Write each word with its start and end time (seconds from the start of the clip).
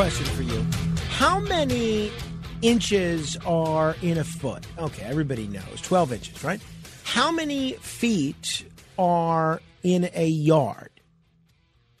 Question 0.00 0.24
for 0.28 0.42
you. 0.42 0.66
How 1.10 1.40
many 1.40 2.10
inches 2.62 3.36
are 3.44 3.94
in 4.00 4.16
a 4.16 4.24
foot? 4.24 4.66
Okay, 4.78 5.02
everybody 5.02 5.46
knows 5.46 5.82
12 5.82 6.12
inches, 6.14 6.42
right? 6.42 6.58
How 7.04 7.30
many 7.30 7.72
feet 7.74 8.64
are 8.98 9.60
in 9.82 10.08
a 10.14 10.26
yard? 10.26 10.88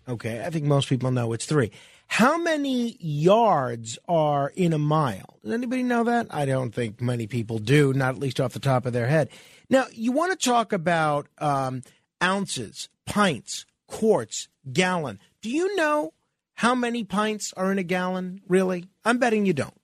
Okay, 0.08 0.42
I 0.42 0.48
think 0.48 0.64
most 0.64 0.88
people 0.88 1.10
know 1.10 1.34
it's 1.34 1.44
three. 1.44 1.72
How 2.06 2.38
many 2.38 2.96
yards 3.00 3.98
are 4.08 4.50
in 4.56 4.72
a 4.72 4.78
mile? 4.78 5.38
Does 5.42 5.52
anybody 5.52 5.82
know 5.82 6.04
that? 6.04 6.28
I 6.30 6.46
don't 6.46 6.74
think 6.74 7.02
many 7.02 7.26
people 7.26 7.58
do, 7.58 7.92
not 7.92 8.14
at 8.14 8.18
least 8.18 8.40
off 8.40 8.54
the 8.54 8.60
top 8.60 8.86
of 8.86 8.94
their 8.94 9.08
head. 9.08 9.28
Now, 9.68 9.84
you 9.92 10.12
want 10.12 10.32
to 10.32 10.42
talk 10.42 10.72
about 10.72 11.26
um, 11.36 11.82
ounces, 12.22 12.88
pints, 13.04 13.66
quarts, 13.86 14.48
gallon. 14.72 15.18
Do 15.42 15.50
you 15.50 15.76
know 15.76 16.14
how 16.60 16.74
many 16.74 17.04
pints 17.04 17.54
are 17.56 17.72
in 17.72 17.78
a 17.78 17.82
gallon, 17.82 18.42
really? 18.46 18.84
I'm 19.02 19.16
betting 19.16 19.46
you 19.46 19.54
don't. 19.54 19.80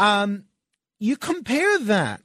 Um, 0.00 0.46
you 0.98 1.16
compare 1.16 1.78
that 1.78 2.20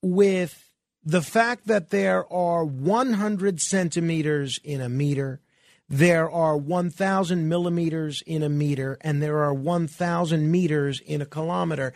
with 0.00 0.72
the 1.04 1.20
fact 1.20 1.66
that 1.66 1.90
there 1.90 2.24
are 2.32 2.64
100 2.64 3.60
centimeters 3.60 4.58
in 4.64 4.80
a 4.80 4.88
meter, 4.88 5.42
there 5.86 6.30
are 6.30 6.56
1,000 6.56 7.46
millimeters 7.46 8.22
in 8.22 8.42
a 8.42 8.48
meter, 8.48 8.96
and 9.02 9.22
there 9.22 9.42
are 9.42 9.52
1,000 9.52 10.50
meters 10.50 11.00
in 11.00 11.20
a 11.20 11.26
kilometer. 11.26 11.92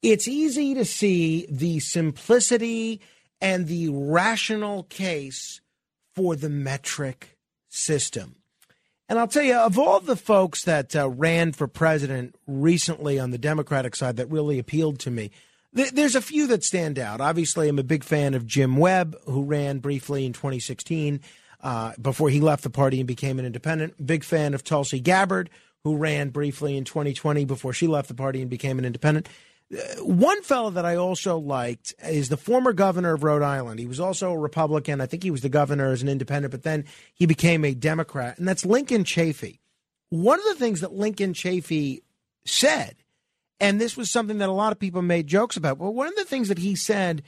It's 0.00 0.28
easy 0.28 0.74
to 0.74 0.84
see 0.84 1.48
the 1.50 1.80
simplicity 1.80 3.00
and 3.40 3.66
the 3.66 3.88
rational 3.88 4.84
case 4.84 5.60
for 6.14 6.36
the 6.36 6.48
metric 6.48 7.36
system. 7.68 8.37
And 9.08 9.18
I'll 9.18 9.28
tell 9.28 9.42
you, 9.42 9.56
of 9.56 9.78
all 9.78 10.00
the 10.00 10.16
folks 10.16 10.64
that 10.64 10.94
uh, 10.94 11.08
ran 11.08 11.52
for 11.52 11.66
president 11.66 12.34
recently 12.46 13.18
on 13.18 13.30
the 13.30 13.38
Democratic 13.38 13.96
side 13.96 14.16
that 14.18 14.30
really 14.30 14.58
appealed 14.58 14.98
to 15.00 15.10
me, 15.10 15.30
th- 15.74 15.92
there's 15.92 16.14
a 16.14 16.20
few 16.20 16.46
that 16.48 16.62
stand 16.62 16.98
out. 16.98 17.20
Obviously, 17.20 17.70
I'm 17.70 17.78
a 17.78 17.84
big 17.84 18.04
fan 18.04 18.34
of 18.34 18.46
Jim 18.46 18.76
Webb, 18.76 19.16
who 19.24 19.44
ran 19.44 19.78
briefly 19.78 20.26
in 20.26 20.34
2016 20.34 21.20
uh, 21.62 21.92
before 22.00 22.28
he 22.28 22.40
left 22.40 22.62
the 22.62 22.70
party 22.70 23.00
and 23.00 23.06
became 23.06 23.38
an 23.38 23.46
independent. 23.46 24.04
Big 24.04 24.24
fan 24.24 24.52
of 24.52 24.62
Tulsi 24.62 25.00
Gabbard, 25.00 25.48
who 25.84 25.96
ran 25.96 26.28
briefly 26.28 26.76
in 26.76 26.84
2020 26.84 27.46
before 27.46 27.72
she 27.72 27.86
left 27.86 28.08
the 28.08 28.14
party 28.14 28.42
and 28.42 28.50
became 28.50 28.78
an 28.78 28.84
independent. 28.84 29.26
Uh, 29.70 30.02
one 30.02 30.42
fellow 30.42 30.70
that 30.70 30.86
I 30.86 30.96
also 30.96 31.36
liked 31.38 31.94
is 32.02 32.28
the 32.28 32.38
former 32.38 32.72
governor 32.72 33.12
of 33.12 33.22
Rhode 33.22 33.42
Island. 33.42 33.78
He 33.80 33.86
was 33.86 34.00
also 34.00 34.32
a 34.32 34.38
Republican. 34.38 35.00
I 35.00 35.06
think 35.06 35.22
he 35.22 35.30
was 35.30 35.42
the 35.42 35.50
governor 35.50 35.92
as 35.92 36.00
an 36.00 36.08
independent, 36.08 36.52
but 36.52 36.62
then 36.62 36.86
he 37.14 37.26
became 37.26 37.64
a 37.64 37.74
Democrat, 37.74 38.38
and 38.38 38.48
that's 38.48 38.64
Lincoln 38.64 39.04
Chafee. 39.04 39.58
One 40.08 40.38
of 40.38 40.46
the 40.46 40.54
things 40.54 40.80
that 40.80 40.94
Lincoln 40.94 41.34
Chafee 41.34 42.00
said, 42.46 42.96
and 43.60 43.78
this 43.78 43.94
was 43.94 44.10
something 44.10 44.38
that 44.38 44.48
a 44.48 44.52
lot 44.52 44.72
of 44.72 44.78
people 44.78 45.02
made 45.02 45.26
jokes 45.26 45.56
about, 45.56 45.78
but 45.78 45.90
one 45.90 46.08
of 46.08 46.16
the 46.16 46.24
things 46.24 46.48
that 46.48 46.58
he 46.58 46.74
said 46.74 47.22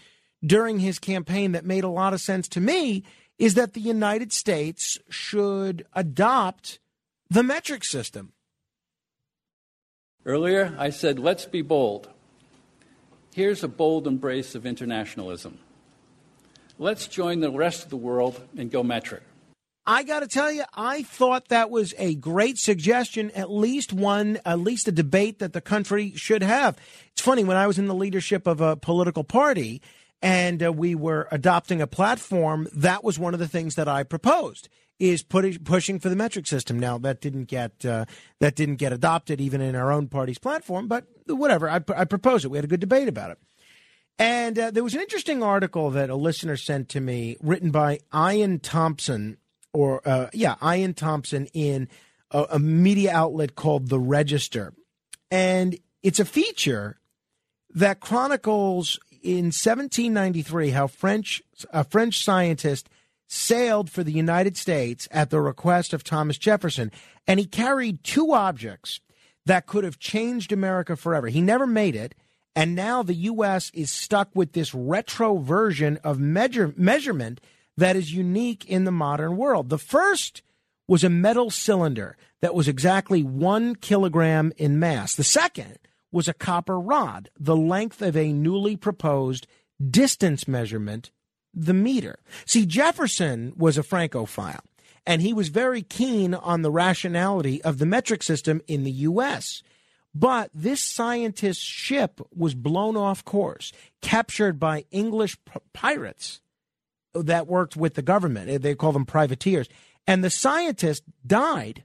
during 0.44 0.78
his 0.78 0.98
campaign 0.98 1.52
that 1.52 1.66
made 1.66 1.84
a 1.84 1.88
lot 1.88 2.14
of 2.14 2.22
sense 2.22 2.48
to 2.48 2.60
me 2.60 3.04
is 3.38 3.52
that 3.54 3.74
the 3.74 3.80
United 3.80 4.32
States 4.32 4.98
should 5.10 5.84
adopt 5.92 6.78
the 7.28 7.42
metric 7.42 7.84
system. 7.84 8.32
Earlier, 10.24 10.74
I 10.78 10.88
said, 10.90 11.18
let's 11.18 11.44
be 11.44 11.62
bold. 11.62 12.08
Here's 13.32 13.62
a 13.62 13.68
bold 13.68 14.08
embrace 14.08 14.54
of 14.56 14.66
internationalism. 14.66 15.58
Let's 16.78 17.06
join 17.06 17.40
the 17.40 17.50
rest 17.50 17.84
of 17.84 17.90
the 17.90 17.96
world 17.96 18.40
and 18.56 18.70
go 18.70 18.82
metric. 18.82 19.22
I 19.86 20.02
got 20.02 20.20
to 20.20 20.28
tell 20.28 20.50
you, 20.50 20.64
I 20.74 21.02
thought 21.04 21.48
that 21.48 21.70
was 21.70 21.94
a 21.96 22.14
great 22.16 22.58
suggestion, 22.58 23.30
at 23.32 23.50
least 23.50 23.92
one, 23.92 24.38
at 24.44 24.58
least 24.58 24.88
a 24.88 24.92
debate 24.92 25.38
that 25.38 25.52
the 25.52 25.60
country 25.60 26.12
should 26.16 26.42
have. 26.42 26.76
It's 27.12 27.22
funny, 27.22 27.44
when 27.44 27.56
I 27.56 27.66
was 27.66 27.78
in 27.78 27.86
the 27.86 27.94
leadership 27.94 28.46
of 28.46 28.60
a 28.60 28.76
political 28.76 29.24
party 29.24 29.80
and 30.20 30.62
uh, 30.62 30.72
we 30.72 30.94
were 30.94 31.28
adopting 31.30 31.80
a 31.80 31.86
platform, 31.86 32.68
that 32.74 33.04
was 33.04 33.18
one 33.18 33.32
of 33.32 33.40
the 33.40 33.48
things 33.48 33.76
that 33.76 33.88
I 33.88 34.02
proposed 34.02 34.68
is 35.00 35.22
put, 35.22 35.64
pushing 35.64 35.98
for 35.98 36.10
the 36.10 36.14
metric 36.14 36.46
system. 36.46 36.78
Now 36.78 36.98
that 36.98 37.20
didn't 37.20 37.46
get 37.46 37.84
uh, 37.84 38.04
that 38.38 38.54
didn't 38.54 38.76
get 38.76 38.92
adopted 38.92 39.40
even 39.40 39.60
in 39.60 39.74
our 39.74 39.90
own 39.90 40.06
party's 40.06 40.38
platform, 40.38 40.86
but 40.86 41.06
whatever. 41.26 41.68
I, 41.68 41.80
I 41.96 42.04
proposed 42.04 42.44
it. 42.44 42.48
We 42.48 42.58
had 42.58 42.64
a 42.64 42.68
good 42.68 42.80
debate 42.80 43.08
about 43.08 43.32
it. 43.32 43.38
And 44.18 44.58
uh, 44.58 44.70
there 44.70 44.84
was 44.84 44.94
an 44.94 45.00
interesting 45.00 45.42
article 45.42 45.90
that 45.90 46.10
a 46.10 46.14
listener 46.14 46.58
sent 46.58 46.90
to 46.90 47.00
me, 47.00 47.38
written 47.40 47.70
by 47.70 48.00
Iain 48.12 48.60
Thomson, 48.60 49.38
or 49.72 50.06
uh, 50.06 50.28
yeah, 50.34 50.56
Iain 50.62 50.92
Thomson 50.92 51.46
in 51.54 51.88
a, 52.30 52.44
a 52.52 52.58
media 52.58 53.12
outlet 53.12 53.54
called 53.54 53.88
The 53.88 53.98
Register, 53.98 54.74
and 55.30 55.78
it's 56.02 56.20
a 56.20 56.26
feature 56.26 57.00
that 57.70 58.00
chronicles 58.00 59.00
in 59.22 59.46
1793 59.46 60.70
how 60.70 60.86
French 60.86 61.42
a 61.72 61.84
French 61.84 62.22
scientist 62.22 62.90
sailed 63.32 63.88
for 63.88 64.02
the 64.02 64.12
United 64.12 64.56
States 64.56 65.06
at 65.12 65.30
the 65.30 65.40
request 65.40 65.94
of 65.94 66.02
Thomas 66.02 66.36
Jefferson, 66.36 66.90
and 67.28 67.38
he 67.38 67.46
carried 67.46 68.02
two 68.02 68.32
objects 68.32 69.00
that 69.46 69.66
could 69.66 69.84
have 69.84 70.00
changed 70.00 70.50
America 70.50 70.96
forever. 70.96 71.28
He 71.28 71.40
never 71.40 71.66
made 71.66 71.94
it, 71.94 72.16
and 72.56 72.74
now 72.74 73.04
the 73.04 73.14
U.S. 73.14 73.70
is 73.72 73.88
stuck 73.88 74.30
with 74.34 74.52
this 74.52 74.74
retro 74.74 75.36
version 75.36 75.98
of 76.02 76.18
measure, 76.18 76.74
measurement 76.76 77.40
that 77.76 77.94
is 77.94 78.12
unique 78.12 78.66
in 78.66 78.82
the 78.82 78.90
modern 78.90 79.36
world. 79.36 79.68
The 79.68 79.78
first 79.78 80.42
was 80.88 81.04
a 81.04 81.08
metal 81.08 81.50
cylinder 81.50 82.16
that 82.42 82.54
was 82.54 82.66
exactly 82.66 83.22
one 83.22 83.76
kilogram 83.76 84.52
in 84.56 84.80
mass. 84.80 85.14
The 85.14 85.22
second 85.22 85.78
was 86.10 86.26
a 86.26 86.34
copper 86.34 86.80
rod, 86.80 87.30
the 87.38 87.56
length 87.56 88.02
of 88.02 88.16
a 88.16 88.32
newly 88.32 88.76
proposed 88.76 89.46
distance 89.88 90.48
measurement 90.48 91.12
the 91.54 91.74
meter. 91.74 92.18
See, 92.46 92.66
Jefferson 92.66 93.52
was 93.56 93.76
a 93.78 93.82
Francophile, 93.82 94.62
and 95.06 95.22
he 95.22 95.32
was 95.32 95.48
very 95.48 95.82
keen 95.82 96.34
on 96.34 96.62
the 96.62 96.70
rationality 96.70 97.62
of 97.62 97.78
the 97.78 97.86
metric 97.86 98.22
system 98.22 98.60
in 98.66 98.84
the 98.84 98.90
U.S. 98.90 99.62
But 100.14 100.50
this 100.54 100.82
scientist's 100.82 101.62
ship 101.62 102.20
was 102.34 102.54
blown 102.54 102.96
off 102.96 103.24
course, 103.24 103.72
captured 104.00 104.58
by 104.58 104.84
English 104.90 105.36
pirates 105.72 106.40
that 107.14 107.46
worked 107.46 107.76
with 107.76 107.94
the 107.94 108.02
government. 108.02 108.62
They 108.62 108.74
call 108.74 108.92
them 108.92 109.06
privateers. 109.06 109.68
And 110.06 110.24
the 110.24 110.30
scientist 110.30 111.04
died 111.26 111.84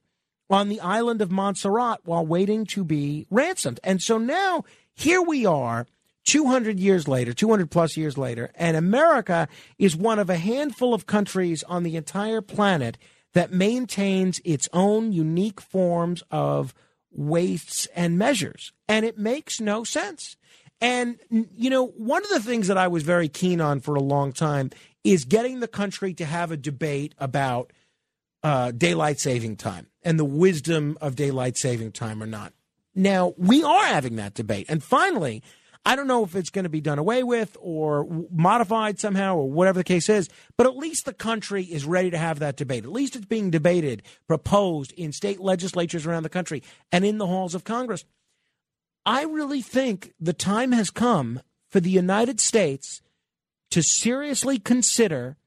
on 0.49 0.69
the 0.69 0.79
island 0.79 1.21
of 1.21 1.31
Montserrat 1.31 2.01
while 2.03 2.25
waiting 2.25 2.65
to 2.67 2.83
be 2.83 3.27
ransomed. 3.29 3.79
And 3.83 4.01
so 4.01 4.17
now 4.17 4.63
here 4.93 5.21
we 5.21 5.45
are 5.45 5.87
200 6.25 6.79
years 6.79 7.07
later, 7.07 7.33
200 7.33 7.69
plus 7.71 7.95
years 7.95 8.17
later, 8.17 8.51
and 8.55 8.75
America 8.75 9.47
is 9.77 9.95
one 9.95 10.19
of 10.19 10.29
a 10.29 10.37
handful 10.37 10.93
of 10.93 11.05
countries 11.05 11.63
on 11.63 11.83
the 11.83 11.95
entire 11.95 12.41
planet 12.41 12.97
that 13.33 13.51
maintains 13.51 14.41
its 14.43 14.67
own 14.73 15.11
unique 15.11 15.61
forms 15.61 16.23
of 16.31 16.73
weights 17.11 17.85
and 17.95 18.17
measures. 18.17 18.71
And 18.87 19.05
it 19.05 19.17
makes 19.17 19.61
no 19.61 19.83
sense. 19.83 20.35
And, 20.81 21.17
you 21.29 21.69
know, 21.69 21.87
one 21.87 22.23
of 22.23 22.29
the 22.29 22.39
things 22.39 22.67
that 22.67 22.77
I 22.77 22.87
was 22.87 23.03
very 23.03 23.29
keen 23.29 23.61
on 23.61 23.79
for 23.79 23.95
a 23.95 24.01
long 24.01 24.33
time 24.33 24.71
is 25.03 25.25
getting 25.25 25.59
the 25.59 25.67
country 25.67 26.13
to 26.15 26.25
have 26.25 26.51
a 26.51 26.57
debate 26.57 27.13
about 27.17 27.71
uh, 28.43 28.71
daylight 28.71 29.19
saving 29.19 29.55
time 29.55 29.87
and 30.03 30.19
the 30.19 30.25
wisdom 30.25 30.97
of 31.01 31.15
daylight 31.15 31.57
saving 31.57 31.91
time 31.91 32.21
or 32.21 32.27
not. 32.27 32.53
Now, 32.93 33.33
we 33.37 33.63
are 33.63 33.85
having 33.85 34.15
that 34.17 34.33
debate. 34.33 34.67
And 34.69 34.83
finally, 34.83 35.43
I 35.85 35.95
don't 35.95 36.07
know 36.07 36.23
if 36.23 36.35
it's 36.35 36.49
going 36.49 36.63
to 36.63 36.69
be 36.69 36.81
done 36.81 36.97
away 36.97 37.21
with 37.21 37.55
or 37.59 38.25
modified 38.31 38.99
somehow 38.99 39.35
or 39.35 39.49
whatever 39.49 39.79
the 39.79 39.83
case 39.83 40.09
is, 40.09 40.29
but 40.57 40.65
at 40.65 40.75
least 40.75 41.05
the 41.05 41.13
country 41.13 41.63
is 41.63 41.85
ready 41.85 42.09
to 42.09 42.17
have 42.17 42.39
that 42.39 42.57
debate. 42.57 42.85
At 42.85 42.91
least 42.91 43.15
it's 43.15 43.25
being 43.25 43.51
debated, 43.51 44.01
proposed 44.27 44.93
in 44.93 45.11
state 45.11 45.39
legislatures 45.39 46.07
around 46.07 46.23
the 46.23 46.29
country 46.29 46.63
and 46.91 47.05
in 47.05 47.19
the 47.19 47.27
halls 47.27 47.53
of 47.53 47.63
Congress. 47.63 48.03
I 49.05 49.23
really 49.23 49.61
think 49.61 50.13
the 50.19 50.33
time 50.33 50.71
has 50.71 50.89
come 50.89 51.41
for 51.69 51.79
the 51.79 51.91
United 51.91 52.39
States 52.39 53.03
to 53.69 53.83
seriously 53.83 54.57
consider 54.57 55.37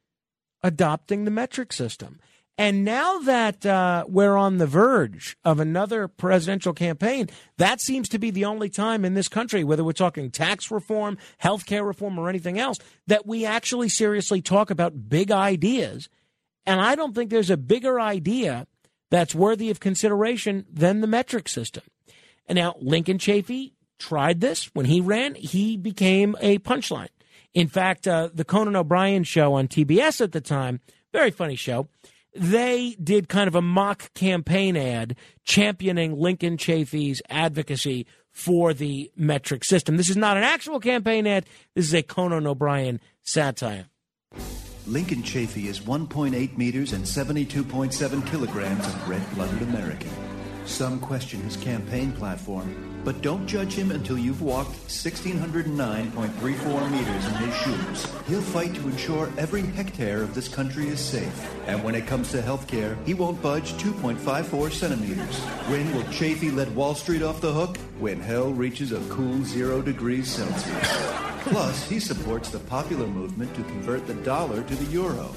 adopting 0.62 1.24
the 1.24 1.30
metric 1.32 1.72
system. 1.72 2.20
And 2.58 2.84
now 2.84 3.20
that 3.20 3.64
uh, 3.64 4.04
we're 4.08 4.36
on 4.36 4.58
the 4.58 4.66
verge 4.66 5.36
of 5.44 5.60
another 5.60 6.08
presidential 6.08 6.72
campaign, 6.72 7.28
that 7.56 7.80
seems 7.80 8.08
to 8.08 8.18
be 8.18 8.32
the 8.32 8.46
only 8.46 8.68
time 8.68 9.04
in 9.04 9.14
this 9.14 9.28
country, 9.28 9.62
whether 9.62 9.84
we're 9.84 9.92
talking 9.92 10.32
tax 10.32 10.68
reform, 10.68 11.18
health 11.38 11.66
care 11.66 11.84
reform, 11.84 12.18
or 12.18 12.28
anything 12.28 12.58
else, 12.58 12.78
that 13.06 13.26
we 13.26 13.46
actually 13.46 13.88
seriously 13.88 14.42
talk 14.42 14.70
about 14.70 15.08
big 15.08 15.30
ideas. 15.30 16.08
And 16.66 16.80
I 16.80 16.96
don't 16.96 17.14
think 17.14 17.30
there's 17.30 17.48
a 17.48 17.56
bigger 17.56 18.00
idea 18.00 18.66
that's 19.08 19.36
worthy 19.36 19.70
of 19.70 19.78
consideration 19.78 20.66
than 20.68 21.00
the 21.00 21.06
metric 21.06 21.48
system. 21.48 21.84
And 22.48 22.56
now 22.56 22.74
Lincoln 22.80 23.18
Chafee 23.18 23.74
tried 24.00 24.40
this 24.40 24.64
when 24.74 24.86
he 24.86 25.00
ran, 25.00 25.36
he 25.36 25.76
became 25.76 26.34
a 26.40 26.58
punchline. 26.58 27.08
In 27.54 27.68
fact, 27.68 28.08
uh, 28.08 28.30
the 28.34 28.44
Conan 28.44 28.74
O'Brien 28.74 29.22
show 29.22 29.54
on 29.54 29.68
TBS 29.68 30.20
at 30.20 30.32
the 30.32 30.40
time, 30.40 30.80
very 31.12 31.30
funny 31.30 31.56
show 31.56 31.88
they 32.34 32.96
did 33.02 33.28
kind 33.28 33.48
of 33.48 33.54
a 33.54 33.62
mock 33.62 34.12
campaign 34.14 34.76
ad 34.76 35.16
championing 35.44 36.18
Lincoln 36.18 36.56
Chafee's 36.56 37.22
advocacy 37.28 38.06
for 38.30 38.72
the 38.72 39.10
metric 39.16 39.64
system. 39.64 39.96
This 39.96 40.10
is 40.10 40.16
not 40.16 40.36
an 40.36 40.44
actual 40.44 40.78
campaign 40.78 41.26
ad. 41.26 41.46
This 41.74 41.86
is 41.86 41.94
a 41.94 42.02
Conan 42.02 42.46
O'Brien 42.46 43.00
satire. 43.22 43.86
Lincoln 44.86 45.22
Chafee 45.22 45.66
is 45.66 45.80
1.8 45.80 46.56
meters 46.56 46.92
and 46.92 47.04
72.7 47.04 48.26
kilograms 48.26 48.86
of 48.86 49.08
red-blooded 49.08 49.60
American. 49.62 50.10
Some 50.64 50.98
question 50.98 51.42
his 51.42 51.58
campaign 51.58 52.12
platform, 52.12 52.87
but 53.04 53.22
don't 53.22 53.46
judge 53.46 53.74
him 53.74 53.90
until 53.90 54.18
you've 54.18 54.42
walked 54.42 54.72
1,609.34 54.88 56.90
meters 56.90 57.26
in 57.26 57.34
his 57.34 57.54
shoes. 57.56 58.06
He'll 58.26 58.40
fight 58.40 58.74
to 58.74 58.88
ensure 58.88 59.30
every 59.38 59.62
hectare 59.62 60.22
of 60.22 60.34
this 60.34 60.48
country 60.48 60.88
is 60.88 61.00
safe. 61.00 61.48
And 61.66 61.82
when 61.82 61.94
it 61.94 62.06
comes 62.06 62.30
to 62.32 62.42
health 62.42 62.66
care, 62.66 62.96
he 63.06 63.14
won't 63.14 63.40
budge 63.42 63.72
2.54 63.74 64.72
centimeters. 64.72 65.38
When 65.68 65.94
will 65.94 66.04
Chafee 66.04 66.54
let 66.54 66.70
Wall 66.72 66.94
Street 66.94 67.22
off 67.22 67.40
the 67.40 67.52
hook? 67.52 67.76
When 67.98 68.20
hell 68.20 68.52
reaches 68.52 68.92
a 68.92 69.00
cool 69.08 69.44
zero 69.44 69.82
degrees 69.82 70.28
Celsius. 70.28 71.14
Plus, 71.42 71.88
he 71.88 72.00
supports 72.00 72.50
the 72.50 72.58
popular 72.58 73.06
movement 73.06 73.54
to 73.54 73.62
convert 73.62 74.06
the 74.06 74.14
dollar 74.14 74.62
to 74.62 74.74
the 74.74 74.92
euro. 74.92 75.34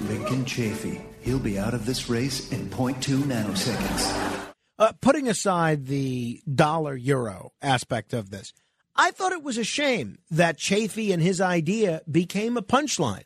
Lincoln 0.00 0.44
Chafee. 0.44 1.00
He'll 1.20 1.38
be 1.38 1.58
out 1.58 1.74
of 1.74 1.86
this 1.86 2.08
race 2.08 2.50
in 2.52 2.68
0.2 2.70 3.22
nanoseconds. 3.22 4.41
Uh, 4.82 4.90
putting 5.00 5.28
aside 5.28 5.86
the 5.86 6.42
dollar 6.52 6.96
euro 6.96 7.52
aspect 7.62 8.12
of 8.12 8.30
this, 8.30 8.52
I 8.96 9.12
thought 9.12 9.30
it 9.30 9.44
was 9.44 9.56
a 9.56 9.62
shame 9.62 10.18
that 10.32 10.58
Chafee 10.58 11.12
and 11.12 11.22
his 11.22 11.40
idea 11.40 12.02
became 12.10 12.56
a 12.56 12.62
punchline. 12.62 13.22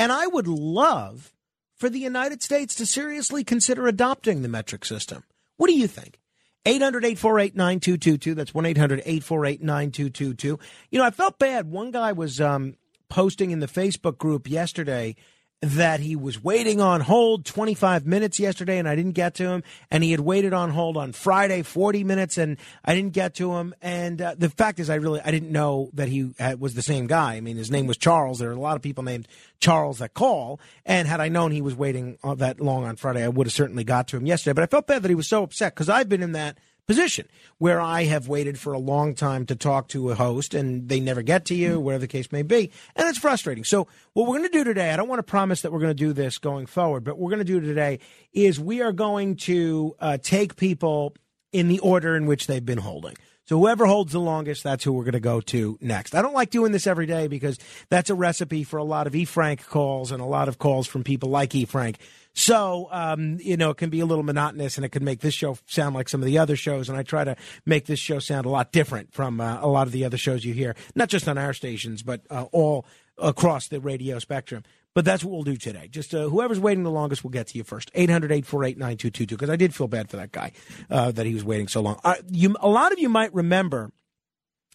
And 0.00 0.10
I 0.10 0.26
would 0.26 0.48
love 0.48 1.32
for 1.76 1.88
the 1.88 2.00
United 2.00 2.42
States 2.42 2.74
to 2.74 2.86
seriously 2.86 3.44
consider 3.44 3.86
adopting 3.86 4.42
the 4.42 4.48
metric 4.48 4.84
system. 4.84 5.22
What 5.58 5.68
do 5.68 5.78
you 5.78 5.86
think? 5.86 6.18
800 6.64 7.04
848 7.04 7.54
9222. 7.54 8.34
That's 8.34 8.52
1 8.52 8.66
800 8.66 8.98
848 8.98 9.62
9222. 9.62 10.58
You 10.90 10.98
know, 10.98 11.04
I 11.04 11.12
felt 11.12 11.38
bad. 11.38 11.70
One 11.70 11.92
guy 11.92 12.10
was 12.10 12.40
um, 12.40 12.74
posting 13.08 13.52
in 13.52 13.60
the 13.60 13.68
Facebook 13.68 14.18
group 14.18 14.50
yesterday 14.50 15.14
that 15.62 16.00
he 16.00 16.14
was 16.14 16.42
waiting 16.42 16.80
on 16.82 17.00
hold 17.00 17.46
25 17.46 18.06
minutes 18.06 18.38
yesterday 18.38 18.78
and 18.78 18.86
I 18.86 18.94
didn't 18.94 19.12
get 19.12 19.34
to 19.36 19.48
him. 19.48 19.62
And 19.90 20.04
he 20.04 20.10
had 20.10 20.20
waited 20.20 20.52
on 20.52 20.70
hold 20.70 20.96
on 20.96 21.12
Friday 21.12 21.62
40 21.62 22.04
minutes 22.04 22.36
and 22.36 22.58
I 22.84 22.94
didn't 22.94 23.14
get 23.14 23.34
to 23.36 23.54
him. 23.54 23.74
And 23.80 24.20
uh, 24.20 24.34
the 24.36 24.50
fact 24.50 24.78
is, 24.80 24.90
I 24.90 24.96
really 24.96 25.20
I 25.22 25.30
didn't 25.30 25.50
know 25.50 25.90
that 25.94 26.08
he 26.08 26.34
had, 26.38 26.60
was 26.60 26.74
the 26.74 26.82
same 26.82 27.06
guy. 27.06 27.34
I 27.34 27.40
mean, 27.40 27.56
his 27.56 27.70
name 27.70 27.86
was 27.86 27.96
Charles. 27.96 28.38
There 28.38 28.50
are 28.50 28.54
a 28.54 28.60
lot 28.60 28.76
of 28.76 28.82
people 28.82 29.02
named 29.02 29.28
Charles 29.58 29.98
that 29.98 30.12
call. 30.12 30.60
And 30.84 31.08
had 31.08 31.20
I 31.20 31.28
known 31.28 31.52
he 31.52 31.62
was 31.62 31.74
waiting 31.74 32.18
that 32.22 32.60
long 32.60 32.84
on 32.84 32.96
Friday, 32.96 33.24
I 33.24 33.28
would 33.28 33.46
have 33.46 33.54
certainly 33.54 33.84
got 33.84 34.08
to 34.08 34.18
him 34.18 34.26
yesterday. 34.26 34.52
But 34.52 34.64
I 34.64 34.66
felt 34.66 34.86
bad 34.86 35.02
that 35.02 35.08
he 35.08 35.14
was 35.14 35.28
so 35.28 35.42
upset 35.42 35.74
because 35.74 35.88
I've 35.88 36.08
been 36.08 36.22
in 36.22 36.32
that 36.32 36.58
position 36.86 37.26
where 37.58 37.80
I 37.80 38.04
have 38.04 38.28
waited 38.28 38.58
for 38.58 38.72
a 38.72 38.78
long 38.78 39.14
time 39.14 39.46
to 39.46 39.56
talk 39.56 39.88
to 39.88 40.10
a 40.10 40.14
host 40.14 40.54
and 40.54 40.88
they 40.88 41.00
never 41.00 41.22
get 41.22 41.44
to 41.46 41.54
you, 41.54 41.80
whatever 41.80 42.02
the 42.02 42.08
case 42.08 42.30
may 42.30 42.42
be. 42.42 42.70
And 42.94 43.08
it's 43.08 43.18
frustrating. 43.18 43.64
So, 43.64 43.88
what 44.12 44.26
we're 44.26 44.38
going 44.38 44.50
to 44.50 44.58
do 44.58 44.64
today, 44.64 44.90
I 44.90 44.96
don't 44.96 45.08
want 45.08 45.18
to 45.18 45.24
promise 45.24 45.62
that 45.62 45.72
we're 45.72 45.80
going 45.80 45.90
to 45.90 45.94
do 45.94 46.12
this 46.12 46.38
going 46.38 46.66
forward, 46.66 47.04
but 47.04 47.18
we're 47.18 47.30
going 47.30 47.38
to 47.38 47.44
do 47.44 47.60
today 47.60 47.98
is 48.32 48.60
we 48.60 48.82
are 48.82 48.92
going 48.92 49.36
to 49.36 49.96
uh, 49.98 50.18
take 50.22 50.56
people 50.56 51.14
in 51.52 51.68
the 51.68 51.78
order 51.80 52.16
in 52.16 52.26
which 52.26 52.46
they've 52.46 52.64
been 52.64 52.78
holding. 52.78 53.16
So 53.46 53.58
whoever 53.58 53.86
holds 53.86 54.12
the 54.12 54.18
longest, 54.18 54.64
that's 54.64 54.82
who 54.82 54.92
we're 54.92 55.04
going 55.04 55.12
to 55.12 55.20
go 55.20 55.40
to 55.40 55.78
next. 55.80 56.16
I 56.16 56.22
don't 56.22 56.34
like 56.34 56.50
doing 56.50 56.72
this 56.72 56.86
every 56.86 57.06
day 57.06 57.28
because 57.28 57.58
that's 57.88 58.10
a 58.10 58.14
recipe 58.14 58.64
for 58.64 58.76
a 58.76 58.84
lot 58.84 59.06
of 59.06 59.14
E. 59.14 59.24
Frank 59.24 59.64
calls 59.66 60.10
and 60.10 60.20
a 60.20 60.26
lot 60.26 60.48
of 60.48 60.58
calls 60.58 60.88
from 60.88 61.04
people 61.04 61.30
like 61.30 61.54
E. 61.54 61.64
Frank 61.64 61.98
so, 62.36 62.88
um, 62.92 63.38
you 63.40 63.56
know, 63.56 63.70
it 63.70 63.78
can 63.78 63.88
be 63.88 64.00
a 64.00 64.06
little 64.06 64.22
monotonous 64.22 64.76
and 64.76 64.84
it 64.84 64.90
can 64.90 65.02
make 65.02 65.20
this 65.20 65.32
show 65.32 65.56
sound 65.64 65.94
like 65.94 66.06
some 66.06 66.20
of 66.20 66.26
the 66.26 66.36
other 66.36 66.54
shows. 66.54 66.90
And 66.90 66.98
I 66.98 67.02
try 67.02 67.24
to 67.24 67.34
make 67.64 67.86
this 67.86 67.98
show 67.98 68.18
sound 68.18 68.44
a 68.44 68.50
lot 68.50 68.72
different 68.72 69.14
from 69.14 69.40
uh, 69.40 69.58
a 69.62 69.66
lot 69.66 69.86
of 69.86 69.92
the 69.92 70.04
other 70.04 70.18
shows 70.18 70.44
you 70.44 70.52
hear, 70.52 70.76
not 70.94 71.08
just 71.08 71.28
on 71.28 71.38
our 71.38 71.54
stations, 71.54 72.02
but 72.02 72.20
uh, 72.28 72.44
all 72.52 72.84
across 73.16 73.68
the 73.68 73.80
radio 73.80 74.18
spectrum. 74.18 74.64
But 74.92 75.06
that's 75.06 75.24
what 75.24 75.32
we'll 75.32 75.44
do 75.44 75.56
today. 75.56 75.88
Just 75.88 76.14
uh, 76.14 76.28
whoever's 76.28 76.60
waiting 76.60 76.84
the 76.84 76.90
longest, 76.90 77.24
we'll 77.24 77.30
get 77.30 77.46
to 77.48 77.58
you 77.58 77.64
first. 77.64 77.90
800 77.94 78.30
848 78.30 78.76
9222. 78.76 79.34
Because 79.34 79.50
I 79.50 79.56
did 79.56 79.74
feel 79.74 79.88
bad 79.88 80.10
for 80.10 80.18
that 80.18 80.30
guy 80.30 80.52
uh, 80.90 81.12
that 81.12 81.24
he 81.24 81.32
was 81.32 81.42
waiting 81.42 81.68
so 81.68 81.80
long. 81.80 81.98
Uh, 82.04 82.16
you, 82.30 82.54
a 82.60 82.68
lot 82.68 82.92
of 82.92 82.98
you 82.98 83.08
might 83.08 83.32
remember 83.32 83.92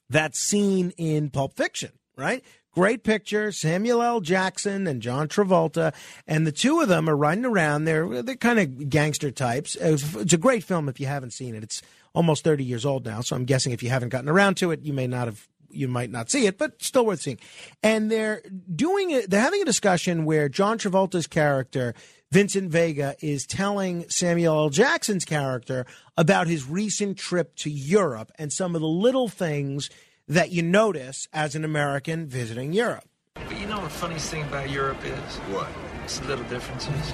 that 0.10 0.36
scene 0.36 0.94
in 0.98 1.30
Pulp 1.30 1.56
Fiction, 1.56 1.92
right? 2.18 2.44
Great 2.74 3.04
picture, 3.04 3.52
Samuel 3.52 4.02
L. 4.02 4.22
Jackson 4.22 4.88
and 4.88 5.02
John 5.02 5.28
Travolta, 5.28 5.94
and 6.26 6.48
the 6.48 6.54
two 6.54 6.80
of 6.80 6.88
them 6.88 7.10
are 7.10 7.18
riding 7.18 7.44
around. 7.44 7.84
They're 7.84 8.24
they're 8.24 8.36
kind 8.38 8.60
of 8.60 8.90
gangster 8.90 9.30
types. 9.30 9.76
Uh, 9.76 9.98
it's 10.20 10.32
a 10.32 10.38
great 10.38 10.64
film 10.64 10.88
if 10.88 10.98
you 10.98 11.06
haven't 11.06 11.32
seen 11.32 11.54
it. 11.54 11.64
It's 11.64 11.82
almost 12.14 12.46
thirty 12.46 12.64
years 12.64 12.86
old 12.86 13.06
now, 13.06 13.20
so 13.20 13.36
I'm 13.36 13.44
guessing 13.44 13.74
if 13.74 13.84
you 13.84 13.90
haven't 13.90 14.10
gotten 14.10 14.30
around 14.30 14.56
to 14.58 14.72
it, 14.72 14.84
you 14.84 14.94
may 14.94 15.06
not 15.06 15.26
have 15.26 15.50
you 15.70 15.90
might 15.90 16.12
not 16.12 16.32
see 16.32 16.46
it, 16.46 16.58
but 16.58 16.82
still 16.82 17.06
worth 17.06 17.22
seeing. 17.22 17.40
And 17.84 18.10
they're 18.10 18.42
doing 18.74 19.12
it. 19.12 19.30
They're 19.30 19.42
having 19.42 19.62
a 19.62 19.66
discussion 19.66 20.24
where 20.24 20.48
John 20.48 20.78
Travolta's 20.78 21.28
character. 21.28 21.94
Vincent 22.32 22.72
Vega 22.72 23.18
is 23.20 23.46
telling 23.46 24.10
Samuel 24.10 24.56
L. 24.56 24.70
Jackson's 24.70 25.26
character 25.26 25.86
about 26.16 26.48
his 26.48 26.66
recent 26.66 27.18
trip 27.18 27.54
to 27.58 27.70
Europe 27.70 28.32
and 28.40 28.54
some 28.54 28.74
of 28.74 28.80
the 28.80 28.88
little 28.88 29.28
things 29.28 29.90
that 30.32 30.50
you 30.50 30.64
notice 30.64 31.28
as 31.34 31.56
an 31.56 31.66
American 31.66 32.26
visiting 32.26 32.72
Europe. 32.72 33.04
But 33.36 33.60
you 33.60 33.66
know 33.68 33.76
what 33.76 33.84
the 33.84 33.90
funniest 33.90 34.32
thing 34.32 34.44
about 34.44 34.70
Europe 34.70 35.04
is? 35.04 35.38
What? 35.52 35.68
It's 36.06 36.20
the 36.20 36.28
little 36.28 36.46
differences. 36.46 37.12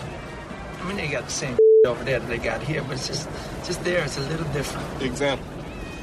I 0.79 0.87
mean, 0.87 0.97
they 0.97 1.07
got 1.07 1.25
the 1.25 1.31
same 1.31 1.57
over 1.87 2.03
there 2.03 2.19
that 2.19 2.27
they 2.29 2.37
got 2.37 2.61
here, 2.61 2.83
but 2.83 2.91
it's 2.91 3.07
just, 3.07 3.27
just 3.65 3.83
there, 3.83 4.03
it's 4.03 4.19
a 4.19 4.21
little 4.21 4.45
different. 4.53 5.01
Example. 5.01 5.47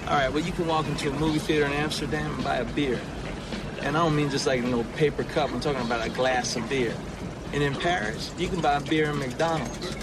All 0.09 0.15
right, 0.15 0.33
well, 0.33 0.43
you 0.43 0.51
can 0.51 0.67
walk 0.67 0.89
into 0.89 1.09
a 1.09 1.13
movie 1.13 1.39
theater 1.39 1.67
in 1.67 1.73
Amsterdam 1.73 2.35
and 2.35 2.43
buy 2.43 2.57
a 2.57 2.65
beer. 2.65 3.01
And 3.83 3.97
I 3.97 4.03
don't 4.03 4.17
mean 4.17 4.29
just 4.29 4.49
like 4.49 4.65
a 4.65 4.67
little 4.67 4.83
paper 4.97 5.23
cup, 5.23 5.53
I'm 5.53 5.61
talking 5.61 5.83
about 5.83 6.05
a 6.05 6.11
glass 6.11 6.57
of 6.57 6.69
beer. 6.69 6.97
And 7.53 7.63
in 7.63 7.77
Paris, 7.77 8.35
you 8.39 8.49
can 8.49 8.61
buy 8.61 8.75
a 8.75 8.81
beer 8.81 9.11
in 9.11 9.21
McDonald's. 9.21 9.95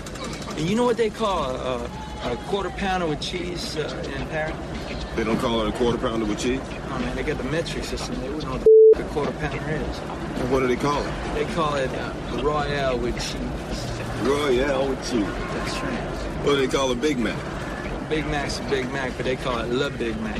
And 0.52 0.62
you 0.62 0.78
know 0.78 0.86
what 0.86 0.96
they 0.96 1.10
call 1.10 1.44
a, 1.44 1.84
a 2.24 2.38
quarter 2.48 2.70
pounder 2.70 3.08
with 3.08 3.20
cheese 3.20 3.76
uh, 3.76 4.14
in 4.16 4.26
Paris? 4.28 4.56
They 5.16 5.26
don't 5.26 5.40
call 5.40 5.62
it 5.62 5.68
a 5.68 5.78
quarter 5.78 5.98
pounder 5.98 6.26
with 6.26 6.40
cheese? 6.40 6.62
Oh 6.64 7.00
man, 7.00 7.16
they 7.16 7.24
got 7.24 7.38
the 7.38 7.44
metric 7.46 7.84
system. 7.84 8.20
They 8.22 8.30
wouldn't 8.30 8.46
know 8.46 8.52
what 8.52 8.62
the 8.62 9.04
a 9.04 9.10
quarter 9.10 9.32
pounder 9.34 9.72
is. 9.72 10.00
And 10.00 10.52
what 10.52 10.62
do 10.62 10.68
they 10.68 10.76
call 10.76 11.02
it? 11.02 11.34
They 11.34 11.46
call 11.54 11.76
it 11.76 11.90
uh, 11.92 12.42
Royale 12.42 12.98
with 12.98 13.16
cheese. 13.16 14.28
Royale 14.28 14.88
with 14.88 15.00
cheese. 15.10 15.26
That's 15.26 15.80
right. 15.84 16.46
What 16.46 16.54
do 16.54 16.66
they 16.66 16.68
call 16.68 16.92
a 16.92 16.96
Big 16.96 17.20
Mac? 17.20 17.38
Big 18.10 18.26
Mac's 18.28 18.60
a 18.60 18.64
Big 18.64 18.92
Mac, 18.92 19.12
but 19.18 19.26
they 19.26 19.36
call 19.36 19.60
it 19.60 19.70
Le 19.70 19.90
Big 19.90 20.20
Mac. 20.22 20.40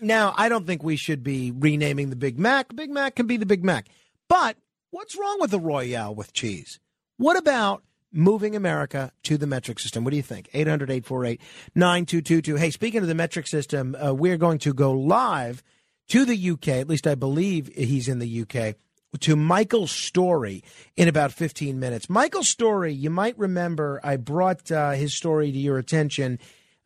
Now, 0.00 0.34
I 0.36 0.48
don't 0.48 0.66
think 0.66 0.82
we 0.82 0.96
should 0.96 1.22
be 1.22 1.50
renaming 1.50 2.10
the 2.10 2.16
Big 2.16 2.38
Mac. 2.38 2.74
Big 2.74 2.90
Mac 2.90 3.16
can 3.16 3.26
be 3.26 3.36
the 3.36 3.46
Big 3.46 3.64
Mac. 3.64 3.88
But 4.28 4.56
what's 4.90 5.16
wrong 5.16 5.38
with 5.40 5.50
the 5.50 5.60
Royale 5.60 6.14
with 6.14 6.32
cheese? 6.32 6.80
What 7.16 7.36
about 7.36 7.82
moving 8.12 8.56
America 8.56 9.12
to 9.24 9.36
the 9.36 9.46
metric 9.46 9.78
system. 9.78 10.04
What 10.04 10.10
do 10.10 10.16
you 10.16 10.22
think? 10.22 10.48
800 10.52 10.90
848 10.90 11.40
9222. 11.74 12.56
Hey, 12.56 12.70
speaking 12.70 13.02
of 13.02 13.08
the 13.08 13.14
metric 13.14 13.46
system, 13.46 13.94
uh, 13.94 14.12
we're 14.12 14.36
going 14.36 14.58
to 14.60 14.72
go 14.72 14.92
live 14.92 15.62
to 16.08 16.24
the 16.24 16.50
UK, 16.50 16.68
at 16.68 16.88
least 16.88 17.06
I 17.06 17.14
believe 17.14 17.68
he's 17.74 18.08
in 18.08 18.18
the 18.18 18.42
UK, 18.42 18.74
to 19.20 19.36
Michael 19.36 19.86
Story 19.86 20.62
in 20.96 21.08
about 21.08 21.32
15 21.32 21.78
minutes. 21.78 22.08
Michael 22.08 22.44
Story, 22.44 22.92
you 22.92 23.10
might 23.10 23.38
remember 23.38 24.00
I 24.02 24.16
brought 24.16 24.70
uh, 24.70 24.92
his 24.92 25.14
story 25.14 25.50
to 25.50 25.58
your 25.58 25.78
attention 25.78 26.38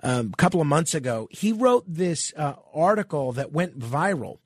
um, 0.02 0.30
a 0.32 0.36
couple 0.36 0.60
of 0.60 0.66
months 0.66 0.94
ago. 0.94 1.28
He 1.30 1.52
wrote 1.52 1.84
this 1.86 2.32
uh, 2.36 2.54
article 2.74 3.32
that 3.32 3.52
went 3.52 3.78
viral 3.78 4.38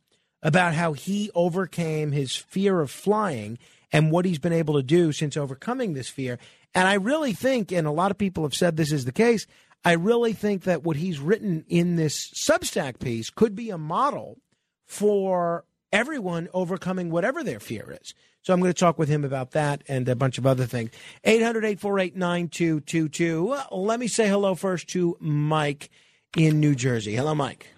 about 0.42 0.74
how 0.74 0.92
he 0.92 1.30
overcame 1.34 2.12
his 2.12 2.36
fear 2.36 2.80
of 2.80 2.90
flying 2.90 3.58
and 3.92 4.12
what 4.12 4.24
he's 4.24 4.38
been 4.38 4.52
able 4.52 4.74
to 4.74 4.82
do 4.82 5.12
since 5.12 5.36
overcoming 5.36 5.94
this 5.94 6.08
fear. 6.08 6.38
And 6.74 6.86
I 6.86 6.94
really 6.94 7.32
think, 7.32 7.72
and 7.72 7.86
a 7.86 7.92
lot 7.92 8.10
of 8.10 8.18
people 8.18 8.42
have 8.44 8.54
said 8.54 8.76
this 8.76 8.92
is 8.92 9.04
the 9.04 9.12
case, 9.12 9.46
I 9.84 9.92
really 9.92 10.32
think 10.32 10.64
that 10.64 10.82
what 10.82 10.96
he's 10.96 11.20
written 11.20 11.64
in 11.68 11.96
this 11.96 12.30
Substack 12.30 12.98
piece 13.00 13.30
could 13.30 13.54
be 13.54 13.70
a 13.70 13.78
model 13.78 14.38
for 14.86 15.64
everyone 15.92 16.48
overcoming 16.52 17.10
whatever 17.10 17.42
their 17.42 17.60
fear 17.60 17.96
is. 18.00 18.14
So 18.42 18.52
I'm 18.54 18.60
going 18.60 18.72
to 18.72 18.78
talk 18.78 18.98
with 18.98 19.08
him 19.08 19.24
about 19.24 19.52
that 19.52 19.82
and 19.88 20.08
a 20.08 20.16
bunch 20.16 20.38
of 20.38 20.46
other 20.46 20.64
things. 20.64 20.90
800 21.24 21.64
848 21.64 22.16
9222. 22.16 23.56
Let 23.72 24.00
me 24.00 24.08
say 24.08 24.28
hello 24.28 24.54
first 24.54 24.88
to 24.88 25.16
Mike 25.20 25.90
in 26.36 26.60
New 26.60 26.74
Jersey. 26.74 27.14
Hello, 27.14 27.34
Mike. 27.34 27.68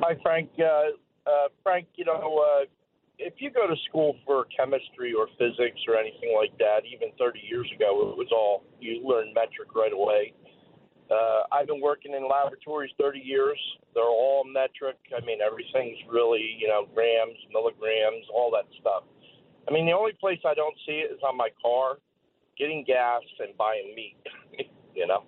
Hi, 0.00 0.16
Frank. 0.22 0.50
Uh, 0.58 0.62
uh, 1.28 1.48
Frank, 1.62 1.86
you 1.96 2.04
know, 2.04 2.12
uh, 2.14 2.64
if 3.18 3.34
you 3.38 3.50
go 3.50 3.66
to 3.66 3.74
school 3.88 4.16
for 4.24 4.46
chemistry 4.56 5.12
or 5.12 5.26
physics 5.38 5.80
or 5.86 5.96
anything 5.96 6.34
like 6.38 6.56
that, 6.58 6.86
even 6.86 7.10
30 7.18 7.40
years 7.40 7.68
ago, 7.74 8.10
it 8.10 8.16
was 8.16 8.28
all 8.32 8.64
you 8.80 9.02
learn 9.06 9.34
metric 9.34 9.74
right 9.74 9.92
away. 9.92 10.32
Uh, 11.10 11.42
I've 11.50 11.66
been 11.66 11.80
working 11.80 12.12
in 12.14 12.28
laboratories 12.28 12.92
30 13.00 13.18
years. 13.18 13.58
They're 13.94 14.04
all 14.04 14.44
metric. 14.44 14.98
I 15.16 15.24
mean, 15.24 15.38
everything's 15.40 15.98
really, 16.08 16.56
you 16.58 16.68
know, 16.68 16.86
grams, 16.94 17.36
milligrams, 17.52 18.26
all 18.32 18.50
that 18.52 18.68
stuff. 18.80 19.04
I 19.68 19.72
mean, 19.72 19.86
the 19.86 19.92
only 19.92 20.12
place 20.12 20.38
I 20.46 20.54
don't 20.54 20.76
see 20.86 21.02
it 21.04 21.10
is 21.10 21.20
on 21.26 21.36
my 21.36 21.48
car, 21.60 21.96
getting 22.58 22.84
gas 22.86 23.22
and 23.40 23.56
buying 23.56 23.94
meat. 23.96 24.16
you 24.94 25.06
know. 25.06 25.24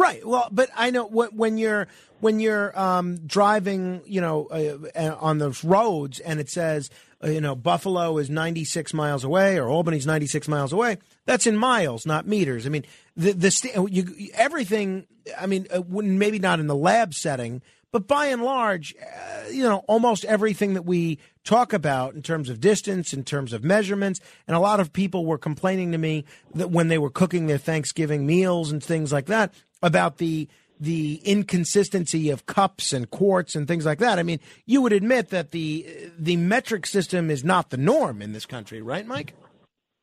Right. 0.00 0.26
Well, 0.26 0.48
but 0.50 0.70
I 0.74 0.90
know 0.90 1.04
when 1.04 1.58
you're 1.58 1.86
when 2.20 2.40
you're 2.40 2.78
um, 2.78 3.18
driving, 3.18 4.00
you 4.06 4.22
know, 4.22 4.46
uh, 4.46 5.14
on 5.20 5.36
the 5.36 5.54
roads, 5.62 6.20
and 6.20 6.40
it 6.40 6.48
says, 6.48 6.88
uh, 7.22 7.28
you 7.28 7.42
know, 7.42 7.54
Buffalo 7.54 8.16
is 8.16 8.30
96 8.30 8.94
miles 8.94 9.24
away 9.24 9.58
or 9.58 9.68
Albany's 9.68 10.06
96 10.06 10.48
miles 10.48 10.72
away. 10.72 10.96
That's 11.26 11.46
in 11.46 11.54
miles, 11.54 12.06
not 12.06 12.26
meters. 12.26 12.64
I 12.64 12.70
mean, 12.70 12.86
the 13.14 13.32
the 13.32 13.88
you, 13.90 14.30
everything. 14.32 15.06
I 15.38 15.44
mean, 15.44 15.66
uh, 15.70 15.82
maybe 15.86 16.38
not 16.38 16.60
in 16.60 16.66
the 16.66 16.74
lab 16.74 17.12
setting, 17.12 17.60
but 17.92 18.08
by 18.08 18.28
and 18.28 18.42
large, 18.42 18.94
uh, 19.02 19.50
you 19.50 19.64
know, 19.64 19.84
almost 19.86 20.24
everything 20.24 20.72
that 20.74 20.86
we 20.86 21.18
talk 21.44 21.74
about 21.74 22.14
in 22.14 22.22
terms 22.22 22.48
of 22.48 22.58
distance, 22.58 23.12
in 23.12 23.22
terms 23.22 23.52
of 23.52 23.64
measurements, 23.64 24.18
and 24.48 24.56
a 24.56 24.60
lot 24.60 24.80
of 24.80 24.94
people 24.94 25.26
were 25.26 25.36
complaining 25.36 25.92
to 25.92 25.98
me 25.98 26.24
that 26.54 26.70
when 26.70 26.88
they 26.88 26.96
were 26.96 27.10
cooking 27.10 27.48
their 27.48 27.58
Thanksgiving 27.58 28.24
meals 28.24 28.72
and 28.72 28.82
things 28.82 29.12
like 29.12 29.26
that 29.26 29.52
about 29.82 30.18
the 30.18 30.48
the 30.80 31.20
inconsistency 31.24 32.30
of 32.30 32.46
cups 32.46 32.94
and 32.94 33.10
quarts 33.10 33.54
and 33.54 33.68
things 33.68 33.84
like 33.84 33.98
that. 33.98 34.18
I 34.18 34.22
mean, 34.22 34.40
you 34.64 34.80
would 34.80 34.94
admit 34.94 35.28
that 35.28 35.50
the 35.50 35.86
the 36.18 36.36
metric 36.36 36.86
system 36.86 37.30
is 37.30 37.44
not 37.44 37.70
the 37.70 37.76
norm 37.76 38.22
in 38.22 38.32
this 38.32 38.46
country, 38.46 38.80
right, 38.80 39.06
Mike? 39.06 39.34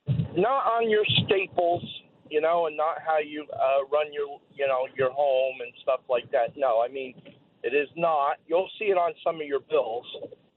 Not 0.07 0.65
on 0.65 0.89
your 0.89 1.03
staples, 1.25 1.83
you 2.29 2.39
know, 2.41 2.67
and 2.67 2.77
not 2.77 2.97
how 3.05 3.17
you 3.17 3.45
uh, 3.51 3.85
run 3.91 4.13
your, 4.13 4.39
you 4.53 4.67
know, 4.67 4.87
your 4.95 5.11
home 5.11 5.55
and 5.61 5.73
stuff 5.81 6.01
like 6.09 6.29
that. 6.31 6.55
No, 6.55 6.81
I 6.81 6.87
mean, 6.87 7.15
it 7.63 7.73
is 7.73 7.89
not. 7.97 8.37
You'll 8.47 8.69
see 8.77 8.85
it 8.85 8.97
on 8.97 9.13
some 9.23 9.41
of 9.41 9.47
your 9.47 9.59
bills. 9.59 10.05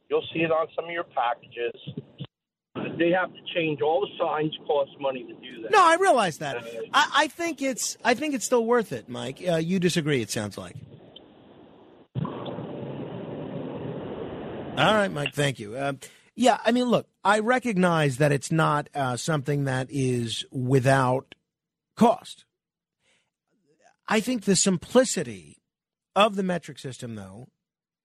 You'll 0.09 0.27
see 0.35 0.41
it 0.41 0.51
on 0.51 0.67
some 0.77 0.85
of 0.85 0.91
your 0.91 1.05
packages. 1.05 1.75
They 3.01 3.11
have 3.13 3.33
to 3.33 3.41
change 3.55 3.81
all 3.81 4.03
the 4.03 4.09
signs. 4.23 4.55
Cost 4.67 4.91
money 5.01 5.25
to 5.25 5.33
do 5.33 5.63
that. 5.63 5.71
No, 5.71 5.79
I 5.83 5.97
realize 5.99 6.37
that. 6.39 6.63
I, 6.93 7.11
I 7.15 7.27
think 7.29 7.63
it's. 7.63 7.97
I 8.05 8.13
think 8.13 8.35
it's 8.35 8.45
still 8.45 8.67
worth 8.67 8.93
it, 8.93 9.09
Mike. 9.09 9.43
Uh, 9.45 9.57
you 9.57 9.81
disagree? 9.81 10.21
It 10.21 10.31
sounds 10.31 10.59
like. 10.59 10.77
All 14.77 14.95
right, 14.95 15.11
Mike. 15.11 15.33
Thank 15.33 15.59
you. 15.59 15.77
Uh, 15.77 15.95
yeah, 16.37 16.59
I 16.63 16.73
mean, 16.73 16.85
look, 16.85 17.07
I 17.25 17.39
recognize 17.39 18.19
that 18.19 18.33
it's 18.33 18.53
not 18.53 18.91
uh, 18.95 19.17
something 19.17 19.65
that 19.65 19.89
is 19.91 20.45
without 20.51 21.35
cost. 21.97 22.45
I 24.07 24.21
think 24.21 24.45
the 24.45 24.57
simplicity 24.57 25.63
of 26.15 26.37
the 26.37 26.43
metric 26.43 26.79
system, 26.79 27.15
though, 27.15 27.49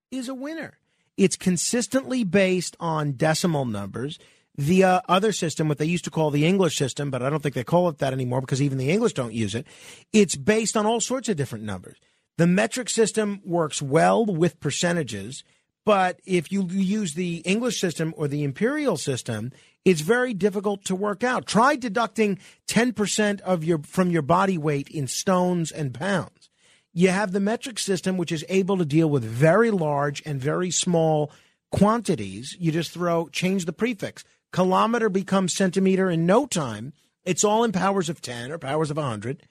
is 0.09 0.29
a 0.29 0.33
winner. 0.33 0.79
It's 1.17 1.35
consistently 1.35 2.23
based 2.23 2.77
on 2.79 3.13
decimal 3.13 3.65
numbers. 3.65 4.19
The 4.57 4.83
uh, 4.83 5.01
other 5.09 5.31
system, 5.31 5.67
what 5.67 5.77
they 5.77 5.85
used 5.85 6.05
to 6.05 6.11
call 6.11 6.31
the 6.31 6.45
English 6.45 6.77
system, 6.77 7.11
but 7.11 7.21
I 7.21 7.29
don't 7.29 7.43
think 7.43 7.55
they 7.55 7.63
call 7.63 7.89
it 7.89 7.97
that 7.97 8.13
anymore 8.13 8.41
because 8.41 8.61
even 8.61 8.77
the 8.77 8.89
English 8.89 9.13
don't 9.13 9.33
use 9.33 9.53
it, 9.53 9.67
it's 10.13 10.35
based 10.35 10.77
on 10.77 10.85
all 10.85 11.01
sorts 11.01 11.27
of 11.27 11.35
different 11.35 11.65
numbers. 11.65 11.97
The 12.37 12.47
metric 12.47 12.89
system 12.89 13.41
works 13.43 13.81
well 13.81 14.25
with 14.25 14.59
percentages, 14.59 15.43
but 15.85 16.19
if 16.25 16.51
you 16.51 16.65
use 16.67 17.13
the 17.13 17.37
English 17.37 17.79
system 17.79 18.13
or 18.17 18.27
the 18.27 18.43
imperial 18.43 18.97
system, 18.97 19.51
it's 19.83 20.01
very 20.01 20.33
difficult 20.33 20.83
to 20.85 20.95
work 20.95 21.23
out. 21.23 21.45
Try 21.45 21.75
deducting 21.75 22.39
10% 22.67 23.41
of 23.41 23.63
your 23.63 23.79
from 23.83 24.09
your 24.09 24.23
body 24.23 24.57
weight 24.57 24.89
in 24.89 25.07
stones 25.07 25.71
and 25.71 25.93
pounds. 25.93 26.49
You 26.91 27.09
have 27.09 27.33
the 27.33 27.39
metric 27.39 27.77
system, 27.77 28.17
which 28.17 28.31
is 28.31 28.45
able 28.49 28.77
to 28.77 28.85
deal 28.85 29.09
with 29.09 29.23
very 29.23 29.69
large 29.69 30.23
and 30.25 30.41
very 30.41 30.71
small 30.71 31.29
quantities. 31.69 32.55
You 32.59 32.71
just 32.71 32.91
throw, 32.91 33.27
change 33.27 33.65
the 33.65 33.73
prefix. 33.73 34.23
Kilometer 34.55 35.09
becomes 35.09 35.53
centimeter 35.53 36.09
in 36.09 36.25
no 36.25 36.45
time. 36.45 36.93
It's 37.25 37.43
all 37.43 37.65
in 37.65 37.73
powers 37.73 38.07
of 38.07 38.21
10 38.21 38.51
or 38.51 38.57
powers 38.57 38.89
of 38.89 38.95
100. 38.95 39.43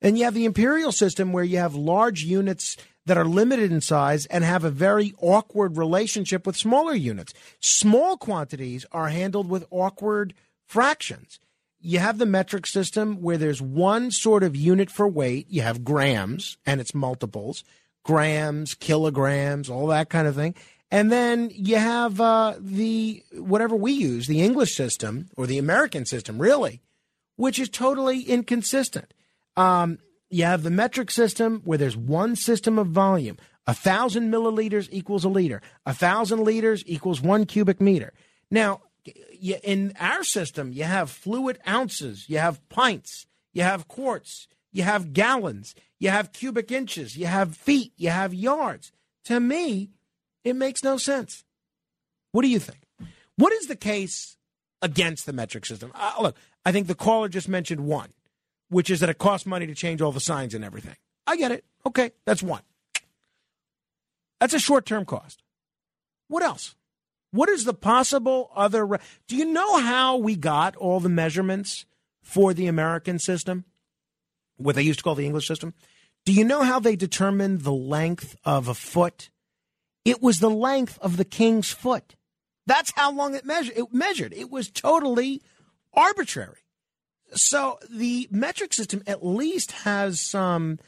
And 0.00 0.16
you 0.16 0.24
have 0.24 0.34
the 0.34 0.44
imperial 0.44 0.92
system 0.92 1.32
where 1.32 1.42
you 1.42 1.58
have 1.58 1.74
large 1.74 2.22
units 2.22 2.76
that 3.06 3.18
are 3.18 3.24
limited 3.24 3.72
in 3.72 3.80
size 3.80 4.26
and 4.26 4.44
have 4.44 4.62
a 4.62 4.70
very 4.70 5.14
awkward 5.20 5.76
relationship 5.76 6.46
with 6.46 6.56
smaller 6.56 6.94
units. 6.94 7.34
Small 7.58 8.16
quantities 8.16 8.86
are 8.92 9.08
handled 9.08 9.48
with 9.48 9.66
awkward 9.72 10.32
fractions 10.64 11.40
you 11.82 11.98
have 11.98 12.18
the 12.18 12.26
metric 12.26 12.66
system 12.66 13.20
where 13.20 13.36
there's 13.36 13.60
one 13.60 14.12
sort 14.12 14.44
of 14.44 14.54
unit 14.54 14.90
for 14.90 15.08
weight. 15.08 15.46
You 15.50 15.62
have 15.62 15.84
grams 15.84 16.56
and 16.64 16.80
its 16.80 16.94
multiples, 16.94 17.64
grams, 18.04 18.74
kilograms, 18.74 19.68
all 19.68 19.88
that 19.88 20.08
kind 20.08 20.28
of 20.28 20.36
thing. 20.36 20.54
And 20.92 21.10
then 21.10 21.50
you 21.54 21.76
have 21.76 22.20
uh, 22.20 22.54
the 22.60 23.24
whatever 23.32 23.74
we 23.74 23.92
use, 23.92 24.26
the 24.26 24.42
English 24.42 24.76
system 24.76 25.30
or 25.38 25.46
the 25.46 25.56
American 25.56 26.04
system, 26.04 26.38
really, 26.38 26.82
which 27.36 27.58
is 27.58 27.70
totally 27.70 28.20
inconsistent. 28.20 29.14
Um, 29.56 29.98
you 30.28 30.44
have 30.44 30.62
the 30.62 30.70
metric 30.70 31.10
system 31.10 31.62
where 31.64 31.78
there's 31.78 31.96
one 31.96 32.36
system 32.36 32.78
of 32.78 32.88
volume. 32.88 33.38
A 33.66 33.72
thousand 33.72 34.30
milliliters 34.30 34.88
equals 34.92 35.24
a 35.24 35.30
liter. 35.30 35.62
A 35.86 35.94
thousand 35.94 36.44
liters 36.44 36.84
equals 36.86 37.22
one 37.22 37.46
cubic 37.46 37.80
meter. 37.80 38.12
Now, 38.50 38.82
in 39.62 39.94
our 39.98 40.22
system, 40.24 40.72
you 40.72 40.84
have 40.84 41.10
fluid 41.10 41.58
ounces, 41.66 42.28
you 42.28 42.36
have 42.36 42.68
pints, 42.68 43.26
you 43.54 43.62
have 43.62 43.88
quarts, 43.88 44.46
you 44.70 44.82
have 44.82 45.14
gallons, 45.14 45.74
you 45.98 46.10
have 46.10 46.34
cubic 46.34 46.70
inches, 46.70 47.16
you 47.16 47.26
have 47.26 47.56
feet, 47.56 47.94
you 47.96 48.10
have 48.10 48.34
yards. 48.34 48.92
To 49.24 49.40
me, 49.40 49.88
it 50.44 50.56
makes 50.56 50.82
no 50.82 50.96
sense. 50.96 51.44
What 52.32 52.42
do 52.42 52.48
you 52.48 52.58
think? 52.58 52.80
What 53.36 53.52
is 53.52 53.66
the 53.66 53.76
case 53.76 54.36
against 54.80 55.26
the 55.26 55.32
metric 55.32 55.66
system? 55.66 55.92
Uh, 55.94 56.14
look, 56.20 56.36
I 56.64 56.72
think 56.72 56.86
the 56.86 56.94
caller 56.94 57.28
just 57.28 57.48
mentioned 57.48 57.80
one, 57.80 58.12
which 58.68 58.90
is 58.90 59.00
that 59.00 59.08
it 59.08 59.18
costs 59.18 59.46
money 59.46 59.66
to 59.66 59.74
change 59.74 60.00
all 60.00 60.12
the 60.12 60.20
signs 60.20 60.54
and 60.54 60.64
everything. 60.64 60.96
I 61.26 61.36
get 61.36 61.52
it. 61.52 61.64
Okay, 61.86 62.12
that's 62.24 62.42
one. 62.42 62.62
That's 64.40 64.54
a 64.54 64.58
short 64.58 64.86
term 64.86 65.04
cost. 65.04 65.42
What 66.28 66.42
else? 66.42 66.74
What 67.30 67.48
is 67.48 67.64
the 67.64 67.74
possible 67.74 68.50
other? 68.54 68.84
Re- 68.84 68.98
Do 69.28 69.36
you 69.36 69.44
know 69.46 69.78
how 69.78 70.16
we 70.16 70.36
got 70.36 70.76
all 70.76 71.00
the 71.00 71.08
measurements 71.08 71.86
for 72.22 72.52
the 72.52 72.66
American 72.66 73.18
system, 73.18 73.64
what 74.56 74.74
they 74.74 74.82
used 74.82 74.98
to 75.00 75.02
call 75.02 75.14
the 75.14 75.26
English 75.26 75.46
system? 75.48 75.74
Do 76.24 76.32
you 76.32 76.44
know 76.44 76.62
how 76.62 76.78
they 76.78 76.94
determined 76.94 77.62
the 77.62 77.72
length 77.72 78.36
of 78.44 78.68
a 78.68 78.74
foot? 78.74 79.30
It 80.04 80.22
was 80.22 80.40
the 80.40 80.50
length 80.50 80.98
of 81.00 81.16
the 81.16 81.24
king's 81.24 81.70
foot. 81.70 82.16
That's 82.66 82.92
how 82.96 83.12
long 83.12 83.34
it 83.34 83.44
measured. 83.44 83.76
It 83.76 83.92
measured. 83.92 84.32
It 84.32 84.50
was 84.50 84.70
totally 84.70 85.42
arbitrary. 85.92 86.58
So 87.34 87.78
the 87.90 88.28
metric 88.30 88.72
system 88.72 89.02
at 89.06 89.24
least 89.24 89.72
has 89.72 90.20
some 90.20 90.78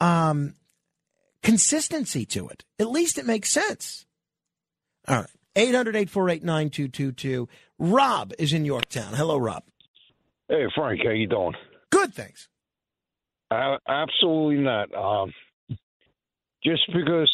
um, 0.00 0.54
consistency 1.42 2.24
to 2.26 2.48
it. 2.48 2.64
At 2.78 2.90
least 2.90 3.18
it 3.18 3.26
makes 3.26 3.50
sense. 3.50 4.06
All 5.08 5.16
right. 5.16 5.30
800 5.54 5.96
848 5.96 6.44
9222. 6.44 7.48
Rob 7.78 8.32
is 8.38 8.52
in 8.52 8.64
Yorktown. 8.64 9.14
Hello, 9.14 9.38
Rob. 9.38 9.62
Hey, 10.48 10.64
Frank. 10.74 11.00
How 11.02 11.10
you 11.10 11.26
doing? 11.26 11.54
Good, 11.90 12.14
thanks. 12.14 12.48
Uh, 13.50 13.78
absolutely 13.88 14.62
not. 14.62 14.92
Um, 14.94 15.32
just 16.62 16.82
because 16.92 17.30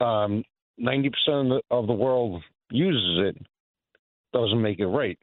um, 0.00 0.44
90% 0.80 1.06
of 1.28 1.48
the, 1.48 1.60
of 1.70 1.86
the 1.86 1.92
world 1.92 2.42
uses 2.70 3.34
it 3.36 3.46
doesn't 4.32 4.60
make 4.60 4.78
it 4.78 4.86
right. 4.86 5.18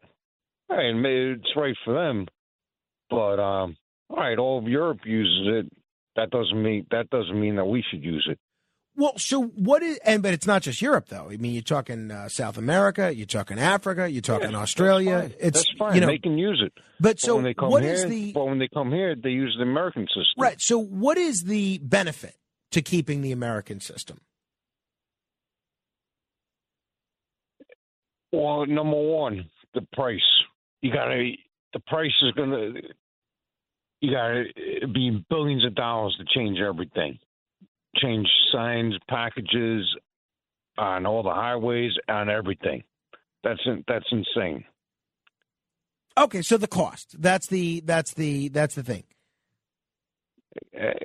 And 0.69 1.05
it's 1.05 1.55
right 1.55 1.75
for 1.85 1.93
them, 1.93 2.27
but 3.09 3.39
um, 3.39 3.77
all 4.09 4.17
right, 4.17 4.37
all 4.39 4.57
of 4.57 4.65
Europe 4.65 4.99
uses 5.05 5.65
it. 5.65 5.71
That 6.15 6.31
doesn't 6.31 6.61
mean 6.61 6.87
that 6.91 7.09
doesn't 7.09 7.39
mean 7.39 7.57
that 7.57 7.65
we 7.65 7.83
should 7.89 8.03
use 8.03 8.27
it. 8.29 8.39
Well, 8.95 9.13
so 9.17 9.41
what 9.41 9.81
is, 9.81 9.99
and 10.05 10.21
but 10.21 10.33
it's 10.33 10.45
not 10.45 10.61
just 10.61 10.81
Europe 10.81 11.09
though. 11.09 11.29
I 11.29 11.37
mean, 11.37 11.53
you're 11.53 11.63
talking 11.63 12.11
uh, 12.11 12.29
South 12.29 12.57
America, 12.57 13.13
you're 13.13 13.25
talking 13.25 13.59
Africa, 13.59 14.09
you're 14.09 14.21
talking 14.21 14.51
yeah, 14.51 14.57
Australia. 14.57 15.21
That's 15.21 15.33
it's 15.39 15.57
that's 15.59 15.77
fine. 15.77 15.95
You 15.95 16.01
know, 16.01 16.07
they 16.07 16.19
can 16.19 16.37
use 16.37 16.61
it. 16.63 16.73
But 16.99 17.19
so 17.19 17.35
when 17.35 17.43
they 17.43 17.53
come 17.53 17.69
what 17.69 17.83
here, 17.83 18.07
the? 18.07 18.31
But 18.31 18.45
when 18.45 18.59
they 18.59 18.69
come 18.71 18.91
here, 18.91 19.15
they 19.15 19.29
use 19.29 19.55
the 19.57 19.63
American 19.63 20.07
system. 20.07 20.35
Right. 20.37 20.61
So 20.61 20.79
what 20.79 21.17
is 21.17 21.43
the 21.43 21.79
benefit 21.79 22.35
to 22.71 22.81
keeping 22.81 23.21
the 23.21 23.31
American 23.31 23.79
system? 23.79 24.21
Well, 28.33 28.65
number 28.65 28.99
one, 28.99 29.45
the 29.75 29.87
price. 29.93 30.19
You 30.81 30.91
gotta. 30.91 31.31
The 31.73 31.79
price 31.81 32.11
is 32.23 32.31
gonna. 32.31 32.71
You 34.01 34.11
gotta 34.11 34.45
be 34.91 35.23
billions 35.29 35.63
of 35.63 35.75
dollars 35.75 36.17
to 36.19 36.25
change 36.37 36.59
everything. 36.59 37.19
Change 37.97 38.27
signs, 38.51 38.95
packages, 39.07 39.85
on 40.79 41.05
all 41.05 41.21
the 41.21 41.29
highways, 41.29 41.91
on 42.09 42.29
everything. 42.29 42.83
That's 43.43 43.61
that's 43.87 44.05
insane. 44.11 44.65
Okay, 46.17 46.41
so 46.41 46.57
the 46.57 46.67
cost. 46.67 47.21
That's 47.21 47.45
the 47.47 47.81
that's 47.81 48.15
the 48.15 48.49
that's 48.49 48.73
the 48.73 48.83
thing. 48.83 49.03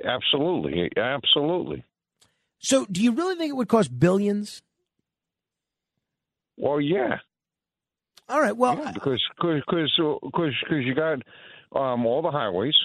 Absolutely, 0.03 0.91
absolutely. 0.97 1.83
So, 2.59 2.85
do 2.91 3.01
you 3.01 3.11
really 3.11 3.35
think 3.35 3.51
it 3.51 3.55
would 3.55 3.67
cost 3.67 3.97
billions? 3.97 4.63
Well, 6.59 6.81
yeah. 6.81 7.15
All 8.27 8.41
right. 8.41 8.55
Well, 8.55 8.77
yeah, 8.77 8.91
because 8.91 9.23
because 9.37 9.61
because 9.65 10.53
because 10.63 10.83
you 10.85 10.93
got 10.93 11.19
um, 11.75 12.05
all 12.05 12.21
the 12.21 12.29
highways. 12.29 12.75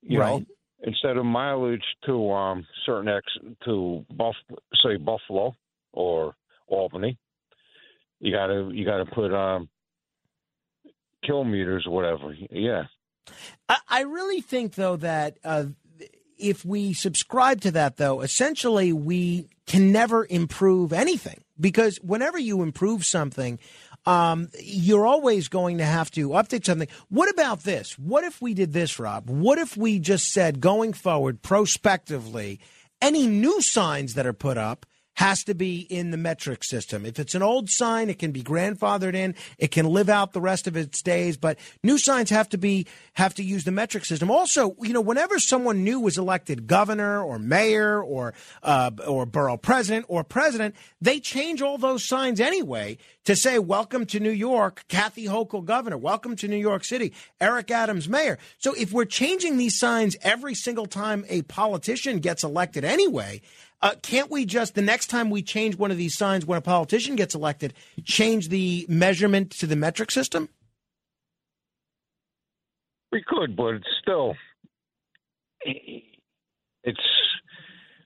You 0.00 0.20
right. 0.20 0.40
know, 0.40 0.46
instead 0.84 1.16
of 1.16 1.24
mileage 1.26 1.82
to 2.06 2.30
um, 2.30 2.64
certain 2.86 3.08
ex 3.08 3.26
to 3.64 4.06
Buff, 4.16 4.36
say 4.82 4.96
Buffalo 4.96 5.54
or 5.92 6.34
Albany, 6.68 7.18
you 8.20 8.32
gotta 8.32 8.70
you 8.72 8.86
gotta 8.86 9.04
put 9.04 9.34
um, 9.34 9.68
kilometers 11.24 11.84
or 11.86 11.94
whatever. 11.94 12.34
Yeah. 12.50 12.84
I, 13.68 13.78
I 13.88 14.00
really 14.02 14.40
think 14.40 14.76
though 14.76 14.96
that 14.96 15.38
uh, 15.44 15.64
if 16.38 16.64
we 16.64 16.92
subscribe 16.92 17.60
to 17.62 17.72
that, 17.72 17.96
though, 17.96 18.20
essentially 18.20 18.92
we 18.92 19.48
can 19.68 19.92
never 19.92 20.26
improve 20.28 20.92
anything 20.92 21.44
because 21.60 21.98
whenever 21.98 22.38
you 22.38 22.62
improve 22.62 23.04
something, 23.04 23.60
um, 24.06 24.48
you're 24.58 25.06
always 25.06 25.48
going 25.48 25.78
to 25.78 25.84
have 25.84 26.10
to 26.12 26.30
update 26.30 26.64
something. 26.64 26.88
What 27.10 27.28
about 27.30 27.64
this? 27.64 27.98
What 27.98 28.24
if 28.24 28.40
we 28.40 28.54
did 28.54 28.72
this, 28.72 28.98
Rob? 28.98 29.28
What 29.28 29.58
if 29.58 29.76
we 29.76 29.98
just 29.98 30.32
said 30.32 30.60
going 30.60 30.94
forward, 30.94 31.42
prospectively, 31.42 32.58
any 33.02 33.26
new 33.26 33.60
signs 33.60 34.14
that 34.14 34.26
are 34.26 34.32
put 34.32 34.56
up 34.56 34.86
has 35.18 35.42
to 35.42 35.52
be 35.52 35.80
in 35.80 36.12
the 36.12 36.16
metric 36.16 36.62
system. 36.62 37.04
If 37.04 37.18
it's 37.18 37.34
an 37.34 37.42
old 37.42 37.68
sign, 37.68 38.08
it 38.08 38.20
can 38.20 38.30
be 38.30 38.40
grandfathered 38.40 39.16
in. 39.16 39.34
It 39.58 39.72
can 39.72 39.84
live 39.84 40.08
out 40.08 40.32
the 40.32 40.40
rest 40.40 40.68
of 40.68 40.76
its 40.76 41.02
days, 41.02 41.36
but 41.36 41.58
new 41.82 41.98
signs 41.98 42.30
have 42.30 42.48
to 42.50 42.56
be 42.56 42.86
have 43.14 43.34
to 43.34 43.42
use 43.42 43.64
the 43.64 43.72
metric 43.72 44.04
system. 44.04 44.30
Also, 44.30 44.76
you 44.80 44.92
know, 44.92 45.00
whenever 45.00 45.40
someone 45.40 45.82
new 45.82 45.98
was 45.98 46.18
elected 46.18 46.68
governor 46.68 47.20
or 47.20 47.40
mayor 47.40 48.00
or 48.00 48.32
uh, 48.62 48.92
or 49.08 49.26
borough 49.26 49.56
president 49.56 50.06
or 50.08 50.22
president, 50.22 50.76
they 51.00 51.18
change 51.18 51.62
all 51.62 51.78
those 51.78 52.06
signs 52.06 52.38
anyway 52.38 52.96
to 53.24 53.34
say 53.34 53.58
"Welcome 53.58 54.06
to 54.06 54.20
New 54.20 54.30
York, 54.30 54.84
Kathy 54.86 55.24
Hochul 55.24 55.64
governor. 55.64 55.98
Welcome 55.98 56.36
to 56.36 56.46
New 56.46 56.56
York 56.56 56.84
City, 56.84 57.12
Eric 57.40 57.72
Adams 57.72 58.08
mayor." 58.08 58.38
So 58.58 58.72
if 58.74 58.92
we're 58.92 59.04
changing 59.04 59.56
these 59.56 59.80
signs 59.80 60.16
every 60.22 60.54
single 60.54 60.86
time 60.86 61.24
a 61.28 61.42
politician 61.42 62.20
gets 62.20 62.44
elected 62.44 62.84
anyway, 62.84 63.40
uh, 63.80 63.94
can't 64.02 64.30
we 64.30 64.44
just 64.44 64.74
the 64.74 64.82
next 64.82 65.06
time 65.06 65.30
we 65.30 65.42
change 65.42 65.76
one 65.76 65.90
of 65.90 65.96
these 65.96 66.16
signs 66.16 66.44
when 66.44 66.58
a 66.58 66.62
politician 66.62 67.16
gets 67.16 67.34
elected, 67.34 67.74
change 68.04 68.48
the 68.48 68.86
measurement 68.88 69.50
to 69.50 69.66
the 69.66 69.76
metric 69.76 70.10
system? 70.10 70.48
We 73.12 73.22
could, 73.26 73.56
but 73.56 73.74
it's 73.74 73.86
still 74.02 74.34
it's 76.84 77.00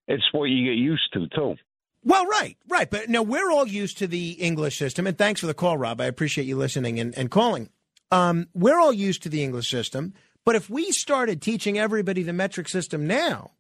it's 0.08 0.24
what 0.32 0.44
you 0.44 0.64
get 0.64 0.78
used 0.78 1.12
to 1.14 1.26
too. 1.28 1.56
Well, 2.04 2.26
right, 2.26 2.56
right. 2.68 2.90
But 2.90 3.08
no, 3.08 3.22
we're 3.22 3.50
all 3.50 3.66
used 3.66 3.98
to 3.98 4.06
the 4.06 4.32
English 4.32 4.76
system. 4.76 5.06
And 5.06 5.16
thanks 5.16 5.40
for 5.40 5.46
the 5.46 5.54
call, 5.54 5.78
Rob. 5.78 6.00
I 6.00 6.06
appreciate 6.06 6.46
you 6.46 6.56
listening 6.56 6.98
and, 6.98 7.16
and 7.16 7.30
calling. 7.30 7.70
Um, 8.10 8.48
we're 8.54 8.78
all 8.78 8.92
used 8.92 9.22
to 9.22 9.28
the 9.28 9.44
English 9.44 9.70
system. 9.70 10.12
But 10.44 10.56
if 10.56 10.68
we 10.68 10.90
started 10.90 11.40
teaching 11.40 11.78
everybody 11.78 12.24
the 12.24 12.32
metric 12.32 12.68
system 12.68 13.06
now, 13.06 13.52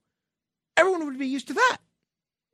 everyone 0.76 1.06
would 1.06 1.18
be 1.18 1.28
used 1.28 1.46
to 1.48 1.54
that. 1.54 1.78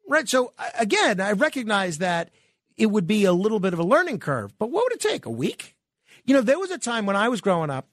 Right. 0.09 0.29
So 0.29 0.53
again, 0.79 1.21
I 1.21 1.33
recognize 1.33 1.99
that 1.99 2.31
it 2.77 2.87
would 2.87 3.07
be 3.07 3.25
a 3.25 3.33
little 3.33 3.61
bit 3.61 3.75
of 3.75 3.79
a 3.79 3.85
learning 3.85 4.21
curve, 4.21 4.59
but 4.59 4.71
what 4.71 4.85
would 4.85 4.93
it 4.93 5.01
take? 5.01 5.27
A 5.27 5.31
week? 5.31 5.77
You 6.25 6.35
know, 6.35 6.41
there 6.41 6.59
was 6.59 6.71
a 6.71 6.79
time 6.79 7.07
when 7.07 7.17
I 7.17 7.29
was 7.29 7.41
growing 7.41 7.71
up 7.71 7.89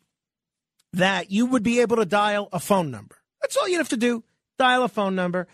that 0.94 1.30
you 1.30 1.46
would 1.46 1.64
be 1.64 1.82
able 1.82 1.98
to 1.98 2.06
dial 2.06 2.48
a 2.54 2.60
phone 2.60 2.90
number. 2.90 3.18
That's 3.42 3.58
all 3.58 3.68
you'd 3.68 3.78
have 3.78 3.90
to 3.90 3.98
do 3.98 4.24
dial 4.58 4.84
a 4.84 4.88
phone 4.88 5.16
number. 5.16 5.48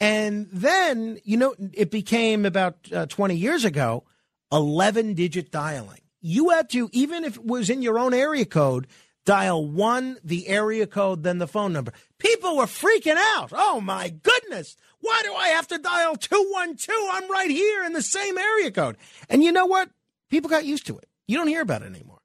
And 0.00 0.48
then, 0.52 1.18
you 1.24 1.36
know, 1.36 1.54
it 1.72 1.90
became 1.90 2.44
about 2.44 2.76
uh, 2.92 3.06
20 3.06 3.34
years 3.34 3.64
ago 3.64 4.04
11 4.52 5.14
digit 5.14 5.50
dialing. 5.50 6.00
You 6.20 6.50
had 6.50 6.70
to, 6.70 6.88
even 6.92 7.24
if 7.24 7.36
it 7.36 7.44
was 7.44 7.68
in 7.70 7.82
your 7.82 7.98
own 7.98 8.14
area 8.14 8.44
code, 8.44 8.86
dial 9.24 9.66
one, 9.66 10.18
the 10.22 10.48
area 10.48 10.86
code, 10.86 11.22
then 11.22 11.38
the 11.38 11.46
phone 11.46 11.72
number. 11.72 11.92
People 12.18 12.56
were 12.56 12.66
freaking 12.66 13.16
out. 13.16 13.50
Oh 13.52 13.80
my 13.80 14.08
goodness. 14.10 14.76
Why 15.04 15.20
do 15.22 15.34
I 15.34 15.48
have 15.48 15.68
to 15.68 15.76
dial 15.76 16.16
212? 16.16 17.08
I'm 17.12 17.30
right 17.30 17.50
here 17.50 17.84
in 17.84 17.92
the 17.92 18.00
same 18.00 18.38
area 18.38 18.70
code. 18.70 18.96
And 19.28 19.44
you 19.44 19.52
know 19.52 19.66
what? 19.66 19.90
People 20.30 20.48
got 20.48 20.64
used 20.64 20.86
to 20.86 20.96
it. 20.96 21.06
You 21.28 21.36
don't 21.36 21.46
hear 21.46 21.60
about 21.60 21.82
it 21.82 21.94
anymore. 21.94 22.20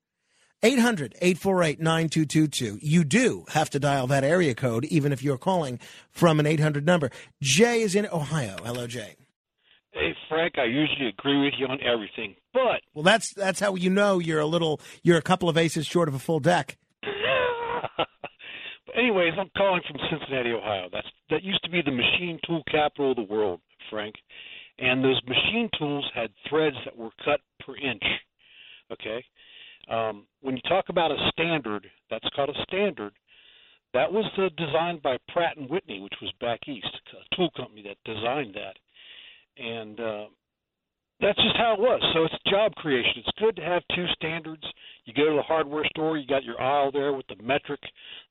800 0.63 1.13
848 1.21 1.81
9222. 1.81 2.79
You 2.81 3.03
do 3.03 3.43
have 3.49 3.69
to 3.71 3.79
dial 3.79 4.07
that 4.07 4.23
area 4.23 4.55
code, 4.55 4.85
even 4.85 5.11
if 5.11 5.21
you're 5.21 5.37
calling 5.37 5.77
from 6.09 6.39
an 6.39 6.45
800 6.45 6.85
number. 6.85 7.11
Jay 7.41 7.81
is 7.81 7.95
in 7.95 8.07
Ohio. 8.07 8.55
Hello, 8.63 8.87
Jay. 8.87 9.17
Hey, 9.91 10.15
Frank, 10.29 10.57
I 10.57 10.63
usually 10.63 11.09
agree 11.09 11.41
with 11.43 11.55
you 11.57 11.67
on 11.67 11.79
everything, 11.81 12.35
but. 12.53 12.79
Well, 12.93 13.03
that's, 13.03 13.33
that's 13.33 13.59
how 13.59 13.75
you 13.75 13.89
know 13.89 14.19
you're 14.19 14.39
a 14.39 14.45
little, 14.45 14.79
you're 15.03 15.17
a 15.17 15.21
couple 15.21 15.49
of 15.49 15.57
aces 15.57 15.85
short 15.85 16.07
of 16.07 16.13
a 16.13 16.19
full 16.19 16.39
deck. 16.39 16.77
anyways, 18.95 19.33
I'm 19.37 19.49
calling 19.57 19.81
from 19.87 19.97
Cincinnati, 20.09 20.51
Ohio. 20.51 20.87
That's 20.91 21.07
that 21.29 21.43
used 21.43 21.63
to 21.63 21.69
be 21.69 21.81
the 21.81 21.91
machine 21.91 22.39
tool 22.45 22.63
capital 22.69 23.11
of 23.11 23.17
the 23.17 23.23
world, 23.23 23.61
Frank. 23.89 24.15
And 24.77 25.03
those 25.03 25.21
machine 25.27 25.69
tools 25.77 26.09
had 26.15 26.29
threads 26.49 26.77
that 26.85 26.95
were 26.95 27.09
cut 27.25 27.41
per 27.65 27.75
inch. 27.75 28.03
Okay, 28.91 29.23
um, 29.89 30.25
when 30.41 30.55
you 30.55 30.61
talk 30.67 30.85
about 30.89 31.11
a 31.11 31.29
standard, 31.33 31.87
that's 32.09 32.27
called 32.35 32.49
a 32.49 32.63
standard. 32.63 33.13
That 33.93 34.11
was 34.11 34.25
uh, 34.37 34.49
designed 34.55 35.01
by 35.01 35.17
Pratt 35.29 35.57
and 35.57 35.69
Whitney, 35.69 35.99
which 35.99 36.13
was 36.21 36.31
back 36.39 36.59
east, 36.67 36.85
a 37.13 37.35
tool 37.35 37.49
company 37.57 37.83
that 37.83 37.97
designed 38.05 38.55
that, 38.55 38.77
and 39.63 39.99
uh, 39.99 40.25
that's 41.21 41.37
just 41.37 41.57
how 41.57 41.73
it 41.73 41.79
was. 41.79 42.01
So 42.13 42.23
it's 42.23 42.35
job 42.49 42.73
creation. 42.75 43.13
It's 43.17 43.39
good 43.39 43.55
to 43.57 43.61
have 43.61 43.83
two 43.95 44.05
standards. 44.13 44.63
You 45.05 45.13
go 45.13 45.29
to 45.29 45.35
the 45.35 45.41
hardware 45.41 45.85
store, 45.93 46.17
you 46.17 46.27
got 46.27 46.43
your 46.43 46.61
aisle 46.61 46.91
there 46.91 47.13
with 47.13 47.27
the 47.27 47.35
metric, 47.43 47.81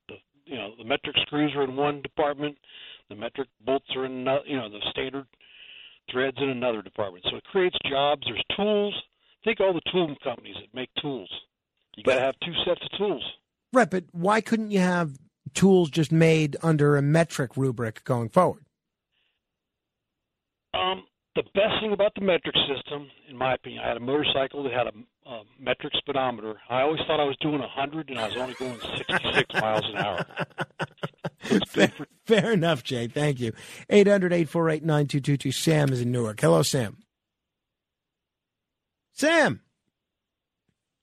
the 0.07 0.15
you 0.49 0.57
know 0.57 0.71
the 0.77 0.83
metric 0.83 1.15
screws 1.21 1.53
are 1.55 1.63
in 1.63 1.75
one 1.75 2.01
department, 2.01 2.57
the 3.09 3.15
metric 3.15 3.47
bolts 3.65 3.85
are 3.95 4.05
in 4.05 4.11
another, 4.11 4.43
you 4.45 4.57
know 4.57 4.69
the 4.69 4.81
standard 4.89 5.25
threads 6.11 6.37
in 6.39 6.49
another 6.49 6.81
department. 6.81 7.25
So 7.29 7.37
it 7.37 7.43
creates 7.45 7.77
jobs. 7.87 8.23
There's 8.25 8.43
tools. 8.55 8.95
Think 9.43 9.59
all 9.59 9.73
the 9.73 9.81
tool 9.91 10.15
companies 10.23 10.55
that 10.59 10.73
make 10.73 10.89
tools. 11.01 11.29
You 11.95 12.03
got 12.03 12.15
to 12.15 12.21
have 12.21 12.35
two 12.43 12.53
sets 12.65 12.81
of 12.81 12.97
tools. 12.97 13.23
Right, 13.71 13.89
but 13.89 14.05
why 14.11 14.41
couldn't 14.41 14.71
you 14.71 14.79
have 14.79 15.17
tools 15.53 15.89
just 15.89 16.11
made 16.11 16.57
under 16.63 16.97
a 16.97 17.01
metric 17.01 17.55
rubric 17.55 18.03
going 18.03 18.29
forward? 18.29 18.65
Um, 20.73 21.03
the 21.43 21.59
best 21.59 21.81
thing 21.81 21.93
about 21.93 22.13
the 22.15 22.21
metric 22.21 22.55
system, 22.67 23.07
in 23.29 23.37
my 23.37 23.53
opinion, 23.55 23.81
I 23.83 23.87
had 23.89 23.97
a 23.97 24.01
motorcycle 24.01 24.63
that 24.63 24.73
had 24.73 24.87
a, 24.87 25.29
a 25.29 25.41
metric 25.59 25.93
speedometer. 25.97 26.55
I 26.69 26.81
always 26.81 26.99
thought 27.07 27.19
I 27.19 27.23
was 27.25 27.37
doing 27.41 27.59
100, 27.59 28.09
and 28.09 28.19
I 28.19 28.27
was 28.27 28.37
only 28.37 28.53
going 28.55 28.79
66 28.97 29.53
miles 29.61 29.83
an 29.89 29.97
hour. 29.97 30.25
So 31.43 31.59
fair, 31.67 31.87
for- 31.89 32.07
fair 32.25 32.51
enough, 32.51 32.83
Jay. 32.83 33.07
Thank 33.07 33.39
you. 33.39 33.53
800 33.89 34.33
848 34.33 34.83
9222. 34.83 35.51
Sam 35.51 35.89
is 35.93 36.01
in 36.01 36.11
Newark. 36.11 36.39
Hello, 36.41 36.61
Sam. 36.63 36.97
Sam. 39.13 39.61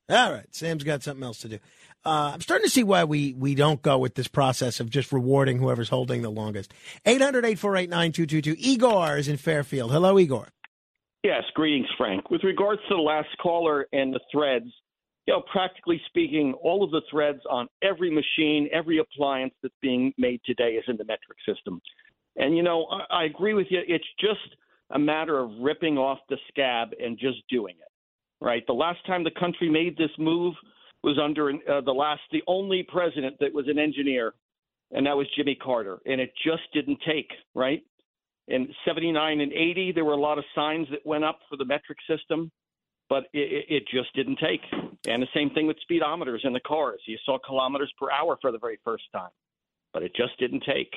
All 0.08 0.32
right. 0.32 0.46
Sam's 0.54 0.84
got 0.84 1.02
something 1.02 1.24
else 1.24 1.38
to 1.40 1.48
do. 1.48 1.58
Uh, 2.04 2.32
I'm 2.34 2.40
starting 2.40 2.64
to 2.66 2.70
see 2.70 2.84
why 2.84 3.04
we, 3.04 3.34
we 3.34 3.54
don't 3.54 3.82
go 3.82 3.98
with 3.98 4.14
this 4.14 4.28
process 4.28 4.78
of 4.78 4.90
just 4.90 5.12
rewarding 5.12 5.58
whoever's 5.58 5.88
holding 5.88 6.22
the 6.22 6.30
longest. 6.30 6.72
800 7.04 7.44
848 7.44 7.90
9222. 7.90 8.56
Igor 8.58 9.16
is 9.18 9.28
in 9.28 9.36
Fairfield. 9.36 9.90
Hello, 9.90 10.18
Igor. 10.18 10.48
Yes, 11.24 11.42
greetings, 11.54 11.88
Frank. 11.98 12.30
With 12.30 12.44
regards 12.44 12.80
to 12.88 12.94
the 12.94 13.02
last 13.02 13.28
caller 13.42 13.86
and 13.92 14.14
the 14.14 14.20
threads, 14.30 14.66
you 15.26 15.34
know, 15.34 15.42
practically 15.50 16.00
speaking, 16.06 16.54
all 16.62 16.84
of 16.84 16.92
the 16.92 17.02
threads 17.10 17.40
on 17.50 17.66
every 17.82 18.12
machine, 18.12 18.68
every 18.72 18.98
appliance 18.98 19.52
that's 19.60 19.74
being 19.82 20.12
made 20.16 20.40
today 20.46 20.74
is 20.74 20.84
in 20.86 20.96
the 20.96 21.04
metric 21.04 21.38
system. 21.48 21.80
And, 22.36 22.56
you 22.56 22.62
know, 22.62 22.86
I, 22.86 23.22
I 23.22 23.24
agree 23.24 23.54
with 23.54 23.66
you. 23.70 23.80
It's 23.88 24.04
just 24.20 24.56
a 24.90 24.98
matter 24.98 25.38
of 25.38 25.50
ripping 25.60 25.98
off 25.98 26.18
the 26.28 26.36
scab 26.48 26.90
and 27.02 27.18
just 27.18 27.38
doing 27.50 27.74
it, 27.80 28.44
right? 28.44 28.62
The 28.66 28.72
last 28.72 29.04
time 29.06 29.24
the 29.24 29.32
country 29.32 29.68
made 29.68 29.96
this 29.96 30.10
move 30.18 30.54
was 31.06 31.18
under 31.22 31.50
uh, 31.50 31.80
the 31.80 31.92
last, 31.92 32.20
the 32.32 32.42
only 32.46 32.82
president 32.82 33.36
that 33.40 33.54
was 33.54 33.68
an 33.68 33.78
engineer, 33.78 34.34
and 34.90 35.06
that 35.06 35.16
was 35.16 35.26
Jimmy 35.36 35.54
Carter. 35.54 36.00
And 36.04 36.20
it 36.20 36.32
just 36.44 36.64
didn't 36.74 36.98
take, 37.06 37.30
right? 37.54 37.82
In 38.48 38.68
79 38.84 39.40
and 39.40 39.52
80, 39.52 39.92
there 39.92 40.04
were 40.04 40.12
a 40.12 40.20
lot 40.20 40.36
of 40.36 40.44
signs 40.54 40.88
that 40.90 41.06
went 41.06 41.24
up 41.24 41.38
for 41.48 41.56
the 41.56 41.64
metric 41.64 41.98
system. 42.06 42.50
but 43.08 43.24
it, 43.32 43.66
it 43.68 43.84
just 43.88 44.14
didn't 44.14 44.38
take. 44.38 44.60
And 45.06 45.22
the 45.22 45.28
same 45.34 45.50
thing 45.50 45.66
with 45.66 45.76
speedometers 45.88 46.44
in 46.44 46.52
the 46.52 46.60
cars. 46.60 47.00
You 47.06 47.18
saw 47.24 47.38
kilometers 47.38 47.92
per 47.98 48.10
hour 48.10 48.36
for 48.40 48.52
the 48.52 48.58
very 48.58 48.78
first 48.84 49.04
time, 49.12 49.30
but 49.92 50.02
it 50.02 50.12
just 50.16 50.38
didn't 50.38 50.64
take. 50.66 50.92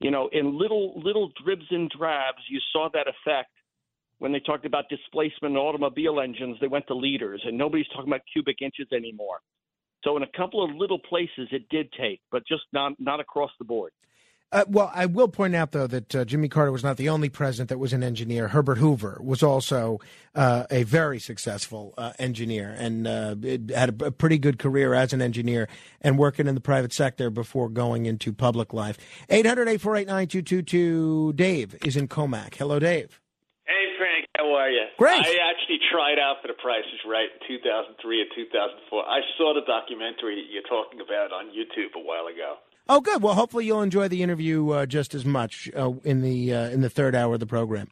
You 0.00 0.10
know, 0.10 0.28
in 0.32 0.58
little 0.58 1.00
little 1.00 1.30
dribs 1.44 1.66
and 1.70 1.90
drabs, 1.90 2.42
you 2.48 2.58
saw 2.72 2.88
that 2.92 3.06
effect 3.06 3.50
when 4.22 4.30
they 4.30 4.38
talked 4.38 4.64
about 4.64 4.88
displacement 4.88 5.50
in 5.50 5.56
automobile 5.56 6.20
engines. 6.20 6.56
They 6.60 6.68
went 6.68 6.86
to 6.86 6.94
liters, 6.94 7.42
and 7.44 7.58
nobody's 7.58 7.88
talking 7.88 8.06
about 8.06 8.20
cubic 8.32 8.62
inches 8.62 8.86
anymore. 8.92 9.40
So 10.04 10.16
in 10.16 10.22
a 10.22 10.28
couple 10.36 10.64
of 10.64 10.76
little 10.76 11.00
places, 11.00 11.48
it 11.50 11.68
did 11.70 11.92
take, 12.00 12.20
but 12.30 12.46
just 12.46 12.62
not 12.72 12.92
not 13.00 13.18
across 13.18 13.50
the 13.58 13.64
board. 13.64 13.90
Uh, 14.52 14.64
well, 14.68 14.92
I 14.94 15.06
will 15.06 15.28
point 15.28 15.56
out, 15.56 15.72
though, 15.72 15.86
that 15.86 16.14
uh, 16.14 16.24
Jimmy 16.24 16.48
Carter 16.48 16.70
was 16.70 16.84
not 16.84 16.98
the 16.98 17.08
only 17.08 17.30
president 17.30 17.70
that 17.70 17.78
was 17.78 17.94
an 17.94 18.04
engineer. 18.04 18.48
Herbert 18.48 18.78
Hoover 18.78 19.18
was 19.24 19.42
also 19.42 19.98
uh, 20.34 20.64
a 20.70 20.82
very 20.84 21.18
successful 21.18 21.94
uh, 21.96 22.12
engineer 22.18 22.76
and 22.78 23.08
uh, 23.08 23.34
had 23.74 24.02
a, 24.02 24.06
a, 24.06 24.10
pretty 24.10 24.38
good 24.38 24.58
career 24.58 24.92
as 24.92 25.14
an 25.14 25.22
engineer 25.22 25.68
and 26.02 26.18
working 26.18 26.46
in 26.46 26.54
the 26.54 26.60
private 26.60 26.92
sector 26.92 27.30
before 27.30 27.70
going 27.70 28.04
into 28.04 28.32
public 28.32 28.74
life. 28.74 28.98
800 29.30 29.62
848 29.62 30.06
9222. 30.06 31.32
Dave 31.32 31.74
is 31.82 31.96
in 31.96 32.06
Commack. 32.06 32.54
Hello, 32.56 32.78
Dave. 32.78 33.21
How 34.36 34.54
are 34.54 34.70
you? 34.70 34.84
Great. 34.96 35.20
I 35.20 35.36
actually 35.50 35.78
tried 35.92 36.18
out 36.18 36.40
for 36.40 36.48
the 36.48 36.56
Price 36.56 36.88
is 36.94 37.00
Right 37.04 37.28
in 37.28 37.58
2003 37.60 38.20
and 38.22 38.30
2004. 38.34 39.04
I 39.04 39.20
saw 39.36 39.52
the 39.52 39.60
documentary 39.66 40.46
you're 40.50 40.64
talking 40.64 41.00
about 41.00 41.32
on 41.32 41.52
YouTube 41.52 41.92
a 41.94 42.00
while 42.00 42.26
ago. 42.26 42.56
Oh, 42.88 43.00
good. 43.00 43.22
Well, 43.22 43.34
hopefully 43.34 43.66
you'll 43.66 43.82
enjoy 43.82 44.08
the 44.08 44.22
interview 44.22 44.70
uh, 44.70 44.86
just 44.86 45.14
as 45.14 45.24
much 45.24 45.70
uh, 45.76 45.92
in 46.02 46.22
the 46.22 46.52
uh, 46.52 46.70
in 46.70 46.80
the 46.80 46.90
third 46.90 47.14
hour 47.14 47.34
of 47.34 47.40
the 47.40 47.46
program. 47.46 47.88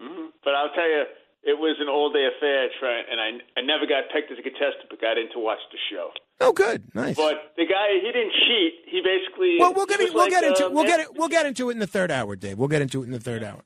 Mm-hmm. 0.00 0.32
But 0.42 0.54
I'll 0.54 0.72
tell 0.74 0.88
you, 0.88 1.04
it 1.44 1.58
was 1.58 1.76
an 1.78 1.88
all 1.88 2.10
day 2.10 2.26
affair, 2.26 2.68
and 3.10 3.20
I 3.20 3.60
I 3.60 3.62
never 3.62 3.86
got 3.86 4.04
picked 4.12 4.32
as 4.32 4.38
a 4.38 4.42
contestant, 4.42 4.88
but 4.90 5.00
got 5.00 5.18
in 5.18 5.30
to 5.34 5.38
watch 5.38 5.60
the 5.70 5.78
show. 5.92 6.10
Oh, 6.40 6.52
good, 6.52 6.88
nice. 6.94 7.16
But 7.16 7.52
the 7.56 7.64
guy, 7.64 8.00
he 8.02 8.10
didn't 8.12 8.32
cheat. 8.32 8.72
He 8.90 9.00
basically 9.00 9.58
well, 9.60 9.72
we'll 9.74 9.86
get 9.86 10.00
it, 10.00 10.12
we'll 10.12 10.24
like, 10.24 10.32
get 10.32 10.44
into 10.44 10.70
we'll 10.70 10.84
get 10.84 11.00
it 11.00 11.14
we'll 11.14 11.28
get 11.28 11.46
into 11.46 11.68
it 11.68 11.74
in 11.74 11.78
the 11.78 11.86
third 11.86 12.10
hour, 12.10 12.34
Dave. 12.34 12.58
We'll 12.58 12.68
get 12.68 12.82
into 12.82 13.02
it 13.02 13.06
in 13.06 13.12
the 13.12 13.20
third 13.20 13.44
hour. 13.44 13.62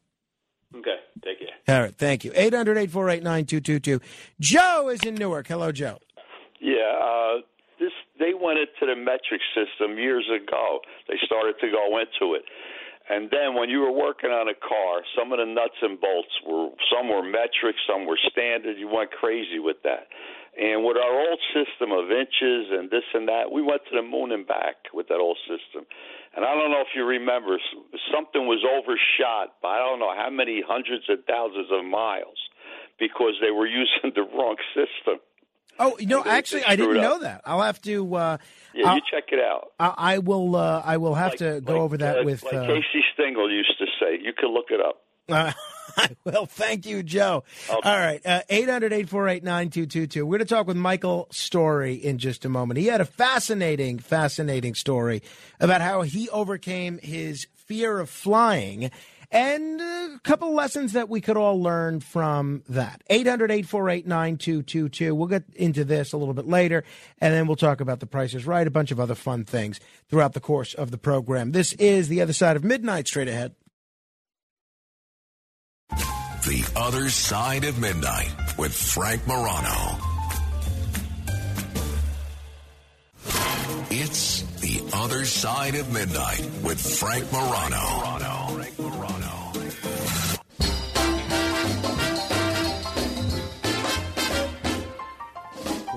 Okay, 0.76 0.96
take 1.24 1.38
care. 1.40 1.76
All 1.76 1.82
right, 1.82 1.94
thank 1.94 2.24
you. 2.24 2.32
800 2.34 2.78
848 2.78 3.22
9222. 3.22 4.00
Joe 4.38 4.88
is 4.88 5.00
in 5.02 5.14
Newark. 5.16 5.48
Hello, 5.48 5.72
Joe. 5.72 5.98
Yeah, 6.60 6.94
uh, 7.02 7.40
this 7.80 7.92
they 8.18 8.34
went 8.34 8.58
into 8.58 8.86
the 8.86 8.94
metric 8.94 9.40
system 9.54 9.98
years 9.98 10.28
ago. 10.30 10.80
They 11.08 11.16
started 11.24 11.56
to 11.60 11.70
go 11.70 11.98
into 11.98 12.34
it. 12.34 12.44
And 13.10 13.26
then 13.32 13.58
when 13.58 13.68
you 13.68 13.80
were 13.80 13.90
working 13.90 14.30
on 14.30 14.46
a 14.46 14.54
car, 14.54 15.02
some 15.18 15.32
of 15.32 15.42
the 15.42 15.44
nuts 15.44 15.74
and 15.82 15.98
bolts 15.98 16.30
were 16.46 16.70
some 16.94 17.08
were 17.08 17.26
metric, 17.26 17.74
some 17.82 18.06
were 18.06 18.18
standard. 18.30 18.78
You 18.78 18.86
went 18.86 19.10
crazy 19.10 19.58
with 19.58 19.82
that. 19.82 20.06
And 20.54 20.84
with 20.84 20.96
our 20.96 21.18
old 21.18 21.40
system 21.50 21.90
of 21.90 22.10
inches 22.10 22.70
and 22.70 22.90
this 22.90 23.06
and 23.14 23.26
that, 23.26 23.50
we 23.50 23.62
went 23.62 23.82
to 23.90 23.96
the 23.96 24.06
moon 24.06 24.30
and 24.30 24.46
back 24.46 24.92
with 24.94 25.08
that 25.08 25.18
old 25.18 25.38
system. 25.48 25.86
And 26.36 26.44
I 26.44 26.54
don't 26.54 26.70
know 26.70 26.80
if 26.80 26.94
you 26.94 27.04
remember, 27.04 27.58
something 28.14 28.46
was 28.46 28.62
overshot 28.62 29.60
by 29.62 29.74
I 29.74 29.78
don't 29.78 29.98
know 29.98 30.14
how 30.14 30.30
many 30.30 30.62
hundreds 30.66 31.08
of 31.10 31.18
thousands 31.26 31.68
of 31.72 31.84
miles 31.84 32.38
because 32.98 33.34
they 33.40 33.50
were 33.50 33.66
using 33.82 34.12
the 34.14 34.22
wrong 34.22 34.56
system. 34.74 35.20
Oh, 35.78 35.96
you 35.98 36.06
know, 36.06 36.22
actually, 36.24 36.64
I 36.64 36.76
didn't 36.76 37.00
know 37.00 37.20
that. 37.20 37.40
I'll 37.46 37.62
have 37.62 37.80
to. 37.82 38.14
Uh, 38.14 38.36
yeah, 38.74 38.88
I'll, 38.88 38.96
you 38.96 39.02
check 39.10 39.24
it 39.32 39.38
out. 39.38 39.68
I, 39.78 39.94
I 39.96 40.18
will. 40.18 40.54
Uh, 40.54 40.82
I 40.84 40.98
will 40.98 41.14
have 41.14 41.32
like, 41.32 41.38
to 41.38 41.60
go 41.62 41.72
like, 41.72 41.82
over 41.82 41.96
that 41.98 42.18
uh, 42.18 42.24
with. 42.24 42.42
Like 42.42 42.54
uh, 42.54 42.66
Casey 42.66 43.02
Stengel 43.14 43.50
used 43.50 43.72
to 43.78 43.86
say, 43.98 44.18
you 44.20 44.34
can 44.34 44.52
look 44.52 44.66
it 44.70 44.80
up. 44.80 45.00
Uh, 45.96 46.08
well, 46.24 46.46
thank 46.46 46.86
you, 46.86 47.02
Joe. 47.02 47.44
Okay. 47.68 47.88
All 47.88 47.98
right, 47.98 48.24
uh, 48.24 48.42
800 48.48 48.92
848 48.92 49.44
9222. 49.44 50.26
We're 50.26 50.38
going 50.38 50.46
to 50.46 50.54
talk 50.54 50.66
with 50.66 50.76
Michael 50.76 51.28
Story 51.30 51.94
in 51.94 52.18
just 52.18 52.44
a 52.44 52.48
moment. 52.48 52.78
He 52.78 52.86
had 52.86 53.00
a 53.00 53.04
fascinating, 53.04 53.98
fascinating 53.98 54.74
story 54.74 55.22
about 55.58 55.80
how 55.80 56.02
he 56.02 56.28
overcame 56.30 56.98
his 56.98 57.46
fear 57.54 58.00
of 58.00 58.10
flying 58.10 58.90
and 59.30 59.80
a 59.80 60.18
couple 60.24 60.48
of 60.48 60.54
lessons 60.54 60.92
that 60.92 61.08
we 61.08 61.20
could 61.20 61.36
all 61.36 61.62
learn 61.62 62.00
from 62.00 62.64
that. 62.68 63.02
800 63.08 63.50
848 63.50 64.06
9222. 64.06 65.14
We'll 65.14 65.28
get 65.28 65.44
into 65.54 65.84
this 65.84 66.12
a 66.12 66.16
little 66.16 66.34
bit 66.34 66.46
later, 66.46 66.84
and 67.20 67.32
then 67.32 67.46
we'll 67.46 67.56
talk 67.56 67.80
about 67.80 68.00
the 68.00 68.06
prices 68.06 68.46
right, 68.46 68.66
a 68.66 68.70
bunch 68.70 68.90
of 68.90 68.98
other 68.98 69.14
fun 69.14 69.44
things 69.44 69.78
throughout 70.08 70.32
the 70.32 70.40
course 70.40 70.74
of 70.74 70.90
the 70.90 70.98
program. 70.98 71.52
This 71.52 71.72
is 71.74 72.08
The 72.08 72.20
Other 72.20 72.32
Side 72.32 72.56
of 72.56 72.64
Midnight, 72.64 73.06
straight 73.06 73.28
ahead. 73.28 73.54
The 76.42 76.64
Other 76.74 77.10
Side 77.10 77.64
of 77.64 77.78
Midnight 77.78 78.32
with 78.56 78.74
Frank 78.74 79.26
Morano. 79.26 79.98
It's 83.90 84.42
The 84.60 84.82
Other 84.94 85.26
Side 85.26 85.74
of 85.74 85.92
Midnight 85.92 86.40
with 86.62 86.80
Frank 86.80 87.30
Morano. 87.30 88.56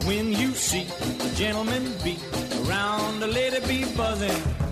When 0.06 0.34
you 0.34 0.52
see 0.52 0.86
a 1.22 1.36
gentleman 1.36 1.94
be 2.04 2.20
around 2.68 3.24
a 3.24 3.28
lady 3.28 3.66
be 3.66 3.86
buzzing, 3.96 4.63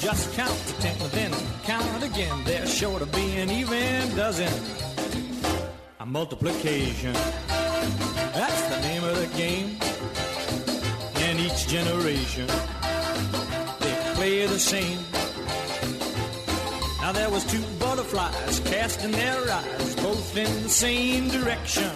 just 0.00 0.32
count 0.34 0.56
to 0.66 0.72
ten, 0.80 0.96
then 1.10 1.32
count 1.64 2.02
again. 2.02 2.42
There's 2.44 2.72
sure 2.72 2.98
to 2.98 3.06
be 3.06 3.36
an 3.38 3.50
even 3.50 4.14
dozen. 4.16 4.52
A 6.00 6.06
multiplication, 6.06 7.12
that's 7.12 8.62
the 8.68 8.80
name 8.82 9.04
of 9.04 9.16
the 9.18 9.26
game. 9.36 9.76
And 11.16 11.40
each 11.40 11.66
generation, 11.66 12.46
they 13.80 14.12
play 14.14 14.46
the 14.46 14.58
same. 14.58 14.98
Now 17.00 17.12
there 17.12 17.30
was 17.30 17.44
two 17.44 17.62
butterflies 17.80 18.60
casting 18.60 19.12
their 19.12 19.50
eyes 19.50 19.96
both 19.96 20.36
in 20.36 20.62
the 20.62 20.68
same 20.68 21.28
direction. 21.28 21.90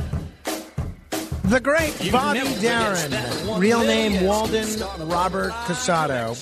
The 1.44 1.60
great 1.60 2.10
Bobby 2.10 2.40
Darin, 2.60 3.12
real 3.58 3.80
name 3.80 4.24
Walden 4.24 4.68
Robert 5.08 5.52
Cassotto. 5.66 6.36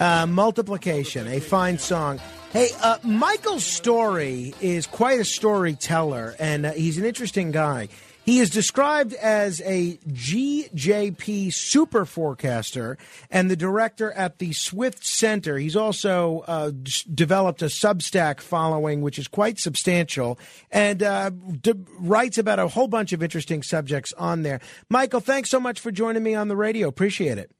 Uh, 0.00 0.26
multiplication, 0.26 1.26
a 1.28 1.40
fine 1.40 1.78
song. 1.78 2.18
Hey, 2.52 2.68
uh, 2.82 2.98
Michael 3.02 3.60
Story 3.60 4.54
is 4.60 4.86
quite 4.86 5.20
a 5.20 5.24
storyteller, 5.24 6.34
and 6.38 6.66
uh, 6.66 6.72
he's 6.72 6.98
an 6.98 7.04
interesting 7.04 7.50
guy. 7.52 7.88
He 8.24 8.38
is 8.38 8.48
described 8.48 9.12
as 9.14 9.60
a 9.66 9.98
GJP 10.08 11.52
super 11.52 12.04
forecaster 12.06 12.96
and 13.30 13.50
the 13.50 13.56
director 13.56 14.10
at 14.12 14.38
the 14.38 14.52
Swift 14.54 15.04
Centre. 15.04 15.58
He's 15.58 15.76
also 15.76 16.42
uh, 16.46 16.70
d- 16.70 16.92
developed 17.12 17.60
a 17.60 17.66
Substack 17.66 18.40
following, 18.40 19.02
which 19.02 19.18
is 19.18 19.28
quite 19.28 19.58
substantial, 19.58 20.38
and 20.70 21.02
uh, 21.02 21.30
d- 21.30 21.74
writes 21.98 22.38
about 22.38 22.58
a 22.58 22.68
whole 22.68 22.88
bunch 22.88 23.12
of 23.12 23.22
interesting 23.22 23.62
subjects 23.62 24.14
on 24.14 24.42
there. 24.42 24.60
Michael, 24.88 25.20
thanks 25.20 25.50
so 25.50 25.60
much 25.60 25.78
for 25.78 25.90
joining 25.90 26.22
me 26.22 26.34
on 26.34 26.48
the 26.48 26.56
radio. 26.56 26.88
Appreciate 26.88 27.36
it. 27.36 27.50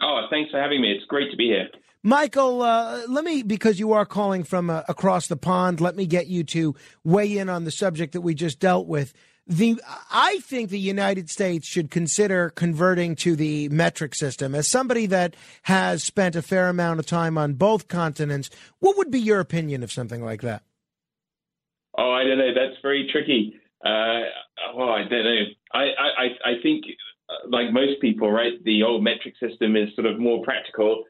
Oh, 0.00 0.26
thanks 0.30 0.50
for 0.50 0.60
having 0.60 0.80
me. 0.80 0.92
It's 0.92 1.06
great 1.06 1.30
to 1.30 1.36
be 1.36 1.46
here. 1.46 1.68
Michael, 2.02 2.62
uh, 2.62 3.02
let 3.08 3.24
me, 3.24 3.42
because 3.42 3.80
you 3.80 3.92
are 3.92 4.06
calling 4.06 4.44
from 4.44 4.70
uh, 4.70 4.82
across 4.88 5.26
the 5.26 5.36
pond, 5.36 5.80
let 5.80 5.96
me 5.96 6.06
get 6.06 6.28
you 6.28 6.44
to 6.44 6.74
weigh 7.02 7.36
in 7.36 7.48
on 7.48 7.64
the 7.64 7.70
subject 7.70 8.12
that 8.12 8.20
we 8.20 8.34
just 8.34 8.60
dealt 8.60 8.86
with. 8.86 9.12
The 9.48 9.80
I 10.10 10.38
think 10.40 10.70
the 10.70 10.78
United 10.78 11.30
States 11.30 11.68
should 11.68 11.90
consider 11.90 12.50
converting 12.50 13.14
to 13.16 13.36
the 13.36 13.68
metric 13.68 14.14
system. 14.14 14.56
As 14.56 14.68
somebody 14.68 15.06
that 15.06 15.36
has 15.62 16.02
spent 16.02 16.34
a 16.34 16.42
fair 16.42 16.68
amount 16.68 16.98
of 16.98 17.06
time 17.06 17.38
on 17.38 17.54
both 17.54 17.86
continents, 17.86 18.50
what 18.80 18.96
would 18.96 19.10
be 19.10 19.20
your 19.20 19.38
opinion 19.38 19.84
of 19.84 19.92
something 19.92 20.24
like 20.24 20.42
that? 20.42 20.62
Oh, 21.96 22.10
I 22.10 22.24
don't 22.24 22.38
know. 22.38 22.54
That's 22.54 22.80
very 22.82 23.08
tricky. 23.10 23.54
Uh, 23.84 24.22
well, 24.74 24.90
I 24.90 25.04
don't 25.08 25.24
know. 25.24 25.42
I, 25.72 25.80
I, 25.80 26.24
I 26.44 26.62
think, 26.62 26.84
like 27.48 27.72
most 27.72 28.00
people, 28.00 28.30
right, 28.30 28.52
the 28.64 28.82
old 28.82 29.02
metric 29.02 29.34
system 29.40 29.76
is 29.76 29.94
sort 29.94 30.06
of 30.06 30.18
more 30.18 30.42
practical, 30.44 31.04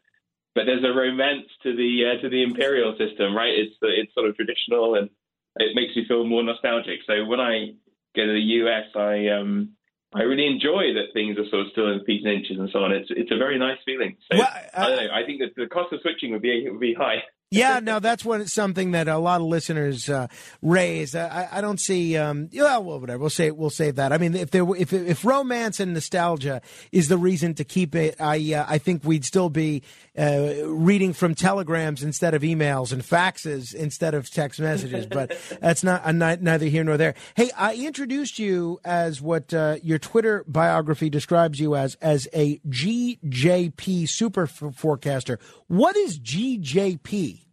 but 0.55 0.65
there's 0.65 0.85
a 0.85 0.97
romance 0.97 1.47
to 1.63 1.77
the 1.77 2.05
uh, 2.07 2.23
to 2.23 2.29
the 2.29 2.43
imperial 2.43 2.97
system, 2.97 3.37
right? 3.37 3.53
It's 3.53 3.75
it's 3.83 4.15
sort 4.15 4.29
of 4.29 4.37
traditional 4.37 4.95
and 4.95 5.11
it 5.57 5.75
makes 5.75 5.97
you 5.97 6.05
feel 6.07 6.25
more 6.25 6.43
nostalgic. 6.43 7.01
So 7.07 7.25
when 7.27 7.41
I 7.41 7.75
go 8.15 8.27
to 8.27 8.33
the 8.33 8.41
US, 8.65 8.87
I 8.95 9.29
um, 9.29 9.77
I 10.15 10.23
really 10.23 10.47
enjoy 10.47 10.95
that 10.95 11.13
things 11.13 11.37
are 11.39 11.49
sort 11.51 11.67
of 11.67 11.73
still 11.73 11.93
in 11.93 12.05
feet 12.05 12.25
and 12.25 12.33
inches 12.33 12.59
and 12.59 12.71
so 12.73 12.81
on. 12.81 12.93
It's 12.93 13.09
it's 13.11 13.33
a 13.33 13.37
very 13.37 13.59
nice 13.59 13.79
feeling. 13.85 14.17
So 14.31 14.39
Well, 14.39 14.49
I 14.75 14.89
don't 14.89 15.05
know. 15.05 15.13
I 15.13 15.25
think 15.25 15.41
that 15.41 15.55
the 15.57 15.67
cost 15.67 15.93
of 15.93 16.01
switching 16.01 16.33
would 16.33 16.43
be 16.43 16.69
would 16.71 16.81
be 16.81 16.95
high. 16.95 17.23
Yeah, 17.51 17.79
no, 17.79 18.01
that's 18.01 18.25
what 18.25 18.49
something 18.49 18.91
that 18.91 19.07
a 19.07 19.19
lot 19.19 19.41
of 19.41 19.47
listeners 19.47 20.09
uh, 20.09 20.27
raise. 20.63 21.15
I, 21.15 21.49
I 21.53 21.61
don't 21.61 21.79
see. 21.79 22.17
Um, 22.17 22.51
well, 22.53 22.83
well, 22.83 23.01
whatever. 23.01 23.21
We'll 23.21 23.31
say 23.31 23.53
we'll 23.53 23.71
save 23.71 23.97
that. 23.97 24.13
I 24.13 24.19
mean, 24.19 24.35
if 24.35 24.51
there, 24.51 24.65
if 24.77 24.93
if 24.93 25.25
romance 25.25 25.79
and 25.79 25.95
nostalgia 25.95 26.61
is 26.91 27.07
the 27.07 27.17
reason 27.17 27.55
to 27.55 27.65
keep 27.65 27.95
it, 27.95 28.21
I 28.21 28.53
uh, 28.53 28.67
I 28.69 28.79
think 28.79 29.05
we'd 29.05 29.25
still 29.25 29.49
be 29.49 29.83
uh, 30.19 30.67
reading 30.67 31.13
from 31.13 31.35
telegrams 31.35 32.03
instead 32.03 32.35
of 32.35 32.43
emails 32.43 32.93
and 32.93 33.03
faxes 33.03 33.75
instead 33.75 34.15
of 34.15 34.31
text 34.31 34.61
messages. 34.61 35.07
But 35.17 35.39
that's 35.61 35.83
not 35.83 36.03
a, 36.05 36.13
neither 36.13 36.67
here 36.67 36.85
nor 36.85 36.97
there. 36.97 37.15
Hey, 37.37 37.51
I 37.57 37.75
introduced 37.75 38.39
you 38.39 38.79
as 38.85 39.23
what 39.23 39.55
uh, 39.55 39.77
your 39.83 39.99
Twitter 39.99 40.45
biography 40.47 41.09
describes 41.09 41.59
you 41.59 41.75
as 41.75 41.95
as 41.97 42.29
a 42.35 42.59
GJP 42.69 44.09
super 44.09 44.43
f- 44.43 44.75
forecaster. 44.75 45.39
What 45.69 45.97
is 45.97 46.19
GJP? 46.19 47.47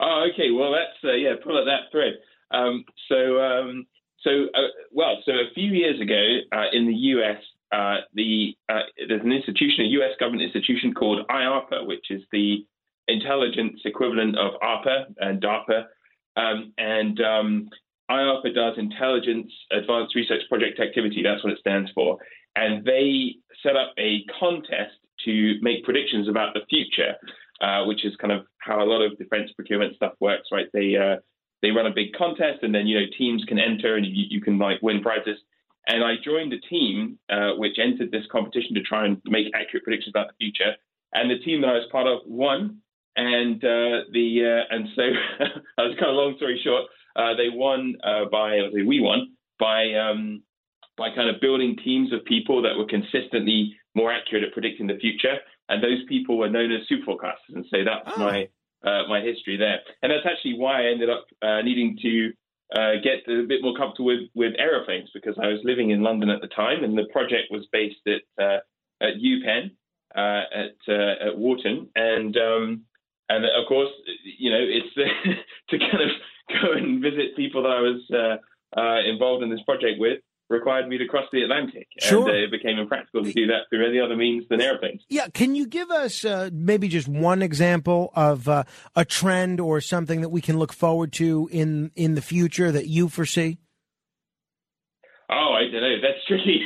Oh, 0.00 0.26
okay. 0.32 0.50
Well, 0.50 0.72
that's 0.72 1.04
uh, 1.04 1.14
yeah. 1.14 1.34
Pull 1.42 1.58
at 1.58 1.64
that 1.64 1.90
thread. 1.92 2.14
Um, 2.50 2.84
so, 3.08 3.40
um, 3.40 3.86
so 4.22 4.30
uh, 4.54 4.68
well, 4.90 5.16
so 5.24 5.32
a 5.32 5.54
few 5.54 5.70
years 5.70 6.00
ago 6.00 6.38
uh, 6.52 6.66
in 6.72 6.86
the 6.86 6.94
U.S., 6.94 7.38
uh, 7.72 7.96
the 8.14 8.54
uh, 8.68 8.80
there's 9.08 9.22
an 9.22 9.32
institution, 9.32 9.84
a 9.84 9.88
U.S. 9.88 10.12
government 10.20 10.42
institution 10.42 10.92
called 10.94 11.26
IARPA, 11.28 11.86
which 11.86 12.10
is 12.10 12.22
the 12.30 12.66
intelligence 13.08 13.80
equivalent 13.84 14.36
of 14.36 14.52
ARPA 14.62 15.06
and 15.18 15.42
DARPA, 15.42 15.84
um, 16.36 16.72
and 16.78 17.20
um, 17.20 17.68
IARPA 18.10 18.54
does 18.54 18.74
Intelligence 18.76 19.50
Advanced 19.72 20.14
Research 20.14 20.42
Project 20.48 20.80
Activity. 20.80 21.22
That's 21.22 21.42
what 21.42 21.52
it 21.52 21.58
stands 21.60 21.90
for, 21.94 22.18
and 22.54 22.84
they 22.84 23.36
set 23.62 23.76
up 23.76 23.92
a 23.98 24.24
contest 24.38 24.94
to 25.24 25.54
make 25.62 25.84
predictions 25.84 26.28
about 26.28 26.54
the 26.54 26.60
future. 26.68 27.14
Uh, 27.60 27.84
which 27.84 28.04
is 28.04 28.12
kind 28.16 28.32
of 28.32 28.44
how 28.58 28.82
a 28.82 28.84
lot 28.84 29.00
of 29.00 29.16
defense 29.18 29.48
procurement 29.54 29.94
stuff 29.94 30.14
works, 30.18 30.48
right? 30.50 30.66
They 30.72 30.96
uh, 30.96 31.18
they 31.62 31.70
run 31.70 31.86
a 31.86 31.94
big 31.94 32.12
contest, 32.12 32.58
and 32.62 32.74
then 32.74 32.88
you 32.88 32.98
know 32.98 33.06
teams 33.16 33.44
can 33.44 33.60
enter, 33.60 33.94
and 33.94 34.04
you, 34.04 34.24
you 34.28 34.40
can 34.40 34.58
like 34.58 34.82
win 34.82 35.00
prizes. 35.00 35.38
And 35.88 36.04
I 36.04 36.14
joined 36.24 36.52
a 36.52 36.60
team 36.60 37.18
uh, 37.28 37.52
which 37.56 37.78
entered 37.78 38.10
this 38.10 38.24
competition 38.30 38.74
to 38.74 38.82
try 38.82 39.04
and 39.04 39.20
make 39.26 39.48
accurate 39.54 39.84
predictions 39.84 40.12
about 40.12 40.28
the 40.28 40.34
future. 40.38 40.72
And 41.12 41.30
the 41.30 41.38
team 41.44 41.60
that 41.62 41.68
I 41.68 41.74
was 41.74 41.88
part 41.90 42.06
of 42.06 42.20
won. 42.26 42.78
And 43.14 43.62
uh, 43.62 44.08
the 44.12 44.64
uh, 44.64 44.74
and 44.74 44.88
so 44.96 45.02
that 45.40 45.82
was 45.82 45.96
kind 45.98 46.10
of 46.10 46.16
long 46.16 46.34
story 46.36 46.60
short. 46.64 46.84
they 47.36 47.48
won 47.50 47.94
by 48.30 48.60
we 48.72 49.00
won 49.00 49.36
by 49.58 49.92
um, 49.94 50.42
by 50.96 51.08
kind 51.14 51.28
of 51.28 51.40
building 51.40 51.76
teams 51.84 52.12
of 52.12 52.24
people 52.24 52.62
that 52.62 52.76
were 52.78 52.86
consistently 52.86 53.76
more 53.94 54.10
accurate 54.10 54.44
at 54.44 54.52
predicting 54.54 54.86
the 54.86 54.96
future 54.96 55.36
and 55.72 55.82
those 55.82 56.04
people 56.08 56.38
were 56.38 56.50
known 56.50 56.70
as 56.72 56.86
super 56.88 57.12
forecasters. 57.12 57.54
And 57.54 57.64
so 57.70 57.78
that's 57.84 58.16
oh. 58.16 58.20
my 58.20 58.48
uh, 58.84 59.06
my 59.08 59.20
history 59.20 59.56
there. 59.56 59.78
And 60.02 60.10
that's 60.10 60.26
actually 60.26 60.58
why 60.58 60.82
I 60.82 60.90
ended 60.90 61.08
up 61.08 61.26
uh, 61.40 61.62
needing 61.62 61.96
to 62.02 62.32
uh, 62.74 62.92
get 63.02 63.28
a 63.28 63.46
bit 63.46 63.62
more 63.62 63.76
comfortable 63.76 64.06
with, 64.06 64.28
with 64.34 64.54
aeroplanes 64.58 65.10
because 65.12 65.36
I 65.42 65.48
was 65.48 65.60
living 65.64 65.90
in 65.90 66.02
London 66.02 66.30
at 66.30 66.40
the 66.40 66.48
time, 66.48 66.84
and 66.84 66.96
the 66.96 67.06
project 67.12 67.48
was 67.50 67.66
based 67.72 68.00
at 68.06 68.22
uh, 68.42 68.58
at 69.00 69.14
UPenn 69.16 69.72
uh, 70.14 70.44
at 70.54 70.76
uh, 70.88 71.28
at 71.28 71.38
Wharton, 71.38 71.88
and 71.94 72.36
um, 72.36 72.82
and 73.28 73.44
of 73.44 73.66
course, 73.68 73.90
you 74.38 74.50
know, 74.50 74.60
it's 74.60 74.94
to 75.70 75.78
kind 75.78 76.02
of 76.02 76.10
go 76.62 76.72
and 76.72 77.02
visit 77.02 77.36
people 77.36 77.62
that 77.62 77.72
I 77.72 77.80
was 77.80 79.04
involved 79.06 79.42
in 79.42 79.50
this 79.50 79.62
project 79.64 79.98
with 79.98 80.20
required 80.52 80.88
me 80.88 80.98
to 80.98 81.06
cross 81.06 81.24
the 81.32 81.42
Atlantic. 81.42 81.88
Sure. 81.98 82.28
And 82.28 82.30
uh, 82.30 82.44
it 82.44 82.50
became 82.50 82.78
impractical 82.78 83.24
to 83.24 83.32
do 83.32 83.46
that 83.46 83.62
through 83.70 83.88
any 83.88 84.00
other 84.00 84.16
means 84.16 84.44
than 84.48 84.60
airplanes. 84.60 85.02
Yeah. 85.08 85.28
Can 85.32 85.54
you 85.54 85.66
give 85.66 85.90
us 85.90 86.24
uh, 86.24 86.50
maybe 86.52 86.88
just 86.88 87.08
one 87.08 87.42
example 87.42 88.12
of 88.14 88.48
uh, 88.48 88.64
a 88.94 89.04
trend 89.04 89.60
or 89.60 89.80
something 89.80 90.20
that 90.20 90.28
we 90.28 90.40
can 90.40 90.58
look 90.58 90.72
forward 90.72 91.12
to 91.14 91.48
in, 91.50 91.90
in 91.96 92.14
the 92.14 92.22
future 92.22 92.70
that 92.70 92.86
you 92.86 93.08
foresee? 93.08 93.58
Oh, 95.30 95.54
I 95.54 95.62
don't 95.72 95.80
know. 95.80 95.96
That's 96.02 96.24
tricky. 96.28 96.60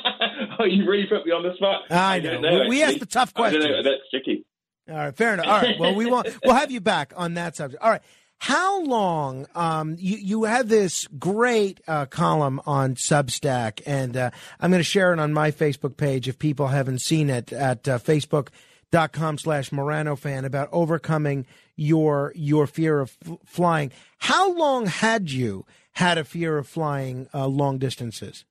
oh, 0.60 0.64
you 0.64 0.88
really 0.88 1.06
put 1.06 1.26
me 1.26 1.32
on 1.32 1.42
the 1.42 1.54
spot. 1.56 1.82
I, 1.90 2.16
I 2.16 2.20
know. 2.20 2.40
know 2.40 2.68
we 2.68 2.82
asked 2.82 3.00
the 3.00 3.06
tough 3.06 3.34
question. 3.34 3.60
That's 3.60 4.08
tricky. 4.10 4.44
All 4.88 4.96
right, 4.96 5.16
fair 5.16 5.34
enough. 5.34 5.46
All 5.46 5.60
right. 5.60 5.78
Well, 5.78 5.94
we 5.94 6.06
want 6.10 6.28
we'll 6.44 6.54
have 6.54 6.70
you 6.70 6.80
back 6.80 7.12
on 7.16 7.34
that 7.34 7.56
subject. 7.56 7.82
All 7.82 7.90
right. 7.90 8.02
How 8.44 8.82
long? 8.82 9.46
Um, 9.54 9.96
you 9.98 10.18
you 10.18 10.44
had 10.44 10.68
this 10.68 11.08
great 11.18 11.80
uh, 11.88 12.04
column 12.04 12.60
on 12.66 12.94
Substack, 12.94 13.80
and 13.86 14.14
uh, 14.18 14.32
I'm 14.60 14.70
going 14.70 14.80
to 14.80 14.84
share 14.84 15.14
it 15.14 15.18
on 15.18 15.32
my 15.32 15.50
Facebook 15.50 15.96
page 15.96 16.28
if 16.28 16.38
people 16.38 16.66
haven't 16.66 17.00
seen 17.00 17.30
it 17.30 17.54
at 17.54 17.88
uh, 17.88 17.98
facebook.com 17.98 19.38
slash 19.38 19.72
Morano 19.72 20.14
fan 20.14 20.44
about 20.44 20.68
overcoming 20.72 21.46
your 21.74 22.34
your 22.36 22.66
fear 22.66 23.00
of 23.00 23.16
f- 23.26 23.38
flying. 23.46 23.92
How 24.18 24.52
long 24.52 24.84
had 24.84 25.30
you 25.30 25.64
had 25.92 26.18
a 26.18 26.24
fear 26.24 26.58
of 26.58 26.68
flying 26.68 27.28
uh, 27.32 27.46
long 27.46 27.78
distances? 27.78 28.44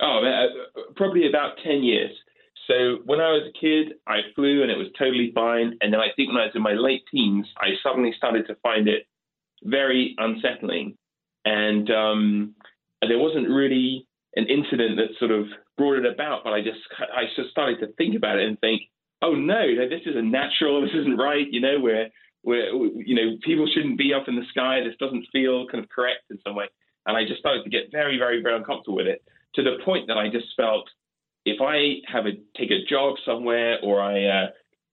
Oh, 0.00 0.22
uh, 0.24 0.80
probably 0.96 1.28
about 1.28 1.58
ten 1.62 1.82
years. 1.82 2.12
So 2.66 2.98
when 3.04 3.20
I 3.20 3.30
was 3.32 3.42
a 3.48 3.58
kid, 3.58 3.94
I 4.06 4.20
flew 4.34 4.62
and 4.62 4.70
it 4.70 4.78
was 4.78 4.88
totally 4.98 5.32
fine. 5.34 5.76
And 5.80 5.92
then 5.92 6.00
I 6.00 6.08
think 6.16 6.28
when 6.28 6.38
I 6.38 6.46
was 6.46 6.54
in 6.54 6.62
my 6.62 6.72
late 6.72 7.02
teens, 7.10 7.46
I 7.58 7.70
suddenly 7.82 8.12
started 8.16 8.46
to 8.46 8.56
find 8.56 8.88
it 8.88 9.06
very 9.62 10.14
unsettling. 10.18 10.96
And 11.44 11.90
um, 11.90 12.54
there 13.02 13.18
wasn't 13.18 13.48
really 13.48 14.06
an 14.36 14.46
incident 14.48 14.96
that 14.96 15.18
sort 15.18 15.30
of 15.30 15.46
brought 15.76 15.98
it 15.98 16.06
about, 16.06 16.42
but 16.44 16.52
I 16.52 16.60
just 16.60 16.80
I 16.98 17.24
just 17.36 17.50
started 17.50 17.80
to 17.80 17.92
think 17.94 18.16
about 18.16 18.38
it 18.38 18.48
and 18.48 18.58
think, 18.60 18.82
oh 19.22 19.34
no, 19.34 19.62
this 19.88 20.02
isn't 20.06 20.30
natural. 20.30 20.80
This 20.84 20.94
isn't 20.94 21.18
right. 21.18 21.46
You 21.50 21.60
know, 21.60 21.80
where 21.80 22.08
where 22.42 22.72
you 22.72 23.14
know 23.14 23.36
people 23.44 23.66
shouldn't 23.72 23.98
be 23.98 24.14
up 24.14 24.28
in 24.28 24.36
the 24.36 24.46
sky. 24.48 24.80
This 24.80 24.96
doesn't 24.98 25.26
feel 25.32 25.66
kind 25.66 25.84
of 25.84 25.90
correct 25.90 26.30
in 26.30 26.38
some 26.46 26.54
way. 26.56 26.66
And 27.06 27.16
I 27.16 27.24
just 27.26 27.40
started 27.40 27.64
to 27.64 27.70
get 27.70 27.92
very, 27.92 28.18
very, 28.18 28.42
very 28.42 28.56
uncomfortable 28.56 28.96
with 28.96 29.06
it 29.06 29.22
to 29.56 29.62
the 29.62 29.76
point 29.84 30.06
that 30.08 30.16
I 30.16 30.28
just 30.30 30.46
felt 30.56 30.88
if 31.44 31.60
I 31.60 32.00
have 32.12 32.26
a 32.26 32.32
take 32.56 32.70
a 32.70 32.84
job 32.88 33.16
somewhere 33.24 33.78
or 33.82 34.00
I 34.00 34.24
uh, 34.24 34.46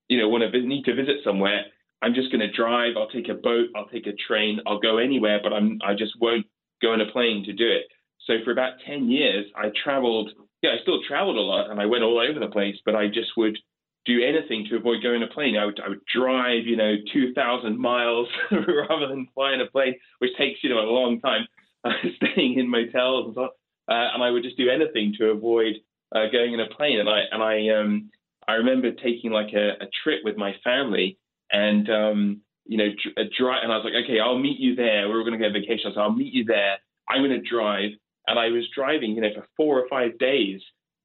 you 0.07 0.17
know 0.17 0.29
want 0.29 0.43
to 0.51 0.61
need 0.61 0.85
to 0.85 0.95
visit 0.95 1.17
somewhere, 1.23 1.65
I'm 2.01 2.13
just 2.13 2.31
going 2.31 2.41
to 2.41 2.51
drive. 2.51 2.93
I'll 2.97 3.09
take 3.09 3.29
a 3.29 3.33
boat. 3.33 3.69
I'll 3.75 3.87
take 3.87 4.07
a 4.07 4.13
train. 4.27 4.59
I'll 4.65 4.79
go 4.79 4.97
anywhere, 4.97 5.39
but 5.41 5.53
I'm 5.53 5.79
I 5.85 5.93
just 5.93 6.13
won't 6.19 6.45
go 6.81 6.93
in 6.93 7.01
a 7.01 7.11
plane 7.11 7.43
to 7.45 7.53
do 7.53 7.67
it. 7.67 7.85
So 8.27 8.33
for 8.43 8.51
about 8.51 8.73
ten 8.85 9.09
years, 9.09 9.45
I 9.55 9.71
traveled. 9.83 10.31
Yeah, 10.61 10.71
I 10.71 10.81
still 10.83 10.99
traveled 11.07 11.37
a 11.37 11.41
lot, 11.41 11.71
and 11.71 11.81
I 11.81 11.87
went 11.87 12.03
all 12.03 12.19
over 12.19 12.39
the 12.39 12.51
place. 12.51 12.75
But 12.85 12.95
I 12.95 13.07
just 13.07 13.31
would 13.37 13.57
do 14.05 14.21
anything 14.23 14.65
to 14.69 14.77
avoid 14.77 15.03
going 15.03 15.21
in 15.21 15.23
a 15.23 15.31
plane. 15.31 15.57
I 15.57 15.65
would, 15.65 15.79
I 15.79 15.89
would 15.89 16.01
drive, 16.11 16.65
you 16.65 16.75
know, 16.75 16.95
2,000 17.13 17.77
miles 17.77 18.27
rather 18.51 19.07
than 19.07 19.27
fly 19.35 19.53
in 19.53 19.61
a 19.61 19.67
plane, 19.67 19.95
which 20.19 20.31
takes, 20.37 20.63
you 20.63 20.71
know, 20.71 20.79
a 20.79 20.89
long 20.89 21.19
time, 21.19 21.47
uh, 21.83 21.91
staying 22.15 22.57
in 22.57 22.67
motels 22.67 23.27
and 23.27 23.35
so 23.35 23.41
on. 23.41 23.49
Uh, 23.87 24.13
and 24.13 24.23
I 24.23 24.31
would 24.31 24.43
just 24.43 24.57
do 24.57 24.69
anything 24.69 25.13
to 25.19 25.29
avoid 25.29 25.75
uh, 26.15 26.27
going 26.31 26.53
in 26.53 26.59
a 26.59 26.67
plane, 26.67 26.99
and 26.99 27.09
I 27.09 27.21
and 27.31 27.43
I 27.43 27.69
um 27.79 28.09
I 28.47 28.53
remember 28.53 28.91
taking 28.91 29.31
like 29.31 29.53
a, 29.53 29.71
a 29.83 29.87
trip 30.03 30.21
with 30.23 30.37
my 30.37 30.53
family, 30.63 31.17
and 31.51 31.89
um 31.89 32.41
you 32.65 32.77
know 32.77 32.89
a 33.17 33.23
drive, 33.37 33.63
and 33.63 33.71
I 33.71 33.77
was 33.77 33.85
like, 33.85 34.03
okay, 34.03 34.19
I'll 34.19 34.37
meet 34.39 34.59
you 34.59 34.75
there. 34.75 35.07
We 35.07 35.15
were 35.15 35.23
going 35.23 35.33
to 35.33 35.39
go 35.39 35.45
on 35.45 35.53
vacation, 35.53 35.91
so 35.93 36.01
I'll 36.01 36.13
meet 36.13 36.33
you 36.33 36.45
there. 36.45 36.77
I'm 37.09 37.21
going 37.21 37.41
to 37.41 37.49
drive, 37.49 37.91
and 38.27 38.39
I 38.39 38.47
was 38.47 38.67
driving, 38.75 39.11
you 39.11 39.21
know, 39.21 39.33
for 39.35 39.47
four 39.57 39.79
or 39.79 39.87
five 39.89 40.17
days, 40.19 40.61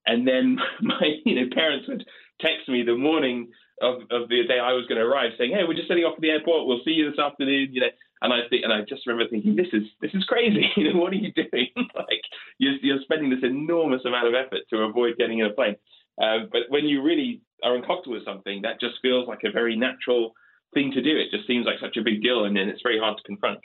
and 0.06 0.26
then 0.26 0.58
my 0.80 1.20
you 1.24 1.34
know 1.34 1.54
parents 1.54 1.88
would 1.88 2.04
text 2.40 2.68
me 2.68 2.82
the 2.82 2.96
morning 2.96 3.48
of, 3.82 4.02
of 4.10 4.28
the 4.28 4.42
day 4.48 4.58
I 4.58 4.72
was 4.72 4.86
going 4.86 5.00
to 5.00 5.06
arrive, 5.06 5.32
saying, 5.38 5.52
"Hey, 5.52 5.64
we're 5.66 5.74
just 5.74 5.88
setting 5.88 6.04
off 6.04 6.14
for 6.14 6.20
the 6.20 6.30
airport. 6.30 6.66
We'll 6.66 6.84
see 6.84 6.92
you 6.92 7.10
this 7.10 7.18
afternoon." 7.18 7.68
You 7.72 7.82
know, 7.82 7.92
and 8.22 8.32
I 8.32 8.48
think, 8.48 8.64
and 8.64 8.72
I 8.72 8.80
just 8.88 9.06
remember 9.06 9.28
thinking, 9.30 9.56
"This 9.56 9.68
is 9.72 9.82
this 10.00 10.12
is 10.14 10.24
crazy. 10.24 10.66
you 10.76 10.92
know, 10.92 11.00
what 11.00 11.12
are 11.12 11.16
you 11.16 11.32
doing? 11.32 11.68
like, 11.76 12.22
you're, 12.58 12.76
you're 12.82 13.02
spending 13.02 13.30
this 13.30 13.42
enormous 13.42 14.02
amount 14.04 14.28
of 14.28 14.34
effort 14.34 14.60
to 14.70 14.78
avoid 14.82 15.16
getting 15.18 15.40
in 15.40 15.46
a 15.46 15.50
plane." 15.50 15.76
Uh, 16.20 16.46
but 16.50 16.62
when 16.68 16.86
you 16.86 17.02
really 17.02 17.42
are 17.62 17.74
uncomfortable 17.74 18.16
with 18.16 18.24
something, 18.24 18.62
that 18.62 18.80
just 18.80 18.94
feels 19.02 19.28
like 19.28 19.40
a 19.44 19.50
very 19.50 19.76
natural 19.76 20.32
thing 20.72 20.92
to 20.92 21.02
do. 21.02 21.10
It 21.10 21.30
just 21.30 21.46
seems 21.46 21.66
like 21.66 21.76
such 21.80 21.96
a 21.96 22.02
big 22.02 22.22
deal, 22.22 22.44
and 22.44 22.56
then 22.56 22.68
it's 22.68 22.82
very 22.82 22.98
hard 22.98 23.18
to 23.18 23.22
confront. 23.24 23.60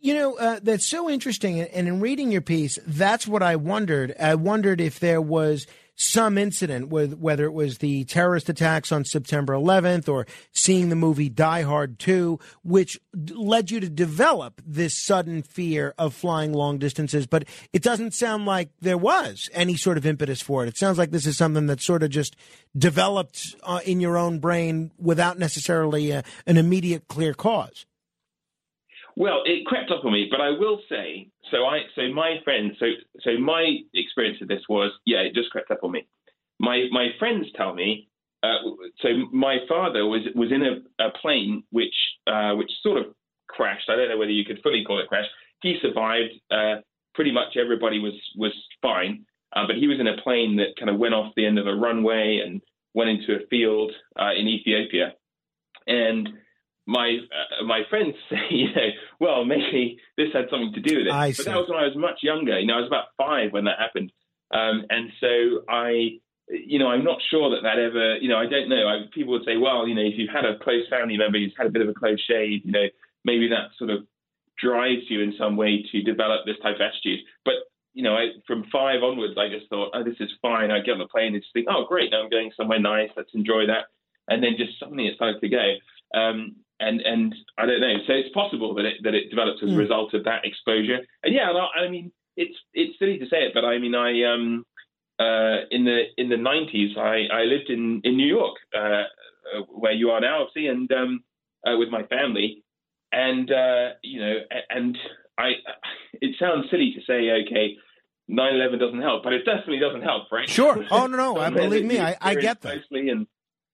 You 0.00 0.12
know, 0.12 0.34
uh, 0.34 0.60
that's 0.62 0.86
so 0.86 1.08
interesting. 1.08 1.60
And 1.60 1.88
in 1.88 2.00
reading 2.00 2.30
your 2.30 2.42
piece, 2.42 2.78
that's 2.86 3.26
what 3.26 3.42
I 3.42 3.56
wondered. 3.56 4.14
I 4.20 4.34
wondered 4.34 4.80
if 4.80 5.00
there 5.00 5.22
was 5.22 5.66
some 5.96 6.36
incident, 6.38 6.88
with 6.88 7.14
whether 7.14 7.44
it 7.44 7.52
was 7.52 7.78
the 7.78 8.04
terrorist 8.04 8.48
attacks 8.48 8.90
on 8.90 9.04
September 9.04 9.54
11th 9.54 10.08
or 10.08 10.26
seeing 10.52 10.88
the 10.88 10.96
movie 10.96 11.28
Die 11.28 11.62
Hard 11.62 11.98
2, 11.98 12.38
which 12.62 12.98
led 13.30 13.70
you 13.70 13.80
to 13.80 13.88
develop 13.88 14.60
this 14.66 14.96
sudden 14.96 15.42
fear 15.42 15.94
of 15.98 16.14
flying 16.14 16.52
long 16.52 16.78
distances. 16.78 17.26
But 17.26 17.44
it 17.72 17.82
doesn't 17.82 18.14
sound 18.14 18.46
like 18.46 18.70
there 18.80 18.98
was 18.98 19.48
any 19.52 19.76
sort 19.76 19.96
of 19.96 20.06
impetus 20.06 20.40
for 20.40 20.64
it. 20.64 20.68
It 20.68 20.76
sounds 20.76 20.98
like 20.98 21.10
this 21.10 21.26
is 21.26 21.36
something 21.36 21.66
that 21.66 21.80
sort 21.80 22.02
of 22.02 22.10
just 22.10 22.36
developed 22.76 23.56
uh, 23.62 23.80
in 23.84 24.00
your 24.00 24.16
own 24.16 24.38
brain 24.38 24.90
without 24.98 25.38
necessarily 25.38 26.12
uh, 26.12 26.22
an 26.46 26.56
immediate 26.56 27.08
clear 27.08 27.34
cause. 27.34 27.86
Well, 29.16 29.42
it 29.44 29.64
crept 29.66 29.90
up 29.90 30.04
on 30.04 30.12
me, 30.12 30.26
but 30.30 30.40
I 30.40 30.50
will 30.50 30.80
say, 30.88 31.28
so 31.50 31.64
I, 31.64 31.82
so 31.94 32.12
my 32.12 32.36
friend, 32.42 32.72
so 32.80 32.86
so 33.20 33.38
my 33.38 33.76
experience 33.94 34.38
of 34.42 34.48
this 34.48 34.62
was, 34.68 34.90
yeah, 35.06 35.18
it 35.18 35.34
just 35.34 35.50
crept 35.50 35.70
up 35.70 35.84
on 35.84 35.92
me. 35.92 36.06
My 36.58 36.88
my 36.90 37.08
friends 37.18 37.46
tell 37.56 37.74
me, 37.74 38.08
uh, 38.42 38.58
so 39.00 39.08
my 39.32 39.58
father 39.68 40.06
was 40.06 40.22
was 40.34 40.50
in 40.50 40.62
a, 40.62 41.04
a 41.04 41.10
plane 41.22 41.62
which 41.70 41.94
uh, 42.26 42.54
which 42.54 42.70
sort 42.82 42.98
of 42.98 43.06
crashed. 43.48 43.88
I 43.88 43.96
don't 43.96 44.08
know 44.08 44.18
whether 44.18 44.32
you 44.32 44.44
could 44.44 44.60
fully 44.62 44.84
call 44.84 45.00
it 45.00 45.08
crash. 45.08 45.26
He 45.62 45.78
survived. 45.80 46.32
Uh, 46.50 46.80
pretty 47.14 47.32
much 47.32 47.56
everybody 47.56 47.98
was 47.98 48.14
was 48.36 48.52
fine, 48.82 49.24
uh, 49.54 49.66
but 49.66 49.76
he 49.76 49.86
was 49.86 50.00
in 50.00 50.08
a 50.08 50.20
plane 50.22 50.56
that 50.56 50.76
kind 50.78 50.90
of 50.90 50.98
went 50.98 51.14
off 51.14 51.32
the 51.36 51.46
end 51.46 51.58
of 51.58 51.66
a 51.66 51.74
runway 51.74 52.40
and 52.44 52.60
went 52.94 53.10
into 53.10 53.34
a 53.34 53.46
field 53.48 53.92
uh, 54.18 54.32
in 54.36 54.46
Ethiopia. 54.46 55.14
And 55.86 56.28
my 56.86 57.18
uh, 57.18 57.64
my 57.64 57.82
friends 57.88 58.14
say, 58.30 58.36
you 58.50 58.66
know, 58.74 58.88
well, 59.20 59.44
maybe 59.44 59.98
this 60.16 60.28
had 60.32 60.46
something 60.50 60.72
to 60.74 60.80
do 60.80 60.98
with 60.98 61.06
it. 61.08 61.12
I 61.12 61.28
but 61.30 61.36
see. 61.36 61.44
that 61.44 61.56
was 61.56 61.68
when 61.68 61.78
I 61.78 61.86
was 61.86 61.96
much 61.96 62.20
younger. 62.22 62.58
You 62.58 62.66
know, 62.66 62.74
I 62.74 62.80
was 62.80 62.88
about 62.88 63.14
five 63.16 63.52
when 63.52 63.64
that 63.64 63.78
happened, 63.78 64.12
um, 64.52 64.84
and 64.90 65.10
so 65.20 65.64
I, 65.68 66.20
you 66.48 66.78
know, 66.78 66.88
I'm 66.88 67.04
not 67.04 67.18
sure 67.30 67.50
that 67.50 67.62
that 67.62 67.78
ever, 67.78 68.16
you 68.18 68.28
know, 68.28 68.38
I 68.38 68.46
don't 68.46 68.68
know. 68.68 68.86
I, 68.86 69.06
people 69.12 69.32
would 69.32 69.44
say, 69.44 69.56
well, 69.56 69.88
you 69.88 69.94
know, 69.94 70.02
if 70.02 70.14
you've 70.16 70.34
had 70.34 70.44
a 70.44 70.58
close 70.58 70.88
family 70.90 71.16
member 71.16 71.38
who's 71.38 71.54
had 71.56 71.66
a 71.66 71.70
bit 71.70 71.82
of 71.82 71.88
a 71.88 71.94
close 71.94 72.20
shave, 72.28 72.64
you 72.64 72.72
know, 72.72 72.86
maybe 73.24 73.48
that 73.48 73.70
sort 73.78 73.90
of 73.90 74.06
drives 74.62 75.02
you 75.08 75.20
in 75.20 75.34
some 75.38 75.56
way 75.56 75.84
to 75.90 76.02
develop 76.02 76.46
this 76.46 76.56
type 76.62 76.76
of 76.76 76.80
attitude. 76.80 77.20
But 77.44 77.54
you 77.94 78.02
know, 78.02 78.14
I, 78.14 78.30
from 78.46 78.64
five 78.72 79.02
onwards, 79.02 79.34
I 79.38 79.48
just 79.48 79.70
thought, 79.70 79.92
oh, 79.94 80.02
this 80.02 80.16
is 80.18 80.30
fine. 80.42 80.70
I 80.70 80.80
get 80.80 80.92
on 80.92 80.98
the 80.98 81.06
plane 81.06 81.32
and 81.32 81.42
just 81.42 81.52
think, 81.52 81.68
oh, 81.70 81.86
great, 81.88 82.10
now 82.10 82.22
I'm 82.22 82.30
going 82.30 82.50
somewhere 82.56 82.80
nice. 82.80 83.10
Let's 83.16 83.34
enjoy 83.34 83.66
that. 83.68 83.86
And 84.28 84.42
then 84.42 84.56
just 84.58 84.78
suddenly 84.80 85.06
it 85.06 85.14
started 85.14 85.40
to 85.40 85.48
go. 85.48 86.18
Um, 86.18 86.56
and 86.80 87.00
and 87.00 87.34
I 87.58 87.66
don't 87.66 87.80
know. 87.80 87.96
So 88.06 88.12
it's 88.12 88.32
possible 88.34 88.74
that 88.74 88.84
it 88.84 88.94
that 89.04 89.14
it 89.14 89.30
develops 89.30 89.62
as 89.62 89.70
a 89.70 89.72
Mm. 89.72 89.78
result 89.78 90.14
of 90.14 90.24
that 90.24 90.44
exposure. 90.44 91.00
And 91.22 91.34
yeah, 91.34 91.48
and 91.50 91.58
I, 91.58 91.84
I 91.84 91.88
mean, 91.88 92.12
it's 92.36 92.56
it's 92.72 92.98
silly 92.98 93.18
to 93.18 93.26
say 93.26 93.44
it, 93.46 93.52
but 93.54 93.64
I 93.64 93.78
mean, 93.78 93.94
I 93.94 94.24
um 94.24 94.64
uh 95.18 95.66
in 95.70 95.84
the 95.84 96.04
in 96.16 96.28
the 96.28 96.36
90s, 96.36 96.96
I 96.98 97.26
I 97.32 97.42
lived 97.44 97.70
in 97.70 98.00
in 98.04 98.16
New 98.16 98.26
York, 98.26 98.56
uh, 98.74 98.78
uh, 98.78 99.60
where 99.68 99.92
you 99.92 100.10
are 100.10 100.20
now, 100.20 100.42
obviously, 100.42 100.66
and 100.68 100.90
um 100.92 101.22
uh, 101.66 101.76
with 101.78 101.88
my 101.88 102.02
family, 102.04 102.62
and 103.12 103.50
uh, 103.50 103.90
you 104.02 104.20
know, 104.20 104.36
and 104.70 104.98
I, 105.38 105.52
it 106.20 106.36
sounds 106.38 106.66
silly 106.70 106.92
to 106.94 107.00
say, 107.06 107.30
okay, 107.46 107.76
9/11 108.30 108.78
doesn't 108.78 109.00
help, 109.02 109.22
but 109.24 109.32
it 109.32 109.44
definitely 109.44 109.78
doesn't 109.80 110.02
help, 110.02 110.30
right? 110.30 110.48
Sure. 110.48 110.84
Oh, 110.90 111.06
no, 111.06 111.16
no. 111.16 111.36
I 111.38 111.50
believe 111.50 111.84
me. 111.84 111.98
I- 112.00 112.16
I 112.20 112.34
get 112.34 112.60
that. 112.62 112.82
And 112.90 113.26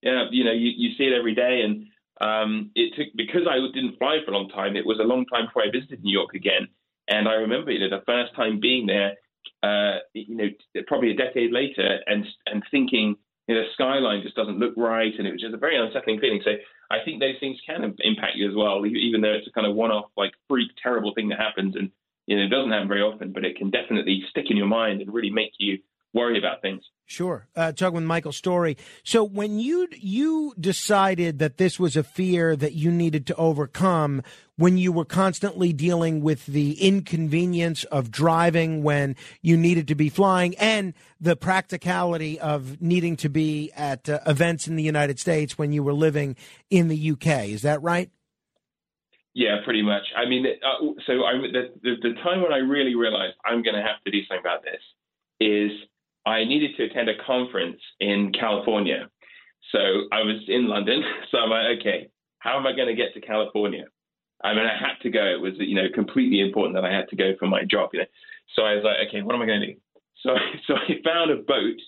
yeah, 0.03 0.25
you 0.31 0.45
know, 0.45 0.53
you, 0.53 0.71
you 0.77 0.95
see 0.97 1.05
it 1.05 1.13
every 1.13 1.35
day, 1.35 1.63
and 1.65 1.87
um, 2.21 2.71
it 2.75 2.95
took 2.97 3.09
because 3.17 3.43
I 3.49 3.57
didn't 3.75 3.99
fly 3.99 4.19
for 4.25 4.33
a 4.33 4.37
long 4.37 4.49
time. 4.49 4.77
It 4.77 4.87
was 4.87 4.99
a 5.01 5.05
long 5.05 5.25
time 5.27 5.47
before 5.47 5.63
I 5.63 5.71
visited 5.73 6.03
New 6.03 6.13
York 6.13 6.35
again, 6.35 6.69
and 7.09 7.29
I 7.29 7.35
remember, 7.35 7.71
you 7.71 7.81
know, 7.81 7.97
the 7.99 8.05
first 8.05 8.35
time 8.37 8.61
being 8.61 8.87
there, 8.87 9.15
uh, 9.63 10.01
you 10.15 10.37
know, 10.37 10.49
probably 10.87 11.11
a 11.13 11.17
decade 11.17 11.53
later, 11.53 12.01
and 12.07 12.25
and 12.47 12.63
thinking, 12.71 13.17
you 13.49 13.55
know, 13.55 13.63
the 13.63 13.69
skyline 13.73 14.23
just 14.23 14.37
doesn't 14.37 14.59
look 14.59 14.75
right, 14.77 15.13
and 15.19 15.27
it 15.27 15.33
was 15.33 15.41
just 15.41 15.55
a 15.55 15.59
very 15.59 15.79
unsettling 15.79 16.21
feeling. 16.21 16.43
So 16.45 16.53
I 16.91 16.99
think 17.05 17.21
those 17.21 17.39
things 17.41 17.59
can 17.67 17.83
impact 18.01 18.37
you 18.37 18.49
as 18.49 18.57
well, 18.57 18.85
even 18.87 19.21
though 19.21 19.33
it's 19.33 19.49
a 19.49 19.53
kind 19.53 19.67
of 19.67 19.75
one-off, 19.75 20.11
like 20.17 20.33
freak, 20.49 20.71
terrible 20.83 21.15
thing 21.15 21.29
that 21.31 21.39
happens, 21.39 21.75
and 21.77 21.91
you 22.27 22.37
know, 22.37 22.45
it 22.45 22.49
doesn't 22.49 22.71
happen 22.71 22.89
very 22.89 23.03
often, 23.03 23.33
but 23.33 23.45
it 23.45 23.57
can 23.57 23.71
definitely 23.71 24.23
stick 24.31 24.47
in 24.51 24.57
your 24.57 24.67
mind 24.67 25.01
and 25.01 25.13
really 25.13 25.31
make 25.31 25.53
you 25.59 25.79
worry 26.13 26.39
about 26.39 26.63
things. 26.63 26.83
Sure. 27.07 27.49
Uh, 27.57 27.73
talking 27.73 27.97
with 27.97 28.05
Michael 28.05 28.31
Story. 28.31 28.77
So 29.03 29.25
when 29.25 29.59
you 29.59 29.89
you 29.93 30.55
decided 30.59 31.41
that 31.41 31.57
this 31.57 31.79
was 31.79 31.97
a 31.97 32.05
fear 32.05 32.55
that 32.55 32.75
you 32.75 32.93
needed 32.93 33.27
to 33.29 33.35
overcome, 33.35 34.23
when 34.57 34.79
you 34.79 34.93
were 34.93 35.05
constantly 35.05 35.73
dealing 35.73 36.21
with 36.21 36.47
the 36.47 36.81
inconvenience 36.81 37.83
of 37.85 38.13
driving 38.13 38.85
when 38.85 39.17
you 39.43 39.57
needed 39.57 39.89
to 39.89 39.97
be 39.97 40.09
flying, 40.09 40.55
and 40.57 40.95
the 41.21 41.35
practicality 41.35 42.39
of 42.39 42.81
needing 42.81 43.17
to 43.17 43.29
be 43.29 43.73
at 43.75 44.09
uh, 44.09 44.21
events 44.27 44.69
in 44.69 44.77
the 44.77 44.85
United 44.85 45.19
States 45.19 45.59
when 45.59 45.73
you 45.73 45.83
were 45.83 45.95
living 45.95 46.37
in 46.71 46.87
the 46.87 47.11
UK, 47.11 47.49
is 47.49 47.63
that 47.63 47.83
right? 47.83 48.11
Yeah, 49.35 49.57
pretty 49.65 49.83
much. 49.83 50.03
I 50.17 50.29
mean, 50.29 50.47
uh, 50.47 50.93
so 51.07 51.25
I, 51.25 51.33
the, 51.41 51.73
the 51.83 51.95
the 52.03 52.15
time 52.23 52.43
when 52.43 52.53
I 52.53 52.59
really 52.59 52.95
realized 52.95 53.35
I'm 53.45 53.63
going 53.63 53.77
to 53.77 53.83
have 53.83 54.03
to 54.05 54.13
do 54.13 54.21
something 54.29 54.41
about 54.41 54.63
this 54.63 54.81
is 55.41 55.71
I 56.27 56.45
needed 56.45 56.77
to 56.77 56.85
attend 56.85 57.09
a 57.09 57.15
conference 57.27 57.81
in 57.99 58.33
California. 58.39 59.09
So 59.73 59.79
I 60.13 60.23
was 60.23 60.43
in 60.49 60.69
London. 60.69 61.03
So 61.31 61.39
I'm 61.39 61.51
like, 61.51 61.79
okay, 61.81 62.09
how 62.41 62.59
am 62.59 62.67
I 62.67 62.73
going 62.75 62.89
to 62.89 62.95
get 62.95 63.15
to 63.15 63.21
California? 63.21 63.85
I 64.43 64.55
mean, 64.55 64.65
I 64.65 64.75
had 64.77 64.99
to 65.03 65.11
go. 65.11 65.25
It 65.25 65.41
was, 65.41 65.53
you 65.59 65.77
know, 65.77 65.87
completely 65.95 66.41
important 66.41 66.75
that 66.75 66.85
I 66.85 66.93
had 66.93 67.09
to 67.11 67.17
go 67.17 67.33
for 67.39 67.47
my 67.47 67.63
job. 67.65 67.91
You 67.93 68.01
know, 68.01 68.07
so 68.57 68.63
I 68.63 68.75
was 68.75 68.85
like, 68.85 69.09
okay, 69.09 69.23
what 69.23 69.35
am 69.35 69.43
I 69.43 69.47
going 69.47 69.61
to 69.61 69.67
do? 69.75 69.75
So, 70.23 70.35
so 70.67 70.75
I 70.75 71.01
found 71.03 71.31
a 71.31 71.37
boat 71.37 71.81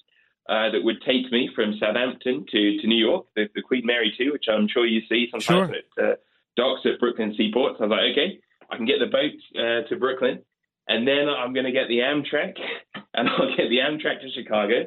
uh, 0.48 0.70
that 0.72 0.80
would 0.82 1.02
take 1.04 1.30
me 1.30 1.50
from 1.54 1.74
Southampton 1.78 2.46
to, 2.50 2.78
to 2.80 2.86
New 2.86 2.96
York, 2.96 3.26
the, 3.36 3.46
the 3.54 3.60
Queen 3.60 3.82
Mary 3.84 4.10
2, 4.16 4.32
which 4.32 4.46
I'm 4.50 4.68
sure 4.72 4.86
you 4.86 5.02
see 5.06 5.28
sometimes 5.30 5.70
Sure. 5.98 6.04
at 6.06 6.12
uh, 6.12 6.14
docks 6.56 6.80
at 6.86 6.98
Brooklyn 6.98 7.34
Seaport. 7.36 7.76
So 7.76 7.84
I 7.84 7.86
was 7.88 7.90
like, 7.90 8.12
okay, 8.12 8.40
I 8.70 8.76
can 8.76 8.86
get 8.86 9.00
the 9.00 9.06
boat 9.12 9.36
uh, 9.54 9.86
to 9.88 9.96
Brooklyn, 9.96 10.40
and 10.88 11.06
then 11.06 11.28
I'm 11.28 11.52
going 11.52 11.66
to 11.66 11.72
get 11.72 11.88
the 11.88 11.98
Amtrak, 11.98 12.54
and 13.14 13.28
I'll 13.28 13.56
get 13.56 13.68
the 13.68 13.78
Amtrak 13.78 14.20
to 14.20 14.30
Chicago, 14.34 14.86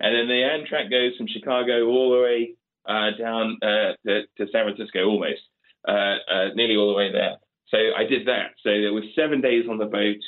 and 0.00 0.14
then 0.14 0.28
the 0.28 0.42
Amtrak 0.42 0.90
goes 0.90 1.16
from 1.16 1.28
Chicago 1.28 1.86
all 1.86 2.10
the 2.10 2.22
way 2.22 2.54
uh, 2.86 3.10
down 3.18 3.56
uh, 3.62 3.92
to, 4.06 4.22
to 4.38 4.46
San 4.52 4.64
Francisco, 4.64 5.04
almost, 5.06 5.40
uh, 5.88 6.16
uh, 6.30 6.48
nearly 6.54 6.76
all 6.76 6.88
the 6.88 6.96
way 6.96 7.12
there. 7.12 7.36
So 7.68 7.78
I 7.96 8.04
did 8.04 8.26
that. 8.26 8.52
So 8.62 8.70
there 8.70 8.92
was 8.92 9.04
seven 9.16 9.40
days 9.40 9.64
on 9.70 9.78
the 9.78 9.86
boat, 9.86 10.20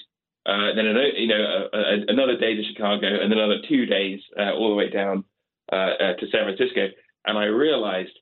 uh, 0.46 0.74
then 0.74 0.86
another, 0.86 1.08
you 1.08 1.28
know, 1.28 1.68
another 2.08 2.36
day 2.38 2.54
to 2.54 2.62
Chicago, 2.72 3.06
and 3.06 3.30
then 3.30 3.38
another 3.38 3.60
two 3.68 3.86
days 3.86 4.20
uh, 4.38 4.52
all 4.52 4.70
the 4.70 4.76
way 4.76 4.90
down 4.90 5.24
to 5.72 6.26
San 6.30 6.44
Francisco. 6.44 6.88
And 7.26 7.36
I 7.36 7.44
realized 7.44 8.12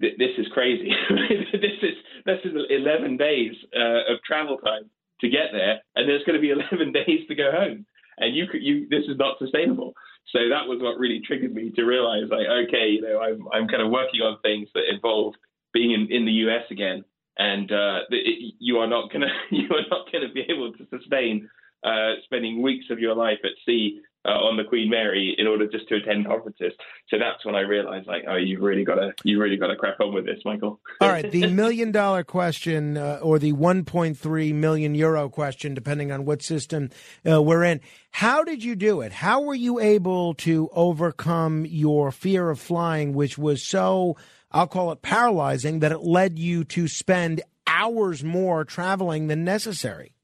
th- 0.00 0.16
this 0.18 0.30
is 0.38 0.46
crazy. 0.52 0.90
this 1.52 1.78
is 1.82 1.94
this 2.24 2.40
is 2.44 2.52
11 2.70 3.16
days 3.18 3.54
of 3.74 4.18
travel 4.26 4.56
time 4.58 4.90
to 5.24 5.30
get 5.30 5.52
there, 5.52 5.80
and 5.96 6.08
there's 6.08 6.22
going 6.24 6.38
to 6.38 6.42
be 6.42 6.50
11 6.72 6.92
days 6.92 7.26
to 7.28 7.34
go 7.34 7.50
home. 7.50 7.86
And 8.18 8.36
you 8.36 8.46
could, 8.46 8.62
you 8.62 8.88
this 8.88 9.04
is 9.08 9.18
not 9.18 9.38
sustainable. 9.38 9.92
So 10.30 10.38
that 10.48 10.66
was 10.66 10.78
what 10.80 10.98
really 10.98 11.20
triggered 11.26 11.52
me 11.52 11.70
to 11.76 11.84
realize, 11.84 12.24
like, 12.30 12.46
okay, 12.68 12.90
you 12.90 13.02
know, 13.02 13.20
I'm 13.20 13.46
I'm 13.52 13.68
kind 13.68 13.82
of 13.82 13.90
working 13.90 14.20
on 14.20 14.38
things 14.40 14.68
that 14.74 14.84
involve 14.92 15.34
being 15.72 15.90
in, 15.90 16.06
in 16.10 16.24
the 16.24 16.32
U.S. 16.46 16.62
again, 16.70 17.04
and 17.38 17.70
uh, 17.70 18.00
it, 18.10 18.54
you 18.58 18.78
are 18.78 18.86
not 18.86 19.12
gonna 19.12 19.32
you 19.50 19.68
are 19.70 19.86
not 19.90 20.10
gonna 20.12 20.32
be 20.32 20.46
able 20.48 20.72
to 20.72 20.86
sustain 20.90 21.48
uh, 21.82 22.14
spending 22.24 22.62
weeks 22.62 22.86
of 22.90 22.98
your 22.98 23.14
life 23.14 23.38
at 23.44 23.50
sea 23.66 24.00
uh, 24.24 24.30
on 24.30 24.56
the 24.56 24.64
Queen 24.64 24.88
Mary 24.88 25.34
in 25.38 25.46
order 25.46 25.66
just 25.66 25.88
to 25.88 25.96
attend 25.96 26.26
conferences. 26.26 26.72
So 27.08 27.18
that's 27.18 27.44
when 27.44 27.54
I 27.54 27.60
realized, 27.60 28.06
like, 28.06 28.24
oh, 28.28 28.36
you've 28.36 28.62
really 28.62 28.84
got 28.84 28.96
to 28.96 29.12
you 29.24 29.40
really 29.40 29.56
got 29.56 29.68
to 29.68 29.76
crack 29.76 30.00
on 30.00 30.14
with 30.14 30.24
this, 30.24 30.40
Michael. 30.44 30.80
All 31.00 31.08
right, 31.08 31.30
the 31.30 31.46
million 31.48 31.92
dollar 31.92 32.24
question 32.24 32.96
uh, 32.96 33.20
or 33.22 33.38
the 33.38 33.52
1.3 33.52 34.54
million 34.54 34.94
euro 34.94 35.28
question, 35.28 35.74
depending 35.74 36.10
on 36.10 36.24
what 36.24 36.42
system 36.42 36.90
uh, 37.28 37.42
we're 37.42 37.64
in. 37.64 37.80
How 38.10 38.44
did 38.44 38.62
you 38.62 38.76
do 38.76 39.00
it? 39.00 39.12
How 39.12 39.40
were 39.40 39.54
you 39.54 39.80
able 39.80 40.34
to 40.34 40.70
overcome 40.72 41.66
your 41.66 42.12
fear 42.12 42.48
of 42.50 42.60
flying, 42.60 43.12
which 43.12 43.36
was 43.36 43.66
so, 43.66 44.16
I'll 44.52 44.68
call 44.68 44.92
it 44.92 45.02
paralyzing, 45.02 45.80
that 45.80 45.92
it 45.92 46.00
led 46.00 46.38
you 46.38 46.64
to 46.64 46.86
spend 46.88 47.42
hours 47.66 48.22
more 48.22 48.64
traveling 48.64 49.26
than 49.26 49.44
necessary? 49.44 50.14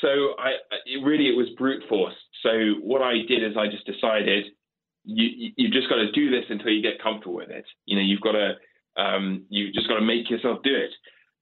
So 0.00 0.08
I 0.08 0.50
it 0.84 1.04
really 1.04 1.28
it 1.28 1.36
was 1.36 1.48
brute 1.56 1.82
force. 1.88 2.14
So 2.42 2.74
what 2.82 3.02
I 3.02 3.22
did 3.28 3.42
is 3.42 3.56
I 3.56 3.68
just 3.68 3.86
decided 3.86 4.46
you 5.04 5.26
you- 5.28 5.52
you've 5.56 5.72
just 5.72 5.88
got 5.88 5.96
to 5.96 6.10
do 6.12 6.30
this 6.30 6.44
until 6.48 6.70
you 6.70 6.82
get 6.82 7.00
comfortable 7.02 7.36
with 7.36 7.50
it. 7.50 7.64
You 7.86 7.96
know, 7.96 8.02
you've 8.02 8.20
got 8.20 8.32
to 8.32 8.56
um, 8.96 9.44
you 9.48 9.72
just 9.72 9.88
got 9.88 9.94
to 9.94 10.04
make 10.04 10.28
yourself 10.28 10.62
do 10.62 10.74
it. 10.74 10.90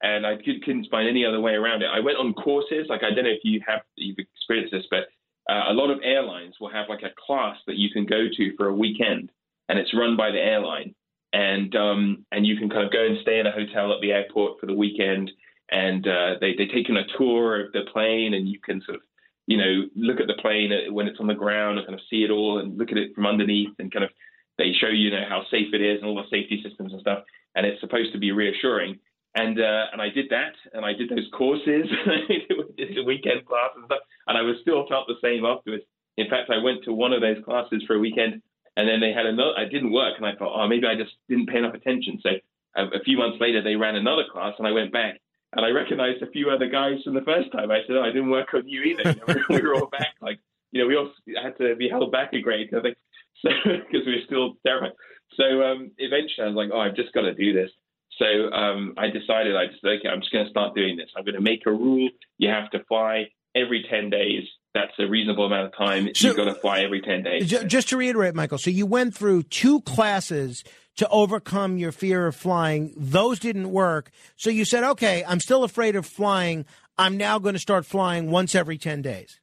And 0.03 0.25
I 0.27 0.37
could, 0.37 0.65
couldn't 0.65 0.89
find 0.91 1.09
any 1.09 1.27
other 1.27 1.41
way 1.41 1.53
around 1.53 1.83
it. 1.83 1.91
I 1.93 2.01
went 2.01 2.17
on 2.17 2.33
courses. 2.33 2.87
Like 2.89 3.03
I 3.03 3.11
don't 3.13 3.25
know 3.25 3.31
if 3.31 3.45
you 3.45 3.61
have 3.67 3.81
you've 3.97 4.19
experienced 4.19 4.73
this, 4.73 4.87
but 4.91 5.09
uh, 5.53 5.65
a 5.69 5.75
lot 5.75 5.91
of 5.91 5.99
airlines 6.03 6.55
will 6.61 6.71
have 6.71 6.89
like 6.89 7.03
a 7.03 7.11
class 7.27 7.57
that 7.67 7.77
you 7.77 7.91
can 7.91 8.07
go 8.07 8.27
to 8.35 8.57
for 8.57 8.69
a 8.69 8.75
weekend, 8.75 9.31
and 9.69 9.79
it's 9.79 9.93
run 9.95 10.17
by 10.17 10.31
the 10.31 10.39
airline. 10.39 10.95
And 11.33 11.75
um, 11.77 12.25
and 12.33 12.47
you 12.47 12.57
can 12.57 12.71
kind 12.71 12.85
of 12.85 12.93
go 12.93 13.05
and 13.05 13.19
stay 13.23 13.39
in 13.41 13.47
a 13.47 13.53
hotel 13.53 13.93
at 13.93 14.01
the 14.01 14.13
airport 14.13 14.59
for 14.59 14.67
the 14.67 14.75
weekend, 14.75 15.31
and 15.71 16.07
uh, 16.07 16.35
they 16.41 16.55
they 16.55 16.67
take 16.67 16.89
you 16.89 16.97
on 16.97 17.05
a 17.05 17.19
tour 17.19 17.67
of 17.67 17.73
the 17.73 17.83
plane, 17.93 18.35
and 18.35 18.49
you 18.49 18.59
can 18.59 18.81
sort 18.83 18.97
of 18.97 19.03
you 19.51 19.59
know 19.59 19.91
look 19.97 20.21
at 20.21 20.29
the 20.29 20.41
plane 20.41 20.71
uh, 20.71 20.93
when 20.93 21.09
it's 21.09 21.18
on 21.18 21.27
the 21.27 21.35
ground 21.35 21.77
and 21.77 21.87
kind 21.87 21.99
of 21.99 22.07
see 22.09 22.22
it 22.22 22.31
all, 22.31 22.61
and 22.61 22.79
look 22.79 22.93
at 22.93 22.99
it 22.99 23.14
from 23.14 23.27
underneath, 23.27 23.74
and 23.81 23.93
kind 23.93 24.05
of 24.05 24.11
they 24.59 24.70
show 24.81 24.87
you, 24.87 25.09
you 25.09 25.11
know 25.11 25.27
how 25.29 25.43
safe 25.51 25.74
it 25.74 25.83
is 25.83 25.99
and 25.99 26.07
all 26.07 26.14
the 26.14 26.31
safety 26.31 26.62
systems 26.62 26.93
and 26.93 27.01
stuff, 27.01 27.24
and 27.57 27.66
it's 27.66 27.81
supposed 27.81 28.12
to 28.12 28.18
be 28.18 28.31
reassuring. 28.31 28.99
And 29.35 29.59
uh, 29.59 29.91
and 29.93 30.01
I 30.01 30.09
did 30.09 30.31
that, 30.31 30.55
and 30.72 30.85
I 30.85 30.93
did 30.93 31.11
those 31.11 31.27
courses, 31.37 31.87
did 32.79 32.95
the 32.95 33.03
weekend 33.05 33.45
class 33.45 33.74
and 33.74 33.85
stuff, 33.87 34.07
and 34.29 34.39
I 34.39 34.43
was 34.43 34.57
still 34.62 34.87
felt 34.89 35.09
the 35.09 35.18
same 35.22 35.45
afterwards. 35.45 35.83
In 36.16 36.31
fact, 36.31 36.51
I 36.51 36.62
went 36.62 36.85
to 36.85 36.93
one 36.93 37.12
of 37.12 37.20
those 37.20 37.43
classes 37.45 37.83
for 37.87 37.97
a 37.97 37.99
weekend, 37.99 38.43
and 38.77 38.89
then 38.89 39.01
they 39.01 39.12
had 39.12 39.27
another. 39.27 39.55
I 39.59 39.66
didn't 39.66 39.93
work, 39.93 40.14
and 40.16 40.27
I 40.27 40.35
thought, 40.39 40.55
oh, 40.55 40.68
maybe 40.68 40.87
I 40.87 40.95
just 40.95 41.14
didn't 41.29 41.49
pay 41.49 41.59
enough 41.59 41.74
attention. 41.74 42.20
So 42.22 42.31
a, 42.77 42.83
a 42.99 43.03
few 43.05 43.18
months 43.18 43.39
later, 43.41 43.62
they 43.62 43.74
ran 43.74 43.97
another 43.97 44.24
class, 44.31 44.55
and 44.59 44.66
I 44.66 44.72
went 44.72 44.93
back, 44.93 45.18
and 45.53 45.66
I 45.66 45.70
recognized 45.70 46.22
a 46.22 46.30
few 46.30 46.51
other 46.51 46.68
guys 46.68 47.03
from 47.05 47.14
the 47.14 47.22
first 47.22 47.51
time. 47.53 47.70
I 47.70 47.80
said, 47.86 47.96
oh, 47.96 48.03
I 48.03 48.12
didn't 48.12 48.30
work 48.30 48.55
on 48.55 48.68
you 48.68 48.82
either. 48.82 49.11
You 49.11 49.34
know, 49.34 49.42
we 49.51 49.61
were 49.61 49.74
all 49.74 49.88
back, 49.88 50.14
like 50.20 50.38
you 50.72 50.82
know, 50.82 50.86
we 50.86 50.96
all 50.96 51.11
had 51.42 51.59
to 51.59 51.74
be 51.76 51.88
held 51.88 52.12
back 52.12 52.32
a 52.32 52.40
grade, 52.40 52.70
I 52.76 52.80
think, 52.80 52.96
so 53.42 53.51
because 53.64 54.07
we 54.07 54.12
were 54.12 54.26
still 54.26 54.55
terrified. 54.64 54.92
So 55.36 55.44
um, 55.62 55.90
eventually, 55.98 56.44
I 56.44 56.46
was 56.46 56.57
like, 56.57 56.70
oh, 56.72 56.80
I've 56.80 56.96
just 56.96 57.12
got 57.12 57.22
to 57.22 57.34
do 57.34 57.53
this. 57.53 57.70
So 58.18 58.53
um, 58.53 58.94
I 58.98 59.07
decided, 59.09 59.57
I 59.57 59.66
just 59.66 59.84
okay, 59.84 60.09
I'm 60.09 60.20
just 60.20 60.32
going 60.32 60.44
to 60.44 60.51
start 60.51 60.74
doing 60.74 60.96
this. 60.96 61.09
I'm 61.16 61.24
going 61.24 61.36
to 61.36 61.40
make 61.40 61.62
a 61.66 61.70
rule. 61.70 62.09
You 62.38 62.51
have 62.51 62.70
to 62.70 62.84
fly 62.84 63.28
every 63.55 63.84
ten 63.90 64.11
days. 64.11 64.44
That's 64.74 64.92
a 64.98 65.07
reasonable 65.07 65.46
amount 65.46 65.66
of 65.66 65.76
time. 65.76 66.09
You've 66.14 66.36
got 66.36 66.44
to 66.44 66.55
fly 66.55 66.80
every 66.80 67.01
ten 67.01 67.22
days. 67.22 67.48
Just 67.48 67.88
to 67.88 67.96
reiterate, 67.96 68.34
Michael, 68.34 68.59
so 68.59 68.70
you 68.70 68.86
went 68.86 69.14
through 69.14 69.44
two 69.44 69.80
classes 69.82 70.62
to 70.97 71.09
overcome 71.09 71.78
your 71.78 71.93
fear 71.93 72.26
of 72.26 72.36
flying. 72.36 72.93
Those 72.97 73.38
didn't 73.38 73.70
work. 73.70 74.11
So 74.36 74.51
you 74.51 74.64
said, 74.64 74.84
okay, 74.84 75.24
I'm 75.26 75.41
still 75.41 75.64
afraid 75.64 75.97
of 75.97 76.07
flying. 76.07 76.66
I'm 76.99 77.16
now 77.16 77.38
going 77.38 77.55
to 77.55 77.61
start 77.61 77.86
flying 77.86 78.30
once 78.30 78.55
every 78.55 78.76
10 78.76 79.03
days. 79.03 79.41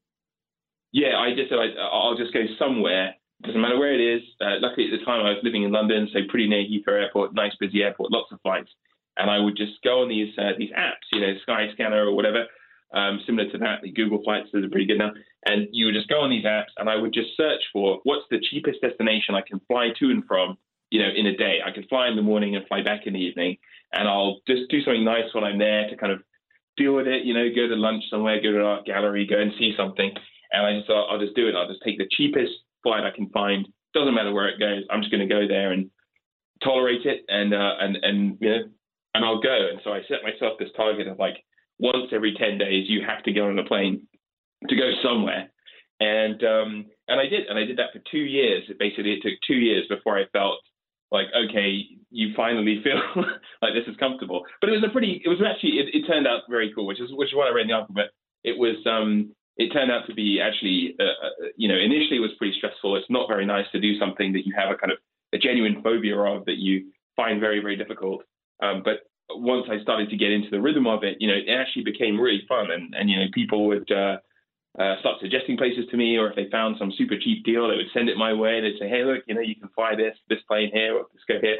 Yeah, 0.91 1.17
I 1.17 1.35
just 1.35 1.49
said 1.49 1.57
I'll 1.59 2.17
just 2.17 2.33
go 2.33 2.41
somewhere. 2.57 3.15
Doesn't 3.43 3.61
matter 3.61 3.77
where 3.77 3.93
it 3.93 4.01
is. 4.01 4.23
Uh, 4.41 4.57
luckily, 4.59 4.87
at 4.91 4.97
the 4.97 5.05
time, 5.05 5.25
I 5.25 5.29
was 5.29 5.43
living 5.43 5.63
in 5.63 5.71
London, 5.71 6.09
so 6.11 6.19
pretty 6.29 6.47
near 6.47 6.63
Heathrow 6.63 7.01
Airport, 7.03 7.35
nice 7.35 7.53
busy 7.59 7.83
airport, 7.83 8.11
lots 8.11 8.31
of 8.31 8.41
flights. 8.41 8.69
And 9.15 9.29
I 9.29 9.39
would 9.39 9.55
just 9.55 9.73
go 9.83 10.01
on 10.01 10.09
these 10.09 10.33
uh, 10.37 10.57
these 10.57 10.71
apps, 10.71 11.05
you 11.11 11.21
know, 11.21 11.33
Skyscanner 11.47 12.05
or 12.05 12.15
whatever, 12.15 12.45
um, 12.93 13.19
similar 13.25 13.49
to 13.51 13.57
that. 13.59 13.81
The 13.83 13.91
Google 13.91 14.23
Flights 14.23 14.49
are 14.53 14.69
pretty 14.69 14.87
good 14.87 14.97
now. 14.97 15.11
And 15.45 15.67
you 15.71 15.85
would 15.85 15.95
just 15.95 16.09
go 16.09 16.21
on 16.21 16.29
these 16.29 16.45
apps, 16.45 16.73
and 16.77 16.89
I 16.89 16.95
would 16.95 17.13
just 17.13 17.37
search 17.37 17.61
for 17.73 17.99
what's 18.03 18.25
the 18.31 18.39
cheapest 18.49 18.81
destination 18.81 19.35
I 19.35 19.41
can 19.41 19.61
fly 19.67 19.89
to 19.99 20.09
and 20.09 20.25
from, 20.25 20.57
you 20.89 21.01
know, 21.01 21.09
in 21.15 21.25
a 21.27 21.35
day. 21.35 21.59
I 21.65 21.71
can 21.71 21.87
fly 21.87 22.07
in 22.07 22.15
the 22.15 22.21
morning 22.21 22.55
and 22.55 22.67
fly 22.67 22.81
back 22.83 23.05
in 23.05 23.13
the 23.13 23.19
evening, 23.19 23.57
and 23.93 24.07
I'll 24.07 24.39
just 24.47 24.69
do 24.69 24.81
something 24.83 25.03
nice 25.03 25.33
when 25.33 25.43
I'm 25.43 25.59
there 25.59 25.89
to 25.89 25.97
kind 25.97 26.11
of 26.11 26.19
deal 26.77 26.93
with 26.93 27.07
it. 27.07 27.25
You 27.25 27.33
know, 27.33 27.47
go 27.53 27.67
to 27.67 27.75
lunch 27.75 28.03
somewhere, 28.09 28.41
go 28.41 28.51
to 28.51 28.59
an 28.59 28.65
art 28.65 28.85
gallery, 28.85 29.27
go 29.27 29.39
and 29.39 29.51
see 29.57 29.73
something. 29.77 30.11
And 30.51 30.65
I 30.65 30.77
just 30.77 30.87
thought 30.87 31.11
I'll 31.11 31.19
just 31.19 31.35
do 31.35 31.47
it. 31.47 31.55
I'll 31.55 31.67
just 31.67 31.83
take 31.83 31.97
the 31.97 32.07
cheapest 32.09 32.53
flight 32.83 33.03
I 33.03 33.15
can 33.15 33.29
find. 33.29 33.67
Doesn't 33.93 34.13
matter 34.13 34.33
where 34.33 34.47
it 34.47 34.59
goes. 34.59 34.83
I'm 34.89 35.01
just 35.01 35.11
going 35.11 35.27
to 35.27 35.33
go 35.33 35.47
there 35.47 35.71
and 35.71 35.89
tolerate 36.63 37.05
it, 37.05 37.25
and 37.27 37.53
uh, 37.53 37.73
and 37.79 37.97
and 38.01 38.37
you 38.39 38.49
know, 38.49 38.63
and 39.13 39.25
I'll 39.25 39.41
go. 39.41 39.69
And 39.71 39.81
so 39.83 39.91
I 39.91 40.01
set 40.07 40.23
myself 40.23 40.57
this 40.59 40.69
target 40.75 41.07
of 41.07 41.19
like 41.19 41.43
once 41.79 42.11
every 42.13 42.33
ten 42.39 42.57
days 42.57 42.85
you 42.87 43.01
have 43.05 43.23
to 43.23 43.31
get 43.31 43.43
on 43.43 43.59
a 43.59 43.65
plane 43.65 44.07
to 44.67 44.75
go 44.75 44.91
somewhere. 45.03 45.49
And 45.99 46.43
um, 46.43 46.85
and 47.07 47.19
I 47.19 47.27
did, 47.27 47.47
and 47.47 47.57
I 47.57 47.65
did 47.65 47.77
that 47.77 47.93
for 47.93 48.01
two 48.11 48.19
years. 48.23 48.63
It 48.69 48.79
basically 48.79 49.13
it 49.13 49.21
took 49.23 49.33
two 49.47 49.55
years 49.55 49.85
before 49.89 50.17
I 50.17 50.25
felt 50.31 50.59
like 51.11 51.27
okay, 51.35 51.97
you 52.09 52.33
finally 52.35 52.81
feel 52.83 52.99
like 53.61 53.73
this 53.73 53.87
is 53.87 53.97
comfortable. 53.97 54.45
But 54.61 54.69
it 54.69 54.73
was 54.73 54.83
a 54.87 54.91
pretty, 54.91 55.21
it 55.23 55.29
was 55.29 55.39
actually, 55.45 55.79
it, 55.79 55.93
it 55.93 56.07
turned 56.07 56.27
out 56.27 56.43
very 56.49 56.71
cool, 56.73 56.85
which 56.85 57.01
is 57.01 57.09
which 57.11 57.29
is 57.29 57.35
what 57.35 57.47
I 57.47 57.51
read 57.51 57.63
in 57.63 57.67
the 57.67 57.73
article. 57.73 57.95
But 57.95 58.11
it 58.43 58.57
was, 58.57 58.75
um, 58.85 59.33
it 59.57 59.73
turned 59.73 59.91
out 59.91 60.07
to 60.07 60.13
be 60.13 60.39
actually, 60.39 60.95
uh, 60.99 61.03
uh, 61.03 61.47
you 61.55 61.67
know, 61.67 61.75
initially 61.75 62.17
it 62.17 62.21
was 62.21 62.31
pretty 62.37 62.55
stressful. 62.57 62.95
It's 62.95 63.09
not 63.09 63.27
very 63.27 63.45
nice 63.45 63.65
to 63.71 63.79
do 63.79 63.99
something 63.99 64.33
that 64.33 64.45
you 64.45 64.53
have 64.55 64.71
a 64.71 64.75
kind 64.75 64.91
of 64.91 64.99
a 65.33 65.37
genuine 65.37 65.81
phobia 65.83 66.17
of 66.17 66.45
that 66.45 66.57
you 66.57 66.91
find 67.15 67.39
very 67.39 67.59
very 67.59 67.75
difficult. 67.75 68.23
Um, 68.61 68.81
but 68.83 69.01
once 69.29 69.67
I 69.69 69.81
started 69.81 70.09
to 70.09 70.17
get 70.17 70.31
into 70.31 70.49
the 70.49 70.61
rhythm 70.61 70.87
of 70.87 71.03
it, 71.03 71.17
you 71.19 71.27
know, 71.27 71.35
it 71.35 71.51
actually 71.51 71.83
became 71.83 72.19
really 72.19 72.43
fun, 72.47 72.71
and 72.71 72.93
and 72.95 73.09
you 73.09 73.19
know, 73.19 73.25
people 73.33 73.67
would. 73.67 73.91
Uh, 73.91 74.17
uh, 74.77 74.99
start 74.99 75.17
suggesting 75.19 75.57
places 75.57 75.85
to 75.89 75.97
me, 75.97 76.17
or 76.17 76.29
if 76.29 76.35
they 76.35 76.49
found 76.49 76.75
some 76.77 76.91
super 76.97 77.17
cheap 77.17 77.43
deal, 77.43 77.67
they 77.67 77.75
would 77.75 77.91
send 77.93 78.09
it 78.09 78.17
my 78.17 78.33
way. 78.33 78.61
They'd 78.61 78.79
say, 78.79 78.87
"Hey, 78.87 79.03
look, 79.03 79.23
you 79.27 79.33
know, 79.33 79.41
you 79.41 79.55
can 79.55 79.69
fly 79.69 79.95
this 79.95 80.15
this 80.29 80.41
plane 80.47 80.69
here, 80.71 80.95
or 80.95 81.07
this 81.13 81.23
go 81.27 81.39
here," 81.41 81.57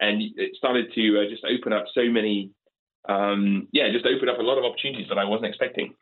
and 0.00 0.22
it 0.36 0.54
started 0.56 0.92
to 0.94 1.20
uh, 1.20 1.28
just 1.28 1.44
open 1.44 1.72
up 1.72 1.84
so 1.92 2.04
many, 2.04 2.50
um, 3.08 3.68
yeah, 3.72 3.90
just 3.92 4.06
open 4.06 4.28
up 4.28 4.38
a 4.38 4.42
lot 4.42 4.58
of 4.58 4.64
opportunities 4.64 5.08
that 5.08 5.18
I 5.18 5.24
wasn't 5.24 5.46
expecting. 5.46 5.94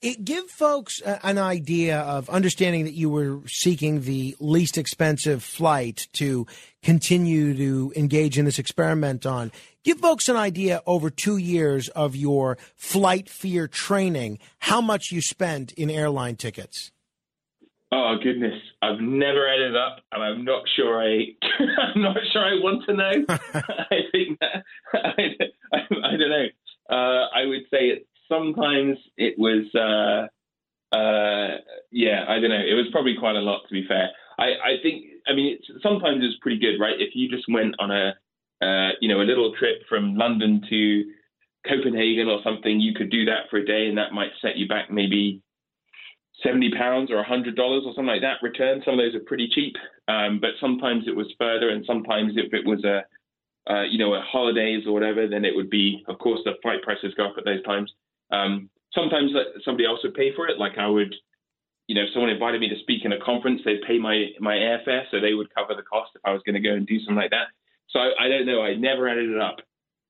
It, 0.00 0.24
give 0.24 0.48
folks 0.48 1.02
a, 1.02 1.24
an 1.26 1.38
idea 1.38 2.00
of 2.00 2.30
understanding 2.30 2.84
that 2.84 2.94
you 2.94 3.10
were 3.10 3.40
seeking 3.46 4.02
the 4.02 4.36
least 4.38 4.78
expensive 4.78 5.42
flight 5.42 6.06
to 6.14 6.46
continue 6.82 7.54
to 7.56 7.92
engage 7.96 8.38
in 8.38 8.44
this 8.44 8.58
experiment 8.58 9.26
on. 9.26 9.50
Give 9.82 9.98
folks 9.98 10.28
an 10.28 10.36
idea 10.36 10.82
over 10.86 11.10
two 11.10 11.36
years 11.36 11.88
of 11.88 12.14
your 12.14 12.58
flight 12.76 13.28
fear 13.28 13.66
training, 13.66 14.38
how 14.60 14.80
much 14.80 15.10
you 15.10 15.20
spent 15.20 15.72
in 15.72 15.90
airline 15.90 16.36
tickets. 16.36 16.92
Oh 17.90 18.16
goodness, 18.22 18.60
I've 18.82 19.00
never 19.00 19.48
added 19.48 19.74
up, 19.74 20.00
and 20.12 20.22
I'm 20.22 20.44
not 20.44 20.62
sure 20.76 21.02
I, 21.02 21.28
I'm 21.94 22.02
not 22.02 22.18
sure 22.32 22.44
I 22.44 22.54
want 22.60 22.84
to 22.86 22.94
know. 22.94 23.12
I 23.90 24.00
think 24.12 24.38
that 24.40 24.62
I, 24.92 25.22
I, 25.72 25.78
I 26.04 26.10
don't 26.16 26.30
know. 26.30 26.46
Uh, 26.90 27.28
I 27.34 27.46
would 27.46 27.62
say 27.70 27.88
it. 27.88 28.06
Sometimes 28.28 28.96
it 29.16 29.34
was, 29.38 29.64
uh, 29.74 30.96
uh, 30.96 31.58
yeah, 31.90 32.24
I 32.28 32.40
don't 32.40 32.50
know. 32.50 32.60
It 32.60 32.74
was 32.74 32.86
probably 32.92 33.16
quite 33.18 33.36
a 33.36 33.40
lot 33.40 33.62
to 33.68 33.72
be 33.72 33.86
fair. 33.86 34.10
I, 34.38 34.44
I 34.44 34.72
think, 34.82 35.04
I 35.26 35.34
mean, 35.34 35.58
it's, 35.58 35.82
sometimes 35.82 36.20
it's 36.22 36.38
pretty 36.40 36.58
good, 36.58 36.78
right? 36.80 36.94
If 36.98 37.14
you 37.14 37.28
just 37.28 37.44
went 37.48 37.74
on 37.78 37.90
a, 37.90 38.14
uh, 38.64 38.90
you 39.00 39.08
know, 39.08 39.20
a 39.20 39.26
little 39.26 39.54
trip 39.58 39.82
from 39.88 40.16
London 40.16 40.62
to 40.68 41.04
Copenhagen 41.66 42.28
or 42.28 42.40
something, 42.44 42.80
you 42.80 42.94
could 42.94 43.10
do 43.10 43.24
that 43.26 43.50
for 43.50 43.58
a 43.58 43.64
day, 43.64 43.88
and 43.88 43.98
that 43.98 44.12
might 44.12 44.30
set 44.40 44.56
you 44.56 44.68
back 44.68 44.90
maybe 44.90 45.42
seventy 46.42 46.70
pounds 46.70 47.10
or 47.10 47.22
hundred 47.22 47.56
dollars 47.56 47.82
or 47.84 47.92
something 47.94 48.06
like 48.06 48.22
that 48.22 48.42
return. 48.42 48.80
Some 48.84 48.94
of 48.94 49.00
those 49.00 49.14
are 49.14 49.24
pretty 49.26 49.48
cheap, 49.52 49.74
um, 50.06 50.38
but 50.40 50.50
sometimes 50.60 51.04
it 51.06 51.16
was 51.16 51.26
further, 51.38 51.70
and 51.70 51.84
sometimes 51.84 52.32
if 52.36 52.52
it 52.52 52.66
was 52.66 52.84
a 52.84 53.02
uh, 53.68 53.82
you 53.82 53.98
know, 53.98 54.14
a 54.14 54.20
holidays 54.22 54.84
or 54.86 54.92
whatever, 54.92 55.28
then 55.28 55.44
it 55.44 55.54
would 55.54 55.68
be, 55.68 56.02
of 56.08 56.18
course, 56.18 56.40
the 56.44 56.52
flight 56.62 56.82
prices 56.82 57.12
go 57.16 57.26
up 57.26 57.34
at 57.36 57.44
those 57.44 57.62
times. 57.64 57.92
Um, 58.30 58.70
sometimes 58.92 59.32
somebody 59.64 59.86
else 59.86 60.00
would 60.02 60.14
pay 60.14 60.34
for 60.34 60.48
it. 60.48 60.58
Like 60.58 60.78
I 60.78 60.86
would, 60.86 61.14
you 61.86 61.94
know, 61.94 62.02
if 62.02 62.08
someone 62.12 62.30
invited 62.30 62.60
me 62.60 62.68
to 62.68 62.78
speak 62.82 63.04
in 63.04 63.12
a 63.12 63.20
conference, 63.20 63.62
they'd 63.64 63.82
pay 63.86 63.98
my 63.98 64.26
my 64.40 64.54
airfare, 64.54 65.02
so 65.10 65.20
they 65.20 65.34
would 65.34 65.52
cover 65.54 65.74
the 65.74 65.82
cost 65.82 66.10
if 66.14 66.22
I 66.24 66.32
was 66.32 66.42
going 66.44 66.54
to 66.54 66.66
go 66.68 66.74
and 66.74 66.86
do 66.86 66.98
something 67.00 67.16
like 67.16 67.30
that. 67.30 67.48
So 67.90 67.98
I, 68.00 68.26
I 68.26 68.28
don't 68.28 68.46
know. 68.46 68.62
I 68.62 68.74
never 68.74 69.08
added 69.08 69.30
it 69.30 69.40
up, 69.40 69.56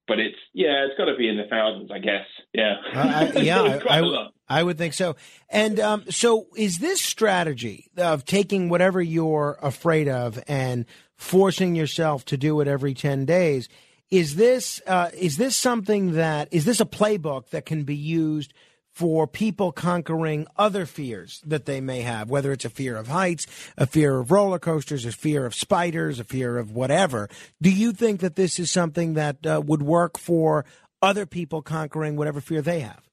but 0.08 0.18
it's 0.18 0.36
yeah, 0.52 0.84
it's 0.86 0.98
got 0.98 1.04
to 1.04 1.16
be 1.16 1.28
in 1.28 1.36
the 1.36 1.44
thousands, 1.48 1.90
I 1.92 1.98
guess. 2.00 2.26
Yeah, 2.52 2.74
Uh, 2.94 3.30
I, 3.36 3.40
yeah, 3.40 3.62
I, 3.88 4.00
I- 4.00 4.28
I 4.50 4.62
would 4.62 4.78
think 4.78 4.94
so. 4.94 5.14
And 5.50 5.78
um, 5.78 6.04
so, 6.10 6.46
is 6.56 6.78
this 6.78 7.02
strategy 7.02 7.90
of 7.98 8.24
taking 8.24 8.70
whatever 8.70 9.00
you're 9.02 9.58
afraid 9.60 10.08
of 10.08 10.42
and 10.48 10.86
forcing 11.16 11.74
yourself 11.74 12.24
to 12.26 12.38
do 12.38 12.60
it 12.62 12.66
every 12.66 12.94
ten 12.94 13.26
days? 13.26 13.68
Is 14.10 14.36
this 14.36 14.80
uh, 14.86 15.10
is 15.14 15.36
this 15.36 15.54
something 15.54 16.12
that 16.12 16.48
is 16.50 16.64
this 16.64 16.80
a 16.80 16.86
playbook 16.86 17.50
that 17.50 17.66
can 17.66 17.84
be 17.84 17.96
used 17.96 18.54
for 18.98 19.26
people 19.28 19.70
conquering 19.70 20.46
other 20.56 20.84
fears 20.84 21.40
that 21.46 21.66
they 21.66 21.80
may 21.80 22.00
have, 22.00 22.30
whether 22.30 22.50
it's 22.50 22.64
a 22.64 22.70
fear 22.70 22.96
of 22.96 23.08
heights, 23.08 23.46
a 23.76 23.86
fear 23.86 24.18
of 24.18 24.32
roller 24.32 24.58
coasters, 24.58 25.04
a 25.04 25.12
fear 25.12 25.46
of 25.46 25.54
spiders, 25.54 26.18
a 26.18 26.24
fear 26.24 26.58
of 26.58 26.72
whatever? 26.72 27.28
Do 27.62 27.70
you 27.70 27.92
think 27.92 28.20
that 28.20 28.34
this 28.34 28.58
is 28.58 28.70
something 28.70 29.14
that 29.14 29.46
uh, 29.46 29.62
would 29.64 29.82
work 29.82 30.18
for 30.18 30.64
other 31.00 31.26
people 31.26 31.62
conquering 31.62 32.16
whatever 32.16 32.40
fear 32.40 32.60
they 32.60 32.80
have? 32.80 33.08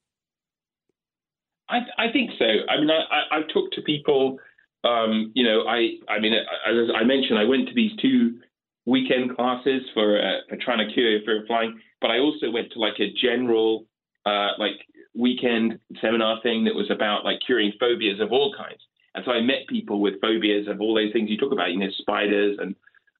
I, 1.68 1.78
I 1.98 2.12
think 2.12 2.30
so. 2.38 2.44
I 2.44 2.80
mean, 2.80 2.90
I, 2.90 3.14
I, 3.14 3.38
I've 3.38 3.48
talked 3.52 3.74
to 3.74 3.82
people. 3.82 4.38
Um, 4.82 5.32
you 5.34 5.44
know, 5.44 5.66
I, 5.68 5.98
I 6.08 6.20
mean, 6.20 6.32
as 6.32 6.90
I 6.94 7.04
mentioned, 7.04 7.38
I 7.38 7.44
went 7.44 7.68
to 7.68 7.74
these 7.74 7.92
two 8.00 8.40
weekend 8.86 9.36
classes 9.36 9.82
for 9.92 10.18
uh, 10.18 10.40
for 10.48 10.56
trying 10.56 10.86
to 10.86 10.92
cure 10.94 11.20
fear 11.24 11.42
of 11.42 11.46
flying, 11.46 11.78
but 12.00 12.10
I 12.10 12.18
also 12.18 12.50
went 12.50 12.72
to 12.72 12.78
like 12.78 12.98
a 13.00 13.12
general, 13.12 13.86
uh, 14.24 14.50
like 14.58 14.78
weekend 15.14 15.78
seminar 16.00 16.40
thing 16.42 16.64
that 16.64 16.74
was 16.74 16.90
about 16.90 17.24
like 17.24 17.40
curing 17.44 17.72
phobias 17.78 18.20
of 18.20 18.32
all 18.32 18.54
kinds. 18.56 18.80
And 19.14 19.24
so 19.24 19.32
I 19.32 19.40
met 19.40 19.66
people 19.68 20.00
with 20.00 20.20
phobias 20.20 20.68
of 20.68 20.80
all 20.80 20.94
those 20.94 21.12
things 21.12 21.30
you 21.30 21.38
talk 21.38 21.52
about, 21.52 21.72
you 21.72 21.78
know, 21.78 21.90
spiders 21.98 22.58
and 22.60 22.74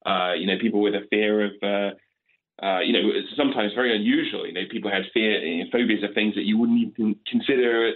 uh, 0.04 0.34
you 0.34 0.46
know, 0.46 0.58
people 0.60 0.80
with 0.80 0.94
a 0.94 1.06
fear 1.10 1.44
of 1.46 1.52
uh, 1.62 1.94
uh, 2.64 2.80
you 2.80 2.92
know, 2.92 3.10
sometimes 3.36 3.72
very 3.74 3.94
unusual. 3.94 4.46
You 4.46 4.52
know, 4.52 4.62
people 4.70 4.90
had 4.90 5.02
fear, 5.12 5.64
phobias 5.70 6.02
of 6.02 6.14
things 6.14 6.34
that 6.36 6.44
you 6.44 6.56
wouldn't 6.56 6.78
even 6.78 7.16
consider 7.26 7.92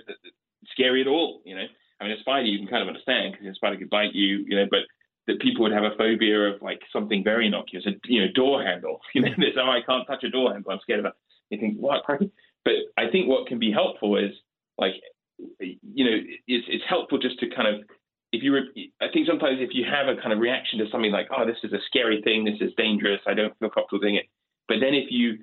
scary 0.73 1.01
at 1.01 1.07
all. 1.07 1.41
You 1.45 1.55
know, 1.55 1.65
I 2.01 2.05
mean, 2.05 2.13
a 2.13 2.21
spider 2.21 2.47
you 2.47 2.59
can 2.59 2.69
kind 2.69 2.83
of 2.83 2.89
understand 2.89 3.33
because 3.33 3.47
a 3.47 3.55
spider 3.55 3.77
could 3.77 3.91
bite 3.91 4.15
you. 4.15 4.45
You 4.47 4.57
know, 4.57 4.67
but 4.71 4.81
that 5.31 5.41
people 5.41 5.63
would 5.63 5.73
have 5.73 5.85
a 5.85 5.97
phobia 5.97 6.41
of 6.41 6.61
like 6.61 6.81
something 6.93 7.23
very 7.23 7.47
innocuous, 7.47 7.87
a 7.87 7.93
you 8.05 8.21
know, 8.21 8.33
door 8.35 8.63
handle. 8.63 9.01
You 9.15 9.23
know, 9.23 9.29
say, 9.39 9.61
oh, 9.61 9.71
I 9.71 9.81
can't 9.87 10.07
touch 10.07 10.25
a 10.25 10.31
door 10.31 10.53
handle. 10.53 10.73
I'm 10.73 10.81
scared 10.83 11.01
of 11.01 11.07
it. 11.07 11.13
You 11.51 11.59
think, 11.59 11.77
what? 11.79 12.03
But 12.65 12.75
I 12.97 13.11
think 13.11 13.29
what 13.29 13.47
can 13.47 13.59
be 13.59 13.73
helpful 13.73 14.17
is 14.17 14.33
like, 14.79 14.95
you 15.59 16.05
know, 16.05 16.17
it's 16.47 16.67
it's 16.69 16.85
helpful 16.89 17.19
just 17.19 17.39
to 17.41 17.51
kind 17.51 17.69
of 17.69 17.83
if 18.33 18.43
you, 18.43 18.55
re- 18.55 18.93
I 19.01 19.07
think 19.13 19.27
sometimes 19.27 19.59
if 19.61 19.71
you 19.73 19.85
have 19.91 20.07
a 20.07 20.21
kind 20.21 20.33
of 20.33 20.39
reaction 20.39 20.79
to 20.79 20.87
something 20.91 21.11
like, 21.11 21.27
oh, 21.37 21.45
this 21.45 21.59
is 21.65 21.73
a 21.73 21.83
scary 21.87 22.23
thing, 22.23 22.45
this 22.45 22.61
is 22.61 22.73
dangerous, 22.77 23.21
I 23.27 23.35
don't 23.35 23.59
feel 23.59 23.71
comfortable 23.71 23.99
doing 23.99 24.15
it. 24.15 24.27
But 24.69 24.79
then 24.81 24.95
if 24.95 25.11
you 25.11 25.39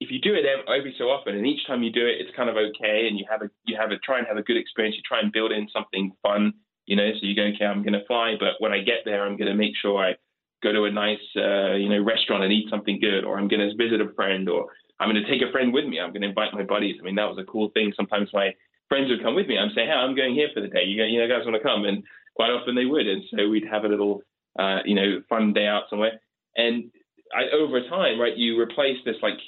if 0.00 0.10
you 0.10 0.18
do 0.18 0.34
it 0.34 0.44
every 0.66 0.94
so 0.98 1.04
often, 1.04 1.36
and 1.36 1.46
each 1.46 1.64
time 1.66 1.82
you 1.82 1.92
do 1.92 2.04
it, 2.06 2.16
it's 2.18 2.34
kind 2.34 2.50
of 2.50 2.56
okay, 2.56 3.06
and 3.06 3.18
you 3.18 3.24
have 3.30 3.42
a 3.42 3.50
you 3.64 3.76
have 3.78 3.92
a 3.92 3.98
try 3.98 4.18
and 4.18 4.26
have 4.26 4.36
a 4.36 4.42
good 4.42 4.56
experience. 4.56 4.96
You 4.96 5.02
try 5.06 5.20
and 5.20 5.30
build 5.30 5.52
in 5.52 5.68
something 5.72 6.10
fun, 6.22 6.54
you 6.86 6.96
know. 6.96 7.10
So 7.12 7.26
you 7.26 7.34
go, 7.34 7.42
okay, 7.54 7.64
I'm 7.64 7.82
going 7.82 7.94
to 7.94 8.06
fly, 8.06 8.34
but 8.38 8.60
when 8.60 8.72
I 8.72 8.78
get 8.78 9.04
there, 9.04 9.24
I'm 9.24 9.36
going 9.36 9.50
to 9.50 9.56
make 9.56 9.72
sure 9.80 10.02
I 10.02 10.14
go 10.62 10.72
to 10.72 10.84
a 10.84 10.90
nice, 10.90 11.22
uh, 11.36 11.74
you 11.74 11.88
know, 11.88 12.02
restaurant 12.02 12.44
and 12.44 12.52
eat 12.52 12.70
something 12.70 13.00
good, 13.00 13.24
or 13.24 13.38
I'm 13.38 13.48
going 13.48 13.60
to 13.60 13.74
visit 13.76 14.00
a 14.00 14.12
friend, 14.14 14.48
or 14.48 14.66
I'm 15.00 15.10
going 15.10 15.22
to 15.22 15.30
take 15.30 15.42
a 15.46 15.50
friend 15.50 15.72
with 15.72 15.86
me. 15.86 16.00
I'm 16.00 16.10
going 16.10 16.22
to 16.22 16.28
invite 16.28 16.54
my 16.54 16.62
buddies. 16.62 16.96
I 17.00 17.04
mean, 17.04 17.16
that 17.16 17.28
was 17.28 17.38
a 17.38 17.50
cool 17.50 17.70
thing. 17.74 17.92
Sometimes 17.96 18.28
my 18.32 18.54
friends 18.88 19.10
would 19.10 19.22
come 19.22 19.34
with 19.34 19.46
me. 19.46 19.58
I'm 19.58 19.70
saying, 19.74 19.88
hey, 19.88 19.94
I'm 19.94 20.14
going 20.14 20.34
here 20.34 20.48
for 20.54 20.60
the 20.60 20.68
day. 20.68 20.84
You, 20.84 20.96
go, 20.96 21.04
you 21.04 21.18
know, 21.18 21.28
guys 21.28 21.44
want 21.44 21.56
to 21.56 21.62
come? 21.62 21.84
And 21.84 22.04
quite 22.36 22.50
often 22.50 22.74
they 22.74 22.84
would, 22.84 23.06
and 23.06 23.22
so 23.30 23.48
we'd 23.48 23.66
have 23.70 23.84
a 23.84 23.88
little, 23.88 24.22
uh, 24.58 24.78
you 24.84 24.94
know, 24.94 25.22
fun 25.28 25.52
day 25.52 25.66
out 25.66 25.84
somewhere. 25.90 26.20
and 26.56 26.90
I, 27.34 27.48
over 27.54 27.80
time, 27.88 28.20
right, 28.20 28.36
you 28.36 28.60
replace 28.60 28.98
this 29.04 29.16
like 29.22 29.38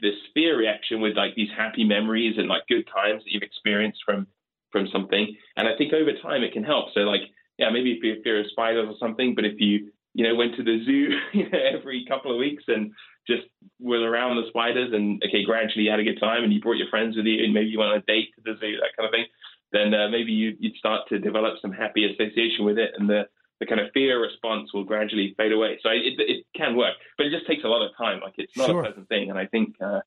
this 0.00 0.14
fear 0.34 0.58
reaction 0.58 1.00
with 1.00 1.16
like 1.16 1.34
these 1.34 1.50
happy 1.56 1.84
memories 1.84 2.34
and 2.38 2.48
like 2.48 2.66
good 2.68 2.86
times 2.92 3.22
that 3.22 3.32
you've 3.32 3.42
experienced 3.42 4.00
from 4.04 4.26
from 4.72 4.88
something. 4.92 5.36
And 5.56 5.68
I 5.68 5.76
think 5.76 5.92
over 5.92 6.10
time 6.20 6.42
it 6.42 6.52
can 6.52 6.64
help. 6.64 6.86
So 6.94 7.00
like, 7.00 7.22
yeah, 7.58 7.70
maybe 7.70 7.92
if 7.92 8.02
you 8.02 8.20
fear 8.24 8.40
of 8.40 8.46
spiders 8.50 8.88
or 8.88 8.96
something, 8.98 9.34
but 9.34 9.44
if 9.44 9.60
you 9.60 9.90
you 10.14 10.24
know 10.24 10.34
went 10.34 10.56
to 10.56 10.62
the 10.64 10.82
zoo 10.84 11.08
you 11.32 11.48
know, 11.48 11.58
every 11.58 12.04
couple 12.08 12.32
of 12.32 12.38
weeks 12.38 12.64
and 12.68 12.92
just 13.26 13.42
were 13.78 14.00
around 14.00 14.36
the 14.36 14.48
spiders 14.48 14.92
and 14.92 15.22
okay, 15.26 15.44
gradually 15.44 15.84
you 15.84 15.90
had 15.90 16.00
a 16.00 16.04
good 16.04 16.18
time 16.20 16.42
and 16.42 16.52
you 16.52 16.60
brought 16.60 16.76
your 16.76 16.88
friends 16.88 17.16
with 17.16 17.24
you 17.26 17.44
and 17.44 17.54
maybe 17.54 17.68
you 17.68 17.78
went 17.78 17.92
on 17.92 17.98
a 17.98 18.02
date 18.02 18.30
to 18.34 18.42
the 18.44 18.58
zoo, 18.58 18.76
that 18.78 18.96
kind 18.96 19.06
of 19.06 19.12
thing. 19.12 19.26
Then 19.72 19.94
uh, 19.94 20.08
maybe 20.08 20.32
you, 20.32 20.56
you'd 20.58 20.76
start 20.76 21.08
to 21.08 21.18
develop 21.18 21.54
some 21.62 21.72
happy 21.72 22.04
association 22.04 22.64
with 22.64 22.78
it, 22.78 22.90
and 22.96 23.08
the 23.08 23.26
the 23.62 23.66
kind 23.66 23.80
of 23.80 23.92
fear 23.94 24.20
response 24.20 24.74
will 24.74 24.82
gradually 24.82 25.34
fade 25.36 25.52
away. 25.52 25.78
So 25.82 25.88
it, 25.90 26.14
it 26.18 26.44
can 26.56 26.76
work, 26.76 26.94
but 27.16 27.26
it 27.26 27.30
just 27.30 27.46
takes 27.46 27.62
a 27.62 27.68
lot 27.68 27.80
of 27.86 27.96
time. 27.96 28.20
Like 28.20 28.34
it's 28.36 28.56
not 28.56 28.66
Sure. 28.66 28.80
a 28.80 28.84
pleasant 28.86 29.08
thing. 29.08 29.30
And 29.30 29.38
I 29.38 29.46
think, 29.46 29.76
uh, 29.80 30.00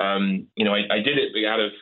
um, 0.00 0.46
you 0.56 0.64
know, 0.64 0.74
I, 0.74 0.82
I 0.90 1.00
did 1.00 1.18
it 1.18 1.44
out 1.44 1.60
of 1.60 1.72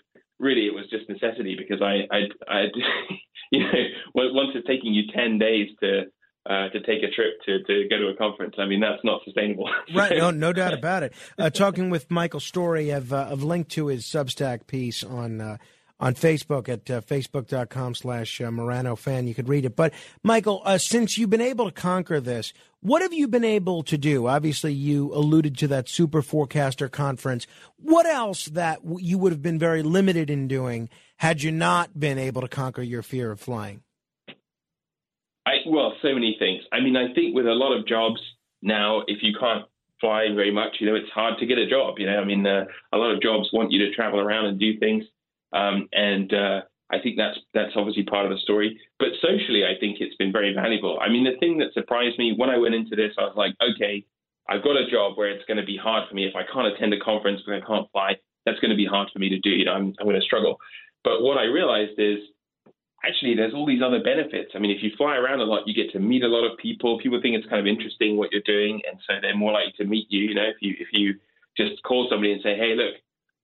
really 0.42 0.66
it 0.66 0.74
was 0.74 0.84
just 0.90 1.08
necessity 1.08 1.56
because 1.56 1.80
I, 1.80 2.06
I, 2.14 2.20
I 2.48 2.62
you 3.52 3.60
know, 3.60 3.72
once 4.14 4.50
it's 4.54 4.66
taking 4.66 4.92
you 4.92 5.04
10 5.14 5.38
days 5.38 5.68
to, 5.80 6.02
uh, 6.44 6.68
to 6.70 6.80
take 6.80 7.02
a 7.02 7.10
trip 7.14 7.34
to, 7.46 7.62
to 7.62 7.88
go 7.88 7.98
to 7.98 8.08
a 8.08 8.16
conference, 8.16 8.56
I 8.58 8.66
mean, 8.66 8.80
that's 8.80 9.02
not 9.04 9.20
sustainable. 9.24 9.68
Right, 9.94 10.18
no, 10.18 10.30
no 10.30 10.52
doubt 10.52 10.74
about 10.74 11.04
it. 11.04 11.12
Uh, 11.38 11.50
talking 11.50 11.88
with 11.88 12.10
Michael 12.10 12.40
Story, 12.40 12.92
I've, 12.92 13.12
uh, 13.12 13.28
I've 13.30 13.42
linked 13.42 13.70
to 13.72 13.86
his 13.86 14.04
Substack 14.04 14.66
piece 14.66 15.04
on 15.04 15.40
uh, 15.40 15.56
on 16.02 16.14
Facebook 16.14 16.68
at 16.68 16.90
uh, 16.90 17.00
facebook.com 17.00 17.94
slash 17.94 18.40
uh, 18.40 18.50
Morano 18.50 18.96
fan. 18.96 19.28
You 19.28 19.34
could 19.34 19.48
read 19.48 19.64
it. 19.64 19.76
But, 19.76 19.94
Michael, 20.24 20.60
uh, 20.64 20.76
since 20.76 21.16
you've 21.16 21.30
been 21.30 21.40
able 21.40 21.66
to 21.66 21.70
conquer 21.70 22.20
this, 22.20 22.52
what 22.80 23.02
have 23.02 23.12
you 23.12 23.28
been 23.28 23.44
able 23.44 23.84
to 23.84 23.96
do? 23.96 24.26
Obviously, 24.26 24.72
you 24.72 25.14
alluded 25.14 25.56
to 25.58 25.68
that 25.68 25.88
Super 25.88 26.20
Forecaster 26.20 26.88
conference. 26.88 27.46
What 27.76 28.04
else 28.04 28.46
that 28.46 28.80
you 28.98 29.16
would 29.16 29.30
have 29.30 29.42
been 29.42 29.60
very 29.60 29.84
limited 29.84 30.28
in 30.28 30.48
doing 30.48 30.88
had 31.18 31.40
you 31.40 31.52
not 31.52 31.98
been 31.98 32.18
able 32.18 32.40
to 32.40 32.48
conquer 32.48 32.82
your 32.82 33.02
fear 33.02 33.30
of 33.30 33.38
flying? 33.38 33.84
I 35.46 35.58
well, 35.66 35.94
so 36.02 36.12
many 36.12 36.36
things. 36.38 36.62
I 36.72 36.80
mean, 36.80 36.96
I 36.96 37.14
think 37.14 37.34
with 37.34 37.46
a 37.46 37.52
lot 37.52 37.76
of 37.76 37.86
jobs 37.86 38.20
now, 38.60 39.02
if 39.06 39.22
you 39.22 39.34
can't 39.38 39.66
fly 40.00 40.26
very 40.34 40.52
much, 40.52 40.76
you 40.80 40.86
know, 40.88 40.96
it's 40.96 41.10
hard 41.10 41.38
to 41.38 41.46
get 41.46 41.58
a 41.58 41.68
job. 41.70 41.98
You 41.98 42.06
know, 42.06 42.18
I 42.18 42.24
mean, 42.24 42.44
uh, 42.44 42.64
a 42.92 42.96
lot 42.96 43.12
of 43.12 43.22
jobs 43.22 43.48
want 43.52 43.70
you 43.70 43.86
to 43.86 43.94
travel 43.94 44.18
around 44.18 44.46
and 44.46 44.58
do 44.58 44.78
things, 44.78 45.04
um, 45.52 45.88
and 45.92 46.32
uh, 46.32 46.60
I 46.90 47.00
think 47.00 47.16
that's 47.16 47.38
that's 47.54 47.72
obviously 47.76 48.04
part 48.04 48.26
of 48.26 48.30
the 48.30 48.38
story. 48.38 48.78
But 48.98 49.08
socially, 49.20 49.64
I 49.64 49.78
think 49.80 49.98
it's 50.00 50.16
been 50.16 50.32
very 50.32 50.52
valuable. 50.54 50.98
I 51.00 51.08
mean, 51.08 51.24
the 51.24 51.38
thing 51.40 51.58
that 51.58 51.72
surprised 51.74 52.18
me 52.18 52.34
when 52.36 52.50
I 52.50 52.58
went 52.58 52.74
into 52.74 52.96
this, 52.96 53.12
I 53.18 53.22
was 53.22 53.34
like, 53.36 53.54
okay, 53.62 54.04
I've 54.48 54.62
got 54.62 54.76
a 54.76 54.90
job 54.90 55.16
where 55.16 55.30
it's 55.30 55.44
going 55.46 55.58
to 55.58 55.66
be 55.66 55.76
hard 55.76 56.08
for 56.08 56.14
me 56.14 56.26
if 56.26 56.34
I 56.36 56.42
can't 56.52 56.66
attend 56.66 56.92
a 56.92 57.00
conference 57.00 57.40
because 57.40 57.62
I 57.62 57.66
can't 57.66 57.90
fly. 57.92 58.16
That's 58.44 58.58
going 58.60 58.70
to 58.70 58.76
be 58.76 58.86
hard 58.86 59.08
for 59.12 59.18
me 59.18 59.28
to 59.30 59.38
do. 59.38 59.50
You 59.50 59.64
know, 59.64 59.72
I'm, 59.72 59.94
I'm 59.98 60.06
going 60.06 60.20
to 60.20 60.26
struggle. 60.26 60.58
But 61.04 61.22
what 61.22 61.38
I 61.38 61.44
realized 61.44 61.98
is 61.98 62.18
actually 63.04 63.34
there's 63.34 63.54
all 63.54 63.66
these 63.66 63.82
other 63.82 64.02
benefits. 64.02 64.52
I 64.54 64.58
mean, 64.58 64.70
if 64.70 64.82
you 64.82 64.90
fly 64.96 65.16
around 65.16 65.40
a 65.40 65.44
lot, 65.44 65.66
you 65.66 65.74
get 65.74 65.92
to 65.92 66.00
meet 66.00 66.22
a 66.22 66.28
lot 66.28 66.44
of 66.44 66.58
people. 66.58 66.98
People 66.98 67.20
think 67.22 67.36
it's 67.36 67.48
kind 67.48 67.60
of 67.60 67.66
interesting 67.66 68.16
what 68.16 68.32
you're 68.32 68.44
doing, 68.44 68.80
and 68.88 68.98
so 69.06 69.14
they're 69.20 69.36
more 69.36 69.52
likely 69.52 69.72
to 69.78 69.84
meet 69.84 70.06
you. 70.10 70.28
You 70.28 70.34
know, 70.34 70.44
if 70.44 70.56
you 70.60 70.74
if 70.78 70.88
you 70.92 71.14
just 71.56 71.82
call 71.84 72.08
somebody 72.10 72.32
and 72.32 72.42
say, 72.42 72.56
"Hey, 72.56 72.74
look, 72.74 72.94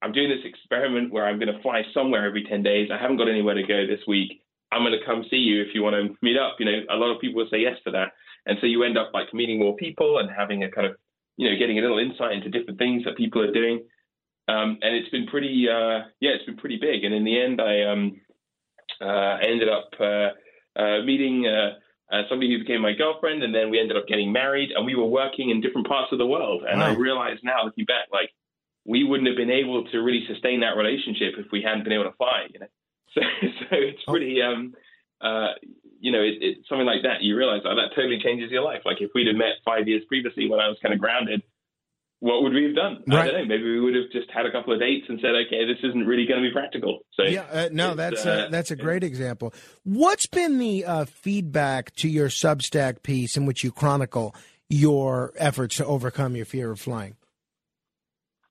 I'm 0.03 0.12
doing 0.12 0.28
this 0.28 0.44
experiment 0.44 1.12
where 1.12 1.26
I'm 1.26 1.38
going 1.38 1.53
to 1.53 1.61
fly 1.62 1.82
somewhere 1.92 2.26
every 2.26 2.44
10 2.44 2.62
days. 2.62 2.90
I 2.92 2.99
haven't 2.99 3.16
got 3.16 3.28
anywhere 3.28 3.55
to 3.55 3.62
go 3.62 3.86
this 3.86 4.01
week. 4.07 4.42
I'm 4.70 4.82
going 4.82 4.99
to 4.99 5.05
come 5.05 5.24
see 5.30 5.36
you 5.36 5.62
if 5.62 5.68
you 5.74 5.82
want 5.82 5.96
to 5.96 6.14
meet 6.22 6.36
up." 6.36 6.57
You 6.59 6.66
know, 6.66 6.78
a 6.90 6.96
lot 6.96 7.14
of 7.14 7.20
people 7.20 7.42
will 7.42 7.51
say 7.51 7.61
yes 7.61 7.76
to 7.84 7.90
that, 7.92 8.12
and 8.46 8.59
so 8.61 8.66
you 8.66 8.84
end 8.84 8.99
up 8.99 9.11
like 9.14 9.32
meeting 9.32 9.59
more 9.59 9.74
people 9.76 10.18
and 10.18 10.30
having 10.30 10.62
a 10.64 10.70
kind 10.70 10.86
of 10.86 10.96
you 11.36 11.49
know 11.51 11.57
getting 11.57 11.78
a 11.78 11.82
little 11.82 11.99
insight 11.99 12.32
into 12.32 12.51
different 12.51 12.78
things 12.78 13.05
that 13.05 13.16
people 13.16 13.42
are 13.42 13.53
doing. 13.53 13.82
Um, 14.49 14.78
and 14.80 14.94
it's 14.96 15.11
been 15.11 15.26
pretty, 15.26 15.68
uh, 15.68 16.09
yeah, 16.20 16.30
it's 16.32 16.46
been 16.46 16.57
pretty 16.57 16.78
big. 16.80 17.05
And 17.05 17.14
in 17.14 17.22
the 17.22 17.38
end, 17.38 17.61
I 17.61 17.82
um, 17.82 18.18
uh, 19.01 19.36
ended 19.42 19.68
up 19.68 19.90
uh, 20.01 20.30
uh, 20.80 21.03
meeting 21.05 21.46
uh, 21.46 21.74
uh, 22.14 22.22
somebody 22.30 22.51
who 22.53 22.61
became 22.61 22.80
my 22.80 22.94
girlfriend, 22.94 23.42
and 23.42 23.55
then 23.55 23.68
we 23.70 23.78
ended 23.78 23.96
up 23.96 24.07
getting 24.07 24.32
married, 24.32 24.70
and 24.74 24.86
we 24.86 24.94
were 24.94 25.07
working 25.07 25.51
in 25.51 25.61
different 25.61 25.86
parts 25.86 26.12
of 26.12 26.18
the 26.18 26.26
world. 26.26 26.62
And 26.66 26.82
I 26.82 26.90
Wow. 26.90 26.96
realized 26.96 27.40
now, 27.44 27.64
looking 27.64 27.84
back, 27.84 28.07
like 28.11 28.30
we 28.89 29.05
wouldn't 29.05 29.28
have 29.28 29.36
been 29.36 29.51
able 29.51 29.84
to 29.93 29.99
really 29.99 30.24
sustain 30.26 30.61
that 30.61 30.74
relationship 30.74 31.34
if 31.36 31.53
we 31.53 31.61
hadn't 31.62 31.84
been 31.84 31.93
able 31.93 32.05
to 32.09 32.16
fly. 32.16 32.49
You 32.53 32.61
know, 32.61 32.72
so 33.14 33.20
so 33.61 33.66
it's 33.76 34.03
pretty, 34.09 34.41
um, 34.41 34.74
uh, 35.20 35.53
you 36.01 36.11
know, 36.11 36.22
it, 36.22 36.41
it, 36.41 36.59
something 36.68 36.86
like 36.86 37.03
that. 37.03 37.20
You 37.22 37.36
realize 37.36 37.61
that 37.64 37.74
that 37.76 37.95
totally 37.95 38.18
changes 38.24 38.51
your 38.51 38.62
life. 38.62 38.82
Like 38.86 38.97
if 39.01 39.11
we'd 39.14 39.26
have 39.28 39.36
met 39.36 39.61
five 39.64 39.86
years 39.86 40.03
previously 40.09 40.49
when 40.49 40.59
I 40.59 40.68
was 40.68 40.78
kind 40.82 40.95
of 40.95 41.01
grounded. 41.01 41.43
What 42.20 42.43
would 42.43 42.53
we 42.53 42.64
have 42.64 42.74
done? 42.74 43.05
I 43.09 43.14
Right. 43.14 43.30
don't 43.30 43.43
know. 43.43 43.55
Maybe 43.55 43.62
we 43.62 43.80
would 43.80 43.95
have 43.95 44.11
just 44.11 44.28
had 44.32 44.45
a 44.45 44.51
couple 44.51 44.72
of 44.72 44.80
dates 44.80 45.07
and 45.09 45.20
said, 45.20 45.36
"Okay, 45.47 45.64
this 45.66 45.78
isn't 45.84 46.05
really 46.05 46.26
going 46.26 46.43
to 46.43 46.49
be 46.49 46.53
practical." 46.53 47.07
So 47.14 47.22
yeah, 47.22 47.45
uh, 47.53 47.68
no, 47.70 47.95
that's 47.95 48.26
uh, 48.26 48.30
uh, 48.30 48.49
that's 48.49 48.72
a 48.72 48.76
great 48.76 49.05
example. 49.05 49.55
What's 49.84 50.26
been 50.26 50.59
the 50.59 50.84
uh, 50.84 51.05
feedback 51.05 51.95
to 51.97 52.09
your 52.09 52.26
Substack 52.28 53.05
piece 53.05 53.36
in 53.36 53.47
which 53.47 53.62
you 53.62 53.70
chronicle 53.70 54.34
your 54.68 55.32
efforts 55.36 55.76
to 55.76 55.86
overcome 55.86 56.34
your 56.34 56.45
fear 56.45 56.72
of 56.72 56.80
flying? 56.80 57.14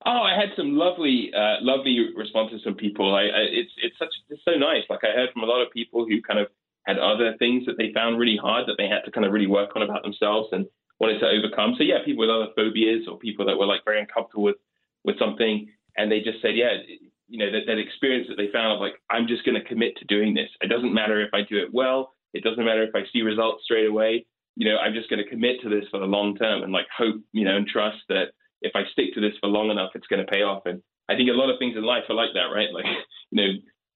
Oh, 0.07 0.23
I 0.23 0.39
had 0.39 0.55
some 0.55 0.77
lovely, 0.77 1.31
uh, 1.35 1.57
lovely 1.59 2.15
responses 2.15 2.63
from 2.63 2.75
people. 2.75 3.13
I, 3.13 3.23
I, 3.23 3.43
it's 3.51 3.71
it's 3.83 3.99
such 3.99 4.07
it's 4.29 4.41
so 4.45 4.55
nice. 4.55 4.83
Like 4.89 5.03
I 5.03 5.11
heard 5.11 5.31
from 5.33 5.43
a 5.43 5.45
lot 5.45 5.61
of 5.61 5.69
people 5.73 6.05
who 6.05 6.21
kind 6.21 6.39
of 6.39 6.47
had 6.85 6.97
other 6.97 7.35
things 7.37 7.65
that 7.65 7.75
they 7.77 7.91
found 7.93 8.17
really 8.17 8.37
hard 8.37 8.67
that 8.67 8.75
they 8.77 8.87
had 8.87 9.03
to 9.03 9.11
kind 9.11 9.25
of 9.25 9.33
really 9.33 9.51
work 9.51 9.75
on 9.75 9.81
about 9.81 10.03
themselves 10.03 10.47
and 10.53 10.65
wanted 11.01 11.19
to 11.19 11.27
overcome. 11.27 11.75
So 11.77 11.83
yeah, 11.83 12.05
people 12.05 12.21
with 12.21 12.31
other 12.31 12.53
phobias 12.55 13.03
or 13.11 13.19
people 13.19 13.45
that 13.47 13.57
were 13.57 13.65
like 13.65 13.83
very 13.83 13.99
uncomfortable 13.99 14.43
with 14.43 14.55
with 15.03 15.19
something, 15.19 15.67
and 15.97 16.09
they 16.09 16.21
just 16.21 16.41
said, 16.41 16.55
yeah, 16.55 16.79
you 17.27 17.39
know, 17.39 17.51
that, 17.51 17.67
that 17.67 17.77
experience 17.77 18.27
that 18.29 18.37
they 18.37 18.47
found 18.47 18.71
of 18.71 18.79
like 18.79 18.95
I'm 19.09 19.27
just 19.27 19.43
going 19.43 19.59
to 19.59 19.67
commit 19.67 19.97
to 19.97 20.05
doing 20.05 20.33
this. 20.33 20.49
It 20.61 20.67
doesn't 20.71 20.93
matter 20.93 21.19
if 21.19 21.33
I 21.33 21.41
do 21.41 21.59
it 21.59 21.73
well. 21.73 22.13
It 22.33 22.45
doesn't 22.45 22.63
matter 22.63 22.83
if 22.83 22.95
I 22.95 23.03
see 23.11 23.23
results 23.23 23.65
straight 23.65 23.87
away. 23.91 24.25
You 24.55 24.71
know, 24.71 24.77
I'm 24.77 24.93
just 24.93 25.09
going 25.09 25.21
to 25.21 25.29
commit 25.29 25.59
to 25.63 25.69
this 25.69 25.83
for 25.91 25.99
the 25.99 26.05
long 26.07 26.37
term 26.37 26.63
and 26.63 26.71
like 26.71 26.87
hope, 26.95 27.19
you 27.33 27.43
know, 27.43 27.57
and 27.57 27.67
trust 27.67 27.99
that 28.07 28.31
if 28.61 28.73
I 28.75 28.83
stick 28.91 29.13
to 29.13 29.21
this 29.21 29.37
for 29.39 29.47
long 29.47 29.69
enough, 29.69 29.91
it's 29.95 30.07
going 30.07 30.25
to 30.25 30.31
pay 30.31 30.41
off. 30.41 30.63
And 30.65 30.81
I 31.09 31.15
think 31.15 31.29
a 31.29 31.33
lot 31.33 31.49
of 31.49 31.59
things 31.59 31.75
in 31.75 31.83
life 31.83 32.03
are 32.09 32.15
like 32.15 32.33
that, 32.33 32.53
right? 32.53 32.69
Like, 32.73 32.85
you 33.31 33.37
know, 33.41 33.51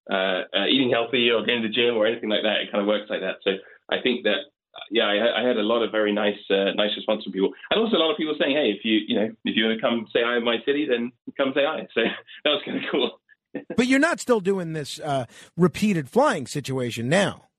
uh, 0.10 0.44
uh, 0.58 0.66
eating 0.68 0.92
healthy 0.92 1.30
or 1.30 1.46
going 1.46 1.62
to 1.62 1.68
the 1.68 1.74
gym 1.74 1.96
or 1.96 2.06
anything 2.06 2.30
like 2.30 2.44
that. 2.44 2.62
It 2.62 2.72
kind 2.72 2.82
of 2.82 2.88
works 2.88 3.10
like 3.10 3.22
that. 3.22 3.38
So 3.44 3.52
I 3.90 4.02
think 4.02 4.24
that, 4.24 4.50
yeah, 4.90 5.06
I, 5.06 5.42
I 5.42 5.48
had 5.48 5.58
a 5.58 5.64
lot 5.64 5.84
of 5.84 5.92
very 5.92 6.12
nice, 6.12 6.40
uh, 6.50 6.74
nice 6.76 6.96
response 6.96 7.24
from 7.24 7.34
people, 7.34 7.52
and 7.70 7.80
also 7.80 7.98
a 7.98 8.02
lot 8.02 8.12
of 8.12 8.18
people 8.18 8.36
saying, 8.40 8.56
hey, 8.56 8.72
if 8.72 8.84
you, 8.84 9.00
you 9.08 9.16
know, 9.16 9.30
if 9.46 9.56
you 9.56 9.66
want 9.66 9.78
to 9.78 9.82
come 9.82 10.08
say 10.14 10.22
hi 10.24 10.38
in 10.38 10.44
my 10.44 10.58
city, 10.66 10.88
then 10.90 11.12
come 11.38 11.52
say 11.56 11.64
hi. 11.66 11.88
So 11.94 12.02
that 12.44 12.50
was 12.50 12.62
kind 12.66 12.78
of 12.78 12.84
cool. 12.92 13.12
But 13.76 13.88
you're 13.88 14.00
not 14.00 14.22
still 14.22 14.40
doing 14.40 14.72
this 14.72 14.98
uh, 15.00 15.26
repeated 15.58 16.10
flying 16.10 16.48
situation 16.48 17.10
now, 17.10 17.50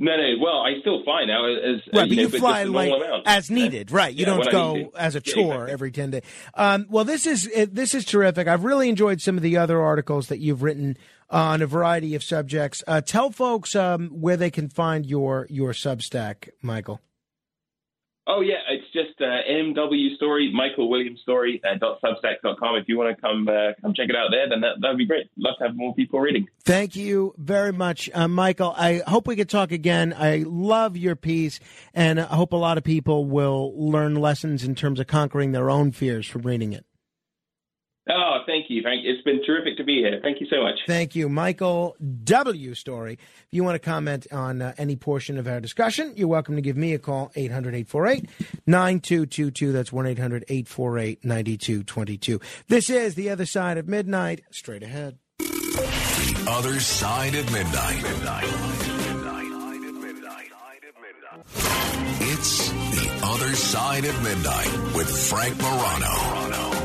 No, 0.00 0.16
no. 0.16 0.34
Well, 0.40 0.60
I 0.60 0.78
still 0.80 1.02
fly 1.02 1.24
now 1.24 1.44
as 1.46 1.56
right? 1.58 1.74
uh, 1.76 1.90
but 1.92 2.08
know, 2.08 2.14
you 2.22 2.28
but 2.28 2.38
fly 2.38 2.62
like 2.62 2.92
amount. 2.92 3.26
as 3.26 3.50
needed, 3.50 3.90
right? 3.90 4.14
You 4.14 4.26
Yeah, 4.26 4.36
don't 4.36 4.52
go 4.52 4.92
as 4.96 5.16
a 5.16 5.22
Yeah, 5.24 5.32
chore 5.34 5.54
exactly. 5.54 5.72
every 5.72 5.90
ten 5.90 6.10
days. 6.10 6.22
Um, 6.54 6.86
well, 6.88 7.04
this 7.04 7.26
is 7.26 7.50
this 7.72 7.94
is 7.94 8.04
terrific. 8.04 8.46
I've 8.46 8.62
really 8.62 8.88
enjoyed 8.88 9.20
some 9.20 9.36
of 9.36 9.42
the 9.42 9.56
other 9.56 9.82
articles 9.82 10.28
that 10.28 10.38
you've 10.38 10.62
written 10.62 10.96
on 11.30 11.62
a 11.62 11.66
variety 11.66 12.14
of 12.14 12.22
subjects. 12.22 12.84
Uh, 12.86 13.00
tell 13.00 13.30
folks 13.32 13.74
um, 13.74 14.08
where 14.10 14.36
they 14.36 14.50
can 14.50 14.68
find 14.68 15.04
your 15.04 15.48
your 15.50 15.72
Substack, 15.72 16.48
Michael. 16.62 17.00
Oh 18.28 18.40
yeah, 18.40 18.56
it's 18.70 18.77
just 19.18 19.22
uh, 19.22 19.50
MW 19.50 20.16
story, 20.16 20.50
Michael 20.52 20.88
Williams 20.88 21.20
story 21.20 21.60
uh, 21.64 21.78
dot 21.78 22.00
substack 22.02 22.36
dot 22.42 22.58
com. 22.58 22.76
If 22.76 22.88
you 22.88 22.98
want 22.98 23.14
to 23.14 23.20
come 23.20 23.48
uh, 23.48 23.72
come 23.80 23.94
check 23.94 24.08
it 24.08 24.16
out 24.16 24.28
there, 24.30 24.48
then 24.48 24.60
that 24.60 24.80
that'd 24.80 24.98
be 24.98 25.06
great. 25.06 25.26
Love 25.36 25.54
to 25.58 25.66
have 25.66 25.76
more 25.76 25.94
people 25.94 26.20
reading. 26.20 26.46
Thank 26.64 26.96
you 26.96 27.34
very 27.36 27.72
much, 27.72 28.10
uh, 28.14 28.28
Michael. 28.28 28.74
I 28.76 29.02
hope 29.06 29.26
we 29.26 29.36
could 29.36 29.48
talk 29.48 29.72
again. 29.72 30.14
I 30.16 30.44
love 30.46 30.96
your 30.96 31.16
piece, 31.16 31.60
and 31.94 32.20
I 32.20 32.24
hope 32.24 32.52
a 32.52 32.56
lot 32.56 32.78
of 32.78 32.84
people 32.84 33.26
will 33.26 33.72
learn 33.76 34.14
lessons 34.14 34.64
in 34.64 34.74
terms 34.74 35.00
of 35.00 35.06
conquering 35.06 35.52
their 35.52 35.70
own 35.70 35.92
fears 35.92 36.26
from 36.26 36.42
reading 36.42 36.72
it. 36.72 36.84
Oh, 38.10 38.38
thank 38.46 38.57
you, 38.74 38.82
Frank. 38.82 39.02
It's 39.04 39.22
been 39.22 39.44
terrific 39.44 39.76
to 39.78 39.84
be 39.84 39.96
here. 39.98 40.20
Thank 40.22 40.40
you 40.40 40.46
so 40.50 40.62
much. 40.62 40.78
Thank 40.86 41.14
you, 41.14 41.28
Michael 41.28 41.96
W. 42.24 42.74
Story. 42.74 43.14
If 43.14 43.46
you 43.50 43.64
want 43.64 43.74
to 43.74 43.78
comment 43.78 44.26
on 44.32 44.62
uh, 44.62 44.74
any 44.78 44.96
portion 44.96 45.38
of 45.38 45.46
our 45.46 45.60
discussion, 45.60 46.12
you're 46.16 46.28
welcome 46.28 46.56
to 46.56 46.62
give 46.62 46.76
me 46.76 46.94
a 46.94 46.98
call, 46.98 47.30
800 47.34 47.74
848 47.74 48.28
9222. 48.66 49.72
That's 49.72 49.92
1 49.92 50.06
800 50.06 50.44
848 50.48 51.24
9222. 51.24 52.40
This 52.68 52.90
is 52.90 53.14
The 53.14 53.30
Other 53.30 53.46
Side 53.46 53.78
of 53.78 53.88
Midnight. 53.88 54.42
Straight 54.50 54.82
ahead. 54.82 55.18
The 55.38 56.44
other 56.48 56.80
side 56.80 57.34
of 57.34 57.52
midnight. 57.52 58.04
It's 62.20 62.68
the 62.68 63.20
other 63.22 63.54
side 63.54 64.04
of 64.04 64.22
midnight 64.22 64.94
with 64.94 65.08
Frank 65.28 65.56
Morano. 65.60 66.77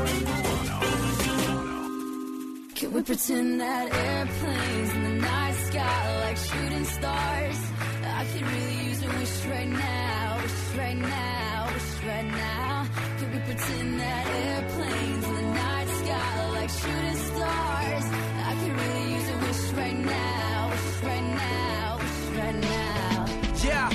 Can 2.74 2.92
we 2.92 3.02
pretend 3.02 3.60
that 3.60 3.94
airplanes 3.94 4.94
in 4.94 5.02
the 5.04 5.22
night 5.22 5.54
sky 5.54 6.20
like 6.24 6.36
shooting 6.36 6.84
stars? 6.84 7.60
I 8.02 8.24
could 8.32 8.42
really 8.42 8.86
use 8.88 9.02
a 9.04 9.08
wish 9.16 9.44
right 9.46 9.68
now, 9.68 10.38
wish 10.42 10.76
right 10.76 10.96
now, 10.96 11.70
wish 11.72 12.04
right 12.04 12.24
now? 12.24 12.88
Could 13.18 13.32
we 13.32 13.38
pretend 13.38 14.00
that 14.00 14.26
airplanes 14.26 15.24
in 15.24 15.34
the 15.36 15.42
night 15.42 15.88
sky 15.88 16.40
are 16.40 16.50
like 16.50 16.70
shooting 16.70 17.20
stars? 17.30 18.04
I 18.42 18.56
could 18.58 18.72
really 18.82 19.14
use 19.14 19.28
a 19.28 19.36
wish 19.46 19.72
right 19.78 19.98
now, 19.98 20.70
wish 20.70 21.02
right 21.04 21.28
now, 21.46 21.98
wish 21.98 22.38
right 22.38 22.56
now. 22.56 23.26
Yeah, 23.62 23.90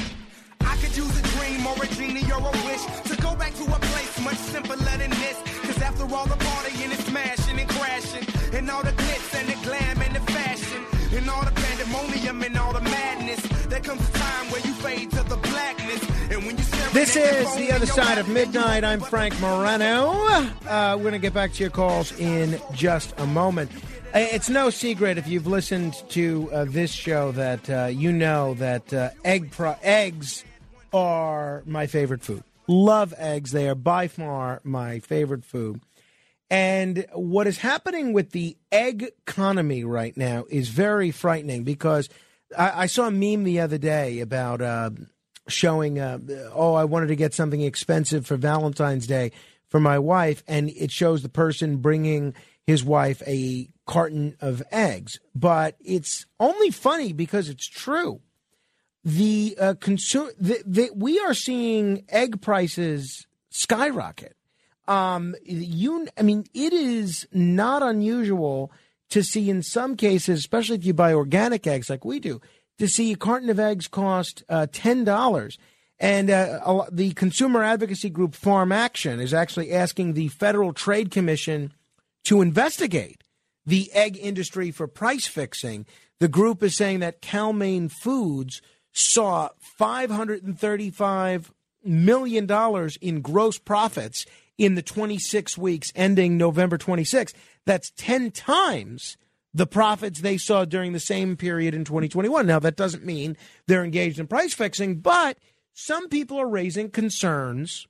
I 0.62 0.78
could 0.78 0.96
use 0.96 1.20
a 1.20 1.24
dream 1.36 1.68
or 1.68 1.84
a 1.84 1.88
genie 1.88 2.32
or 2.32 2.40
a 2.40 2.52
wish 2.66 3.09
go 3.30 3.36
back 3.36 3.54
to 3.54 3.64
a 3.64 3.80
place 3.92 4.20
much 4.24 4.38
simpler 4.38 4.76
than 4.76 5.10
this. 5.12 5.38
Cause 5.64 5.82
after 5.82 6.04
all 6.16 6.26
the 6.26 6.36
partying 6.36 6.92
and 6.92 7.00
smashing 7.10 7.60
and 7.60 7.70
crashing, 7.70 8.26
and 8.58 8.70
all 8.70 8.84
the 8.84 8.92
glitz 8.92 9.40
and 9.40 9.48
the 9.50 9.58
glam 9.68 10.02
and 10.02 10.16
the 10.16 10.32
fashion, 10.32 10.82
and 11.16 11.30
all 11.30 11.44
the 11.46 11.52
pandemonium 11.52 12.42
and 12.42 12.58
all 12.58 12.74
the 12.74 12.82
madness, 12.82 13.42
there 13.68 13.82
comes 13.82 14.02
a 14.10 14.12
time 14.14 14.46
where 14.52 14.62
you 14.62 14.74
fade 14.74 15.12
to 15.12 15.24
the 15.24 15.38
blackness. 15.38 16.02
And 16.32 16.46
when 16.46 16.58
you 16.58 16.64
This 16.94 17.16
is 17.16 17.56
the 17.56 17.72
other 17.72 17.86
side 17.86 18.18
of 18.18 18.28
midnight. 18.30 18.84
I'm 18.84 19.02
Frank 19.02 19.40
Morano. 19.40 20.12
Uh, 20.68 20.96
we're 20.96 21.04
going 21.10 21.14
to 21.14 21.20
get 21.20 21.34
back 21.34 21.54
to 21.54 21.60
your 21.64 21.72
calls 21.72 22.18
in 22.20 22.60
just 22.74 23.14
a 23.18 23.26
moment. 23.28 23.72
Uh, 24.14 24.20
It's 24.20 24.50
no 24.50 24.70
secret 24.70 25.18
if 25.18 25.28
you've 25.28 25.48
listened 25.48 25.94
to 26.10 26.50
uh, 26.52 26.66
this 26.68 26.92
show 26.92 27.32
that 27.34 27.70
uh, 27.70 27.86
you 27.86 28.12
know 28.12 28.56
that 28.56 28.92
uh, 28.94 29.10
egg 29.24 29.52
pro- 29.52 29.78
eggs 29.84 30.44
are 30.94 31.62
my 31.66 31.86
favorite 31.86 32.24
food. 32.24 32.44
Love 32.70 33.16
eggs. 33.18 33.52
They 33.52 33.68
are 33.68 33.74
by 33.74 34.08
far 34.08 34.62
my 34.64 35.00
favorite 35.00 35.44
food. 35.44 35.82
And 36.52 37.08
what 37.14 37.48
is 37.48 37.58
happening 37.58 38.14
with 38.14 38.30
the 38.30 38.58
egg 38.72 39.08
economy 39.28 39.84
right 39.84 40.16
now 40.16 40.46
is 40.52 40.70
very 40.70 41.10
frightening 41.10 41.64
because 41.64 42.10
I, 42.56 42.84
I 42.84 42.86
saw 42.86 43.08
a 43.08 43.12
meme 43.12 43.44
the 43.44 43.60
other 43.60 43.80
day 43.80 44.20
about 44.20 44.62
uh, 44.62 44.92
showing, 45.48 45.98
uh, 45.98 46.20
oh, 46.54 46.76
I 46.76 46.84
wanted 46.84 47.08
to 47.08 47.16
get 47.16 47.34
something 47.34 47.62
expensive 47.62 48.28
for 48.28 48.38
Valentine's 48.38 49.08
Day 49.08 49.32
for 49.70 49.80
my 49.80 49.98
wife, 49.98 50.44
and 50.48 50.70
it 50.70 50.92
shows 50.92 51.24
the 51.24 51.30
person 51.30 51.78
bringing 51.78 52.36
his 52.68 52.84
wife 52.84 53.24
a 53.26 53.68
carton 53.88 54.38
of 54.42 54.62
eggs. 54.72 55.20
But 55.34 55.76
it's 55.80 56.28
only 56.40 56.70
funny 56.70 57.14
because 57.14 57.50
it's 57.50 57.68
true. 57.68 58.22
The 59.18 59.58
uh, 59.60 59.74
consumer, 59.80 60.32
the, 60.40 60.90
we 60.94 61.20
are 61.20 61.34
seeing 61.34 62.04
egg 62.10 62.42
prices 62.42 63.26
skyrocket 63.50 64.36
um, 64.90 65.36
you, 65.44 66.08
I 66.18 66.24
mean, 66.24 66.46
it 66.54 66.74
is 66.74 67.28
not 67.32 67.84
unusual 67.84 68.72
to 69.12 69.24
see 69.24 69.50
in 69.50 69.62
some 69.62 69.96
cases, 69.96 70.40
especially 70.40 70.78
if 70.78 70.86
you 70.86 70.94
buy 70.94 71.14
organic 71.14 71.68
eggs 71.68 71.90
like 71.90 72.04
we 72.04 72.20
do, 72.20 72.42
to 72.80 72.88
see 72.88 73.12
a 73.12 73.16
carton 73.16 73.50
of 73.50 73.60
eggs 73.60 73.88
cost 73.88 74.44
uh, 74.50 74.66
ten 74.72 75.04
dollars. 75.04 75.58
And 76.00 76.30
uh, 76.30 76.86
the 76.92 77.12
consumer 77.12 77.62
advocacy 77.62 78.10
group 78.10 78.34
Farm 78.34 78.72
Action 78.72 79.20
is 79.20 79.34
actually 79.34 79.74
asking 79.74 80.14
the 80.14 80.30
Federal 80.30 80.74
Trade 80.74 81.12
Commission 81.12 81.74
to 82.24 82.42
investigate 82.42 83.24
the 83.66 83.92
egg 83.94 84.18
industry 84.20 84.72
for 84.72 84.88
price 84.88 85.28
fixing. 85.28 85.86
The 86.20 86.30
group 86.30 86.64
is 86.64 86.76
saying 86.76 87.02
that 87.02 87.22
Cal-Maine 87.22 87.90
Foods 87.90 88.62
saw 88.92 89.50
$535 89.80 91.52
million 91.84 92.90
in 93.02 93.22
gross 93.22 93.58
profits 93.58 94.26
in 94.58 94.76
the 94.76 94.82
26 94.82 95.58
weeks 95.58 95.90
ending 95.96 96.38
November 96.38 96.78
26. 96.78 97.34
That's 97.66 97.92
10 97.98 98.32
times 98.32 99.18
the 99.54 99.68
profits 99.68 100.22
they 100.22 100.38
saw 100.38 100.66
during 100.66 100.94
the 100.94 101.00
same 101.00 101.36
period 101.36 101.74
in 101.74 101.86
2021. 101.86 102.46
Now, 102.46 102.60
that 102.60 102.76
doesn't 102.76 103.06
mean 103.06 103.38
they're 103.68 103.84
engaged 103.84 104.20
in 104.20 104.28
price 104.28 104.54
fixing, 104.54 104.98
but 104.98 105.38
some 105.74 106.10
people 106.10 106.40
are 106.40 106.50
raising 106.50 106.90
concerns 106.90 107.88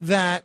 that 0.00 0.44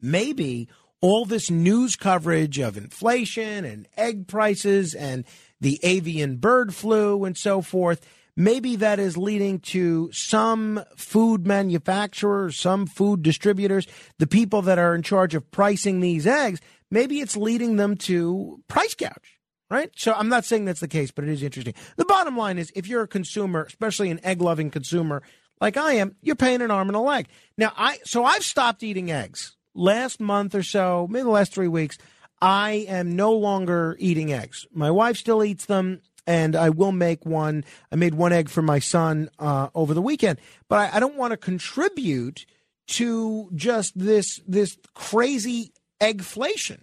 maybe 0.00 0.68
all 1.00 1.24
this 1.24 1.50
news 1.50 1.96
coverage 1.96 2.58
of 2.58 2.76
inflation 2.76 3.64
and 3.64 3.88
egg 3.96 4.26
prices 4.26 4.94
and 4.94 5.24
the 5.60 5.78
avian 5.82 6.36
bird 6.36 6.74
flu 6.74 7.24
and 7.24 7.36
so 7.36 7.60
forth, 7.60 8.00
maybe 8.36 8.76
that 8.76 8.98
is 8.98 9.16
leading 9.16 9.60
to 9.60 10.10
some 10.12 10.82
food 10.96 11.46
manufacturers, 11.46 12.56
some 12.56 12.86
food 12.86 13.22
distributors, 13.22 13.86
the 14.18 14.26
people 14.26 14.62
that 14.62 14.78
are 14.78 14.94
in 14.94 15.02
charge 15.02 15.34
of 15.34 15.50
pricing 15.50 16.00
these 16.00 16.26
eggs, 16.26 16.60
maybe 16.90 17.20
it's 17.20 17.36
leading 17.36 17.76
them 17.76 17.96
to 17.96 18.62
price 18.68 18.94
gouge. 18.94 19.38
Right? 19.70 19.90
So 19.96 20.12
I'm 20.12 20.28
not 20.28 20.44
saying 20.44 20.66
that's 20.66 20.80
the 20.80 20.88
case, 20.88 21.10
but 21.10 21.24
it 21.24 21.30
is 21.30 21.42
interesting. 21.42 21.72
The 21.96 22.04
bottom 22.04 22.36
line 22.36 22.58
is 22.58 22.70
if 22.76 22.86
you're 22.86 23.04
a 23.04 23.08
consumer, 23.08 23.64
especially 23.64 24.10
an 24.10 24.20
egg 24.22 24.42
loving 24.42 24.70
consumer 24.70 25.22
like 25.62 25.76
I 25.76 25.92
am, 25.94 26.16
you're 26.20 26.36
paying 26.36 26.60
an 26.60 26.70
arm 26.72 26.88
and 26.88 26.96
a 26.96 27.00
leg. 27.00 27.28
Now 27.56 27.72
I 27.76 28.00
so 28.04 28.24
I've 28.24 28.44
stopped 28.44 28.82
eating 28.82 29.10
eggs. 29.10 29.56
Last 29.74 30.20
month 30.20 30.54
or 30.54 30.62
so, 30.62 31.06
maybe 31.08 31.22
the 31.22 31.30
last 31.30 31.54
three 31.54 31.68
weeks, 31.68 31.96
I 32.42 32.84
am 32.88 33.14
no 33.14 33.32
longer 33.32 33.96
eating 34.00 34.32
eggs. 34.32 34.66
My 34.74 34.90
wife 34.90 35.16
still 35.16 35.44
eats 35.44 35.66
them, 35.66 36.00
and 36.26 36.54
I 36.56 36.70
will 36.70 36.92
make 36.92 37.26
one. 37.26 37.64
I 37.90 37.96
made 37.96 38.14
one 38.14 38.32
egg 38.32 38.48
for 38.48 38.62
my 38.62 38.78
son 38.78 39.30
uh, 39.38 39.68
over 39.74 39.94
the 39.94 40.02
weekend, 40.02 40.38
but 40.68 40.78
I, 40.78 40.96
I 40.96 41.00
don't 41.00 41.16
want 41.16 41.32
to 41.32 41.36
contribute 41.36 42.46
to 42.88 43.50
just 43.54 43.98
this 43.98 44.40
this 44.46 44.76
crazy 44.94 45.72
eggflation 46.00 46.80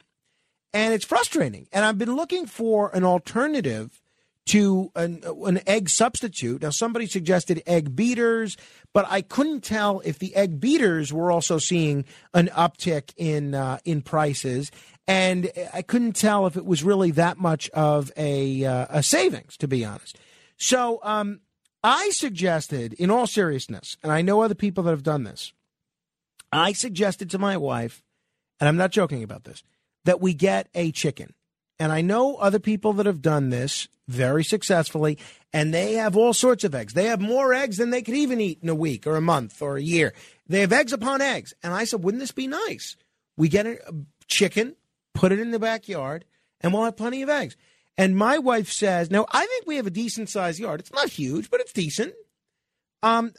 and 0.74 0.94
it's 0.94 1.06
frustrating. 1.06 1.68
And 1.72 1.86
I've 1.86 1.98
been 1.98 2.16
looking 2.16 2.46
for 2.46 2.90
an 2.94 3.04
alternative 3.04 4.02
to 4.48 4.92
an, 4.96 5.22
an 5.46 5.60
egg 5.68 5.90
substitute. 5.90 6.62
Now, 6.62 6.72
somebody 6.72 7.06
suggested 7.06 7.62
egg 7.68 7.96
beaters, 7.96 8.58
but 8.94 9.06
I 9.08 9.22
couldn't 9.22 9.62
tell 9.62 10.02
if 10.04 10.18
the 10.18 10.36
egg 10.36 10.60
beaters 10.60 11.14
were 11.14 11.32
also 11.32 11.60
seeing 11.60 12.06
an 12.34 12.48
uptick 12.48 13.14
in 13.16 13.54
uh, 13.54 13.78
in 13.86 14.02
prices, 14.02 14.72
and 15.10 15.52
I 15.74 15.82
couldn't 15.82 16.16
tell 16.16 16.46
if 16.46 16.56
it 16.56 16.66
was 16.66 16.84
really 16.84 17.10
that 17.12 17.40
much 17.40 17.68
of 17.72 18.12
a 18.16 18.64
uh, 18.64 18.86
a 18.90 19.04
savings, 19.04 19.58
to 19.58 19.68
be 19.68 19.84
honest. 19.84 20.20
So, 20.56 21.00
um, 21.04 21.40
I 21.84 22.12
suggested, 22.12 22.94
in 22.94 23.10
all 23.10 23.26
seriousness, 23.26 23.98
and 24.04 24.12
I 24.12 24.22
know 24.22 24.42
other 24.42 24.54
people 24.56 24.84
that 24.84 24.92
have 24.92 25.04
done 25.04 25.24
this. 25.24 25.52
I 26.52 26.74
suggested 26.74 27.30
to 27.32 27.40
my 27.40 27.58
wife, 27.58 28.04
and 28.60 28.68
I'm 28.68 28.78
not 28.78 28.92
joking 28.92 29.24
about 29.24 29.46
this, 29.46 29.64
that 30.06 30.22
we 30.22 30.34
get 30.34 30.68
a 30.76 30.92
chicken. 30.92 31.34
And 31.80 31.92
I 31.92 32.02
know 32.02 32.36
other 32.36 32.60
people 32.60 32.94
that 32.94 33.06
have 33.06 33.22
done 33.22 33.50
this 33.50 33.88
very 34.08 34.44
successfully, 34.44 35.18
and 35.54 35.74
they 35.74 35.94
have 35.94 36.18
all 36.18 36.34
sorts 36.34 36.64
of 36.64 36.76
eggs. 36.76 36.94
They 36.94 37.06
have 37.06 37.22
more 37.22 37.54
eggs 37.54 37.78
than 37.78 37.90
they 37.90 38.02
could 38.02 38.16
even 38.16 38.42
eat 38.42 38.60
in 38.62 38.70
a 38.70 38.76
week 38.76 39.08
or 39.08 39.16
a 39.16 39.22
month 39.22 39.62
or 39.62 39.78
a 39.78 39.82
year. 39.82 40.14
They 40.48 40.60
have 40.62 40.74
eggs 40.74 40.94
upon 40.94 41.22
eggs. 41.22 41.54
And 41.64 41.74
I 41.74 41.86
said, 41.86 42.04
wouldn't 42.04 42.22
this 42.22 42.32
be 42.32 42.48
nice? 42.48 42.96
We 43.38 43.48
get 43.48 43.66
a 43.66 43.80
chicken, 44.28 44.76
put 45.14 45.32
it 45.32 45.40
in 45.40 45.52
the 45.52 45.60
backyard, 45.60 46.26
and 46.62 46.74
we'll 46.74 46.84
have 46.84 46.98
plenty 46.98 47.22
of 47.22 47.30
eggs. 47.30 47.56
And 47.98 48.16
my 48.16 48.38
wife 48.38 48.72
says, 48.72 49.12
now 49.12 49.26
I 49.30 49.46
think 49.46 49.68
we 49.68 49.76
have 49.76 49.88
a 49.88 49.92
decent 49.92 50.30
sized 50.30 50.60
yard. 50.60 50.80
It's 50.80 50.94
not 50.94 51.10
huge, 51.10 51.50
but 51.50 51.60
it's 51.60 51.74
decent. 51.74 52.14
Um, 53.04 53.34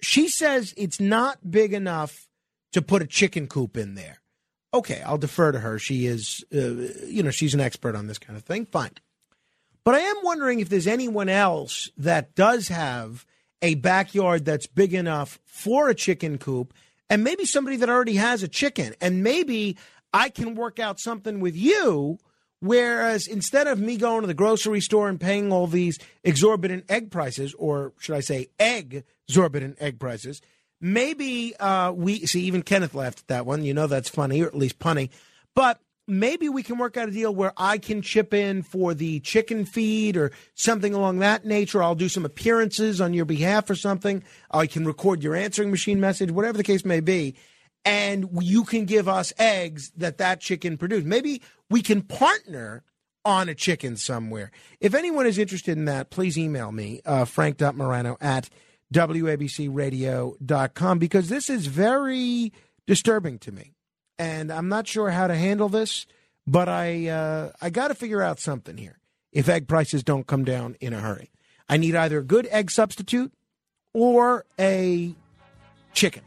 she 0.00 0.28
says 0.28 0.72
it's 0.76 1.00
not 1.00 1.50
big 1.50 1.72
enough 1.72 2.28
to 2.72 2.82
put 2.82 3.02
a 3.02 3.06
chicken 3.06 3.46
coop 3.46 3.76
in 3.76 3.94
there. 3.94 4.20
Okay, 4.72 5.02
I'll 5.02 5.18
defer 5.18 5.52
to 5.52 5.60
her. 5.60 5.78
She 5.78 6.06
is, 6.06 6.44
uh, 6.52 6.58
you 7.06 7.22
know, 7.22 7.30
she's 7.30 7.54
an 7.54 7.60
expert 7.60 7.94
on 7.94 8.06
this 8.06 8.18
kind 8.18 8.36
of 8.36 8.44
thing. 8.44 8.66
Fine. 8.66 8.90
But 9.84 9.94
I 9.94 10.00
am 10.00 10.16
wondering 10.22 10.60
if 10.60 10.68
there's 10.68 10.86
anyone 10.86 11.28
else 11.28 11.90
that 11.96 12.34
does 12.34 12.68
have 12.68 13.24
a 13.62 13.74
backyard 13.76 14.44
that's 14.44 14.66
big 14.66 14.94
enough 14.94 15.38
for 15.44 15.88
a 15.88 15.94
chicken 15.94 16.38
coop, 16.38 16.74
and 17.08 17.22
maybe 17.22 17.44
somebody 17.44 17.76
that 17.76 17.88
already 17.88 18.14
has 18.14 18.42
a 18.42 18.48
chicken, 18.48 18.94
and 19.00 19.22
maybe 19.22 19.76
I 20.14 20.28
can 20.30 20.54
work 20.54 20.78
out 20.78 21.00
something 21.00 21.40
with 21.40 21.56
you. 21.56 22.18
Whereas 22.60 23.26
instead 23.26 23.66
of 23.66 23.78
me 23.78 23.98
going 23.98 24.22
to 24.22 24.26
the 24.26 24.32
grocery 24.32 24.80
store 24.80 25.10
and 25.10 25.20
paying 25.20 25.52
all 25.52 25.66
these 25.66 25.98
exorbitant 26.22 26.84
egg 26.88 27.10
prices, 27.10 27.52
or 27.58 27.92
should 27.98 28.14
I 28.14 28.20
say 28.20 28.46
egg 28.58 29.04
exorbitant 29.28 29.76
egg 29.80 29.98
prices, 30.00 30.40
maybe 30.80 31.54
uh, 31.60 31.92
we 31.92 32.20
see 32.20 32.44
even 32.44 32.62
Kenneth 32.62 32.94
laughed 32.94 33.18
at 33.20 33.26
that 33.26 33.44
one. 33.44 33.64
You 33.64 33.74
know 33.74 33.86
that's 33.86 34.08
funny, 34.08 34.40
or 34.40 34.46
at 34.46 34.56
least 34.56 34.78
punny. 34.78 35.10
But 35.54 35.78
maybe 36.06 36.48
we 36.48 36.62
can 36.62 36.78
work 36.78 36.96
out 36.96 37.08
a 37.08 37.12
deal 37.12 37.34
where 37.34 37.52
I 37.58 37.76
can 37.76 38.00
chip 38.00 38.32
in 38.32 38.62
for 38.62 38.94
the 38.94 39.20
chicken 39.20 39.66
feed 39.66 40.16
or 40.16 40.30
something 40.54 40.94
along 40.94 41.18
that 41.18 41.44
nature. 41.44 41.82
I'll 41.82 41.94
do 41.94 42.08
some 42.08 42.24
appearances 42.24 42.98
on 42.98 43.12
your 43.12 43.26
behalf 43.26 43.68
or 43.68 43.74
something. 43.74 44.22
I 44.50 44.68
can 44.68 44.86
record 44.86 45.22
your 45.22 45.34
answering 45.34 45.70
machine 45.70 46.00
message, 46.00 46.30
whatever 46.30 46.56
the 46.56 46.64
case 46.64 46.84
may 46.84 47.00
be. 47.00 47.34
And 47.84 48.28
you 48.40 48.64
can 48.64 48.86
give 48.86 49.08
us 49.08 49.32
eggs 49.38 49.92
that 49.96 50.18
that 50.18 50.40
chicken 50.40 50.78
produced. 50.78 51.06
Maybe 51.06 51.42
we 51.68 51.82
can 51.82 52.02
partner 52.02 52.82
on 53.24 53.48
a 53.48 53.54
chicken 53.54 53.96
somewhere. 53.96 54.50
If 54.80 54.94
anyone 54.94 55.26
is 55.26 55.38
interested 55.38 55.78
in 55.78 55.86
that, 55.86 56.10
please 56.10 56.38
email 56.38 56.72
me, 56.72 57.00
uh, 57.04 57.24
frank.morano 57.24 58.16
at 58.20 58.50
wabcradio.com, 58.92 60.98
because 60.98 61.28
this 61.28 61.50
is 61.50 61.66
very 61.66 62.52
disturbing 62.86 63.38
to 63.40 63.52
me. 63.52 63.74
And 64.18 64.52
I'm 64.52 64.68
not 64.68 64.86
sure 64.86 65.10
how 65.10 65.26
to 65.26 65.34
handle 65.34 65.68
this, 65.68 66.06
but 66.46 66.68
I, 66.68 67.08
uh, 67.08 67.50
I 67.60 67.70
got 67.70 67.88
to 67.88 67.94
figure 67.94 68.22
out 68.22 68.38
something 68.38 68.76
here 68.76 68.98
if 69.32 69.48
egg 69.48 69.66
prices 69.66 70.04
don't 70.04 70.26
come 70.26 70.44
down 70.44 70.76
in 70.80 70.92
a 70.92 71.00
hurry. 71.00 71.30
I 71.68 71.78
need 71.78 71.96
either 71.96 72.18
a 72.18 72.22
good 72.22 72.46
egg 72.50 72.70
substitute 72.70 73.32
or 73.92 74.44
a 74.58 75.14
chicken. 75.92 76.22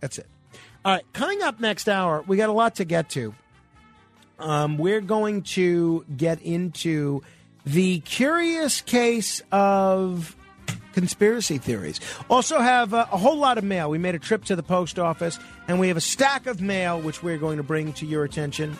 That's 0.00 0.18
it. 0.18 0.26
All 0.84 0.92
right, 0.92 1.04
coming 1.14 1.42
up 1.42 1.60
next 1.60 1.88
hour, 1.88 2.22
we 2.26 2.36
got 2.36 2.50
a 2.50 2.52
lot 2.52 2.74
to 2.74 2.84
get 2.84 3.08
to. 3.10 3.34
Um, 4.38 4.76
we're 4.76 5.00
going 5.00 5.40
to 5.42 6.04
get 6.14 6.42
into 6.42 7.22
the 7.64 8.00
curious 8.00 8.82
case 8.82 9.40
of 9.50 10.36
conspiracy 10.92 11.56
theories. 11.56 12.00
Also, 12.28 12.58
have 12.60 12.92
uh, 12.92 13.06
a 13.10 13.16
whole 13.16 13.38
lot 13.38 13.56
of 13.56 13.64
mail. 13.64 13.88
We 13.88 13.96
made 13.96 14.14
a 14.14 14.18
trip 14.18 14.44
to 14.44 14.56
the 14.56 14.62
post 14.62 14.98
office, 14.98 15.38
and 15.68 15.80
we 15.80 15.88
have 15.88 15.96
a 15.96 16.02
stack 16.02 16.44
of 16.46 16.60
mail 16.60 17.00
which 17.00 17.22
we're 17.22 17.38
going 17.38 17.56
to 17.56 17.62
bring 17.62 17.94
to 17.94 18.04
your 18.04 18.24
attention. 18.24 18.76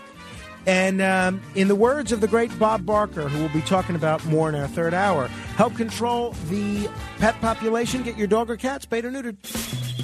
And 0.67 1.01
um, 1.01 1.41
in 1.55 1.69
the 1.69 1.75
words 1.75 2.13
of 2.13 2.21
the 2.21 2.29
great 2.29 2.59
Bob 2.59 2.85
Barker, 2.85 3.31
who 3.31 3.39
we'll 3.39 3.53
be 3.55 3.63
talking 3.63 3.97
about 3.97 4.23
more 4.27 4.51
in 4.51 4.55
our 4.55 4.69
third 4.69 4.93
hour, 4.93 5.29
help 5.57 5.75
control 5.75 6.33
the 6.51 6.87
pet 7.19 7.41
population. 7.41 8.03
Get 8.03 8.19
your 8.19 8.27
dog 8.27 8.51
or 8.51 8.59
cat 8.59 8.83
spayed 8.83 9.07
or 9.07 9.11
neutered. 9.11 10.04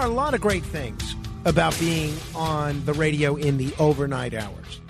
Are 0.00 0.06
a 0.06 0.08
lot 0.08 0.32
of 0.32 0.40
great 0.40 0.62
things 0.64 1.14
about 1.44 1.78
being 1.78 2.14
on 2.34 2.82
the 2.86 2.94
radio 2.94 3.36
in 3.36 3.58
the 3.58 3.70
overnight 3.78 4.32
hours. 4.32 4.80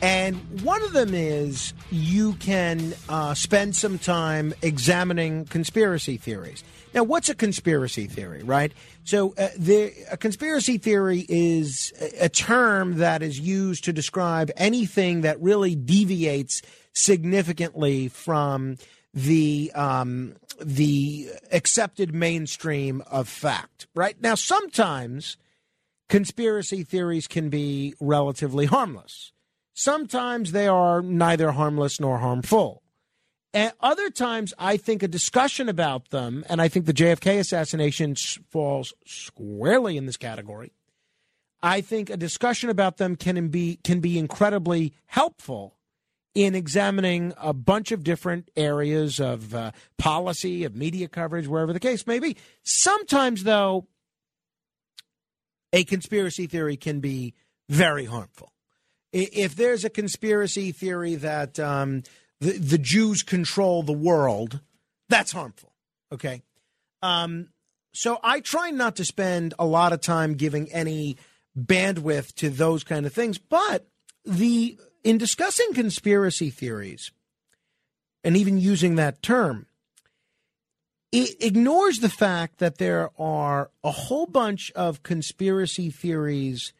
And 0.00 0.36
one 0.62 0.80
of 0.84 0.92
them 0.92 1.12
is 1.12 1.72
you 1.90 2.34
can 2.34 2.94
uh, 3.08 3.34
spend 3.34 3.74
some 3.74 3.98
time 3.98 4.54
examining 4.62 5.46
conspiracy 5.46 6.18
theories. 6.18 6.62
Now, 6.94 7.02
what's 7.02 7.30
a 7.30 7.34
conspiracy 7.34 8.06
theory, 8.06 8.44
right? 8.44 8.72
So, 9.02 9.34
uh, 9.36 9.48
the, 9.58 9.92
a 10.08 10.16
conspiracy 10.16 10.78
theory 10.78 11.26
is 11.28 11.92
a, 12.00 12.26
a 12.26 12.28
term 12.28 12.98
that 12.98 13.22
is 13.22 13.40
used 13.40 13.84
to 13.84 13.92
describe 13.92 14.52
anything 14.56 15.22
that 15.22 15.40
really 15.40 15.74
deviates 15.74 16.62
significantly 16.92 18.06
from 18.06 18.76
the 19.14 19.70
um, 19.74 20.36
the 20.60 21.28
accepted 21.50 22.14
mainstream 22.14 23.02
of 23.10 23.28
fact. 23.28 23.86
Right 23.94 24.20
now, 24.20 24.34
sometimes 24.34 25.36
conspiracy 26.08 26.82
theories 26.82 27.26
can 27.26 27.48
be 27.48 27.94
relatively 28.00 28.66
harmless. 28.66 29.32
Sometimes 29.74 30.52
they 30.52 30.68
are 30.68 31.02
neither 31.02 31.52
harmless 31.52 31.98
nor 31.98 32.18
harmful. 32.18 32.82
At 33.54 33.74
other 33.80 34.08
times, 34.08 34.54
I 34.58 34.78
think 34.78 35.02
a 35.02 35.08
discussion 35.08 35.68
about 35.68 36.08
them, 36.08 36.44
and 36.48 36.60
I 36.62 36.68
think 36.68 36.86
the 36.86 36.94
JFK 36.94 37.38
assassination 37.38 38.14
falls 38.50 38.94
squarely 39.04 39.98
in 39.98 40.06
this 40.06 40.16
category. 40.16 40.72
I 41.62 41.82
think 41.82 42.08
a 42.08 42.16
discussion 42.16 42.70
about 42.70 42.96
them 42.96 43.14
can 43.14 43.48
be 43.48 43.78
can 43.84 44.00
be 44.00 44.18
incredibly 44.18 44.94
helpful 45.06 45.76
in 46.34 46.54
examining 46.54 47.34
a 47.36 47.52
bunch 47.52 47.92
of 47.92 48.02
different 48.02 48.50
areas 48.56 49.20
of 49.20 49.54
uh, 49.54 49.72
policy, 49.98 50.64
of 50.64 50.74
media 50.74 51.08
coverage, 51.08 51.46
wherever 51.46 51.72
the 51.72 51.80
case 51.80 52.06
may 52.06 52.18
be. 52.18 52.36
Sometimes, 52.62 53.44
though, 53.44 53.86
a 55.72 55.84
conspiracy 55.84 56.46
theory 56.46 56.76
can 56.76 57.00
be 57.00 57.34
very 57.68 58.04
harmful. 58.04 58.52
If 59.12 59.56
there's 59.56 59.84
a 59.84 59.90
conspiracy 59.90 60.72
theory 60.72 61.16
that 61.16 61.60
um, 61.60 62.02
the, 62.40 62.52
the 62.52 62.78
Jews 62.78 63.22
control 63.22 63.82
the 63.82 63.92
world, 63.92 64.60
that's 65.08 65.32
harmful. 65.32 65.72
Okay. 66.10 66.42
Um, 67.02 67.48
so 67.92 68.18
I 68.22 68.40
try 68.40 68.70
not 68.70 68.96
to 68.96 69.04
spend 69.04 69.52
a 69.58 69.66
lot 69.66 69.92
of 69.92 70.00
time 70.00 70.34
giving 70.34 70.72
any 70.72 71.18
bandwidth 71.58 72.34
to 72.36 72.48
those 72.48 72.84
kind 72.84 73.04
of 73.04 73.12
things. 73.12 73.36
But 73.36 73.86
the 74.24 74.78
in 75.04 75.18
discussing 75.18 75.74
conspiracy 75.74 76.50
theories 76.50 77.10
and 78.24 78.36
even 78.36 78.58
using 78.58 78.96
that 78.96 79.22
term, 79.22 79.66
it 81.10 81.36
ignores 81.40 81.98
the 81.98 82.08
fact 82.08 82.58
that 82.58 82.78
there 82.78 83.10
are 83.18 83.70
a 83.84 83.90
whole 83.90 84.26
bunch 84.26 84.70
of 84.72 85.02
conspiracy 85.02 85.90
theories 85.90 86.72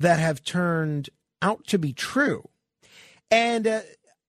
that 0.00 0.18
have 0.18 0.42
turned 0.42 1.10
out 1.42 1.66
to 1.66 1.78
be 1.78 1.92
true. 1.92 2.48
And 3.30 3.66
uh, 3.66 3.80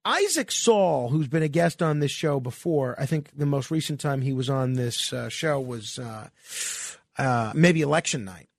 Isaac 0.03 0.51
Saul, 0.51 1.09
who's 1.09 1.27
been 1.27 1.43
a 1.43 1.47
guest 1.47 1.81
on 1.81 1.99
this 1.99 2.11
show 2.11 2.39
before, 2.39 2.95
I 2.99 3.05
think 3.05 3.31
the 3.35 3.45
most 3.45 3.71
recent 3.71 3.99
time 3.99 4.21
he 4.21 4.33
was 4.33 4.49
on 4.49 4.73
this 4.73 5.13
uh, 5.13 5.29
show 5.29 5.59
was 5.59 5.99
uh, 5.99 6.27
uh, 7.17 7.51
maybe 7.55 7.81
election 7.81 8.25
night. 8.25 8.49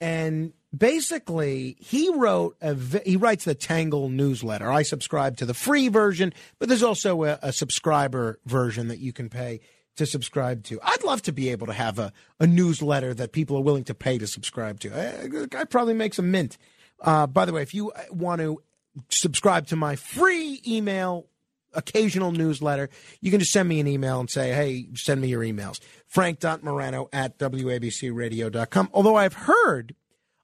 And 0.00 0.52
basically, 0.76 1.76
he 1.80 2.10
wrote 2.14 2.56
a 2.60 2.74
he 3.04 3.16
writes 3.16 3.44
the 3.44 3.54
Tangle 3.54 4.08
newsletter. 4.08 4.70
I 4.70 4.82
subscribe 4.82 5.36
to 5.38 5.46
the 5.46 5.54
free 5.54 5.88
version, 5.88 6.32
but 6.58 6.68
there's 6.68 6.82
also 6.82 7.24
a, 7.24 7.38
a 7.42 7.52
subscriber 7.52 8.38
version 8.46 8.88
that 8.88 8.98
you 8.98 9.12
can 9.12 9.28
pay 9.28 9.60
to 9.96 10.06
subscribe 10.06 10.64
to. 10.64 10.80
I'd 10.82 11.04
love 11.04 11.22
to 11.22 11.32
be 11.32 11.50
able 11.50 11.66
to 11.66 11.72
have 11.72 11.98
a, 11.98 12.12
a 12.38 12.46
newsletter 12.46 13.12
that 13.14 13.32
people 13.32 13.56
are 13.56 13.62
willing 13.62 13.84
to 13.84 13.94
pay 13.94 14.18
to 14.18 14.26
subscribe 14.26 14.80
to. 14.80 14.94
I, 14.94 15.60
I'd 15.60 15.70
probably 15.70 15.94
make 15.94 16.14
some 16.14 16.30
mint. 16.30 16.56
Uh, 17.00 17.26
by 17.26 17.44
the 17.44 17.52
way, 17.52 17.62
if 17.62 17.74
you 17.74 17.92
want 18.10 18.40
to 18.40 18.62
subscribe 19.10 19.66
to 19.68 19.76
my 19.76 19.96
free 19.96 20.60
email 20.66 21.26
occasional 21.74 22.32
newsletter, 22.32 22.90
you 23.20 23.30
can 23.30 23.40
just 23.40 23.52
send 23.52 23.68
me 23.68 23.80
an 23.80 23.86
email 23.86 24.20
and 24.20 24.30
say, 24.30 24.52
hey, 24.52 24.88
send 24.94 25.20
me 25.20 25.28
your 25.28 25.42
emails. 25.42 25.80
Frank.morano 26.06 27.08
at 27.12 27.38
WABCradio.com. 27.38 28.90
Although 28.92 29.16
I've 29.16 29.34
heard 29.34 29.94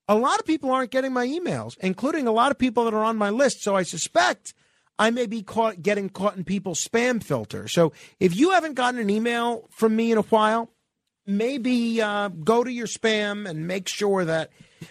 a 0.09 0.15
lot 0.15 0.39
of 0.39 0.47
people 0.47 0.71
aren't 0.71 0.91
getting 0.91 1.13
my 1.13 1.27
emails, 1.27 1.77
including 1.79 2.27
a 2.27 2.33
lot 2.33 2.51
of 2.51 2.59
people 2.59 2.85
that 2.85 2.95
are 2.95 3.05
on 3.05 3.17
my 3.17 3.31
list. 3.31 3.63
So 3.63 3.75
I 3.75 3.83
suspect 3.83 4.55
I 4.99 5.11
may 5.11 5.27
be 5.27 5.43
caught 5.43 5.83
getting 5.83 6.09
caught 6.09 6.37
in 6.37 6.45
people's 6.45 6.87
spam 6.87 7.23
filter. 7.23 7.69
So 7.69 7.93
if 8.21 8.37
you 8.37 8.51
haven't 8.51 8.75
gotten 8.75 9.01
an 9.01 9.11
email 9.11 9.69
from 9.71 9.97
me 9.97 10.13
in 10.13 10.19
a 10.19 10.23
while, 10.23 10.71
maybe 11.27 12.01
uh, 12.01 12.29
go 12.29 12.63
to 12.65 12.73
your 12.73 12.87
spam 12.87 13.49
and 13.49 13.67
make 13.67 13.89
sure 13.89 14.25
that 14.25 14.51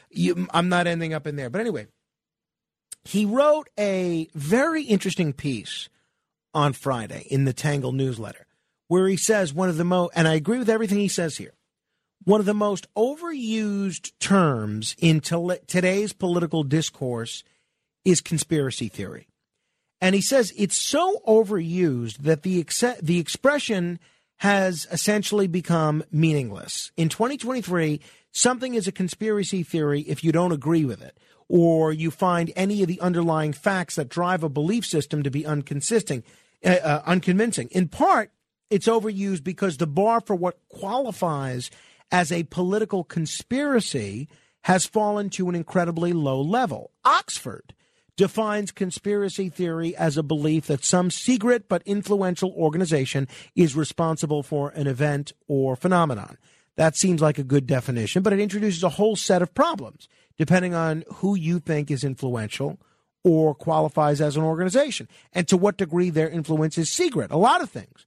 you, 0.10 0.48
I'm 0.52 0.70
not 0.70 0.88
ending 0.88 1.14
up 1.14 1.28
in 1.28 1.36
there. 1.36 1.50
But 1.50 1.62
anyway, 1.62 1.88
he 3.04 3.26
wrote 3.26 3.70
a 3.80 4.28
very 4.34 4.84
interesting 4.84 5.34
piece 5.34 5.90
on 6.54 6.74
Friday 6.74 7.26
in 7.30 7.46
the 7.46 7.54
Tangle 7.54 7.92
newsletter 7.92 8.46
where 8.88 9.08
he 9.08 9.18
says 9.18 9.54
one 9.54 9.70
of 9.70 9.78
the 9.78 9.84
most, 9.84 10.12
and 10.16 10.28
I 10.28 10.34
agree 10.36 10.60
with 10.60 10.70
everything 10.70 11.00
he 11.00 11.08
says 11.08 11.38
here, 11.38 11.54
one 12.24 12.40
of 12.40 12.46
the 12.46 12.54
most 12.54 12.88
overused 12.96 14.12
terms 14.20 14.96
in 15.00 15.20
today's 15.22 16.14
political 16.14 16.64
discourse 16.64 17.44
is 18.04 18.22
conspiracy 18.22 18.88
theory. 18.88 19.28
And 20.02 20.16
he 20.16 20.22
says 20.22 20.54
it's 20.58 20.80
so 20.80 21.22
overused 21.28 22.18
that 22.20 22.44
the 22.44 22.60
ex- 22.60 22.84
the 23.02 23.20
expression 23.20 24.00
has 24.38 24.88
essentially 24.92 25.48
become 25.48 26.04
meaningless. 26.12 26.92
In 26.98 27.10
2023, 27.10 28.02
something 28.32 28.76
is 28.76 28.88
a 28.88 28.92
conspiracy 28.92 29.64
theory 29.64 30.02
if 30.02 30.24
you 30.24 30.32
don't 30.32 30.52
agree 30.52 30.84
with 30.84 31.02
it 31.02 31.18
or 31.48 31.94
you 31.94 32.12
find 32.12 32.52
any 32.56 32.82
of 32.82 32.88
the 32.88 33.00
underlying 33.00 33.54
facts 33.54 33.96
that 33.96 34.10
drive 34.10 34.44
a 34.44 34.50
belief 34.50 34.86
system 34.86 35.24
to 35.24 35.32
be 35.32 35.46
inconsistent, 35.46 36.26
uh, 36.64 36.70
uh, 36.70 37.02
unconvincing. 37.06 37.70
In 37.72 37.88
part, 37.88 38.32
it's 38.70 38.88
overused 38.88 39.44
because 39.44 39.78
the 39.78 39.88
bar 39.88 40.22
for 40.22 40.36
what 40.36 40.60
qualifies 40.70 41.70
as 42.12 42.32
a 42.32 42.44
political 42.44 43.04
conspiracy 43.04 44.28
has 44.64 44.86
fallen 44.86 45.30
to 45.30 45.48
an 45.50 45.56
incredibly 45.56 46.14
low 46.14 46.42
level. 46.42 46.92
Oxford 47.04 47.74
defines 48.18 48.72
conspiracy 48.72 49.50
theory 49.50 49.96
as 49.96 50.18
a 50.18 50.24
belief 50.24 50.68
that 50.68 50.84
some 50.84 51.12
secret 51.12 51.68
but 51.68 51.84
influential 51.86 52.52
organization 52.54 53.28
is 53.56 53.76
responsible 53.76 54.42
for 54.42 54.70
an 54.70 54.88
event 54.88 55.34
or 55.48 55.76
phenomenon. 55.76 56.38
That 56.78 56.96
seems 56.96 57.22
like 57.22 57.38
a 57.38 57.44
good 57.44 57.68
definition, 57.68 58.24
but 58.24 58.34
it 58.34 58.40
introduces 58.40 58.84
a 58.84 58.90
whole 58.90 59.16
set 59.16 59.42
of 59.42 59.54
problems 59.54 60.08
depending 60.38 60.74
on 60.74 61.04
who 61.16 61.36
you 61.36 61.60
think 61.60 61.90
is 61.90 62.04
influential 62.04 62.80
or 63.24 63.56
qualifies 63.56 64.22
as 64.22 64.36
an 64.38 64.44
organization 64.44 65.08
and 65.34 65.48
to 65.48 65.58
what 65.58 65.78
degree 65.78 66.10
their 66.10 66.30
influence 66.30 66.78
is 66.78 66.90
secret. 66.90 67.32
A 67.32 67.38
lot 67.38 67.62
of 67.62 67.70
things 67.70 68.06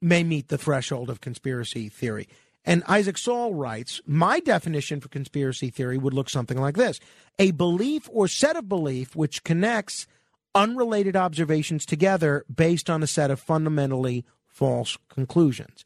may 0.00 0.24
meet 0.24 0.48
the 0.48 0.58
threshold 0.58 1.10
of 1.10 1.20
conspiracy 1.20 1.88
theory. 1.88 2.28
And 2.64 2.82
Isaac 2.86 3.16
Saul 3.16 3.54
writes 3.54 4.00
My 4.06 4.40
definition 4.40 5.00
for 5.00 5.08
conspiracy 5.08 5.70
theory 5.70 5.98
would 5.98 6.14
look 6.14 6.28
something 6.28 6.58
like 6.58 6.76
this 6.76 7.00
a 7.38 7.52
belief 7.52 8.08
or 8.12 8.28
set 8.28 8.56
of 8.56 8.68
belief 8.68 9.16
which 9.16 9.44
connects 9.44 10.06
unrelated 10.54 11.16
observations 11.16 11.86
together 11.86 12.44
based 12.52 12.90
on 12.90 13.02
a 13.02 13.06
set 13.06 13.30
of 13.30 13.40
fundamentally 13.40 14.24
false 14.46 14.98
conclusions. 15.08 15.84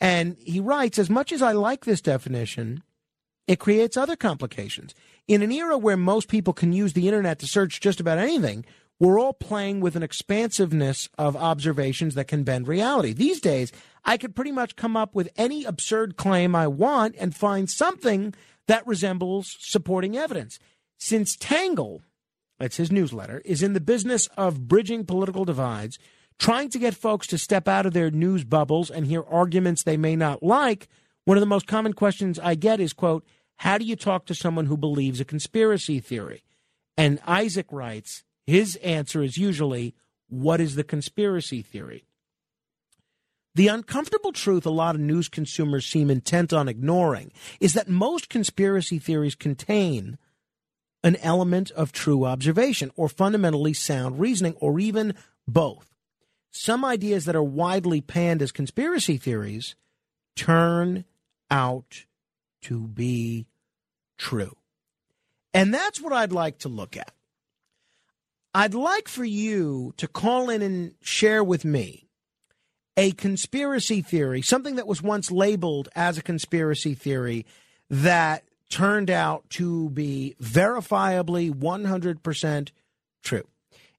And 0.00 0.36
he 0.44 0.60
writes 0.60 0.98
As 0.98 1.10
much 1.10 1.32
as 1.32 1.42
I 1.42 1.52
like 1.52 1.84
this 1.84 2.00
definition, 2.00 2.82
it 3.46 3.58
creates 3.58 3.96
other 3.96 4.16
complications. 4.16 4.94
In 5.26 5.42
an 5.42 5.52
era 5.52 5.76
where 5.76 5.96
most 5.96 6.28
people 6.28 6.52
can 6.52 6.72
use 6.72 6.92
the 6.92 7.08
internet 7.08 7.38
to 7.40 7.46
search 7.46 7.80
just 7.80 8.00
about 8.00 8.18
anything, 8.18 8.64
we're 8.98 9.18
all 9.18 9.32
playing 9.32 9.80
with 9.80 9.96
an 9.96 10.02
expansiveness 10.02 11.08
of 11.16 11.36
observations 11.36 12.14
that 12.14 12.28
can 12.28 12.44
bend 12.44 12.68
reality. 12.68 13.12
These 13.12 13.40
days, 13.40 13.72
I 14.04 14.16
could 14.16 14.34
pretty 14.34 14.52
much 14.52 14.76
come 14.76 14.96
up 14.96 15.14
with 15.14 15.30
any 15.36 15.64
absurd 15.64 16.16
claim 16.16 16.54
I 16.54 16.66
want 16.66 17.16
and 17.18 17.34
find 17.34 17.68
something 17.68 18.34
that 18.66 18.86
resembles 18.86 19.56
supporting 19.58 20.16
evidence. 20.16 20.58
Since 20.98 21.36
Tangle, 21.36 22.02
that's 22.58 22.76
his 22.76 22.92
newsletter, 22.92 23.42
is 23.44 23.62
in 23.62 23.72
the 23.72 23.80
business 23.80 24.28
of 24.36 24.68
bridging 24.68 25.04
political 25.04 25.44
divides, 25.44 25.98
trying 26.38 26.68
to 26.70 26.78
get 26.78 26.94
folks 26.94 27.26
to 27.28 27.38
step 27.38 27.68
out 27.68 27.86
of 27.86 27.92
their 27.92 28.10
news 28.10 28.44
bubbles 28.44 28.90
and 28.90 29.06
hear 29.06 29.24
arguments 29.24 29.82
they 29.82 29.96
may 29.96 30.16
not 30.16 30.42
like, 30.42 30.88
one 31.24 31.36
of 31.36 31.42
the 31.42 31.46
most 31.46 31.66
common 31.66 31.92
questions 31.92 32.38
I 32.38 32.54
get 32.54 32.80
is, 32.80 32.92
quote, 32.92 33.24
how 33.56 33.76
do 33.76 33.84
you 33.84 33.94
talk 33.94 34.24
to 34.26 34.34
someone 34.34 34.66
who 34.66 34.76
believes 34.76 35.20
a 35.20 35.24
conspiracy 35.24 36.00
theory? 36.00 36.42
And 36.96 37.20
Isaac 37.26 37.66
writes, 37.70 38.24
his 38.46 38.76
answer 38.76 39.22
is 39.22 39.36
usually, 39.36 39.94
what 40.28 40.60
is 40.60 40.74
the 40.74 40.84
conspiracy 40.84 41.62
theory? 41.62 42.04
The 43.54 43.68
uncomfortable 43.68 44.32
truth 44.32 44.64
a 44.64 44.70
lot 44.70 44.94
of 44.94 45.00
news 45.00 45.28
consumers 45.28 45.86
seem 45.86 46.10
intent 46.10 46.52
on 46.52 46.68
ignoring 46.68 47.32
is 47.58 47.72
that 47.74 47.88
most 47.88 48.28
conspiracy 48.28 48.98
theories 48.98 49.34
contain 49.34 50.18
an 51.02 51.16
element 51.16 51.70
of 51.72 51.92
true 51.92 52.24
observation 52.24 52.92
or 52.94 53.08
fundamentally 53.08 53.72
sound 53.72 54.20
reasoning 54.20 54.54
or 54.60 54.78
even 54.78 55.14
both. 55.48 55.94
Some 56.52 56.84
ideas 56.84 57.24
that 57.24 57.36
are 57.36 57.42
widely 57.42 58.00
panned 58.00 58.42
as 58.42 58.52
conspiracy 58.52 59.16
theories 59.16 59.74
turn 60.36 61.04
out 61.50 62.04
to 62.62 62.86
be 62.86 63.46
true. 64.18 64.56
And 65.52 65.74
that's 65.74 66.00
what 66.00 66.12
I'd 66.12 66.32
like 66.32 66.58
to 66.58 66.68
look 66.68 66.96
at. 66.96 67.12
I'd 68.54 68.74
like 68.74 69.08
for 69.08 69.24
you 69.24 69.94
to 69.96 70.06
call 70.06 70.50
in 70.50 70.62
and 70.62 70.94
share 71.00 71.42
with 71.42 71.64
me 71.64 72.09
a 73.00 73.12
conspiracy 73.12 74.02
theory, 74.02 74.42
something 74.42 74.76
that 74.76 74.86
was 74.86 75.00
once 75.00 75.30
labeled 75.30 75.88
as 75.96 76.18
a 76.18 76.22
conspiracy 76.22 76.92
theory 76.92 77.46
that 77.88 78.44
turned 78.68 79.08
out 79.08 79.48
to 79.48 79.88
be 79.88 80.36
verifiably 80.38 81.50
100% 81.50 82.70
true. 83.22 83.48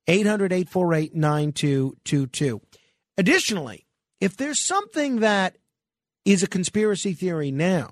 800 0.05 0.53
848 0.53 1.15
9222. 1.15 2.61
Additionally, 3.17 3.87
if 4.19 4.37
there's 4.37 4.63
something 4.63 5.21
that 5.21 5.57
is 6.23 6.43
a 6.43 6.47
conspiracy 6.47 7.13
theory 7.13 7.49
now 7.49 7.89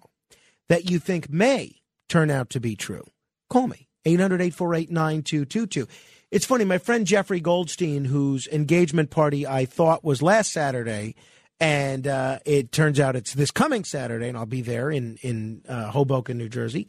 that 0.68 0.91
you 0.91 0.99
think 0.99 1.28
may 1.32 1.78
turn 2.07 2.30
out 2.30 2.51
to 2.51 2.60
be 2.60 2.76
true, 2.76 3.05
call 3.49 3.66
me. 3.66 3.88
800 4.05 4.41
848 4.41 4.91
9222. 4.91 5.88
It's 6.32 6.45
funny, 6.45 6.63
my 6.63 6.77
friend 6.77 7.07
Jeffrey 7.07 7.39
Goldstein, 7.39 8.05
whose 8.05 8.47
engagement 8.47 9.09
party 9.09 9.47
I 9.47 9.65
thought 9.65 10.03
was 10.03 10.21
last 10.21 10.51
Saturday, 10.51 11.15
and 11.59 12.05
uh, 12.05 12.38
it 12.45 12.71
turns 12.71 12.99
out 12.99 13.15
it's 13.15 13.34
this 13.34 13.49
coming 13.49 13.84
Saturday, 13.84 14.27
and 14.27 14.38
I'll 14.38 14.45
be 14.45 14.61
there 14.61 14.91
in 14.91 15.17
in 15.23 15.63
uh, 15.67 15.89
Hoboken, 15.89 16.38
New 16.38 16.47
Jersey. 16.47 16.88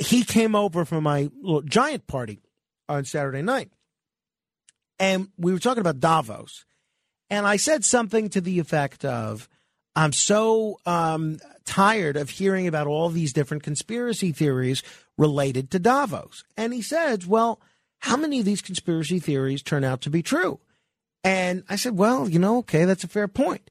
He 0.00 0.24
came 0.24 0.54
over 0.54 0.84
for 0.84 1.00
my 1.00 1.30
little 1.40 1.62
giant 1.62 2.06
party 2.06 2.40
on 2.86 3.06
Saturday 3.06 3.40
night, 3.40 3.70
and 4.98 5.28
we 5.38 5.52
were 5.52 5.58
talking 5.58 5.80
about 5.80 6.00
Davos, 6.00 6.66
and 7.30 7.46
I 7.46 7.56
said 7.56 7.82
something 7.82 8.28
to 8.30 8.42
the 8.42 8.58
effect 8.58 9.06
of, 9.06 9.48
"I'm 9.94 10.12
so 10.12 10.80
um, 10.84 11.38
tired 11.64 12.18
of 12.18 12.28
hearing 12.28 12.66
about 12.66 12.88
all 12.88 13.08
these 13.08 13.32
different 13.32 13.62
conspiracy 13.62 14.32
theories 14.32 14.82
related 15.16 15.70
to 15.70 15.78
Davos," 15.78 16.44
and 16.58 16.74
he 16.74 16.82
says, 16.82 17.26
"Well." 17.26 17.58
How 18.00 18.16
many 18.16 18.38
of 18.38 18.44
these 18.44 18.62
conspiracy 18.62 19.18
theories 19.18 19.62
turn 19.62 19.84
out 19.84 20.00
to 20.02 20.10
be 20.10 20.22
true? 20.22 20.60
And 21.24 21.64
I 21.68 21.76
said, 21.76 21.96
well, 21.96 22.28
you 22.28 22.38
know, 22.38 22.58
okay, 22.58 22.84
that's 22.84 23.04
a 23.04 23.08
fair 23.08 23.26
point. 23.28 23.70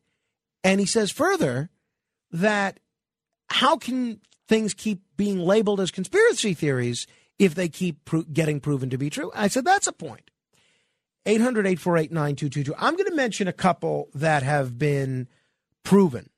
And 0.64 0.80
he 0.80 0.86
says 0.86 1.12
further 1.12 1.70
that 2.32 2.80
how 3.48 3.78
can 3.78 4.20
things 4.48 4.74
keep 4.74 5.02
being 5.16 5.40
labeled 5.40 5.80
as 5.80 5.92
conspiracy 5.92 6.54
theories 6.54 7.08
if 7.40 7.56
they 7.56 7.70
keep 7.70 8.04
pro- 8.04 8.24
getting 8.24 8.60
proven 8.60 8.90
to 8.90 8.98
be 8.98 9.10
true? 9.10 9.32
I 9.34 9.48
said, 9.48 9.64
that's 9.64 9.88
a 9.88 9.94
point. 9.94 10.32
800 11.26 11.66
848 11.66 12.12
9222. 12.12 12.76
I'm 12.78 12.96
going 12.96 13.10
to 13.10 13.16
mention 13.16 13.48
a 13.48 13.54
couple 13.54 14.10
that 14.14 14.44
have 14.44 14.78
been 14.78 15.28
proven 15.84 16.30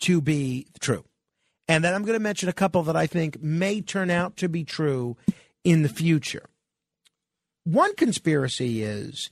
to 0.00 0.20
be 0.20 0.66
true. 0.80 1.04
And 1.66 1.84
then 1.84 1.94
I'm 1.94 2.02
going 2.02 2.18
to 2.18 2.22
mention 2.22 2.48
a 2.48 2.54
couple 2.54 2.82
that 2.84 2.96
I 2.96 3.06
think 3.06 3.42
may 3.42 3.80
turn 3.80 4.10
out 4.10 4.36
to 4.38 4.48
be 4.48 4.64
true 4.64 5.16
in 5.64 5.82
the 5.82 5.88
future. 5.88 6.46
One 7.68 7.94
conspiracy 7.96 8.82
is 8.82 9.28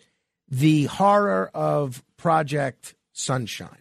the 0.47 0.85
horror 0.85 1.51
of 1.55 2.05
Project 2.19 2.95
Sunshine, 3.15 3.81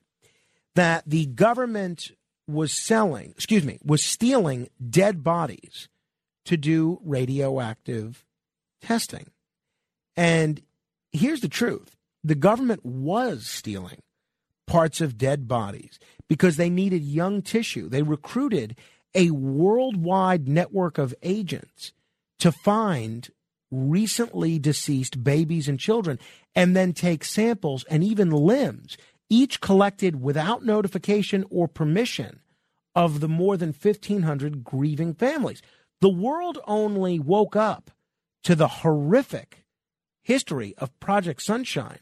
that 0.76 1.04
the 1.06 1.26
government 1.26 2.12
was 2.48 2.72
selling, 2.72 3.32
excuse 3.32 3.66
me, 3.66 3.80
was 3.84 4.02
stealing 4.02 4.70
dead 4.90 5.26
bodies 5.26 5.90
to 6.46 6.56
do 6.56 7.02
radioactive 7.04 8.24
testing. 8.82 9.30
And 10.16 10.62
here's 11.12 11.42
the 11.42 11.50
truth 11.50 11.98
the 12.24 12.34
government 12.34 12.86
was 12.86 13.46
stealing 13.46 14.04
parts 14.68 15.02
of 15.02 15.18
dead 15.18 15.50
bodies 15.50 16.00
because 16.30 16.56
they 16.56 16.70
needed 16.70 17.04
young 17.04 17.42
tissue. 17.42 17.90
They 17.90 18.04
recruited 18.04 18.78
a 19.14 19.32
worldwide 19.32 20.48
network 20.48 20.98
of 20.98 21.14
agents 21.24 21.92
to 22.40 22.54
find 22.54 23.30
recently 23.72 24.60
deceased 24.60 25.24
babies 25.24 25.68
and 25.68 25.80
children 25.80 26.20
and 26.54 26.76
then 26.76 26.94
take 26.94 27.24
samples 27.24 27.84
and 27.86 28.04
even 28.04 28.30
limbs, 28.30 28.98
each 29.30 29.62
collected 29.62 30.22
without 30.22 30.64
notification 30.64 31.46
or 31.50 31.68
permission 31.68 32.40
of 32.96 33.20
the 33.20 33.28
more 33.28 33.58
than 33.58 33.74
1,500 33.74 34.64
grieving 34.64 35.14
families. 35.14 35.62
The 36.02 36.10
world 36.10 36.60
only 36.66 37.20
woke 37.20 37.56
up 37.56 37.92
to 38.44 38.56
the 38.56 38.68
horrific 38.68 39.66
history 40.22 40.74
of 40.78 40.98
Project 41.00 41.42
Sunshine 41.42 42.00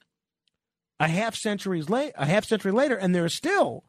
a 0.99 1.07
half 1.07 1.35
centuries 1.35 1.89
late, 1.89 2.13
a 2.15 2.25
half 2.25 2.45
century 2.45 2.71
later, 2.71 2.95
and 2.95 3.13
there 3.13 3.25
are 3.25 3.29
still 3.29 3.83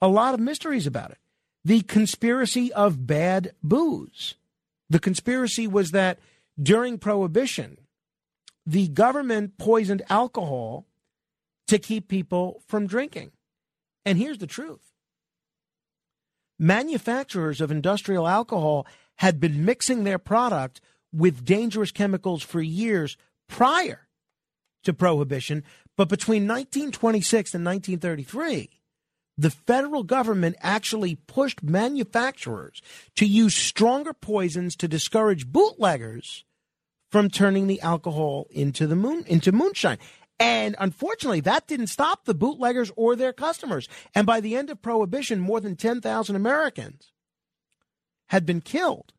a 0.00 0.08
lot 0.08 0.34
of 0.34 0.40
mysteries 0.40 0.86
about 0.86 1.10
it. 1.10 1.18
The 1.64 1.82
conspiracy 1.82 2.72
of 2.72 3.06
bad 3.06 3.52
booze. 3.62 4.34
The 4.88 4.98
conspiracy 4.98 5.66
was 5.66 5.92
that 5.92 6.18
during 6.60 6.98
Prohibition, 6.98 7.78
the 8.66 8.88
government 8.88 9.58
poisoned 9.58 10.02
alcohol 10.10 10.86
to 11.68 11.78
keep 11.78 12.08
people 12.08 12.62
from 12.66 12.86
drinking. 12.86 13.32
And 14.04 14.18
here's 14.18 14.38
the 14.38 14.46
truth 14.46 14.92
manufacturers 16.58 17.60
of 17.60 17.70
industrial 17.70 18.28
alcohol 18.28 18.86
had 19.16 19.40
been 19.40 19.64
mixing 19.64 20.04
their 20.04 20.18
product 20.18 20.80
with 21.12 21.44
dangerous 21.44 21.90
chemicals 21.90 22.42
for 22.42 22.60
years 22.60 23.16
prior 23.48 24.06
to 24.84 24.92
Prohibition. 24.92 25.64
But 25.96 26.08
between 26.08 26.42
1926 26.42 27.54
and 27.54 27.64
1933, 27.64 28.70
the 29.36 29.50
federal 29.50 30.02
government 30.02 30.56
actually 30.60 31.14
pushed 31.14 31.62
manufacturers 31.62 32.82
to 33.16 33.26
use 33.26 33.54
stronger 33.54 34.12
poisons 34.12 34.76
to 34.76 34.88
discourage 34.88 35.46
bootleggers 35.46 36.44
from 37.10 37.28
turning 37.28 37.66
the 37.66 37.80
alcohol 37.80 38.46
into 38.50 38.86
the 38.86 38.96
moon 38.96 39.24
into 39.26 39.52
moonshine. 39.52 39.98
And 40.38 40.74
unfortunately, 40.78 41.40
that 41.40 41.66
didn't 41.66 41.88
stop 41.88 42.24
the 42.24 42.34
bootleggers 42.34 42.90
or 42.96 43.14
their 43.14 43.34
customers. 43.34 43.88
And 44.14 44.26
by 44.26 44.40
the 44.40 44.56
end 44.56 44.70
of 44.70 44.80
Prohibition, 44.80 45.38
more 45.38 45.60
than 45.60 45.76
10,000 45.76 46.34
Americans 46.34 47.12
had 48.28 48.46
been 48.46 48.62
killed 48.62 49.12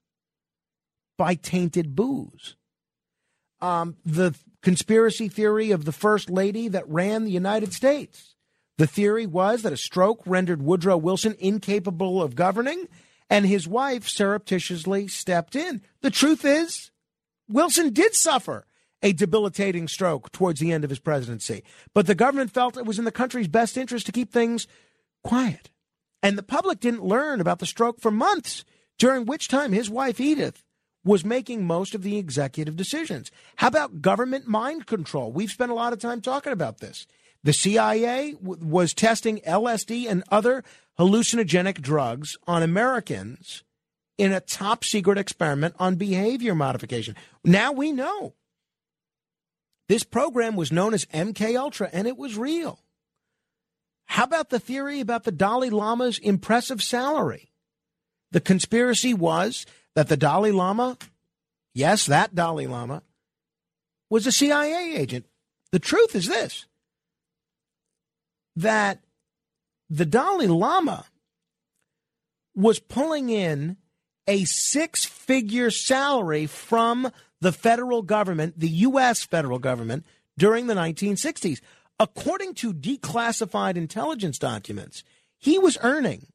by 1.18 1.36
tainted 1.36 1.96
booze. 1.96 2.56
Um, 3.62 3.98
the 4.04 4.34
conspiracy 4.64 5.28
theory 5.28 5.70
of 5.70 5.86
the 5.86 5.92
First 5.92 6.32
Lady 6.32 6.68
that 6.70 6.90
ran 6.90 7.26
the 7.26 7.32
United 7.32 7.74
States. 7.74 8.36
The 8.78 8.88
theory 8.88 9.28
was 9.28 9.62
that 9.62 9.74
a 9.74 9.78
stroke 9.78 10.22
rendered 10.26 10.64
Woodrow 10.64 10.98
Wilson 10.98 11.36
incapable 11.40 12.22
of 12.22 12.36
governing, 12.36 12.88
and 13.30 13.46
his 13.46 13.68
wife 13.68 14.08
surreptitiously 14.08 15.08
stepped 15.08 15.56
in. 15.56 15.82
The 16.02 16.10
truth 16.10 16.44
is, 16.44 16.91
Wilson 17.52 17.92
did 17.94 18.16
suffer 18.16 18.66
a 19.02 19.14
debilitating 19.14 19.88
stroke 19.88 20.32
towards 20.32 20.60
the 20.60 20.72
end 20.72 20.84
of 20.84 20.90
his 20.90 21.00
presidency, 21.00 21.64
but 21.94 22.08
the 22.08 22.16
government 22.16 22.52
felt 22.52 22.78
it 22.78 22.86
was 22.86 23.00
in 23.00 23.06
the 23.06 23.12
country's 23.12 23.48
best 23.48 23.78
interest 23.78 24.06
to 24.06 24.12
keep 24.12 24.32
things 24.32 24.68
quiet. 25.24 25.70
And 26.24 26.38
the 26.38 26.44
public 26.44 26.80
didn't 26.80 27.04
learn 27.04 27.42
about 27.42 27.60
the 27.60 27.66
stroke 27.66 28.00
for 28.00 28.12
months, 28.12 28.64
during 29.00 29.26
which 29.26 29.48
time 29.48 29.72
his 29.72 29.90
wife, 29.90 30.20
Edith, 30.20 30.64
was 31.04 31.26
making 31.26 31.66
most 31.66 31.96
of 31.96 32.04
the 32.04 32.18
executive 32.18 32.76
decisions. 32.76 33.32
How 33.56 33.68
about 33.68 34.02
government 34.02 34.48
mind 34.48 34.86
control? 34.86 35.32
We've 35.32 35.50
spent 35.50 35.72
a 35.72 35.76
lot 35.76 35.94
of 35.94 36.00
time 36.00 36.22
talking 36.22 36.54
about 36.54 36.80
this. 36.80 37.08
The 37.44 37.54
CIA 37.54 38.34
w- 38.34 38.64
was 38.64 38.94
testing 38.94 39.40
LSD 39.40 40.08
and 40.08 40.24
other 40.30 40.64
hallucinogenic 41.00 41.82
drugs 41.82 42.38
on 42.46 42.62
Americans 42.62 43.64
in 44.18 44.32
a 44.32 44.40
top 44.40 44.84
secret 44.84 45.18
experiment 45.18 45.76
on 45.80 45.96
behavior 45.96 46.56
modification. 46.56 47.16
Now 47.44 47.72
we 47.72 47.92
know. 47.92 48.34
This 49.90 50.04
program 50.04 50.56
was 50.56 50.72
known 50.72 50.94
as 50.94 51.06
MK 51.08 51.58
Ultra 51.58 51.90
and 51.92 52.08
it 52.08 52.18
was 52.18 52.38
real. 52.38 52.80
How 54.06 54.24
about 54.24 54.50
the 54.50 54.60
theory 54.60 55.00
about 55.00 55.24
the 55.24 55.32
Dalai 55.32 55.70
Lama's 55.70 56.18
impressive 56.18 56.82
salary? 56.82 57.52
The 58.32 58.42
conspiracy 58.42 59.14
was 59.14 59.66
that 59.96 60.08
the 60.08 60.18
Dalai 60.18 60.52
Lama, 60.52 60.98
yes, 61.74 62.06
that 62.06 62.34
Dalai 62.34 62.68
Lama, 62.68 63.04
was 64.10 64.28
a 64.28 64.32
CIA 64.32 64.96
agent. 64.98 65.26
The 65.72 65.80
truth 65.80 66.16
is 66.16 66.28
this 66.28 66.66
that 68.58 69.00
the 69.90 70.06
Dalai 70.06 70.48
Lama 70.48 71.06
was 72.54 72.80
pulling 72.80 73.30
in 73.30 73.78
a 74.32 74.46
six 74.46 75.04
figure 75.04 75.70
salary 75.70 76.46
from 76.46 77.12
the 77.42 77.52
federal 77.52 78.02
government, 78.02 78.58
the 78.58 78.70
U.S. 78.70 79.26
federal 79.26 79.60
government, 79.60 80.06
during 80.38 80.68
the 80.68 80.74
1960s. 80.74 81.60
According 82.00 82.54
to 82.56 82.74
declassified 82.74 83.76
intelligence 83.76 84.40
documents, 84.40 85.04
he 85.38 85.60
was 85.60 85.78
earning 85.82 86.28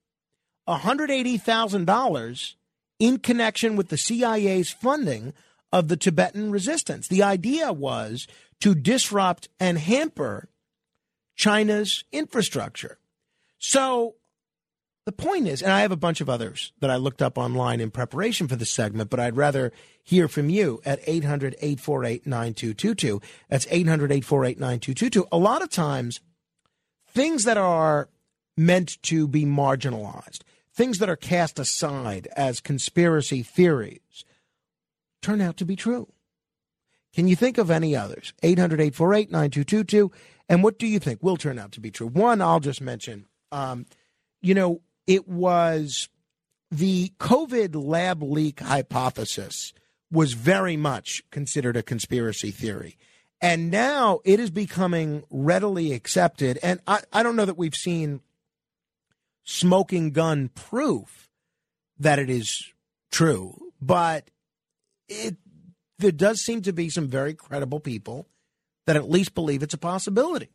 $180,000 0.69 2.55
in 2.99 3.19
connection 3.19 3.77
with 3.77 3.89
the 3.89 3.97
CIA's 3.97 4.71
funding 4.71 5.33
of 5.73 5.89
the 5.89 5.97
Tibetan 5.97 6.51
resistance. 6.51 7.09
The 7.09 7.23
idea 7.23 7.73
was 7.73 8.27
to 8.61 8.75
disrupt 8.75 9.49
and 9.59 9.79
hamper 9.79 10.51
China's 11.35 12.05
infrastructure. 12.13 12.99
So 13.59 14.17
the 15.07 15.13
point 15.13 15.47
is, 15.47 15.63
and 15.63 15.73
I 15.73 15.83
have 15.83 15.93
a 15.93 15.97
bunch 15.97 16.21
of 16.21 16.29
others 16.29 16.73
that 16.81 16.91
I 16.91 16.97
looked 16.97 17.23
up 17.23 17.39
online 17.39 17.81
in 17.81 17.93
preparation 17.93 18.49
for 18.49 18.57
this 18.57 18.73
segment, 18.73 19.09
but 19.09 19.21
I'd 19.21 19.37
rather 19.37 19.73
hear 20.03 20.27
from 20.27 20.51
you 20.51 20.83
at 20.85 20.99
800 21.07 21.55
848 21.61 22.27
9222. 22.27 23.21
That's 23.49 23.69
800 23.71 24.11
848 24.11 24.59
9222. 24.59 25.29
A 25.31 25.39
lot 25.39 25.63
of 25.63 25.71
times, 25.71 26.21
things 27.09 27.45
that 27.45 27.57
are 27.57 28.09
meant 28.57 29.01
to 29.05 29.29
be 29.29 29.45
marginalized, 29.45 30.41
things 30.75 30.99
that 30.99 31.09
are 31.09 31.17
cast 31.17 31.61
aside 31.61 32.27
as 32.37 32.61
conspiracy 32.61 33.45
theories, 33.45 34.25
turn 35.23 35.41
out 35.41 35.57
to 35.59 35.65
be 35.65 35.77
true. 35.77 36.09
Can 37.15 37.29
you 37.29 37.37
think 37.37 37.59
of 37.59 37.71
any 37.71 37.95
others? 37.95 38.35
800 38.43 38.81
848 38.81 39.31
9222. 39.31 40.11
And 40.49 40.65
what 40.65 40.81
do 40.81 40.87
you 40.89 40.99
think 40.99 41.23
will 41.23 41.37
turn 41.37 41.61
out 41.61 41.71
to 41.73 41.81
be 41.81 41.93
true? 41.93 42.09
One, 42.09 42.43
I'll 42.43 42.61
just 42.61 42.81
mention, 42.81 43.27
um, 43.53 43.87
you 44.43 44.55
know, 44.55 44.81
it 45.07 45.29
was 45.29 46.09
the 46.71 47.13
COVID 47.19 47.75
lab 47.75 48.23
leak 48.23 48.61
hypothesis 48.61 49.73
was 50.11 50.33
very 50.33 50.77
much 50.77 51.23
considered 51.31 51.77
a 51.77 51.83
conspiracy 51.83 52.51
theory. 52.51 52.97
And 53.41 53.71
now 53.71 54.21
it 54.25 54.41
is 54.41 54.51
becoming 54.51 55.25
readily 55.31 55.93
accepted. 55.93 56.59
And 56.63 56.81
I, 56.87 57.01
I 57.13 57.23
don't 57.23 57.37
know 57.37 57.45
that 57.45 57.59
we've 57.59 57.75
seen 57.75 58.21
smoking 59.45 60.11
gun 60.11 60.49
proof 60.49 61.29
that 61.99 62.19
it 62.19 62.31
is 62.31 62.73
true, 63.11 63.73
but 63.81 64.31
it 65.09 65.37
there 65.99 66.13
does 66.13 66.43
seem 66.43 66.61
to 66.63 66.73
be 66.73 66.91
some 66.91 67.09
very 67.09 67.33
credible 67.33 67.81
people 67.81 68.27
that 68.87 68.97
at 68.97 69.09
least 69.09 69.35
believe 69.35 69.63
it's 69.63 69.75
a 69.75 69.79
possibility. 69.79 70.51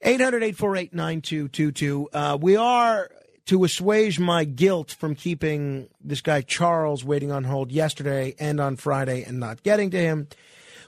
800 0.00 0.42
848 0.42 0.94
9222. 0.94 2.08
Uh, 2.12 2.38
We 2.40 2.56
are 2.56 3.10
to 3.46 3.64
assuage 3.64 4.18
my 4.18 4.44
guilt 4.44 4.90
from 4.92 5.14
keeping 5.14 5.88
this 6.02 6.20
guy 6.20 6.40
Charles 6.40 7.04
waiting 7.04 7.30
on 7.30 7.44
hold 7.44 7.70
yesterday 7.70 8.34
and 8.38 8.60
on 8.60 8.76
Friday 8.76 9.22
and 9.22 9.38
not 9.38 9.62
getting 9.62 9.90
to 9.90 9.98
him. 9.98 10.28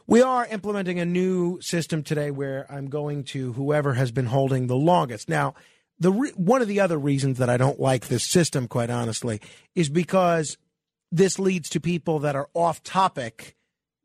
We 0.06 0.22
are 0.22 0.46
implementing 0.46 0.98
a 0.98 1.04
new 1.04 1.60
system 1.60 2.02
today 2.02 2.30
where 2.30 2.66
I'm 2.70 2.88
going 2.88 3.24
to 3.24 3.52
whoever 3.54 3.94
has 3.94 4.12
been 4.12 4.26
holding 4.26 4.66
the 4.68 4.76
longest. 4.76 5.28
Now, 5.28 5.54
the 5.98 6.12
re- 6.12 6.32
one 6.36 6.62
of 6.62 6.68
the 6.68 6.80
other 6.80 6.98
reasons 6.98 7.38
that 7.38 7.50
I 7.50 7.56
don't 7.56 7.80
like 7.80 8.06
this 8.06 8.24
system, 8.24 8.68
quite 8.68 8.90
honestly, 8.90 9.40
is 9.74 9.88
because 9.88 10.56
this 11.10 11.38
leads 11.38 11.68
to 11.70 11.80
people 11.80 12.20
that 12.20 12.36
are 12.36 12.48
off 12.54 12.82
topic 12.82 13.56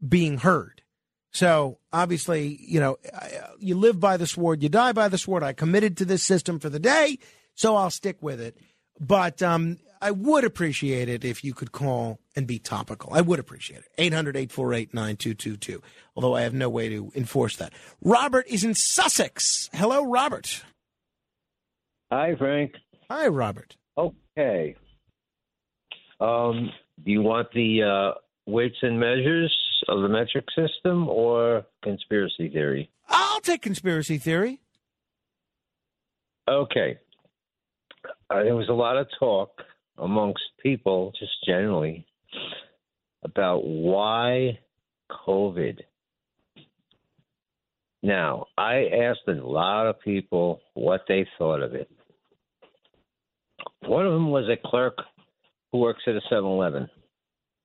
being 0.05 0.39
heard. 0.39 0.81
So 1.31 1.77
obviously, 1.93 2.59
you 2.61 2.79
know, 2.79 2.97
I- 3.13 3.35
uh, 3.43 3.51
you 3.59 3.75
live 3.75 3.99
by 3.99 4.17
the 4.17 4.27
sword, 4.27 4.63
you 4.63 4.69
die 4.69 4.91
by 4.91 5.07
the 5.07 5.17
sword. 5.17 5.43
I 5.43 5.53
committed 5.53 5.97
to 5.97 6.05
this 6.05 6.23
system 6.23 6.59
for 6.59 6.69
the 6.69 6.79
day, 6.79 7.19
so 7.55 7.75
I'll 7.75 7.89
stick 7.89 8.17
with 8.21 8.39
it. 8.41 8.57
But 8.99 9.41
um, 9.41 9.77
I 10.01 10.11
would 10.11 10.43
appreciate 10.43 11.09
it 11.09 11.23
if 11.23 11.43
you 11.43 11.53
could 11.53 11.71
call 11.71 12.19
and 12.35 12.47
be 12.47 12.59
topical. 12.59 13.13
I 13.13 13.21
would 13.21 13.39
appreciate 13.39 13.79
it. 13.79 13.87
800 13.97 14.35
848 14.35 14.93
9222. 14.93 15.81
Although 16.15 16.35
I 16.35 16.41
have 16.41 16.53
no 16.53 16.69
way 16.69 16.89
to 16.89 17.11
enforce 17.15 17.55
that. 17.57 17.73
Robert 18.01 18.47
is 18.47 18.63
in 18.63 18.73
Sussex. 18.73 19.69
Hello, 19.73 20.05
Robert. 20.05 20.63
Hi, 22.11 22.35
Frank. 22.35 22.73
Hi, 23.09 23.27
Robert. 23.27 23.77
Okay. 23.97 24.75
Um, 26.19 26.71
do 27.03 27.11
you 27.11 27.21
want 27.21 27.51
the 27.53 27.83
uh, 27.83 28.19
weights 28.45 28.77
and 28.81 28.99
measures 28.99 29.55
of 29.87 30.01
the 30.01 30.09
metric 30.09 30.45
system 30.55 31.09
or 31.09 31.65
conspiracy 31.83 32.49
theory? 32.49 32.89
I'll 33.07 33.41
take 33.41 33.61
conspiracy 33.61 34.17
theory. 34.17 34.61
Okay. 36.47 36.99
Uh, 38.31 38.43
there 38.43 38.55
was 38.55 38.69
a 38.69 38.73
lot 38.73 38.97
of 38.97 39.07
talk 39.19 39.49
amongst 39.97 40.43
people, 40.63 41.11
just 41.19 41.33
generally, 41.45 42.05
about 43.23 43.65
why 43.65 44.57
COVID. 45.25 45.79
Now, 48.03 48.45
I 48.57 48.85
asked 49.03 49.27
a 49.27 49.33
lot 49.33 49.87
of 49.87 49.99
people 49.99 50.61
what 50.73 51.01
they 51.07 51.27
thought 51.37 51.61
of 51.61 51.75
it. 51.75 51.89
One 53.81 54.05
of 54.05 54.13
them 54.13 54.31
was 54.31 54.49
a 54.49 54.67
clerk 54.67 54.97
who 55.71 55.79
works 55.79 56.03
at 56.07 56.15
a 56.15 56.21
7 56.29 56.43
Eleven, 56.43 56.89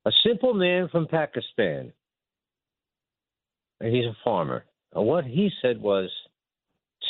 a 0.05 0.11
simple 0.27 0.53
man 0.53 0.89
from 0.91 1.07
Pakistan. 1.07 1.93
And 3.81 3.95
he's 3.95 4.07
a 4.07 4.17
farmer. 4.25 4.65
And 4.95 5.07
what 5.07 5.25
he 5.25 5.51
said 5.63 5.81
was 5.81 6.11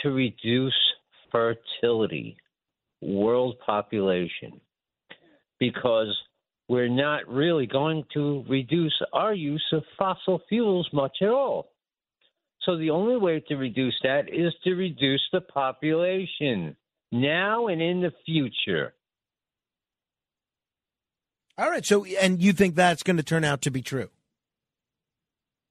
to 0.03 0.11
reduce 0.11 0.75
fertility, 1.33 2.37
world 3.01 3.57
population, 3.65 4.61
because 5.59 6.17
we're 6.69 6.89
not 6.89 7.29
really 7.29 7.67
going 7.67 8.05
to 8.15 8.45
reduce 8.49 9.01
our 9.13 9.33
use 9.33 9.65
of 9.73 9.83
fossil 9.99 10.41
fuels 10.49 10.89
much 10.93 11.19
at 11.23 11.29
all. 11.29 11.69
So 12.63 12.77
the 12.77 12.91
only 12.91 13.17
way 13.17 13.43
to 13.49 13.55
reduce 13.57 13.95
that 14.03 14.29
is 14.29 14.53
to 14.65 14.75
reduce 14.75 15.23
the 15.33 15.41
population 15.41 16.77
now 17.13 17.69
and 17.69 17.81
in 17.81 18.01
the 18.01 18.13
future. 18.25 18.93
All 21.57 21.71
right. 21.71 21.87
So, 21.87 22.05
and 22.05 22.43
you 22.43 22.53
think 22.53 22.75
that's 22.75 23.03
going 23.03 23.17
to 23.17 23.23
turn 23.23 23.45
out 23.45 23.63
to 23.63 23.71
be 23.71 23.83
true? 23.83 24.11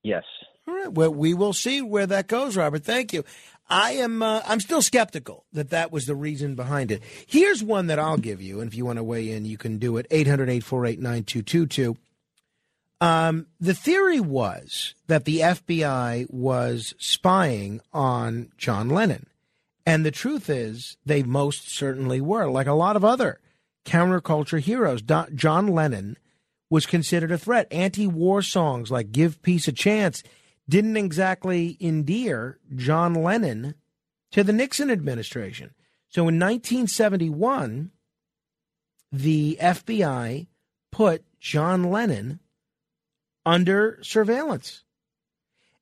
Yes. 0.04 0.24
All 0.68 0.74
right. 0.74 0.92
Well, 0.92 1.14
we 1.14 1.34
will 1.34 1.54
see 1.54 1.82
where 1.82 2.08
that 2.08 2.28
goes, 2.28 2.56
Robert. 2.56 2.84
Thank 2.84 3.14
you. 3.14 3.24
I 3.68 3.94
am. 3.94 4.22
Uh, 4.22 4.42
I'm 4.46 4.60
still 4.60 4.82
skeptical 4.82 5.46
that 5.54 5.72
that 5.72 5.92
was 5.92 6.06
the 6.06 6.16
reason 6.16 6.56
behind 6.56 6.92
it. 6.92 7.02
Here's 7.26 7.64
one 7.64 7.88
that 7.88 8.00
I'll 8.00 8.18
give 8.18 8.42
you, 8.42 8.60
and 8.62 8.68
if 8.70 8.76
you 8.78 8.86
want 8.86 8.98
to 8.98 9.04
weigh 9.04 9.32
in, 9.32 9.46
you 9.46 9.58
can 9.58 9.80
do 9.80 9.98
it. 9.98 10.08
800-848-9222. 10.10 11.98
Um, 13.02 13.48
the 13.60 13.74
theory 13.74 14.20
was 14.20 14.94
that 15.08 15.26
the 15.26 15.40
FBI 15.40 16.32
was 16.32 16.94
spying 16.98 17.82
on 17.92 18.52
John 18.58 18.90
Lennon, 18.90 19.28
and 19.86 20.06
the 20.06 20.12
truth 20.12 20.50
is, 20.50 20.98
they 21.06 21.24
most 21.24 21.70
certainly 21.70 22.22
were. 22.22 22.50
Like 22.50 22.68
a 22.68 22.74
lot 22.74 22.96
of 22.96 23.04
other 23.04 23.40
counterculture 23.84 24.60
heroes, 24.60 25.02
Do- 25.02 25.28
John 25.34 25.68
Lennon 25.68 26.18
was 26.70 26.86
considered 26.86 27.32
a 27.32 27.38
threat. 27.38 27.68
Anti-war 27.72 28.42
songs 28.42 28.92
like 28.92 29.12
"Give 29.12 29.42
Peace 29.42 29.68
a 29.68 29.72
Chance." 29.72 30.24
Didn't 30.68 30.98
exactly 30.98 31.78
endear 31.80 32.60
John 32.76 33.14
Lennon 33.14 33.76
to 34.32 34.44
the 34.44 34.54
Nixon 34.54 34.90
administration. 34.90 35.72
So 36.10 36.22
in 36.22 36.40
1971, 36.40 37.92
the 39.12 39.58
FBI 39.62 40.48
put 40.92 41.24
John 41.40 41.84
Lennon 41.84 42.40
under 43.46 44.00
surveillance. 44.02 44.84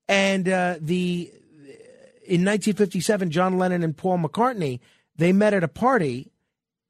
And 0.07 0.49
uh, 0.49 0.75
the 0.79 1.31
in 2.25 2.45
1957, 2.45 3.31
John 3.31 3.57
Lennon 3.57 3.83
and 3.83 3.95
Paul 3.95 4.19
McCartney 4.19 4.79
they 5.15 5.31
met 5.31 5.53
at 5.53 5.63
a 5.63 5.67
party 5.67 6.31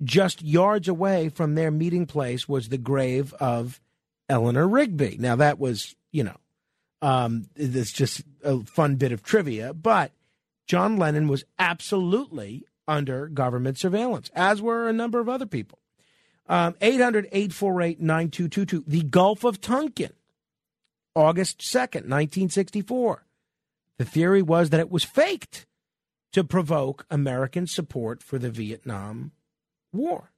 just 0.03 0.41
yards 0.41 0.87
away 0.87 1.29
from 1.29 1.55
their 1.55 1.71
meeting 1.71 2.05
place 2.05 2.47
was 2.47 2.69
the 2.69 2.77
grave 2.77 3.33
of 3.35 3.81
Eleanor 4.29 4.67
Rigby. 4.67 5.17
Now 5.19 5.35
that 5.35 5.59
was 5.59 5.95
you 6.11 6.23
know 6.23 6.37
um, 7.03 7.49
it's 7.57 7.91
just 7.91 8.21
a 8.45 8.61
fun 8.61 8.95
bit 8.95 9.11
of 9.11 9.23
trivia, 9.23 9.73
but 9.73 10.13
John 10.67 10.95
Lennon 10.95 11.27
was 11.27 11.43
absolutely 11.59 12.63
under 12.87 13.27
government 13.27 13.77
surveillance, 13.77 14.31
as 14.33 14.61
were 14.61 14.87
a 14.87 14.93
number 14.93 15.19
of 15.19 15.27
other 15.27 15.45
people. 15.45 15.79
Um, 16.47 16.75
800 16.79 17.25
848 17.25 17.99
9222. 17.99 18.85
The 18.87 19.03
Gulf 19.03 19.43
of 19.43 19.59
Tonkin, 19.59 20.13
August 21.13 21.59
2nd, 21.59 22.07
1964. 22.07 23.25
The 23.97 24.05
theory 24.05 24.41
was 24.41 24.69
that 24.69 24.79
it 24.79 24.89
was 24.89 25.03
faked 25.03 25.65
to 26.31 26.43
provoke 26.45 27.05
American 27.11 27.67
support 27.67 28.23
for 28.23 28.39
the 28.39 28.49
Vietnam 28.49 29.33
War. 29.91 30.31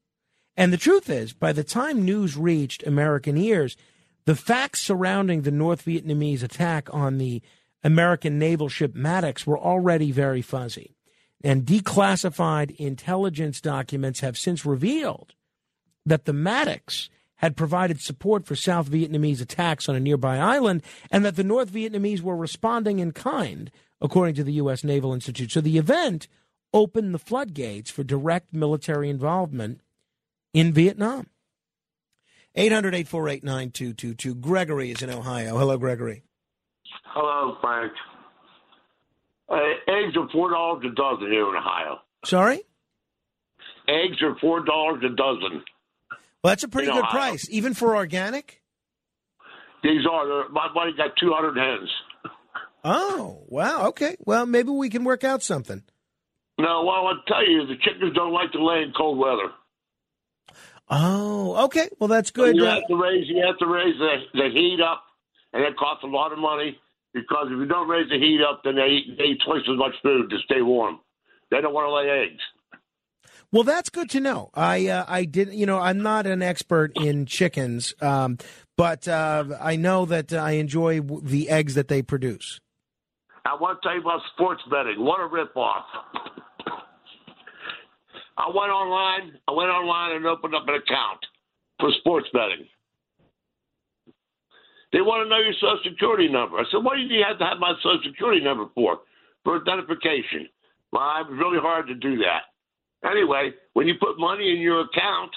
And 0.57 0.73
the 0.73 0.77
truth 0.77 1.11
is, 1.11 1.31
by 1.31 1.53
the 1.53 1.63
time 1.63 2.03
news 2.03 2.35
reached 2.35 2.87
American 2.87 3.37
ears, 3.37 3.77
the 4.25 4.35
facts 4.35 4.81
surrounding 4.81 5.41
the 5.41 5.51
North 5.51 5.85
Vietnamese 5.85 6.43
attack 6.43 6.93
on 6.93 7.17
the 7.17 7.41
American 7.83 8.39
naval 8.39 8.69
ship 8.69 8.95
Maddox 8.95 9.45
were 9.45 9.59
already 9.59 10.11
very 10.11 10.41
fuzzy. 10.41 10.95
And 11.43 11.65
declassified 11.65 12.75
intelligence 12.77 13.61
documents 13.61 14.21
have 14.21 14.37
since 14.37 14.65
revealed 14.65 15.33
that 16.05 16.25
the 16.25 16.33
Maddox 16.33 17.09
had 17.35 17.55
provided 17.55 18.01
support 18.01 18.45
for 18.45 18.55
South 18.55 18.89
Vietnamese 18.89 19.41
attacks 19.41 19.87
on 19.87 19.95
a 19.95 19.99
nearby 19.99 20.37
island 20.37 20.81
and 21.11 21.23
that 21.23 21.35
the 21.35 21.43
North 21.43 21.71
Vietnamese 21.71 22.21
were 22.21 22.35
responding 22.35 22.99
in 22.99 23.11
kind, 23.11 23.69
according 24.01 24.33
to 24.35 24.43
the 24.43 24.53
U.S. 24.53 24.83
Naval 24.83 25.13
Institute. 25.13 25.51
So 25.51 25.61
the 25.61 25.77
event 25.77 26.27
opened 26.73 27.13
the 27.13 27.19
floodgates 27.19 27.91
for 27.91 28.03
direct 28.03 28.53
military 28.53 29.09
involvement 29.09 29.81
in 30.53 30.73
Vietnam. 30.73 31.27
800 32.55 32.95
848 32.95 33.43
9222. 33.43 34.35
Gregory 34.35 34.91
is 34.91 35.01
in 35.01 35.09
Ohio. 35.09 35.57
Hello, 35.57 35.77
Gregory. 35.77 36.23
Hello, 37.13 37.57
Frank. 37.61 37.91
Uh, 39.49 39.55
eggs 39.87 40.15
are 40.17 40.27
four 40.31 40.49
dollars 40.49 40.83
a 40.85 40.95
dozen 40.95 41.31
here 41.31 41.47
in 41.49 41.55
Ohio. 41.55 41.99
Sorry? 42.25 42.61
Eggs 43.87 44.21
are 44.23 44.35
four 44.41 44.63
dollars 44.65 45.03
a 45.05 45.09
dozen. 45.15 45.63
Well, 46.43 46.51
that's 46.51 46.63
a 46.63 46.67
pretty 46.67 46.87
good 46.91 47.03
Ohio. 47.03 47.11
price, 47.11 47.47
even 47.51 47.73
for 47.73 47.95
organic. 47.95 48.61
These 49.83 50.05
are 50.11 50.27
they're- 50.27 50.49
my 50.49 50.67
buddy 50.73 50.93
got 50.97 51.11
two 51.19 51.31
hundred 51.31 51.57
hens. 51.57 51.89
Oh, 52.83 53.43
wow. 53.47 53.87
Okay. 53.87 54.15
Well, 54.19 54.45
maybe 54.45 54.69
we 54.69 54.89
can 54.89 55.03
work 55.03 55.23
out 55.23 55.41
something. 55.41 55.83
No, 56.59 56.83
well, 56.85 57.07
I'll 57.07 57.21
tell 57.27 57.45
you, 57.47 57.65
the 57.65 57.75
chickens 57.81 58.13
don't 58.13 58.31
like 58.31 58.51
to 58.53 58.63
lay 58.63 58.81
in 58.83 58.93
cold 58.95 59.17
weather. 59.17 59.51
Oh, 60.89 61.65
okay. 61.65 61.89
Well, 61.99 62.07
that's 62.07 62.31
good. 62.31 62.55
You 62.55 62.65
Uh, 62.65 62.75
have 62.75 62.87
to 62.87 62.95
raise 62.95 63.27
you 63.27 63.43
have 63.45 63.57
to 63.57 63.65
raise 63.67 63.97
the, 63.97 64.17
the 64.33 64.49
heat 64.53 64.79
up, 64.81 65.03
and 65.53 65.63
it 65.63 65.75
costs 65.77 66.03
a 66.03 66.07
lot 66.07 66.31
of 66.31 66.37
money 66.39 66.77
because 67.13 67.47
if 67.47 67.57
you 67.57 67.65
don't 67.65 67.87
raise 67.87 68.09
the 68.09 68.19
heat 68.19 68.39
up, 68.47 68.61
then 68.63 68.75
they 68.75 68.87
eat, 68.87 69.17
they 69.17 69.23
eat 69.25 69.41
twice 69.45 69.61
as 69.69 69.77
much 69.77 69.93
food 70.03 70.29
to 70.29 70.37
stay 70.45 70.61
warm. 70.61 70.99
They 71.49 71.61
don't 71.61 71.73
want 71.73 71.87
to 71.87 71.93
lay 71.93 72.23
eggs. 72.25 72.41
Well, 73.51 73.63
that's 73.63 73.89
good 73.89 74.09
to 74.11 74.19
know. 74.19 74.49
I 74.53 74.87
uh, 74.87 75.05
I 75.07 75.25
did 75.25 75.53
you 75.53 75.65
know 75.65 75.79
I'm 75.79 76.01
not 76.01 76.27
an 76.27 76.41
expert 76.41 76.91
in 76.97 77.25
chickens, 77.25 77.93
um, 78.01 78.37
but 78.77 79.07
uh, 79.07 79.45
I 79.61 79.75
know 79.75 80.05
that 80.05 80.33
I 80.33 80.51
enjoy 80.51 80.99
w- 81.01 81.21
the 81.23 81.49
eggs 81.49 81.73
that 81.75 81.87
they 81.87 82.01
produce. 82.01 82.59
I 83.45 83.55
want 83.55 83.81
to 83.81 83.87
tell 83.87 83.95
you 83.95 84.01
about 84.01 84.21
sports 84.33 84.61
betting. 84.69 85.03
What 85.03 85.19
a 85.21 85.27
ripoff! 85.29 85.83
I 88.37 88.47
went 88.47 88.71
online. 88.71 89.39
I 89.47 89.51
went 89.51 89.69
online 89.69 90.15
and 90.17 90.25
opened 90.25 90.55
up 90.55 90.67
an 90.67 90.75
account 90.75 91.19
for 91.79 91.89
sports 91.99 92.27
betting. 92.33 92.67
They 94.93 95.01
want 95.01 95.25
to 95.25 95.29
know 95.29 95.39
your 95.39 95.53
social 95.53 95.79
security 95.91 96.27
number. 96.29 96.57
I 96.57 96.63
said, 96.71 96.83
"What 96.83 96.95
do 96.95 97.01
you 97.01 97.23
have 97.27 97.37
to 97.39 97.45
have 97.45 97.59
my 97.59 97.73
social 97.83 98.01
security 98.03 98.43
number 98.43 98.65
for? 98.75 99.01
For 99.43 99.59
identification." 99.61 100.47
Well, 100.91 101.03
it 101.21 101.27
was 101.29 101.37
really 101.39 101.59
hard 101.59 101.87
to 101.87 101.95
do 101.95 102.17
that. 102.19 102.43
Anyway, 103.09 103.53
when 103.73 103.87
you 103.87 103.95
put 103.99 104.17
money 104.17 104.51
in 104.51 104.57
your 104.61 104.81
account, 104.81 105.31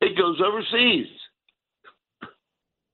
it 0.00 0.16
goes 0.16 0.40
overseas. 0.40 1.06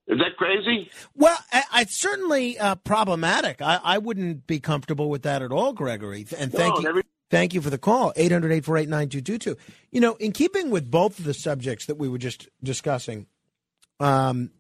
Is 0.07 0.19
that 0.19 0.37
crazy? 0.37 0.91
Well, 1.15 1.39
it's 1.75 1.99
certainly 1.99 2.59
uh, 2.59 2.75
problematic. 2.75 3.63
I, 3.63 3.81
I 3.83 3.99
wouldn't 3.99 4.47
be 4.47 4.61
comfortable 4.61 5.09
with 5.09 5.23
that 5.23 5.41
at 5.41 5.51
all, 5.51 5.73
Gregory. 5.73 6.27
And 6.37 6.53
thank 6.53 6.75
No, 6.77 6.81
you. 6.83 6.89
every- 6.89 7.03
Thank 7.35 7.53
you 7.53 7.61
for 7.61 7.69
the 7.69 7.79
call, 7.79 8.13
800 8.15 8.53
848 8.53 8.89
9222. 8.89 9.57
You 9.91 10.01
know, 10.01 10.15
in 10.21 10.31
keeping 10.31 10.71
with 10.71 10.89
both 10.89 11.19
of 11.19 11.25
the 11.25 11.35
subjects 11.35 11.87
that 11.87 11.97
we 11.97 12.09
were 12.09 12.17
just 12.17 12.49
discussing, 12.63 13.27
um, 13.99 14.53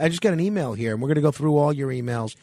I 0.00 0.08
just 0.08 0.22
got 0.22 0.32
an 0.32 0.40
email 0.40 0.72
here, 0.72 0.94
and 0.94 1.02
we're 1.02 1.08
going 1.08 1.16
to 1.16 1.20
go 1.20 1.30
through 1.30 1.58
all 1.58 1.74
your 1.74 1.90
emails 1.90 2.34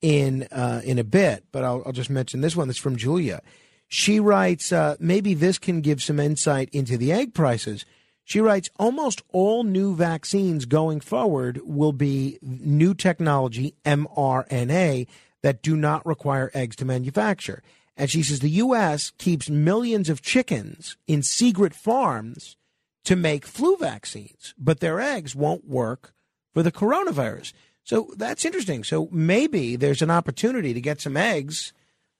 in 0.00 0.48
uh, 0.50 0.80
in 0.84 0.98
a 0.98 1.04
bit, 1.04 1.44
but 1.52 1.62
I'll, 1.62 1.84
I'll 1.86 1.92
just 1.92 2.10
mention 2.10 2.40
this 2.40 2.56
one. 2.56 2.66
That's 2.66 2.80
from 2.80 2.96
Julia. 2.96 3.42
She 3.86 4.18
writes, 4.18 4.72
uh, 4.72 4.96
maybe 4.98 5.34
this 5.34 5.56
can 5.56 5.82
give 5.82 6.02
some 6.02 6.18
insight 6.18 6.68
into 6.72 6.96
the 6.96 7.12
egg 7.12 7.32
prices. 7.32 7.84
She 8.24 8.40
writes, 8.40 8.70
almost 8.76 9.22
all 9.28 9.62
new 9.62 9.94
vaccines 9.94 10.64
going 10.64 10.98
forward 10.98 11.60
will 11.62 11.92
be 11.92 12.40
new 12.42 12.92
technology, 12.92 13.76
mRNA, 13.84 15.06
that 15.42 15.62
do 15.62 15.76
not 15.76 16.04
require 16.04 16.50
eggs 16.54 16.74
to 16.74 16.84
manufacture. 16.84 17.62
And 17.96 18.10
she 18.10 18.22
says 18.22 18.40
the 18.40 18.48
U.S. 18.50 19.12
keeps 19.18 19.50
millions 19.50 20.08
of 20.08 20.22
chickens 20.22 20.96
in 21.06 21.22
secret 21.22 21.74
farms 21.74 22.56
to 23.04 23.16
make 23.16 23.46
flu 23.46 23.76
vaccines, 23.76 24.54
but 24.58 24.80
their 24.80 25.00
eggs 25.00 25.34
won't 25.34 25.68
work 25.68 26.14
for 26.54 26.62
the 26.62 26.72
coronavirus. 26.72 27.52
So 27.84 28.10
that's 28.16 28.44
interesting. 28.44 28.84
So 28.84 29.08
maybe 29.10 29.76
there's 29.76 30.02
an 30.02 30.10
opportunity 30.10 30.72
to 30.72 30.80
get 30.80 31.00
some 31.00 31.16
eggs 31.16 31.72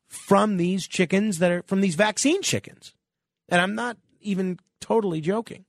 from 0.09 0.57
these 0.57 0.87
chickens 0.87 1.39
that 1.39 1.51
are 1.51 1.63
from 1.63 1.81
these 1.81 1.95
vaccine 1.95 2.43
chickens. 2.43 2.95
And 3.49 3.61
I'm 3.61 3.75
not 3.75 3.97
even 4.21 4.59
totally 4.81 5.21
joking. 5.21 5.65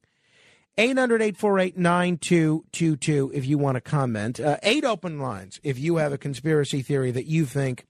800 0.77 1.21
848 1.21 1.77
9222 1.77 3.31
if 3.33 3.45
you 3.45 3.59
want 3.59 3.75
to 3.75 3.81
comment. 3.81 4.39
Uh, 4.39 4.57
eight 4.63 4.83
open 4.83 5.19
lines 5.19 5.59
if 5.63 5.77
you 5.77 5.97
have 5.97 6.11
a 6.11 6.17
conspiracy 6.17 6.81
theory 6.81 7.11
that 7.11 7.27
you 7.27 7.45
think 7.45 7.85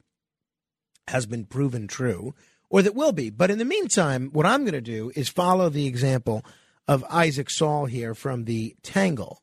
has 1.07 1.25
been 1.25 1.45
proven 1.45 1.87
true 1.87 2.33
or 2.69 2.81
that 2.81 2.95
will 2.95 3.11
be. 3.11 3.29
But 3.29 3.51
in 3.51 3.59
the 3.59 3.65
meantime, 3.65 4.29
what 4.33 4.45
I'm 4.45 4.63
going 4.63 4.73
to 4.73 4.81
do 4.81 5.11
is 5.15 5.29
follow 5.29 5.69
the 5.69 5.85
example 5.85 6.43
of 6.87 7.05
Isaac 7.09 7.49
Saul 7.49 7.85
here 7.85 8.15
from 8.15 8.45
the 8.45 8.75
Tangle 8.83 9.41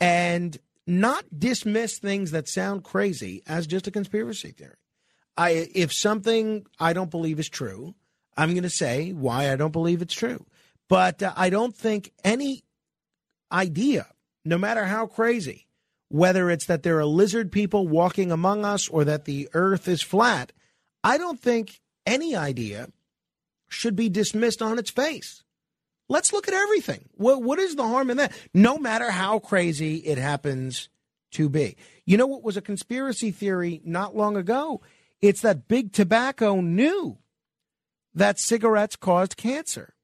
and 0.00 0.58
not 0.86 1.24
dismiss 1.36 1.98
things 1.98 2.30
that 2.30 2.48
sound 2.48 2.84
crazy 2.84 3.42
as 3.46 3.66
just 3.66 3.86
a 3.86 3.90
conspiracy 3.90 4.52
theory. 4.52 4.76
I 5.36 5.68
if 5.74 5.92
something 5.92 6.66
I 6.80 6.92
don't 6.92 7.10
believe 7.10 7.38
is 7.38 7.48
true, 7.48 7.94
I'm 8.36 8.50
going 8.50 8.62
to 8.62 8.70
say 8.70 9.12
why 9.12 9.52
I 9.52 9.56
don't 9.56 9.72
believe 9.72 10.00
it's 10.00 10.14
true. 10.14 10.46
But 10.88 11.22
uh, 11.22 11.32
I 11.36 11.50
don't 11.50 11.76
think 11.76 12.12
any 12.24 12.64
idea, 13.52 14.06
no 14.44 14.56
matter 14.56 14.86
how 14.86 15.06
crazy, 15.06 15.66
whether 16.08 16.50
it's 16.50 16.66
that 16.66 16.82
there 16.82 16.98
are 16.98 17.04
lizard 17.04 17.52
people 17.52 17.86
walking 17.86 18.32
among 18.32 18.64
us 18.64 18.88
or 18.88 19.04
that 19.04 19.26
the 19.26 19.48
earth 19.52 19.86
is 19.88 20.00
flat, 20.00 20.52
I 21.02 21.18
don't 21.18 21.40
think 21.40 21.80
any 22.06 22.34
idea 22.34 22.88
should 23.68 23.96
be 23.96 24.08
dismissed 24.08 24.62
on 24.62 24.78
its 24.78 24.90
face. 24.90 25.42
Let's 26.08 26.32
look 26.32 26.48
at 26.48 26.54
everything. 26.54 27.08
What, 27.14 27.42
what 27.42 27.58
is 27.58 27.76
the 27.76 27.86
harm 27.86 28.10
in 28.10 28.16
that? 28.16 28.32
No 28.54 28.78
matter 28.78 29.10
how 29.10 29.38
crazy 29.38 29.96
it 29.96 30.16
happens 30.16 30.88
to 31.32 31.48
be. 31.50 31.76
You 32.06 32.16
know 32.16 32.26
what 32.26 32.42
was 32.42 32.56
a 32.56 32.62
conspiracy 32.62 33.30
theory 33.30 33.82
not 33.84 34.16
long 34.16 34.36
ago? 34.36 34.80
It's 35.20 35.42
that 35.42 35.68
big 35.68 35.92
tobacco 35.92 36.60
knew 36.60 37.18
that 38.14 38.38
cigarettes 38.38 38.96
caused 38.96 39.36
cancer. 39.36 39.94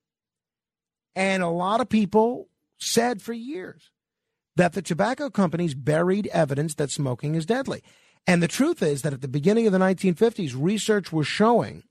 And 1.16 1.42
a 1.42 1.48
lot 1.48 1.80
of 1.80 1.88
people 1.88 2.48
said 2.76 3.22
for 3.22 3.32
years 3.32 3.90
that 4.56 4.72
the 4.74 4.82
tobacco 4.82 5.30
companies 5.30 5.74
buried 5.74 6.26
evidence 6.28 6.74
that 6.74 6.90
smoking 6.90 7.34
is 7.34 7.46
deadly. 7.46 7.82
And 8.26 8.42
the 8.42 8.48
truth 8.48 8.82
is 8.82 9.02
that 9.02 9.12
at 9.12 9.20
the 9.20 9.28
beginning 9.28 9.66
of 9.66 9.72
the 9.72 9.78
1950s, 9.78 10.54
research 10.56 11.12
was 11.12 11.26
showing 11.26 11.84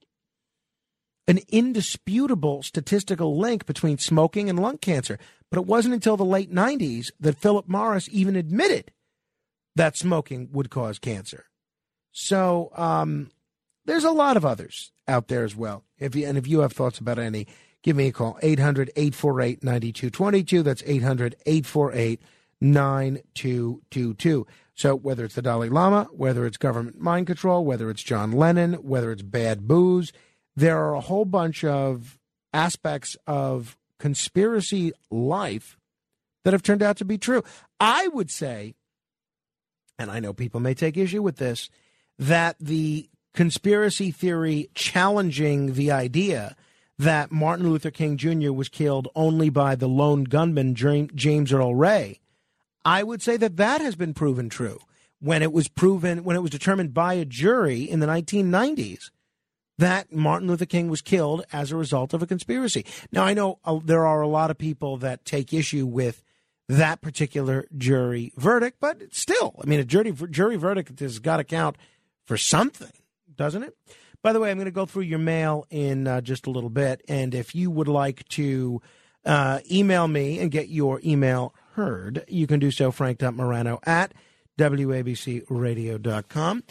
an 1.28 1.40
indisputable 1.50 2.64
statistical 2.64 3.38
link 3.38 3.66
between 3.66 3.98
smoking 3.98 4.50
and 4.50 4.60
lung 4.60 4.78
cancer. 4.78 5.18
But 5.50 5.60
it 5.60 5.68
wasn't 5.68 5.94
until 5.94 6.18
the 6.18 6.26
late 6.26 6.52
90s 6.52 7.12
that 7.20 7.38
Philip 7.38 7.68
Morris 7.68 8.10
even 8.12 8.36
admitted 8.36 8.92
that 9.76 9.98
smoking 9.98 10.50
would 10.52 10.70
cause 10.70 11.00
cancer. 11.00 11.46
So 12.12 12.72
um, 12.76 13.32
there's 13.86 14.04
a 14.04 14.12
lot 14.12 14.38
of 14.38 14.46
others 14.46 14.92
out 15.08 15.28
there 15.28 15.44
as 15.44 15.56
well. 15.56 15.84
If 15.98 16.16
you, 16.16 16.28
and 16.28 16.38
if 16.38 16.48
you 16.48 16.60
have 16.60 16.74
thoughts 16.74 17.00
about 17.00 17.20
any, 17.20 17.48
give 17.82 17.96
me 17.96 18.08
a 18.08 18.12
call 18.12 18.38
800 18.42 18.92
848 18.96 19.64
9222. 19.64 20.64
That's 20.64 20.84
800 20.86 21.36
848 21.46 22.22
9222. 22.64 24.48
So 24.74 24.96
whether 24.96 25.26
it's 25.26 25.36
the 25.36 25.42
Dalai 25.42 25.70
Lama, 25.70 26.08
whether 26.12 26.46
it's 26.46 26.58
government 26.58 27.00
mind 27.00 27.28
control, 27.28 27.64
whether 27.64 27.90
it's 27.90 28.02
John 28.02 28.32
Lennon, 28.32 28.74
whether 28.76 29.12
it's 29.12 29.22
bad 29.22 29.68
booze, 29.68 30.12
there 30.56 30.80
are 30.80 30.96
a 30.96 31.02
whole 31.02 31.26
bunch 31.26 31.64
of 31.64 32.18
aspects 32.54 33.16
of 33.28 33.78
conspiracy 34.00 34.92
life 35.12 35.78
that 36.44 36.54
have 36.54 36.64
turned 36.64 36.82
out 36.84 36.98
to 36.98 37.06
be 37.06 37.18
true. 37.18 37.44
I 37.80 38.08
would 38.10 38.32
say, 38.32 38.76
and 40.00 40.10
I 40.10 40.20
know 40.20 40.34
people 40.34 40.60
may 40.60 40.74
take 40.74 40.98
issue 40.98 41.22
with 41.22 41.38
this, 41.38 41.70
that 42.18 42.56
the 42.60 43.10
conspiracy 43.34 44.12
theory 44.12 44.70
challenging 44.76 45.74
the 45.74 45.92
idea 45.92 46.56
that 47.00 47.32
Martin 47.32 47.70
Luther 47.70 47.92
King 47.92 48.18
Jr. 48.18 48.52
was 48.52 48.70
killed 48.70 49.08
only 49.16 49.50
by 49.50 49.76
the 49.76 49.88
lone 49.88 50.24
gunman 50.24 50.76
James 50.76 51.52
Earl 51.52 51.76
Ray, 51.76 52.20
I 52.86 53.04
would 53.04 53.22
say 53.22 53.38
that 53.38 53.58
that 53.58 53.82
has 53.82 53.96
been 53.96 54.14
proven 54.14 54.50
true 54.50 54.80
when 55.20 55.42
it 55.42 55.54
was 55.54 55.68
proven 55.68 56.24
when 56.24 56.36
it 56.36 56.42
was 56.42 56.52
determined 56.52 56.94
by 56.94 57.14
a 57.14 57.26
jury 57.26 57.84
in 57.84 58.00
the 58.00 58.08
1990s 58.08 59.10
that 59.78 60.12
Martin 60.12 60.48
Luther 60.48 60.66
King 60.66 60.90
was 60.90 61.02
killed 61.02 61.46
as 61.52 61.72
a 61.72 61.78
result 61.78 62.14
of 62.14 62.22
a 62.22 62.28
conspiracy. 62.28 62.86
Now 63.12 63.24
I 63.24 63.34
know 63.34 63.60
uh, 63.64 63.80
there 63.84 64.06
are 64.06 64.22
a 64.22 64.28
lot 64.28 64.52
of 64.52 64.58
people 64.58 64.98
that 64.98 65.26
take 65.26 65.54
issue 65.54 65.86
with 65.86 66.24
that 66.70 67.02
particular 67.02 67.66
jury 67.78 68.32
verdict, 68.38 68.78
but 68.80 69.02
still, 69.12 69.56
I 69.62 69.68
mean, 69.68 69.80
a 69.80 69.86
jury 69.86 70.12
jury 70.30 70.58
verdict 70.58 71.00
has 71.00 71.20
got 71.20 71.38
to 71.38 71.44
count 71.44 71.78
for 72.26 72.38
something, 72.38 72.92
doesn't 73.36 73.64
it? 73.64 73.76
By 74.22 74.32
the 74.32 74.40
way, 74.40 74.50
I'm 74.50 74.58
going 74.58 74.66
to 74.66 74.72
go 74.72 74.86
through 74.86 75.04
your 75.04 75.20
mail 75.20 75.66
in 75.70 76.08
uh, 76.08 76.22
just 76.22 76.48
a 76.48 76.52
little 76.52 76.70
bit, 76.70 77.02
and 77.08 77.36
if 77.36 77.56
you 77.56 77.70
would 77.72 77.90
like 77.90 78.28
to 78.30 78.82
uh, 79.26 79.60
email 79.70 80.08
me 80.08 80.40
and 80.40 80.52
get 80.52 80.70
your 80.70 81.02
email 81.04 81.54
heard, 81.74 82.26
you 82.28 82.48
can 82.48 82.60
do 82.60 82.72
so, 82.72 82.92
frank.morano 82.92 83.80
at 83.86 84.14
wabcradio.com. 84.58 86.64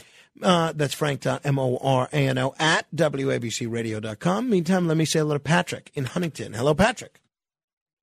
Uh, 0.43 0.73
that's 0.75 0.95
frank.morano 0.95 2.55
at 2.59 2.87
wabcradio.com. 2.95 4.51
Meantime, 4.51 4.89
let 4.89 4.97
me 4.97 5.05
say 5.05 5.19
hello 5.19 5.35
to 5.35 5.41
Patrick 5.41 5.91
in 5.95 6.07
Huntington. 6.07 6.55
Hello, 6.55 6.75
Patrick. 6.75 7.21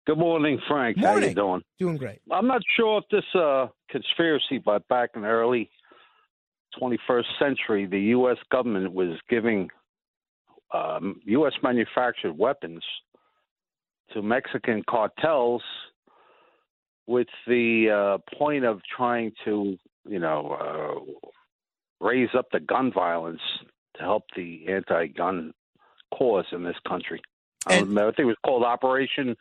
Good 0.05 0.17
morning, 0.17 0.59
Frank. 0.67 0.97
How 0.97 1.11
Morning. 1.11 1.29
you 1.29 1.35
doing? 1.35 1.61
Doing 1.77 1.97
great. 1.97 2.19
I'm 2.31 2.47
not 2.47 2.61
sure 2.75 2.99
if 2.99 3.03
this 3.11 3.23
uh, 3.39 3.67
conspiracy, 3.91 4.57
but 4.57 4.87
back 4.87 5.11
in 5.15 5.21
the 5.21 5.27
early 5.27 5.69
21st 6.81 7.25
century, 7.37 7.85
the 7.85 7.99
U.S. 7.99 8.37
government 8.51 8.93
was 8.93 9.19
giving 9.29 9.69
um, 10.73 11.21
U.S. 11.25 11.53
manufactured 11.61 12.35
weapons 12.35 12.81
to 14.13 14.23
Mexican 14.23 14.81
cartels 14.89 15.61
with 17.09 17.27
the 17.47 17.89
uh, 17.89 18.37
point 18.37 18.63
of 18.63 18.81
trying 18.95 19.31
to, 19.43 19.77
you 20.07 20.19
know, 20.19 21.09
uh, 22.01 22.05
raise 22.05 22.29
up 22.37 22.45
the 22.51 22.59
gun 22.59 22.93
violence 22.93 23.41
to 23.95 24.03
help 24.03 24.25
the 24.35 24.67
anti-gun 24.67 25.51
cause 26.13 26.45
in 26.51 26.63
this 26.63 26.75
country. 26.87 27.19
I, 27.65 27.77
I 27.77 27.81
think 27.81 28.19
it 28.19 28.25
was 28.25 28.37
called 28.45 28.63
Operation 28.63 29.31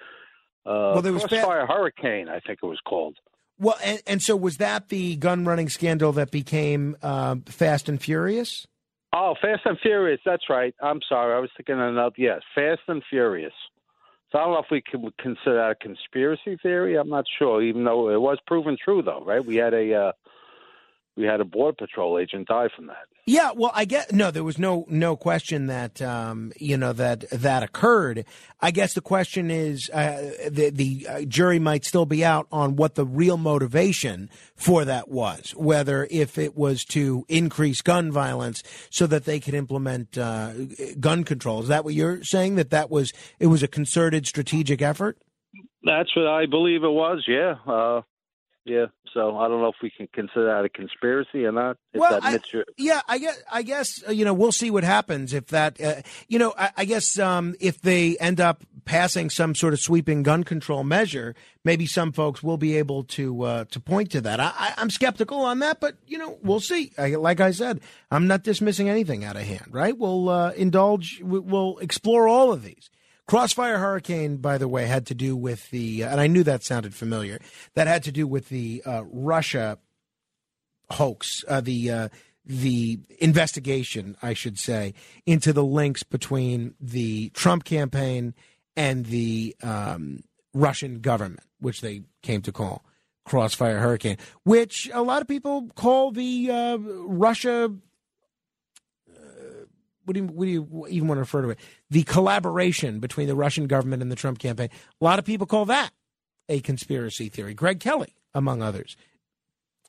uh, 0.65 0.95
Well, 0.95 1.03
there 1.03 1.13
was 1.13 1.27
Crossfire 1.27 1.67
Hurricane. 1.67 2.29
I 2.31 2.41
think 2.41 2.61
it 2.63 2.67
was 2.67 2.81
called. 2.87 3.19
Well, 3.59 3.77
and, 3.85 4.03
and 4.07 4.23
so 4.23 4.35
was 4.35 4.57
that 4.57 4.89
the 4.89 5.17
gun 5.17 5.45
running 5.45 5.69
scandal 5.69 6.13
that 6.13 6.31
became 6.31 6.97
uh, 7.03 7.37
Fast 7.47 7.91
and 7.91 8.01
Furious? 8.01 8.67
Oh, 9.13 9.35
Fast 9.43 9.63
and 9.67 9.79
Furious. 9.81 10.21
That's 10.25 10.49
right. 10.49 10.75
I'm 10.83 11.01
sorry. 11.07 11.37
I 11.37 11.39
was 11.39 11.51
thinking 11.55 11.75
of 11.75 11.89
another. 11.89 12.15
Yes, 12.17 12.41
Fast 12.55 12.81
and 12.89 13.03
Furious. 13.11 13.53
So 14.31 14.39
I 14.39 14.43
don't 14.43 14.53
know 14.53 14.59
if 14.59 14.71
we 14.71 14.83
can 14.83 15.11
consider 15.19 15.57
that 15.57 15.71
a 15.71 15.75
conspiracy 15.75 16.59
theory. 16.63 16.97
I'm 16.97 17.09
not 17.09 17.25
sure. 17.39 17.63
Even 17.63 17.85
though 17.85 18.11
it 18.11 18.21
was 18.21 18.39
proven 18.47 18.77
true, 18.83 19.03
though, 19.03 19.25
right? 19.25 19.45
We 19.45 19.57
had 19.57 19.73
a 19.73 19.95
uh, 19.95 20.13
we 21.19 21.25
had 21.25 21.41
a 21.41 21.45
border 21.45 21.75
patrol 21.75 22.19
agent 22.19 22.47
die 22.47 22.69
from 22.75 22.87
that. 22.87 23.07
Yeah, 23.27 23.51
well, 23.55 23.73
I 23.75 23.85
get 23.85 24.13
no. 24.13 24.31
There 24.31 24.45
was 24.45 24.57
no 24.57 24.87
no 24.89 25.17
question 25.17 25.67
that 25.67 26.01
um, 26.01 26.53
you 26.57 26.77
know 26.77 26.93
that 26.95 27.29
that 27.31 27.63
occurred. 27.63 28.25
I 28.61 28.71
guess 28.71 28.95
the 28.95 29.01
question 29.01 29.51
is 29.51 29.91
uh, 29.91 30.33
the 30.49 30.71
the 30.71 31.07
uh, 31.07 31.21
jury 31.23 31.59
might 31.59 31.85
still 31.85 32.07
be 32.07 32.25
out 32.25 32.47
on 32.53 32.77
what 32.77 32.95
the 32.95 33.05
real 33.05 33.37
motivation 33.37 34.31
for 34.55 34.85
that 34.85 35.09
was. 35.09 35.51
Whether 35.57 36.07
if 36.11 36.39
it 36.39 36.57
was 36.57 36.85
to 36.87 37.27
increase 37.29 37.83
gun 37.83 38.13
violence 38.13 38.63
so 38.89 39.07
that 39.09 39.25
they 39.25 39.41
could 39.41 39.55
implement 39.55 40.17
uh, 40.17 40.53
gun 41.01 41.25
control. 41.25 41.61
Is 41.61 41.69
that 41.69 41.85
what 41.85 41.95
you're 41.95 42.23
saying? 42.23 42.55
That 42.55 42.71
that 42.71 42.91
was 42.91 43.13
it 43.41 43.49
was 43.49 43.63
a 43.63 43.69
concerted 43.69 44.27
strategic 44.27 44.81
effort. 44.81 45.19
That's 45.83 46.15
what 46.15 46.27
I 46.27 46.47
believe 46.47 46.83
it 46.85 46.89
was. 46.89 47.25
Yeah. 47.27 47.57
Uh, 47.67 48.03
yeah. 48.69 48.87
So 49.15 49.37
I 49.39 49.49
don't 49.49 49.61
know 49.63 49.69
if 49.69 49.77
we 49.83 49.91
can 49.91 50.07
consider 50.13 50.45
that 50.47 50.65
a 50.65 50.69
conspiracy 50.69 51.45
or 51.47 51.53
not. 51.53 51.79
Well, 51.95 52.21
I- 52.23 52.39
Yeah, 52.77 53.01
I 53.09 53.19
guess. 53.19 53.43
I 53.51 53.63
guess 53.63 53.89
uh, 54.07 54.13
you 54.13 54.25
know 54.25 54.35
we'll 54.35 54.53
see 54.53 54.71
what 54.71 54.85
happens 54.85 55.33
if 55.33 55.47
that. 55.47 55.81
Uh, 55.81 56.03
you 56.29 56.39
know, 56.39 56.55
I, 56.59 56.71
I 56.77 56.85
guess 56.85 57.19
um, 57.19 57.55
if 57.61 57.81
they 57.81 58.17
end 58.19 58.41
up 58.41 58.63
passing 58.85 59.29
some 59.31 59.55
sort 59.55 59.73
of 59.73 59.81
sweeping 59.81 60.23
gun 60.23 60.45
control 60.45 60.85
measure, 60.85 61.35
maybe 61.65 61.87
some 61.87 62.13
folks 62.13 62.43
will 62.43 62.59
be 62.59 62.77
able 62.77 63.05
to 63.05 63.43
uh, 63.43 63.65
to 63.71 63.81
point 63.81 64.11
to 64.13 64.21
that. 64.21 64.41
I, 64.41 64.53
I, 64.57 64.75
I'm 64.77 64.91
skeptical 64.91 65.41
on 65.41 65.59
that, 65.61 65.81
but 65.81 65.97
you 66.07 66.19
know 66.19 66.39
we'll 66.43 66.61
see. 66.61 66.93
I, 66.99 67.15
like 67.15 67.41
I 67.41 67.51
said, 67.51 67.81
I'm 68.11 68.27
not 68.27 68.43
dismissing 68.45 68.89
anything 68.89 69.25
out 69.25 69.37
of 69.37 69.43
hand. 69.43 69.69
Right? 69.71 69.97
We'll 69.97 70.29
uh, 70.29 70.53
indulge. 70.53 71.21
We'll 71.23 71.79
explore 71.79 72.29
all 72.29 72.53
of 72.53 72.63
these. 72.63 72.91
Crossfire 73.29 73.79
Hurricane, 73.79 74.39
by 74.39 74.57
the 74.57 74.67
way, 74.67 74.87
had 74.87 75.07
to 75.07 75.15
do 75.15 75.37
with 75.37 75.71
the, 75.71 76.03
and 76.03 76.19
I 76.19 76.27
knew 76.27 76.43
that 76.45 76.65
sounded 76.65 76.95
familiar. 76.95 77.39
That 77.75 77.87
had 77.87 78.03
to 78.05 78.13
do 78.13 78.27
with 78.27 78.49
the 78.49 78.83
uh, 78.87 79.03
Russia 79.05 79.79
hoax, 80.91 81.45
uh, 81.47 81.61
the 81.61 81.91
uh, 81.91 82.09
the 82.47 82.99
investigation, 83.19 84.17
I 84.23 84.33
should 84.33 84.59
say, 84.59 84.95
into 85.27 85.53
the 85.53 85.63
links 85.63 86.03
between 86.03 86.75
the 86.81 87.29
Trump 87.31 87.65
campaign 87.65 88.35
and 88.75 89.05
the 89.05 89.55
um, 89.63 90.21
Russian 90.55 91.01
government, 91.01 91.43
which 91.61 91.83
they 91.83 92.05
came 92.23 92.41
to 92.43 92.53
call 92.53 92.83
Crossfire 93.27 93.81
Hurricane, 93.81 94.17
which 94.45 94.89
a 94.95 95.03
lot 95.03 95.21
of 95.21 95.29
people 95.29 95.69
call 95.75 96.11
the 96.13 96.51
uh, 96.51 96.79
Russia. 96.79 97.71
What 100.09 100.15
do, 100.15 100.21
you, 100.21 100.27
what 100.27 100.47
do 100.47 100.51
you 100.51 100.87
even 100.89 101.07
want 101.07 101.19
to 101.19 101.21
refer 101.21 101.43
to 101.43 101.51
it? 101.51 101.59
The 101.91 102.03
collaboration 102.03 102.99
between 102.99 103.29
the 103.29 103.35
Russian 103.35 103.67
government 103.67 104.01
and 104.01 104.11
the 104.11 104.17
Trump 104.17 104.39
campaign. 104.39 104.71
A 105.03 105.05
lot 105.05 105.19
of 105.19 105.27
people 105.27 105.47
call 105.47 105.67
that 105.67 105.93
a 106.49 106.61
conspiracy 106.61 107.29
theory. 107.29 107.53
Greg 107.53 107.79
Kelly, 107.79 108.15
among 108.33 108.63
others, 108.63 108.97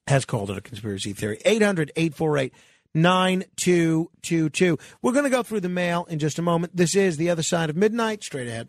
has 0.08 0.26
called 0.26 0.52
it 0.52 0.58
a 0.58 0.62
conspiracy 0.62 1.14
theory. 1.14 1.40
800 1.46 1.94
848 1.96 2.54
9222. 2.94 4.78
We're 5.02 5.14
going 5.14 5.24
to 5.24 5.30
go 5.30 5.41
through 5.41 5.62
the 5.62 5.70
mail 5.70 6.06
in 6.10 6.20
just 6.20 6.38
a 6.38 6.41
moment. 6.41 6.76
This 6.76 6.96
is 6.96 7.16
The 7.16 7.30
Other 7.30 7.44
Side 7.44 7.70
of 7.70 7.78
Midnight. 7.78 8.22
Straight 8.22 8.50
ahead. 8.50 8.68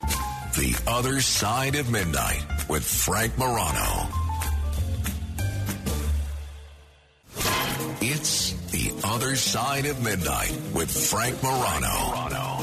The 0.00 0.82
Other 0.88 1.20
Side 1.20 1.76
of 1.76 1.92
Midnight 1.92 2.44
with 2.68 2.84
Frank 2.84 3.38
Morano. 3.38 4.08
It's 8.00 8.47
The 8.88 9.06
Other 9.06 9.36
Side 9.36 9.84
of 9.84 10.02
Midnight 10.02 10.56
with 10.72 10.90
Frank 10.90 11.42
Morano. 11.42 11.88
Blue 11.88 12.57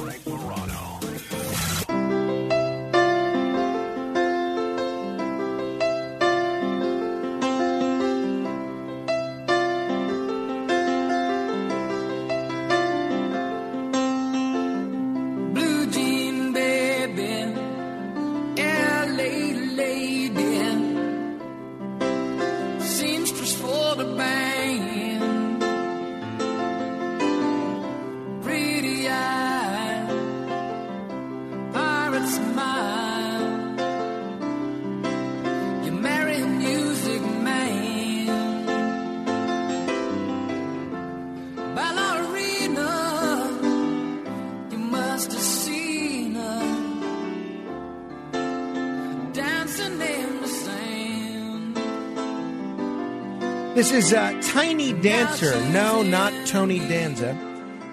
This 53.76 53.91
is 53.91 54.14
uh, 54.14 54.31
Tiny 54.41 54.93
Dancer. 54.93 55.53
No, 55.72 56.02
not 56.02 56.31
Tony 56.47 56.80
Danza. 56.80 57.38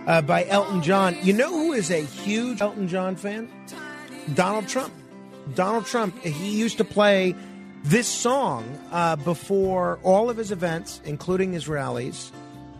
Uh, 0.06 0.22
by 0.22 0.44
Elton 0.44 0.80
John. 0.80 1.16
You 1.22 1.32
know 1.32 1.50
who 1.50 1.72
is 1.72 1.90
a 1.90 2.04
huge 2.04 2.60
Elton 2.60 2.86
John 2.86 3.16
fan? 3.16 3.50
Donald 4.34 4.68
Trump. 4.68 4.92
Donald 5.56 5.86
Trump. 5.86 6.16
He 6.22 6.56
used 6.56 6.78
to 6.78 6.84
play 6.84 7.34
this 7.82 8.06
song 8.06 8.64
uh, 8.92 9.16
before 9.16 9.98
all 10.04 10.30
of 10.30 10.36
his 10.36 10.52
events, 10.52 11.00
including 11.04 11.52
his 11.52 11.66
rallies. 11.66 12.30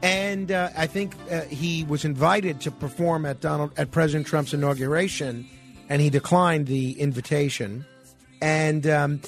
And 0.00 0.52
uh, 0.52 0.68
I 0.76 0.86
think 0.86 1.16
uh, 1.28 1.40
he 1.40 1.82
was 1.82 2.04
invited 2.04 2.60
to 2.60 2.70
perform 2.70 3.26
at 3.26 3.40
Donald 3.40 3.72
at 3.76 3.90
President 3.90 4.28
Trump's 4.28 4.54
inauguration, 4.54 5.48
and 5.88 6.00
he 6.00 6.08
declined 6.08 6.68
the 6.68 6.92
invitation. 7.00 7.84
And 8.40 8.86
um, 8.86 9.20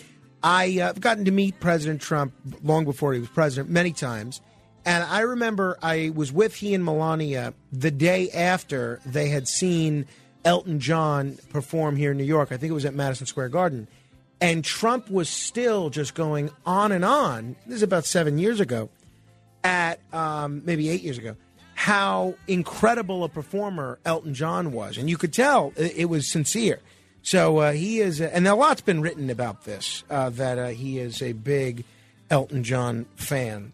Uh, 0.45 0.85
I've 0.89 1.01
gotten 1.01 1.25
to 1.25 1.31
meet 1.31 1.59
President 1.59 2.03
Trump 2.03 2.35
long 2.63 2.85
before 2.85 3.15
he 3.15 3.21
was 3.21 3.31
president 3.31 3.73
many 3.73 3.93
times. 3.93 4.43
And 4.85 5.03
I 5.03 5.21
remember 5.21 5.79
I 5.83 6.13
was 6.15 6.31
with 6.31 6.55
he 6.55 6.75
and 6.75 6.85
Melania 6.85 7.55
the 7.73 7.91
day 7.91 8.31
after 8.31 9.01
they 9.07 9.31
had 9.31 9.49
seen 9.49 10.07
Elton 10.45 10.79
John 10.79 11.39
perform 11.49 11.97
here 11.97 12.11
in 12.11 12.19
New 12.19 12.25
York. 12.25 12.53
I 12.53 12.59
think 12.59 12.71
it 12.71 12.75
was 12.75 12.85
at 12.85 12.93
Madison 12.93 13.27
Square 13.27 13.49
Garden. 13.49 13.89
And 14.43 14.63
Trump 14.63 15.11
was 15.11 15.31
still 15.31 15.89
just 15.89 16.15
going 16.15 16.51
on 16.67 16.93
and 16.93 17.07
on. 17.07 17.57
This 17.67 17.77
is 17.77 17.83
about 17.83 18.05
seven 18.05 18.37
years 18.37 18.61
ago, 18.61 18.91
at 19.63 20.01
um, 20.13 20.61
maybe 20.67 20.91
eight 20.91 21.03
years 21.03 21.17
ago, 21.17 21.37
how 21.75 22.35
incredible 22.47 23.25
a 23.25 23.31
performer 23.31 23.99
Elton 24.05 24.35
John 24.35 24.73
was. 24.73 24.99
And 24.99 25.09
you 25.09 25.17
could 25.17 25.33
tell 25.33 25.73
it 25.77 26.11
was 26.11 26.31
sincere. 26.31 26.81
So 27.25 27.57
uh, 27.57 27.73
he 27.73 28.01
is, 28.01 28.21
and 28.21 28.47
a 28.47 28.55
lot's 28.55 28.83
been 28.83 29.01
written 29.01 29.31
about 29.31 29.65
this, 29.65 30.05
uh, 30.11 30.29
that 30.31 30.59
uh, 30.59 30.67
he 30.69 30.99
is 30.99 31.23
a 31.23 31.33
big 31.33 31.85
Elton 32.29 32.63
John 32.63 33.07
fan. 33.17 33.73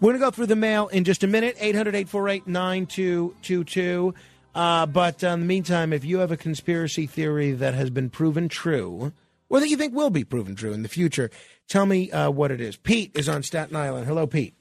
We're 0.00 0.12
going 0.12 0.20
to 0.20 0.26
go 0.26 0.30
through 0.30 0.46
the 0.46 0.56
mail 0.56 0.88
in 0.88 1.04
just 1.04 1.22
a 1.22 1.26
minute 1.26 1.56
800 1.60 1.94
848 1.94 2.46
9222. 2.46 4.14
Uh, 4.54 4.86
But 4.86 5.22
uh, 5.22 5.28
in 5.28 5.40
the 5.40 5.46
meantime, 5.46 5.92
if 5.92 6.02
you 6.02 6.18
have 6.18 6.32
a 6.32 6.36
conspiracy 6.36 7.06
theory 7.06 7.52
that 7.52 7.74
has 7.74 7.90
been 7.90 8.08
proven 8.08 8.48
true, 8.48 9.12
or 9.50 9.60
that 9.60 9.68
you 9.68 9.76
think 9.76 9.94
will 9.94 10.10
be 10.10 10.24
proven 10.24 10.54
true 10.54 10.72
in 10.72 10.82
the 10.82 10.88
future, 10.88 11.30
tell 11.68 11.84
me 11.84 12.10
uh, 12.10 12.30
what 12.30 12.50
it 12.50 12.62
is. 12.62 12.76
Pete 12.76 13.10
is 13.14 13.28
on 13.28 13.42
Staten 13.42 13.76
Island. 13.76 14.06
Hello, 14.06 14.26
Pete. 14.26 14.54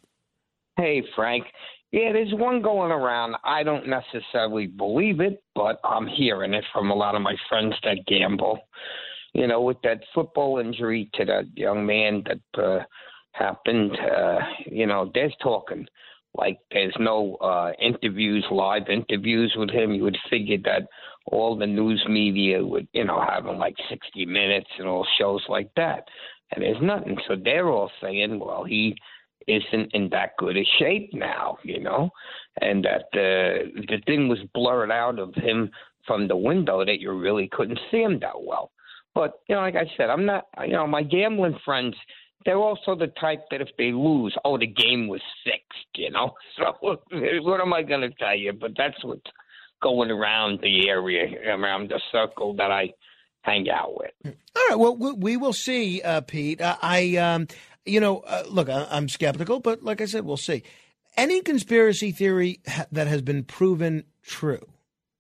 Hey, 0.76 1.02
Frank. 1.16 1.46
Yeah, 1.94 2.12
there's 2.12 2.34
one 2.34 2.64
going 2.64 2.92
around. 2.92 3.36
I 3.44 3.62
don't 3.62 3.86
necessarily 3.88 4.66
believe 4.66 5.20
it, 5.20 5.44
but 5.54 5.80
I'm 5.84 6.08
hearing 6.08 6.56
it 6.56 6.64
from 6.74 6.90
a 6.90 6.96
lot 6.96 7.14
of 7.14 7.22
my 7.22 7.36
friends 7.48 7.76
that 7.84 8.00
gamble. 8.08 8.58
You 9.34 9.46
know, 9.46 9.62
with 9.62 9.78
that 9.84 10.02
football 10.14 10.58
injury 10.58 11.12
to 11.14 11.26
that 11.26 11.46
young 11.56 11.86
man 11.86 12.24
that 12.26 12.64
uh, 12.64 12.84
happened, 13.34 13.92
uh, 13.92 14.40
you 14.66 14.88
know, 14.88 15.12
they're 15.14 15.32
talking 15.44 15.86
like 16.34 16.58
there's 16.72 16.96
no 17.00 17.36
uh, 17.36 17.74
interviews, 17.80 18.44
live 18.50 18.90
interviews 18.90 19.54
with 19.56 19.70
him. 19.70 19.92
You 19.92 20.02
would 20.02 20.18
figure 20.32 20.58
that 20.66 20.88
all 21.28 21.56
the 21.56 21.68
news 21.68 22.04
media 22.10 22.66
would, 22.66 22.88
you 22.94 23.06
know, 23.06 23.22
have 23.22 23.46
him 23.46 23.60
like 23.60 23.76
60 23.88 24.26
Minutes 24.26 24.70
and 24.80 24.88
all 24.88 25.06
shows 25.20 25.44
like 25.48 25.70
that. 25.76 26.08
And 26.56 26.64
there's 26.64 26.82
nothing. 26.82 27.18
So 27.28 27.36
they're 27.36 27.70
all 27.70 27.92
saying, 28.02 28.40
well, 28.40 28.64
he 28.64 28.96
isn't 29.48 29.94
in 29.94 30.10
that 30.10 30.38
good 30.38 30.58
a 30.58 30.66
shape 30.80 31.10
now, 31.14 31.58
you 31.64 31.80
know, 31.80 32.10
and 32.62 32.84
that 32.86 33.06
the 33.14 33.72
the 33.88 33.98
thing 34.06 34.28
was 34.28 34.40
blurred 34.54 34.92
out 34.92 35.20
of 35.20 35.34
him 35.36 35.70
from 36.06 36.28
the 36.28 36.36
window 36.36 36.86
that 36.86 37.00
you 37.00 37.12
really 37.12 37.48
couldn't 37.52 37.80
see 37.90 38.02
him 38.02 38.20
that 38.20 38.42
well. 38.42 38.72
But 39.16 39.40
you 39.48 39.56
know, 39.56 39.62
like 39.62 39.76
I 39.76 39.90
said, 39.96 40.10
I'm 40.10 40.26
not. 40.26 40.46
You 40.62 40.74
know, 40.74 40.88
my 40.88 41.04
gambling 41.04 41.58
friends, 41.64 41.96
they're 42.46 42.58
also 42.58 42.96
the 42.96 43.08
type 43.20 43.46
that 43.52 43.62
if 43.62 43.70
they 43.78 43.92
lose, 43.92 44.36
oh, 44.44 44.58
the 44.58 44.68
game 44.68 45.08
was 45.08 45.22
fixed. 45.44 45.88
You 45.96 46.12
know, 46.12 46.34
so 46.58 46.98
what 47.42 47.62
am 47.62 47.74
I 47.74 47.84
going 47.84 48.02
to 48.02 48.12
tell 48.16 48.36
you? 48.36 48.54
But 48.54 48.72
that's 48.78 49.04
what's 49.04 49.32
going 49.82 50.10
around 50.10 50.60
the 50.62 50.90
area, 50.90 51.54
around 51.54 51.90
the 51.90 52.00
circle 52.12 52.56
that 52.56 52.72
I 52.72 52.94
hang 53.42 53.70
out 53.70 53.98
with. 53.98 54.36
All 54.56 54.64
right. 54.70 54.80
Well, 54.80 54.96
we, 54.96 55.38
will 55.38 55.54
see, 55.54 56.02
uh, 56.02 56.22
Pete. 56.22 56.62
Uh, 56.62 56.78
I, 56.82 57.18
um, 57.18 57.48
you 57.86 58.00
know, 58.00 58.20
uh, 58.20 58.44
look, 58.50 58.70
I, 58.70 58.88
I'm 58.90 59.10
skeptical, 59.10 59.60
but 59.60 59.84
like 59.84 60.02
I 60.02 60.06
said, 60.06 60.26
we'll 60.26 60.38
see. 60.38 60.64
Any 61.16 61.42
conspiracy 61.42 62.12
theory 62.12 62.60
ha- 62.68 62.86
that 62.92 63.08
has 63.08 63.22
been 63.22 63.44
proven 63.44 64.04
true. 64.24 64.66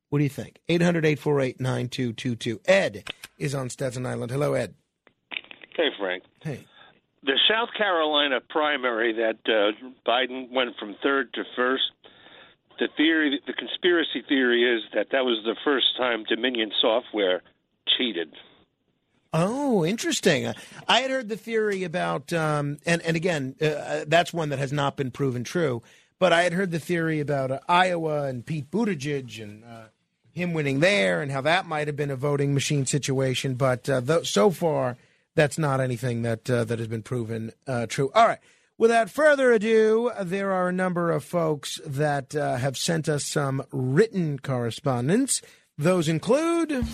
What 0.09 0.19
do 0.19 0.23
you 0.23 0.29
think? 0.29 0.59
800 0.69 1.05
848 1.05 1.59
9222. 1.59 2.61
Ed 2.65 3.09
is 3.37 3.55
on 3.55 3.69
Staten 3.69 4.05
Island. 4.05 4.31
Hello, 4.31 4.53
Ed. 4.53 4.75
Hey, 5.75 5.89
Frank. 5.99 6.23
Hey. 6.41 6.65
The 7.23 7.39
South 7.49 7.69
Carolina 7.77 8.39
primary 8.49 9.13
that 9.13 9.39
uh, 9.47 9.71
Biden 10.07 10.51
went 10.51 10.75
from 10.77 10.95
third 11.01 11.33
to 11.33 11.43
first. 11.55 11.83
The 12.79 12.89
theory, 12.97 13.39
the 13.47 13.53
conspiracy 13.53 14.23
theory 14.27 14.63
is 14.63 14.83
that 14.93 15.07
that 15.11 15.23
was 15.23 15.41
the 15.45 15.55
first 15.63 15.95
time 15.97 16.25
Dominion 16.27 16.71
Software 16.81 17.41
cheated. 17.97 18.29
Oh, 19.33 19.83
interesting. 19.83 20.45
Uh, 20.45 20.53
I 20.87 20.99
had 20.99 21.09
heard 21.09 21.27
the 21.27 21.37
theory 21.37 21.83
about, 21.83 22.31
um, 22.31 22.77
and 22.85 23.01
and 23.01 23.17
again, 23.17 23.55
uh, 23.59 24.05
that's 24.07 24.31
one 24.31 24.49
that 24.49 24.59
has 24.59 24.71
not 24.71 24.95
been 24.95 25.09
proven 25.09 25.43
true. 25.43 25.81
But 26.19 26.31
I 26.31 26.43
had 26.43 26.53
heard 26.53 26.71
the 26.71 26.79
theory 26.79 27.19
about 27.19 27.51
uh, 27.51 27.59
Iowa 27.67 28.25
and 28.25 28.45
Pete 28.45 28.69
Buttigieg 28.69 29.41
and 29.41 29.63
uh, 29.65 29.85
him 30.31 30.53
winning 30.53 30.79
there, 30.79 31.21
and 31.21 31.31
how 31.31 31.41
that 31.41 31.65
might 31.65 31.87
have 31.87 31.95
been 31.95 32.11
a 32.11 32.15
voting 32.15 32.53
machine 32.53 32.85
situation. 32.85 33.55
But 33.55 33.89
uh, 33.89 34.01
th- 34.01 34.31
so 34.31 34.51
far, 34.51 34.97
that's 35.35 35.57
not 35.57 35.81
anything 35.81 36.21
that 36.21 36.47
uh, 36.49 36.63
that 36.65 36.77
has 36.77 36.87
been 36.87 37.03
proven 37.03 37.51
uh, 37.65 37.87
true. 37.87 38.11
All 38.13 38.27
right. 38.27 38.39
Without 38.77 39.09
further 39.09 39.51
ado, 39.51 40.11
there 40.21 40.51
are 40.51 40.69
a 40.69 40.73
number 40.73 41.11
of 41.11 41.23
folks 41.23 41.79
that 41.85 42.35
uh, 42.35 42.55
have 42.57 42.77
sent 42.77 43.07
us 43.07 43.23
some 43.25 43.63
written 43.71 44.39
correspondence. 44.39 45.41
Those 45.77 46.07
include. 46.07 46.85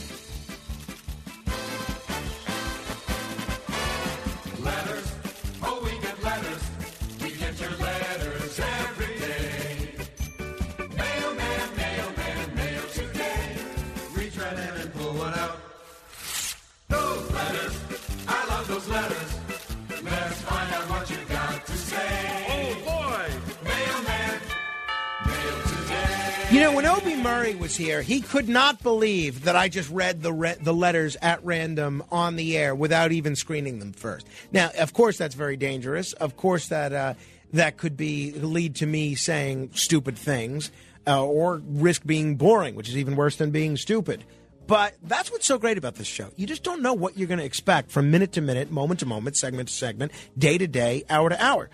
You 26.60 26.66
know, 26.66 26.76
when 26.76 26.86
Obie 26.86 27.16
Murray 27.16 27.56
was 27.56 27.78
here, 27.78 28.02
he 28.02 28.20
could 28.20 28.50
not 28.50 28.84
believe 28.84 29.46
that 29.46 29.56
I 29.56 29.70
just 29.70 29.90
read 29.92 30.22
the 30.22 30.34
re- 30.34 30.58
the 30.60 30.74
letters 30.74 31.16
at 31.22 31.42
random 31.46 32.04
on 32.12 32.36
the 32.36 32.58
air 32.58 32.76
without 32.76 33.14
even 33.14 33.38
screening 33.38 33.80
them 33.80 33.94
first. 33.94 34.28
Now, 34.52 34.70
of 34.78 34.92
course, 34.92 35.18
that's 35.18 35.36
very 35.36 35.56
dangerous. 35.56 36.12
Of 36.12 36.36
course, 36.36 36.68
that 36.68 36.92
uh, 36.92 37.14
that 37.54 37.78
could 37.78 37.96
be 37.96 38.34
lead 38.34 38.76
to 38.76 38.86
me 38.86 39.16
saying 39.16 39.70
stupid 39.74 40.18
things 40.18 40.70
uh, 41.08 41.26
or 41.26 41.62
risk 41.66 42.06
being 42.06 42.36
boring, 42.36 42.76
which 42.76 42.90
is 42.90 42.98
even 42.98 43.16
worse 43.16 43.38
than 43.38 43.52
being 43.52 43.78
stupid. 43.78 44.26
But 44.68 44.96
that's 45.02 45.32
what's 45.32 45.46
so 45.46 45.60
great 45.60 45.78
about 45.78 45.96
this 45.96 46.08
show. 46.08 46.28
You 46.36 46.46
just 46.46 46.64
don't 46.64 46.82
know 46.82 46.94
what 46.94 47.18
you're 47.18 47.30
going 47.30 47.40
to 47.40 47.46
expect 47.46 47.90
from 47.90 48.12
minute 48.12 48.34
to 48.34 48.42
minute, 48.42 48.70
moment 48.70 49.00
to 49.00 49.06
moment, 49.06 49.38
segment 49.38 49.70
to 49.70 49.74
segment, 49.74 50.12
day 50.38 50.58
to 50.58 50.68
day, 50.68 51.06
hour 51.10 51.30
to 51.30 51.42
hour. 51.42 51.70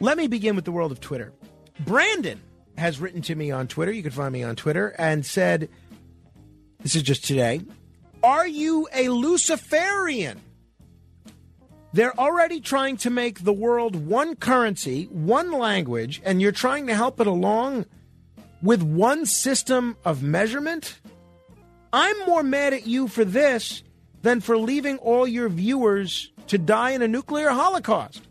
Let 0.00 0.18
me 0.18 0.26
begin 0.26 0.56
with 0.56 0.64
the 0.64 0.72
world 0.72 0.90
of 0.90 0.98
Twitter. 0.98 1.32
Brandon 1.78 2.40
has 2.76 3.00
written 3.00 3.22
to 3.22 3.34
me 3.34 3.50
on 3.50 3.68
Twitter. 3.68 3.92
You 3.92 4.02
can 4.02 4.12
find 4.12 4.32
me 4.32 4.42
on 4.42 4.56
Twitter 4.56 4.94
and 4.98 5.24
said, 5.24 5.68
This 6.80 6.94
is 6.94 7.02
just 7.02 7.24
today. 7.24 7.62
Are 8.22 8.46
you 8.46 8.88
a 8.94 9.08
Luciferian? 9.08 10.40
They're 11.92 12.18
already 12.18 12.60
trying 12.60 12.96
to 12.98 13.10
make 13.10 13.44
the 13.44 13.52
world 13.52 13.96
one 14.06 14.36
currency, 14.36 15.04
one 15.06 15.52
language, 15.52 16.22
and 16.24 16.40
you're 16.40 16.52
trying 16.52 16.86
to 16.86 16.94
help 16.94 17.20
it 17.20 17.26
along 17.26 17.84
with 18.62 18.82
one 18.82 19.26
system 19.26 19.96
of 20.04 20.22
measurement? 20.22 21.00
I'm 21.92 22.18
more 22.26 22.42
mad 22.42 22.72
at 22.72 22.86
you 22.86 23.08
for 23.08 23.24
this 23.24 23.82
than 24.22 24.40
for 24.40 24.56
leaving 24.56 24.98
all 24.98 25.26
your 25.26 25.48
viewers 25.48 26.30
to 26.46 26.56
die 26.56 26.90
in 26.90 27.02
a 27.02 27.08
nuclear 27.08 27.50
holocaust. 27.50 28.22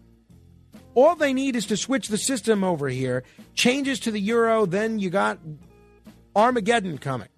All 0.94 1.16
they 1.16 1.34
need 1.34 1.56
is 1.56 1.66
to 1.68 1.78
switch 1.78 2.08
the 2.10 2.18
system 2.18 2.64
over 2.64 2.90
here, 2.90 3.24
changes 3.56 4.00
to 4.02 4.12
the 4.12 4.20
euro, 4.20 4.66
then 4.66 5.00
you 5.00 5.10
got 5.10 5.40
Armageddon 6.36 6.98
coming. 6.98 7.30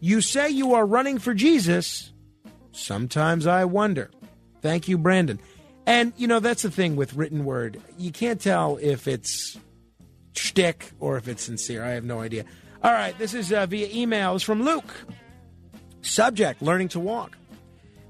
You 0.00 0.20
say 0.20 0.50
you 0.50 0.74
are 0.74 0.84
running 0.84 1.18
for 1.18 1.32
Jesus. 1.32 2.12
Sometimes 2.72 3.46
I 3.46 3.64
wonder. 3.64 4.10
Thank 4.60 4.88
you, 4.88 4.98
Brandon. 4.98 5.40
And, 5.86 6.12
you 6.16 6.26
know, 6.26 6.40
that's 6.40 6.62
the 6.62 6.70
thing 6.70 6.96
with 6.96 7.14
written 7.14 7.44
word. 7.44 7.80
You 7.98 8.12
can't 8.12 8.40
tell 8.40 8.78
if 8.80 9.08
it's 9.08 9.58
shtick 10.34 10.90
or 11.00 11.16
if 11.16 11.28
it's 11.28 11.42
sincere. 11.42 11.84
I 11.84 11.90
have 11.90 12.04
no 12.04 12.20
idea. 12.20 12.44
All 12.82 12.92
right, 12.92 13.16
this 13.18 13.34
is 13.34 13.52
uh, 13.52 13.66
via 13.66 13.88
email. 13.92 14.38
From 14.38 14.62
Luke. 14.62 14.92
Subject 16.02 16.60
Learning 16.62 16.88
to 16.88 17.00
walk. 17.00 17.36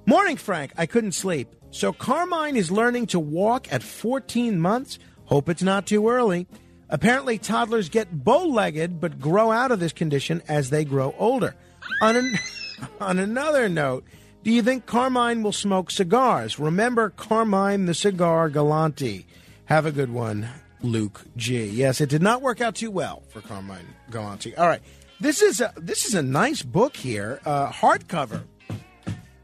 Morning, 0.06 0.36
Frank. 0.36 0.72
I 0.76 0.86
couldn't 0.86 1.12
sleep. 1.12 1.54
So 1.72 1.90
Carmine 1.90 2.54
is 2.54 2.70
learning 2.70 3.06
to 3.08 3.18
walk 3.18 3.72
at 3.72 3.82
14 3.82 4.60
months. 4.60 4.98
Hope 5.24 5.48
it's 5.48 5.62
not 5.62 5.86
too 5.86 6.06
early. 6.06 6.46
Apparently, 6.90 7.38
toddlers 7.38 7.88
get 7.88 8.24
bow 8.24 8.44
legged 8.46 9.00
but 9.00 9.18
grow 9.18 9.50
out 9.50 9.72
of 9.72 9.80
this 9.80 9.94
condition 9.94 10.42
as 10.46 10.68
they 10.68 10.84
grow 10.84 11.14
older. 11.18 11.56
On, 12.02 12.14
an, 12.14 12.38
on 13.00 13.18
another 13.18 13.70
note, 13.70 14.04
do 14.44 14.50
you 14.50 14.62
think 14.62 14.84
Carmine 14.84 15.42
will 15.42 15.52
smoke 15.52 15.90
cigars? 15.90 16.58
Remember 16.58 17.08
Carmine 17.08 17.86
the 17.86 17.94
cigar 17.94 18.50
Galante. 18.50 19.24
Have 19.64 19.86
a 19.86 19.92
good 19.92 20.12
one, 20.12 20.46
Luke 20.82 21.24
G. 21.38 21.64
Yes, 21.64 22.02
it 22.02 22.10
did 22.10 22.22
not 22.22 22.42
work 22.42 22.60
out 22.60 22.74
too 22.74 22.90
well 22.90 23.22
for 23.30 23.40
Carmine 23.40 23.94
Galante. 24.10 24.54
All 24.56 24.68
right. 24.68 24.82
This 25.20 25.40
is 25.40 25.62
a, 25.62 25.72
this 25.76 26.04
is 26.04 26.14
a 26.14 26.22
nice 26.22 26.62
book 26.62 26.96
here, 26.96 27.40
uh, 27.46 27.70
hardcover 27.70 28.42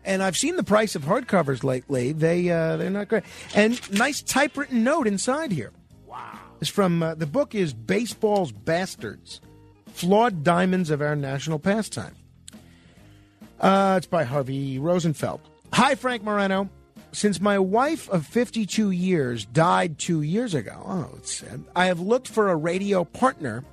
and 0.08 0.22
I've 0.22 0.36
seen 0.36 0.56
the 0.56 0.64
price 0.64 0.96
of 0.96 1.02
hardcovers 1.02 1.62
lately. 1.62 2.12
They 2.12 2.50
uh, 2.50 2.78
they're 2.78 2.90
not 2.90 3.08
great. 3.08 3.24
And 3.54 3.80
nice 3.92 4.22
typewritten 4.22 4.82
note 4.82 5.06
inside 5.06 5.52
here. 5.52 5.70
Wow! 6.06 6.38
It's 6.60 6.70
from 6.70 7.02
uh, 7.02 7.14
the 7.14 7.26
book 7.26 7.54
is 7.54 7.74
Baseball's 7.74 8.50
Bastards, 8.50 9.40
flawed 9.92 10.42
diamonds 10.42 10.90
of 10.90 11.02
our 11.02 11.14
national 11.14 11.58
pastime. 11.58 12.16
Uh, 13.60 13.96
it's 13.98 14.06
by 14.06 14.24
Harvey 14.24 14.78
Rosenfeld. 14.78 15.40
Hi, 15.74 15.94
Frank 15.94 16.24
Morano. 16.24 16.70
Since 17.12 17.40
my 17.40 17.58
wife 17.58 18.08
of 18.10 18.26
52 18.26 18.90
years 18.90 19.44
died 19.46 19.98
two 19.98 20.22
years 20.22 20.54
ago, 20.54 20.82
oh, 20.84 21.10
it's 21.16 21.34
sad, 21.34 21.64
I 21.74 21.86
have 21.86 22.00
looked 22.00 22.28
for 22.28 22.48
a 22.48 22.56
radio 22.56 23.04
partner 23.04 23.64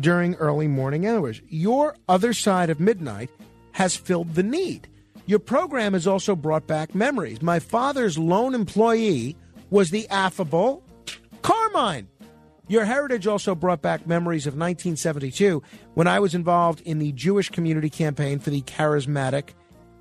during 0.00 0.34
early 0.36 0.68
morning 0.68 1.06
hours. 1.06 1.40
Your 1.48 1.96
Other 2.08 2.32
Side 2.32 2.70
of 2.70 2.80
Midnight 2.80 3.30
has 3.72 3.94
filled 3.94 4.34
the 4.34 4.42
need. 4.42 4.88
Your 5.28 5.38
program 5.38 5.92
has 5.92 6.06
also 6.06 6.34
brought 6.34 6.66
back 6.66 6.94
memories. 6.94 7.42
My 7.42 7.58
father's 7.58 8.16
lone 8.16 8.54
employee 8.54 9.36
was 9.68 9.90
the 9.90 10.08
affable 10.08 10.82
Carmine. 11.42 12.08
Your 12.66 12.86
heritage 12.86 13.26
also 13.26 13.54
brought 13.54 13.82
back 13.82 14.06
memories 14.06 14.46
of 14.46 14.54
1972 14.54 15.62
when 15.92 16.06
I 16.06 16.18
was 16.18 16.34
involved 16.34 16.80
in 16.80 16.98
the 16.98 17.12
Jewish 17.12 17.50
community 17.50 17.90
campaign 17.90 18.38
for 18.38 18.48
the 18.48 18.62
charismatic, 18.62 19.50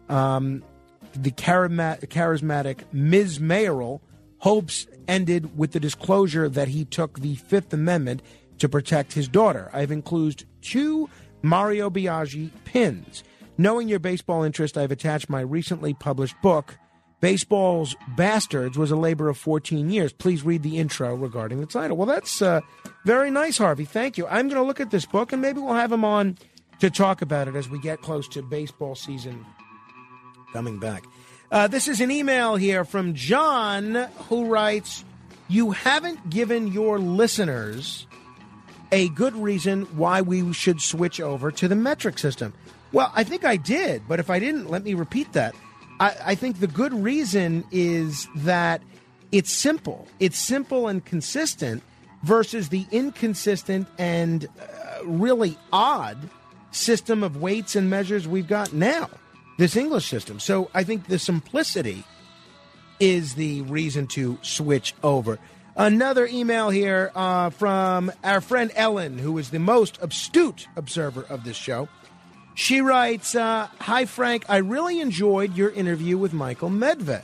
um, 0.07 0.63
the 1.11 1.31
charima- 1.31 1.99
charismatic 2.07 2.83
Ms. 2.93 3.41
Mayoral. 3.41 4.01
Hopes 4.37 4.87
ended 5.09 5.57
with 5.57 5.73
the 5.73 5.79
disclosure 5.81 6.47
that 6.47 6.69
he 6.69 6.85
took 6.85 7.19
the 7.19 7.35
Fifth 7.35 7.73
Amendment 7.73 8.21
to 8.59 8.69
protect 8.69 9.11
his 9.11 9.27
daughter. 9.27 9.69
I've 9.73 9.91
included 9.91 10.47
two 10.61 11.09
Mario 11.41 11.89
Biaggi 11.89 12.49
pins. 12.63 13.25
Knowing 13.57 13.89
your 13.89 13.99
baseball 13.99 14.43
interest, 14.43 14.77
I've 14.77 14.91
attached 14.91 15.29
my 15.29 15.41
recently 15.41 15.93
published 15.93 16.35
book, 16.41 16.77
Baseball's 17.19 17.95
Bastards 18.15 18.77
was 18.77 18.91
a 18.91 18.95
labor 18.95 19.27
of 19.27 19.38
14 19.38 19.89
years. 19.89 20.13
Please 20.13 20.43
read 20.43 20.61
the 20.61 20.77
intro 20.77 21.15
regarding 21.15 21.59
the 21.59 21.65
title. 21.65 21.97
Well, 21.97 22.05
that's 22.05 22.41
uh, 22.43 22.61
very 23.05 23.31
nice, 23.31 23.57
Harvey. 23.57 23.85
Thank 23.85 24.19
you. 24.19 24.27
I'm 24.27 24.47
going 24.47 24.61
to 24.61 24.67
look 24.67 24.79
at 24.79 24.91
this 24.91 25.05
book 25.05 25.34
and 25.34 25.41
maybe 25.41 25.59
we'll 25.59 25.73
have 25.73 25.91
him 25.91 26.05
on 26.05 26.38
to 26.79 26.91
talk 26.91 27.23
about 27.23 27.47
it 27.47 27.55
as 27.55 27.69
we 27.69 27.79
get 27.79 28.01
close 28.01 28.27
to 28.29 28.43
baseball 28.43 28.93
season 28.93 29.43
coming 30.53 30.77
back. 30.79 31.05
Uh, 31.51 31.67
this 31.67 31.88
is 31.88 32.01
an 32.01 32.11
email 32.11 32.55
here 32.55 32.85
from 32.85 33.15
John 33.15 33.95
who 34.29 34.45
writes 34.45 35.03
You 35.47 35.71
haven't 35.71 36.29
given 36.29 36.67
your 36.67 36.99
listeners 36.99 38.05
a 38.91 39.09
good 39.09 39.35
reason 39.35 39.84
why 39.97 40.21
we 40.21 40.53
should 40.53 40.81
switch 40.81 41.19
over 41.19 41.51
to 41.51 41.67
the 41.67 41.75
metric 41.75 42.19
system. 42.19 42.53
Well, 42.91 43.11
I 43.15 43.23
think 43.23 43.45
I 43.45 43.57
did, 43.57 44.03
but 44.07 44.19
if 44.19 44.30
I 44.30 44.39
didn't, 44.39 44.69
let 44.69 44.84
me 44.84 44.93
repeat 44.93 45.34
that. 45.34 45.55
I, 45.99 46.15
I 46.26 46.35
think 46.35 46.59
the 46.59 46.68
good 46.68 46.93
reason 46.93 47.65
is 47.72 48.27
that 48.38 48.81
it's 49.31 49.51
simple. 49.51 50.07
It's 50.19 50.38
simple 50.38 50.88
and 50.88 51.03
consistent 51.03 51.84
versus 52.23 52.69
the 52.69 52.85
inconsistent 52.91 53.88
and 53.97 54.45
uh, 54.45 55.05
really 55.05 55.57
odd 55.72 56.30
system 56.72 57.23
of 57.23 57.38
weights 57.38 57.76
and 57.76 57.89
measures 57.89 58.27
we've 58.27 58.47
got 58.47 58.73
now, 58.73 59.09
this 59.57 59.76
English 59.76 60.07
system. 60.07 60.39
So 60.39 60.69
I 60.73 60.84
think 60.84 61.07
the 61.07 61.19
simplicity 61.19 62.03
is 62.99 63.35
the 63.35 63.61
reason 63.64 64.07
to 64.07 64.38
switch 64.41 64.93
over. 65.03 65.39
Another 65.76 66.26
email 66.26 66.69
here 66.69 67.11
uh, 67.14 67.51
from 67.51 68.11
our 68.23 68.41
friend 68.41 68.72
Ellen, 68.76 69.19
who 69.19 69.38
is 69.38 69.51
the 69.51 69.59
most 69.59 69.99
astute 70.01 70.68
observer 70.76 71.23
of 71.30 71.43
this 71.43 71.55
show. 71.55 71.88
She 72.57 72.81
writes, 72.81 73.35
uh, 73.35 73.67
Hi, 73.81 74.05
Frank. 74.05 74.43
I 74.49 74.57
really 74.57 74.99
enjoyed 74.99 75.55
your 75.55 75.69
interview 75.69 76.17
with 76.17 76.34
Michael 76.34 76.71
Medved. 76.71 77.21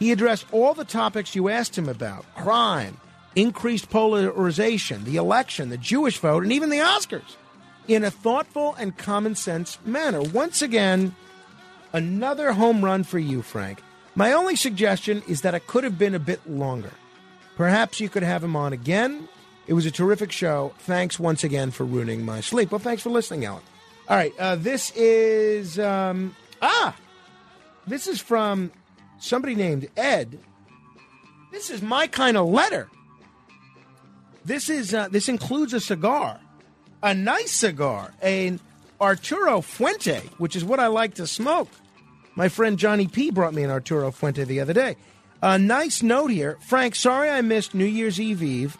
He 0.00 0.10
addressed 0.10 0.44
all 0.50 0.74
the 0.74 0.84
topics 0.84 1.36
you 1.36 1.48
asked 1.48 1.78
him 1.78 1.88
about 1.88 2.26
crime, 2.34 2.96
increased 3.36 3.90
polarization, 3.90 5.04
the 5.04 5.14
election, 5.14 5.68
the 5.68 5.78
Jewish 5.78 6.18
vote, 6.18 6.42
and 6.42 6.52
even 6.52 6.68
the 6.68 6.78
Oscars 6.78 7.36
in 7.86 8.02
a 8.02 8.10
thoughtful 8.10 8.74
and 8.74 8.98
common 8.98 9.36
sense 9.36 9.78
manner. 9.84 10.20
Once 10.20 10.62
again, 10.62 11.14
another 11.92 12.52
home 12.52 12.84
run 12.84 13.04
for 13.04 13.20
you, 13.20 13.40
Frank. 13.40 13.80
My 14.16 14.32
only 14.32 14.56
suggestion 14.56 15.22
is 15.28 15.42
that 15.42 15.54
it 15.54 15.68
could 15.68 15.84
have 15.84 15.96
been 15.96 16.16
a 16.16 16.18
bit 16.18 16.44
longer. 16.50 16.90
Perhaps 17.56 18.00
you 18.00 18.08
could 18.08 18.24
have 18.24 18.42
him 18.42 18.56
on 18.56 18.72
again. 18.72 19.28
It 19.68 19.74
was 19.74 19.86
a 19.86 19.92
terrific 19.92 20.32
show. 20.32 20.74
Thanks 20.80 21.20
once 21.20 21.44
again 21.44 21.70
for 21.70 21.84
ruining 21.84 22.24
my 22.24 22.40
sleep. 22.40 22.72
Well, 22.72 22.80
thanks 22.80 23.04
for 23.04 23.10
listening, 23.10 23.44
Ellen. 23.44 23.62
All 24.08 24.16
right, 24.16 24.34
uh, 24.38 24.56
this 24.56 24.90
is 24.96 25.78
um, 25.78 26.34
ah, 26.60 26.96
this 27.86 28.06
is 28.06 28.20
from 28.20 28.72
somebody 29.18 29.54
named 29.54 29.88
Ed. 29.96 30.38
This 31.52 31.70
is 31.70 31.82
my 31.82 32.06
kind 32.06 32.36
of 32.36 32.48
letter. 32.48 32.88
This 34.44 34.68
is 34.68 34.92
uh, 34.92 35.08
this 35.08 35.28
includes 35.28 35.72
a 35.72 35.80
cigar, 35.80 36.40
a 37.02 37.14
nice 37.14 37.52
cigar, 37.52 38.12
an 38.20 38.58
Arturo 39.00 39.60
Fuente, 39.60 40.20
which 40.38 40.56
is 40.56 40.64
what 40.64 40.80
I 40.80 40.88
like 40.88 41.14
to 41.14 41.26
smoke. 41.26 41.68
My 42.34 42.48
friend 42.48 42.78
Johnny 42.78 43.06
P 43.06 43.30
brought 43.30 43.54
me 43.54 43.62
an 43.62 43.70
Arturo 43.70 44.10
Fuente 44.10 44.44
the 44.44 44.60
other 44.60 44.72
day. 44.72 44.96
A 45.42 45.58
nice 45.58 46.02
note 46.02 46.30
here, 46.30 46.58
Frank. 46.60 46.94
Sorry 46.94 47.28
I 47.28 47.40
missed 47.40 47.74
New 47.74 47.84
Year's 47.84 48.20
Eve 48.20 48.42
Eve 48.42 48.78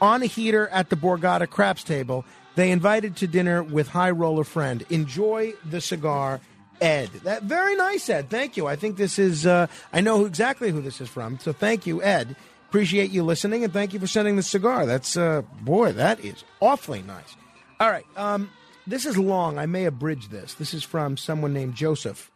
on 0.00 0.22
a 0.22 0.26
heater 0.26 0.68
at 0.68 0.90
the 0.90 0.96
Borgata 0.96 1.48
Craps 1.48 1.84
table. 1.84 2.24
They 2.54 2.70
invited 2.70 3.16
to 3.16 3.26
dinner 3.26 3.62
with 3.62 3.88
high 3.88 4.10
roller 4.10 4.44
friend. 4.44 4.84
Enjoy 4.90 5.54
the 5.64 5.80
cigar, 5.80 6.40
Ed. 6.80 7.08
That 7.24 7.44
very 7.44 7.76
nice, 7.76 8.08
Ed. 8.10 8.28
Thank 8.28 8.56
you. 8.56 8.66
I 8.66 8.76
think 8.76 8.96
this 8.96 9.18
is. 9.18 9.46
Uh, 9.46 9.68
I 9.92 10.00
know 10.00 10.24
exactly 10.26 10.70
who 10.70 10.82
this 10.82 11.00
is 11.00 11.08
from. 11.08 11.38
So 11.38 11.52
thank 11.52 11.86
you, 11.86 12.02
Ed. 12.02 12.36
Appreciate 12.68 13.10
you 13.10 13.22
listening, 13.22 13.64
and 13.64 13.72
thank 13.72 13.92
you 13.92 14.00
for 14.00 14.06
sending 14.06 14.36
the 14.36 14.42
cigar. 14.42 14.86
That's 14.86 15.16
uh, 15.16 15.42
boy, 15.60 15.92
that 15.92 16.20
is 16.20 16.42
awfully 16.60 17.02
nice. 17.02 17.36
All 17.80 17.90
right, 17.90 18.06
um, 18.16 18.50
this 18.86 19.06
is 19.06 19.18
long. 19.18 19.58
I 19.58 19.66
may 19.66 19.84
abridge 19.84 20.28
this. 20.28 20.54
This 20.54 20.72
is 20.72 20.82
from 20.82 21.16
someone 21.16 21.52
named 21.52 21.74
Joseph. 21.74 22.30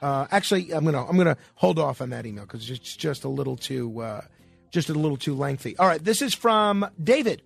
Uh, 0.00 0.26
actually, 0.30 0.72
I'm 0.72 0.84
gonna 0.84 1.06
I'm 1.06 1.16
gonna 1.16 1.36
hold 1.54 1.78
off 1.78 2.00
on 2.00 2.10
that 2.10 2.26
email 2.26 2.44
because 2.44 2.70
it's 2.70 2.96
just 2.96 3.24
a 3.24 3.28
little 3.28 3.56
too 3.56 4.00
uh, 4.00 4.22
just 4.70 4.88
a 4.88 4.94
little 4.94 5.16
too 5.16 5.34
lengthy. 5.34 5.76
All 5.76 5.86
right, 5.86 6.02
this 6.02 6.22
is 6.22 6.34
from 6.34 6.86
David. 7.02 7.42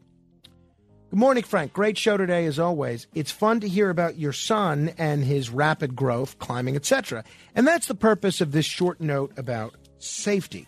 Good 1.10 1.20
morning, 1.20 1.44
Frank. 1.44 1.72
Great 1.72 1.96
show 1.96 2.16
today, 2.16 2.46
as 2.46 2.58
always. 2.58 3.06
It's 3.14 3.30
fun 3.30 3.60
to 3.60 3.68
hear 3.68 3.90
about 3.90 4.18
your 4.18 4.32
son 4.32 4.92
and 4.98 5.22
his 5.22 5.50
rapid 5.50 5.94
growth, 5.94 6.36
climbing, 6.40 6.74
etc. 6.74 7.22
And 7.54 7.64
that's 7.64 7.86
the 7.86 7.94
purpose 7.94 8.40
of 8.40 8.50
this 8.50 8.66
short 8.66 9.00
note 9.00 9.32
about 9.36 9.76
safety. 9.98 10.66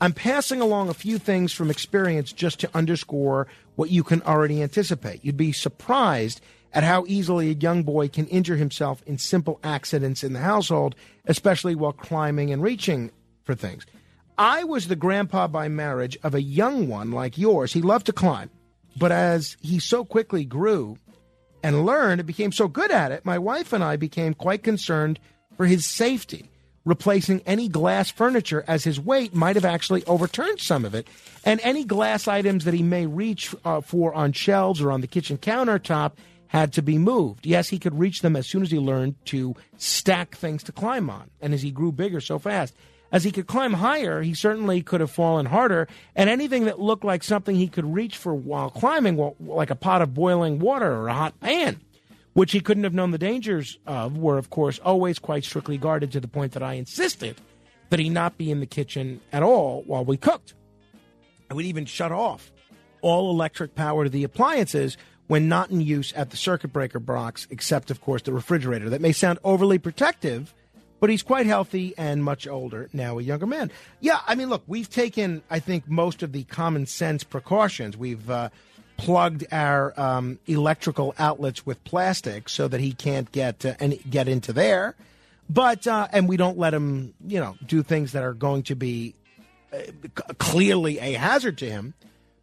I'm 0.00 0.14
passing 0.14 0.62
along 0.62 0.88
a 0.88 0.94
few 0.94 1.18
things 1.18 1.52
from 1.52 1.70
experience 1.70 2.32
just 2.32 2.58
to 2.60 2.70
underscore 2.72 3.48
what 3.76 3.90
you 3.90 4.02
can 4.02 4.22
already 4.22 4.62
anticipate. 4.62 5.22
You'd 5.26 5.36
be 5.36 5.52
surprised 5.52 6.40
at 6.72 6.82
how 6.82 7.04
easily 7.06 7.50
a 7.50 7.54
young 7.54 7.82
boy 7.82 8.08
can 8.08 8.26
injure 8.28 8.56
himself 8.56 9.02
in 9.06 9.18
simple 9.18 9.60
accidents 9.62 10.24
in 10.24 10.32
the 10.32 10.40
household, 10.40 10.94
especially 11.26 11.74
while 11.74 11.92
climbing 11.92 12.50
and 12.50 12.62
reaching 12.62 13.10
for 13.44 13.54
things. 13.54 13.84
I 14.38 14.64
was 14.64 14.88
the 14.88 14.96
grandpa 14.96 15.48
by 15.48 15.68
marriage 15.68 16.16
of 16.22 16.34
a 16.34 16.40
young 16.40 16.88
one 16.88 17.10
like 17.10 17.36
yours. 17.36 17.74
He 17.74 17.82
loved 17.82 18.06
to 18.06 18.14
climb. 18.14 18.48
But 18.96 19.12
as 19.12 19.56
he 19.60 19.78
so 19.78 20.04
quickly 20.04 20.44
grew 20.44 20.98
and 21.62 21.86
learned 21.86 22.20
and 22.20 22.26
became 22.26 22.52
so 22.52 22.68
good 22.68 22.90
at 22.90 23.12
it, 23.12 23.24
my 23.24 23.38
wife 23.38 23.72
and 23.72 23.84
I 23.84 23.96
became 23.96 24.34
quite 24.34 24.62
concerned 24.62 25.18
for 25.56 25.66
his 25.66 25.86
safety. 25.86 26.50
Replacing 26.86 27.42
any 27.44 27.68
glass 27.68 28.10
furniture 28.10 28.64
as 28.66 28.84
his 28.84 28.98
weight 28.98 29.34
might 29.34 29.56
have 29.56 29.66
actually 29.66 30.02
overturned 30.06 30.60
some 30.60 30.86
of 30.86 30.94
it, 30.94 31.06
and 31.44 31.60
any 31.62 31.84
glass 31.84 32.26
items 32.26 32.64
that 32.64 32.72
he 32.72 32.82
may 32.82 33.04
reach 33.04 33.54
uh, 33.66 33.82
for 33.82 34.14
on 34.14 34.32
shelves 34.32 34.80
or 34.80 34.90
on 34.90 35.02
the 35.02 35.06
kitchen 35.06 35.36
countertop 35.36 36.12
had 36.46 36.72
to 36.72 36.82
be 36.82 36.96
moved. 36.96 37.46
Yes, 37.46 37.68
he 37.68 37.78
could 37.78 37.98
reach 37.98 38.22
them 38.22 38.34
as 38.34 38.46
soon 38.46 38.62
as 38.62 38.70
he 38.70 38.78
learned 38.78 39.14
to 39.26 39.54
stack 39.76 40.34
things 40.34 40.62
to 40.64 40.72
climb 40.72 41.10
on, 41.10 41.30
and 41.40 41.52
as 41.52 41.60
he 41.60 41.70
grew 41.70 41.92
bigger 41.92 42.20
so 42.20 42.38
fast. 42.38 42.74
As 43.12 43.24
he 43.24 43.32
could 43.32 43.48
climb 43.48 43.72
higher, 43.72 44.22
he 44.22 44.34
certainly 44.34 44.82
could 44.82 45.00
have 45.00 45.10
fallen 45.10 45.46
harder, 45.46 45.88
and 46.14 46.30
anything 46.30 46.66
that 46.66 46.78
looked 46.78 47.04
like 47.04 47.24
something 47.24 47.56
he 47.56 47.66
could 47.66 47.94
reach 47.94 48.16
for 48.16 48.34
while 48.34 48.70
climbing, 48.70 49.16
well, 49.16 49.34
like 49.40 49.70
a 49.70 49.74
pot 49.74 50.00
of 50.00 50.14
boiling 50.14 50.60
water 50.60 50.92
or 50.92 51.08
a 51.08 51.14
hot 51.14 51.38
pan, 51.40 51.80
which 52.34 52.52
he 52.52 52.60
couldn't 52.60 52.84
have 52.84 52.94
known 52.94 53.10
the 53.10 53.18
dangers 53.18 53.78
of, 53.84 54.16
were, 54.16 54.38
of 54.38 54.50
course, 54.50 54.78
always 54.78 55.18
quite 55.18 55.44
strictly 55.44 55.76
guarded 55.76 56.12
to 56.12 56.20
the 56.20 56.28
point 56.28 56.52
that 56.52 56.62
I 56.62 56.74
insisted 56.74 57.40
that 57.88 57.98
he 57.98 58.08
not 58.08 58.38
be 58.38 58.52
in 58.52 58.60
the 58.60 58.66
kitchen 58.66 59.20
at 59.32 59.42
all 59.42 59.82
while 59.86 60.04
we 60.04 60.16
cooked. 60.16 60.54
I 61.50 61.54
would 61.54 61.64
even 61.64 61.86
shut 61.86 62.12
off 62.12 62.52
all 63.00 63.30
electric 63.30 63.74
power 63.74 64.04
to 64.04 64.10
the 64.10 64.22
appliances 64.22 64.96
when 65.26 65.48
not 65.48 65.70
in 65.70 65.80
use 65.80 66.12
at 66.12 66.30
the 66.30 66.36
circuit 66.36 66.72
breaker 66.72 67.00
box, 67.00 67.48
except, 67.50 67.90
of 67.90 68.00
course, 68.00 68.22
the 68.22 68.32
refrigerator. 68.32 68.88
That 68.90 69.00
may 69.00 69.12
sound 69.12 69.40
overly 69.42 69.78
protective 69.78 70.54
but 71.00 71.10
he's 71.10 71.22
quite 71.22 71.46
healthy 71.46 71.94
and 71.98 72.22
much 72.22 72.46
older 72.46 72.88
now, 72.92 73.18
a 73.18 73.22
younger 73.22 73.46
man. 73.46 73.72
Yeah, 74.00 74.20
I 74.26 74.34
mean, 74.34 74.48
look, 74.48 74.62
we've 74.66 74.88
taken, 74.88 75.42
I 75.50 75.58
think, 75.58 75.88
most 75.88 76.22
of 76.22 76.32
the 76.32 76.44
common 76.44 76.86
sense 76.86 77.24
precautions. 77.24 77.96
We've 77.96 78.30
uh, 78.30 78.50
plugged 78.98 79.46
our 79.50 79.98
um, 79.98 80.38
electrical 80.46 81.14
outlets 81.18 81.64
with 81.64 81.82
plastic 81.84 82.48
so 82.48 82.68
that 82.68 82.80
he 82.80 82.92
can't 82.92 83.32
get 83.32 83.64
uh, 83.64 83.74
any, 83.80 83.96
get 83.98 84.28
into 84.28 84.52
there. 84.52 84.94
But 85.48 85.86
uh, 85.86 86.06
and 86.12 86.28
we 86.28 86.36
don't 86.36 86.58
let 86.58 86.72
him, 86.72 87.14
you 87.26 87.40
know, 87.40 87.56
do 87.66 87.82
things 87.82 88.12
that 88.12 88.22
are 88.22 88.34
going 88.34 88.62
to 88.64 88.76
be 88.76 89.14
uh, 89.72 89.78
clearly 90.38 90.98
a 90.98 91.14
hazard 91.14 91.58
to 91.58 91.68
him. 91.68 91.94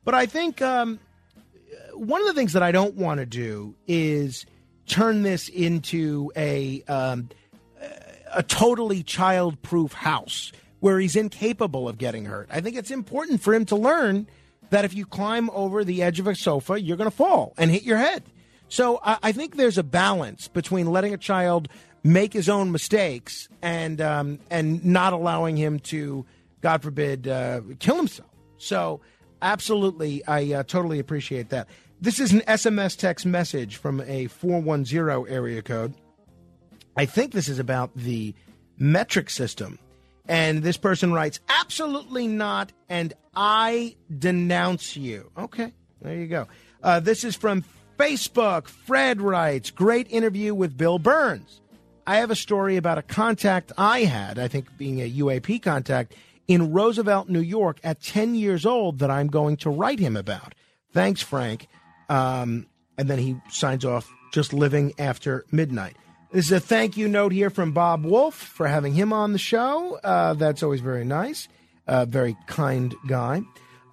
But 0.03 0.13
I 0.13 0.25
think 0.25 0.61
um, 0.61 0.99
one 1.93 2.21
of 2.21 2.27
the 2.27 2.33
things 2.33 2.53
that 2.53 2.63
I 2.63 2.71
don't 2.71 2.95
want 2.95 3.19
to 3.19 3.25
do 3.25 3.75
is 3.87 4.45
turn 4.87 5.21
this 5.21 5.47
into 5.47 6.31
a 6.35 6.83
um, 6.87 7.29
a 8.33 8.43
totally 8.43 9.03
child-proof 9.03 9.93
house 9.93 10.51
where 10.79 10.99
he's 10.99 11.15
incapable 11.15 11.89
of 11.89 11.97
getting 11.97 12.25
hurt. 12.25 12.49
I 12.51 12.61
think 12.61 12.75
it's 12.75 12.91
important 12.91 13.41
for 13.41 13.53
him 13.53 13.65
to 13.65 13.75
learn 13.75 14.27
that 14.69 14.85
if 14.85 14.93
you 14.93 15.05
climb 15.05 15.49
over 15.51 15.83
the 15.83 16.03
edge 16.03 16.19
of 16.19 16.27
a 16.27 16.35
sofa, 16.35 16.79
you're 16.79 16.97
going 16.97 17.09
to 17.09 17.15
fall 17.15 17.53
and 17.57 17.71
hit 17.71 17.83
your 17.83 17.97
head. 17.97 18.23
So 18.69 18.99
I, 19.03 19.17
I 19.23 19.31
think 19.31 19.55
there's 19.55 19.77
a 19.77 19.83
balance 19.83 20.47
between 20.47 20.87
letting 20.87 21.13
a 21.13 21.17
child 21.17 21.69
make 22.03 22.33
his 22.33 22.49
own 22.49 22.71
mistakes 22.71 23.49
and 23.61 23.99
um, 24.01 24.39
and 24.49 24.83
not 24.85 25.13
allowing 25.13 25.57
him 25.57 25.79
to, 25.79 26.25
God 26.61 26.81
forbid, 26.81 27.27
uh, 27.27 27.61
kill 27.79 27.95
himself. 27.95 28.29
So 28.57 29.01
absolutely, 29.41 30.25
I 30.25 30.53
uh, 30.53 30.63
totally 30.63 30.99
appreciate 30.99 31.49
that. 31.49 31.67
This 31.99 32.19
is 32.19 32.31
an 32.31 32.41
SMS 32.41 32.95
text 32.97 33.25
message 33.25 33.77
from 33.77 34.01
a 34.01 34.27
410 34.27 35.33
area 35.33 35.61
code. 35.61 35.93
I 36.97 37.05
think 37.05 37.31
this 37.31 37.47
is 37.47 37.59
about 37.59 37.95
the 37.95 38.33
metric 38.79 39.29
system. 39.29 39.77
And 40.27 40.63
this 40.63 40.77
person 40.77 41.13
writes, 41.13 41.39
absolutely 41.47 42.27
not, 42.27 42.73
and 42.89 43.13
I 43.35 43.95
denounce 44.17 44.97
you. 44.97 45.31
Okay, 45.37 45.71
there 46.01 46.15
you 46.15 46.27
go. 46.27 46.47
Uh, 46.83 46.99
this 46.99 47.23
is 47.23 47.35
from 47.35 47.63
Facebook. 47.97 48.67
Fred 48.67 49.21
writes, 49.21 49.71
great 49.71 50.09
interview 50.09 50.53
with 50.53 50.75
Bill 50.75 50.99
Birnes. 50.99 51.61
I 52.05 52.17
have 52.17 52.31
a 52.31 52.35
story 52.35 52.77
about 52.77 52.97
a 52.97 53.03
contact 53.03 53.71
I 53.77 54.01
had, 54.01 54.39
I 54.39 54.47
think 54.47 54.75
being 54.77 54.99
a 54.99 55.09
UAP 55.09 55.61
contact, 55.61 56.15
in 56.47 56.71
Roosevelt, 56.71 57.29
New 57.29 57.41
York 57.41 57.79
at 57.83 58.01
10 58.01 58.35
years 58.35 58.65
old 58.65 58.99
that 58.99 59.11
I'm 59.11 59.27
going 59.27 59.57
to 59.57 59.69
write 59.69 59.99
him 59.99 60.15
about. 60.15 60.55
Thanks, 60.93 61.21
Frank. 61.21 61.67
Um, 62.09 62.65
and 62.97 63.09
then 63.09 63.19
he 63.19 63.35
signs 63.49 63.85
off, 63.85 64.09
just 64.33 64.51
living 64.51 64.93
after 64.97 65.45
midnight. 65.51 65.95
This 66.29 66.47
is 66.47 66.51
a 66.51 66.59
thank 66.59 66.97
you 66.97 67.07
note 67.07 67.31
here 67.31 67.49
from 67.49 67.71
Bob 67.71 68.03
Wolf 68.03 68.35
for 68.35 68.67
having 68.67 68.93
him 68.93 69.13
on 69.13 69.31
the 69.31 69.39
show. 69.39 69.97
Uh, 70.03 70.33
that's 70.33 70.61
always 70.61 70.81
very 70.81 71.05
nice. 71.05 71.47
Uh, 71.87 72.03
very 72.03 72.35
kind 72.47 72.93
guy. 73.07 73.43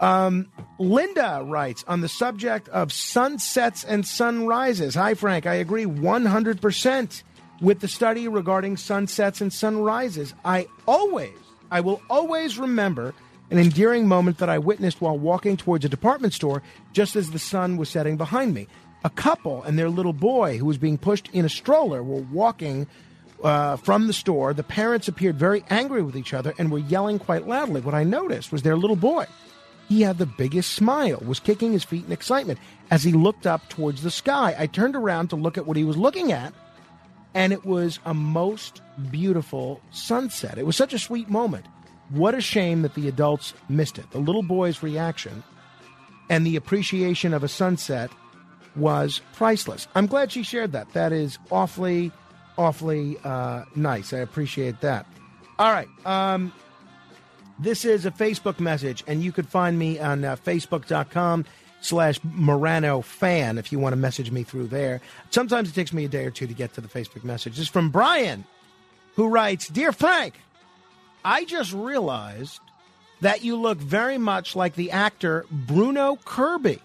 Um, 0.01 0.49
Linda 0.81 1.45
writes 1.47 1.85
on 1.87 2.01
the 2.01 2.09
subject 2.09 2.69
of 2.71 2.93
sunsets 2.93 3.85
and 3.85 4.05
sunrises. 4.05 4.97
Hi, 4.97 5.15
Frank. 5.15 5.47
I 5.47 5.55
agree 5.55 5.85
100% 5.85 7.23
with 7.61 7.79
the 7.79 7.87
study 7.87 8.27
regarding 8.27 8.79
sunsets 8.79 9.41
and 9.41 9.53
sunrises. 9.53 10.35
I 10.45 10.67
always, 10.89 11.39
I 11.71 11.83
will 11.83 12.03
always 12.11 12.59
remember 12.59 13.15
an 13.53 13.59
endearing 13.59 14.09
moment 14.09 14.39
that 14.39 14.49
I 14.49 14.59
witnessed 14.59 15.01
while 15.01 15.17
walking 15.17 15.57
towards 15.57 15.85
a 15.85 15.89
department 15.89 16.35
store 16.35 16.63
just 16.93 17.15
as 17.15 17.31
the 17.31 17.39
sun 17.39 17.77
was 17.77 17.89
setting 17.89 18.17
behind 18.17 18.55
me. 18.55 18.67
A 19.05 19.11
couple 19.11 19.63
and 19.63 19.79
their 19.79 19.91
little 19.91 20.15
boy, 20.15 20.59
who 20.59 20.65
was 20.65 20.79
being 20.79 20.99
pushed 20.99 21.29
in 21.33 21.45
a 21.45 21.49
stroller, 21.51 22.03
were 22.03 22.23
walking 22.23 22.87
uh, 23.43 23.77
from 23.77 24.07
the 24.07 24.13
store. 24.13 24.55
The 24.55 24.63
parents 24.63 25.09
appeared 25.09 25.39
very 25.39 25.63
angry 25.69 26.03
with 26.03 26.17
each 26.17 26.33
other 26.33 26.55
and 26.59 26.73
were 26.73 26.79
yelling 26.79 27.19
quite 27.19 27.47
loudly. 27.47 27.83
What 27.83 27.95
I 27.95 28.03
noticed 28.03 28.51
was 28.51 28.63
their 28.63 28.77
little 28.77 28.97
boy. 28.97 29.27
He 29.89 30.01
had 30.01 30.17
the 30.17 30.27
biggest 30.27 30.73
smile, 30.73 31.19
was 31.25 31.41
kicking 31.41 31.73
his 31.73 31.85
feet 31.85 32.07
in 32.07 32.13
excitement 32.13 32.59
as 32.91 33.05
he 33.05 33.13
looked 33.13 33.47
up 33.47 33.69
towards 33.69 34.03
the 34.03 34.11
sky. 34.11 34.57
I 34.59 34.67
turned 34.67 34.97
around 34.97 35.29
to 35.29 35.37
look 35.37 35.59
at 35.59 35.67
what 35.67 35.77
he 35.77 35.85
was 35.85 35.99
looking 35.99 36.33
at, 36.33 36.55
and 37.35 37.53
it 37.53 37.67
was 37.67 37.99
a 38.07 38.15
most 38.15 38.81
beautiful 39.11 39.83
sunset. 39.91 40.57
It 40.57 40.65
was 40.65 40.77
such 40.77 40.95
a 40.95 40.99
sweet 40.99 41.29
moment. 41.29 41.67
What 42.09 42.35
a 42.35 42.41
shame 42.41 42.81
that 42.83 42.95
the 42.95 43.09
adults 43.09 43.53
missed 43.69 43.99
it. 43.99 44.11
The 44.11 44.19
little 44.19 44.43
boy's 44.43 44.83
reaction 44.83 45.43
and 46.31 46.47
the 46.47 46.57
appreciation 46.57 47.35
of 47.35 47.45
a 47.45 47.49
sunset 47.49 48.11
was 48.77 49.21
priceless. 49.35 49.87
I'm 49.95 50.07
glad 50.07 50.33
she 50.33 50.43
shared 50.43 50.73
that. 50.73 50.93
That 50.93 51.13
is 51.13 51.39
awfully, 51.51 52.13
awfully 52.59 53.17
uh, 53.25 53.65
nice. 53.75 54.13
I 54.13 54.19
appreciate 54.19 54.81
that. 54.81 55.07
All 55.59 55.73
right. 55.73 55.89
Um, 56.05 56.53
this 57.59 57.85
is 57.85 58.05
a 58.05 58.11
Facebook 58.11 58.59
message, 58.59 59.05
and 59.07 59.23
you 59.23 59.31
could 59.31 59.49
find 59.49 59.79
me 59.79 60.01
on 60.01 60.25
uh, 60.25 60.37
facebook.com 60.37 61.45
slash 61.81 62.19
Morano 62.25 63.03
fan 63.03 63.59
if 63.59 63.71
you 63.71 63.79
want 63.79 63.93
to 63.93 63.97
message 63.97 64.31
me 64.31 64.43
through 64.43 64.67
there. 64.69 65.01
Sometimes 65.31 65.69
it 65.69 65.75
takes 65.75 65.93
me 65.93 66.05
a 66.05 66.09
day 66.09 66.25
or 66.25 66.31
two 66.31 66.47
to 66.47 66.55
get 66.55 66.75
to 66.75 66.81
the 66.81 66.89
Facebook 66.89 67.25
message. 67.25 67.53
This 67.53 67.65
is 67.65 67.69
from 67.69 67.91
Brian, 67.91 68.45
who 69.15 69.29
writes 69.29 69.69
Dear 69.69 69.93
Frank, 69.93 70.35
I 71.25 71.45
just 71.45 71.73
realized 71.73 72.61
that 73.21 73.45
you 73.45 73.57
look 73.57 73.79
very 73.79 74.19
much 74.19 74.57
like 74.57 74.75
the 74.75 74.91
actor 74.91 75.47
Bruno 75.51 76.17
Kirby. 76.25 76.81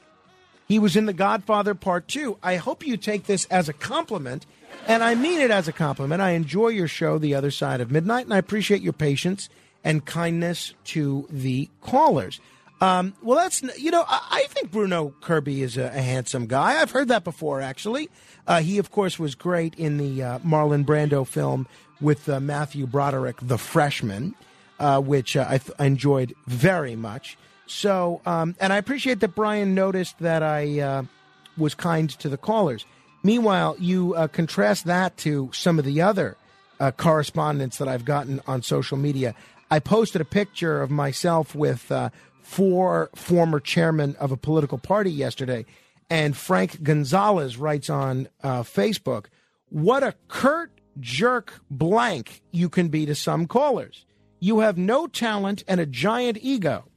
He 0.70 0.78
was 0.78 0.96
in 0.96 1.08
The 1.08 1.14
Godfather 1.14 1.74
Part 1.74 2.08
2. 2.08 2.38
I 2.44 2.58
hope 2.58 2.86
you 2.86 2.96
take 2.96 3.26
this 3.26 3.46
as 3.46 3.68
a 3.68 3.74
compliment, 3.74 4.46
and 4.88 5.04
I 5.04 5.16
mean 5.16 5.42
it 5.42 5.50
as 5.50 5.68
a 5.68 5.74
compliment. 5.74 6.22
I 6.22 6.32
enjoy 6.32 6.68
your 6.68 6.88
show, 6.88 7.18
The 7.18 7.34
Other 7.34 7.50
Side 7.50 7.82
of 7.82 7.90
Midnight, 7.90 8.26
and 8.26 8.34
I 8.36 8.38
appreciate 8.38 8.84
your 8.84 8.94
patience 8.94 9.50
and 9.84 10.06
kindness 10.06 10.76
to 10.86 11.28
the 11.32 11.72
callers. 11.82 12.40
Um, 12.82 13.16
well, 13.24 13.40
that's, 13.40 13.64
you 13.80 13.90
know, 13.90 14.06
I, 14.08 14.28
I 14.30 14.44
think 14.50 14.70
Bruno 14.70 15.16
Kirby 15.22 15.64
is 15.64 15.76
a, 15.76 15.86
a, 15.86 16.02
handsome 16.02 16.46
guy. 16.46 16.80
I've 16.80 16.92
heard 16.92 17.08
that 17.08 17.24
before, 17.24 17.62
actually. 17.62 18.08
Uh, 18.46 18.62
he, 18.62 18.78
of 18.78 18.92
course, 18.92 19.18
was 19.18 19.34
great 19.34 19.74
in 19.74 19.98
the 19.98 20.22
uh, 20.22 20.40
Marlon 20.40 20.86
Brando 20.86 21.26
film 21.26 21.68
with 22.00 22.30
uh, 22.30 22.40
Matthew 22.40 22.86
Broderick, 22.86 23.38
The 23.42 23.58
Freshman, 23.58 24.36
uh, 24.80 25.02
which 25.02 25.36
uh, 25.36 25.48
I, 25.50 25.58
th- 25.58 25.76
I 25.80 25.88
enjoyed 25.88 26.36
very 26.46 26.96
much. 26.96 27.38
So, 27.70 28.20
um, 28.26 28.56
and 28.60 28.74
I 28.74 28.78
appreciate 28.78 29.20
that 29.20 29.36
Brian 29.36 29.76
noticed 29.76 30.18
that 30.20 30.42
I 30.42 30.80
uh, 30.80 31.04
was 31.56 31.76
kind 31.76 32.10
to 32.10 32.28
the 32.28 32.38
callers. 32.38 32.84
Meanwhile, 33.22 33.76
you 33.80 34.16
uh, 34.16 34.28
contrast 34.28 34.86
that 34.86 35.18
to 35.18 35.52
some 35.54 35.78
of 35.78 35.86
the 35.86 36.02
other 36.02 36.36
uh, 36.80 36.92
correspondence 36.92 37.78
that 37.78 37.88
I've 37.88 38.06
gotten 38.06 38.42
on 38.48 38.64
social 38.64 38.98
media. 38.98 39.36
I 39.70 39.78
posted 39.80 40.20
a 40.20 40.26
picture 40.26 40.82
of 40.82 40.90
myself 40.90 41.54
with 41.54 41.92
uh, 41.92 42.10
four 42.42 43.12
former 43.14 43.60
chairmen 43.60 44.16
of 44.20 44.32
a 44.32 44.38
political 44.38 44.80
party 44.80 45.12
yesterday, 45.12 45.68
and 46.10 46.36
Frank 46.36 46.82
Gonzalez 46.82 47.58
writes 47.58 47.88
on 47.88 48.30
uh, 48.42 48.64
Facebook, 48.64 49.26
"What 49.70 50.02
a 50.02 50.16
curt 50.28 50.72
jerk 51.00 51.62
blank 51.70 52.42
you 52.52 52.68
can 52.68 52.88
be 52.88 53.06
to 53.06 53.14
some 53.14 53.46
callers. 53.46 54.06
You 54.40 54.62
have 54.62 54.76
no 54.76 55.06
talent 55.06 55.64
and 55.68 55.80
a 55.80 55.86
giant 55.86 56.40
ego." 56.42 56.89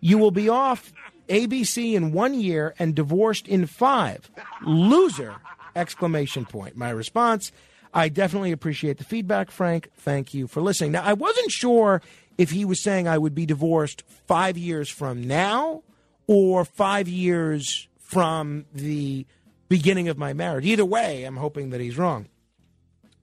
You 0.00 0.18
will 0.18 0.30
be 0.30 0.48
off 0.48 0.92
ABC 1.28 1.94
in 1.94 2.12
one 2.12 2.34
year 2.34 2.74
and 2.78 2.94
divorced 2.94 3.48
in 3.48 3.66
five. 3.66 4.30
Loser! 4.64 5.36
Exclamation 5.76 6.44
point. 6.44 6.76
My 6.76 6.90
response. 6.90 7.52
I 7.92 8.08
definitely 8.08 8.52
appreciate 8.52 8.98
the 8.98 9.04
feedback, 9.04 9.50
Frank. 9.50 9.90
Thank 9.96 10.34
you 10.34 10.46
for 10.46 10.60
listening. 10.60 10.92
Now, 10.92 11.04
I 11.04 11.14
wasn't 11.14 11.50
sure 11.50 12.02
if 12.36 12.50
he 12.50 12.64
was 12.64 12.82
saying 12.82 13.08
I 13.08 13.18
would 13.18 13.34
be 13.34 13.46
divorced 13.46 14.04
five 14.26 14.56
years 14.58 14.88
from 14.88 15.26
now 15.26 15.82
or 16.26 16.64
five 16.64 17.08
years 17.08 17.88
from 17.98 18.66
the 18.72 19.26
beginning 19.68 20.08
of 20.08 20.18
my 20.18 20.32
marriage. 20.32 20.64
Either 20.66 20.84
way, 20.84 21.24
I'm 21.24 21.36
hoping 21.36 21.70
that 21.70 21.80
he's 21.80 21.98
wrong. 21.98 22.28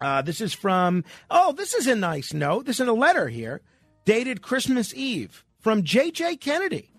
Uh, 0.02 0.22
this 0.22 0.42
is 0.42 0.54
from, 0.54 1.04
oh, 1.30 1.54
this 1.54 1.74
is 1.74 1.88
a 1.88 1.96
nice 1.96 2.34
note. 2.34 2.66
This 2.66 2.80
is 2.80 2.88
a 2.88 2.94
letter 2.94 3.30
here 3.30 3.62
dated 4.04 4.42
Christmas 4.42 4.94
Eve 4.94 5.45
from 5.66 5.82
J.J. 5.82 6.36
Kennedy. 6.36 6.92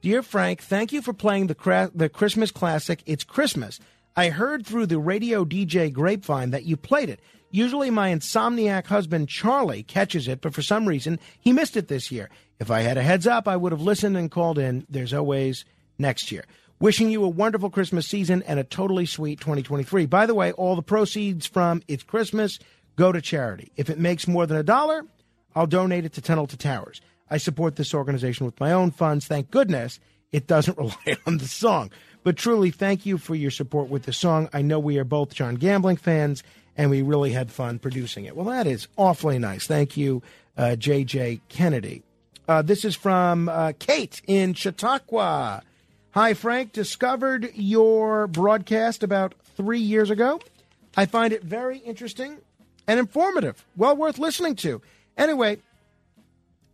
Dear 0.00 0.22
Frank, 0.22 0.62
thank 0.62 0.92
you 0.92 1.02
for 1.02 1.12
playing 1.12 1.48
the, 1.48 1.56
cra- 1.56 1.90
the 1.92 2.08
Christmas 2.08 2.52
classic, 2.52 3.02
It's 3.04 3.24
Christmas. 3.24 3.80
I 4.14 4.28
heard 4.28 4.64
through 4.64 4.86
the 4.86 5.00
radio 5.00 5.44
DJ 5.44 5.92
grapevine 5.92 6.50
that 6.50 6.62
you 6.62 6.76
played 6.76 7.08
it. 7.10 7.18
Usually 7.50 7.90
my 7.90 8.10
insomniac 8.10 8.86
husband 8.86 9.28
Charlie 9.28 9.82
catches 9.82 10.28
it, 10.28 10.40
but 10.40 10.54
for 10.54 10.62
some 10.62 10.86
reason 10.86 11.18
he 11.40 11.52
missed 11.52 11.76
it 11.76 11.88
this 11.88 12.12
year. 12.12 12.30
If 12.60 12.70
I 12.70 12.82
had 12.82 12.96
a 12.96 13.02
heads 13.02 13.26
up, 13.26 13.48
I 13.48 13.56
would 13.56 13.72
have 13.72 13.80
listened 13.80 14.16
and 14.16 14.30
called 14.30 14.60
in. 14.60 14.86
There's 14.88 15.12
always 15.12 15.64
next 15.98 16.30
year. 16.30 16.44
Wishing 16.78 17.10
you 17.10 17.24
a 17.24 17.28
wonderful 17.28 17.70
Christmas 17.70 18.06
season 18.06 18.44
and 18.44 18.60
a 18.60 18.64
totally 18.64 19.06
sweet 19.06 19.40
2023. 19.40 20.06
By 20.06 20.26
the 20.26 20.34
way, 20.34 20.52
all 20.52 20.76
the 20.76 20.82
proceeds 20.82 21.44
from 21.44 21.82
It's 21.88 22.04
Christmas 22.04 22.60
go 22.94 23.10
to 23.10 23.20
charity. 23.20 23.72
If 23.74 23.90
it 23.90 23.98
makes 23.98 24.28
more 24.28 24.46
than 24.46 24.58
a 24.58 24.62
dollar, 24.62 25.02
I'll 25.56 25.66
donate 25.66 26.04
it 26.04 26.12
to 26.12 26.20
Tunnel 26.20 26.46
to 26.46 26.56
Towers. 26.56 27.00
I 27.30 27.38
support 27.38 27.76
this 27.76 27.94
organization 27.94 28.46
with 28.46 28.58
my 28.60 28.72
own 28.72 28.90
funds. 28.90 29.26
Thank 29.26 29.50
goodness 29.50 30.00
it 30.32 30.46
doesn't 30.46 30.78
rely 30.78 31.16
on 31.26 31.38
the 31.38 31.48
song. 31.48 31.90
But 32.22 32.36
truly, 32.36 32.70
thank 32.70 33.06
you 33.06 33.18
for 33.18 33.34
your 33.34 33.50
support 33.50 33.88
with 33.88 34.02
the 34.02 34.12
song. 34.12 34.48
I 34.52 34.62
know 34.62 34.78
we 34.78 34.98
are 34.98 35.04
both 35.04 35.34
John 35.34 35.54
Gambling 35.54 35.96
fans, 35.96 36.42
and 36.76 36.90
we 36.90 37.02
really 37.02 37.32
had 37.32 37.50
fun 37.50 37.78
producing 37.78 38.24
it. 38.24 38.36
Well, 38.36 38.46
that 38.46 38.66
is 38.66 38.88
awfully 38.96 39.38
nice. 39.38 39.66
Thank 39.66 39.96
you, 39.96 40.22
uh, 40.56 40.76
J.J. 40.76 41.40
Kennedy. 41.48 42.02
Uh, 42.48 42.62
this 42.62 42.84
is 42.84 42.94
from 42.94 43.48
uh, 43.48 43.72
Kate 43.78 44.22
in 44.26 44.54
Chautauqua. 44.54 45.62
Hi, 46.12 46.34
Frank. 46.34 46.72
Discovered 46.72 47.50
your 47.54 48.26
broadcast 48.26 49.02
about 49.02 49.34
three 49.56 49.80
years 49.80 50.10
ago. 50.10 50.40
I 50.96 51.06
find 51.06 51.32
it 51.32 51.42
very 51.42 51.78
interesting 51.78 52.38
and 52.86 52.98
informative. 52.98 53.64
Well 53.76 53.96
worth 53.96 54.18
listening 54.18 54.56
to. 54.56 54.80
Anyway, 55.16 55.58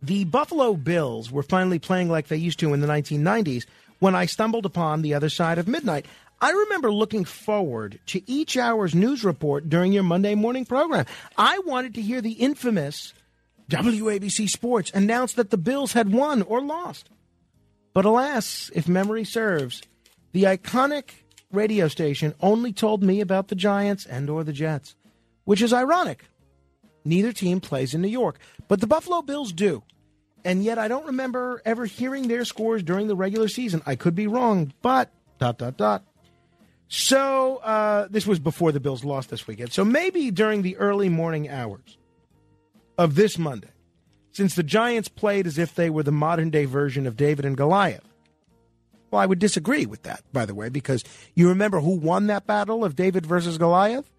the 0.03 0.25
Buffalo 0.25 0.73
Bills 0.73 1.31
were 1.31 1.43
finally 1.43 1.79
playing 1.79 2.09
like 2.09 2.27
they 2.27 2.35
used 2.35 2.59
to 2.59 2.73
in 2.73 2.81
the 2.81 2.87
1990s 2.87 3.65
when 3.99 4.15
I 4.15 4.25
stumbled 4.25 4.65
upon 4.65 5.01
The 5.01 5.13
Other 5.13 5.29
Side 5.29 5.57
of 5.57 5.67
Midnight. 5.67 6.05
I 6.41 6.51
remember 6.51 6.91
looking 6.91 7.23
forward 7.23 7.99
to 8.07 8.21
each 8.29 8.57
hour's 8.57 8.93
news 8.93 9.23
report 9.23 9.69
during 9.69 9.93
your 9.93 10.03
Monday 10.03 10.35
morning 10.35 10.65
program. 10.65 11.05
I 11.37 11.59
wanted 11.59 11.95
to 11.95 12.01
hear 12.01 12.19
the 12.19 12.33
infamous 12.33 13.13
WABC 13.69 14.49
Sports 14.49 14.91
announce 14.93 15.33
that 15.33 15.51
the 15.51 15.57
Bills 15.57 15.93
had 15.93 16.11
won 16.11 16.41
or 16.41 16.59
lost. 16.59 17.09
But 17.93 18.03
alas, 18.03 18.69
if 18.75 18.89
memory 18.89 19.23
serves, 19.23 19.81
the 20.33 20.43
iconic 20.43 21.11
radio 21.49 21.87
station 21.87 22.33
only 22.41 22.73
told 22.73 23.03
me 23.03 23.21
about 23.21 23.47
the 23.47 23.55
Giants 23.55 24.05
and 24.05 24.29
or 24.29 24.43
the 24.43 24.51
Jets, 24.51 24.95
which 25.45 25.61
is 25.61 25.71
ironic. 25.71 26.25
Neither 27.05 27.31
team 27.31 27.61
plays 27.61 27.93
in 27.93 28.01
New 28.01 28.09
York, 28.09 28.37
but 28.67 28.81
the 28.81 28.87
Buffalo 28.87 29.21
Bills 29.21 29.53
do. 29.53 29.81
And 30.45 30.63
yet 30.63 30.77
I 30.77 30.87
don't 30.87 31.05
remember 31.05 31.61
ever 31.65 31.85
hearing 31.85 32.27
their 32.27 32.45
scores 32.45 32.83
during 32.83 33.07
the 33.07 33.15
regular 33.15 33.47
season. 33.47 33.81
I 33.85 33.95
could 33.95 34.15
be 34.15 34.27
wrong, 34.27 34.73
but 34.81 35.09
dot 35.39 35.57
dot 35.57 35.77
dot. 35.77 36.03
So 36.89 37.57
uh, 37.57 38.07
this 38.09 38.27
was 38.27 38.39
before 38.39 38.71
the 38.71 38.79
Bills 38.79 39.03
lost 39.03 39.29
this 39.29 39.47
weekend. 39.47 39.71
So 39.73 39.83
maybe 39.83 40.31
during 40.31 40.61
the 40.61 40.77
early 40.77 41.09
morning 41.09 41.49
hours 41.49 41.97
of 42.97 43.15
this 43.15 43.37
Monday, 43.37 43.69
since 44.31 44.55
the 44.55 44.63
Giants 44.63 45.07
played 45.07 45.47
as 45.47 45.57
if 45.57 45.73
they 45.73 45.89
were 45.89 46.03
the 46.03 46.11
modern 46.11 46.49
day 46.49 46.65
version 46.65 47.07
of 47.07 47.15
David 47.15 47.45
and 47.45 47.57
Goliath. 47.57 48.03
Well, 49.09 49.21
I 49.21 49.25
would 49.27 49.39
disagree 49.39 49.85
with 49.85 50.03
that, 50.03 50.23
by 50.33 50.45
the 50.45 50.55
way, 50.55 50.69
because 50.69 51.03
you 51.35 51.47
remember 51.49 51.79
who 51.79 51.97
won 51.97 52.27
that 52.27 52.47
battle 52.47 52.83
of 52.83 52.95
David 52.95 53.25
versus 53.25 53.59
Goliath? 53.59 54.09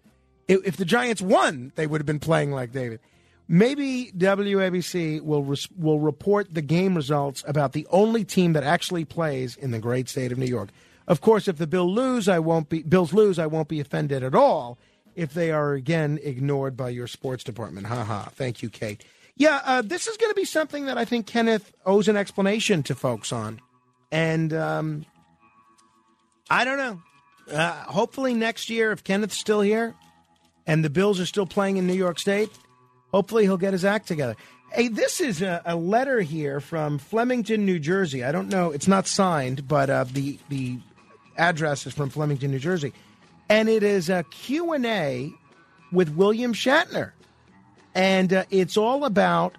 If, 0.47 0.65
if 0.65 0.77
the 0.77 0.85
Giants 0.85 1.21
won, 1.21 1.73
they 1.75 1.85
would 1.85 1.99
have 1.99 2.05
been 2.05 2.19
playing 2.19 2.51
like 2.51 2.71
David. 2.71 3.01
Maybe 3.47 4.11
WABC 4.17 5.21
will 5.21 5.43
res- 5.43 5.69
will 5.77 5.99
report 5.99 6.53
the 6.53 6.61
game 6.61 6.95
results 6.95 7.43
about 7.47 7.73
the 7.73 7.87
only 7.91 8.23
team 8.23 8.53
that 8.53 8.63
actually 8.63 9.05
plays 9.05 9.55
in 9.55 9.71
the 9.71 9.79
great 9.79 10.09
state 10.09 10.31
of 10.31 10.37
New 10.37 10.45
York. 10.45 10.69
Of 11.07 11.21
course, 11.21 11.47
if 11.47 11.57
the 11.57 11.67
Bill 11.67 11.91
lose, 11.91 12.27
I 12.27 12.39
won't 12.39 12.69
be 12.69 12.81
Bills 12.81 13.13
lose. 13.13 13.37
I 13.37 13.45
won't 13.45 13.67
be 13.67 13.79
offended 13.79 14.23
at 14.23 14.33
all 14.33 14.79
if 15.15 15.33
they 15.33 15.51
are 15.51 15.73
again 15.73 16.19
ignored 16.23 16.75
by 16.75 16.89
your 16.89 17.07
sports 17.07 17.43
department. 17.43 17.87
Ha 17.87 18.03
ha. 18.03 18.29
Thank 18.33 18.63
you, 18.63 18.69
Kate. 18.69 19.03
Yeah, 19.37 19.61
uh, 19.65 19.81
this 19.81 20.07
is 20.07 20.17
going 20.17 20.31
to 20.31 20.35
be 20.35 20.45
something 20.45 20.85
that 20.85 20.97
I 20.97 21.05
think 21.05 21.27
Kenneth 21.27 21.73
owes 21.85 22.07
an 22.07 22.15
explanation 22.15 22.83
to 22.83 22.95
folks 22.95 23.31
on, 23.31 23.59
and 24.11 24.53
um, 24.53 25.05
I 26.49 26.65
don't 26.65 26.77
know. 26.77 27.01
Uh, 27.51 27.73
hopefully 27.83 28.33
next 28.33 28.69
year, 28.71 28.91
if 28.91 29.03
Kenneth's 29.03 29.37
still 29.37 29.61
here 29.61 29.93
and 30.65 30.83
the 30.83 30.89
Bills 30.89 31.19
are 31.19 31.25
still 31.27 31.45
playing 31.45 31.77
in 31.77 31.85
New 31.85 31.93
York 31.93 32.17
State, 32.17 32.49
hopefully 33.15 33.43
he'll 33.43 33.55
get 33.55 33.71
his 33.71 33.85
act 33.85 34.09
together. 34.09 34.35
Hey, 34.73 34.89
this 34.89 35.21
is 35.21 35.41
a, 35.41 35.61
a 35.65 35.77
letter 35.77 36.19
here 36.19 36.59
from 36.59 36.97
Flemington, 36.97 37.65
New 37.65 37.79
Jersey. 37.79 38.25
I 38.25 38.33
don't 38.33 38.49
know; 38.49 38.71
it's 38.71 38.89
not 38.89 39.07
signed, 39.07 39.69
but 39.69 39.89
uh, 39.89 40.03
the 40.03 40.37
the 40.49 40.79
address 41.37 41.87
is 41.87 41.93
from 41.93 42.09
Flemington, 42.09 42.51
New 42.51 42.59
Jersey, 42.59 42.91
and 43.47 43.69
it 43.69 43.83
is 43.83 44.09
a 44.09 44.23
Q 44.31 44.73
and 44.73 44.85
A 44.85 45.31
with 45.93 46.09
William 46.09 46.53
Shatner, 46.53 47.11
and 47.93 48.33
uh, 48.33 48.43
it's 48.49 48.75
all 48.75 49.05
about. 49.05 49.57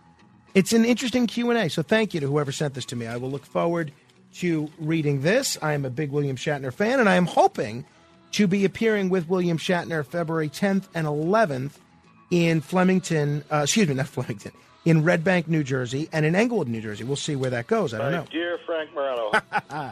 It's 0.55 0.73
an 0.73 0.85
interesting 0.85 1.27
Q 1.27 1.51
and 1.51 1.59
A. 1.59 1.71
So 1.71 1.83
thank 1.83 2.13
you 2.13 2.21
to 2.21 2.27
whoever 2.27 2.53
sent 2.53 2.75
this 2.75 2.85
to 2.87 2.97
me. 2.97 3.07
I 3.07 3.17
will 3.17 3.31
look 3.31 3.47
forward 3.47 3.93
to 4.37 4.69
reading 4.79 5.23
this. 5.23 5.57
I 5.63 5.73
am 5.73 5.87
a 5.87 5.91
big 5.91 6.11
William 6.11 6.37
Shatner 6.37 6.73
fan, 6.73 7.01
and 7.01 7.09
I 7.09 7.15
am 7.15 7.27
hoping 7.27 7.87
to 8.33 8.47
be 8.47 8.67
appearing 8.67 9.09
with 9.09 9.29
William 9.31 9.57
Shatner 9.57 10.05
February 10.05 10.51
10th 10.51 10.89
and 10.95 11.07
11th 11.07 11.73
in 12.31 12.61
Flemington. 12.61 13.45
Uh, 13.53 13.63
excuse 13.65 13.89
me, 13.89 13.95
not 13.95 14.09
Flemington. 14.09 14.53
In 14.85 15.03
Red 15.03 15.25
Bank, 15.25 15.49
New 15.49 15.65
Jersey, 15.65 16.09
and 16.13 16.25
in 16.25 16.37
Englewood, 16.37 16.69
New 16.69 16.81
Jersey. 16.81 17.03
We'll 17.03 17.17
see 17.17 17.35
where 17.35 17.51
that 17.51 17.67
goes. 17.67 17.93
I 17.93 17.99
don't 17.99 18.13
know. 18.13 18.27
Dear 18.31 18.59
Frank 18.65 18.95
Morano. 18.95 19.33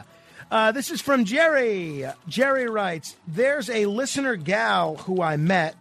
Uh, 0.51 0.71
this 0.71 0.91
is 0.91 1.01
from 1.01 1.25
Jerry. 1.25 2.05
Jerry 2.27 2.69
writes 2.69 3.15
There's 3.27 3.69
a 3.69 3.87
listener 3.87 4.35
gal 4.35 4.95
who 4.95 5.21
I 5.21 5.37
met, 5.37 5.75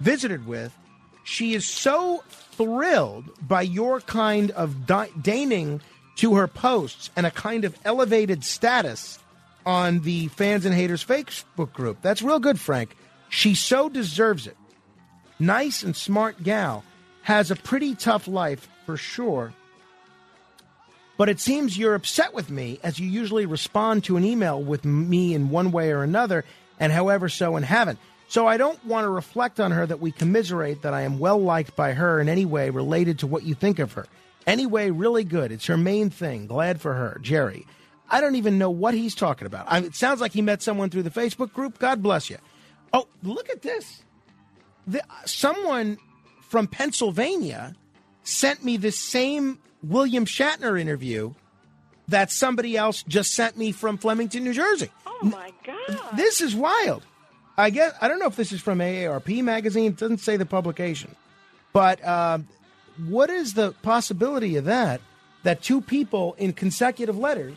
visited 0.00 0.46
with. 0.46 0.76
She 1.22 1.54
is 1.54 1.66
so 1.66 2.22
thrilled 2.28 3.24
by 3.46 3.62
your 3.62 4.00
kind 4.00 4.50
of 4.50 4.86
di- 4.86 5.10
deigning 5.20 5.80
to 6.16 6.34
her 6.34 6.48
posts 6.48 7.10
and 7.16 7.24
a 7.24 7.30
kind 7.30 7.64
of 7.64 7.76
elevated 7.84 8.44
status 8.44 9.18
on 9.64 10.00
the 10.00 10.28
Fans 10.28 10.66
and 10.66 10.74
Haters 10.74 11.04
Facebook 11.04 11.72
group. 11.72 11.98
That's 12.02 12.20
real 12.20 12.40
good, 12.40 12.60
Frank. 12.60 12.96
She 13.28 13.54
so 13.54 13.88
deserves 13.88 14.46
it. 14.46 14.56
Nice 15.38 15.82
and 15.82 15.96
smart 15.96 16.42
gal. 16.42 16.84
Has 17.22 17.50
a 17.50 17.56
pretty 17.56 17.94
tough 17.94 18.28
life 18.28 18.68
for 18.86 18.96
sure. 18.96 19.52
But 21.16 21.28
it 21.28 21.40
seems 21.40 21.78
you're 21.78 21.94
upset 21.94 22.34
with 22.34 22.50
me 22.50 22.80
as 22.82 22.98
you 22.98 23.08
usually 23.08 23.46
respond 23.46 24.04
to 24.04 24.16
an 24.16 24.24
email 24.24 24.62
with 24.62 24.84
me 24.84 25.34
in 25.34 25.50
one 25.50 25.70
way 25.70 25.90
or 25.90 26.02
another, 26.02 26.44
and 26.78 26.92
however 26.92 27.28
so 27.28 27.56
and 27.56 27.64
haven't. 27.64 27.98
So 28.28 28.46
I 28.46 28.56
don't 28.56 28.84
want 28.84 29.04
to 29.04 29.10
reflect 29.10 29.60
on 29.60 29.70
her 29.70 29.86
that 29.86 30.00
we 30.00 30.10
commiserate 30.10 30.82
that 30.82 30.94
I 30.94 31.02
am 31.02 31.18
well 31.18 31.40
liked 31.40 31.76
by 31.76 31.92
her 31.92 32.20
in 32.20 32.28
any 32.28 32.44
way 32.44 32.70
related 32.70 33.20
to 33.20 33.26
what 33.26 33.44
you 33.44 33.54
think 33.54 33.78
of 33.78 33.92
her. 33.92 34.06
Anyway, 34.46 34.90
really 34.90 35.24
good. 35.24 35.52
It's 35.52 35.66
her 35.66 35.76
main 35.76 36.10
thing. 36.10 36.46
Glad 36.46 36.80
for 36.80 36.94
her. 36.94 37.18
Jerry. 37.22 37.66
I 38.10 38.20
don't 38.20 38.36
even 38.36 38.58
know 38.58 38.70
what 38.70 38.94
he's 38.94 39.14
talking 39.14 39.46
about. 39.46 39.66
I, 39.68 39.78
it 39.78 39.94
sounds 39.94 40.20
like 40.20 40.32
he 40.32 40.42
met 40.42 40.62
someone 40.62 40.90
through 40.90 41.04
the 41.04 41.10
Facebook 41.10 41.52
group. 41.52 41.78
God 41.78 42.02
bless 42.02 42.28
you. 42.28 42.38
Oh, 42.92 43.08
look 43.22 43.48
at 43.50 43.62
this. 43.62 44.03
The, 44.86 45.02
someone 45.24 45.98
from 46.42 46.66
Pennsylvania 46.66 47.74
sent 48.22 48.64
me 48.64 48.76
the 48.76 48.92
same 48.92 49.58
William 49.82 50.24
Shatner 50.24 50.80
interview 50.80 51.34
that 52.08 52.30
somebody 52.30 52.76
else 52.76 53.02
just 53.08 53.32
sent 53.32 53.56
me 53.56 53.72
from 53.72 53.98
Flemington, 53.98 54.44
New 54.44 54.52
Jersey. 54.52 54.90
Oh 55.06 55.18
my 55.22 55.52
god! 55.64 56.16
This 56.16 56.40
is 56.40 56.54
wild. 56.54 57.02
I 57.56 57.70
guess 57.70 57.94
I 58.00 58.08
don't 58.08 58.18
know 58.18 58.26
if 58.26 58.36
this 58.36 58.52
is 58.52 58.60
from 58.60 58.78
AARP 58.78 59.42
magazine. 59.42 59.92
It 59.92 59.96
doesn't 59.96 60.18
say 60.18 60.36
the 60.36 60.46
publication, 60.46 61.14
but 61.72 62.06
um, 62.06 62.48
what 63.06 63.30
is 63.30 63.54
the 63.54 63.72
possibility 63.82 64.56
of 64.56 64.64
that? 64.66 65.00
That 65.44 65.62
two 65.62 65.80
people 65.80 66.34
in 66.38 66.52
consecutive 66.54 67.18
letters 67.18 67.56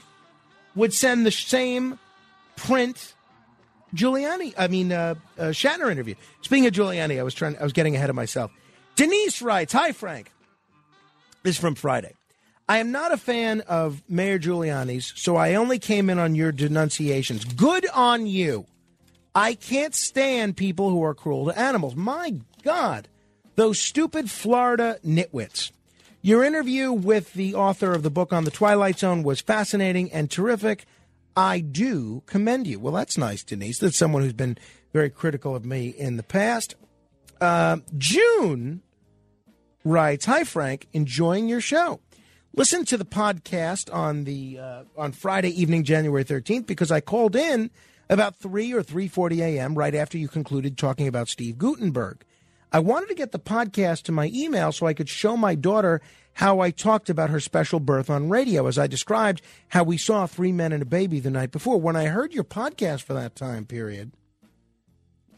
would 0.75 0.93
send 0.93 1.25
the 1.25 1.31
same 1.31 1.99
print 2.55 3.13
Giuliani. 3.95 4.53
I 4.57 4.67
mean 4.67 4.91
uh, 4.91 5.15
uh, 5.37 5.43
Shatner 5.45 5.91
interview. 5.91 6.15
Speaking 6.41 6.65
of 6.67 6.73
Giuliani, 6.73 7.19
I 7.19 7.23
was 7.23 7.33
trying. 7.33 7.57
I 7.57 7.63
was 7.63 7.73
getting 7.73 7.95
ahead 7.95 8.09
of 8.09 8.15
myself. 8.15 8.51
Denise 8.95 9.41
writes, 9.41 9.73
"Hi 9.73 9.91
Frank." 9.91 10.31
This 11.43 11.55
is 11.55 11.61
from 11.61 11.75
Friday. 11.75 12.13
I 12.69 12.79
am 12.79 12.91
not 12.91 13.13
a 13.13 13.17
fan 13.17 13.61
of 13.61 14.03
Mayor 14.09 14.37
Giuliani's, 14.37 15.13
so 15.15 15.37
I 15.37 15.55
only 15.55 15.79
came 15.79 16.09
in 16.09 16.19
on 16.19 16.35
your 16.35 16.51
denunciations. 16.51 17.45
Good 17.45 17.87
on 17.93 18.27
you. 18.27 18.65
I 19.33 19.53
can't 19.53 19.95
stand 19.95 20.57
people 20.57 20.89
who 20.89 21.01
are 21.03 21.13
cruel 21.13 21.45
to 21.45 21.57
animals. 21.57 21.95
My 21.95 22.33
God, 22.63 23.07
those 23.55 23.79
stupid 23.79 24.29
Florida 24.29 24.99
nitwits. 25.05 25.71
Your 26.21 26.43
interview 26.43 26.91
with 26.91 27.33
the 27.33 27.55
author 27.55 27.93
of 27.93 28.03
the 28.03 28.09
book 28.09 28.33
on 28.33 28.43
the 28.43 28.51
Twilight 28.51 28.99
Zone 28.99 29.23
was 29.23 29.39
fascinating 29.39 30.11
and 30.11 30.29
terrific. 30.29 30.85
I 31.37 31.59
do 31.59 32.23
commend 32.25 32.65
you. 32.65 32.79
Well, 32.79 32.93
that's 32.93 33.15
nice, 33.15 33.43
Denise. 33.43 33.77
That's 33.77 33.95
someone 33.95 34.23
who's 34.23 34.33
been 34.33 34.57
very 34.91 35.11
critical 35.11 35.55
of 35.55 35.63
me 35.63 35.89
in 35.89 36.17
the 36.17 36.23
past. 36.23 36.75
Uh, 37.39 37.77
June 37.95 38.81
writes, 39.83 40.25
"Hi 40.25 40.43
Frank, 40.43 40.87
enjoying 40.93 41.47
your 41.47 41.61
show. 41.61 41.99
Listen 42.55 42.85
to 42.85 42.97
the 42.97 43.05
podcast 43.05 43.93
on 43.93 44.23
the 44.23 44.57
uh, 44.57 44.83
on 44.97 45.11
Friday 45.11 45.49
evening, 45.49 45.83
January 45.83 46.23
thirteenth, 46.23 46.65
because 46.65 46.91
I 46.91 47.01
called 47.01 47.35
in 47.35 47.69
about 48.09 48.35
three 48.35 48.73
or 48.73 48.81
three 48.81 49.07
forty 49.07 49.43
a.m. 49.43 49.75
right 49.75 49.93
after 49.93 50.17
you 50.17 50.27
concluded 50.27 50.75
talking 50.75 51.07
about 51.07 51.29
Steve 51.29 51.59
Guttenberg. 51.59 52.25
I 52.71 52.79
wanted 52.79 53.09
to 53.09 53.15
get 53.15 53.31
the 53.31 53.39
podcast 53.39 54.03
to 54.03 54.11
my 54.11 54.31
email 54.33 54.71
so 54.71 54.87
I 54.87 54.95
could 54.95 55.07
show 55.07 55.37
my 55.37 55.53
daughter 55.53 56.01
how 56.37 56.59
I 56.59 56.69
talked 56.69 57.09
about 57.09 57.31
her 57.31 57.39
special 57.39 57.79
birth 57.79 58.11
on 58.11 58.29
radio, 58.29 58.67
as 58.67 58.77
I 58.77 58.85
described 58.85 59.41
how 59.69 59.83
we 59.83 59.97
saw 59.97 60.27
three 60.27 60.51
men 60.51 60.71
and 60.71 60.83
a 60.83 60.85
baby 60.85 61.19
the 61.19 61.31
night 61.31 61.49
before. 61.49 61.81
When 61.81 61.95
I 61.95 62.05
heard 62.05 62.31
your 62.31 62.43
podcast 62.43 63.01
for 63.01 63.15
that 63.15 63.35
time 63.35 63.65
period, 63.65 64.11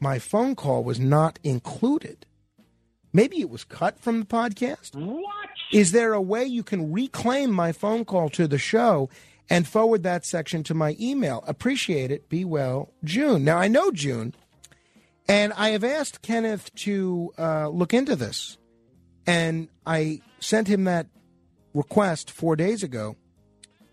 my 0.01 0.19
phone 0.19 0.55
call 0.55 0.83
was 0.83 0.99
not 0.99 1.39
included. 1.41 2.25
Maybe 3.13 3.39
it 3.39 3.49
was 3.49 3.63
cut 3.63 3.97
from 3.97 4.19
the 4.19 4.25
podcast. 4.25 4.93
What? 4.93 5.47
Is 5.71 5.93
there 5.93 6.11
a 6.11 6.21
way 6.21 6.43
you 6.43 6.63
can 6.63 6.91
reclaim 6.91 7.49
my 7.49 7.71
phone 7.71 8.03
call 8.03 8.27
to 8.31 8.45
the 8.45 8.57
show 8.57 9.09
and 9.49 9.65
forward 9.65 10.03
that 10.03 10.25
section 10.25 10.63
to 10.63 10.73
my 10.73 10.97
email? 10.99 11.45
Appreciate 11.47 12.11
it. 12.11 12.27
Be 12.27 12.43
well, 12.43 12.91
June. 13.05 13.45
Now, 13.45 13.57
I 13.57 13.69
know 13.69 13.91
June, 13.91 14.35
and 15.29 15.53
I 15.53 15.69
have 15.69 15.85
asked 15.85 16.21
Kenneth 16.21 16.75
to 16.75 17.31
uh, 17.37 17.69
look 17.69 17.93
into 17.93 18.17
this. 18.17 18.57
And 19.25 19.69
I 19.85 20.21
sent 20.39 20.67
him 20.67 20.85
that 20.85 21.07
request 21.73 22.31
four 22.31 22.55
days 22.55 22.83
ago. 22.83 23.15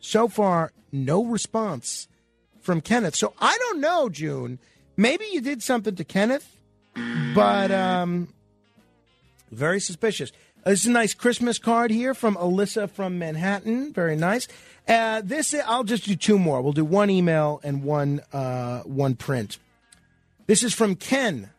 So 0.00 0.28
far, 0.28 0.72
no 0.92 1.24
response 1.24 2.08
from 2.60 2.80
Kenneth. 2.80 3.16
So 3.16 3.34
I 3.40 3.56
don't 3.58 3.80
know, 3.80 4.08
June. 4.08 4.58
Maybe 4.96 5.26
you 5.32 5.40
did 5.40 5.62
something 5.62 5.94
to 5.96 6.04
Kenneth, 6.04 6.58
but 7.34 7.70
um, 7.70 8.32
very 9.50 9.80
suspicious. 9.80 10.32
This 10.64 10.80
is 10.80 10.86
a 10.86 10.90
nice 10.90 11.14
Christmas 11.14 11.58
card 11.58 11.90
here 11.90 12.12
from 12.12 12.34
Alyssa 12.36 12.90
from 12.90 13.18
Manhattan. 13.18 13.92
Very 13.92 14.16
nice. 14.16 14.48
Uh, 14.88 15.22
this 15.24 15.54
I'll 15.66 15.84
just 15.84 16.04
do 16.04 16.16
two 16.16 16.38
more. 16.38 16.60
We'll 16.60 16.72
do 16.72 16.84
one 16.84 17.10
email 17.10 17.60
and 17.62 17.84
one 17.84 18.20
uh, 18.32 18.80
one 18.80 19.14
print. 19.14 19.58
This 20.46 20.62
is 20.62 20.74
from 20.74 20.96
Ken. 20.96 21.50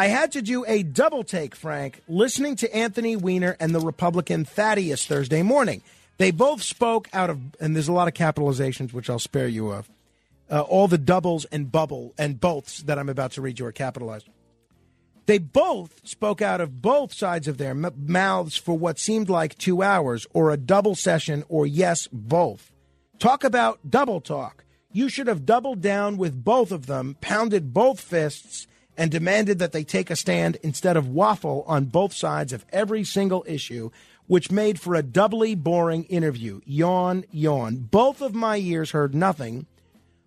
I 0.00 0.06
had 0.06 0.32
to 0.32 0.40
do 0.40 0.64
a 0.66 0.82
double 0.82 1.24
take, 1.24 1.54
Frank, 1.54 2.00
listening 2.08 2.56
to 2.56 2.74
Anthony 2.74 3.16
Weiner 3.16 3.54
and 3.60 3.74
the 3.74 3.80
Republican 3.80 4.46
Thaddeus 4.46 5.04
Thursday 5.04 5.42
morning. 5.42 5.82
They 6.16 6.30
both 6.30 6.62
spoke 6.62 7.10
out 7.12 7.28
of, 7.28 7.38
and 7.60 7.76
there's 7.76 7.86
a 7.86 7.92
lot 7.92 8.08
of 8.08 8.14
capitalizations, 8.14 8.94
which 8.94 9.10
I'll 9.10 9.18
spare 9.18 9.46
you 9.46 9.68
of. 9.68 9.90
Uh, 10.50 10.62
all 10.62 10.88
the 10.88 10.96
doubles 10.96 11.44
and 11.44 11.70
bubble 11.70 12.14
and 12.16 12.40
boths 12.40 12.78
that 12.84 12.98
I'm 12.98 13.10
about 13.10 13.32
to 13.32 13.42
read 13.42 13.58
you 13.58 13.66
are 13.66 13.72
capitalized. 13.72 14.26
They 15.26 15.36
both 15.36 16.00
spoke 16.08 16.40
out 16.40 16.62
of 16.62 16.80
both 16.80 17.12
sides 17.12 17.46
of 17.46 17.58
their 17.58 17.72
m- 17.72 17.92
mouths 17.94 18.56
for 18.56 18.78
what 18.78 18.98
seemed 18.98 19.28
like 19.28 19.58
two 19.58 19.82
hours, 19.82 20.26
or 20.32 20.50
a 20.50 20.56
double 20.56 20.94
session, 20.94 21.44
or 21.50 21.66
yes, 21.66 22.08
both. 22.10 22.72
Talk 23.18 23.44
about 23.44 23.90
double 23.90 24.22
talk. 24.22 24.64
You 24.90 25.10
should 25.10 25.26
have 25.26 25.44
doubled 25.44 25.82
down 25.82 26.16
with 26.16 26.42
both 26.42 26.72
of 26.72 26.86
them, 26.86 27.18
pounded 27.20 27.74
both 27.74 28.00
fists, 28.00 28.66
and 28.96 29.10
demanded 29.10 29.58
that 29.58 29.72
they 29.72 29.84
take 29.84 30.10
a 30.10 30.16
stand 30.16 30.56
instead 30.62 30.96
of 30.96 31.08
waffle 31.08 31.64
on 31.66 31.86
both 31.86 32.12
sides 32.12 32.52
of 32.52 32.66
every 32.70 33.04
single 33.04 33.44
issue, 33.46 33.90
which 34.26 34.50
made 34.50 34.80
for 34.80 34.94
a 34.94 35.02
doubly 35.02 35.54
boring 35.54 36.04
interview. 36.04 36.60
Yawn, 36.64 37.24
yawn. 37.30 37.76
Both 37.76 38.20
of 38.20 38.34
my 38.34 38.56
ears 38.56 38.90
heard 38.90 39.14
nothing 39.14 39.66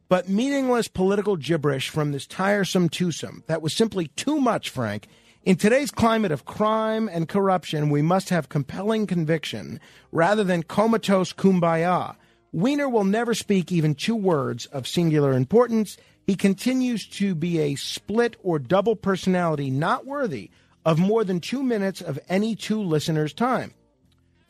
but 0.10 0.30
meaningless 0.30 0.88
political 0.88 1.36
gibberish 1.36 1.90
from 1.90 2.12
this 2.12 2.28
tiresome 2.28 2.88
twosome. 2.88 3.44
That 3.48 3.62
was 3.62 3.74
simply 3.74 4.08
too 4.10 4.40
much, 4.40 4.70
Frank. 4.70 5.08
In 5.44 5.56
today's 5.56 5.92
climate 5.92 6.32
of 6.32 6.46
crime 6.46 7.10
and 7.12 7.28
corruption, 7.28 7.90
we 7.90 8.02
must 8.02 8.30
have 8.30 8.48
compelling 8.48 9.08
conviction 9.08 9.80
rather 10.12 10.44
than 10.44 10.64
comatose 10.64 11.34
kumbaya. 11.34 12.16
Weiner 12.52 12.88
will 12.88 13.04
never 13.04 13.34
speak 13.34 13.72
even 13.72 13.96
two 13.96 14.16
words 14.16 14.68
of 14.68 14.88
singular 14.88 15.34
importance. 15.34 15.98
He 16.26 16.36
continues 16.36 17.06
to 17.08 17.36
be 17.36 17.60
a 17.60 17.76
split 17.76 18.38
or 18.44 18.60
double 18.60 18.96
personality 18.96 19.70
not 19.70 20.06
worthy 20.06 20.50
of 20.86 21.00
more 21.00 21.24
than 21.24 21.40
two 21.40 21.64
minutes 21.64 22.02
of 22.02 22.20
any 22.30 22.56
two 22.56 22.82
listeners' 22.82 23.34
time. 23.34 23.74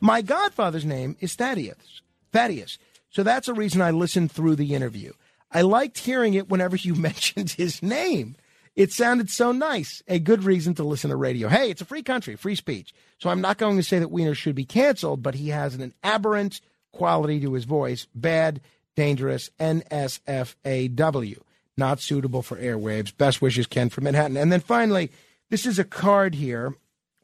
My 0.00 0.22
godfather's 0.22 0.84
name 0.84 1.16
is 1.20 1.34
Thaddeus. 1.34 2.02
Thaddeus. 2.32 2.78
So 3.10 3.22
that's 3.22 3.48
a 3.48 3.54
reason 3.54 3.80
I 3.80 3.90
listened 3.90 4.32
through 4.32 4.56
the 4.56 4.74
interview. 4.74 5.12
I 5.50 5.62
liked 5.62 5.98
hearing 5.98 6.34
it 6.34 6.48
whenever 6.48 6.76
you 6.76 6.94
mentioned 6.96 7.50
his 7.50 7.82
name. 7.82 8.36
It 8.76 8.92
sounded 8.92 9.30
so 9.30 9.52
nice. 9.52 10.02
A 10.08 10.18
good 10.18 10.42
reason 10.42 10.74
to 10.74 10.82
listen 10.82 11.10
to 11.10 11.16
radio. 11.16 11.48
Hey, 11.48 11.70
it's 11.70 11.80
a 11.80 11.84
free 11.84 12.02
country, 12.02 12.34
free 12.34 12.56
speech. 12.56 12.92
So 13.18 13.30
I'm 13.30 13.40
not 13.40 13.56
going 13.58 13.76
to 13.76 13.84
say 13.84 14.00
that 14.00 14.10
Weiner 14.10 14.34
should 14.34 14.56
be 14.56 14.64
canceled, 14.64 15.22
but 15.22 15.36
he 15.36 15.50
has 15.50 15.76
an 15.76 15.94
aberrant 16.02 16.60
quality 16.92 17.38
to 17.40 17.52
his 17.52 17.64
voice. 17.64 18.08
Bad, 18.14 18.60
dangerous, 18.96 19.50
NSFAW. 19.60 21.38
Not 21.76 22.00
suitable 22.00 22.42
for 22.42 22.56
airwaves. 22.56 23.16
Best 23.16 23.42
wishes, 23.42 23.66
Ken 23.66 23.88
from 23.88 24.04
Manhattan. 24.04 24.36
And 24.36 24.52
then 24.52 24.60
finally, 24.60 25.10
this 25.50 25.66
is 25.66 25.78
a 25.78 25.84
card 25.84 26.34
here 26.34 26.76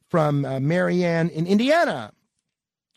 from 0.08 0.44
uh, 0.44 0.60
Marianne 0.60 1.30
in 1.30 1.46
Indiana. 1.46 2.12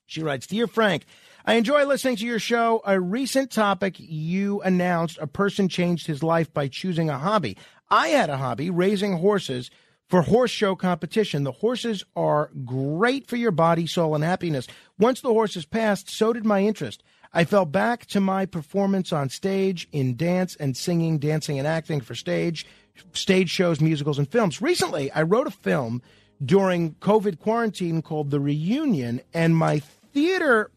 She 0.06 0.22
writes 0.22 0.48
Dear 0.48 0.68
Frank, 0.68 1.06
I 1.46 1.56
enjoy 1.56 1.86
listening 1.86 2.16
to 2.18 2.26
your 2.26 2.40
show. 2.40 2.82
A 2.86 3.00
recent 3.00 3.52
topic 3.52 3.96
you 3.98 4.62
announced 4.62 5.18
a 5.20 5.28
person 5.28 5.70
changed 5.70 6.08
his 6.08 6.24
life 6.24 6.54
by 6.54 6.68
choosing 6.68 7.10
a 7.10 7.20
hobby. 7.20 7.58
I 7.90 8.10
had 8.10 8.30
a 8.30 8.38
hobby, 8.38 8.70
raising 8.70 9.18
horses 9.18 9.70
for 10.10 10.22
horse 10.22 10.52
show 10.52 10.76
competition. 10.76 11.44
The 11.44 11.52
horses 11.52 12.04
are 12.16 12.52
great 12.66 13.28
for 13.28 13.36
your 13.36 13.52
body, 13.52 13.88
soul, 13.88 14.16
and 14.16 14.24
happiness. 14.24 14.68
Once 14.98 15.22
the 15.22 15.34
horses 15.34 15.66
passed, 15.66 16.10
so 16.10 16.34
did 16.34 16.46
my 16.46 16.62
interest. 16.62 17.04
I 17.34 17.46
fell 17.46 17.66
back 17.66 18.06
to 18.08 18.20
my 18.20 18.46
performance 18.46 19.12
on 19.12 19.30
stage 19.30 19.88
in 19.92 20.16
dance 20.16 20.56
and 20.56 20.78
singing, 20.78 21.18
dancing 21.18 21.58
and 21.58 21.68
acting 21.68 22.02
for 22.02 22.14
stage, 22.14 22.66
stage 23.14 23.50
shows, 23.50 23.82
musicals, 23.82 24.20
and 24.20 24.30
films. 24.30 24.62
Recently, 24.62 25.12
I 25.12 25.24
wrote 25.24 25.48
a 25.48 25.52
film 25.52 26.02
during 26.44 26.94
COVID 26.96 27.40
quarantine 27.40 28.02
called 28.02 28.30
The 28.30 28.40
Reunion, 28.40 29.22
and 29.34 29.56
my 29.56 29.80
theater 29.80 30.70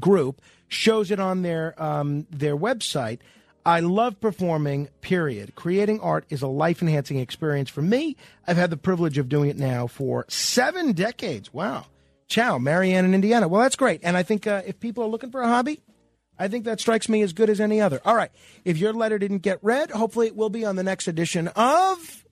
group 0.00 0.40
shows 0.68 1.10
it 1.10 1.20
on 1.20 1.42
their 1.42 1.80
um, 1.82 2.26
their 2.30 2.56
website. 2.56 3.18
I 3.64 3.80
love 3.80 4.20
performing, 4.20 4.88
period. 5.00 5.56
Creating 5.56 5.98
art 6.00 6.24
is 6.30 6.40
a 6.40 6.46
life 6.46 6.82
enhancing 6.82 7.18
experience 7.18 7.68
for 7.68 7.82
me. 7.82 8.16
I've 8.46 8.56
had 8.56 8.70
the 8.70 8.76
privilege 8.76 9.18
of 9.18 9.28
doing 9.28 9.50
it 9.50 9.58
now 9.58 9.88
for 9.88 10.24
seven 10.28 10.92
decades. 10.92 11.52
Wow. 11.52 11.86
Ciao, 12.28 12.58
Marianne 12.58 13.04
in 13.04 13.14
Indiana. 13.14 13.48
Well, 13.48 13.62
that's 13.62 13.76
great. 13.76 14.00
And 14.02 14.16
I 14.16 14.22
think 14.22 14.46
uh, 14.46 14.62
if 14.66 14.80
people 14.80 15.04
are 15.04 15.08
looking 15.08 15.30
for 15.30 15.40
a 15.42 15.46
hobby, 15.46 15.80
I 16.38 16.48
think 16.48 16.64
that 16.64 16.80
strikes 16.80 17.08
me 17.08 17.22
as 17.22 17.32
good 17.32 17.48
as 17.48 17.60
any 17.60 17.80
other. 17.80 18.00
All 18.04 18.16
right. 18.16 18.30
If 18.64 18.78
your 18.78 18.92
letter 18.92 19.18
didn't 19.18 19.38
get 19.38 19.58
read, 19.62 19.90
hopefully 19.90 20.26
it 20.26 20.36
will 20.36 20.50
be 20.50 20.64
on 20.64 20.76
the 20.76 20.82
next 20.82 21.08
edition 21.08 21.48
of. 21.48 22.24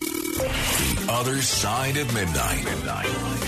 The 0.00 1.06
other 1.08 1.42
side 1.42 1.96
of 1.96 2.14
midnight. 2.14 3.47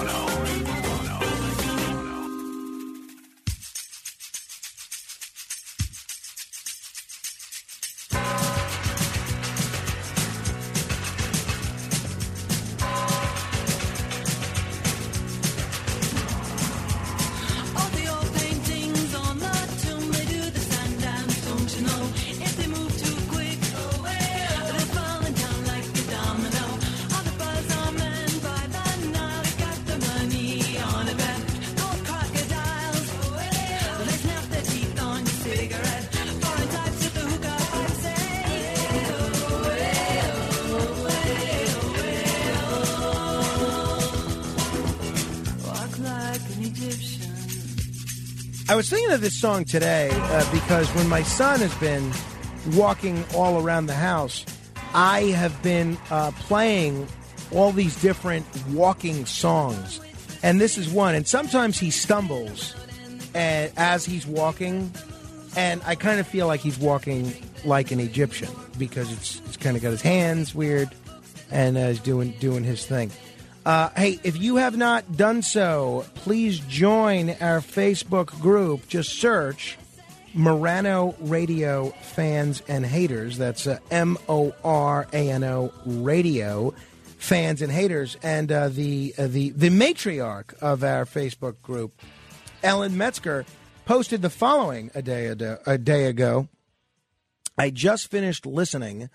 Song 49.41 49.65
today 49.65 50.11
uh, 50.13 50.51
because 50.51 50.87
when 50.89 51.09
my 51.09 51.23
son 51.23 51.59
has 51.61 51.73
been 51.79 52.11
walking 52.77 53.25
all 53.33 53.59
around 53.59 53.87
the 53.87 53.93
house, 53.95 54.45
I 54.93 55.21
have 55.31 55.63
been 55.63 55.97
uh, 56.11 56.29
playing 56.41 57.07
all 57.51 57.71
these 57.71 57.99
different 58.03 58.45
walking 58.69 59.25
songs. 59.25 59.99
And 60.43 60.61
this 60.61 60.77
is 60.77 60.89
one. 60.89 61.15
And 61.15 61.27
sometimes 61.27 61.79
he 61.79 61.89
stumbles 61.89 62.75
and, 63.33 63.71
as 63.77 64.05
he's 64.05 64.27
walking. 64.27 64.93
And 65.55 65.81
I 65.87 65.95
kind 65.95 66.19
of 66.19 66.27
feel 66.27 66.45
like 66.45 66.59
he's 66.59 66.77
walking 66.77 67.33
like 67.65 67.89
an 67.89 67.99
Egyptian 67.99 68.51
because 68.77 69.11
it's, 69.11 69.41
it's 69.47 69.57
kind 69.57 69.75
of 69.75 69.81
got 69.81 69.89
his 69.89 70.03
hands 70.03 70.53
weird 70.53 70.91
and 71.49 71.79
uh, 71.79 71.93
doing, 71.93 72.35
doing 72.39 72.63
his 72.63 72.85
thing. 72.85 73.09
Uh, 73.65 73.89
hey, 73.95 74.19
if 74.23 74.37
you 74.37 74.55
have 74.55 74.75
not 74.75 75.15
done 75.15 75.43
so, 75.43 76.05
please 76.15 76.59
join 76.59 77.29
our 77.41 77.59
Facebook 77.59 78.27
group. 78.41 78.87
Just 78.87 79.11
search 79.11 79.77
Morano 80.33 81.15
Radio 81.19 81.89
fans 82.01 82.63
and 82.67 82.83
haters. 82.83 83.37
That's 83.37 83.67
uh, 83.67 83.77
M 83.91 84.17
O 84.27 84.53
R 84.63 85.07
A 85.13 85.29
N 85.29 85.43
O 85.43 85.71
Radio 85.85 86.73
fans 87.19 87.61
and 87.61 87.71
haters. 87.71 88.17
And 88.23 88.51
uh, 88.51 88.69
the 88.69 89.13
uh, 89.15 89.27
the 89.27 89.51
the 89.51 89.69
matriarch 89.69 90.55
of 90.55 90.83
our 90.83 91.05
Facebook 91.05 91.61
group, 91.61 91.93
Ellen 92.63 92.97
Metzger, 92.97 93.45
posted 93.85 94.23
the 94.23 94.31
following 94.31 94.89
a 94.95 95.03
day 95.03 95.27
a, 95.27 95.59
a 95.67 95.77
day 95.77 96.05
ago. 96.05 96.47
I 97.59 97.69
just 97.69 98.09
finished 98.09 98.47
listening 98.47 99.11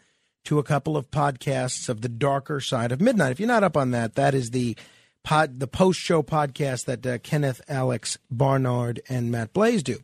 to 0.47 0.59
a 0.59 0.65
couple 0.65 0.97
of 0.97 1.11
podcasts 1.11 1.89
of 1.89 2.01
the 2.01 2.09
darker 2.09 2.61
side 2.61 2.93
of 2.93 3.01
midnight. 3.01 3.33
If 3.33 3.41
you're 3.41 3.47
not 3.47 3.65
up 3.65 3.77
on 3.77 3.91
that, 3.91 4.15
that 4.15 4.35
is 4.35 4.51
the 4.51 4.77
pod, 5.23 5.61
the 5.61 5.67
post 5.67 6.01
show 6.01 6.23
podcast 6.23 6.85
that 6.87 7.07
uh, 7.07 7.19
Kenneth, 7.19 7.61
Alex 7.69 8.17
Barnard, 8.31 9.01
and 9.09 9.31
Matt 9.31 9.53
Blaze 9.53 9.83
do. 9.83 9.99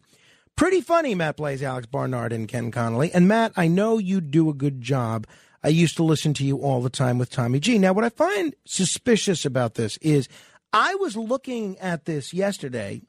Pretty 0.57 0.81
funny, 0.81 1.15
Matt 1.15 1.37
Blaze, 1.37 1.63
Alex 1.63 1.87
Barnard, 1.87 2.33
and 2.33 2.49
Ken 2.49 2.71
Connolly. 2.71 3.11
And 3.13 3.27
Matt, 3.27 3.53
I 3.57 3.69
know 3.69 3.99
you 3.99 4.21
do 4.21 4.51
a 4.51 4.55
good 4.55 4.81
job. 4.81 5.27
I 5.63 5.69
used 5.69 5.97
to 5.97 6.03
listen 6.03 6.35
to 6.35 6.45
you 6.45 6.59
all 6.59 6.83
the 6.83 6.91
time 6.91 7.19
with 7.19 7.31
Tommy 7.31 7.61
G. 7.61 7.79
Now, 7.79 7.93
what 7.93 8.05
I 8.05 8.09
find 8.11 8.55
suspicious 8.67 9.45
about 9.45 9.75
this 9.75 9.97
is 9.99 10.29
I 10.73 10.97
was 10.97 11.17
looking 11.17 11.79
at 11.79 12.05
this 12.05 12.35
yesterday, 12.35 13.03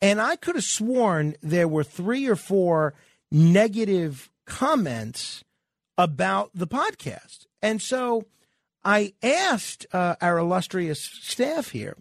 and 0.00 0.20
I 0.20 0.36
could 0.36 0.54
have 0.54 0.64
sworn 0.64 1.34
there 1.42 1.66
were 1.66 1.84
three 1.84 2.28
or 2.28 2.36
four 2.36 2.94
negative 3.32 4.30
comments 4.46 5.44
about 5.98 6.50
the 6.54 6.66
podcast. 6.66 7.46
And 7.60 7.82
so 7.82 8.24
I 8.84 9.12
asked 9.22 9.84
uh, 9.92 10.14
our 10.22 10.38
illustrious 10.38 11.02
staff 11.02 11.70
here, 11.70 11.96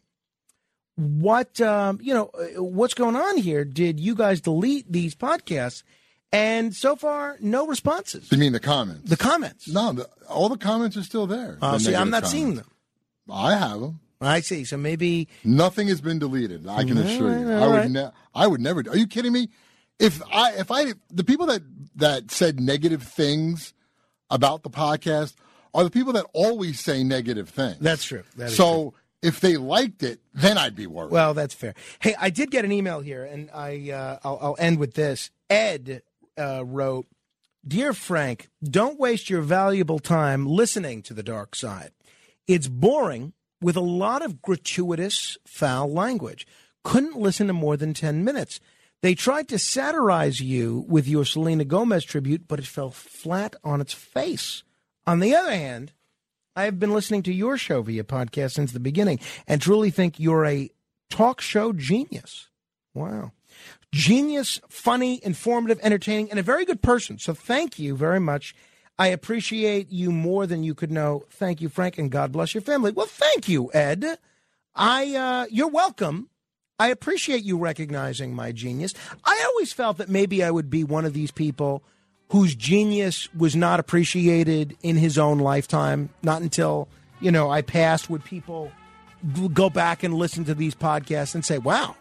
what 0.95 1.59
um, 1.61 1.99
you 2.01 2.13
know, 2.13 2.31
what's 2.55 2.93
going 2.93 3.15
on 3.15 3.37
here? 3.37 3.63
Did 3.65 3.99
you 3.99 4.15
guys 4.15 4.41
delete 4.41 4.91
these 4.91 5.13
podcasts? 5.15 5.83
And 6.31 6.75
so 6.75 6.95
far, 6.95 7.37
no 7.39 7.67
responses. 7.67 8.31
You 8.31 8.37
mean 8.37 8.51
the 8.51 8.59
comments? 8.59 9.09
The 9.09 9.15
comments. 9.17 9.67
No, 9.67 9.93
the, 9.93 10.09
all 10.27 10.49
the 10.49 10.57
comments 10.57 10.97
are 10.97 11.03
still 11.03 11.25
there. 11.27 11.57
Uh, 11.61 11.73
the 11.73 11.79
see, 11.79 11.95
I'm 11.95 12.09
not 12.09 12.23
comments. 12.23 12.31
seeing 12.31 12.55
them. 12.55 12.69
I 13.31 13.55
have 13.55 13.79
them. 13.79 13.99
I 14.19 14.41
see. 14.41 14.63
So 14.65 14.75
maybe 14.77 15.27
nothing 15.43 15.87
has 15.89 16.01
been 16.01 16.19
deleted. 16.19 16.67
I 16.67 16.83
can 16.83 16.97
All 16.97 17.03
assure 17.05 17.37
you. 17.39 17.47
right, 17.47 17.55
I 17.55 17.59
all 17.61 17.71
would. 17.71 17.77
right. 17.77 17.91
Ne- 17.91 18.09
I 18.33 18.47
would 18.47 18.59
never. 18.61 18.79
Are 18.89 18.97
you 18.97 19.07
kidding 19.07 19.31
me? 19.31 19.49
If 19.99 20.21
I 20.33 20.53
if 20.53 20.69
I 20.71 20.93
the 21.11 21.23
people 21.23 21.45
that 21.47 21.61
that 21.95 22.31
said 22.31 22.59
negative 22.59 23.03
things 23.03 23.73
about 24.29 24.63
the 24.63 24.69
podcast 24.69 25.35
are 25.73 25.83
the 25.83 25.89
people 25.89 26.13
that 26.13 26.25
always 26.33 26.79
say 26.79 27.03
negative 27.03 27.49
things. 27.49 27.77
That's 27.79 28.03
true. 28.03 28.23
That 28.35 28.51
so 28.51 28.93
if 29.21 29.39
they 29.39 29.57
liked 29.57 30.03
it, 30.03 30.19
then 30.33 30.57
I'd 30.57 30.75
be 30.75 30.87
worried. 30.87 31.11
Well, 31.11 31.33
that's 31.33 31.53
fair. 31.53 31.73
Hey, 31.99 32.15
I 32.19 32.29
did 32.29 32.51
get 32.51 32.65
an 32.65 32.71
email 32.71 32.99
here, 32.99 33.23
and 33.23 33.49
I 33.53 33.91
uh, 33.91 34.19
I'll, 34.23 34.39
I'll 34.41 34.55
end 34.59 34.79
with 34.79 34.93
this. 34.93 35.31
Ed 35.49 36.01
uh, 36.37 36.63
wrote, 36.65 37.07
"Dear 37.67 37.93
Frank, 37.93 38.49
don't 38.63 38.99
waste 38.99 39.29
your 39.29 39.41
valuable 39.41 39.99
time 39.99 40.45
listening 40.45 41.01
to 41.03 41.13
the 41.13 41.23
dark 41.23 41.55
side. 41.55 41.91
It's 42.47 42.67
boring 42.67 43.33
with 43.61 43.75
a 43.75 43.81
lot 43.81 44.23
of 44.23 44.41
gratuitous 44.41 45.37
foul 45.45 45.91
language. 45.91 46.45
Couldn't 46.83 47.17
listen 47.17 47.47
to 47.47 47.53
more 47.53 47.77
than 47.77 47.93
ten 47.93 48.23
minutes." 48.23 48.59
They 49.01 49.13
tried 49.13 49.47
to 49.49 49.59
satirize 49.59 50.39
you 50.39 50.85
with 50.87 51.07
your 51.07 51.25
Selena 51.25 51.65
Gomez 51.65 52.03
tribute, 52.03 52.47
but 52.47 52.59
it 52.59 52.65
fell 52.65 52.89
flat 52.89 53.55
on 53.63 53.79
its 53.81 53.93
face. 53.93 54.63
On 55.05 55.19
the 55.19 55.35
other 55.35 55.51
hand, 55.51 55.93
I 56.55 56.63
have 56.63 56.79
been 56.79 56.93
listening 56.93 57.23
to 57.23 57.33
your 57.33 57.57
show 57.57 57.83
via 57.83 58.03
podcast 58.03 58.53
since 58.53 58.71
the 58.71 58.79
beginning 58.79 59.19
and 59.47 59.61
truly 59.61 59.91
think 59.91 60.19
you're 60.19 60.45
a 60.45 60.71
talk 61.09 61.39
show 61.39 61.71
genius. 61.71 62.49
Wow. 62.93 63.31
Genius, 63.91 64.59
funny, 64.67 65.23
informative, 65.23 65.79
entertaining, 65.83 66.29
and 66.31 66.39
a 66.39 66.43
very 66.43 66.65
good 66.65 66.81
person. 66.81 67.19
So 67.19 67.33
thank 67.33 67.77
you 67.77 67.95
very 67.95 68.19
much. 68.19 68.55
I 68.99 69.07
appreciate 69.07 69.91
you 69.91 70.11
more 70.11 70.47
than 70.47 70.63
you 70.63 70.73
could 70.73 70.91
know. 70.91 71.23
Thank 71.29 71.61
you, 71.61 71.69
Frank, 71.69 71.99
and 71.99 72.11
God 72.11 72.31
bless 72.31 72.55
your 72.55 72.63
family. 72.63 72.91
Well, 72.91 73.05
thank 73.05 73.47
you, 73.47 73.71
Ed. 73.73 74.17
I 74.75 75.15
uh, 75.15 75.45
you're 75.51 75.67
welcome. 75.67 76.29
I 76.79 76.89
appreciate 76.89 77.43
you 77.43 77.57
recognizing 77.57 78.35
my 78.35 78.51
genius. 78.51 78.93
I 79.25 79.43
always 79.47 79.73
felt 79.73 79.97
that 79.97 80.09
maybe 80.09 80.43
I 80.43 80.51
would 80.51 80.69
be 80.69 80.83
one 80.83 81.05
of 81.05 81.13
these 81.13 81.31
people 81.31 81.81
whose 82.29 82.53
genius 82.55 83.33
was 83.33 83.55
not 83.55 83.79
appreciated 83.79 84.77
in 84.83 84.97
his 84.97 85.17
own 85.17 85.39
lifetime. 85.39 86.09
Not 86.21 86.43
until, 86.43 86.87
you 87.19 87.31
know, 87.31 87.49
I 87.49 87.63
passed 87.63 88.11
would 88.11 88.23
people 88.23 88.71
go 89.53 89.71
back 89.71 90.03
and 90.03 90.13
listen 90.13 90.45
to 90.45 90.53
these 90.53 90.75
podcasts 90.75 91.33
and 91.33 91.43
say, 91.43 91.57
wow, 91.57 91.95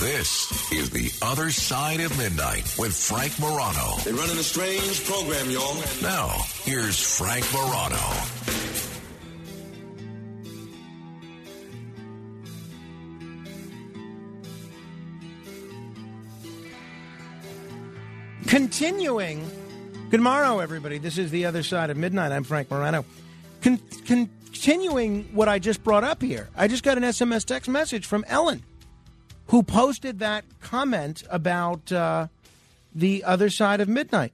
This 0.00 0.72
is 0.72 0.90
The 0.90 1.10
Other 1.26 1.50
Side 1.50 2.00
of 2.00 2.16
Midnight 2.16 2.74
with 2.78 2.96
Frank 2.96 3.38
Morano. 3.40 3.96
They're 4.04 4.14
running 4.14 4.38
a 4.38 4.42
strange 4.42 5.04
program, 5.04 5.50
y'all. 5.50 5.74
Now, 6.00 6.28
here's 6.62 7.18
Frank 7.18 7.44
Morano. 7.52 8.67
Continuing. 18.48 19.46
Good 20.08 20.22
morrow, 20.22 20.60
everybody. 20.60 20.96
This 20.96 21.18
is 21.18 21.30
The 21.30 21.44
Other 21.44 21.62
Side 21.62 21.90
of 21.90 21.98
Midnight. 21.98 22.32
I'm 22.32 22.44
Frank 22.44 22.70
Morano. 22.70 23.04
Con- 23.60 23.78
continuing 24.06 25.24
what 25.34 25.48
I 25.48 25.58
just 25.58 25.84
brought 25.84 26.02
up 26.02 26.22
here, 26.22 26.48
I 26.56 26.66
just 26.66 26.82
got 26.82 26.96
an 26.96 27.04
SMS 27.04 27.44
text 27.44 27.68
message 27.68 28.06
from 28.06 28.24
Ellen, 28.26 28.62
who 29.48 29.62
posted 29.62 30.20
that 30.20 30.46
comment 30.62 31.24
about 31.28 31.92
uh, 31.92 32.28
The 32.94 33.22
Other 33.24 33.50
Side 33.50 33.82
of 33.82 33.88
Midnight. 33.88 34.32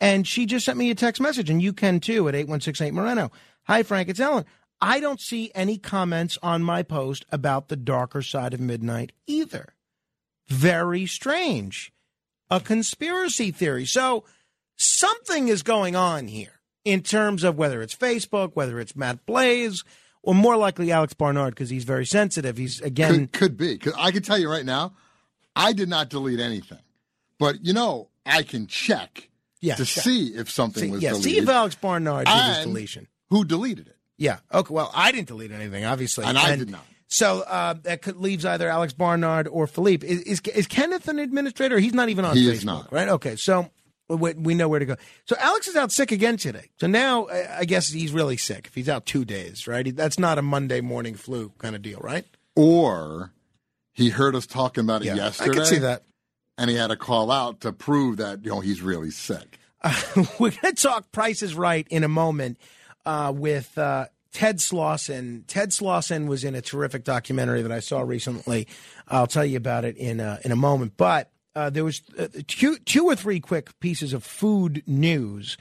And 0.00 0.28
she 0.28 0.46
just 0.46 0.64
sent 0.64 0.78
me 0.78 0.92
a 0.92 0.94
text 0.94 1.20
message, 1.20 1.50
and 1.50 1.60
you 1.60 1.72
can 1.72 1.98
too 1.98 2.28
at 2.28 2.36
8168 2.36 2.94
Morano. 2.94 3.32
Hi, 3.64 3.82
Frank. 3.82 4.08
It's 4.08 4.20
Ellen. 4.20 4.44
I 4.80 5.00
don't 5.00 5.20
see 5.20 5.50
any 5.56 5.76
comments 5.76 6.38
on 6.40 6.62
my 6.62 6.84
post 6.84 7.26
about 7.32 7.66
The 7.66 7.76
Darker 7.76 8.22
Side 8.22 8.54
of 8.54 8.60
Midnight 8.60 9.10
either. 9.26 9.74
Very 10.46 11.04
strange 11.06 11.92
a 12.50 12.60
conspiracy 12.60 13.50
theory. 13.50 13.84
So 13.86 14.24
something 14.76 15.48
is 15.48 15.62
going 15.62 15.96
on 15.96 16.28
here 16.28 16.60
in 16.84 17.02
terms 17.02 17.42
of 17.44 17.56
whether 17.56 17.82
it's 17.82 17.94
Facebook, 17.94 18.52
whether 18.54 18.78
it's 18.80 18.94
Matt 18.96 19.26
Blaze, 19.26 19.82
or 20.22 20.34
more 20.34 20.56
likely 20.56 20.90
Alex 20.92 21.14
Barnard 21.14 21.54
because 21.54 21.70
he's 21.70 21.84
very 21.84 22.06
sensitive. 22.06 22.56
He's 22.56 22.80
again 22.80 23.28
could, 23.28 23.32
could 23.32 23.56
be. 23.56 23.78
'Cause 23.78 23.94
I 23.98 24.10
can 24.10 24.22
tell 24.22 24.38
you 24.38 24.50
right 24.50 24.64
now, 24.64 24.94
I 25.54 25.72
did 25.72 25.88
not 25.88 26.08
delete 26.10 26.40
anything, 26.40 26.78
but 27.38 27.64
you 27.64 27.72
know, 27.72 28.08
I 28.24 28.42
can 28.42 28.66
check 28.66 29.28
Yeah, 29.60 29.76
to 29.76 29.84
check. 29.84 30.04
see 30.04 30.28
if 30.34 30.50
something 30.50 30.82
see, 30.84 30.90
was 30.90 31.02
yeah, 31.02 31.10
deleted. 31.10 31.30
see 31.32 31.38
if 31.38 31.48
Alex 31.48 31.74
Barnard 31.76 32.26
did 32.26 32.34
his 32.56 32.64
deletion. 32.66 33.06
Who 33.30 33.44
deleted 33.44 33.86
it? 33.88 33.96
Yeah. 34.18 34.38
Okay. 34.52 34.72
Well, 34.72 34.90
I 34.94 35.12
didn't 35.12 35.28
delete 35.28 35.50
anything, 35.52 35.84
obviously, 35.84 36.24
And 36.24 36.38
I 36.38 36.56
did 36.56 36.70
not. 36.70 36.84
So 37.08 37.40
uh, 37.42 37.74
that 37.84 38.02
could, 38.02 38.16
leaves 38.16 38.44
either 38.44 38.68
Alex 38.68 38.92
Barnard 38.92 39.46
or 39.48 39.66
Philippe. 39.66 40.06
Is, 40.06 40.20
is 40.22 40.40
is 40.54 40.66
Kenneth 40.66 41.06
an 41.08 41.18
administrator? 41.18 41.78
He's 41.78 41.94
not 41.94 42.08
even 42.08 42.24
on 42.24 42.36
He 42.36 42.46
Facebook, 42.46 42.52
is 42.52 42.64
not. 42.64 42.92
right? 42.92 43.08
Okay. 43.08 43.36
So 43.36 43.70
we, 44.08 44.32
we 44.34 44.54
know 44.54 44.68
where 44.68 44.80
to 44.80 44.86
go. 44.86 44.96
So 45.24 45.36
Alex 45.38 45.68
is 45.68 45.76
out 45.76 45.92
sick 45.92 46.10
again 46.12 46.36
today. 46.36 46.70
So 46.80 46.86
now 46.88 47.26
I 47.26 47.58
I 47.60 47.64
guess 47.64 47.88
he's 47.88 48.12
really 48.12 48.36
sick. 48.36 48.66
If 48.66 48.74
he's 48.74 48.88
out 48.88 49.06
two 49.06 49.24
days, 49.24 49.66
right? 49.68 49.94
That's 49.94 50.18
not 50.18 50.38
a 50.38 50.42
Monday 50.42 50.80
morning 50.80 51.14
flu 51.14 51.52
kind 51.58 51.76
of 51.76 51.82
deal, 51.82 52.00
right? 52.00 52.24
Or 52.56 53.32
he 53.92 54.08
heard 54.10 54.34
us 54.34 54.46
talking 54.46 54.82
about 54.84 55.02
it 55.02 55.06
Yeah, 55.06 55.12
I 55.12 55.16
yesterday. 55.16 55.52
could 55.58 55.66
see 55.66 55.78
that. 55.78 56.02
And 56.58 56.70
he 56.70 56.76
had 56.76 56.90
a 56.90 56.96
call 56.96 57.30
out 57.30 57.60
to 57.60 57.72
prove 57.72 58.16
that 58.16 58.44
you 58.44 58.50
know 58.50 58.60
he's 58.60 58.82
really 58.82 59.10
sick. 59.10 59.58
We're 60.40 60.50
going 60.50 60.74
to 60.74 60.82
talk 60.82 61.12
Price 61.12 61.42
is 61.42 61.54
Right 61.54 61.86
in 61.90 62.02
a 62.02 62.08
moment 62.08 62.58
uh, 63.04 63.32
with 63.34 63.76
uh, 63.78 64.06
Ted 64.32 64.58
Slauson. 64.58 65.44
Ted 65.46 65.70
Slauson 65.70 66.26
was 66.26 66.44
in 66.44 66.54
a 66.54 66.60
terrific 66.60 67.04
documentary 67.04 67.62
that 67.62 67.72
I 67.72 67.80
saw 67.80 68.00
recently. 68.02 68.66
I'll 69.08 69.26
tell 69.26 69.44
you 69.44 69.56
about 69.56 69.84
it 69.84 69.96
in 69.96 70.20
a, 70.20 70.38
in 70.44 70.52
a 70.52 70.56
moment. 70.56 70.94
But 70.96 71.30
uh, 71.54 71.70
there 71.70 71.84
was 71.84 72.02
uh, 72.18 72.28
two, 72.46 72.76
two 72.78 73.06
or 73.06 73.16
three 73.16 73.40
quick 73.40 73.78
pieces 73.80 74.12
of 74.12 74.22
food 74.22 74.82
news 74.86 75.56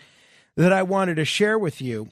that 0.58 0.74
I 0.74 0.84
wanted 0.84 1.16
to 1.16 1.26
share 1.26 1.58
with 1.58 1.82
you. 1.82 2.10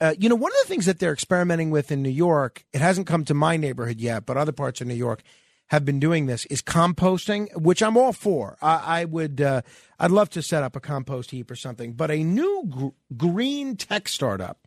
Uh, 0.00 0.14
you 0.18 0.28
know, 0.28 0.34
one 0.34 0.52
of 0.52 0.58
the 0.62 0.68
things 0.68 0.86
that 0.86 0.98
they're 0.98 1.12
experimenting 1.12 1.70
with 1.70 1.90
in 1.90 2.02
New 2.02 2.10
York, 2.10 2.64
it 2.72 2.80
hasn't 2.80 3.06
come 3.06 3.24
to 3.24 3.34
my 3.34 3.56
neighborhood 3.56 4.00
yet, 4.00 4.26
but 4.26 4.36
other 4.36 4.52
parts 4.52 4.80
of 4.80 4.86
New 4.86 4.94
York 4.94 5.22
have 5.68 5.84
been 5.84 5.98
doing 5.98 6.26
this 6.26 6.46
is 6.46 6.62
composting, 6.62 7.48
which 7.56 7.82
I'm 7.82 7.96
all 7.96 8.12
for. 8.12 8.56
I, 8.62 9.00
I 9.00 9.04
would, 9.04 9.40
uh, 9.40 9.62
I'd 9.98 10.10
love 10.10 10.30
to 10.30 10.42
set 10.42 10.62
up 10.62 10.76
a 10.76 10.80
compost 10.80 11.30
heap 11.30 11.50
or 11.50 11.56
something. 11.56 11.94
But 11.94 12.10
a 12.10 12.22
new 12.22 12.64
gr- 12.68 12.88
green 13.16 13.76
tech 13.76 14.08
startup 14.08 14.65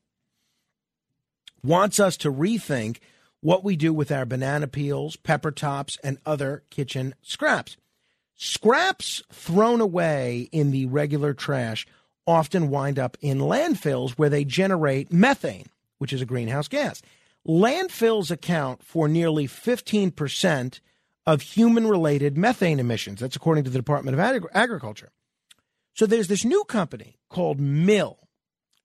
wants 1.64 2.00
us 2.00 2.18
to 2.18 2.32
rethink 2.32 2.98
what 3.42 3.64
we 3.64 3.76
do 3.76 3.94
with 3.94 4.12
our 4.12 4.26
banana 4.26 4.68
peels, 4.68 5.16
pepper 5.16 5.52
tops, 5.52 5.98
and 6.04 6.18
other 6.26 6.64
kitchen 6.70 7.16
scraps. 7.22 7.78
Scraps 8.36 9.22
thrown 9.32 9.82
away 9.82 10.50
in 10.52 10.72
the 10.72 10.86
regular 10.86 11.34
trash 11.34 11.86
often 12.26 12.70
wind 12.70 13.00
up 13.00 13.18
in 13.22 13.40
landfills 13.40 14.12
where 14.12 14.30
they 14.30 14.46
generate 14.46 15.12
methane, 15.12 15.66
which 15.98 16.14
is 16.14 16.22
a 16.22 16.26
greenhouse 16.26 16.68
gas. 16.68 17.02
Landfills 17.48 18.30
account 18.30 18.84
for 18.84 19.08
nearly 19.08 19.48
15% 19.48 20.80
of 21.26 21.42
human 21.42 21.88
related 21.88 22.38
methane 22.38 22.80
emissions. 22.80 23.20
That's 23.20 23.36
according 23.36 23.64
to 23.64 23.70
the 23.70 23.80
Department 23.80 24.14
of 24.14 24.20
Agri- 24.20 24.50
Agriculture. 24.54 25.10
So 25.94 26.06
there's 26.06 26.28
this 26.28 26.46
new 26.46 26.64
company 26.66 27.18
called 27.30 27.60
Mill, 27.60 28.20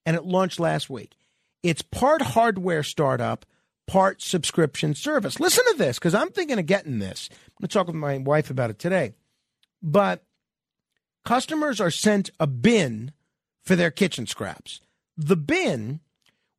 and 0.07 0.17
it 0.17 0.25
launched 0.25 0.59
last 0.59 0.89
week. 0.89 1.13
It's 1.65 1.81
part 1.81 2.20
hardware 2.20 2.82
startup, 2.82 3.47
part 3.86 4.20
subscription 4.20 4.95
service. 4.95 5.41
Listen 5.41 5.65
to 5.73 5.78
this 5.78 5.99
because 5.99 6.15
I'm 6.15 6.28
thinking 6.28 6.59
of 6.59 6.66
getting 6.66 6.99
this. 6.99 7.31
I'm 7.32 7.62
going 7.62 7.69
to 7.69 7.73
talk 7.73 7.86
with 7.86 7.97
my 7.97 8.19
wife 8.19 8.51
about 8.51 8.69
it 8.69 8.78
today. 8.78 9.15
But 9.82 10.23
customers 11.24 11.81
are 11.81 11.91
sent 11.91 12.28
a 12.39 12.47
bin 12.47 13.12
for 13.65 13.77
their 13.77 13.91
kitchen 13.91 14.27
scraps. 14.27 14.82
The 15.16 15.36
bin, 15.36 16.01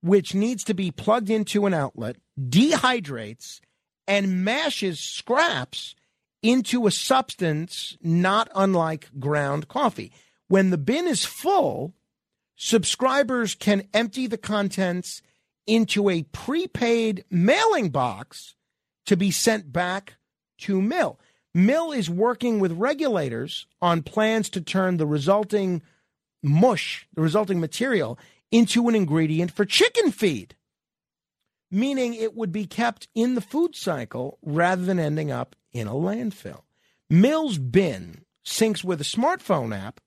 which 0.01 0.33
needs 0.33 0.63
to 0.63 0.73
be 0.73 0.89
plugged 0.89 1.29
into 1.29 1.67
an 1.67 1.73
outlet, 1.75 2.15
dehydrates 2.39 3.59
and 4.07 4.43
mashes 4.43 4.99
scraps 4.99 5.93
into 6.41 6.87
a 6.87 6.91
substance 6.91 7.95
not 8.01 8.49
unlike 8.55 9.09
ground 9.19 9.67
coffee. 9.67 10.11
When 10.47 10.71
the 10.71 10.79
bin 10.79 11.07
is 11.07 11.25
full, 11.25 11.93
subscribers 12.55 13.55
can 13.55 13.87
empty 13.93 14.27
the 14.27 14.37
contents 14.37 15.21
into 15.67 16.09
a 16.09 16.23
prepaid 16.23 17.25
mailing 17.29 17.89
box 17.89 18.55
to 19.05 19.17
be 19.17 19.31
sent 19.31 19.71
back 19.71 20.15
to 20.59 20.81
Mill. 20.81 21.19
Mill 21.53 21.91
is 21.91 22.09
working 22.09 22.59
with 22.59 22.71
regulators 22.73 23.65
on 23.81 24.03
plans 24.03 24.49
to 24.49 24.61
turn 24.61 24.97
the 24.97 25.07
resulting 25.07 25.81
mush, 26.43 27.07
the 27.13 27.21
resulting 27.21 27.59
material, 27.59 28.19
into 28.51 28.87
an 28.87 28.95
ingredient 28.95 29.51
for 29.51 29.65
chicken 29.65 30.11
feed, 30.11 30.55
meaning 31.71 32.13
it 32.13 32.35
would 32.35 32.51
be 32.51 32.65
kept 32.65 33.07
in 33.15 33.35
the 33.35 33.41
food 33.41 33.75
cycle 33.75 34.37
rather 34.41 34.83
than 34.83 34.99
ending 34.99 35.31
up 35.31 35.55
in 35.73 35.87
a 35.87 35.93
landfill. 35.93 36.61
Mill's 37.09 37.57
bin 37.57 38.25
syncs 38.45 38.83
with 38.83 39.01
a 39.01 39.05
smartphone 39.05 39.75
app 39.75 39.99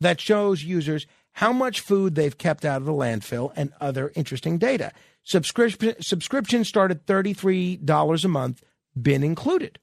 that 0.00 0.20
shows 0.20 0.64
users 0.64 1.06
how 1.32 1.52
much 1.52 1.80
food 1.80 2.14
they've 2.14 2.36
kept 2.36 2.64
out 2.64 2.80
of 2.80 2.86
the 2.86 2.92
landfill 2.92 3.52
and 3.56 3.72
other 3.80 4.12
interesting 4.14 4.58
data. 4.58 4.92
Subscription 5.24 6.64
start 6.64 6.90
at 6.90 7.06
$33 7.06 8.24
a 8.24 8.28
month, 8.28 8.62
bin 9.00 9.22
included. 9.22 9.78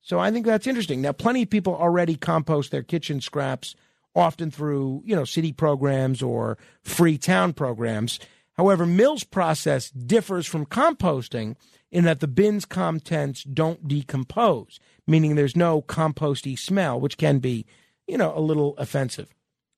So 0.00 0.18
I 0.18 0.30
think 0.30 0.46
that's 0.46 0.66
interesting. 0.66 1.02
Now, 1.02 1.12
plenty 1.12 1.42
of 1.42 1.50
people 1.50 1.74
already 1.74 2.16
compost 2.16 2.70
their 2.70 2.82
kitchen 2.82 3.20
scraps, 3.20 3.74
often 4.14 4.50
through 4.50 5.02
you 5.04 5.14
know 5.14 5.24
city 5.24 5.52
programs 5.52 6.22
or 6.22 6.56
free 6.82 7.18
town 7.18 7.52
programs. 7.52 8.18
However, 8.54 8.86
Mill's 8.86 9.24
process 9.24 9.90
differs 9.90 10.46
from 10.46 10.66
composting 10.66 11.56
in 11.90 12.04
that 12.04 12.20
the 12.20 12.26
bin's 12.26 12.64
contents 12.64 13.44
don't 13.44 13.86
decompose, 13.86 14.80
meaning 15.06 15.34
there's 15.34 15.56
no 15.56 15.82
composty 15.82 16.58
smell, 16.58 16.98
which 16.98 17.18
can 17.18 17.38
be 17.38 17.66
you 18.06 18.16
know 18.16 18.32
a 18.34 18.40
little 18.40 18.76
offensive. 18.78 19.34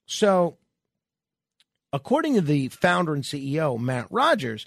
So, 0.06 0.58
according 1.92 2.34
to 2.34 2.40
the 2.40 2.68
founder 2.68 3.14
and 3.14 3.24
CEO 3.24 3.78
Matt 3.78 4.06
Rogers, 4.10 4.66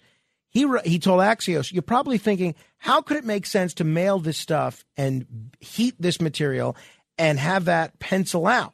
he 0.50 0.68
he 0.86 1.00
told 1.00 1.22
Axios, 1.22 1.72
"You're 1.72 1.82
probably 1.82 2.18
thinking, 2.18 2.56
how 2.78 3.02
could 3.02 3.18
it 3.18 3.26
make 3.26 3.46
sense 3.46 3.74
to 3.76 3.84
mail 3.84 4.20
this 4.20 4.38
stuff 4.38 4.86
and 4.96 5.52
heat 5.60 5.96
this 6.00 6.22
material 6.22 6.76
and 7.18 7.40
have 7.40 7.66
that 7.66 8.00
pencil 8.00 8.46
out?" 8.46 8.74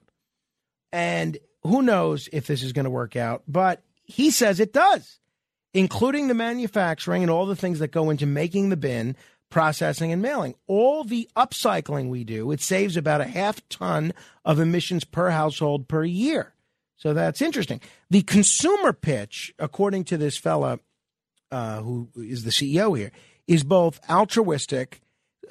And 0.91 1.37
who 1.63 1.81
knows 1.81 2.27
if 2.33 2.47
this 2.47 2.63
is 2.63 2.73
going 2.73 2.85
to 2.85 2.89
work 2.89 3.15
out, 3.15 3.43
but 3.47 3.83
he 4.03 4.31
says 4.31 4.59
it 4.59 4.73
does, 4.73 5.19
including 5.73 6.27
the 6.27 6.33
manufacturing 6.33 7.21
and 7.21 7.31
all 7.31 7.45
the 7.45 7.55
things 7.55 7.79
that 7.79 7.91
go 7.91 8.09
into 8.09 8.25
making 8.25 8.69
the 8.69 8.77
bin, 8.77 9.15
processing, 9.49 10.11
and 10.11 10.21
mailing. 10.21 10.55
All 10.67 11.03
the 11.03 11.29
upcycling 11.35 12.09
we 12.09 12.23
do, 12.23 12.51
it 12.51 12.61
saves 12.61 12.97
about 12.97 13.21
a 13.21 13.25
half 13.25 13.67
ton 13.69 14.13
of 14.43 14.59
emissions 14.59 15.03
per 15.03 15.29
household 15.29 15.87
per 15.87 16.03
year. 16.03 16.53
So 16.99 17.13
that's 17.13 17.41
interesting. 17.41 17.79
The 18.09 18.21
consumer 18.21 18.93
pitch, 18.93 19.53
according 19.57 20.03
to 20.05 20.17
this 20.17 20.37
fella 20.37 20.79
uh, 21.49 21.81
who 21.81 22.09
is 22.15 22.43
the 22.43 22.51
CEO 22.51 22.95
here, 22.95 23.11
is 23.47 23.63
both 23.63 23.99
altruistic. 24.09 25.01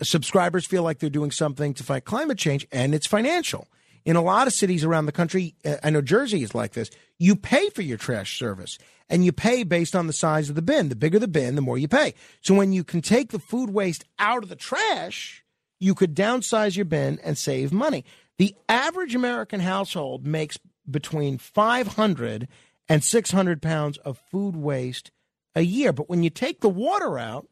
Subscribers 0.03 0.67
feel 0.67 0.83
like 0.83 0.99
they're 0.99 1.11
doing 1.11 1.31
something 1.31 1.75
to 1.75 1.83
fight 1.83 2.05
climate 2.05 2.39
change, 2.39 2.69
and 2.71 2.95
it's 2.95 3.07
financial. 3.07 3.67
In 4.05 4.15
a 4.15 4.23
lot 4.23 4.47
of 4.47 4.53
cities 4.53 4.85
around 4.85 5.07
the 5.07 5.13
country, 5.13 5.55
uh, 5.65 5.77
I 5.83 5.91
know 5.91 6.03
Jersey 6.03 6.43
is 6.43 6.55
like 6.55 6.73
this. 6.73 6.91
You 7.19 7.35
pay 7.35 7.71
for 7.71 7.83
your 7.83 7.99
trash 7.99 8.39
service, 8.39 8.79
and 9.09 9.25
you 9.25 9.33
pay 9.33 9.65
based 9.65 9.97
on 9.97 10.07
the 10.07 10.13
size 10.13 10.51
of 10.51 10.55
the 10.55 10.63
bin. 10.63 10.91
The 10.91 10.97
bigger 10.97 11.19
the 11.19 11.29
bin, 11.29 11.55
the 11.55 11.63
more 11.63 11.79
you 11.79 11.89
pay. 11.89 12.15
So 12.43 12.55
when 12.55 12.73
you 12.73 12.85
can 12.85 13.01
take 13.01 13.31
the 13.31 13.39
food 13.39 13.71
waste 13.71 14.05
out 14.19 14.43
of 14.43 14.51
the 14.51 14.57
trash, 14.57 15.43
you 15.81 15.95
could 15.95 16.15
downsize 16.15 16.77
your 16.77 16.85
bin 16.85 17.19
and 17.25 17.39
save 17.39 17.73
money. 17.73 18.05
The 18.37 18.55
average 18.69 19.15
American 19.15 19.61
household 19.61 20.27
makes 20.27 20.59
between 20.91 21.39
500 21.39 22.49
and 22.89 23.05
600 23.05 23.63
pounds 23.63 23.99
of 23.99 24.19
food 24.31 24.57
waste 24.57 25.11
a 25.55 25.63
year. 25.63 25.93
But 25.93 26.09
when 26.09 26.23
you 26.23 26.31
take 26.31 26.61
the 26.61 26.69
water 26.69 27.19
out, 27.19 27.47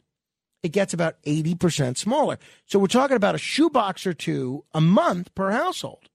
it 0.62 0.72
gets 0.72 0.94
about 0.94 1.22
80% 1.22 1.96
smaller. 1.96 2.38
So 2.66 2.78
we're 2.78 2.86
talking 2.86 3.16
about 3.16 3.34
a 3.34 3.38
shoebox 3.38 4.06
or 4.06 4.14
two 4.14 4.64
a 4.74 4.80
month 4.80 5.34
per 5.34 5.50
household. 5.50 6.08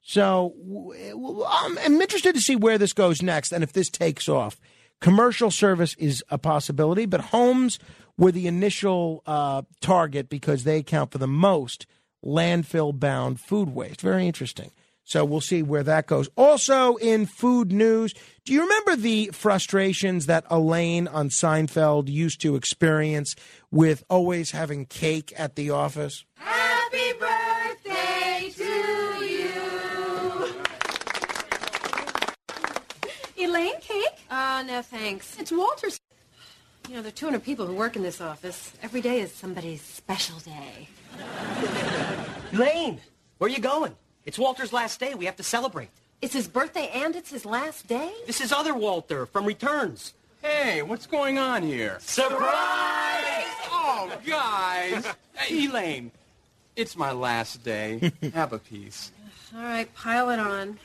So 0.00 0.54
I'm, 1.48 1.78
I'm 1.78 2.00
interested 2.00 2.34
to 2.34 2.40
see 2.40 2.54
where 2.54 2.78
this 2.78 2.92
goes 2.92 3.22
next 3.22 3.50
and 3.52 3.64
if 3.64 3.72
this 3.72 3.90
takes 3.90 4.28
off. 4.28 4.60
Commercial 5.00 5.50
service 5.50 5.94
is 5.98 6.22
a 6.30 6.38
possibility, 6.38 7.06
but 7.06 7.20
homes 7.20 7.78
were 8.16 8.32
the 8.32 8.46
initial 8.46 9.22
uh, 9.26 9.62
target 9.80 10.28
because 10.28 10.64
they 10.64 10.78
account 10.78 11.10
for 11.10 11.18
the 11.18 11.26
most 11.26 11.86
landfill 12.24 12.98
bound 12.98 13.40
food 13.40 13.70
waste. 13.70 14.00
Very 14.00 14.26
interesting. 14.26 14.70
So 15.06 15.24
we'll 15.24 15.40
see 15.40 15.62
where 15.62 15.84
that 15.84 16.08
goes. 16.08 16.28
Also, 16.36 16.96
in 16.96 17.26
food 17.26 17.70
news, 17.72 18.12
do 18.44 18.52
you 18.52 18.62
remember 18.62 18.96
the 18.96 19.30
frustrations 19.32 20.26
that 20.26 20.44
Elaine 20.50 21.06
on 21.06 21.28
Seinfeld 21.28 22.08
used 22.08 22.40
to 22.40 22.56
experience 22.56 23.36
with 23.70 24.02
always 24.10 24.50
having 24.50 24.84
cake 24.84 25.32
at 25.36 25.54
the 25.54 25.70
office? 25.70 26.24
Happy 26.34 27.12
birthday 27.20 28.50
to 28.56 28.64
you. 29.24 30.54
Elaine, 33.38 33.80
cake? 33.80 34.06
Uh, 34.28 34.64
no 34.66 34.82
thanks. 34.82 35.38
It's 35.38 35.52
Walter's. 35.52 36.00
You 36.88 36.96
know, 36.96 37.02
there 37.02 37.10
are 37.10 37.12
200 37.12 37.44
people 37.44 37.64
who 37.64 37.74
work 37.74 37.94
in 37.94 38.02
this 38.02 38.20
office. 38.20 38.72
Every 38.82 39.00
day 39.00 39.20
is 39.20 39.32
somebody's 39.32 39.82
special 39.82 40.40
day. 40.40 40.88
Elaine, 42.52 43.00
where 43.38 43.48
are 43.48 43.52
you 43.52 43.60
going? 43.60 43.94
It's 44.26 44.40
Walter's 44.40 44.72
last 44.72 44.98
day. 44.98 45.14
We 45.14 45.26
have 45.26 45.36
to 45.36 45.44
celebrate. 45.44 45.88
It's 46.20 46.34
his 46.34 46.48
birthday 46.48 46.90
and 46.92 47.14
it's 47.14 47.30
his 47.30 47.46
last 47.46 47.86
day? 47.86 48.12
This 48.26 48.40
is 48.40 48.50
other 48.50 48.74
Walter 48.74 49.24
from 49.24 49.44
Returns. 49.46 50.14
Hey, 50.42 50.82
what's 50.82 51.06
going 51.06 51.38
on 51.38 51.62
here? 51.62 51.98
Surprise! 52.00 52.42
Oh, 53.70 54.10
guys. 54.26 55.06
Hey, 55.34 55.66
Elaine, 55.66 56.10
it's 56.74 56.96
my 56.96 57.12
last 57.12 57.62
day. 57.62 58.12
Have 58.34 58.52
a 58.52 58.58
piece. 58.58 59.12
All 59.54 59.62
right, 59.62 59.94
pile 59.94 60.30
it 60.30 60.40
on. 60.40 60.80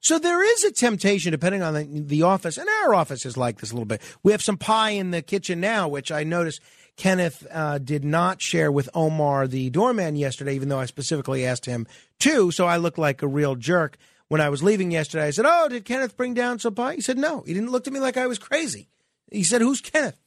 So 0.00 0.18
there 0.18 0.44
is 0.44 0.62
a 0.64 0.72
temptation, 0.72 1.32
depending 1.32 1.62
on 1.62 1.72
the, 1.72 1.84
the 1.84 2.22
office, 2.22 2.58
and 2.58 2.68
our 2.82 2.94
office 2.94 3.24
is 3.24 3.38
like 3.38 3.60
this 3.60 3.70
a 3.70 3.74
little 3.74 3.86
bit. 3.86 4.02
We 4.22 4.32
have 4.32 4.42
some 4.42 4.58
pie 4.58 4.90
in 4.90 5.10
the 5.10 5.22
kitchen 5.22 5.58
now, 5.60 5.88
which 5.88 6.12
I 6.12 6.22
noticed 6.24 6.60
Kenneth 6.96 7.46
uh, 7.50 7.78
did 7.78 8.04
not 8.04 8.40
share 8.40 8.70
with 8.70 8.88
Omar, 8.94 9.48
the 9.48 9.70
doorman, 9.70 10.16
yesterday, 10.16 10.54
even 10.54 10.68
though 10.68 10.78
I 10.78 10.86
specifically 10.86 11.44
asked 11.44 11.66
him 11.66 11.86
to. 12.20 12.50
So 12.50 12.66
I 12.66 12.76
looked 12.76 12.98
like 12.98 13.22
a 13.22 13.26
real 13.26 13.56
jerk 13.56 13.96
when 14.28 14.40
I 14.40 14.48
was 14.48 14.62
leaving 14.62 14.90
yesterday. 14.90 15.26
I 15.26 15.30
said, 15.30 15.46
"Oh, 15.46 15.68
did 15.68 15.84
Kenneth 15.84 16.16
bring 16.16 16.34
down 16.34 16.58
some 16.58 16.74
pie?" 16.74 16.94
He 16.94 17.00
said, 17.00 17.18
"No." 17.18 17.42
He 17.42 17.54
didn't 17.54 17.72
look 17.72 17.86
at 17.86 17.92
me 17.92 18.00
like 18.00 18.16
I 18.16 18.26
was 18.26 18.38
crazy. 18.38 18.88
He 19.30 19.42
said, 19.42 19.60
"Who's 19.60 19.80
Kenneth?" 19.80 20.20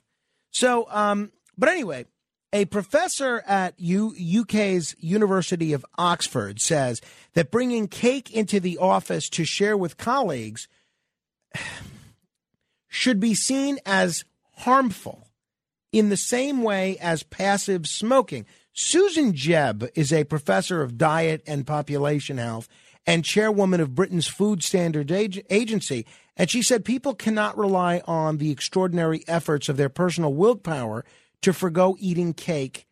So, 0.51 0.87
um, 0.89 1.31
but 1.57 1.69
anyway, 1.69 2.05
a 2.51 2.65
professor 2.65 3.43
at 3.45 3.79
U- 3.79 4.41
UK's 4.41 4.95
University 4.99 5.73
of 5.73 5.85
Oxford 5.97 6.59
says 6.59 7.01
that 7.33 7.51
bringing 7.51 7.87
cake 7.87 8.31
into 8.31 8.59
the 8.59 8.77
office 8.77 9.29
to 9.29 9.45
share 9.45 9.77
with 9.77 9.97
colleagues 9.97 10.67
should 12.87 13.19
be 13.19 13.35
seen 13.35 13.79
as 13.85 14.25
harmful 14.57 15.26
in 15.91 16.09
the 16.09 16.17
same 16.17 16.63
way 16.63 16.97
as 16.99 17.23
passive 17.23 17.87
smoking. 17.87 18.45
Susan 18.73 19.33
Jebb 19.33 19.89
is 19.95 20.13
a 20.13 20.23
professor 20.23 20.81
of 20.81 20.97
diet 20.97 21.41
and 21.47 21.65
population 21.65 22.37
health 22.37 22.67
and 23.05 23.23
chairwoman 23.23 23.79
of 23.79 23.95
Britain's 23.95 24.27
Food 24.27 24.63
Standard 24.63 25.11
Ag- 25.11 25.45
Agency. 25.49 26.05
And 26.35 26.49
she 26.49 26.61
said 26.61 26.85
people 26.85 27.15
cannot 27.15 27.57
rely 27.57 28.01
on 28.05 28.37
the 28.37 28.51
extraordinary 28.51 29.23
efforts 29.27 29.69
of 29.69 29.77
their 29.77 29.89
personal 29.89 30.33
willpower 30.33 31.05
to 31.41 31.53
forego 31.53 31.95
eating 31.99 32.33
cake 32.33 32.85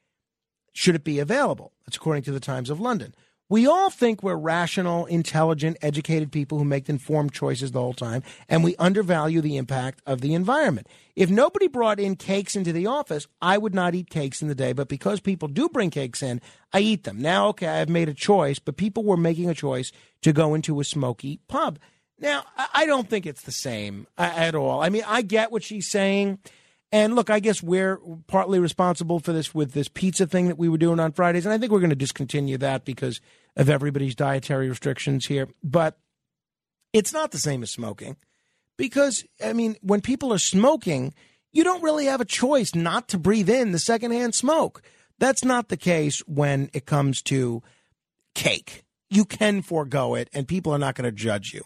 should 0.73 0.95
it 0.95 1.03
be 1.03 1.19
available. 1.19 1.71
That's 1.85 1.97
according 1.97 2.23
to 2.23 2.31
the 2.31 2.39
Times 2.39 2.69
of 2.69 2.79
London. 2.79 3.13
We 3.47 3.67
all 3.67 3.91
think 3.91 4.23
we're 4.23 4.35
rational, 4.35 5.05
intelligent, 5.05 5.77
educated 5.83 6.31
people 6.31 6.57
who 6.57 6.65
make 6.65 6.89
informed 6.89 7.31
choices 7.31 7.71
the 7.71 7.79
whole 7.79 7.93
time, 7.93 8.23
and 8.49 8.63
we 8.63 8.75
undervalue 8.77 9.39
the 9.39 9.57
impact 9.57 10.01
of 10.07 10.21
the 10.21 10.33
environment. 10.33 10.87
If 11.15 11.29
nobody 11.29 11.67
brought 11.67 11.99
in 11.99 12.15
cakes 12.15 12.55
into 12.55 12.73
the 12.73 12.87
office, 12.87 13.27
I 13.43 13.59
would 13.59 13.75
not 13.75 13.93
eat 13.93 14.09
cakes 14.09 14.41
in 14.41 14.47
the 14.47 14.55
day, 14.55 14.73
but 14.73 14.87
because 14.87 15.19
people 15.19 15.47
do 15.47 15.69
bring 15.69 15.91
cakes 15.91 16.23
in, 16.23 16.41
I 16.73 16.79
eat 16.79 17.03
them. 17.03 17.21
Now, 17.21 17.49
okay, 17.49 17.67
I've 17.67 17.89
made 17.89 18.09
a 18.09 18.15
choice, 18.15 18.57
but 18.57 18.77
people 18.77 19.03
were 19.03 19.15
making 19.15 19.47
a 19.47 19.53
choice 19.53 19.91
to 20.23 20.33
go 20.33 20.55
into 20.55 20.79
a 20.79 20.83
smoky 20.83 21.39
pub. 21.47 21.77
Now, 22.17 22.45
I 22.73 22.87
don't 22.87 23.09
think 23.09 23.27
it's 23.27 23.43
the 23.43 23.51
same 23.51 24.07
uh, 24.17 24.31
at 24.35 24.55
all. 24.55 24.81
I 24.81 24.89
mean, 24.89 25.03
I 25.05 25.21
get 25.21 25.51
what 25.51 25.63
she's 25.63 25.89
saying. 25.91 26.39
And 26.91 27.15
look, 27.15 27.29
I 27.29 27.39
guess 27.39 27.61
we're 27.61 27.99
partly 28.27 28.59
responsible 28.59 29.19
for 29.19 29.33
this 29.33 29.53
with 29.53 29.73
this 29.73 29.87
pizza 29.87 30.27
thing 30.27 30.47
that 30.47 30.57
we 30.57 30.69
were 30.69 30.77
doing 30.77 30.99
on 30.99 31.11
Fridays. 31.11 31.45
And 31.45 31.53
I 31.53 31.57
think 31.57 31.71
we're 31.71 31.79
going 31.79 31.89
to 31.89 31.95
discontinue 31.95 32.57
that 32.59 32.85
because 32.85 33.19
of 33.55 33.69
everybody's 33.69 34.15
dietary 34.15 34.69
restrictions 34.69 35.25
here. 35.25 35.47
But 35.63 35.97
it's 36.93 37.11
not 37.11 37.31
the 37.31 37.37
same 37.37 37.63
as 37.63 37.71
smoking 37.71 38.17
because, 38.77 39.25
I 39.43 39.53
mean, 39.53 39.75
when 39.81 40.01
people 40.01 40.31
are 40.31 40.39
smoking, 40.39 41.13
you 41.51 41.63
don't 41.63 41.83
really 41.83 42.05
have 42.05 42.21
a 42.21 42.25
choice 42.25 42.75
not 42.75 43.07
to 43.09 43.17
breathe 43.17 43.49
in 43.49 43.71
the 43.71 43.79
secondhand 43.79 44.35
smoke. 44.35 44.81
That's 45.19 45.43
not 45.43 45.69
the 45.69 45.77
case 45.77 46.19
when 46.27 46.69
it 46.73 46.85
comes 46.85 47.21
to 47.23 47.63
cake. 48.33 48.83
You 49.09 49.25
can 49.25 49.61
forego 49.61 50.15
it, 50.15 50.29
and 50.33 50.47
people 50.47 50.73
are 50.73 50.79
not 50.79 50.95
going 50.95 51.05
to 51.05 51.11
judge 51.11 51.53
you 51.53 51.63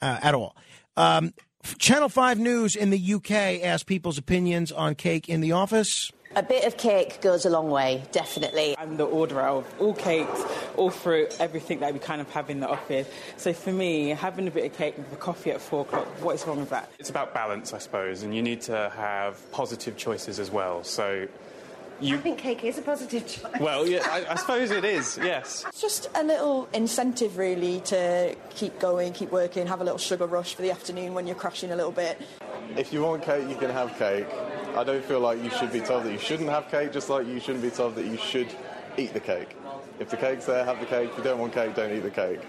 uh, 0.00 0.20
at 0.22 0.34
all. 0.34 0.56
Um, 0.96 1.34
Channel 1.78 2.08
5 2.08 2.38
News 2.38 2.76
in 2.76 2.90
the 2.90 3.14
UK 3.14 3.62
asked 3.62 3.86
people's 3.86 4.18
opinions 4.18 4.70
on 4.70 4.94
cake 4.94 5.28
in 5.28 5.40
the 5.40 5.52
office. 5.52 6.12
A 6.36 6.42
bit 6.42 6.64
of 6.64 6.76
cake 6.76 7.20
goes 7.20 7.46
a 7.46 7.50
long 7.50 7.70
way, 7.70 8.02
definitely. 8.10 8.76
I'm 8.76 8.96
the 8.96 9.04
orderer 9.06 9.46
of 9.46 9.74
all 9.80 9.94
cakes, 9.94 10.42
all 10.76 10.90
fruit, 10.90 11.36
everything 11.40 11.80
that 11.80 11.92
we 11.92 12.00
kind 12.00 12.20
of 12.20 12.30
have 12.32 12.50
in 12.50 12.60
the 12.60 12.68
office. 12.68 13.08
So 13.36 13.52
for 13.52 13.70
me, 13.70 14.08
having 14.08 14.48
a 14.48 14.50
bit 14.50 14.64
of 14.64 14.76
cake 14.76 14.96
with 14.98 15.12
a 15.12 15.16
coffee 15.16 15.52
at 15.52 15.60
four 15.60 15.82
o'clock, 15.82 16.06
what 16.22 16.34
is 16.34 16.46
wrong 16.46 16.58
with 16.58 16.70
that? 16.70 16.90
It's 16.98 17.10
about 17.10 17.34
balance, 17.34 17.72
I 17.72 17.78
suppose, 17.78 18.24
and 18.24 18.34
you 18.34 18.42
need 18.42 18.62
to 18.62 18.90
have 18.96 19.50
positive 19.52 19.96
choices 19.96 20.40
as 20.40 20.50
well. 20.50 20.82
So, 20.82 21.28
you. 22.00 22.16
I 22.16 22.18
think 22.18 22.38
cake 22.38 22.64
is 22.64 22.78
a 22.78 22.82
positive 22.82 23.26
choice. 23.26 23.60
Well, 23.60 23.86
yeah, 23.86 24.02
I, 24.04 24.32
I 24.32 24.34
suppose 24.36 24.70
it 24.70 24.84
is. 24.84 25.18
Yes. 25.22 25.64
It's 25.68 25.80
just 25.80 26.08
a 26.14 26.22
little 26.22 26.68
incentive, 26.72 27.38
really, 27.38 27.80
to 27.82 28.36
keep 28.50 28.78
going, 28.78 29.12
keep 29.12 29.30
working, 29.30 29.66
have 29.66 29.80
a 29.80 29.84
little 29.84 29.98
sugar 29.98 30.26
rush 30.26 30.54
for 30.54 30.62
the 30.62 30.70
afternoon 30.70 31.14
when 31.14 31.26
you're 31.26 31.36
crashing 31.36 31.70
a 31.70 31.76
little 31.76 31.92
bit. 31.92 32.20
If 32.76 32.92
you 32.92 33.02
want 33.02 33.22
cake, 33.22 33.48
you 33.48 33.56
can 33.56 33.70
have 33.70 33.96
cake. 33.98 34.26
I 34.76 34.82
don't 34.82 35.04
feel 35.04 35.20
like 35.20 35.42
you 35.42 35.50
should 35.50 35.72
be 35.72 35.80
told 35.80 36.04
that 36.04 36.12
you 36.12 36.18
shouldn't 36.18 36.50
have 36.50 36.68
cake, 36.70 36.92
just 36.92 37.08
like 37.08 37.26
you 37.26 37.38
shouldn't 37.38 37.62
be 37.62 37.70
told 37.70 37.94
that 37.94 38.06
you 38.06 38.16
should 38.16 38.48
eat 38.96 39.12
the 39.12 39.20
cake. 39.20 39.56
If 39.98 40.10
the 40.10 40.16
cake's 40.16 40.46
there, 40.46 40.64
have 40.64 40.80
the 40.80 40.86
cake. 40.86 41.10
If 41.12 41.18
you 41.18 41.24
don't 41.24 41.38
want 41.38 41.52
cake, 41.52 41.74
don't 41.74 41.92
eat 41.92 42.00
the 42.00 42.10
cake. 42.10 42.40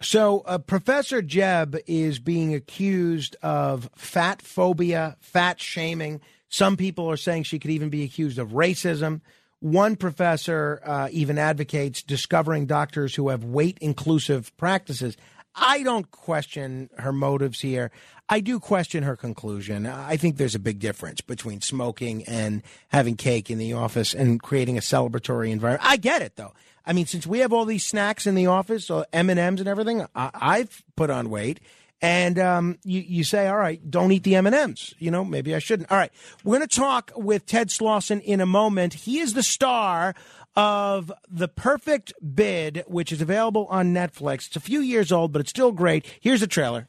So, 0.00 0.40
uh, 0.46 0.58
Professor 0.58 1.22
Jebb 1.22 1.80
is 1.86 2.18
being 2.18 2.54
accused 2.54 3.36
of 3.42 3.88
fat 3.94 4.42
phobia, 4.42 5.16
fat 5.20 5.60
shaming. 5.60 6.20
Some 6.52 6.76
people 6.76 7.10
are 7.10 7.16
saying 7.16 7.44
she 7.44 7.58
could 7.58 7.70
even 7.70 7.88
be 7.88 8.04
accused 8.04 8.38
of 8.38 8.50
racism. 8.50 9.22
One 9.60 9.96
professor 9.96 10.82
uh, 10.84 11.08
even 11.10 11.38
advocates 11.38 12.02
discovering 12.02 12.66
doctors 12.66 13.14
who 13.14 13.30
have 13.30 13.42
weight 13.42 13.78
inclusive 13.80 14.54
practices. 14.58 15.16
I 15.54 15.82
don't 15.82 16.10
question 16.10 16.90
her 16.98 17.12
motives 17.12 17.60
here. 17.60 17.90
I 18.28 18.40
do 18.40 18.60
question 18.60 19.02
her 19.02 19.16
conclusion. 19.16 19.86
I 19.86 20.18
think 20.18 20.36
there's 20.36 20.54
a 20.54 20.58
big 20.58 20.78
difference 20.78 21.22
between 21.22 21.62
smoking 21.62 22.24
and 22.24 22.62
having 22.88 23.16
cake 23.16 23.50
in 23.50 23.56
the 23.56 23.72
office 23.72 24.12
and 24.12 24.42
creating 24.42 24.76
a 24.76 24.82
celebratory 24.82 25.50
environment. 25.50 25.88
I 25.90 25.96
get 25.96 26.20
it 26.20 26.36
though. 26.36 26.52
I 26.84 26.92
mean, 26.92 27.06
since 27.06 27.26
we 27.26 27.38
have 27.38 27.54
all 27.54 27.64
these 27.64 27.84
snacks 27.84 28.26
in 28.26 28.34
the 28.34 28.48
office, 28.48 28.84
so 28.86 29.06
M 29.10 29.30
and 29.30 29.40
M's 29.40 29.60
and 29.60 29.68
everything, 29.68 30.04
I, 30.14 30.30
I've 30.34 30.84
put 30.96 31.08
on 31.08 31.30
weight. 31.30 31.60
And 32.02 32.36
um, 32.40 32.78
you, 32.82 33.00
you 33.00 33.24
say, 33.24 33.46
all 33.46 33.56
right, 33.56 33.80
don't 33.88 34.10
eat 34.10 34.24
the 34.24 34.34
M 34.34 34.46
and 34.46 34.54
M's. 34.54 34.92
You 34.98 35.12
know, 35.12 35.24
maybe 35.24 35.54
I 35.54 35.60
shouldn't. 35.60 35.90
All 35.90 35.96
right, 35.96 36.10
we're 36.42 36.56
going 36.56 36.68
to 36.68 36.76
talk 36.76 37.12
with 37.14 37.46
Ted 37.46 37.68
Slauson 37.68 38.20
in 38.20 38.40
a 38.40 38.46
moment. 38.46 38.94
He 38.94 39.20
is 39.20 39.34
the 39.34 39.42
star 39.44 40.14
of 40.56 41.12
The 41.30 41.46
Perfect 41.46 42.12
Bid, 42.34 42.84
which 42.88 43.12
is 43.12 43.22
available 43.22 43.66
on 43.70 43.94
Netflix. 43.94 44.48
It's 44.48 44.56
a 44.56 44.60
few 44.60 44.80
years 44.80 45.12
old, 45.12 45.32
but 45.32 45.40
it's 45.40 45.50
still 45.50 45.70
great. 45.70 46.04
Here's 46.20 46.42
a 46.42 46.48
trailer. 46.48 46.88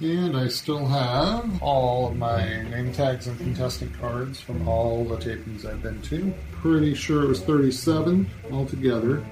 And 0.00 0.36
I 0.36 0.48
still 0.48 0.86
have 0.86 1.62
all 1.62 2.08
of 2.08 2.16
my 2.16 2.62
name 2.64 2.92
tags 2.92 3.26
and 3.26 3.38
contestant 3.38 3.98
cards 4.00 4.40
from 4.40 4.66
all 4.66 5.04
the 5.04 5.16
tapings 5.16 5.64
I've 5.64 5.82
been 5.82 6.02
to. 6.02 6.34
Pretty 6.52 6.94
sure 6.94 7.22
it 7.22 7.28
was 7.28 7.40
37 7.42 8.28
altogether. 8.50 9.24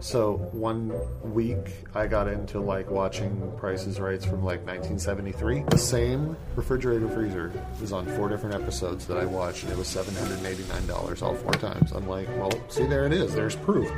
So 0.00 0.36
one 0.52 0.92
week 1.34 1.86
I 1.94 2.06
got 2.06 2.28
into 2.28 2.60
like 2.60 2.90
watching 2.90 3.52
Prices 3.56 3.98
Rights 3.98 4.24
from 4.24 4.44
like 4.44 4.64
1973. 4.66 5.64
The 5.68 5.78
same 5.78 6.36
refrigerator 6.56 7.08
freezer 7.08 7.52
was 7.80 7.92
on 7.92 8.06
four 8.06 8.28
different 8.28 8.54
episodes 8.54 9.06
that 9.06 9.16
I 9.16 9.24
watched, 9.24 9.64
and 9.64 9.72
it 9.72 9.78
was 9.78 9.88
$789 9.88 11.22
all 11.22 11.34
four 11.34 11.52
times. 11.54 11.92
I'm 11.92 12.08
like, 12.08 12.28
well, 12.36 12.52
see, 12.68 12.86
there 12.86 13.06
it 13.06 13.12
is. 13.12 13.34
There's 13.34 13.56
proof. 13.56 13.90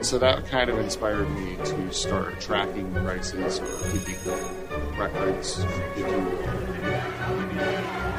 So 0.00 0.18
that 0.18 0.46
kind 0.46 0.70
of 0.70 0.78
inspired 0.78 1.28
me 1.30 1.56
to 1.56 1.92
start 1.92 2.40
tracking 2.40 2.92
prices 2.94 3.60
keeping 3.92 4.98
records, 4.98 5.58
if 5.58 5.98
you. 5.98 8.09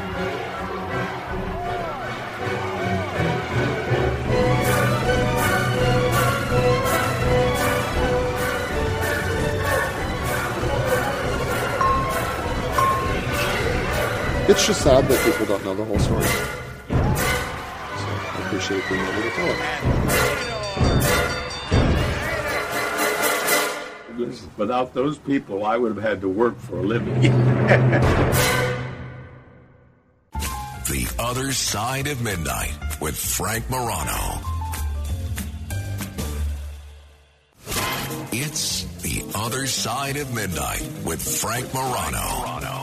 It's 14.51 14.67
just 14.67 14.81
sad 14.81 15.07
that 15.07 15.31
people 15.31 15.45
don't 15.45 15.63
know 15.63 15.73
the 15.73 15.85
whole 15.85 15.97
story. 15.97 16.25
So 16.25 16.35
I 16.91 18.43
appreciate 18.47 18.83
being 18.89 18.99
able 18.99 19.21
to 19.21 19.29
tell 19.29 19.47
it. 24.27 24.57
Without 24.57 24.93
those 24.93 25.17
people, 25.19 25.65
I 25.65 25.77
would 25.77 25.95
have 25.95 26.03
had 26.03 26.19
to 26.19 26.27
work 26.27 26.59
for 26.59 26.79
a 26.79 26.83
living. 26.83 27.21
The 30.91 31.07
Other 31.17 31.53
Side 31.53 32.07
of 32.07 32.21
Midnight 32.21 32.73
with 32.99 33.15
Frank 33.15 33.69
Morano. 33.69 34.41
It's 38.33 38.83
The 39.01 39.23
Other 39.33 39.67
Side 39.67 40.17
of 40.17 40.33
Midnight 40.33 40.85
with 41.05 41.21
Frank 41.21 41.73
Morano. 41.73 42.80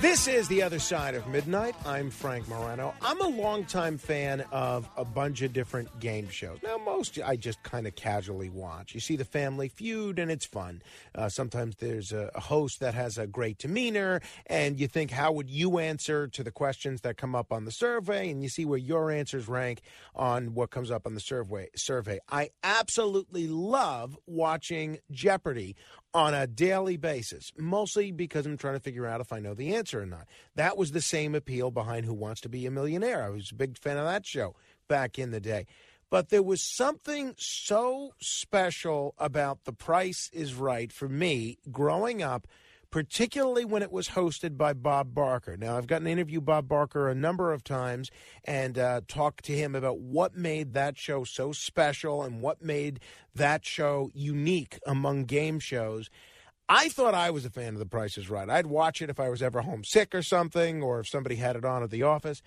This 0.00 0.28
is 0.28 0.46
The 0.46 0.62
Other 0.62 0.78
Side 0.78 1.16
of 1.16 1.26
Midnight. 1.26 1.74
I'm 1.84 2.08
Frank 2.10 2.46
Morano. 2.46 2.94
I'm 3.02 3.20
a 3.20 3.26
longtime 3.26 3.98
fan 3.98 4.42
of 4.52 4.88
a 4.96 5.04
bunch 5.04 5.42
of 5.42 5.52
different 5.52 5.98
game 5.98 6.28
shows. 6.28 6.60
Now, 6.62 6.78
most 6.78 7.18
I 7.18 7.34
just 7.34 7.60
kind 7.64 7.84
of 7.84 7.96
casually 7.96 8.48
watch. 8.48 8.94
You 8.94 9.00
see 9.00 9.16
the 9.16 9.24
Family 9.24 9.66
Feud, 9.66 10.20
and 10.20 10.30
it's 10.30 10.46
fun. 10.46 10.82
Uh, 11.16 11.28
sometimes 11.28 11.74
there's 11.80 12.12
a, 12.12 12.30
a 12.36 12.38
host 12.38 12.78
that 12.78 12.94
has 12.94 13.18
a 13.18 13.26
great 13.26 13.58
demeanor, 13.58 14.20
and 14.46 14.78
you 14.78 14.86
think, 14.86 15.10
how 15.10 15.32
would 15.32 15.50
you 15.50 15.78
answer 15.78 16.28
to 16.28 16.44
the 16.44 16.52
questions 16.52 17.00
that 17.00 17.16
come 17.16 17.34
up 17.34 17.52
on 17.52 17.64
the 17.64 17.72
survey? 17.72 18.30
And 18.30 18.40
you 18.40 18.48
see 18.48 18.64
where 18.64 18.78
your 18.78 19.10
answers 19.10 19.48
rank 19.48 19.80
on 20.14 20.54
what 20.54 20.70
comes 20.70 20.92
up 20.92 21.08
on 21.08 21.14
the 21.14 21.20
survey. 21.20 21.70
Survey. 21.74 22.20
I 22.30 22.50
absolutely 22.62 23.48
love 23.48 24.16
watching 24.26 25.00
Jeopardy 25.10 25.74
on 26.14 26.34
a 26.34 26.46
daily 26.46 26.96
basis, 26.96 27.52
mostly 27.56 28.12
because 28.12 28.46
I'm 28.46 28.56
trying 28.56 28.74
to 28.74 28.80
figure 28.80 29.06
out 29.06 29.20
if 29.20 29.32
I 29.32 29.40
know 29.40 29.54
the 29.54 29.74
answer 29.74 30.00
or 30.00 30.06
not. 30.06 30.26
That 30.54 30.76
was 30.76 30.92
the 30.92 31.00
same 31.00 31.34
appeal 31.34 31.70
behind 31.70 32.06
Who 32.06 32.14
Wants 32.14 32.40
to 32.42 32.48
Be 32.48 32.66
a 32.66 32.70
Millionaire. 32.70 33.22
I 33.22 33.28
was 33.28 33.50
a 33.50 33.54
big 33.54 33.76
fan 33.76 33.98
of 33.98 34.04
that 34.04 34.26
show 34.26 34.54
back 34.88 35.18
in 35.18 35.30
the 35.30 35.40
day. 35.40 35.66
But 36.10 36.30
there 36.30 36.42
was 36.42 36.62
something 36.62 37.34
so 37.36 38.14
special 38.20 39.14
about 39.18 39.64
The 39.64 39.74
Price 39.74 40.30
is 40.32 40.54
Right 40.54 40.90
for 40.90 41.08
me 41.08 41.58
growing 41.70 42.22
up 42.22 42.46
particularly 42.90 43.64
when 43.64 43.82
it 43.82 43.92
was 43.92 44.10
hosted 44.10 44.56
by 44.56 44.72
Bob 44.72 45.14
Barker. 45.14 45.56
Now, 45.56 45.76
I've 45.76 45.86
gotten 45.86 46.06
to 46.06 46.10
interview 46.10 46.40
Bob 46.40 46.68
Barker 46.68 47.08
a 47.08 47.14
number 47.14 47.52
of 47.52 47.62
times 47.62 48.10
and 48.44 48.78
uh, 48.78 49.02
talk 49.06 49.42
to 49.42 49.52
him 49.52 49.74
about 49.74 49.98
what 49.98 50.36
made 50.36 50.72
that 50.74 50.96
show 50.96 51.24
so 51.24 51.52
special 51.52 52.22
and 52.22 52.40
what 52.40 52.62
made 52.62 53.00
that 53.34 53.64
show 53.64 54.10
unique 54.14 54.78
among 54.86 55.24
game 55.24 55.58
shows. 55.58 56.08
I 56.68 56.88
thought 56.88 57.14
I 57.14 57.30
was 57.30 57.44
a 57.44 57.50
fan 57.50 57.74
of 57.74 57.78
The 57.78 57.86
Price 57.86 58.18
is 58.18 58.28
Right. 58.28 58.48
I'd 58.48 58.66
watch 58.66 59.00
it 59.00 59.10
if 59.10 59.18
I 59.18 59.28
was 59.28 59.42
ever 59.42 59.62
homesick 59.62 60.14
or 60.14 60.22
something, 60.22 60.82
or 60.82 61.00
if 61.00 61.08
somebody 61.08 61.36
had 61.36 61.56
it 61.56 61.64
on 61.64 61.82
at 61.82 61.90
the 61.90 62.02
office. 62.02 62.42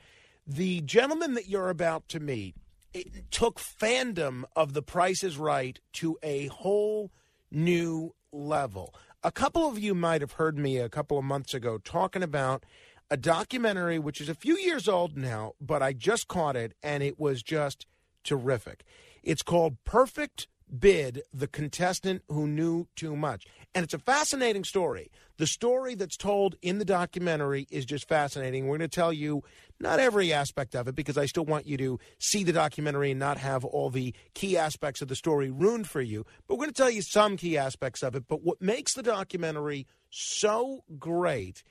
The 0.45 0.81
gentleman 0.81 1.34
that 1.35 1.47
you're 1.47 1.69
about 1.69 2.07
to 2.09 2.19
meet 2.19 2.55
it 2.93 3.31
took 3.31 3.59
fandom 3.59 4.43
of 4.55 4.73
The 4.73 4.81
Price 4.81 5.23
is 5.23 5.38
Right 5.38 5.80
to 5.93 6.18
a 6.22 6.47
whole 6.47 7.11
new 7.51 8.13
level. 8.31 8.93
A 9.23 9.31
couple 9.31 9.68
of 9.68 9.77
you 9.77 9.93
might 9.93 10.22
have 10.22 10.34
heard 10.34 10.57
me 10.57 10.80
a 10.80 10.89
couple 10.89 11.19
of 11.19 11.23
months 11.23 11.53
ago 11.53 11.77
talking 11.77 12.23
about 12.23 12.64
a 13.11 13.18
documentary 13.18 13.99
which 13.99 14.19
is 14.19 14.30
a 14.30 14.34
few 14.34 14.57
years 14.57 14.88
old 14.88 15.15
now, 15.15 15.53
but 15.61 15.84
I 15.84 15.93
just 15.93 16.27
caught 16.27 16.56
it 16.56 16.73
and 16.81 17.03
it 17.03 17.19
was 17.19 17.43
just 17.43 17.85
terrific. 18.23 18.84
It's 19.22 19.43
called 19.43 19.77
Perfect 19.84 20.48
Bid 20.76 21.22
The 21.31 21.48
Contestant 21.48 22.23
Who 22.30 22.48
Knew 22.48 22.88
Too 22.95 23.15
Much. 23.15 23.45
And 23.73 23.85
it's 23.85 23.93
a 23.93 23.99
fascinating 23.99 24.65
story. 24.65 25.11
The 25.38 25.48
story 25.48 25.95
that's 25.95 26.18
told 26.18 26.56
in 26.61 26.77
the 26.77 26.85
documentary 26.85 27.68
is 27.72 27.85
just 27.85 28.07
fascinating. 28.07 28.68
We're 28.68 28.77
going 28.77 28.89
to 28.89 28.95
tell 28.95 29.14
you 29.14 29.43
not 29.80 29.99
every 29.99 30.34
aspect 30.34 30.76
of 30.76 30.89
it 30.89 30.95
because 30.95 31.18
I 31.18 31.26
still 31.26 31.45
want 31.45 31.65
you 31.65 31.77
to 31.77 31.99
see 32.19 32.43
the 32.43 32.52
documentary 32.52 33.11
and 33.11 33.19
not 33.19 33.38
have 33.38 33.64
all 33.64 33.89
the 33.89 34.14
key 34.34 34.57
aspects 34.57 35.02
of 35.02 35.07
the 35.07 35.15
story 35.15 35.49
ruined 35.49 35.88
for 35.88 36.02
you. 36.02 36.26
But 36.48 36.56
we're 36.56 36.65
going 36.65 36.73
to 36.73 36.81
tell 36.81 36.89
you 36.89 37.02
some 37.02 37.38
key 37.38 37.57
aspects 37.57 38.03
of 38.03 38.14
it. 38.14 38.26
But 38.27 38.43
what 38.43 38.61
makes 38.61 38.93
the 38.93 39.03
documentary 39.03 39.88
so 40.10 40.84
great 40.99 41.64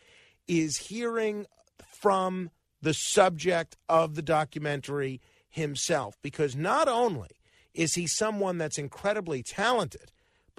is 0.48 0.78
hearing 0.78 1.46
from 1.86 2.50
the 2.80 2.94
subject 2.94 3.76
of 3.90 4.14
the 4.14 4.22
documentary 4.22 5.20
himself 5.50 6.16
because 6.22 6.56
not 6.56 6.88
only 6.88 7.28
is 7.74 7.94
he 7.94 8.06
someone 8.06 8.58
that's 8.58 8.78
incredibly 8.78 9.42
talented, 9.42 10.10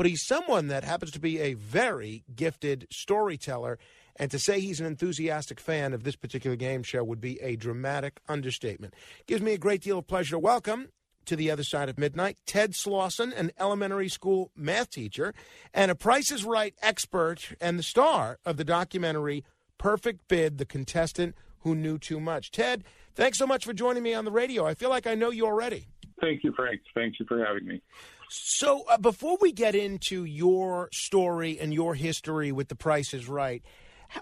but 0.02 0.10
he's 0.10 0.26
someone 0.26 0.65
that 0.65 0.84
happens 0.84 1.11
to 1.11 1.19
be 1.19 1.38
a 1.38 1.53
very 1.53 2.23
gifted 2.36 2.88
storyteller. 2.90 3.78
And 4.15 4.32
to 4.32 4.40
say 4.40 4.60
he's 4.60 4.80
an 4.80 4.88
enthusiastic 4.88 5.60
fan 5.60 5.94
of 5.94 6.03
this 6.03 6.15
particular 6.15 6.56
game 6.56 6.82
show 6.82 7.03
would 7.03 7.22
be 7.22 7.40
a 7.40 7.56
dramatic 7.56 8.19
understatement. 8.28 8.95
Gives 9.28 9.44
me 9.44 9.53
a 9.53 9.60
great 9.60 9.84
deal 9.84 9.99
of 9.99 10.07
pleasure 10.07 10.32
to 10.32 10.40
welcome 10.40 10.88
to 11.26 11.36
the 11.36 11.52
other 11.52 11.61
side 11.61 11.88
of 11.88 11.99
midnight 11.99 12.40
Ted 12.48 12.72
Slauson, 12.72 13.32
an 13.38 13.52
elementary 13.60 14.10
school 14.10 14.49
math 14.56 14.90
teacher 14.90 15.36
and 15.72 15.91
a 15.91 15.95
Price 15.95 16.32
is 16.32 16.44
Right 16.44 16.73
expert 16.82 17.49
and 17.61 17.78
the 17.78 17.84
star 17.84 18.40
of 18.44 18.57
the 18.57 18.64
documentary 18.64 19.45
Perfect 19.78 20.28
Bid, 20.28 20.57
the 20.57 20.65
contestant 20.65 21.36
who 21.60 21.76
knew 21.76 21.99
too 21.99 22.19
much. 22.19 22.49
Ted, 22.49 22.86
thanks 23.14 23.38
so 23.38 23.45
much 23.45 23.65
for 23.65 23.73
joining 23.73 24.02
me 24.02 24.15
on 24.15 24.26
the 24.26 24.32
radio. 24.32 24.65
I 24.65 24.73
feel 24.73 24.90
like 24.90 25.06
I 25.06 25.14
know 25.14 25.30
you 25.30 25.45
already. 25.45 25.90
Thank 26.19 26.44
you, 26.44 26.53
Frank. 26.53 26.82
Thank 26.95 27.19
you 27.19 27.26
for 27.28 27.45
having 27.45 27.68
me. 27.68 27.84
So, 28.34 28.86
uh, 28.88 28.98
before 28.98 29.38
we 29.41 29.52
get 29.52 29.76
into 29.76 30.24
your 30.24 30.88
story 30.94 31.60
and 31.60 31.74
your 31.74 31.95
history 31.95 32.53
with 32.53 32.70
The 32.70 32.78
Price 32.78 33.14
is 33.14 33.28
Right, 33.28 33.62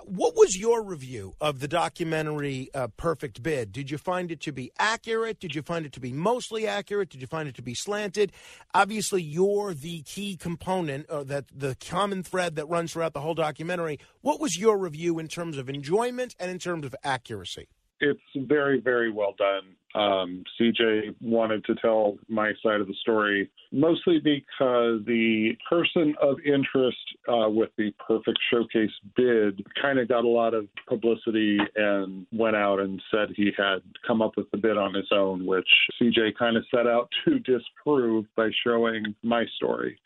what 0.03 0.35
was 0.35 0.57
your 0.57 0.81
review 0.81 1.35
of 1.39 1.59
the 1.59 1.67
documentary 1.67 2.71
uh, 2.73 2.87
Perfect 2.97 3.43
Bid? 3.43 3.71
Did 3.71 3.91
you 3.91 3.99
find 3.99 4.31
it 4.31 4.41
to 4.41 4.51
be 4.51 4.71
accurate? 4.79 5.39
Did 5.39 5.53
you 5.53 5.61
find 5.61 5.85
it 5.85 5.93
to 5.93 5.99
be 5.99 6.11
mostly 6.11 6.65
accurate? 6.65 7.09
Did 7.09 7.21
you 7.21 7.27
find 7.27 7.47
it 7.47 7.53
to 7.57 7.61
be 7.61 7.75
slanted? 7.75 8.31
Obviously, 8.73 9.21
you're 9.21 9.75
the 9.75 10.01
key 10.01 10.35
component, 10.35 11.07
uh, 11.07 11.23
that 11.25 11.45
the 11.55 11.77
common 11.79 12.23
thread 12.23 12.55
that 12.55 12.65
runs 12.65 12.93
throughout 12.93 13.13
the 13.13 13.21
whole 13.21 13.35
documentary. 13.35 13.99
What 14.21 14.39
was 14.39 14.57
your 14.57 14.79
review 14.79 15.19
in 15.19 15.27
terms 15.27 15.55
of 15.55 15.69
enjoyment 15.69 16.35
and 16.39 16.49
in 16.49 16.57
terms 16.57 16.83
of 16.83 16.95
accuracy? 17.03 17.67
It's 17.99 18.19
very, 18.35 18.79
very 18.79 19.11
well 19.11 19.35
done. 19.37 19.75
Um, 19.95 20.43
CJ 20.59 21.15
wanted 21.21 21.65
to 21.65 21.75
tell 21.75 22.17
my 22.27 22.53
side 22.63 22.81
of 22.81 22.87
the 22.87 22.93
story 23.01 23.49
mostly 23.71 24.19
because 24.19 25.01
the 25.05 25.51
person 25.69 26.15
of 26.21 26.37
interest 26.45 26.97
uh, 27.27 27.49
with 27.49 27.69
the 27.77 27.91
perfect 28.05 28.39
showcase 28.51 28.91
bid 29.15 29.65
kind 29.81 29.99
of 29.99 30.07
got 30.07 30.25
a 30.25 30.27
lot 30.27 30.53
of 30.53 30.67
publicity 30.87 31.57
and 31.75 32.25
went 32.31 32.55
out 32.55 32.79
and 32.79 33.01
said 33.11 33.29
he 33.35 33.51
had 33.57 33.79
come 34.05 34.21
up 34.21 34.37
with 34.37 34.49
the 34.51 34.57
bid 34.57 34.77
on 34.77 34.93
his 34.93 35.07
own, 35.11 35.45
which 35.45 35.67
CJ 36.01 36.35
kind 36.37 36.57
of 36.57 36.65
set 36.73 36.87
out 36.87 37.09
to 37.25 37.39
disprove 37.39 38.25
by 38.35 38.49
showing 38.63 39.15
my 39.23 39.45
story. 39.55 39.97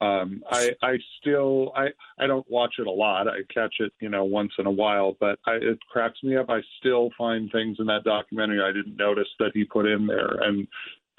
Um, 0.00 0.42
I, 0.48 0.70
I 0.82 0.98
still, 1.20 1.72
I, 1.74 1.88
I 2.18 2.26
don't 2.26 2.48
watch 2.48 2.74
it 2.78 2.86
a 2.86 2.90
lot. 2.90 3.26
I 3.26 3.38
catch 3.52 3.76
it, 3.80 3.92
you 4.00 4.08
know, 4.08 4.24
once 4.24 4.52
in 4.58 4.66
a 4.66 4.70
while, 4.70 5.16
but 5.18 5.38
I, 5.46 5.54
it 5.54 5.78
cracks 5.90 6.22
me 6.22 6.36
up. 6.36 6.48
I 6.48 6.60
still 6.78 7.10
find 7.18 7.50
things 7.50 7.78
in 7.80 7.86
that 7.86 8.04
documentary 8.04 8.62
I 8.62 8.72
didn't 8.72 8.96
notice 8.96 9.28
that 9.40 9.50
he 9.54 9.64
put 9.64 9.86
in 9.86 10.06
there, 10.06 10.38
and 10.40 10.68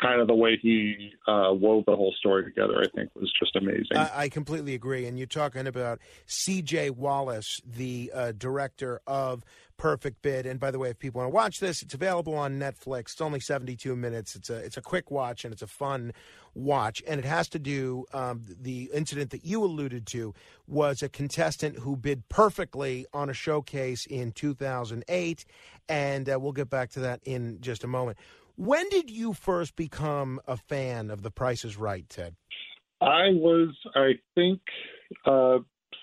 kind 0.02 0.22
of 0.22 0.28
the 0.28 0.36
way 0.36 0.58
he 0.62 1.12
uh, 1.28 1.52
wove 1.52 1.84
the 1.86 1.96
whole 1.96 2.14
story 2.20 2.44
together, 2.44 2.82
I 2.82 2.88
think, 2.96 3.10
was 3.16 3.32
just 3.38 3.56
amazing. 3.56 3.98
I, 3.98 4.12
I 4.16 4.30
completely 4.30 4.74
agree. 4.74 5.06
And 5.06 5.18
you're 5.18 5.28
talking 5.28 5.68
about 5.68 6.00
C.J. 6.26 6.92
Wallace, 6.92 7.62
the 7.66 8.12
uh, 8.14 8.32
director 8.32 9.02
of 9.06 9.44
Perfect 9.80 10.22
Bid. 10.22 10.46
And 10.46 10.60
by 10.60 10.70
the 10.70 10.78
way, 10.78 10.90
if 10.90 11.00
people 11.00 11.22
want 11.22 11.32
to 11.32 11.36
watch 11.36 11.60
this, 11.60 11.82
it's 11.82 11.94
available 11.94 12.36
on 12.36 12.60
Netflix. 12.60 13.14
It's 13.14 13.22
only 13.22 13.40
72 13.40 13.96
minutes. 13.96 14.36
It's 14.36 14.50
a 14.50 14.58
it's 14.58 14.78
a 14.78 14.82
quick 14.82 15.10
watch 15.10 15.46
and 15.46 15.54
it's 15.54 15.64
a 15.64 15.68
fun 15.68 16.12
watch. 16.54 17.02
And 17.08 17.18
it 17.18 17.26
has 17.26 17.48
to 17.50 17.60
do 17.60 18.06
um, 18.14 18.44
the 18.46 18.92
incident 18.94 19.32
that 19.32 19.46
you 19.46 19.64
alluded 19.64 20.06
to 20.08 20.36
was 20.68 21.02
a 21.02 21.10
contestant 21.10 21.80
who 21.80 21.96
bid 21.96 22.28
perfectly 22.30 23.08
on 23.14 23.30
a 23.30 23.34
showcase 23.34 24.06
in 24.06 24.34
2008, 24.34 25.46
and 25.88 26.30
uh, 26.30 26.38
we'll 26.40 26.52
get 26.52 26.70
back 26.70 26.92
to 26.92 27.00
that 27.00 27.22
in 27.24 27.60
just 27.62 27.84
a 27.84 27.88
moment. 27.88 28.18
When 28.58 28.90
did 28.90 29.10
you 29.10 29.32
first 29.34 29.78
become 29.78 30.42
a 30.46 30.58
fan 30.58 31.10
of 31.10 31.22
The 31.24 31.32
Price 31.32 31.64
is 31.64 31.78
Right, 31.78 32.08
Ted? 32.10 32.36
I 33.00 33.30
was, 33.32 33.74
I 33.96 34.16
think, 34.36 34.60
uh, 35.26 35.60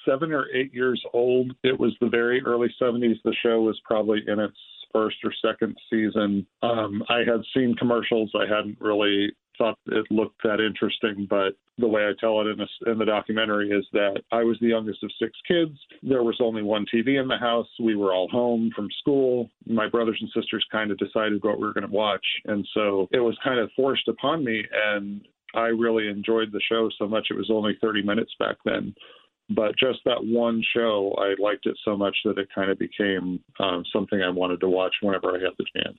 seven 0.09 0.33
or 0.33 0.47
eight 0.55 0.73
years 0.73 1.03
old. 1.12 1.53
It 1.62 1.78
was 1.78 1.95
the 2.01 2.09
very 2.09 2.43
early 2.45 2.69
70s. 2.81 3.16
The 3.24 3.35
show 3.43 3.62
was 3.62 3.81
probably 3.85 4.23
in 4.27 4.39
its 4.39 4.57
first 4.93 5.16
or 5.24 5.33
second 5.45 5.77
season. 5.91 6.47
Um, 6.62 7.03
I 7.09 7.19
had 7.19 7.43
seen 7.55 7.74
commercials. 7.78 8.31
I 8.35 8.47
hadn't 8.47 8.78
really 8.81 9.33
thought 9.59 9.78
it 9.87 10.07
looked 10.11 10.43
that 10.43 10.61
interesting, 10.61 11.27
but 11.28 11.55
the 11.78 11.89
way 11.89 12.03
I 12.03 12.12
tell 12.19 12.41
it 12.41 12.47
in, 12.47 12.59
this, 12.59 12.70
in 12.87 12.99
the 12.99 13.05
documentary 13.05 13.70
is 13.70 13.87
that 13.93 14.23
I 14.33 14.43
was 14.43 14.57
the 14.61 14.69
youngest 14.69 15.03
of 15.03 15.11
six 15.19 15.33
kids. 15.47 15.78
There 16.03 16.23
was 16.23 16.39
only 16.41 16.62
one 16.62 16.87
TV 16.93 17.20
in 17.20 17.28
the 17.28 17.37
house. 17.39 17.69
We 17.81 17.97
were 17.97 18.12
all 18.15 18.28
home 18.28 18.70
from 18.74 18.89
school. 19.01 19.51
My 19.66 19.89
brothers 19.89 20.19
and 20.20 20.31
sisters 20.35 20.65
kind 20.70 20.91
of 20.91 20.99
decided 20.99 21.43
what 21.43 21.59
we 21.59 21.66
were 21.66 21.74
going 21.74 21.87
to 21.87 21.93
watch. 21.93 22.24
And 22.47 22.66
so 22.74 23.09
it 23.12 23.20
was 23.20 23.37
kind 23.45 23.59
of 23.61 23.70
forced 23.77 24.09
upon 24.09 24.45
me. 24.45 24.62
And 24.73 25.27
I 25.55 25.66
really 25.66 26.09
enjoyed 26.09 26.53
the 26.53 26.61
show 26.69 26.89
so 26.99 27.07
much. 27.07 27.28
It 27.31 27.37
was 27.37 27.51
only 27.51 27.77
30 27.81 28.03
minutes 28.03 28.33
back 28.39 28.57
then. 28.65 28.95
But 29.51 29.77
just 29.78 30.01
that 30.05 30.24
one 30.24 30.62
show, 30.74 31.14
I 31.18 31.40
liked 31.40 31.66
it 31.66 31.77
so 31.85 31.97
much 31.97 32.16
that 32.24 32.39
it 32.39 32.48
kind 32.55 32.70
of 32.70 32.78
became 32.78 33.40
um, 33.60 33.85
something 33.93 34.20
I 34.20 34.31
wanted 34.31 34.60
to 34.60 34.68
watch 34.68 34.94
whenever 35.01 35.31
I 35.31 35.40
had 35.40 35.52
the 35.59 35.64
chance. 35.77 35.98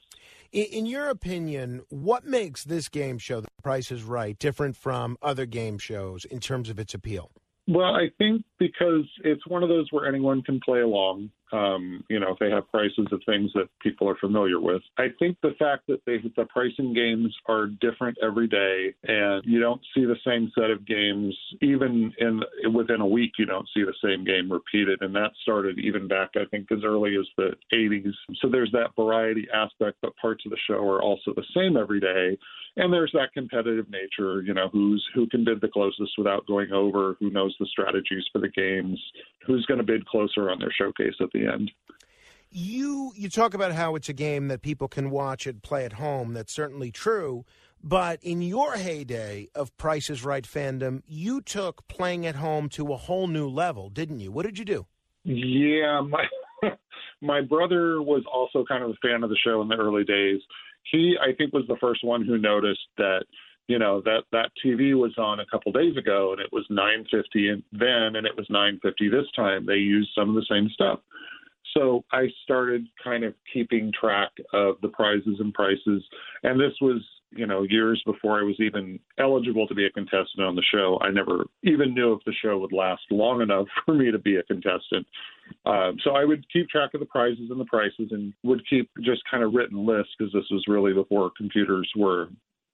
In, 0.51 0.65
in 0.65 0.85
your 0.85 1.07
opinion, 1.09 1.83
what 1.89 2.25
makes 2.25 2.63
this 2.65 2.89
game 2.89 3.17
show, 3.17 3.39
The 3.39 3.47
Price 3.63 3.91
is 3.91 4.03
Right, 4.03 4.37
different 4.37 4.75
from 4.75 5.17
other 5.21 5.45
game 5.45 5.77
shows 5.77 6.25
in 6.25 6.39
terms 6.39 6.69
of 6.69 6.77
its 6.77 6.93
appeal? 6.93 7.31
Well, 7.67 7.95
I 7.95 8.07
think 8.17 8.43
because 8.59 9.05
it's 9.25 9.45
one 9.45 9.61
of 9.61 9.67
those 9.67 9.87
where 9.91 10.07
anyone 10.07 10.41
can 10.41 10.59
play 10.63 10.79
along. 10.79 11.29
Um, 11.53 12.03
you 12.09 12.19
know, 12.19 12.33
if 12.33 12.39
they 12.39 12.49
have 12.49 12.69
prices 12.71 13.07
of 13.11 13.21
things 13.25 13.51
that 13.53 13.69
people 13.81 14.09
are 14.09 14.17
familiar 14.17 14.59
with. 14.59 14.81
I 14.97 15.07
think 15.17 15.37
the 15.41 15.53
fact 15.57 15.87
that 15.87 16.01
they, 16.05 16.17
the 16.35 16.45
pricing 16.45 16.93
games 16.93 17.33
are 17.47 17.67
different 17.67 18.17
every 18.21 18.47
day, 18.47 18.93
and 19.03 19.43
you 19.45 19.61
don't 19.61 19.79
see 19.95 20.03
the 20.03 20.17
same 20.25 20.51
set 20.55 20.71
of 20.71 20.85
games 20.85 21.37
even 21.61 22.11
in 22.19 22.41
within 22.73 22.99
a 22.99 23.07
week. 23.07 23.31
You 23.37 23.45
don't 23.45 23.67
see 23.73 23.83
the 23.83 23.93
same 24.03 24.25
game 24.25 24.51
repeated, 24.51 25.01
and 25.01 25.15
that 25.15 25.31
started 25.41 25.79
even 25.79 26.07
back 26.07 26.31
I 26.35 26.45
think 26.51 26.69
as 26.71 26.79
early 26.83 27.15
as 27.17 27.25
the 27.37 27.51
80s. 27.73 28.13
So 28.41 28.49
there's 28.49 28.71
that 28.73 28.95
variety 28.97 29.47
aspect, 29.53 29.97
but 30.01 30.17
parts 30.17 30.43
of 30.45 30.51
the 30.51 30.57
show 30.67 30.85
are 30.89 31.01
also 31.01 31.33
the 31.33 31.45
same 31.55 31.77
every 31.77 32.01
day. 32.01 32.37
And 32.77 32.93
there's 32.93 33.11
that 33.13 33.33
competitive 33.33 33.89
nature, 33.89 34.43
you 34.43 34.53
know, 34.53 34.69
who's 34.71 35.03
who 35.15 35.27
can 35.27 35.43
bid 35.43 35.61
the 35.61 35.67
closest 35.67 36.11
without 36.15 36.45
going 36.45 36.71
over, 36.71 37.15
who 37.19 37.31
knows 37.31 37.55
the 37.59 37.65
strategies 37.65 38.23
for 38.31 38.39
the 38.39 38.49
games, 38.49 39.01
who's 39.45 39.65
going 39.65 39.79
to 39.79 39.83
bid 39.83 40.05
closer 40.05 40.51
on 40.51 40.59
their 40.59 40.71
showcase 40.71 41.15
at 41.19 41.29
the 41.33 41.47
end. 41.47 41.71
You 42.51 43.11
you 43.15 43.29
talk 43.29 43.55
about 43.55 43.73
how 43.73 43.95
it's 43.95 44.09
a 44.09 44.13
game 44.13 44.47
that 44.49 44.61
people 44.61 44.87
can 44.87 45.09
watch 45.09 45.47
and 45.47 45.61
play 45.61 45.85
at 45.85 45.93
home. 45.93 46.33
That's 46.33 46.53
certainly 46.53 46.91
true. 46.91 47.45
But 47.83 48.19
in 48.23 48.43
your 48.43 48.73
heyday 48.73 49.49
of 49.55 49.75
Price 49.77 50.09
is 50.09 50.23
Right 50.23 50.45
fandom, 50.45 51.01
you 51.07 51.41
took 51.41 51.87
playing 51.87 52.25
at 52.27 52.35
home 52.35 52.69
to 52.69 52.93
a 52.93 52.97
whole 52.97 53.27
new 53.27 53.47
level, 53.47 53.89
didn't 53.89 54.19
you? 54.19 54.31
What 54.31 54.45
did 54.45 54.59
you 54.59 54.65
do? 54.65 54.85
Yeah, 55.23 56.01
my 56.01 56.25
my 57.21 57.41
brother 57.41 58.01
was 58.03 58.23
also 58.31 58.63
kind 58.65 58.83
of 58.83 58.91
a 58.91 59.07
fan 59.07 59.23
of 59.23 59.29
the 59.31 59.37
show 59.43 59.61
in 59.63 59.67
the 59.67 59.75
early 59.75 60.03
days. 60.03 60.41
He, 60.91 61.15
I 61.21 61.33
think, 61.33 61.53
was 61.53 61.65
the 61.67 61.77
first 61.79 62.03
one 62.03 62.25
who 62.25 62.37
noticed 62.37 62.87
that 62.97 63.25
you 63.67 63.79
know 63.79 64.01
that 64.01 64.23
that 64.31 64.51
TV 64.63 64.97
was 64.97 65.13
on 65.17 65.39
a 65.39 65.45
couple 65.45 65.71
days 65.71 65.97
ago 65.97 66.31
and 66.31 66.41
it 66.41 66.51
was 66.53 66.65
950 66.69 67.63
then 67.73 68.15
and 68.15 68.25
it 68.25 68.35
was 68.37 68.47
950 68.49 69.09
this 69.09 69.25
time. 69.35 69.65
They 69.65 69.75
used 69.75 70.09
some 70.15 70.29
of 70.29 70.35
the 70.35 70.45
same 70.49 70.69
stuff. 70.69 70.99
So 71.75 72.05
I 72.11 72.27
started 72.43 72.87
kind 73.03 73.23
of 73.23 73.33
keeping 73.53 73.91
track 73.99 74.31
of 74.53 74.75
the 74.81 74.87
prizes 74.87 75.37
and 75.39 75.53
prices, 75.53 76.03
and 76.43 76.59
this 76.59 76.73
was 76.81 77.01
you 77.31 77.45
know 77.45 77.63
years 77.63 78.01
before 78.05 78.39
I 78.39 78.43
was 78.43 78.55
even 78.59 78.99
eligible 79.19 79.67
to 79.67 79.75
be 79.75 79.85
a 79.85 79.89
contestant 79.91 80.41
on 80.41 80.55
the 80.55 80.63
show. 80.71 80.97
I 81.01 81.09
never 81.09 81.45
even 81.63 81.93
knew 81.93 82.13
if 82.13 82.23
the 82.25 82.33
show 82.41 82.57
would 82.57 82.71
last 82.71 83.01
long 83.09 83.41
enough 83.41 83.67
for 83.85 83.93
me 83.93 84.11
to 84.11 84.17
be 84.17 84.37
a 84.37 84.43
contestant. 84.43 85.05
Um, 85.65 85.97
so 86.03 86.11
I 86.11 86.25
would 86.25 86.45
keep 86.51 86.69
track 86.69 86.93
of 86.93 86.99
the 86.99 87.05
prizes 87.05 87.49
and 87.49 87.59
the 87.59 87.65
prices, 87.65 88.09
and 88.11 88.33
would 88.43 88.61
keep 88.69 88.89
just 89.03 89.21
kind 89.29 89.43
of 89.43 89.53
written 89.53 89.85
lists 89.85 90.13
because 90.17 90.33
this 90.33 90.45
was 90.51 90.63
really 90.67 90.93
before 90.93 91.31
computers 91.37 91.89
were 91.95 92.29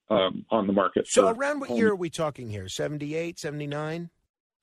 um, 0.09 0.45
on 0.49 0.67
the 0.67 0.73
market. 0.73 1.07
So 1.07 1.30
around 1.30 1.59
what 1.59 1.69
home- 1.69 1.77
year 1.77 1.91
are 1.91 1.95
we 1.95 2.09
talking 2.09 2.49
here? 2.49 2.67
78, 2.67 3.39
79? 3.39 4.09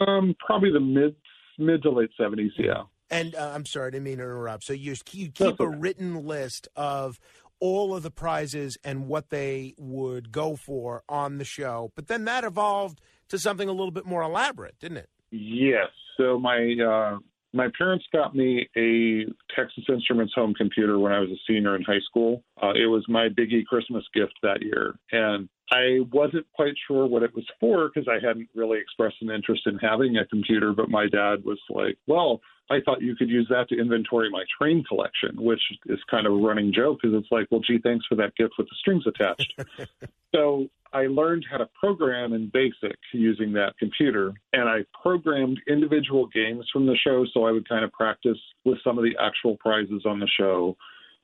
Um, 0.07 0.35
probably 0.45 0.73
the 0.73 0.81
mid 0.81 1.15
mid 1.59 1.83
to 1.83 1.91
late 1.91 2.11
seventies. 2.17 2.53
Yeah. 2.57 2.85
And 3.11 3.35
uh, 3.35 3.53
I'm 3.55 3.67
sorry, 3.67 3.89
I 3.89 3.91
didn't 3.91 4.05
mean 4.05 4.19
to 4.19 4.25
interrupt. 4.25 4.65
So 4.65 4.73
you, 4.73 4.95
you 5.11 5.31
keep 5.31 5.59
a 5.59 5.69
written 5.69 6.27
list 6.27 6.69
of 6.77 7.19
all 7.61 7.95
of 7.95 8.03
the 8.03 8.11
prizes 8.11 8.77
and 8.83 9.07
what 9.07 9.31
they 9.31 9.75
would 9.79 10.33
go 10.33 10.57
for 10.57 11.03
on 11.09 11.39
the 11.39 11.45
show, 11.45 11.93
but 11.95 12.09
then 12.09 12.25
that 12.25 12.45
evolved 12.45 13.01
to 13.29 13.39
something 13.39 13.69
a 13.69 13.73
little 13.73 13.91
bit 13.91 14.07
more 14.07 14.23
elaborate, 14.23 14.79
didn't 14.79 14.99
it? 14.99 15.09
Yes. 15.31 15.89
So 16.17 16.39
my 16.39 16.75
uh, 16.85 17.19
my 17.53 17.69
parents 17.77 18.05
got 18.13 18.35
me 18.35 18.69
a 18.77 19.25
Texas 19.55 19.85
Instruments 19.89 20.33
home 20.35 20.55
computer 20.55 20.99
when 20.99 21.13
I 21.13 21.21
was 21.21 21.31
a 21.31 21.41
senior 21.47 21.77
in 21.77 21.83
high 21.83 22.01
school. 22.09 22.43
Uh, 22.63 22.71
it 22.71 22.87
was 22.87 23.05
my 23.09 23.29
biggie 23.29 23.65
Christmas 23.65 24.05
gift 24.15 24.35
that 24.43 24.63
year, 24.63 24.95
and 25.13 25.49
I 25.71 26.01
wasn't 26.13 26.47
quite 26.53 26.75
sure 26.87 27.07
what 27.07 27.23
it 27.23 27.35
was 27.35 27.47
for 27.61 27.89
because 27.89 28.09
I 28.09 28.25
hadn't 28.25 28.49
really 28.55 28.79
expressed 28.79 29.17
an 29.21 29.31
interest 29.31 29.63
in 29.67 29.79
having 29.79 30.17
a 30.17 30.27
computer. 30.27 30.73
But 30.73 30.91
my 30.91 31.07
dad 31.07 31.45
was 31.45 31.61
like, 31.69 31.97
"Well, 32.07 32.41
I 32.71 32.81
thought 32.81 33.03
you 33.03 33.15
could 33.15 33.29
use 33.29 33.47
that 33.51 33.69
to 33.69 33.79
inventory 33.79 34.31
my 34.31 34.45
train 34.59 34.83
collection," 34.85 35.41
which 35.41 35.63
is 35.87 36.01
kind 36.11 36.27
of 36.27 36.33
a 36.33 36.37
running 36.37 36.73
joke 36.73 36.99
because 37.01 37.17
it's 37.17 37.31
like, 37.31 37.47
"Well, 37.51 37.61
gee, 37.61 37.79
thanks 37.79 38.05
for 38.07 38.17
that 38.17 38.35
gift 38.35 38.55
with 38.59 38.69
the 38.69 38.77
strings 38.77 39.07
attached." 39.07 39.55
so 40.35 40.69
I 40.93 41.07
learned 41.07 41.47
how 41.49 41.59
to 41.59 41.69
program 41.79 42.33
in 42.33 42.49
BASIC 42.49 42.97
using 43.13 43.53
that 43.53 43.79
computer, 43.79 44.33
and 44.53 44.69
I 44.69 44.85
programmed 45.01 45.61
individual 45.69 46.27
games 46.27 46.69
from 46.73 46.87
the 46.87 46.97
show 46.97 47.25
so 47.33 47.45
I 47.45 47.53
would 47.53 47.69
kind 47.69 47.85
of 47.85 47.93
practice 47.93 48.39
with 48.65 48.79
some 48.83 48.99
of 48.99 49.05
the 49.05 49.17
actual 49.21 49.57
prizes 49.59 50.05
on 50.05 50.19
the 50.19 50.27
show. 50.27 50.77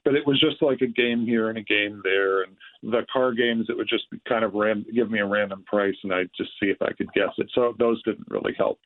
But 0.07 0.15
it 0.15 0.27
was 0.27 0.41
just 0.41 0.63
like 0.63 0.81
a 0.83 0.87
game 0.87 1.27
here 1.27 1.49
and 1.51 1.59
a 1.59 1.63
game 1.63 2.01
there, 2.05 2.45
and 2.45 2.57
the 2.83 3.05
car 3.13 3.35
games 3.35 3.67
it 3.69 3.77
would 3.77 3.89
just 3.89 4.05
kind 4.29 4.45
of 4.45 4.55
ran, 4.55 4.87
give 4.95 5.11
me 5.11 5.19
a 5.19 5.27
random 5.27 5.65
price, 5.67 5.97
and 6.05 6.15
I'd 6.15 6.31
just 6.37 6.51
see 6.61 6.67
if 6.67 6.81
I 6.81 6.93
could 6.93 7.13
guess 7.13 7.33
it. 7.39 7.51
So 7.55 7.75
those 7.79 8.01
didn't 8.05 8.31
really 8.31 8.55
help. 8.57 8.79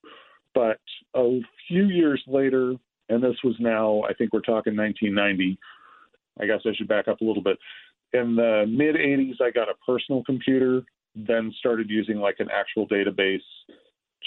But 0.55 0.81
a 1.15 1.41
few 1.69 1.85
years 1.85 2.23
later, 2.27 2.75
and 3.11 3.23
this 3.23 3.37
was 3.45 3.55
now 3.61 4.03
I 4.09 4.15
think 4.15 4.33
we're 4.33 4.41
talking 4.41 4.75
1990. 4.75 5.59
I 6.41 6.47
guess 6.47 6.61
I 6.65 6.75
should 6.75 6.89
back 6.89 7.07
up 7.07 7.21
a 7.21 7.25
little 7.25 7.43
bit 7.43 7.59
in 8.13 8.37
the 8.37 8.65
mid 8.69 8.97
80s 8.97 9.41
i 9.41 9.51
got 9.51 9.69
a 9.69 9.75
personal 9.87 10.25
computer 10.25 10.83
then 11.15 11.53
started 11.59 11.91
using 11.91 12.19
like 12.19 12.37
an 12.39 12.49
actual 12.53 12.87
database 12.89 13.39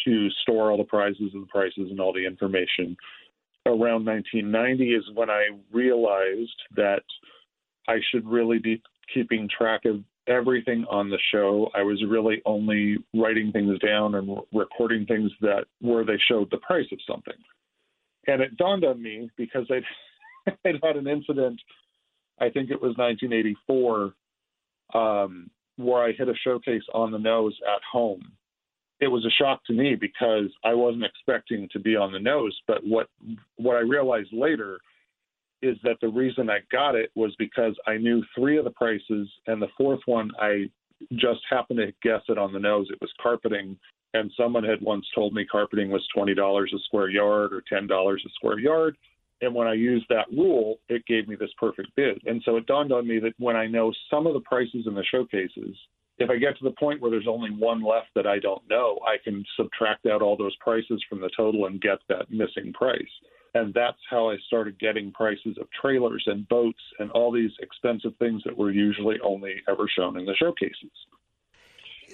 to 0.06 0.30
store 0.42 0.72
all 0.72 0.78
the 0.78 0.84
prizes 0.84 1.32
and 1.34 1.44
the 1.44 1.48
prices 1.48 1.88
and 1.90 2.00
all 2.00 2.14
the 2.14 2.26
information 2.26 2.96
around 3.66 4.06
1990 4.06 4.94
is 4.94 5.04
when 5.14 5.30
i 5.30 5.48
realized 5.72 6.62
that 6.76 7.04
i 7.88 7.98
should 8.12 8.28
really 8.28 8.60
be 8.60 8.82
keeping 9.14 9.50
track 9.56 9.82
of 9.86 10.02
everything 10.28 10.86
on 10.90 11.10
the 11.10 11.20
show 11.34 11.70
i 11.76 11.82
was 11.82 12.04
really 12.08 12.42
only 12.46 12.98
writing 13.14 13.52
things 13.52 13.78
down 13.80 14.16
and 14.16 14.38
recording 14.54 15.06
things 15.06 15.32
that 15.42 15.66
where 15.82 16.06
they 16.06 16.18
showed 16.30 16.50
the 16.52 16.58
price 16.58 16.88
of 16.92 17.00
something 17.08 17.34
and 18.28 18.42
it 18.42 18.56
dawned 18.58 18.86
on 18.86 19.02
me 19.02 19.30
because 19.38 19.66
i'd, 19.70 20.54
I'd 20.66 20.80
had 20.84 20.98
an 20.98 21.08
incident 21.08 21.60
I 22.40 22.50
think 22.50 22.72
it 22.72 22.82
was 22.82 22.96
1984, 22.98 24.14
um, 24.94 25.50
where 25.78 26.04
I 26.04 26.12
hit 26.12 26.28
a 26.28 26.34
showcase 26.44 26.84
on 26.94 27.12
the 27.12 27.18
nose 27.18 27.58
at 27.68 27.82
home. 27.90 28.32
It 29.04 29.12
was 29.12 29.26
a 29.26 29.32
shock 29.32 29.66
to 29.66 29.74
me 29.74 29.96
because 29.96 30.50
I 30.64 30.74
wasn't 30.74 31.04
expecting 31.04 31.68
to 31.74 31.80
be 31.80 31.98
on 31.98 32.14
the 32.14 32.20
nose. 32.20 32.58
But 32.68 32.78
what 32.86 33.08
what 33.58 33.76
I 33.76 33.82
realized 33.82 34.30
later 34.32 34.80
is 35.62 35.76
that 35.84 35.98
the 36.00 36.08
reason 36.08 36.50
I 36.50 36.60
got 36.72 36.96
it 36.96 37.12
was 37.14 37.36
because 37.38 37.76
I 37.86 37.98
knew 37.98 38.24
three 38.34 38.58
of 38.58 38.64
the 38.64 38.72
prices, 38.72 39.28
and 39.48 39.62
the 39.62 39.68
fourth 39.78 40.00
one 40.06 40.32
I 40.40 40.70
just 41.16 41.42
happened 41.50 41.80
to 41.80 41.94
guess 42.02 42.22
it 42.30 42.38
on 42.38 42.54
the 42.54 42.60
nose. 42.60 42.88
It 42.92 43.02
was 43.02 43.12
carpeting, 43.22 43.78
and 44.14 44.32
someone 44.38 44.64
had 44.64 44.82
once 44.82 45.06
told 45.14 45.34
me 45.34 45.46
carpeting 45.46 45.92
was 45.92 46.08
twenty 46.16 46.34
dollars 46.34 46.72
a 46.74 46.80
square 46.86 47.10
yard 47.10 47.52
or 47.52 47.62
ten 47.68 47.86
dollars 47.88 48.24
a 48.26 48.30
square 48.36 48.60
yard. 48.60 48.96
And 49.42 49.54
when 49.54 49.68
I 49.68 49.74
used 49.74 50.06
that 50.08 50.32
rule, 50.32 50.78
it 50.88 51.06
gave 51.08 51.28
me 51.28 51.36
this 51.36 51.52
perfect 51.60 51.94
bid. 51.98 52.22
And 52.26 52.42
so 52.46 52.56
it 52.56 52.68
dawned 52.68 52.94
on 52.94 53.06
me 53.06 53.20
that 53.20 53.34
when 53.38 53.58
I 53.58 53.68
know 53.68 53.92
some 54.10 54.28
of 54.28 54.34
the 54.34 54.40
prices 54.40 54.88
in 54.88 54.96
the 54.96 55.04
showcases, 55.12 55.76
if 56.18 56.30
I 56.30 56.38
get 56.38 56.58
to 56.58 56.64
the 56.64 56.76
point 56.80 57.02
where 57.02 57.12
there's 57.12 57.28
only 57.28 57.50
one 57.52 57.84
left 57.84 58.10
that 58.16 58.28
I 58.28 58.40
don't 58.40 58.62
know, 58.70 59.00
I 59.06 59.18
can 59.24 59.44
subtract 59.58 60.06
out 60.06 60.22
all 60.22 60.38
those 60.38 60.56
prices 60.58 61.04
from 61.10 61.22
the 61.22 61.30
total 61.36 61.66
and 61.66 61.82
get 61.82 62.00
that 62.10 62.30
missing 62.30 62.72
price. 62.74 63.02
And 63.56 63.74
that's 63.74 63.98
how 64.10 64.30
I 64.30 64.38
started 64.48 64.80
getting 64.80 65.12
prices 65.12 65.58
of 65.60 65.68
trailers 65.80 66.24
and 66.26 66.48
boats 66.50 66.82
and 67.00 67.12
all 67.12 67.32
these 67.32 67.52
expensive 67.60 68.14
things 68.18 68.42
that 68.46 68.58
were 68.58 68.72
usually 68.72 69.18
only 69.24 69.56
ever 69.68 69.88
shown 69.88 70.18
in 70.18 70.26
the 70.26 70.36
showcases. 70.36 70.92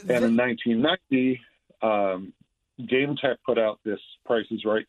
And 0.01 0.25
in 0.25 0.37
1990, 0.37 1.41
um, 1.81 2.33
GameTek 2.81 3.37
put 3.45 3.57
out 3.57 3.79
this 3.83 3.99
Price 4.25 4.45
is 4.51 4.63
Right 4.65 4.85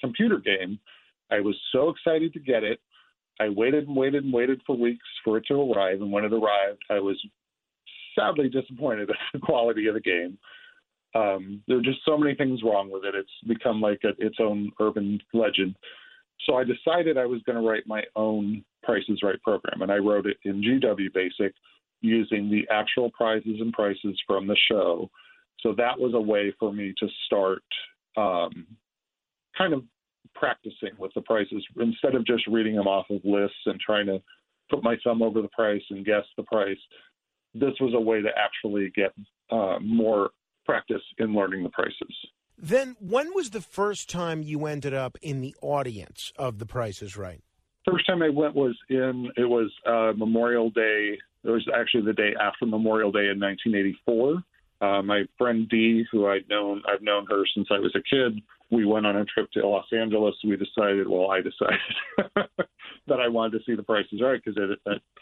computer 0.00 0.38
game. 0.38 0.78
I 1.30 1.40
was 1.40 1.56
so 1.72 1.88
excited 1.88 2.32
to 2.34 2.40
get 2.40 2.62
it. 2.62 2.78
I 3.40 3.48
waited 3.48 3.88
and 3.88 3.96
waited 3.96 4.24
and 4.24 4.32
waited 4.32 4.60
for 4.66 4.76
weeks 4.76 5.06
for 5.24 5.38
it 5.38 5.44
to 5.48 5.54
arrive. 5.54 6.00
And 6.00 6.12
when 6.12 6.24
it 6.24 6.32
arrived, 6.32 6.82
I 6.90 7.00
was 7.00 7.20
sadly 8.14 8.48
disappointed 8.48 9.10
at 9.10 9.16
the 9.32 9.38
quality 9.42 9.86
of 9.86 9.94
the 9.94 10.00
game. 10.00 10.38
Um, 11.14 11.62
there 11.68 11.78
are 11.78 11.82
just 11.82 12.00
so 12.04 12.18
many 12.18 12.34
things 12.34 12.62
wrong 12.64 12.90
with 12.90 13.04
it. 13.04 13.14
It's 13.14 13.30
become 13.46 13.80
like 13.80 14.00
a, 14.04 14.10
its 14.18 14.36
own 14.40 14.72
urban 14.80 15.20
legend. 15.32 15.76
So 16.46 16.56
I 16.56 16.64
decided 16.64 17.16
I 17.16 17.26
was 17.26 17.40
going 17.42 17.60
to 17.60 17.66
write 17.66 17.86
my 17.86 18.02
own 18.16 18.64
Price 18.82 19.04
is 19.08 19.22
Right 19.22 19.40
program, 19.42 19.82
and 19.82 19.90
I 19.90 19.96
wrote 19.96 20.26
it 20.26 20.36
in 20.44 20.60
GW 20.60 21.12
Basic 21.14 21.54
using 22.00 22.50
the 22.50 22.66
actual 22.70 23.10
prizes 23.12 23.60
and 23.60 23.72
prices 23.72 24.20
from 24.26 24.46
the 24.46 24.56
show. 24.68 25.10
So 25.60 25.72
that 25.78 25.98
was 25.98 26.12
a 26.14 26.20
way 26.20 26.52
for 26.58 26.72
me 26.72 26.92
to 26.98 27.08
start 27.26 27.62
um, 28.16 28.66
kind 29.56 29.72
of 29.72 29.84
practicing 30.34 30.90
with 30.98 31.12
the 31.14 31.22
prices 31.22 31.64
instead 31.80 32.14
of 32.14 32.26
just 32.26 32.46
reading 32.46 32.74
them 32.74 32.86
off 32.86 33.06
of 33.08 33.20
lists 33.24 33.56
and 33.66 33.80
trying 33.80 34.06
to 34.06 34.20
put 34.70 34.82
my 34.82 34.96
thumb 35.02 35.22
over 35.22 35.40
the 35.40 35.48
price 35.48 35.82
and 35.90 36.04
guess 36.04 36.24
the 36.36 36.42
price. 36.42 36.76
This 37.54 37.72
was 37.80 37.94
a 37.94 38.00
way 38.00 38.20
to 38.20 38.30
actually 38.36 38.90
get 38.94 39.12
uh, 39.50 39.78
more 39.80 40.30
practice 40.64 41.02
in 41.18 41.34
learning 41.34 41.62
the 41.62 41.70
prices. 41.70 42.14
Then 42.56 42.96
when 43.00 43.34
was 43.34 43.50
the 43.50 43.60
first 43.60 44.08
time 44.08 44.42
you 44.42 44.66
ended 44.66 44.94
up 44.94 45.18
in 45.22 45.40
the 45.40 45.54
audience 45.60 46.32
of 46.36 46.58
The 46.58 46.66
Price 46.66 47.02
is 47.02 47.16
Right? 47.16 47.42
First 47.90 48.06
time 48.06 48.22
I 48.22 48.30
went 48.30 48.54
was 48.54 48.76
in 48.88 49.30
it 49.36 49.44
was 49.44 49.70
uh, 49.86 50.12
Memorial 50.16 50.70
Day. 50.70 51.18
It 51.42 51.50
was 51.50 51.66
actually 51.76 52.06
the 52.06 52.14
day 52.14 52.32
after 52.40 52.64
Memorial 52.64 53.12
Day 53.12 53.28
in 53.28 53.38
1984. 53.38 54.42
Uh, 54.80 55.02
my 55.02 55.24
friend 55.36 55.68
Dee, 55.68 56.04
who 56.10 56.26
I'd 56.26 56.48
known, 56.48 56.82
I've 56.88 57.02
known 57.02 57.26
her 57.28 57.44
since 57.54 57.68
I 57.70 57.78
was 57.78 57.94
a 57.94 58.02
kid. 58.02 58.40
We 58.70 58.84
went 58.84 59.06
on 59.06 59.16
a 59.16 59.24
trip 59.24 59.50
to 59.52 59.66
Los 59.66 59.86
Angeles. 59.92 60.34
We 60.42 60.56
decided, 60.56 61.08
well, 61.08 61.30
I 61.30 61.40
decided 61.40 61.78
that 63.06 63.20
I 63.20 63.28
wanted 63.28 63.58
to 63.58 63.64
see 63.64 63.76
The 63.76 63.82
Price 63.82 64.06
is 64.12 64.20
Right 64.20 64.40
because 64.44 64.58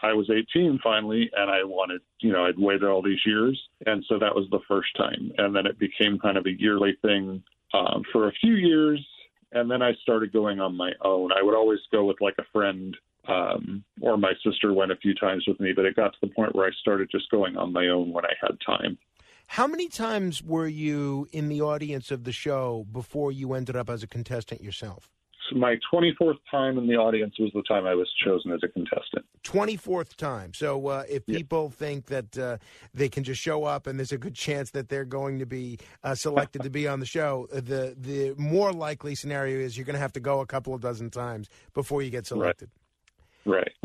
I 0.02 0.12
was 0.12 0.30
18 0.30 0.80
finally, 0.82 1.30
and 1.36 1.50
I 1.50 1.64
wanted, 1.64 2.00
you 2.20 2.32
know, 2.32 2.46
I'd 2.46 2.58
waited 2.58 2.84
all 2.84 3.02
these 3.02 3.20
years, 3.26 3.60
and 3.86 4.04
so 4.08 4.18
that 4.18 4.34
was 4.34 4.46
the 4.50 4.60
first 4.68 4.96
time. 4.96 5.32
And 5.38 5.54
then 5.54 5.66
it 5.66 5.78
became 5.78 6.18
kind 6.18 6.36
of 6.36 6.46
a 6.46 6.58
yearly 6.58 6.96
thing 7.02 7.42
um, 7.74 8.02
for 8.12 8.28
a 8.28 8.32
few 8.40 8.54
years, 8.54 9.04
and 9.52 9.70
then 9.70 9.82
I 9.82 9.92
started 10.02 10.32
going 10.32 10.60
on 10.60 10.76
my 10.76 10.92
own. 11.04 11.30
I 11.32 11.42
would 11.42 11.54
always 11.54 11.80
go 11.90 12.04
with 12.04 12.20
like 12.20 12.36
a 12.38 12.44
friend 12.52 12.96
um, 13.28 13.84
or 14.00 14.16
my 14.16 14.32
sister 14.44 14.72
went 14.72 14.92
a 14.92 14.96
few 14.96 15.14
times 15.14 15.44
with 15.46 15.60
me, 15.60 15.72
but 15.74 15.84
it 15.84 15.94
got 15.94 16.12
to 16.12 16.18
the 16.22 16.34
point 16.34 16.54
where 16.54 16.66
I 16.66 16.72
started 16.80 17.08
just 17.10 17.30
going 17.30 17.56
on 17.56 17.72
my 17.72 17.88
own 17.88 18.12
when 18.12 18.24
I 18.24 18.32
had 18.40 18.58
time. 18.64 18.98
How 19.46 19.66
many 19.66 19.88
times 19.88 20.42
were 20.42 20.66
you 20.66 21.28
in 21.32 21.48
the 21.48 21.60
audience 21.60 22.10
of 22.10 22.24
the 22.24 22.32
show 22.32 22.86
before 22.90 23.32
you 23.32 23.52
ended 23.52 23.76
up 23.76 23.90
as 23.90 24.02
a 24.02 24.06
contestant 24.06 24.62
yourself? 24.62 25.10
So 25.50 25.58
my 25.58 25.76
24th 25.92 26.38
time 26.50 26.78
in 26.78 26.86
the 26.86 26.94
audience 26.94 27.34
was 27.38 27.50
the 27.52 27.62
time 27.62 27.84
I 27.84 27.94
was 27.94 28.08
chosen 28.24 28.52
as 28.52 28.60
a 28.62 28.68
contestant. 28.68 29.26
24th 29.44 30.14
time. 30.16 30.54
So 30.54 30.86
uh, 30.86 31.04
if 31.08 31.26
people 31.26 31.68
think 31.68 32.06
that 32.06 32.38
uh, 32.38 32.58
they 32.94 33.08
can 33.08 33.24
just 33.24 33.40
show 33.40 33.64
up 33.64 33.86
and 33.86 33.98
there's 33.98 34.12
a 34.12 34.18
good 34.18 34.34
chance 34.34 34.70
that 34.70 34.88
they're 34.88 35.04
going 35.04 35.40
to 35.40 35.46
be 35.46 35.78
uh, 36.04 36.14
selected 36.14 36.62
to 36.62 36.70
be 36.70 36.86
on 36.86 37.00
the 37.00 37.06
show, 37.06 37.48
the 37.52 37.94
the 37.98 38.34
more 38.38 38.72
likely 38.72 39.14
scenario 39.14 39.58
is 39.58 39.76
you're 39.76 39.84
going 39.84 39.94
to 39.94 40.00
have 40.00 40.12
to 40.12 40.20
go 40.20 40.40
a 40.40 40.46
couple 40.46 40.74
of 40.74 40.80
dozen 40.80 41.10
times 41.10 41.48
before 41.74 42.02
you 42.02 42.10
get 42.10 42.26
selected. 42.26 42.70
Right. 42.72 42.81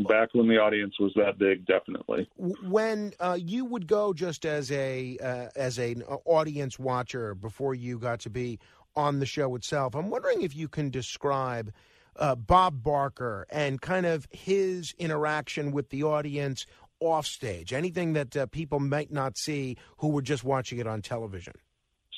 Back 0.08 0.30
when 0.34 0.48
the 0.48 0.58
audience 0.58 0.94
was 1.00 1.12
that 1.16 1.38
big, 1.38 1.66
definitely. 1.66 2.30
When 2.38 3.14
uh, 3.20 3.38
you 3.40 3.66
would 3.66 3.88
go 3.88 4.14
just 4.14 4.46
as 4.46 4.72
a 4.72 5.18
uh, 5.22 5.48
as 5.56 5.78
an 5.78 6.04
audience 6.26 6.78
watcher 6.78 7.34
before 7.36 7.74
you 7.76 7.98
got 7.98 8.20
to 8.22 8.30
be 8.30 8.60
on 8.96 9.20
the 9.20 9.26
show 9.26 9.56
itself, 9.56 9.96
I'm 9.96 10.10
wondering 10.10 10.42
if 10.42 10.56
you 10.56 10.68
can 10.68 10.90
describe 10.90 11.74
uh, 12.18 12.36
Bob 12.36 12.84
Barker 12.84 13.46
and 13.50 13.82
kind 13.82 14.06
of 14.06 14.28
his 14.32 14.94
interaction 14.98 15.72
with 15.72 15.90
the 15.90 16.04
audience 16.04 16.66
off 17.00 17.26
stage. 17.26 17.74
Anything 17.74 18.14
that 18.14 18.36
uh, 18.36 18.46
people 18.48 18.80
might 18.80 19.12
not 19.12 19.38
see 19.38 19.78
who 19.98 20.10
were 20.10 20.22
just 20.22 20.44
watching 20.44 20.80
it 20.80 20.88
on 20.88 21.02
television. 21.02 21.54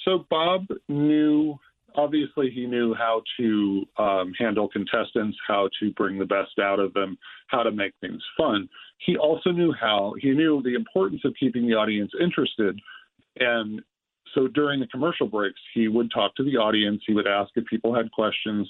So 0.05 0.25
Bob 0.29 0.67
knew, 0.87 1.59
obviously, 1.95 2.51
he 2.51 2.65
knew 2.65 2.93
how 2.93 3.21
to 3.37 3.85
um, 3.97 4.33
handle 4.37 4.67
contestants, 4.67 5.37
how 5.47 5.69
to 5.79 5.91
bring 5.91 6.17
the 6.19 6.25
best 6.25 6.59
out 6.61 6.79
of 6.79 6.93
them, 6.93 7.17
how 7.47 7.63
to 7.63 7.71
make 7.71 7.93
things 8.01 8.21
fun. 8.37 8.67
He 8.99 9.17
also 9.17 9.51
knew 9.51 9.73
how, 9.73 10.13
he 10.19 10.31
knew 10.31 10.61
the 10.61 10.75
importance 10.75 11.21
of 11.25 11.33
keeping 11.39 11.67
the 11.67 11.75
audience 11.75 12.11
interested. 12.19 12.79
And 13.39 13.81
so 14.33 14.47
during 14.47 14.79
the 14.79 14.87
commercial 14.87 15.27
breaks, 15.27 15.59
he 15.73 15.87
would 15.87 16.11
talk 16.11 16.35
to 16.35 16.43
the 16.43 16.57
audience, 16.57 17.01
he 17.07 17.13
would 17.13 17.27
ask 17.27 17.49
if 17.55 17.65
people 17.65 17.95
had 17.95 18.11
questions. 18.11 18.69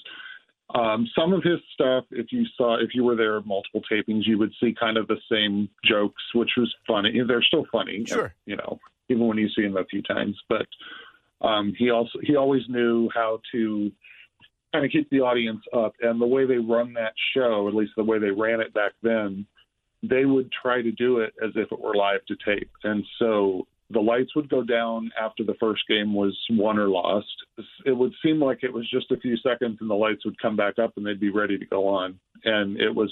Um, 0.76 1.08
some 1.18 1.34
of 1.34 1.42
his 1.44 1.60
stuff, 1.74 2.06
if 2.12 2.28
you 2.32 2.46
saw, 2.56 2.78
if 2.80 2.94
you 2.94 3.04
were 3.04 3.16
there 3.16 3.42
multiple 3.42 3.82
tapings, 3.92 4.28
you 4.28 4.38
would 4.38 4.54
see 4.62 4.76
kind 4.80 4.98
of 4.98 5.08
the 5.08 5.18
same 5.32 5.68
jokes, 5.84 6.22
which 6.36 6.52
was 6.58 6.74
funny. 6.88 7.22
They're 7.28 7.42
still 7.42 7.66
funny, 7.72 8.06
Sure. 8.06 8.34
you 8.46 8.56
know, 8.56 8.80
even 9.10 9.28
when 9.28 9.38
you 9.40 9.50
see 9.50 9.64
them 9.64 9.78
a 9.78 9.86
few 9.86 10.04
times. 10.04 10.40
But 10.48 10.68
um, 11.42 11.74
he 11.78 11.90
also 11.90 12.20
he 12.22 12.36
always 12.36 12.64
knew 12.68 13.10
how 13.14 13.40
to 13.52 13.92
kind 14.74 14.86
of 14.86 14.92
keep 14.92 15.10
the 15.10 15.22
audience 15.22 15.62
up. 15.76 15.94
And 16.02 16.22
the 16.22 16.28
way 16.28 16.46
they 16.46 16.58
run 16.58 16.94
that 16.94 17.14
show, 17.34 17.68
at 17.68 17.76
least 17.76 17.94
the 17.98 18.04
way 18.04 18.20
they 18.20 18.32
ran 18.32 18.62
it 18.62 18.74
back 18.74 18.92
then, 19.02 19.46
they 20.04 20.26
would 20.26 20.50
try 20.52 20.82
to 20.82 20.92
do 20.92 21.20
it 21.20 21.34
as 21.44 21.52
if 21.56 21.72
it 21.72 21.80
were 21.80 21.96
live 21.96 22.26
to 22.28 22.36
tape. 22.46 22.70
And 22.84 23.04
so 23.18 23.68
the 23.90 24.00
lights 24.00 24.36
would 24.36 24.50
go 24.50 24.64
down 24.64 25.12
after 25.20 25.44
the 25.44 25.56
first 25.60 25.82
game 25.90 26.14
was 26.14 26.38
won 26.52 26.78
or 26.78 26.88
lost. 26.88 27.28
It 27.86 27.98
would 27.98 28.14
seem 28.24 28.42
like 28.42 28.60
it 28.64 28.72
was 28.72 28.90
just 28.90 29.12
a 29.12 29.18
few 29.18 29.36
seconds 29.38 29.78
and 29.82 29.90
the 29.90 29.96
lights 29.96 30.24
would 30.26 30.40
come 30.40 30.56
back 30.56 30.78
up 30.78 30.94
and 30.96 31.06
they'd 31.06 31.20
be 31.20 31.32
ready 31.32 31.58
to 31.58 31.66
go 31.66 31.88
on. 31.88 32.20
And 32.46 32.80
it 32.80 32.94
was 32.94 33.12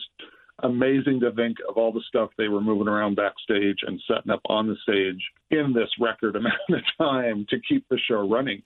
amazing 0.63 1.19
to 1.21 1.31
think 1.31 1.57
of 1.67 1.77
all 1.77 1.91
the 1.91 2.03
stuff 2.07 2.29
they 2.38 2.47
were 2.47 2.61
moving 2.61 2.88
around 2.88 3.15
backstage 3.15 3.77
and 3.85 4.01
setting 4.07 4.31
up 4.31 4.41
on 4.47 4.67
the 4.67 4.75
stage 4.84 5.21
in 5.51 5.73
this 5.73 5.89
record 5.99 6.35
amount 6.35 6.55
of 6.69 6.81
time 6.97 7.45
to 7.49 7.57
keep 7.67 7.88
the 7.89 7.99
show 8.07 8.27
running. 8.27 8.63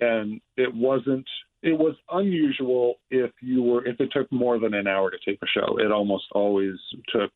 And 0.00 0.40
it 0.56 0.74
wasn't 0.74 1.26
it 1.62 1.78
was 1.78 1.94
unusual 2.10 2.96
if 3.10 3.30
you 3.40 3.62
were 3.62 3.86
if 3.86 4.00
it 4.00 4.10
took 4.12 4.30
more 4.32 4.58
than 4.58 4.74
an 4.74 4.86
hour 4.86 5.10
to 5.10 5.18
tape 5.24 5.40
a 5.42 5.46
show. 5.46 5.78
It 5.78 5.92
almost 5.92 6.24
always 6.32 6.74
took 7.08 7.30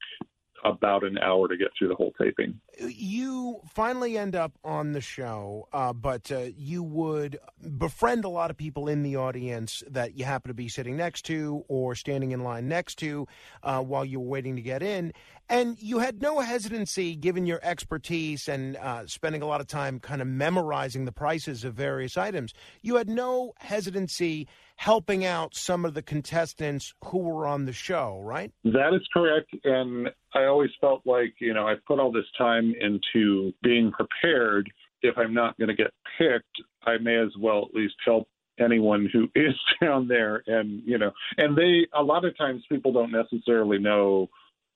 about 0.65 1.05
an 1.05 1.19
hour 1.19 1.49
to 1.49 1.57
get 1.57 1.69
through 1.79 1.89
the 1.89 1.95
whole 1.95 2.13
taping. 2.21 2.61
You 2.79 3.61
finally 3.75 4.19
end 4.19 4.35
up 4.35 4.53
on 4.65 4.93
the 4.93 5.01
show, 5.01 5.69
uh, 5.73 5.93
but 5.93 6.31
uh, 6.33 6.47
you 6.57 6.83
would 6.83 7.39
befriend 7.79 8.25
a 8.25 8.29
lot 8.29 8.51
of 8.51 8.57
people 8.57 8.89
in 8.89 9.03
the 9.03 9.17
audience 9.17 9.83
that 9.89 10.17
you 10.17 10.25
happen 10.25 10.49
to 10.49 10.55
be 10.55 10.69
sitting 10.69 10.97
next 10.97 11.23
to 11.27 11.65
or 11.69 11.95
standing 11.95 12.33
in 12.33 12.43
line 12.43 12.69
next 12.69 12.97
to 12.97 13.27
uh, 13.63 13.81
while 13.81 14.05
you 14.05 14.21
were 14.21 14.29
waiting 14.29 14.57
to 14.57 14.63
get 14.63 14.83
in. 14.83 15.13
And 15.49 15.81
you 15.81 16.01
had 16.01 16.21
no 16.21 16.41
hesitancy, 16.41 17.15
given 17.15 17.47
your 17.47 17.61
expertise 17.63 18.49
and 18.49 18.77
uh, 18.77 19.07
spending 19.07 19.43
a 19.43 19.47
lot 19.47 19.61
of 19.61 19.69
time 19.69 20.01
kind 20.01 20.21
of 20.21 20.27
memorizing 20.27 21.05
the 21.05 21.13
prices 21.13 21.65
of 21.65 21.75
various 21.75 22.17
items. 22.17 22.53
You 22.83 22.97
had 22.97 23.09
no 23.09 23.53
hesitancy 23.59 24.49
helping 24.77 25.25
out 25.25 25.55
some 25.55 25.85
of 25.85 25.95
the 25.95 26.03
contestants 26.03 26.95
who 27.05 27.19
were 27.19 27.47
on 27.47 27.65
the 27.65 27.73
show, 27.73 28.21
right? 28.23 28.53
That 28.65 28.95
is 28.95 29.07
correct. 29.13 29.55
And 29.65 30.09
I 30.35 30.45
always 30.45 30.71
felt 30.81 31.03
like, 31.07 31.35
you 31.41 31.55
know, 31.55 31.67
I 31.67 31.75
put 31.87 31.99
all 31.99 32.13
this 32.13 32.27
time 32.37 32.75
into 32.81 33.53
being 33.63 33.91
prepared. 33.93 34.71
If 35.03 35.17
I'm 35.19 35.35
not 35.35 35.57
going 35.59 35.69
to 35.69 35.75
get 35.75 35.93
picked, 36.19 36.61
I 36.85 36.99
may 36.99 37.17
as 37.17 37.31
well 37.41 37.67
at 37.69 37.75
least 37.75 37.95
help 38.05 38.29
anyone 38.59 39.09
who 39.13 39.29
is 39.35 39.55
down 39.81 40.09
there. 40.09 40.43
And, 40.47 40.83
you 40.85 40.99
know, 40.99 41.11
and 41.39 41.57
they, 41.57 41.87
a 41.95 42.03
lot 42.03 42.25
of 42.25 42.37
times 42.37 42.63
people 42.71 42.93
don't 42.93 43.13
necessarily 43.13 43.79
know 43.79 44.29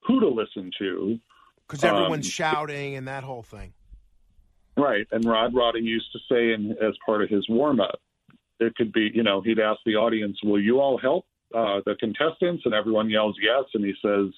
who 0.07 0.19
to 0.19 0.27
listen 0.27 0.71
to. 0.79 1.19
Because 1.67 1.83
everyone's 1.83 2.25
Um, 2.27 2.31
shouting 2.31 2.95
and 2.95 3.07
that 3.07 3.23
whole 3.23 3.43
thing. 3.43 3.73
Right. 4.75 5.05
And 5.11 5.23
Rod 5.25 5.53
Roddy 5.53 5.81
used 5.81 6.11
to 6.13 6.19
say 6.29 6.53
in, 6.53 6.71
as 6.81 6.95
part 7.05 7.21
of 7.21 7.29
his 7.29 7.47
warm 7.47 7.79
up, 7.79 7.99
it 8.61 8.75
could 8.75 8.91
be, 8.93 9.09
you 9.13 9.23
know, 9.23 9.41
he'd 9.41 9.59
ask 9.59 9.79
the 9.85 9.95
audience, 9.95 10.37
will 10.43 10.61
you 10.61 10.79
all 10.79 10.97
help 10.97 11.25
uh, 11.55 11.81
the 11.85 11.95
contestants? 11.99 12.63
And 12.65 12.73
everyone 12.73 13.09
yells 13.09 13.35
yes. 13.41 13.63
And 13.73 13.83
he 13.83 13.93
says, 14.01 14.33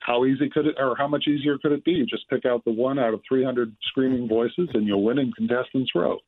how 0.00 0.24
easy 0.24 0.50
could 0.50 0.66
it, 0.66 0.74
or 0.78 0.96
how 0.96 1.06
much 1.06 1.26
easier 1.28 1.58
could 1.58 1.72
it 1.72 1.84
be? 1.84 1.92
You 1.92 2.06
Just 2.06 2.28
pick 2.28 2.44
out 2.44 2.64
the 2.64 2.72
one 2.72 2.98
out 2.98 3.14
of 3.14 3.20
300 3.28 3.74
screaming 3.88 4.28
voices 4.28 4.68
and 4.74 4.86
you'll 4.86 5.04
win 5.04 5.18
in 5.18 5.32
contestants 5.32 5.92
row. 5.94 6.18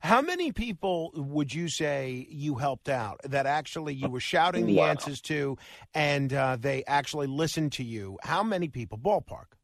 How 0.00 0.20
many 0.20 0.50
people 0.50 1.12
would 1.14 1.54
you 1.54 1.68
say 1.68 2.26
you 2.28 2.56
helped 2.56 2.88
out 2.88 3.20
that 3.24 3.46
actually 3.46 3.94
you 3.94 4.10
were 4.10 4.20
shouting 4.20 4.66
the 4.66 4.76
Wow. 4.76 4.86
answers 4.86 5.20
to 5.22 5.58
and 5.94 6.32
uh, 6.32 6.56
they 6.58 6.82
actually 6.86 7.26
listened 7.28 7.72
to 7.72 7.84
you? 7.84 8.18
How 8.22 8.42
many 8.42 8.68
people, 8.68 8.98
ballpark? 8.98 9.56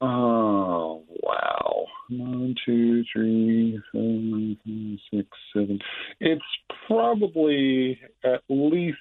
Oh, 0.00 1.04
wow. 1.22 1.86
One, 2.08 2.54
two, 2.64 3.04
three, 3.12 3.80
four, 3.92 4.56
five, 4.64 4.98
six, 5.12 5.28
seven. 5.52 5.78
It's 6.20 6.42
probably 6.86 8.00
at 8.24 8.40
least, 8.48 8.96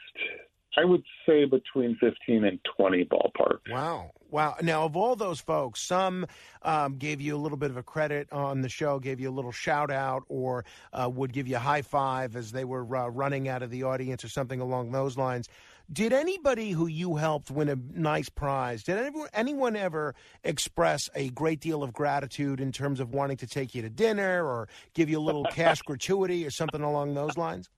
I 0.78 0.84
would 0.84 1.04
say, 1.26 1.46
between 1.46 1.98
15 2.00 2.44
and 2.44 2.60
20 2.78 3.06
ballpark. 3.06 3.60
Wow. 3.70 4.12
Wow. 4.30 4.58
Now, 4.62 4.84
of 4.84 4.96
all 4.96 5.16
those 5.16 5.40
folks, 5.40 5.82
some 5.82 6.28
um, 6.62 6.98
gave 6.98 7.22
you 7.22 7.36
a 7.36 7.40
little 7.40 7.58
bit 7.58 7.72
of 7.72 7.78
a 7.78 7.84
credit 7.84 8.32
on 8.32 8.62
the 8.62 8.70
show, 8.70 9.00
gave 9.00 9.20
you 9.20 9.30
a 9.30 9.32
little 9.32 9.52
shout 9.52 9.90
out, 9.90 10.24
or 10.28 10.66
uh, 10.94 11.10
would 11.12 11.32
give 11.34 11.48
you 11.48 11.56
a 11.56 11.60
high 11.60 11.82
five 11.82 12.36
as 12.36 12.52
they 12.52 12.66
were 12.66 12.96
uh, 12.96 13.08
running 13.08 13.48
out 13.48 13.64
of 13.64 13.72
the 13.72 13.84
audience 13.84 14.24
or 14.24 14.30
something 14.30 14.60
along 14.60 14.92
those 14.92 15.18
lines. 15.18 15.50
Did 15.92 16.14
anybody 16.14 16.70
who 16.72 16.86
you 16.86 17.16
helped 17.16 17.50
win 17.50 17.68
a 17.68 17.76
nice 17.76 18.30
prize, 18.30 18.84
did 18.84 19.00
anyone, 19.00 19.28
anyone 19.34 19.76
ever 19.76 20.14
express 20.44 21.10
a 21.16 21.30
great 21.30 21.60
deal 21.62 21.82
of 21.82 21.94
gratitude 21.94 22.60
in 22.60 22.72
terms 22.72 23.00
of 23.00 23.10
wanting 23.10 23.38
to 23.38 23.48
take 23.48 23.74
you 23.74 23.82
to 23.82 23.90
dinner 23.90 24.46
or 24.46 24.68
give 24.94 25.10
you 25.10 25.18
a 25.18 25.22
little 25.22 25.46
cash 25.46 25.82
gratuity 25.86 26.46
or 26.46 26.52
something 26.52 26.82
along 26.82 27.16
those 27.16 27.38
lines? 27.38 27.70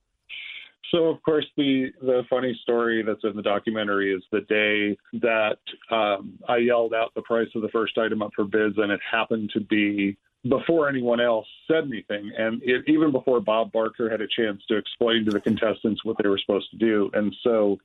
So, 0.91 1.05
of 1.05 1.23
course, 1.23 1.45
the 1.55 1.93
the 2.01 2.23
funny 2.29 2.57
story 2.63 3.01
that's 3.01 3.23
in 3.23 3.37
the 3.37 3.41
documentary 3.41 4.13
is 4.13 4.21
the 4.29 4.41
day 4.41 4.97
that 5.21 5.59
um, 5.89 6.37
I 6.49 6.57
yelled 6.57 6.93
out 6.93 7.13
the 7.15 7.21
price 7.21 7.47
of 7.55 7.61
the 7.61 7.69
first 7.69 7.97
item 7.97 8.21
up 8.21 8.31
for 8.35 8.43
bids, 8.43 8.75
and 8.77 8.91
it 8.91 8.99
happened 9.09 9.51
to 9.53 9.61
be 9.61 10.17
before 10.49 10.89
anyone 10.89 11.21
else 11.21 11.47
said 11.65 11.85
anything, 11.85 12.29
and 12.37 12.61
it, 12.63 12.83
even 12.87 13.13
before 13.13 13.39
Bob 13.39 13.71
Barker 13.71 14.09
had 14.09 14.19
a 14.19 14.27
chance 14.27 14.61
to 14.67 14.75
explain 14.75 15.23
to 15.25 15.31
the 15.31 15.39
contestants 15.39 16.03
what 16.03 16.17
they 16.21 16.27
were 16.27 16.39
supposed 16.39 16.69
to 16.71 16.77
do, 16.77 17.09
and 17.13 17.33
so 17.41 17.77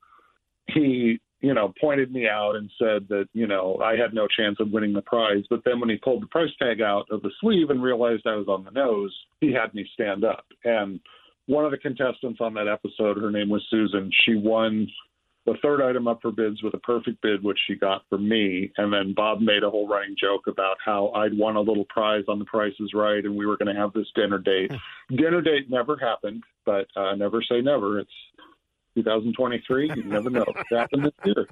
he. 0.67 1.19
You 1.39 1.53
know, 1.53 1.71
pointed 1.79 2.11
me 2.11 2.27
out 2.27 2.55
and 2.55 2.67
said 2.79 3.07
that, 3.09 3.25
you 3.33 3.45
know, 3.45 3.79
I 3.79 3.91
had 3.91 4.11
no 4.11 4.25
chance 4.25 4.57
of 4.59 4.71
winning 4.71 4.93
the 4.93 5.03
prize. 5.03 5.43
But 5.51 5.61
then 5.63 5.79
when 5.79 5.87
he 5.87 5.97
pulled 5.97 6.23
the 6.23 6.27
price 6.27 6.49
tag 6.57 6.81
out 6.81 7.05
of 7.11 7.21
the 7.21 7.29
sleeve 7.39 7.69
and 7.69 7.83
realized 7.83 8.25
I 8.25 8.35
was 8.35 8.47
on 8.47 8.63
the 8.63 8.71
nose, 8.71 9.15
he 9.39 9.53
had 9.53 9.71
me 9.75 9.87
stand 9.93 10.23
up. 10.25 10.45
And 10.65 10.99
one 11.45 11.63
of 11.63 11.69
the 11.69 11.77
contestants 11.77 12.39
on 12.41 12.55
that 12.55 12.67
episode, 12.67 13.17
her 13.17 13.29
name 13.29 13.49
was 13.49 13.63
Susan. 13.69 14.09
She 14.25 14.33
won 14.33 14.87
the 15.45 15.53
third 15.61 15.81
item 15.81 16.07
up 16.07 16.23
for 16.23 16.31
bids 16.31 16.63
with 16.63 16.73
a 16.73 16.79
perfect 16.79 17.21
bid, 17.21 17.43
which 17.43 17.59
she 17.67 17.75
got 17.75 18.01
from 18.09 18.27
me. 18.27 18.71
And 18.77 18.91
then 18.91 19.13
Bob 19.15 19.39
made 19.39 19.63
a 19.63 19.69
whole 19.69 19.87
running 19.87 20.15
joke 20.19 20.47
about 20.47 20.77
how 20.83 21.09
I'd 21.09 21.37
won 21.37 21.55
a 21.55 21.61
little 21.61 21.85
prize 21.85 22.23
on 22.27 22.39
The 22.39 22.45
Price 22.45 22.73
is 22.79 22.93
Right, 22.95 23.23
and 23.23 23.37
we 23.37 23.45
were 23.45 23.57
going 23.57 23.73
to 23.73 23.79
have 23.79 23.93
this 23.93 24.07
dinner 24.15 24.39
date. 24.39 24.71
dinner 25.15 25.41
date 25.41 25.69
never 25.69 25.97
happened, 25.97 26.43
but 26.65 26.87
uh, 26.95 27.13
never 27.15 27.43
say 27.43 27.61
never. 27.61 27.99
It's 27.99 28.09
2023. 28.97 29.91
You 29.95 30.03
never 30.03 30.29
know. 30.29 30.45
It 30.47 30.75
happened 30.75 31.05
this 31.05 31.13
year. 31.23 31.47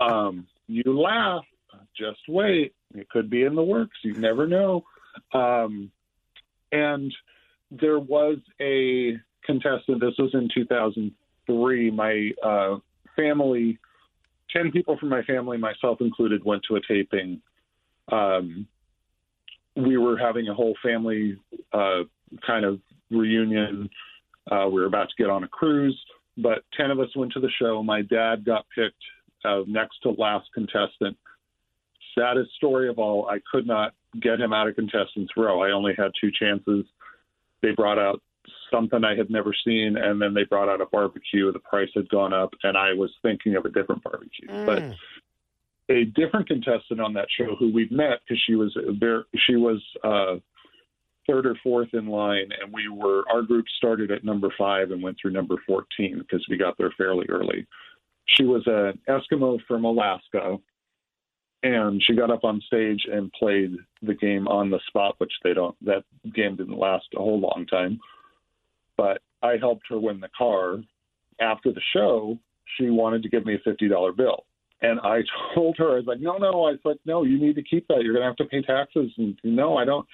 Um, 0.00 0.46
you 0.66 0.82
laugh. 0.86 1.44
Just 1.96 2.20
wait. 2.28 2.74
It 2.94 3.08
could 3.08 3.30
be 3.30 3.44
in 3.44 3.54
the 3.54 3.62
works. 3.62 3.96
You 4.02 4.14
never 4.14 4.46
know. 4.46 4.84
Um, 5.32 5.90
and 6.72 7.14
there 7.70 7.98
was 7.98 8.38
a 8.60 9.16
contestant. 9.44 10.00
This 10.00 10.14
was 10.18 10.30
in 10.34 10.48
2003. 10.54 11.90
My 11.90 12.30
uh, 12.42 12.76
family, 13.14 13.78
10 14.54 14.72
people 14.72 14.98
from 14.98 15.08
my 15.08 15.22
family, 15.22 15.56
myself 15.56 16.00
included, 16.00 16.44
went 16.44 16.62
to 16.68 16.76
a 16.76 16.80
taping. 16.86 17.40
Um, 18.10 18.66
we 19.76 19.96
were 19.96 20.16
having 20.16 20.48
a 20.48 20.54
whole 20.54 20.74
family 20.82 21.38
uh, 21.72 22.02
kind 22.46 22.64
of 22.64 22.80
reunion. 23.10 23.88
Uh, 24.50 24.66
we 24.66 24.80
were 24.80 24.86
about 24.86 25.08
to 25.08 25.14
get 25.22 25.30
on 25.30 25.44
a 25.44 25.48
cruise, 25.48 25.98
but 26.36 26.64
10 26.76 26.90
of 26.90 27.00
us 27.00 27.14
went 27.16 27.32
to 27.32 27.40
the 27.40 27.50
show. 27.60 27.82
My 27.82 28.02
dad 28.02 28.44
got 28.44 28.66
picked 28.74 29.02
uh, 29.44 29.62
next 29.66 29.98
to 30.02 30.10
last 30.10 30.48
contestant. 30.54 31.16
Saddest 32.18 32.50
story 32.56 32.88
of 32.88 32.98
all, 32.98 33.28
I 33.28 33.38
could 33.50 33.66
not 33.66 33.94
get 34.20 34.40
him 34.40 34.52
out 34.52 34.68
of 34.68 34.74
contestants 34.74 35.32
row. 35.36 35.62
I 35.62 35.72
only 35.72 35.92
had 35.96 36.12
two 36.20 36.30
chances. 36.38 36.84
They 37.62 37.72
brought 37.72 37.98
out 37.98 38.22
something 38.70 39.04
I 39.04 39.16
had 39.16 39.30
never 39.30 39.54
seen, 39.64 39.96
and 39.96 40.20
then 40.20 40.34
they 40.34 40.44
brought 40.44 40.68
out 40.68 40.80
a 40.80 40.86
barbecue. 40.86 41.52
The 41.52 41.58
price 41.58 41.90
had 41.94 42.08
gone 42.08 42.32
up, 42.32 42.54
and 42.62 42.76
I 42.76 42.94
was 42.94 43.10
thinking 43.22 43.56
of 43.56 43.64
a 43.64 43.70
different 43.70 44.02
barbecue. 44.02 44.48
But 44.66 44.82
a 45.88 46.04
different 46.04 46.48
contestant 46.48 47.00
on 47.00 47.12
that 47.14 47.28
show 47.36 47.54
who 47.56 47.72
we'd 47.72 47.92
met 47.92 48.20
because 48.24 48.42
she 48.46 48.54
was 48.54 48.76
very, 48.98 49.22
she 49.46 49.56
was 49.56 49.82
uh, 50.02 50.36
third 51.26 51.46
or 51.46 51.56
fourth 51.62 51.88
in 51.92 52.06
line, 52.06 52.48
and 52.60 52.72
we 52.72 52.88
were 52.88 53.24
our 53.32 53.42
group 53.42 53.66
started 53.76 54.10
at 54.10 54.24
number 54.24 54.52
five 54.56 54.90
and 54.90 55.02
went 55.02 55.16
through 55.20 55.32
number 55.32 55.56
fourteen 55.66 56.18
because 56.18 56.44
we 56.48 56.56
got 56.56 56.76
there 56.78 56.92
fairly 56.96 57.26
early. 57.28 57.66
She 58.26 58.44
was 58.44 58.62
an 58.66 58.98
Eskimo 59.08 59.58
from 59.68 59.84
Alaska, 59.84 60.56
and 61.62 62.02
she 62.04 62.14
got 62.14 62.30
up 62.30 62.44
on 62.44 62.60
stage 62.66 63.06
and 63.10 63.32
played 63.32 63.76
the 64.02 64.14
game 64.14 64.48
on 64.48 64.70
the 64.70 64.80
spot, 64.88 65.14
which 65.18 65.32
they 65.44 65.54
don't. 65.54 65.76
That 65.84 66.04
game 66.34 66.56
didn't 66.56 66.78
last 66.78 67.06
a 67.14 67.18
whole 67.18 67.40
long 67.40 67.66
time, 67.70 68.00
but 68.96 69.22
I 69.42 69.56
helped 69.58 69.86
her 69.88 69.98
win 69.98 70.20
the 70.20 70.30
car. 70.36 70.78
After 71.40 71.70
the 71.70 71.82
show, 71.92 72.38
she 72.76 72.90
wanted 72.90 73.22
to 73.22 73.28
give 73.28 73.44
me 73.44 73.54
a 73.54 73.58
fifty 73.58 73.88
dollar 73.88 74.12
bill. 74.12 74.44
And 74.82 75.00
I 75.00 75.20
told 75.54 75.76
her, 75.78 75.92
I 75.92 75.96
was 75.96 76.06
like, 76.06 76.20
no, 76.20 76.36
no. 76.36 76.66
I 76.66 76.72
was 76.72 76.80
like, 76.84 76.98
no, 77.04 77.24
you 77.24 77.38
need 77.38 77.56
to 77.56 77.62
keep 77.62 77.86
that. 77.88 78.02
You're 78.02 78.12
going 78.12 78.22
to 78.22 78.28
have 78.28 78.36
to 78.36 78.44
pay 78.44 78.62
taxes. 78.62 79.10
And 79.16 79.36
no, 79.44 79.76
I 79.76 79.84
don't. 79.84 80.06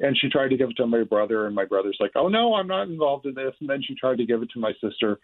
And 0.00 0.16
she 0.18 0.28
tried 0.28 0.48
to 0.48 0.56
give 0.56 0.70
it 0.70 0.76
to 0.78 0.86
my 0.86 1.04
brother, 1.04 1.46
and 1.46 1.54
my 1.54 1.64
brother's 1.64 1.98
like, 2.00 2.12
oh, 2.14 2.28
no, 2.28 2.54
I'm 2.54 2.66
not 2.66 2.88
involved 2.88 3.26
in 3.26 3.34
this. 3.34 3.54
And 3.60 3.68
then 3.68 3.82
she 3.86 3.94
tried 3.94 4.16
to 4.18 4.26
give 4.26 4.42
it 4.42 4.50
to 4.54 4.58
my 4.58 4.72
sister. 4.82 5.18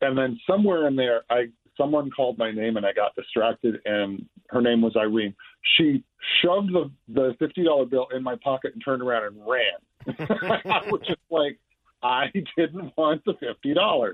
And 0.00 0.16
then 0.16 0.38
somewhere 0.46 0.86
in 0.86 0.96
there, 0.96 1.22
I 1.30 1.46
someone 1.76 2.10
called 2.10 2.38
my 2.38 2.52
name, 2.52 2.76
and 2.76 2.86
I 2.86 2.92
got 2.92 3.14
distracted, 3.16 3.80
and 3.84 4.24
her 4.50 4.60
name 4.60 4.80
was 4.80 4.94
Irene. 4.96 5.34
She 5.76 6.04
shoved 6.42 6.72
the, 6.72 6.90
the 7.08 7.36
$50 7.40 7.90
bill 7.90 8.06
in 8.14 8.22
my 8.22 8.36
pocket 8.42 8.72
and 8.74 8.82
turned 8.84 9.02
around 9.02 9.24
and 9.24 9.46
ran. 9.46 10.06
I 10.64 10.88
was 10.90 11.00
just 11.06 11.20
like, 11.30 11.58
I 12.02 12.26
didn't 12.56 12.92
want 12.96 13.24
the 13.24 13.32
$50 13.32 14.12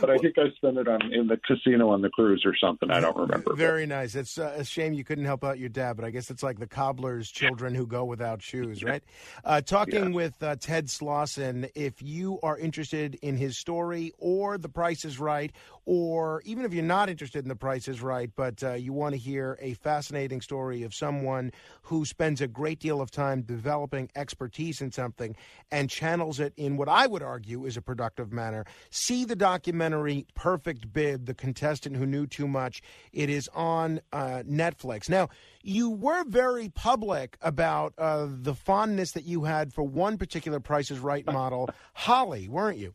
but 0.00 0.10
I 0.10 0.18
think 0.18 0.38
I 0.38 0.50
spent 0.56 0.78
it 0.78 0.88
on 0.88 1.12
in 1.12 1.26
the 1.26 1.36
casino 1.36 1.90
on 1.90 2.02
the 2.02 2.10
cruise 2.10 2.42
or 2.44 2.54
something. 2.56 2.90
I 2.90 3.00
don't 3.00 3.16
remember. 3.16 3.54
Very 3.54 3.86
nice. 3.86 4.14
It's 4.14 4.38
uh, 4.38 4.54
a 4.56 4.64
shame 4.64 4.92
you 4.92 5.04
couldn't 5.04 5.24
help 5.24 5.44
out 5.44 5.58
your 5.58 5.68
dad, 5.68 5.96
but 5.96 6.04
I 6.04 6.10
guess 6.10 6.30
it's 6.30 6.42
like 6.42 6.58
the 6.58 6.66
cobbler's 6.66 7.30
children 7.30 7.74
who 7.74 7.86
go 7.86 8.04
without 8.04 8.42
shoes, 8.42 8.82
right? 8.82 9.02
Uh, 9.44 9.60
talking 9.60 10.12
with 10.12 10.42
uh, 10.42 10.56
Ted 10.56 10.86
Slauson, 10.86 11.70
if 11.74 12.02
you 12.02 12.38
are 12.42 12.58
interested 12.58 13.16
in 13.22 13.36
his 13.36 13.56
story 13.56 14.12
or 14.18 14.58
The 14.58 14.68
Price 14.68 15.04
is 15.04 15.18
Right, 15.18 15.52
or 15.86 16.42
even 16.44 16.64
if 16.64 16.74
you're 16.74 16.82
not 16.82 17.08
interested 17.08 17.44
in 17.44 17.48
The 17.48 17.56
Price 17.56 17.86
is 17.86 18.02
Right, 18.02 18.30
but 18.34 18.62
uh, 18.62 18.72
you 18.72 18.92
want 18.92 19.14
to 19.14 19.18
hear 19.18 19.56
a 19.60 19.74
fascinating 19.74 20.40
story 20.40 20.82
of 20.82 20.92
someone 20.92 21.52
who 21.82 22.04
spends 22.04 22.40
a 22.40 22.48
great 22.48 22.80
deal 22.80 23.00
of 23.00 23.12
time 23.12 23.42
developing 23.42 24.10
expertise 24.16 24.80
in 24.80 24.90
something 24.90 25.36
and 25.70 25.88
channels 25.88 26.40
it 26.40 26.52
in 26.56 26.76
what 26.76 26.88
I 26.88 27.06
would 27.06 27.22
argue 27.22 27.64
is 27.64 27.76
a 27.76 27.82
productive 27.82 28.32
manner, 28.32 28.66
see 28.90 29.24
the 29.24 29.36
documentary 29.36 30.26
Perfect 30.34 30.92
Bid, 30.92 31.26
The 31.26 31.34
Contestant 31.34 31.96
Who 31.96 32.04
Knew 32.04 32.26
Too 32.26 32.48
Much. 32.48 32.82
It 33.12 33.30
is 33.30 33.48
on 33.54 34.00
uh, 34.12 34.42
Netflix. 34.44 35.08
Now, 35.08 35.28
you 35.62 35.90
were 35.90 36.24
very 36.24 36.68
public 36.68 37.38
about 37.40 37.94
uh, 37.96 38.26
the 38.28 38.54
fondness 38.54 39.12
that 39.12 39.24
you 39.24 39.44
had 39.44 39.72
for 39.72 39.84
one 39.84 40.18
particular 40.18 40.58
Price 40.58 40.90
is 40.90 40.98
Right 40.98 41.24
model, 41.26 41.70
Holly, 41.94 42.48
weren't 42.48 42.78
you? 42.78 42.94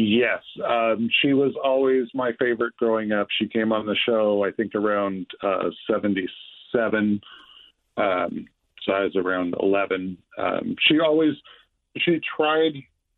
Yes, 0.00 0.44
um, 0.64 1.10
she 1.20 1.32
was 1.32 1.54
always 1.64 2.06
my 2.14 2.30
favorite 2.38 2.76
growing 2.76 3.10
up. 3.10 3.26
She 3.36 3.48
came 3.48 3.72
on 3.72 3.84
the 3.84 3.96
show, 4.06 4.44
I 4.44 4.52
think, 4.52 4.76
around 4.76 5.26
uh, 5.42 5.70
77. 5.90 7.20
Um, 7.96 8.46
so 8.84 8.92
I 8.92 9.00
was 9.00 9.16
around 9.16 9.56
11. 9.60 10.16
Um, 10.38 10.76
she 10.86 11.00
always, 11.00 11.32
she 11.96 12.20
tried 12.36 12.74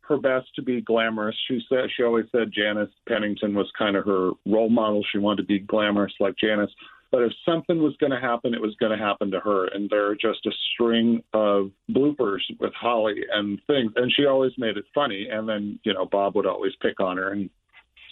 her 0.07 0.17
best 0.17 0.47
to 0.55 0.63
be 0.63 0.81
glamorous. 0.81 1.35
She 1.47 1.61
said 1.69 1.89
she 1.95 2.01
always 2.01 2.25
said 2.31 2.51
Janice 2.51 2.89
Pennington 3.07 3.53
was 3.53 3.71
kind 3.77 3.95
of 3.95 4.05
her 4.05 4.31
role 4.47 4.71
model. 4.71 5.05
She 5.11 5.19
wanted 5.19 5.43
to 5.43 5.47
be 5.47 5.59
glamorous 5.59 6.13
like 6.19 6.33
Janice. 6.35 6.71
But 7.11 7.23
if 7.23 7.33
something 7.45 7.81
was 7.81 7.95
going 7.97 8.11
to 8.11 8.19
happen, 8.19 8.53
it 8.53 8.61
was 8.61 8.75
going 8.79 8.97
to 8.97 9.03
happen 9.03 9.31
to 9.31 9.39
her. 9.41 9.67
And 9.67 9.89
there 9.89 10.07
are 10.07 10.15
just 10.15 10.45
a 10.45 10.51
string 10.73 11.21
of 11.33 11.71
bloopers 11.89 12.39
with 12.59 12.73
Holly 12.73 13.25
and 13.33 13.59
things. 13.67 13.91
And 13.97 14.11
she 14.15 14.25
always 14.25 14.53
made 14.57 14.77
it 14.77 14.85
funny. 14.95 15.27
And 15.29 15.47
then, 15.47 15.79
you 15.83 15.93
know, 15.93 16.05
Bob 16.05 16.35
would 16.35 16.45
always 16.45 16.73
pick 16.81 16.99
on 17.01 17.17
her 17.17 17.33
and 17.33 17.49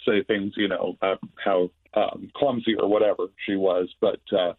say 0.06 0.22
things, 0.24 0.52
you 0.56 0.68
know, 0.68 0.96
about 1.00 1.18
how 1.42 1.70
um, 1.94 2.30
clumsy 2.36 2.74
or 2.74 2.88
whatever 2.88 3.26
she 3.46 3.56
was. 3.56 3.88
But 4.00 4.20
uh, 4.36 4.52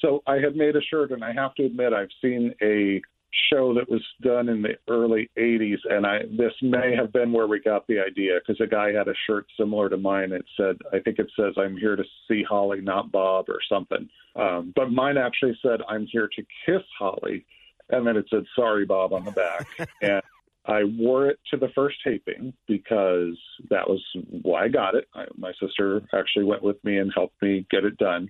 so 0.00 0.22
I 0.26 0.34
had 0.34 0.54
made 0.54 0.76
a 0.76 0.82
shirt, 0.82 1.10
and 1.10 1.24
I 1.24 1.32
have 1.32 1.54
to 1.56 1.64
admit, 1.64 1.92
I've 1.92 2.08
seen 2.22 2.54
a 2.62 3.00
show 3.50 3.74
that 3.74 3.90
was 3.90 4.02
done 4.22 4.48
in 4.48 4.62
the 4.62 4.74
early 4.88 5.30
80s 5.38 5.78
and 5.90 6.06
I 6.06 6.20
this 6.36 6.52
may 6.62 6.94
have 6.96 7.12
been 7.12 7.32
where 7.32 7.46
we 7.46 7.60
got 7.60 7.86
the 7.86 7.98
idea 8.00 8.38
because 8.38 8.60
a 8.60 8.66
guy 8.66 8.92
had 8.92 9.08
a 9.08 9.14
shirt 9.26 9.46
similar 9.58 9.88
to 9.90 9.96
mine 9.96 10.32
it 10.32 10.44
said 10.56 10.76
I 10.92 10.98
think 11.00 11.18
it 11.18 11.30
says 11.38 11.54
I'm 11.58 11.76
here 11.76 11.96
to 11.96 12.04
see 12.26 12.42
Holly 12.42 12.80
not 12.80 13.12
Bob 13.12 13.46
or 13.48 13.58
something. 13.68 14.08
Um, 14.34 14.72
but 14.74 14.90
mine 14.90 15.18
actually 15.18 15.58
said 15.62 15.80
I'm 15.88 16.06
here 16.10 16.28
to 16.36 16.42
kiss 16.64 16.82
Holly 16.98 17.44
and 17.90 18.06
then 18.06 18.16
it 18.16 18.26
said 18.30 18.44
sorry 18.56 18.86
Bob 18.86 19.12
on 19.12 19.24
the 19.24 19.32
back. 19.32 19.66
And 20.02 20.22
I 20.66 20.84
wore 20.84 21.28
it 21.28 21.38
to 21.50 21.56
the 21.56 21.68
first 21.74 21.96
taping 22.04 22.52
because 22.66 23.38
that 23.70 23.88
was 23.88 24.02
why 24.42 24.64
I 24.64 24.68
got 24.68 24.94
it. 24.94 25.08
I, 25.14 25.24
my 25.36 25.52
sister 25.60 26.02
actually 26.14 26.44
went 26.44 26.62
with 26.62 26.82
me 26.84 26.98
and 26.98 27.10
helped 27.14 27.40
me 27.40 27.66
get 27.70 27.84
it 27.84 27.96
done 27.96 28.28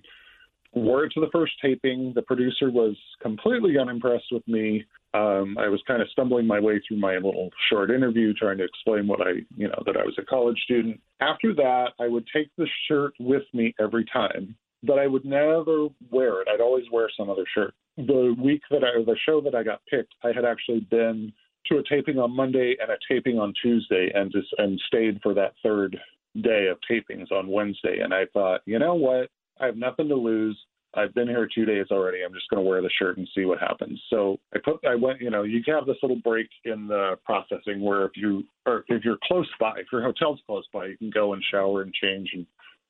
wore 0.73 1.03
it 1.03 1.11
to 1.13 1.19
the 1.19 1.29
first 1.31 1.53
taping. 1.61 2.13
The 2.15 2.21
producer 2.21 2.69
was 2.69 2.95
completely 3.21 3.77
unimpressed 3.77 4.27
with 4.31 4.47
me. 4.47 4.85
Um, 5.13 5.57
I 5.57 5.67
was 5.67 5.81
kind 5.87 6.01
of 6.01 6.09
stumbling 6.11 6.45
my 6.45 6.59
way 6.59 6.79
through 6.87 6.99
my 6.99 7.15
little 7.15 7.49
short 7.69 7.89
interview, 7.89 8.33
trying 8.33 8.59
to 8.59 8.63
explain 8.63 9.07
what 9.07 9.21
I, 9.21 9.41
you 9.55 9.67
know, 9.67 9.81
that 9.85 9.97
I 9.97 10.03
was 10.03 10.15
a 10.19 10.25
college 10.25 10.59
student. 10.63 10.99
After 11.19 11.53
that, 11.55 11.89
I 11.99 12.07
would 12.07 12.27
take 12.33 12.49
the 12.57 12.67
shirt 12.87 13.13
with 13.19 13.43
me 13.53 13.73
every 13.79 14.05
time, 14.05 14.55
but 14.83 14.99
I 14.99 15.07
would 15.07 15.25
never 15.25 15.87
wear 16.11 16.41
it. 16.41 16.47
I'd 16.47 16.61
always 16.61 16.85
wear 16.91 17.09
some 17.17 17.29
other 17.29 17.45
shirt. 17.55 17.73
The 17.97 18.35
week 18.41 18.61
that 18.69 18.83
I, 18.83 19.03
the 19.03 19.17
show 19.25 19.41
that 19.41 19.55
I 19.55 19.63
got 19.63 19.81
picked, 19.89 20.13
I 20.23 20.31
had 20.33 20.45
actually 20.45 20.81
been 20.91 21.33
to 21.65 21.77
a 21.79 21.83
taping 21.89 22.19
on 22.19 22.35
Monday 22.35 22.75
and 22.79 22.91
a 22.91 22.97
taping 23.11 23.39
on 23.39 23.53
Tuesday, 23.61 24.11
and 24.13 24.31
just 24.31 24.47
and 24.57 24.79
stayed 24.87 25.19
for 25.21 25.33
that 25.33 25.53
third 25.63 25.97
day 26.41 26.67
of 26.67 26.77
tapings 26.89 27.31
on 27.31 27.47
Wednesday. 27.47 27.99
And 27.99 28.13
I 28.13 28.25
thought, 28.31 28.61
you 28.65 28.79
know 28.79 28.95
what? 28.95 29.29
I 29.59 29.65
have 29.65 29.77
nothing 29.77 30.07
to 30.09 30.15
lose. 30.15 30.57
I've 30.95 31.13
been 31.13 31.27
here 31.27 31.47
two 31.53 31.65
days 31.65 31.85
already. 31.91 32.23
I'm 32.23 32.33
just 32.33 32.49
going 32.49 32.63
to 32.63 32.67
wear 32.67 32.81
the 32.81 32.89
shirt 32.97 33.17
and 33.17 33.27
see 33.35 33.45
what 33.45 33.59
happens. 33.59 34.01
So 34.09 34.37
I 34.55 34.59
put, 34.63 34.79
I 34.87 34.95
went, 34.95 35.21
you 35.21 35.29
know, 35.29 35.43
you 35.43 35.61
have 35.67 35.85
this 35.85 35.97
little 36.01 36.19
break 36.23 36.49
in 36.65 36.87
the 36.87 37.15
processing 37.23 37.81
where 37.81 38.05
if 38.05 38.13
you, 38.15 38.43
or 38.65 38.85
if 38.87 39.03
you're 39.03 39.19
close 39.23 39.47
by, 39.59 39.73
if 39.77 39.87
your 39.91 40.01
hotel's 40.01 40.39
close 40.47 40.65
by, 40.73 40.87
you 40.87 40.97
can 40.97 41.11
go 41.11 41.33
and 41.33 41.43
shower 41.51 41.83
and 41.83 41.93
change. 41.93 42.31
And 42.33 42.45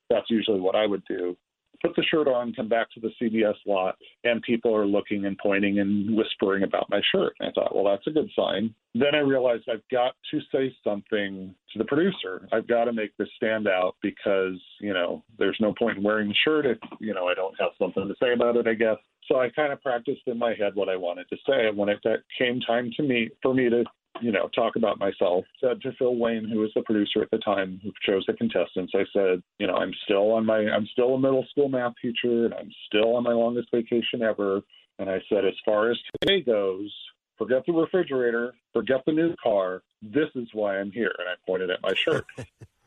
that's 0.08 0.30
usually 0.30 0.60
what 0.60 0.76
I 0.76 0.86
would 0.86 1.02
do 1.06 1.36
put 1.82 1.94
the 1.96 2.02
shirt 2.02 2.28
on, 2.28 2.52
come 2.52 2.68
back 2.68 2.88
to 2.92 3.00
the 3.00 3.10
CBS 3.20 3.54
lot, 3.66 3.96
and 4.24 4.42
people 4.42 4.74
are 4.74 4.86
looking 4.86 5.24
and 5.26 5.38
pointing 5.38 5.78
and 5.78 6.16
whispering 6.16 6.62
about 6.62 6.88
my 6.90 7.00
shirt. 7.12 7.34
And 7.40 7.48
I 7.48 7.52
thought, 7.52 7.74
well, 7.74 7.84
that's 7.84 8.06
a 8.06 8.10
good 8.10 8.30
sign. 8.36 8.74
Then 8.94 9.14
I 9.14 9.18
realized 9.18 9.64
I've 9.70 9.88
got 9.90 10.14
to 10.30 10.40
say 10.52 10.74
something 10.82 11.54
to 11.72 11.78
the 11.78 11.84
producer. 11.84 12.48
I've 12.52 12.66
got 12.66 12.84
to 12.84 12.92
make 12.92 13.16
this 13.16 13.28
stand 13.36 13.68
out 13.68 13.96
because, 14.02 14.60
you 14.80 14.92
know, 14.92 15.22
there's 15.38 15.58
no 15.60 15.72
point 15.78 15.98
in 15.98 16.02
wearing 16.02 16.28
the 16.28 16.34
shirt 16.44 16.66
if, 16.66 16.78
you 17.00 17.14
know, 17.14 17.28
I 17.28 17.34
don't 17.34 17.54
have 17.60 17.70
something 17.78 18.08
to 18.08 18.14
say 18.20 18.32
about 18.32 18.56
it, 18.56 18.66
I 18.66 18.74
guess. 18.74 18.96
So 19.28 19.38
I 19.38 19.48
kind 19.50 19.72
of 19.72 19.80
practiced 19.80 20.22
in 20.26 20.38
my 20.38 20.54
head 20.58 20.74
what 20.74 20.88
I 20.88 20.96
wanted 20.96 21.28
to 21.28 21.36
say. 21.48 21.68
And 21.68 21.76
when 21.76 21.88
it 21.88 22.00
came 22.36 22.60
time 22.60 22.90
to 22.96 23.02
me 23.02 23.30
for 23.42 23.54
me 23.54 23.68
to 23.70 23.84
you 24.20 24.32
know, 24.32 24.48
talk 24.54 24.76
about 24.76 24.98
myself. 24.98 25.44
Said 25.60 25.80
to 25.82 25.92
Phil 25.98 26.16
Wayne, 26.16 26.48
who 26.48 26.60
was 26.60 26.70
the 26.74 26.82
producer 26.82 27.22
at 27.22 27.30
the 27.30 27.38
time, 27.38 27.80
who 27.82 27.92
chose 28.02 28.24
the 28.26 28.34
contestants, 28.34 28.92
I 28.94 29.04
said, 29.12 29.42
you 29.58 29.66
know, 29.66 29.74
I'm 29.74 29.92
still 30.04 30.32
on 30.32 30.46
my, 30.46 30.58
I'm 30.58 30.86
still 30.92 31.14
a 31.14 31.18
middle 31.18 31.46
school 31.50 31.68
math 31.68 31.94
teacher, 32.00 32.46
and 32.46 32.54
I'm 32.54 32.70
still 32.86 33.16
on 33.16 33.24
my 33.24 33.32
longest 33.32 33.68
vacation 33.72 34.22
ever. 34.22 34.62
And 34.98 35.08
I 35.08 35.20
said, 35.28 35.44
as 35.44 35.54
far 35.64 35.90
as 35.90 35.98
today 36.20 36.42
goes, 36.42 36.92
forget 37.38 37.62
the 37.66 37.72
refrigerator, 37.72 38.54
forget 38.72 39.02
the 39.06 39.12
new 39.12 39.34
car. 39.42 39.82
This 40.02 40.28
is 40.34 40.48
why 40.52 40.78
I'm 40.78 40.92
here. 40.92 41.14
And 41.18 41.28
I 41.28 41.34
pointed 41.46 41.70
at 41.70 41.82
my 41.82 41.94
shirt. 41.94 42.26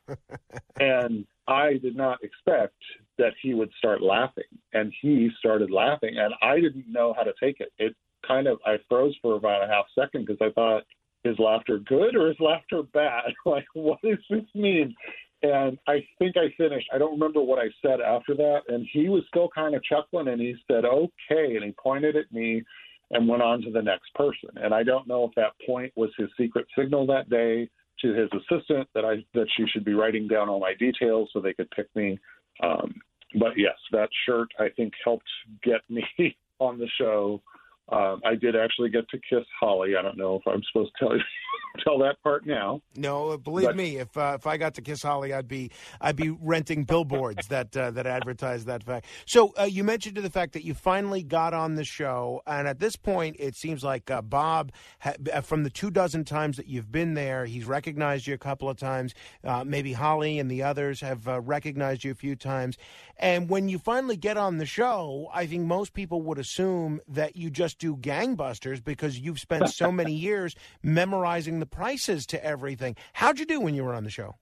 and 0.79 1.25
I 1.47 1.77
did 1.77 1.95
not 1.95 2.23
expect 2.23 2.75
that 3.17 3.33
he 3.41 3.53
would 3.53 3.71
start 3.77 4.01
laughing. 4.01 4.43
And 4.73 4.93
he 5.01 5.29
started 5.39 5.71
laughing, 5.71 6.17
and 6.17 6.33
I 6.41 6.59
didn't 6.59 6.91
know 6.91 7.13
how 7.15 7.23
to 7.23 7.33
take 7.39 7.59
it. 7.59 7.71
It 7.77 7.95
kind 8.27 8.47
of, 8.47 8.59
I 8.65 8.77
froze 8.89 9.15
for 9.21 9.35
about 9.35 9.63
a 9.63 9.67
half 9.67 9.85
second 9.97 10.25
because 10.25 10.41
I 10.41 10.51
thought, 10.51 10.83
is 11.25 11.37
laughter 11.39 11.79
good 11.79 12.15
or 12.15 12.29
is 12.29 12.37
laughter 12.39 12.83
bad? 12.93 13.33
like, 13.45 13.65
what 13.73 13.99
does 14.01 14.17
this 14.29 14.45
mean? 14.55 14.95
And 15.41 15.77
I 15.87 16.05
think 16.19 16.37
I 16.37 16.53
finished. 16.57 16.87
I 16.93 16.97
don't 16.97 17.13
remember 17.13 17.41
what 17.41 17.59
I 17.59 17.67
said 17.81 17.99
after 17.99 18.33
that. 18.35 18.61
And 18.69 18.87
he 18.91 19.09
was 19.09 19.23
still 19.27 19.49
kind 19.53 19.75
of 19.75 19.83
chuckling 19.83 20.29
and 20.29 20.39
he 20.39 20.55
said, 20.71 20.85
okay. 20.85 21.55
And 21.55 21.65
he 21.65 21.73
pointed 21.81 22.15
at 22.15 22.31
me 22.31 22.63
and 23.11 23.27
went 23.27 23.43
on 23.43 23.61
to 23.61 23.71
the 23.71 23.81
next 23.81 24.13
person. 24.15 24.49
And 24.55 24.73
I 24.73 24.83
don't 24.83 25.07
know 25.07 25.25
if 25.25 25.35
that 25.35 25.53
point 25.65 25.91
was 25.95 26.09
his 26.17 26.29
secret 26.37 26.65
signal 26.77 27.05
that 27.07 27.29
day 27.29 27.69
to 28.01 28.13
his 28.13 28.29
assistant 28.33 28.87
that 28.95 29.05
I 29.05 29.23
that 29.33 29.47
she 29.55 29.65
should 29.67 29.85
be 29.85 29.93
writing 29.93 30.27
down 30.27 30.49
all 30.49 30.59
my 30.59 30.73
details 30.79 31.29
so 31.31 31.39
they 31.39 31.53
could 31.53 31.69
pick 31.71 31.93
me. 31.95 32.17
Um, 32.61 32.95
but 33.39 33.53
yes, 33.57 33.75
that 33.91 34.09
shirt 34.25 34.47
I 34.59 34.69
think 34.69 34.93
helped 35.03 35.27
get 35.63 35.81
me 35.89 36.03
on 36.59 36.79
the 36.79 36.87
show 36.99 37.41
Um, 37.89 38.21
I 38.25 38.35
did 38.35 38.55
actually 38.55 38.89
get 38.89 39.07
to 39.09 39.17
kiss 39.29 39.45
Holly. 39.59 39.95
I 39.97 40.01
don't 40.01 40.17
know 40.17 40.35
if 40.35 40.41
I'm 40.47 40.61
supposed 40.71 40.91
to 40.99 41.05
tell 41.05 41.15
you, 41.17 41.23
tell 41.83 41.99
that 41.99 42.15
part 42.23 42.45
now. 42.45 42.81
No, 42.95 43.37
believe 43.37 43.67
But- 43.67 43.75
me, 43.75 43.97
if 43.97 44.15
uh, 44.15 44.37
if 44.39 44.47
I 44.47 44.55
got 44.57 44.73
to 44.75 44.81
kiss 44.81 45.03
Holly, 45.03 45.33
I'd 45.33 45.47
be 45.49 45.69
I'd 45.99 46.15
be 46.15 46.29
renting 46.29 46.85
billboards 46.85 47.47
that 47.49 47.75
uh, 47.75 47.91
that 47.91 48.07
advertise 48.07 48.63
that 48.65 48.83
fact. 48.83 49.05
So 49.25 49.53
uh, 49.59 49.63
you 49.63 49.83
mentioned 49.83 50.15
to 50.15 50.21
the 50.21 50.29
fact 50.29 50.53
that 50.53 50.63
you 50.63 50.73
finally 50.73 51.23
got 51.23 51.53
on 51.53 51.75
the 51.75 51.83
show, 51.83 52.41
and 52.47 52.67
at 52.69 52.79
this 52.79 52.95
point, 52.95 53.35
it 53.37 53.55
seems 53.55 53.83
like 53.83 54.09
uh, 54.09 54.21
Bob, 54.21 54.71
ha- 54.99 55.15
uh, 55.33 55.41
from 55.41 55.63
the 55.63 55.69
two 55.69 55.91
dozen 55.91 56.23
times 56.23 56.55
that 56.57 56.67
you've 56.67 56.91
been 56.91 57.15
there, 57.15 57.45
he's 57.45 57.65
recognized 57.65 58.27
you 58.27 58.33
a 58.33 58.37
couple 58.37 58.69
of 58.69 58.77
times. 58.77 59.13
Uh, 59.43 59.63
maybe 59.65 59.91
Holly 59.93 60.39
and 60.39 60.49
the 60.49 60.63
others 60.63 61.01
have 61.01 61.27
uh, 61.27 61.41
recognized 61.41 62.05
you 62.05 62.11
a 62.11 62.15
few 62.15 62.35
times. 62.37 62.77
And 63.17 63.49
when 63.49 63.67
you 63.67 63.77
finally 63.77 64.15
get 64.17 64.37
on 64.37 64.57
the 64.57 64.65
show, 64.65 65.29
I 65.33 65.45
think 65.47 65.65
most 65.65 65.93
people 65.93 66.21
would 66.23 66.39
assume 66.39 67.01
that 67.07 67.35
you 67.35 67.49
just 67.49 67.72
do 67.75 67.95
gangbusters 67.95 68.83
because 68.83 69.19
you've 69.19 69.39
spent 69.39 69.69
so 69.69 69.91
many 69.91 70.13
years 70.29 70.55
memorizing 70.81 71.59
the 71.59 71.65
prices 71.65 72.25
to 72.27 72.43
everything. 72.43 72.95
How'd 73.13 73.39
you 73.39 73.45
do 73.45 73.59
when 73.59 73.75
you 73.75 73.83
were 73.83 73.93
on 73.93 74.03
the 74.03 74.09
show? 74.09 74.35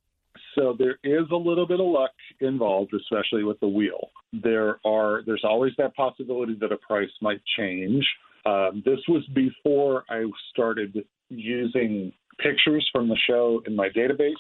So 0.56 0.76
there 0.78 0.98
is 1.04 1.28
a 1.32 1.36
little 1.36 1.66
bit 1.66 1.80
of 1.80 1.86
luck 1.86 2.12
involved, 2.40 2.94
especially 2.94 3.44
with 3.44 3.60
the 3.60 3.68
wheel. 3.68 4.10
There 4.34 4.80
are 4.86 5.22
there's 5.26 5.44
always 5.44 5.74
that 5.78 5.96
possibility 5.96 6.58
that 6.60 6.72
a 6.72 6.78
price 6.78 7.10
might 7.22 7.42
change. 7.58 8.06
Um, 8.46 8.82
this 8.86 9.00
was 9.08 9.26
before 9.34 10.04
I 10.10 10.26
started 10.52 11.06
using 11.30 12.12
pictures 12.40 12.88
from 12.92 13.08
the 13.08 13.18
show 13.28 13.62
in 13.66 13.76
my 13.76 13.90
database. 13.90 14.34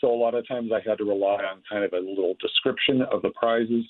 So 0.00 0.12
a 0.12 0.16
lot 0.16 0.34
of 0.34 0.46
times 0.48 0.70
I 0.72 0.80
had 0.88 0.98
to 0.98 1.04
rely 1.04 1.42
on 1.44 1.62
kind 1.70 1.84
of 1.84 1.92
a 1.92 1.98
little 1.98 2.34
description 2.40 3.02
of 3.02 3.22
the 3.22 3.30
prizes. 3.30 3.84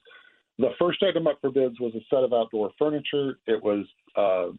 The 0.61 0.71
first 0.79 1.03
item 1.03 1.27
up 1.27 1.39
for 1.41 1.51
bids 1.51 1.81
was 1.81 1.95
a 1.95 2.05
set 2.11 2.23
of 2.23 2.35
outdoor 2.35 2.71
furniture. 2.79 3.39
It 3.47 3.63
was 3.63 3.87
uh, 4.15 4.55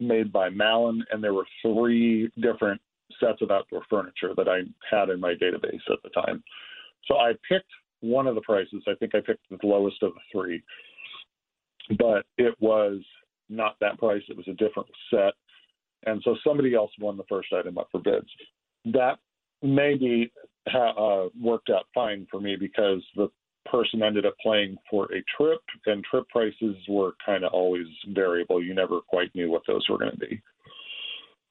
made 0.00 0.32
by 0.32 0.48
Mallin, 0.48 1.02
and 1.10 1.22
there 1.22 1.34
were 1.34 1.46
three 1.60 2.30
different 2.40 2.80
sets 3.20 3.42
of 3.42 3.50
outdoor 3.50 3.82
furniture 3.90 4.32
that 4.38 4.48
I 4.48 4.60
had 4.90 5.10
in 5.10 5.20
my 5.20 5.34
database 5.34 5.82
at 5.92 6.02
the 6.02 6.08
time. 6.10 6.42
So 7.06 7.16
I 7.16 7.32
picked 7.46 7.70
one 8.00 8.26
of 8.26 8.36
the 8.36 8.40
prices. 8.40 8.82
I 8.88 8.94
think 8.94 9.14
I 9.14 9.20
picked 9.20 9.42
the 9.50 9.66
lowest 9.66 10.02
of 10.02 10.12
the 10.14 10.20
three, 10.32 10.62
but 11.98 12.24
it 12.38 12.54
was 12.60 13.00
not 13.50 13.76
that 13.82 13.98
price. 13.98 14.22
It 14.30 14.38
was 14.38 14.48
a 14.48 14.54
different 14.54 14.88
set. 15.10 15.34
And 16.06 16.22
so 16.24 16.36
somebody 16.42 16.74
else 16.74 16.90
won 16.98 17.18
the 17.18 17.24
first 17.28 17.48
item 17.52 17.76
up 17.76 17.88
for 17.92 18.00
bids. 18.00 18.28
That 18.86 19.18
maybe 19.62 20.32
ha- 20.68 20.94
uh, 21.24 21.28
worked 21.38 21.68
out 21.68 21.84
fine 21.94 22.26
for 22.30 22.40
me 22.40 22.56
because 22.56 23.02
the 23.14 23.28
person 23.70 24.02
ended 24.02 24.26
up 24.26 24.34
playing 24.42 24.76
for 24.90 25.06
a 25.06 25.22
trip, 25.36 25.60
and 25.86 26.04
trip 26.04 26.28
prices 26.28 26.76
were 26.88 27.12
kind 27.24 27.44
of 27.44 27.52
always 27.52 27.86
variable. 28.08 28.62
You 28.62 28.74
never 28.74 29.00
quite 29.00 29.34
knew 29.34 29.50
what 29.50 29.62
those 29.66 29.86
were 29.88 29.98
going 29.98 30.12
to 30.12 30.18
be. 30.18 30.42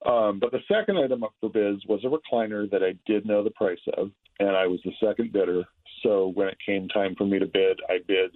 Um, 0.06 0.40
but 0.40 0.52
the 0.52 0.60
second 0.68 0.98
item 0.98 1.24
up 1.24 1.34
for 1.40 1.50
bids 1.50 1.86
was 1.88 2.04
a 2.04 2.08
recliner 2.08 2.70
that 2.72 2.84
I 2.84 2.94
did 3.10 3.26
know 3.26 3.44
the 3.44 3.52
price 3.52 3.80
of, 3.98 4.12
and 4.40 4.50
I 4.50 4.68
was 4.68 4.80
the 4.84 4.92
second 5.04 5.32
bidder. 5.32 5.64
So 6.02 6.32
when 6.36 6.48
it 6.48 6.58
came 6.66 6.90
time 6.90 7.16
for 7.18 7.26
me 7.26 7.40
to 7.40 7.46
bid, 7.46 7.80
I 7.90 8.00
bid 8.08 8.32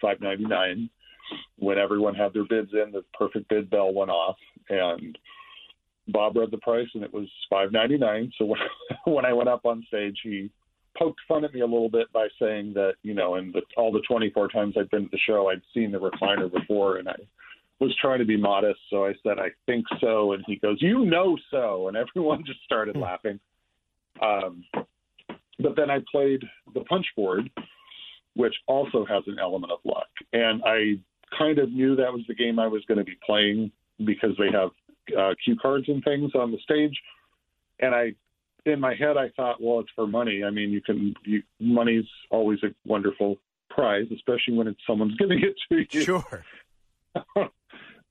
five 0.00 0.20
ninety 0.20 0.44
nine. 0.44 0.90
When 1.58 1.78
everyone 1.78 2.14
had 2.14 2.34
their 2.34 2.44
bids 2.44 2.70
in, 2.72 2.92
the 2.92 3.02
perfect 3.18 3.48
bid 3.48 3.70
bell 3.70 3.92
went 3.94 4.10
off, 4.10 4.36
and 4.68 5.18
Bob 6.08 6.36
read 6.36 6.50
the 6.50 6.58
price, 6.58 6.88
and 6.94 7.02
it 7.02 7.12
was 7.12 7.28
five 7.48 7.72
ninety 7.72 7.96
nine. 7.96 8.30
So 8.36 8.44
when 8.44 8.60
when 9.06 9.24
I 9.24 9.32
went 9.32 9.48
up 9.48 9.64
on 9.64 9.84
stage, 9.88 10.18
he 10.22 10.50
poked 10.98 11.20
fun 11.28 11.44
at 11.44 11.54
me 11.54 11.60
a 11.60 11.66
little 11.66 11.88
bit 11.88 12.12
by 12.12 12.28
saying 12.40 12.72
that 12.74 12.94
you 13.02 13.14
know, 13.14 13.36
in 13.36 13.52
the, 13.52 13.62
all 13.76 13.92
the 13.92 14.02
twenty 14.08 14.30
four 14.30 14.48
times 14.48 14.74
I've 14.78 14.90
been 14.90 15.04
to 15.04 15.08
the 15.10 15.18
show, 15.26 15.48
I'd 15.50 15.62
seen 15.74 15.92
the 15.92 15.98
recliner 15.98 16.50
before, 16.52 16.96
and 16.96 17.08
I 17.08 17.16
was 17.78 17.94
trying 18.00 18.18
to 18.20 18.24
be 18.24 18.36
modest, 18.36 18.80
so 18.90 19.04
I 19.04 19.12
said, 19.22 19.38
"I 19.38 19.50
think 19.66 19.84
so," 20.00 20.32
and 20.32 20.42
he 20.46 20.56
goes, 20.56 20.80
"You 20.80 21.04
know 21.04 21.36
so," 21.50 21.88
and 21.88 21.96
everyone 21.96 22.44
just 22.44 22.62
started 22.64 22.96
laughing. 22.96 23.38
Um, 24.22 24.64
but 25.58 25.76
then 25.76 25.90
I 25.90 26.00
played 26.10 26.42
the 26.74 26.80
punch 26.80 27.06
board, 27.16 27.50
which 28.34 28.54
also 28.66 29.04
has 29.04 29.22
an 29.26 29.38
element 29.40 29.72
of 29.72 29.78
luck, 29.84 30.08
and 30.32 30.62
I 30.64 30.98
kind 31.36 31.58
of 31.58 31.70
knew 31.70 31.96
that 31.96 32.12
was 32.12 32.22
the 32.28 32.34
game 32.34 32.58
I 32.58 32.66
was 32.66 32.84
going 32.86 32.98
to 32.98 33.04
be 33.04 33.18
playing 33.24 33.70
because 34.04 34.36
they 34.38 34.50
have 34.52 34.70
uh, 35.18 35.34
cue 35.44 35.56
cards 35.60 35.88
and 35.88 36.02
things 36.04 36.32
on 36.34 36.50
the 36.50 36.58
stage, 36.58 36.98
and 37.80 37.94
I. 37.94 38.14
In 38.66 38.80
my 38.80 38.94
head, 38.94 39.16
I 39.16 39.28
thought, 39.36 39.62
well, 39.62 39.80
it's 39.80 39.90
for 39.94 40.06
money. 40.06 40.42
I 40.44 40.50
mean, 40.50 40.70
you 40.70 40.80
can. 40.80 41.14
You, 41.24 41.42
money's 41.60 42.04
always 42.30 42.58
a 42.64 42.68
wonderful 42.84 43.36
prize, 43.70 44.06
especially 44.14 44.54
when 44.54 44.66
it's 44.66 44.80
someone's 44.86 45.14
giving 45.18 45.40
it 45.42 45.54
to 45.68 45.96
you. 45.96 46.04
Sure. 46.04 46.44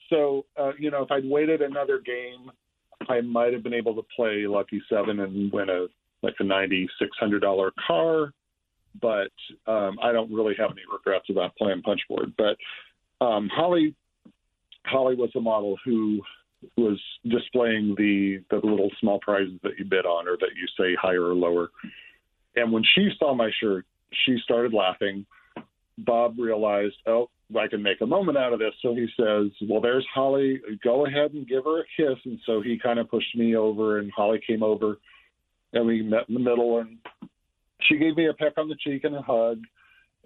so 0.10 0.46
uh, 0.58 0.72
you 0.80 0.92
know, 0.92 1.04
if 1.04 1.12
I'd 1.12 1.26
waited 1.26 1.62
another 1.62 2.00
game, 2.00 2.52
I 3.10 3.22
might 3.22 3.54
have 3.54 3.64
been 3.64 3.74
able 3.74 3.96
to 3.96 4.06
play 4.16 4.48
Lucky 4.48 4.82
Seven 4.90 5.20
and 5.20 5.52
win 5.52 5.70
a 5.70 5.88
like 6.24 6.36
a 6.40 6.44
ninety 6.44 6.88
six 7.00 7.12
hundred 7.20 7.42
dollar 7.42 7.72
car. 7.86 8.32
But 9.02 9.32
um, 9.68 9.98
I 10.02 10.14
don't 10.14 10.32
really 10.32 10.56
have 10.58 10.72
any 10.72 10.84
regrets 10.92 11.26
about 11.30 11.56
playing 11.58 11.82
Punchboard. 11.82 12.34
But 12.38 12.56
um, 13.26 13.50
Holly, 13.54 13.94
Holly 14.86 15.16
was 15.16 15.32
a 15.36 15.42
model 15.42 15.76
who 15.84 16.22
was 16.78 17.02
displaying 17.24 17.96
the 17.98 18.44
the 18.50 18.58
little 18.58 18.90
small 19.00 19.20
prizes 19.20 19.60
that 19.64 19.74
you 19.78 19.86
bid 19.86 20.06
on 20.06 20.28
or 20.28 20.38
that 20.38 20.52
you 20.56 20.68
say 20.78 20.96
higher 21.00 21.24
or 21.24 21.34
lower. 21.34 21.70
And 22.56 22.72
when 22.72 22.84
she 22.96 23.10
saw 23.20 23.34
my 23.34 23.50
shirt, 23.62 23.86
she 24.26 24.38
started 24.44 24.74
laughing. 24.74 25.26
Bob 25.98 26.36
realized, 26.38 26.96
oh, 27.08 27.30
I 27.58 27.68
can 27.68 27.82
make 27.82 28.02
a 28.02 28.06
moment 28.06 28.38
out 28.38 28.54
of 28.54 28.60
this. 28.60 28.74
So 28.82 28.96
he 28.96 29.08
says, 29.18 29.52
well, 29.70 29.82
there's 29.82 30.06
Holly. 30.14 30.60
Go 30.84 31.06
ahead 31.06 31.32
and 31.34 31.48
give 31.48 31.64
her 31.66 31.82
a 31.82 31.84
kiss. 31.96 32.20
And 32.26 32.40
so 32.46 32.62
he 32.62 32.80
kind 32.82 33.00
of 33.00 33.10
pushed 33.10 33.36
me 33.36 33.56
over, 33.56 34.00
and 34.00 34.12
Holly 34.16 34.40
came 34.46 34.64
over, 34.64 34.98
and 35.74 35.86
we 35.86 36.02
met 36.02 36.28
in 36.28 36.34
the 36.34 36.40
middle. 36.40 36.80
And 36.80 36.98
she 37.82 37.98
gave 37.98 38.18
me 38.18 38.28
a 38.28 38.34
peck 38.34 38.54
on 38.58 38.68
the 38.68 38.76
cheek 38.76 39.04
and 39.04 39.16
a 39.16 39.22
hug. 39.22 39.60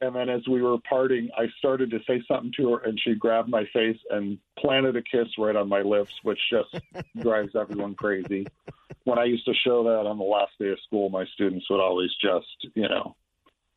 And 0.01 0.15
then 0.15 0.29
as 0.29 0.47
we 0.47 0.61
were 0.61 0.77
parting, 0.87 1.29
I 1.37 1.45
started 1.57 1.91
to 1.91 1.99
say 2.07 2.21
something 2.27 2.51
to 2.57 2.73
her, 2.73 2.79
and 2.79 2.99
she 3.03 3.15
grabbed 3.15 3.49
my 3.49 3.65
face 3.73 3.97
and 4.09 4.37
planted 4.57 4.95
a 4.95 5.01
kiss 5.01 5.27
right 5.37 5.55
on 5.55 5.67
my 5.67 5.81
lips, 5.81 6.13
which 6.23 6.39
just 6.51 6.83
drives 7.21 7.55
everyone 7.55 7.95
crazy. 7.95 8.47
When 9.03 9.19
I 9.19 9.25
used 9.25 9.45
to 9.45 9.53
show 9.53 9.83
that 9.83 10.07
on 10.07 10.17
the 10.17 10.23
last 10.23 10.51
day 10.59 10.69
of 10.69 10.79
school, 10.85 11.09
my 11.09 11.25
students 11.33 11.65
would 11.69 11.81
always 11.81 12.09
just, 12.21 12.47
you 12.75 12.87
know, 12.87 13.15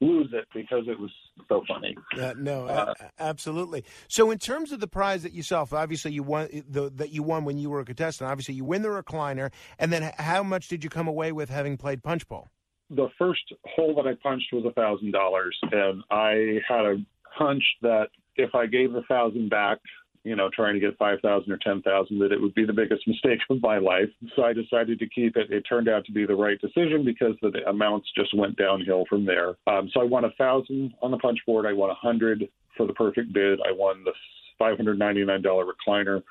lose 0.00 0.28
it 0.32 0.46
because 0.52 0.84
it 0.88 0.98
was 0.98 1.10
so 1.48 1.62
funny. 1.66 1.96
Uh, 2.20 2.34
no, 2.36 2.66
a- 2.66 2.94
a- 2.98 3.10
absolutely. 3.20 3.84
So, 4.08 4.30
in 4.30 4.38
terms 4.38 4.72
of 4.72 4.80
the 4.80 4.88
prize 4.88 5.22
that 5.22 5.32
yourself, 5.32 5.72
obviously 5.72 6.12
you 6.12 6.22
won 6.22 6.48
the, 6.68 6.90
that 6.96 7.10
you 7.10 7.22
won 7.22 7.44
when 7.44 7.58
you 7.58 7.70
were 7.70 7.80
a 7.80 7.84
contestant. 7.84 8.30
Obviously, 8.30 8.54
you 8.54 8.64
win 8.64 8.82
the 8.82 8.88
recliner, 8.88 9.52
and 9.78 9.92
then 9.92 10.12
how 10.18 10.42
much 10.42 10.68
did 10.68 10.84
you 10.84 10.90
come 10.90 11.08
away 11.08 11.32
with 11.32 11.48
having 11.48 11.76
played 11.76 12.02
punch 12.02 12.28
bowl? 12.28 12.48
The 12.94 13.08
first 13.18 13.42
hole 13.64 13.94
that 13.96 14.06
I 14.06 14.14
punched 14.22 14.52
was 14.52 14.64
a 14.64 14.72
thousand 14.72 15.12
dollars, 15.12 15.58
and 15.70 16.02
I 16.10 16.60
had 16.68 16.84
a 16.84 16.96
hunch 17.24 17.64
that 17.82 18.08
if 18.36 18.54
I 18.54 18.66
gave 18.66 18.92
the 18.92 19.02
thousand 19.08 19.48
back, 19.50 19.78
you 20.24 20.36
know, 20.36 20.50
trying 20.54 20.74
to 20.74 20.80
get 20.80 20.96
five 20.98 21.18
thousand 21.20 21.52
or 21.52 21.58
ten 21.58 21.82
thousand, 21.82 22.18
that 22.18 22.32
it 22.32 22.40
would 22.40 22.54
be 22.54 22.66
the 22.66 22.72
biggest 22.72 23.02
mistake 23.06 23.40
of 23.50 23.62
my 23.62 23.78
life. 23.78 24.10
So 24.36 24.44
I 24.44 24.52
decided 24.52 24.98
to 24.98 25.08
keep 25.08 25.36
it. 25.36 25.50
It 25.50 25.62
turned 25.62 25.88
out 25.88 26.04
to 26.06 26.12
be 26.12 26.26
the 26.26 26.34
right 26.34 26.60
decision 26.60 27.04
because 27.04 27.34
the 27.40 27.52
amounts 27.68 28.08
just 28.16 28.36
went 28.36 28.56
downhill 28.56 29.04
from 29.08 29.24
there. 29.24 29.54
Um, 29.66 29.90
so 29.92 30.00
I 30.00 30.04
won 30.04 30.24
a 30.24 30.32
thousand 30.32 30.94
on 31.02 31.10
the 31.10 31.18
punch 31.18 31.38
board. 31.46 31.66
I 31.66 31.72
won 31.72 31.90
a 31.90 31.94
hundred 31.94 32.48
for 32.76 32.86
the 32.86 32.94
perfect 32.94 33.32
bid. 33.32 33.58
I 33.60 33.72
won 33.72 34.04
the 34.04 34.12
five 34.58 34.76
hundred 34.76 34.98
ninety 34.98 35.24
nine 35.24 35.42
dollar 35.42 35.64
recliner, 35.64 36.22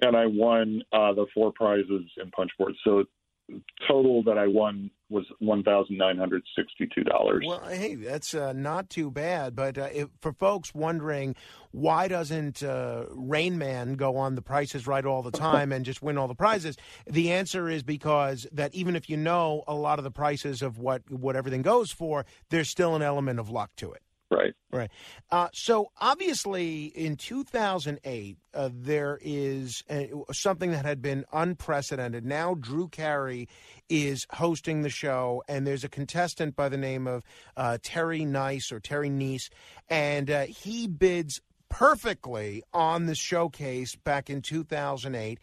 and 0.00 0.16
I 0.16 0.26
won 0.26 0.82
uh, 0.92 1.12
the 1.12 1.26
four 1.34 1.52
prizes 1.52 2.04
in 2.16 2.30
punch 2.30 2.50
board. 2.58 2.74
So 2.84 3.04
total 3.88 4.22
that 4.22 4.38
I 4.38 4.46
won 4.46 4.90
was 5.10 5.26
one 5.38 5.62
thousand 5.62 5.98
nine 5.98 6.16
hundred 6.16 6.42
sixty-two 6.56 7.04
dollars. 7.04 7.44
Well, 7.46 7.62
hey, 7.68 7.96
that's 7.96 8.34
uh, 8.34 8.52
not 8.52 8.88
too 8.88 9.10
bad. 9.10 9.54
But 9.54 9.76
uh, 9.76 9.88
if, 9.92 10.08
for 10.20 10.32
folks 10.32 10.74
wondering 10.74 11.34
why 11.72 12.08
doesn't 12.08 12.62
uh, 12.62 13.04
Rain 13.10 13.58
Man 13.58 13.94
go 13.94 14.16
on 14.16 14.34
The 14.34 14.42
Price 14.42 14.74
is 14.74 14.86
Right 14.86 15.04
all 15.04 15.22
the 15.22 15.30
time 15.30 15.72
and 15.72 15.84
just 15.84 16.02
win 16.02 16.18
all 16.18 16.28
the 16.28 16.34
prizes, 16.34 16.76
the 17.06 17.32
answer 17.32 17.68
is 17.68 17.82
because 17.82 18.46
that 18.52 18.74
even 18.74 18.96
if 18.96 19.08
you 19.08 19.16
know 19.16 19.64
a 19.66 19.74
lot 19.74 19.98
of 19.98 20.04
the 20.04 20.10
prices 20.10 20.62
of 20.62 20.78
what 20.78 21.02
what 21.10 21.36
everything 21.36 21.62
goes 21.62 21.90
for, 21.90 22.24
there's 22.50 22.68
still 22.68 22.96
an 22.96 23.02
element 23.02 23.38
of 23.38 23.50
luck 23.50 23.70
to 23.76 23.92
it. 23.92 24.02
Right. 24.30 24.54
Right. 24.70 24.90
Uh, 25.32 25.48
so 25.52 25.90
obviously, 26.00 26.84
in 26.84 27.16
2008, 27.16 28.38
uh, 28.54 28.70
there 28.72 29.18
is 29.20 29.82
uh 29.90 30.04
something 30.32 30.70
that 30.70 30.84
had 30.84 31.02
been 31.02 31.24
unprecedented. 31.32 32.24
Now, 32.24 32.54
Drew 32.54 32.86
Carey 32.88 33.48
is 33.88 34.28
hosting 34.30 34.82
the 34.82 34.88
show, 34.88 35.42
and 35.48 35.66
there's 35.66 35.82
a 35.82 35.88
contestant 35.88 36.54
by 36.54 36.68
the 36.68 36.76
name 36.76 37.08
of 37.08 37.24
uh, 37.56 37.78
Terry 37.82 38.20
Kniess 38.20 38.70
or 38.70 38.78
Terry 38.78 39.10
Kniess, 39.10 39.50
and 39.88 40.30
uh, 40.30 40.42
he 40.44 40.86
bids 40.86 41.40
perfectly 41.68 42.62
on 42.72 43.06
the 43.06 43.14
showcase 43.14 43.96
back 43.96 44.30
in 44.30 44.42
2008. 44.42 45.38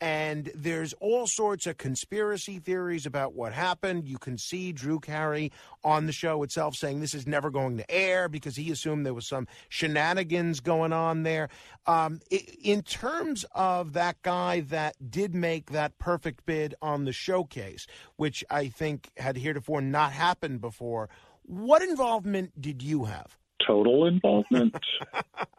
And 0.00 0.50
there's 0.54 0.92
all 0.94 1.26
sorts 1.26 1.66
of 1.66 1.78
conspiracy 1.78 2.58
theories 2.58 3.06
about 3.06 3.34
what 3.34 3.52
happened. 3.52 4.08
You 4.08 4.18
can 4.18 4.38
see 4.38 4.72
Drew 4.72 5.00
Carey 5.00 5.52
on 5.84 6.06
the 6.06 6.12
show 6.12 6.42
itself 6.42 6.74
saying 6.76 7.00
this 7.00 7.14
is 7.14 7.26
never 7.26 7.50
going 7.50 7.76
to 7.78 7.90
air 7.90 8.28
because 8.28 8.56
he 8.56 8.70
assumed 8.70 9.04
there 9.04 9.14
was 9.14 9.28
some 9.28 9.46
shenanigans 9.68 10.60
going 10.60 10.92
on 10.92 11.22
there. 11.22 11.48
Um, 11.86 12.20
in 12.62 12.82
terms 12.82 13.44
of 13.52 13.92
that 13.94 14.20
guy 14.22 14.60
that 14.60 15.10
did 15.10 15.34
make 15.34 15.70
that 15.70 15.98
perfect 15.98 16.46
bid 16.46 16.74
on 16.80 17.04
the 17.04 17.12
showcase, 17.12 17.86
which 18.16 18.44
I 18.50 18.68
think 18.68 19.10
had 19.16 19.36
heretofore 19.36 19.80
not 19.80 20.12
happened 20.12 20.60
before, 20.60 21.08
what 21.42 21.82
involvement 21.82 22.60
did 22.60 22.82
you 22.82 23.04
have? 23.04 23.36
total 23.66 24.06
involvement. 24.06 24.74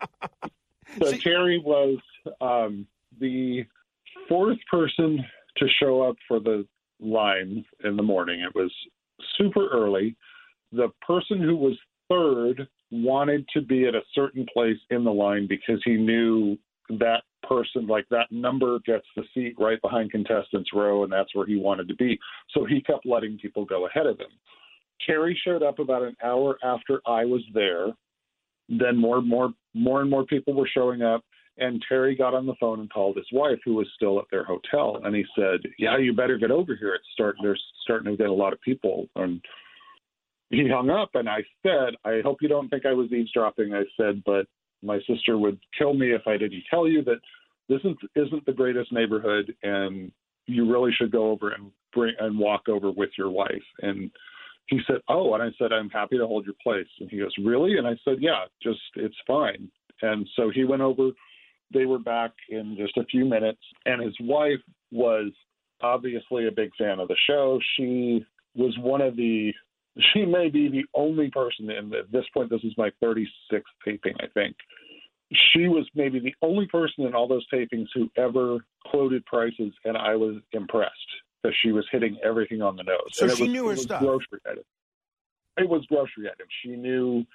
so 1.01 1.11
Terry 1.13 1.59
was 1.59 1.97
um, 2.39 2.87
the 3.19 3.65
fourth 4.27 4.57
person 4.69 5.23
to 5.57 5.65
show 5.79 6.01
up 6.01 6.15
for 6.27 6.39
the 6.39 6.65
line 6.99 7.65
in 7.83 7.95
the 7.95 8.03
morning. 8.03 8.41
It 8.41 8.55
was 8.55 8.71
super 9.37 9.67
early. 9.69 10.15
The 10.71 10.89
person 11.05 11.41
who 11.41 11.55
was 11.55 11.77
third 12.09 12.67
wanted 12.91 13.47
to 13.53 13.61
be 13.61 13.87
at 13.87 13.95
a 13.95 14.01
certain 14.13 14.45
place 14.53 14.77
in 14.89 15.03
the 15.03 15.11
line 15.11 15.47
because 15.47 15.81
he 15.83 15.95
knew 15.95 16.57
that 16.89 17.23
person, 17.47 17.87
like 17.87 18.05
that 18.09 18.31
number, 18.31 18.79
gets 18.85 19.05
the 19.15 19.23
seat 19.33 19.55
right 19.57 19.81
behind 19.81 20.11
contestants 20.11 20.69
row, 20.73 21.03
and 21.03 21.11
that's 21.11 21.33
where 21.35 21.45
he 21.45 21.57
wanted 21.57 21.87
to 21.87 21.95
be. 21.95 22.19
So 22.51 22.65
he 22.65 22.81
kept 22.81 23.05
letting 23.05 23.37
people 23.37 23.65
go 23.65 23.87
ahead 23.87 24.05
of 24.05 24.19
him. 24.19 24.27
Terry 25.05 25.39
showed 25.43 25.63
up 25.63 25.79
about 25.79 26.03
an 26.03 26.15
hour 26.23 26.57
after 26.63 27.01
I 27.05 27.25
was 27.25 27.41
there. 27.53 27.87
Then 28.69 28.97
more, 28.97 29.21
more, 29.21 29.53
more 29.73 30.01
and 30.01 30.09
more 30.09 30.25
people 30.25 30.53
were 30.53 30.69
showing 30.71 31.01
up, 31.01 31.23
and 31.57 31.83
Terry 31.87 32.15
got 32.15 32.33
on 32.33 32.45
the 32.45 32.55
phone 32.59 32.79
and 32.79 32.91
called 32.91 33.17
his 33.17 33.27
wife, 33.31 33.59
who 33.65 33.75
was 33.75 33.87
still 33.95 34.19
at 34.19 34.25
their 34.31 34.43
hotel, 34.43 35.01
and 35.03 35.15
he 35.15 35.25
said, 35.35 35.59
"Yeah, 35.77 35.97
you 35.97 36.13
better 36.13 36.37
get 36.37 36.51
over 36.51 36.75
here. 36.75 36.93
It's 36.95 37.07
starting. 37.11 37.43
There's 37.43 37.63
starting 37.83 38.11
to 38.11 38.17
get 38.17 38.29
a 38.29 38.33
lot 38.33 38.53
of 38.53 38.61
people." 38.61 39.09
And 39.15 39.41
he 40.49 40.67
hung 40.67 40.89
up, 40.89 41.15
and 41.15 41.29
I 41.29 41.43
said, 41.63 41.95
"I 42.03 42.21
hope 42.21 42.41
you 42.41 42.47
don't 42.47 42.69
think 42.69 42.85
I 42.85 42.93
was 42.93 43.11
eavesdropping." 43.11 43.73
I 43.73 43.85
said, 43.97 44.23
"But 44.23 44.47
my 44.81 44.99
sister 45.01 45.37
would 45.37 45.59
kill 45.77 45.93
me 45.93 46.11
if 46.11 46.27
I 46.27 46.37
didn't 46.37 46.63
tell 46.69 46.87
you 46.87 47.03
that 47.03 47.19
this 47.67 47.79
isn't, 47.81 47.99
isn't 48.15 48.45
the 48.45 48.53
greatest 48.53 48.91
neighborhood, 48.91 49.55
and 49.63 50.11
you 50.47 50.69
really 50.69 50.91
should 50.93 51.11
go 51.11 51.31
over 51.31 51.51
and 51.51 51.71
bring 51.93 52.15
and 52.19 52.37
walk 52.39 52.69
over 52.69 52.91
with 52.91 53.11
your 53.17 53.29
wife." 53.29 53.63
And 53.81 54.09
he 54.67 54.79
said, 54.87 55.01
"Oh," 55.07 55.33
and 55.33 55.43
I 55.43 55.51
said, 55.57 55.73
"I'm 55.73 55.89
happy 55.89 56.17
to 56.17 56.27
hold 56.27 56.45
your 56.45 56.55
place." 56.63 56.87
And 56.99 57.09
he 57.09 57.17
goes, 57.17 57.37
"Really?" 57.37 57.77
And 57.77 57.87
I 57.87 57.95
said, 58.03 58.21
"Yeah, 58.21 58.45
just 58.61 58.81
it's 58.95 59.19
fine." 59.27 59.69
And 60.01 60.27
so 60.35 60.49
he 60.49 60.63
went 60.63 60.81
over. 60.81 61.11
They 61.73 61.85
were 61.85 61.99
back 61.99 62.31
in 62.49 62.75
just 62.77 62.97
a 62.97 63.05
few 63.05 63.25
minutes, 63.25 63.61
and 63.85 64.01
his 64.01 64.15
wife 64.19 64.59
was 64.91 65.31
obviously 65.81 66.47
a 66.47 66.51
big 66.51 66.71
fan 66.77 66.99
of 66.99 67.07
the 67.07 67.15
show. 67.27 67.59
She 67.77 68.25
was 68.55 68.77
one 68.79 69.01
of 69.01 69.15
the. 69.15 69.53
She 70.13 70.25
may 70.25 70.47
be 70.47 70.69
the 70.69 70.85
only 70.93 71.29
person, 71.31 71.69
and 71.69 71.93
at 71.93 72.09
this 72.13 72.23
point, 72.33 72.49
this 72.49 72.63
is 72.63 72.71
my 72.77 72.91
36th 73.03 73.25
taping, 73.83 74.13
I 74.21 74.27
think. 74.33 74.55
She 75.33 75.67
was 75.67 75.85
maybe 75.93 76.19
the 76.19 76.33
only 76.41 76.65
person 76.67 77.05
in 77.05 77.13
all 77.13 77.27
those 77.27 77.45
tapings 77.53 77.87
who 77.93 78.09
ever 78.17 78.59
quoted 78.85 79.25
prices, 79.25 79.73
and 79.83 79.97
I 79.97 80.15
was 80.15 80.35
impressed 80.53 80.93
that 81.43 81.51
she 81.61 81.73
was 81.73 81.85
hitting 81.91 82.17
everything 82.23 82.61
on 82.61 82.77
the 82.77 82.83
nose. 82.83 82.99
So 83.11 83.25
And 83.25 83.35
she 83.35 83.43
was- 83.43 83.51
knew 83.51 83.63
it 83.63 83.63
her 83.63 83.69
was 83.71 83.81
stuff. 83.81 84.01
Grocery 84.01 84.39
items. 84.45 84.65
It 85.57 85.67
was 85.67 85.85
grocery 85.87 86.27
items. 86.29 86.49
She 86.63 86.69
knew. 86.69 87.25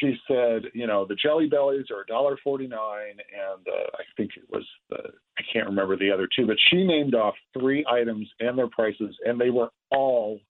She 0.00 0.14
said, 0.28 0.62
you 0.74 0.86
know, 0.86 1.06
the 1.06 1.14
Jelly 1.14 1.46
Bellies 1.46 1.86
are 1.90 2.02
a 2.02 2.06
dollar 2.06 2.38
forty 2.44 2.66
nine, 2.66 3.16
and 3.16 3.66
uh, 3.66 3.86
I 3.94 4.02
think 4.16 4.32
it 4.36 4.44
was 4.50 4.64
the 4.90 4.98
I 5.38 5.42
can't 5.52 5.66
remember 5.66 5.96
the 5.96 6.10
other 6.10 6.28
two, 6.36 6.46
but 6.46 6.56
she 6.70 6.84
named 6.84 7.14
off 7.14 7.34
three 7.58 7.84
items 7.90 8.28
and 8.40 8.58
their 8.58 8.68
prices, 8.68 9.16
and 9.24 9.40
they 9.40 9.50
were 9.50 9.70
all 9.90 10.40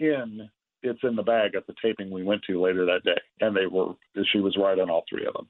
in. 0.00 0.48
It's 0.82 1.00
in 1.02 1.16
the 1.16 1.22
bag 1.22 1.54
at 1.56 1.66
the 1.66 1.74
taping 1.82 2.10
we 2.10 2.22
went 2.22 2.42
to 2.44 2.60
later 2.60 2.84
that 2.86 3.04
day, 3.04 3.20
and 3.40 3.56
they 3.56 3.66
were. 3.66 3.94
She 4.32 4.40
was 4.40 4.56
right 4.56 4.78
on 4.78 4.90
all 4.90 5.04
three 5.08 5.26
of 5.26 5.34
them. 5.34 5.48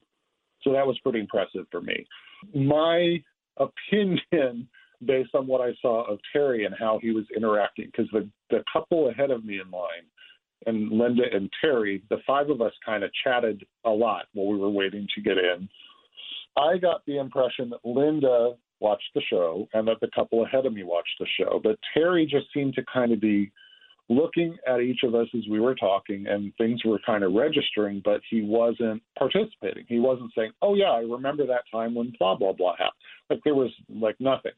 So 0.63 0.73
that 0.73 0.87
was 0.87 0.97
pretty 0.99 1.19
impressive 1.19 1.65
for 1.71 1.81
me. 1.81 2.05
My 2.53 3.21
opinion, 3.57 4.67
based 5.05 5.35
on 5.35 5.47
what 5.47 5.61
I 5.61 5.73
saw 5.81 6.03
of 6.05 6.19
Terry 6.33 6.65
and 6.65 6.75
how 6.77 6.99
he 7.01 7.11
was 7.11 7.25
interacting, 7.35 7.85
because 7.85 8.09
the 8.11 8.29
the 8.49 8.63
couple 8.71 9.09
ahead 9.09 9.31
of 9.31 9.45
me 9.45 9.59
in 9.59 9.69
line, 9.71 10.05
and 10.65 10.91
Linda 10.91 11.23
and 11.31 11.49
Terry, 11.61 12.03
the 12.09 12.17
five 12.25 12.49
of 12.49 12.61
us 12.61 12.73
kind 12.85 13.03
of 13.03 13.11
chatted 13.23 13.63
a 13.85 13.89
lot 13.89 14.25
while 14.33 14.47
we 14.47 14.57
were 14.57 14.69
waiting 14.69 15.07
to 15.15 15.21
get 15.21 15.37
in. 15.37 15.69
I 16.57 16.77
got 16.77 17.05
the 17.05 17.19
impression 17.19 17.69
that 17.69 17.85
Linda 17.85 18.53
watched 18.79 19.09
the 19.13 19.21
show 19.29 19.67
and 19.73 19.87
that 19.87 19.99
the 20.01 20.09
couple 20.13 20.43
ahead 20.43 20.65
of 20.65 20.73
me 20.73 20.83
watched 20.83 21.15
the 21.19 21.27
show, 21.39 21.59
but 21.63 21.77
Terry 21.93 22.25
just 22.25 22.47
seemed 22.53 22.73
to 22.75 22.83
kind 22.91 23.11
of 23.11 23.21
be 23.21 23.51
looking 24.09 24.57
at 24.65 24.79
each 24.79 25.01
of 25.03 25.15
us 25.15 25.27
as 25.35 25.43
we 25.49 25.59
were 25.59 25.75
talking 25.75 26.27
and 26.27 26.53
things 26.57 26.83
were 26.85 26.99
kind 27.05 27.23
of 27.23 27.33
registering, 27.33 28.01
but 28.05 28.21
he 28.29 28.41
wasn't 28.41 29.01
participating. 29.17 29.85
He 29.87 29.99
wasn't 29.99 30.31
saying, 30.35 30.51
Oh 30.61 30.75
yeah, 30.75 30.91
I 30.91 30.99
remember 30.99 31.45
that 31.47 31.63
time 31.71 31.93
when 31.93 32.13
blah 32.17 32.35
blah 32.35 32.53
blah 32.53 32.73
happened. 32.73 32.93
Like 33.29 33.39
there 33.43 33.55
was 33.55 33.71
like 33.89 34.15
nothing. 34.19 34.53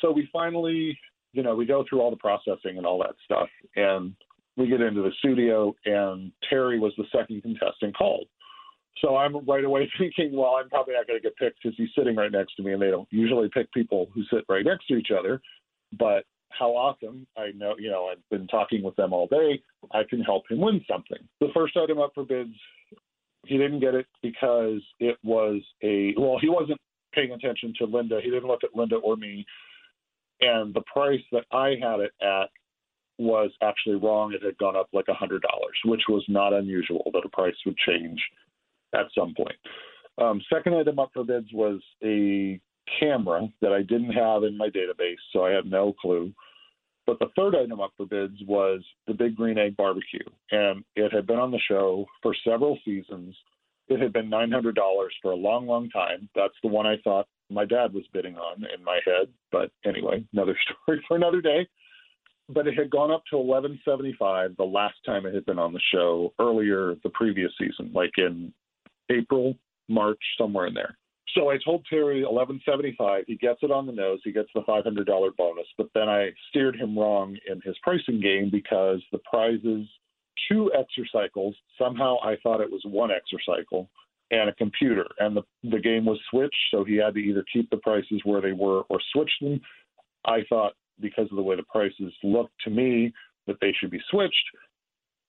So 0.00 0.10
we 0.10 0.28
finally, 0.32 0.98
you 1.32 1.42
know, 1.42 1.54
we 1.54 1.66
go 1.66 1.84
through 1.88 2.00
all 2.00 2.10
the 2.10 2.16
processing 2.16 2.76
and 2.76 2.86
all 2.86 2.98
that 2.98 3.14
stuff 3.24 3.48
and 3.76 4.14
we 4.56 4.68
get 4.68 4.80
into 4.80 5.02
the 5.02 5.12
studio 5.18 5.74
and 5.84 6.32
Terry 6.48 6.78
was 6.78 6.92
the 6.96 7.04
second 7.12 7.42
contestant 7.42 7.96
called. 7.96 8.26
So 9.00 9.16
I'm 9.16 9.44
right 9.46 9.64
away 9.64 9.90
thinking, 9.98 10.36
well, 10.36 10.56
I'm 10.60 10.68
probably 10.68 10.94
not 10.94 11.06
going 11.06 11.20
to 11.20 11.22
get 11.22 11.36
picked 11.36 11.62
because 11.62 11.76
he's 11.76 11.88
sitting 11.96 12.16
right 12.16 12.32
next 12.32 12.54
to 12.56 12.62
me, 12.62 12.72
and 12.72 12.82
they 12.82 12.90
don't 12.90 13.08
usually 13.10 13.48
pick 13.52 13.72
people 13.72 14.08
who 14.14 14.22
sit 14.32 14.44
right 14.48 14.64
next 14.64 14.86
to 14.86 14.96
each 14.96 15.10
other. 15.16 15.40
But 15.98 16.24
how 16.58 16.70
awesome! 16.70 17.26
I 17.36 17.50
know, 17.54 17.74
you 17.78 17.90
know, 17.90 18.06
I've 18.06 18.22
been 18.30 18.46
talking 18.46 18.82
with 18.82 18.94
them 18.96 19.12
all 19.12 19.26
day. 19.26 19.60
I 19.92 20.02
can 20.08 20.20
help 20.20 20.44
him 20.48 20.60
win 20.60 20.84
something. 20.88 21.18
The 21.40 21.48
first 21.54 21.76
item 21.76 21.98
up 21.98 22.12
for 22.14 22.24
bids, 22.24 22.54
he 23.46 23.58
didn't 23.58 23.80
get 23.80 23.94
it 23.94 24.06
because 24.22 24.80
it 25.00 25.16
was 25.22 25.60
a 25.82 26.14
well, 26.16 26.38
he 26.40 26.48
wasn't 26.48 26.80
paying 27.12 27.32
attention 27.32 27.74
to 27.78 27.86
Linda. 27.86 28.20
He 28.22 28.30
didn't 28.30 28.48
look 28.48 28.64
at 28.64 28.74
Linda 28.74 28.96
or 28.96 29.16
me, 29.16 29.44
and 30.40 30.72
the 30.74 30.82
price 30.92 31.22
that 31.32 31.44
I 31.52 31.74
had 31.80 32.00
it 32.00 32.12
at 32.22 32.50
was 33.18 33.50
actually 33.62 33.96
wrong. 33.96 34.32
It 34.32 34.42
had 34.42 34.58
gone 34.58 34.76
up 34.76 34.88
like 34.92 35.06
a 35.08 35.14
hundred 35.14 35.42
dollars, 35.42 35.78
which 35.84 36.02
was 36.08 36.24
not 36.28 36.52
unusual 36.52 37.10
that 37.12 37.24
a 37.24 37.28
price 37.28 37.54
would 37.64 37.76
change 37.78 38.20
at 38.94 39.06
some 39.16 39.34
point. 39.36 39.56
Um, 40.18 40.40
second 40.52 40.74
item 40.74 40.98
up 40.98 41.10
for 41.12 41.24
bids 41.24 41.48
was 41.52 41.80
a 42.02 42.60
camera 43.00 43.48
that 43.60 43.72
I 43.72 43.82
didn't 43.82 44.12
have 44.12 44.44
in 44.44 44.56
my 44.56 44.68
database, 44.68 45.16
so 45.32 45.44
I 45.44 45.50
had 45.50 45.66
no 45.66 45.92
clue. 45.92 46.32
But 47.06 47.18
the 47.18 47.28
third 47.36 47.54
item 47.54 47.80
up 47.80 47.92
for 47.96 48.06
bids 48.06 48.36
was 48.46 48.82
the 49.06 49.14
Big 49.14 49.36
Green 49.36 49.58
Egg 49.58 49.76
Barbecue, 49.76 50.24
and 50.50 50.84
it 50.96 51.12
had 51.12 51.26
been 51.26 51.38
on 51.38 51.50
the 51.50 51.60
show 51.68 52.06
for 52.22 52.34
several 52.46 52.78
seasons. 52.84 53.36
It 53.88 54.00
had 54.00 54.12
been 54.12 54.30
nine 54.30 54.50
hundred 54.50 54.74
dollars 54.74 55.14
for 55.20 55.32
a 55.32 55.36
long, 55.36 55.66
long 55.66 55.90
time. 55.90 56.28
That's 56.34 56.54
the 56.62 56.68
one 56.68 56.86
I 56.86 56.96
thought 57.04 57.26
my 57.50 57.66
dad 57.66 57.92
was 57.92 58.04
bidding 58.12 58.36
on 58.36 58.64
in 58.76 58.82
my 58.82 59.00
head. 59.04 59.28
But 59.52 59.70
anyway, 59.84 60.24
another 60.32 60.56
story 60.84 61.04
for 61.06 61.16
another 61.16 61.42
day 61.42 61.68
but 62.48 62.66
it 62.66 62.74
had 62.74 62.90
gone 62.90 63.10
up 63.10 63.22
to 63.30 63.36
1175 63.36 64.56
the 64.56 64.64
last 64.64 64.96
time 65.06 65.26
it 65.26 65.34
had 65.34 65.46
been 65.46 65.58
on 65.58 65.72
the 65.72 65.80
show 65.92 66.32
earlier 66.40 66.94
the 67.02 67.10
previous 67.10 67.50
season 67.58 67.90
like 67.94 68.12
in 68.18 68.52
april 69.10 69.54
march 69.88 70.20
somewhere 70.38 70.66
in 70.66 70.74
there. 70.74 70.96
So 71.34 71.50
i 71.50 71.58
told 71.64 71.84
terry 71.88 72.22
1175 72.22 73.24
he 73.26 73.36
gets 73.36 73.60
it 73.62 73.70
on 73.70 73.86
the 73.86 73.92
nose 73.92 74.20
he 74.24 74.32
gets 74.32 74.48
the 74.54 74.62
$500 74.62 75.36
bonus 75.36 75.66
but 75.76 75.88
then 75.94 76.08
i 76.08 76.30
steered 76.50 76.76
him 76.76 76.98
wrong 76.98 77.36
in 77.48 77.60
his 77.64 77.76
pricing 77.82 78.20
game 78.20 78.50
because 78.50 79.02
the 79.12 79.18
prizes 79.30 79.86
two 80.48 80.70
exercycles 80.76 81.54
somehow 81.78 82.16
i 82.22 82.36
thought 82.42 82.60
it 82.60 82.70
was 82.70 82.82
one 82.84 83.10
exercycle 83.10 83.88
and 84.30 84.48
a 84.48 84.54
computer 84.54 85.06
and 85.18 85.36
the 85.36 85.42
the 85.70 85.78
game 85.78 86.04
was 86.04 86.18
switched 86.30 86.54
so 86.70 86.84
he 86.84 86.96
had 86.96 87.14
to 87.14 87.20
either 87.20 87.44
keep 87.52 87.68
the 87.70 87.76
prices 87.78 88.20
where 88.24 88.40
they 88.40 88.52
were 88.52 88.82
or 88.88 88.98
switch 89.12 89.30
them. 89.40 89.60
I 90.26 90.40
thought 90.48 90.72
because 91.00 91.28
of 91.30 91.36
the 91.36 91.42
way 91.42 91.56
the 91.56 91.62
prices 91.64 92.12
looked 92.22 92.54
to 92.64 92.70
me 92.70 93.12
that 93.46 93.56
they 93.60 93.72
should 93.78 93.90
be 93.90 94.00
switched. 94.10 94.34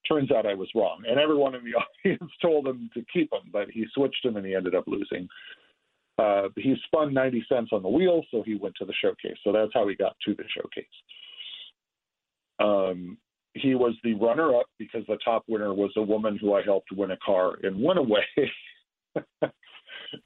Turns 0.07 0.31
out 0.31 0.45
I 0.45 0.53
was 0.53 0.69
wrong, 0.75 1.03
and 1.07 1.19
everyone 1.19 1.55
in 1.55 1.63
the 1.63 1.73
audience 2.11 2.31
told 2.41 2.67
him 2.67 2.89
to 2.93 3.03
keep 3.11 3.31
them, 3.31 3.49
but 3.51 3.69
he 3.71 3.85
switched 3.93 4.23
them 4.23 4.37
and 4.37 4.45
he 4.45 4.55
ended 4.55 4.75
up 4.75 4.85
losing. 4.87 5.27
Uh, 6.17 6.47
he 6.55 6.75
spun 6.85 7.13
90 7.13 7.45
cents 7.49 7.69
on 7.73 7.83
the 7.83 7.89
wheel, 7.89 8.23
so 8.31 8.41
he 8.43 8.55
went 8.55 8.75
to 8.75 8.85
the 8.85 8.93
showcase. 9.01 9.37
So 9.43 9.51
that's 9.51 9.71
how 9.73 9.87
he 9.87 9.95
got 9.95 10.15
to 10.25 10.33
the 10.33 10.43
showcase. 10.55 10.85
Um, 12.59 13.17
he 13.53 13.75
was 13.75 13.95
the 14.03 14.13
runner 14.13 14.55
up 14.55 14.67
because 14.77 15.03
the 15.07 15.17
top 15.23 15.43
winner 15.47 15.73
was 15.73 15.91
a 15.97 16.01
woman 16.01 16.37
who 16.39 16.53
I 16.53 16.61
helped 16.61 16.91
win 16.91 17.11
a 17.11 17.17
car 17.17 17.55
in 17.63 17.79
one 17.79 17.97
away. 17.97 18.25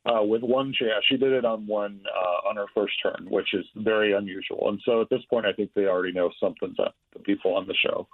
uh, 0.06 0.24
with 0.24 0.42
one 0.42 0.74
chance. 0.77 1.03
She 1.08 1.18
did 1.18 1.32
it 1.32 1.45
on 1.45 1.68
one 1.68 2.01
uh, 2.14 2.50
on 2.50 2.56
her 2.56 2.66
first 2.76 2.93
turn, 3.01 3.27
which 3.30 3.53
is 3.53 3.66
very 3.76 4.14
unusual. 4.14 4.69
And 4.69 4.80
so 4.85 5.01
at 5.01 5.09
this 5.09 5.22
point, 5.30 5.45
I 5.45 5.53
think 5.53 5.72
they 5.76 5.85
already 5.85 6.14
know 6.14 6.32
something's 6.40 6.80
up. 6.80 6.95
The 7.14 7.19
people 7.19 7.56
on 7.56 7.68
the 7.68 7.76
show. 7.76 8.08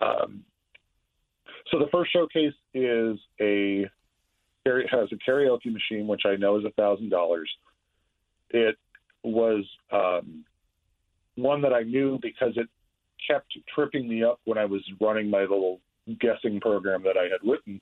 Um, 0.00 0.44
so 1.70 1.78
the 1.78 1.88
first 1.90 2.12
showcase 2.12 2.54
is 2.74 3.18
a 3.40 3.86
has 4.66 5.08
a 5.12 5.30
karaoke 5.30 5.72
machine, 5.72 6.06
which 6.06 6.22
I 6.24 6.36
know 6.36 6.58
is 6.58 6.64
a 6.64 6.70
thousand 6.70 7.10
dollars. 7.10 7.50
It 8.50 8.76
was 9.22 9.64
um, 9.92 10.44
one 11.36 11.62
that 11.62 11.72
I 11.72 11.82
knew 11.82 12.18
because 12.22 12.52
it 12.56 12.68
kept 13.28 13.52
tripping 13.74 14.08
me 14.08 14.22
up 14.22 14.40
when 14.44 14.58
I 14.58 14.64
was 14.64 14.82
running 15.00 15.30
my 15.30 15.40
little 15.40 15.80
guessing 16.20 16.60
program 16.60 17.02
that 17.04 17.16
I 17.16 17.24
had 17.24 17.48
written. 17.48 17.80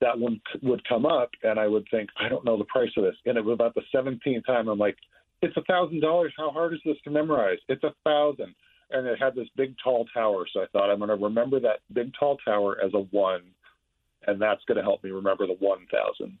That 0.00 0.18
one 0.18 0.40
would 0.62 0.86
come 0.88 1.06
up, 1.06 1.30
and 1.42 1.58
I 1.58 1.66
would 1.66 1.86
think, 1.90 2.08
I 2.20 2.28
don't 2.28 2.44
know 2.44 2.56
the 2.56 2.64
price 2.64 2.90
of 2.96 3.04
this. 3.04 3.16
And 3.26 3.36
it 3.36 3.44
was 3.44 3.54
about 3.54 3.74
the 3.74 3.82
17th 3.94 4.46
time. 4.46 4.68
I'm 4.68 4.78
like, 4.78 4.96
it's 5.42 5.56
a 5.56 5.62
thousand 5.62 6.00
dollars. 6.00 6.32
How 6.36 6.50
hard 6.50 6.72
is 6.74 6.80
this 6.84 6.96
to 7.04 7.10
memorize? 7.10 7.58
It's 7.68 7.84
a 7.84 7.94
thousand. 8.04 8.54
And 8.90 9.06
it 9.06 9.18
had 9.20 9.34
this 9.34 9.48
big 9.56 9.74
tall 9.82 10.06
tower. 10.14 10.46
So 10.52 10.60
I 10.60 10.66
thought 10.72 10.90
I'm 10.90 10.98
going 10.98 11.08
to 11.08 11.24
remember 11.24 11.60
that 11.60 11.80
big 11.92 12.12
tall 12.18 12.38
tower 12.44 12.78
as 12.82 12.92
a 12.94 13.00
one, 13.10 13.42
and 14.26 14.40
that's 14.40 14.62
going 14.66 14.76
to 14.76 14.82
help 14.82 15.02
me 15.04 15.10
remember 15.10 15.46
the 15.46 15.56
1,000. 15.58 16.38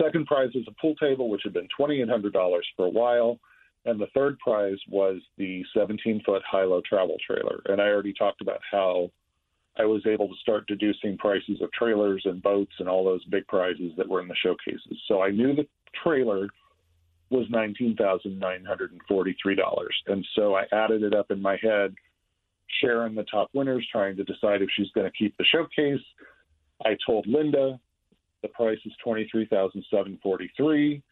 Second 0.00 0.26
prize 0.26 0.50
was 0.54 0.64
a 0.68 0.80
pool 0.80 0.94
table, 0.96 1.28
which 1.28 1.42
had 1.44 1.52
been 1.52 1.68
$2,800 1.78 2.32
for 2.76 2.86
a 2.86 2.90
while. 2.90 3.38
And 3.84 4.00
the 4.00 4.06
third 4.14 4.38
prize 4.38 4.78
was 4.88 5.20
the 5.38 5.64
17 5.76 6.22
foot 6.24 6.42
high 6.48 6.64
low 6.64 6.80
travel 6.88 7.16
trailer. 7.26 7.60
And 7.66 7.80
I 7.80 7.88
already 7.88 8.12
talked 8.12 8.40
about 8.40 8.60
how 8.70 9.10
I 9.78 9.84
was 9.84 10.04
able 10.06 10.28
to 10.28 10.34
start 10.40 10.66
deducing 10.66 11.18
prices 11.18 11.60
of 11.62 11.70
trailers 11.72 12.22
and 12.26 12.42
boats 12.42 12.72
and 12.78 12.88
all 12.88 13.04
those 13.04 13.24
big 13.26 13.46
prizes 13.46 13.92
that 13.96 14.08
were 14.08 14.20
in 14.20 14.26
the 14.28 14.34
showcases. 14.42 14.98
So 15.08 15.22
I 15.22 15.30
knew 15.30 15.54
the 15.54 15.66
trailer 16.02 16.48
was 17.30 17.46
$19,943. 17.48 19.86
And 20.06 20.26
so 20.34 20.54
I 20.54 20.64
added 20.72 21.02
it 21.02 21.14
up 21.14 21.30
in 21.30 21.40
my 21.40 21.56
head, 21.62 21.94
sharing 22.80 23.14
the 23.14 23.24
top 23.24 23.48
winners, 23.54 23.86
trying 23.90 24.16
to 24.16 24.24
decide 24.24 24.60
if 24.60 24.68
she's 24.76 24.90
going 24.94 25.10
to 25.10 25.18
keep 25.18 25.34
the 25.38 25.44
showcase. 25.44 26.04
I 26.84 26.98
told 27.06 27.26
Linda 27.26 27.80
the 28.42 28.48
price 28.48 28.78
is 28.84 28.92
23743 29.02 31.02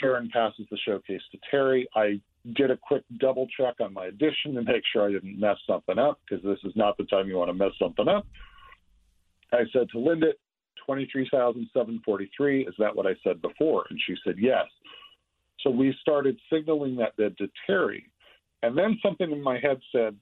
Sharon 0.00 0.30
passes 0.32 0.66
the 0.70 0.78
showcase 0.78 1.20
to 1.32 1.38
Terry. 1.50 1.86
I 1.94 2.20
did 2.52 2.70
a 2.70 2.76
quick 2.76 3.02
double 3.18 3.46
check 3.58 3.74
on 3.80 3.94
my 3.94 4.06
addition 4.06 4.54
to 4.54 4.62
make 4.62 4.82
sure 4.92 5.08
I 5.08 5.12
didn't 5.12 5.40
mess 5.40 5.56
something 5.66 5.98
up 5.98 6.20
because 6.28 6.44
this 6.44 6.58
is 6.64 6.76
not 6.76 6.96
the 6.98 7.04
time 7.04 7.26
you 7.26 7.36
want 7.36 7.48
to 7.48 7.54
mess 7.54 7.72
something 7.78 8.06
up. 8.06 8.26
I 9.52 9.62
said 9.72 9.88
to 9.92 9.98
Linda, 9.98 10.32
23,743. 10.86 12.66
Is 12.66 12.74
that 12.78 12.94
what 12.94 13.06
I 13.06 13.14
said 13.24 13.40
before? 13.40 13.84
And 13.88 13.98
she 14.06 14.14
said, 14.24 14.34
yes. 14.38 14.66
So 15.62 15.70
we 15.70 15.96
started 16.00 16.38
signaling 16.52 16.96
that 16.96 17.16
bid 17.16 17.38
to 17.38 17.48
Terry. 17.66 18.10
And 18.62 18.76
then 18.76 18.98
something 19.02 19.30
in 19.30 19.42
my 19.42 19.58
head 19.58 19.80
said, 19.92 20.16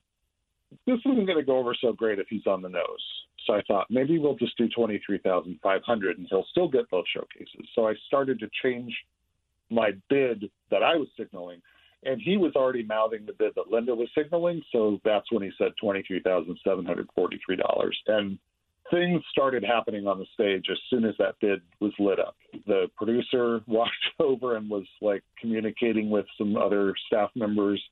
this 0.86 0.99
isn't 1.01 1.26
going 1.26 1.39
to 1.39 1.44
go 1.44 1.59
over 1.59 1.75
so 1.81 1.92
great 1.92 2.18
if 2.18 2.26
he's 2.28 2.47
on 2.47 2.62
the 2.62 2.68
nose. 2.68 2.84
So 3.47 3.55
I 3.55 3.62
thought 3.67 3.86
maybe 3.91 4.18
we'll 4.18 4.36
just 4.36 4.57
do 4.57 4.68
23,500 4.68 6.18
and 6.18 6.26
he'll 6.31 6.47
still 6.51 6.68
get 6.68 6.89
both 6.91 7.05
showcases. 7.12 7.68
So 7.75 7.89
I 7.89 7.94
started 8.07 8.39
to 8.41 8.49
change 8.62 8.94
my 9.70 9.91
bid 10.09 10.44
that 10.70 10.83
I 10.83 10.97
was 10.97 11.09
signaling. 11.18 11.60
And 12.05 12.21
he 12.21 12.37
was 12.37 12.57
already 12.57 12.83
mouthing 12.83 13.27
the 13.27 13.33
bid 13.33 13.53
that 13.55 13.71
Linda 13.71 13.95
was 13.95 14.09
signaling. 14.17 14.63
So 14.73 15.01
that's 15.05 15.31
when 15.31 15.43
he 15.43 15.53
said 15.57 15.73
$23,743. 15.83 17.93
And 18.09 18.39
things 18.91 19.23
started 19.31 19.65
happening 19.65 20.07
on 20.07 20.19
the 20.19 20.27
stage 20.35 20.67
as 20.71 20.79
soon 20.91 21.05
as 21.05 21.15
that 21.19 21.37
bid 21.41 21.61
was 21.81 21.93
lit 21.99 22.19
up. 22.19 22.37
The 22.67 22.89
producer 22.97 23.61
walked 23.67 23.93
over 24.19 24.57
and 24.57 24.69
was 24.69 24.87
like 25.01 25.23
communicating 25.41 26.11
with 26.11 26.27
some 26.37 26.57
other 26.57 26.95
staff 27.07 27.31
members. 27.35 27.83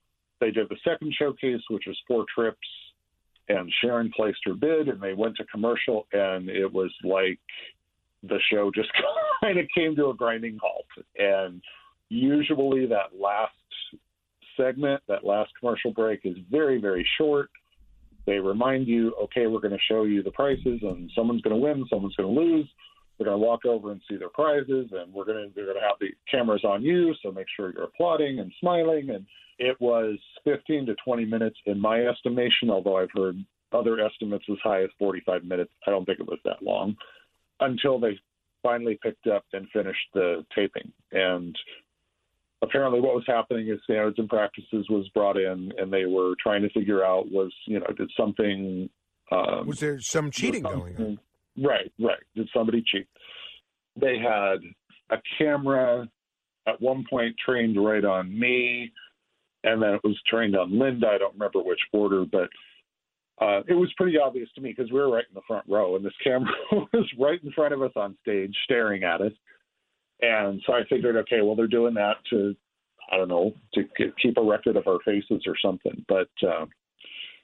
They 0.41 0.51
did 0.51 0.69
the 0.69 0.77
second 0.85 1.15
showcase, 1.19 1.61
which 1.69 1.85
was 1.87 1.99
four 2.09 2.25
trips, 2.35 2.59
and 3.49 3.71
Sharon 3.83 4.11
placed 4.15 4.39
her 4.45 4.55
bid, 4.55 4.89
and 4.89 5.01
they 5.01 5.13
went 5.13 5.37
to 5.37 5.45
commercial, 5.45 6.07
and 6.13 6.49
it 6.49 6.73
was 6.73 6.93
like 7.05 7.39
the 8.23 8.39
show 8.51 8.71
just 8.75 8.89
kind 9.43 9.59
of 9.59 9.67
came 9.75 9.97
to 9.97 10.11
a 10.11 10.15
grinding 10.15 10.59
halt. 10.63 10.87
And 11.19 11.61
usually 12.11 12.87
that 12.87 13.19
last 13.19 13.55
segment, 14.57 15.03
that 15.09 15.25
last 15.25 15.51
commercial 15.59 15.93
break, 15.93 16.21
is 16.25 16.37
very, 16.51 16.79
very 16.81 17.07
short. 17.17 17.49
They 18.27 18.39
remind 18.39 18.87
you, 18.87 19.15
okay, 19.23 19.47
we're 19.47 19.61
going 19.61 19.73
to 19.73 19.79
show 19.89 20.05
you 20.05 20.23
the 20.23 20.33
prices, 20.33 20.81
and 20.83 21.11
someone's 21.17 21.41
going 21.41 21.57
to 21.57 21.63
win, 21.63 21.87
someone's 21.89 22.17
going 22.17 22.35
to 22.35 22.41
lose. 22.41 22.69
We're 23.19 23.27
going 23.27 23.41
to 23.41 23.47
walk 23.47 23.65
over 23.65 23.93
and 23.93 24.01
see 24.09 24.17
their 24.17 24.31
prizes, 24.31 24.91
and 24.93 25.13
we're 25.13 25.25
going 25.25 25.49
to 25.49 25.55
they're 25.55 25.67
going 25.67 25.77
to 25.77 25.83
have 25.83 25.99
the 26.01 26.09
cameras 26.31 26.65
on 26.65 26.83
you, 26.83 27.15
so 27.23 27.31
make 27.31 27.47
sure 27.55 27.73
you're 27.73 27.85
applauding 27.85 28.39
and 28.39 28.53
smiling. 28.61 29.11
And 29.11 29.27
it 29.59 29.79
was 29.81 30.19
15 30.45 30.87
to 30.87 30.95
20 31.05 31.25
minutes 31.27 31.57
in 31.67 31.79
my 31.79 32.01
estimation, 32.07 32.71
although 32.71 32.97
I've 32.97 33.11
heard 33.15 33.37
other 33.73 34.01
estimates 34.01 34.45
as 34.51 34.57
high 34.65 34.83
as 34.83 34.91
45 34.99 35.45
minutes. 35.45 35.71
I 35.87 35.91
don't 35.91 36.05
think 36.07 36.19
it 36.19 36.27
was 36.27 36.39
that 36.45 36.63
long 36.63 36.97
until 37.61 38.01
they 38.01 38.19
finally 38.63 38.99
picked 39.03 39.27
up 39.27 39.45
and 39.53 39.69
finished 39.71 40.09
the 40.15 40.45
taping. 40.55 40.91
And 41.13 41.57
apparently, 42.63 43.01
what 43.01 43.15
was 43.15 43.25
happening 43.27 43.69
is 43.69 43.81
standards 43.85 44.19
and 44.19 44.29
practices 44.29 44.87
was 44.89 45.09
brought 45.15 45.37
in, 45.37 45.73
and 45.79 45.93
they 45.93 46.07
were 46.07 46.35
trying 46.43 46.63
to 46.63 46.71
figure 46.71 47.05
out 47.05 47.31
was 47.31 47.53
you 47.67 47.79
know 47.79 47.87
did 47.97 48.11
something 48.17 48.89
um, 49.31 49.67
Was 49.67 49.81
there 49.81 49.99
some 50.01 50.31
cheating 50.31 50.63
going 50.63 50.97
on? 50.97 51.19
Right, 51.57 51.93
right. 52.01 52.19
Did 52.35 52.49
somebody 52.55 52.83
cheat? 52.87 53.07
They 54.01 54.19
had 54.19 54.59
a 55.11 55.21
camera 55.39 56.09
at 56.67 56.81
one 56.81 57.05
point 57.09 57.37
trained 57.45 57.83
right 57.83 58.05
on 58.05 58.37
me, 58.37 58.93
and 59.65 59.83
then 59.83 59.95
it 59.95 60.01
was 60.05 60.21
trained 60.29 60.57
on 60.57 60.79
Linda. 60.79 61.09
I 61.09 61.19
don't 61.19 61.35
remember 61.35 61.61
which 61.63 61.81
order, 61.93 62.25
but 62.25 62.49
uh, 63.41 63.63
it 63.69 63.75
was 63.75 63.93
pretty 63.97 64.19
obvious 64.19 64.49
to 64.55 64.61
me 64.61 64.75
because 64.77 64.93
we 64.93 64.99
were 64.99 65.11
right 65.11 65.25
in 65.29 65.35
the 65.35 65.41
front 65.47 65.65
row, 65.69 65.97
and 65.97 66.05
this 66.05 66.13
camera 66.23 66.51
was 66.73 67.11
right 67.19 67.43
in 67.43 67.53
front 67.53 67.75
of 67.75 67.83
us 67.83 67.93
on 67.97 68.17
stage, 68.23 68.55
staring 68.65 69.05
at 69.05 69.21
us. 69.21 69.33
And 70.23 70.61
so 70.67 70.75
I 70.75 70.83
figured, 70.89 71.17
okay, 71.17 71.41
well, 71.43 71.57
they're 71.57 71.67
doing 71.67 71.95
that 71.95 72.17
to, 72.31 72.55
I 73.11 73.17
don't 73.17 73.29
know, 73.29 73.53
to 73.75 73.85
keep 74.21 74.37
a 74.37 74.43
record 74.43 74.77
of 74.77 74.87
our 74.87 74.99
faces 75.05 75.43
or 75.47 75.57
something. 75.63 76.05
But 76.09 76.29
uh, 76.47 76.67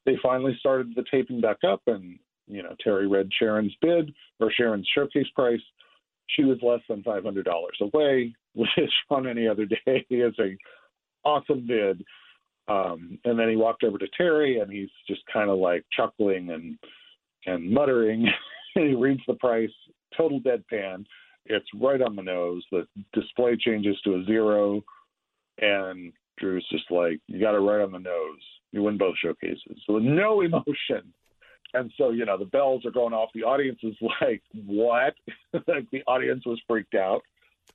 they 0.04 0.16
finally 0.22 0.56
started 0.60 0.94
the 0.94 1.04
taping 1.10 1.40
back 1.40 1.58
up, 1.66 1.82
and 1.86 2.18
you 2.46 2.62
know, 2.62 2.74
Terry 2.82 3.08
read 3.08 3.28
Sharon's 3.38 3.74
bid 3.82 4.12
or 4.40 4.52
Sharon's 4.52 4.88
showcase 4.94 5.26
price. 5.34 5.60
She 6.28 6.44
was 6.44 6.58
less 6.62 6.80
than 6.88 7.02
five 7.02 7.24
hundred 7.24 7.44
dollars 7.44 7.76
away, 7.80 8.34
which 8.54 8.68
on 9.10 9.26
any 9.26 9.46
other 9.48 9.66
day 9.66 10.06
is 10.10 10.34
a 10.38 10.56
awesome 11.24 11.66
bid. 11.66 12.04
Um, 12.68 13.18
and 13.24 13.38
then 13.38 13.48
he 13.48 13.56
walked 13.56 13.84
over 13.84 13.98
to 13.98 14.08
Terry, 14.16 14.58
and 14.58 14.72
he's 14.72 14.90
just 15.06 15.20
kind 15.32 15.50
of 15.50 15.58
like 15.58 15.84
chuckling 15.96 16.50
and 16.50 16.78
and 17.46 17.70
muttering. 17.70 18.26
and 18.74 18.88
he 18.88 18.94
reads 18.94 19.20
the 19.26 19.34
price, 19.34 19.70
total 20.16 20.40
deadpan. 20.40 21.04
It's 21.48 21.66
right 21.74 22.00
on 22.00 22.16
the 22.16 22.22
nose. 22.22 22.64
The 22.70 22.86
display 23.12 23.56
changes 23.56 23.96
to 24.04 24.16
a 24.16 24.24
zero, 24.24 24.82
and 25.58 26.12
Drew's 26.38 26.66
just 26.70 26.90
like, 26.90 27.20
"You 27.26 27.40
got 27.40 27.54
it 27.54 27.58
right 27.58 27.82
on 27.82 27.92
the 27.92 27.98
nose. 27.98 28.40
You 28.72 28.82
win 28.82 28.98
both 28.98 29.16
showcases." 29.22 29.82
So 29.86 29.94
with 29.94 30.04
no 30.04 30.36
oh. 30.36 30.40
emotion. 30.42 31.12
And 31.74 31.92
so, 31.98 32.10
you 32.10 32.24
know, 32.24 32.38
the 32.38 32.44
bells 32.44 32.86
are 32.86 32.90
going 32.90 33.12
off. 33.12 33.30
The 33.34 33.42
audience 33.42 33.78
is 33.82 33.96
like, 34.20 34.42
what? 34.64 35.14
like 35.66 35.90
the 35.90 36.02
audience 36.06 36.46
was 36.46 36.60
freaked 36.66 36.94
out. 36.94 37.22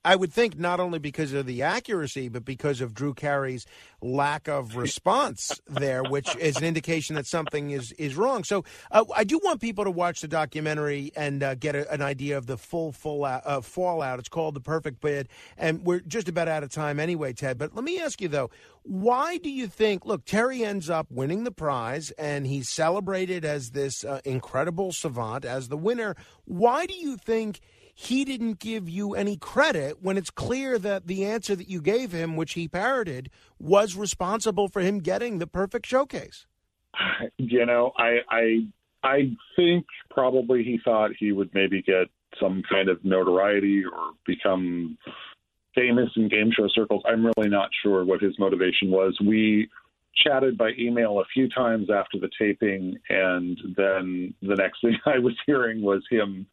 I 0.03 0.16
would 0.16 0.34
think 0.34 0.58
not 0.58 0.80
only 0.80 0.98
because 0.98 1.32
of 1.34 1.45
the 1.45 1.61
accuracy, 1.61 2.28
but 2.28 2.44
because 2.44 2.82
of 2.82 2.94
Drew 2.94 3.14
Carey's 3.14 3.66
lack 4.02 4.48
of 4.48 4.76
response 4.76 5.61
there, 5.68 6.03
which 6.03 6.36
is 6.38 6.58
an 6.58 6.64
indication 6.64 7.16
that 7.16 7.28
something 7.28 7.72
is 7.72 7.92
is 7.94 8.16
wrong. 8.16 8.44
So 8.44 8.64
uh, 8.92 9.06
I 9.16 9.24
do 9.24 9.40
want 9.44 9.61
people 9.61 9.84
to 9.84 9.92
watch 9.92 10.22
the 10.22 10.28
documentary 10.28 11.11
and 11.16 11.44
uh, 11.44 11.56
get 11.56 11.76
a, 11.76 11.92
an 11.92 12.02
idea 12.02 12.38
of 12.38 12.48
the 12.48 12.58
full 12.58 12.92
full 12.92 13.26
out, 13.26 13.44
uh, 13.45 13.61
fallout. 13.61 14.20
It's 14.20 14.30
called 14.30 14.56
The 14.56 14.61
Perfect 14.61 15.02
Bid, 15.02 15.30
and 15.58 15.86
we're 15.86 16.00
just 16.00 16.28
about 16.28 16.48
out 16.48 16.64
of 16.64 16.72
time 16.72 17.00
anyway, 17.00 17.34
Ted. 17.34 17.58
But 17.58 17.76
let 17.76 17.84
me 17.84 18.00
ask 18.00 18.22
you 18.22 18.28
though, 18.28 18.50
why 18.84 19.38
do 19.38 19.52
you 19.52 19.68
think? 19.68 20.06
Look, 20.06 20.26
Terry 20.26 20.64
ends 20.64 20.90
up 20.90 21.08
winning 21.11 21.44
the 21.44 21.52
prize, 21.52 22.10
and 22.11 22.48
he's 22.48 22.70
celebrated 22.70 23.45
as 23.45 23.72
this 23.72 24.03
uh, 24.03 24.22
incredible 24.26 24.92
savant 24.92 25.45
as 25.45 25.68
the 25.68 25.78
winner. 25.78 26.16
Why 26.45 26.88
do 26.88 26.95
you 26.95 27.18
think? 27.18 27.60
He 27.94 28.26
didn't 28.26 28.60
give 28.60 28.90
you 28.90 29.14
any 29.16 29.38
credit 29.38 30.02
when 30.02 30.18
it's 30.18 30.30
clear 30.30 30.78
that 30.80 31.08
the 31.08 31.26
answer 31.26 31.56
that 31.56 31.70
you 31.70 31.82
gave 31.82 32.11
him, 32.11 32.36
which 32.36 32.53
he 32.53 32.68
parroted, 32.68 33.30
was 33.60 33.95
responsible 33.95 34.68
for 34.68 34.82
him 34.82 35.00
getting 35.00 35.40
the 35.40 35.48
perfect 35.48 35.86
showcase. 35.86 36.45
You 37.38 37.66
know, 37.66 37.92
I 37.98 38.20
I 38.30 38.68
I 39.03 39.32
think 39.56 39.86
probably 40.10 40.64
he 40.64 40.80
thought 40.84 41.11
he 41.18 41.32
would 41.32 41.53
maybe 41.53 41.82
get 41.82 42.08
some 42.40 42.64
kind 42.70 42.90
of 42.90 43.03
notoriety 43.03 43.84
or 43.86 44.11
become 44.26 44.98
famous 45.76 46.10
in 46.16 46.28
game 46.28 46.52
show 46.56 46.68
circles. 46.70 47.03
I'm 47.06 47.26
really 47.26 47.50
not 47.50 47.70
sure 47.82 48.03
what 48.06 48.22
his 48.22 48.38
motivation 48.40 48.92
was. 48.92 49.18
We 49.26 49.70
chatted 50.16 50.58
by 50.58 50.72
email 50.78 51.20
a 51.20 51.26
few 51.34 51.50
times 51.50 51.90
after 51.90 52.20
the 52.20 52.30
taping, 52.38 52.98
and 53.10 53.58
then 53.78 54.34
the 54.42 54.56
next 54.56 54.82
thing 54.82 54.98
I 55.06 55.20
was 55.20 55.34
hearing 55.45 55.82
was 55.82 56.03
him 56.10 56.45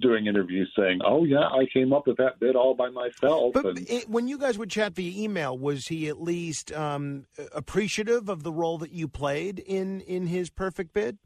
doing 0.00 0.26
interviews 0.26 0.72
saying, 0.76 1.00
"Oh 1.04 1.24
yeah, 1.24 1.46
I 1.48 1.66
came 1.72 1.92
up 1.92 2.06
with 2.06 2.16
that 2.18 2.40
bit 2.40 2.56
all 2.56 2.74
by 2.74 2.90
myself." 2.90 3.52
But 3.54 3.66
and, 3.66 3.90
it, 3.90 4.08
when 4.08 4.28
you 4.28 4.38
guys 4.38 4.58
would 4.58 4.70
chat 4.70 4.94
via 4.94 5.24
email, 5.24 5.56
was 5.56 5.86
he 5.86 6.08
at 6.08 6.20
least 6.20 6.72
um, 6.72 7.26
appreciative 7.52 8.28
of 8.28 8.42
the 8.42 8.52
role 8.52 8.78
that 8.78 8.92
you 8.92 9.08
played 9.08 9.58
in 9.58 10.00
in 10.00 10.26
his 10.26 10.50
perfect 10.50 10.92
bid? 10.92 11.18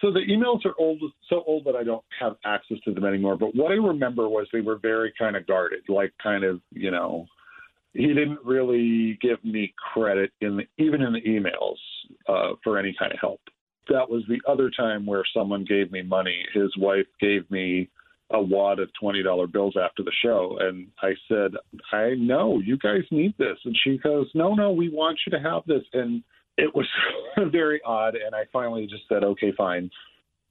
so 0.00 0.12
the 0.12 0.20
emails 0.20 0.64
are 0.64 0.74
old, 0.78 1.00
so 1.28 1.42
old 1.46 1.64
that 1.64 1.76
I 1.76 1.84
don't 1.84 2.04
have 2.20 2.36
access 2.44 2.78
to 2.84 2.92
them 2.92 3.04
anymore. 3.04 3.36
But 3.36 3.54
what 3.54 3.70
I 3.70 3.76
remember 3.76 4.28
was 4.28 4.46
they 4.52 4.60
were 4.60 4.78
very 4.78 5.12
kind 5.18 5.36
of 5.36 5.46
guarded, 5.46 5.80
like 5.88 6.12
kind 6.22 6.44
of 6.44 6.60
you 6.72 6.90
know, 6.90 7.26
he 7.92 8.08
didn't 8.08 8.40
really 8.44 9.18
give 9.20 9.42
me 9.44 9.74
credit 9.92 10.32
in 10.40 10.56
the, 10.56 10.64
even 10.78 11.02
in 11.02 11.12
the 11.12 11.22
emails 11.22 11.76
uh, 12.28 12.54
for 12.64 12.78
any 12.78 12.94
kind 12.98 13.12
of 13.12 13.18
help. 13.20 13.40
That 13.88 14.10
was 14.10 14.24
the 14.28 14.40
other 14.50 14.70
time 14.76 15.06
where 15.06 15.24
someone 15.34 15.64
gave 15.64 15.92
me 15.92 16.02
money. 16.02 16.44
His 16.52 16.76
wife 16.76 17.06
gave 17.20 17.48
me 17.50 17.88
a 18.30 18.40
wad 18.40 18.78
of 18.78 18.88
twenty 19.00 19.22
dollar 19.22 19.46
bills 19.46 19.76
after 19.80 20.02
the 20.02 20.12
show, 20.22 20.58
and 20.60 20.88
I 21.02 21.12
said, 21.28 21.52
"I 21.92 22.14
know 22.14 22.58
you 22.58 22.76
guys 22.78 23.04
need 23.10 23.34
this," 23.38 23.58
and 23.64 23.76
she 23.84 23.98
goes, 23.98 24.28
"No, 24.34 24.54
no, 24.54 24.72
we 24.72 24.88
want 24.88 25.18
you 25.26 25.30
to 25.32 25.40
have 25.40 25.62
this," 25.66 25.84
and 25.92 26.22
it 26.56 26.74
was 26.74 26.86
very 27.52 27.80
odd. 27.84 28.14
And 28.16 28.34
I 28.34 28.44
finally 28.52 28.86
just 28.86 29.04
said, 29.08 29.22
"Okay, 29.22 29.52
fine." 29.56 29.90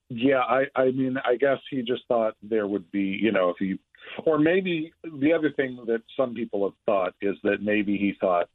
Yeah, 0.10 0.42
I, 0.42 0.66
I 0.76 0.92
mean, 0.92 1.18
I 1.26 1.36
guess 1.36 1.58
he 1.72 1.82
just 1.82 2.04
thought 2.08 2.36
there 2.44 2.68
would 2.68 2.92
be, 2.92 3.18
you 3.20 3.32
know, 3.32 3.50
if 3.50 3.56
he, 3.58 3.80
or 4.24 4.38
maybe 4.38 4.94
the 5.04 5.34
other 5.34 5.52
thing 5.52 5.80
that 5.88 6.04
some 6.16 6.36
people 6.36 6.64
have 6.64 6.76
thought 6.86 7.14
is 7.22 7.36
that 7.44 7.64
maybe 7.64 7.98
he 7.98 8.14
thought 8.22 8.48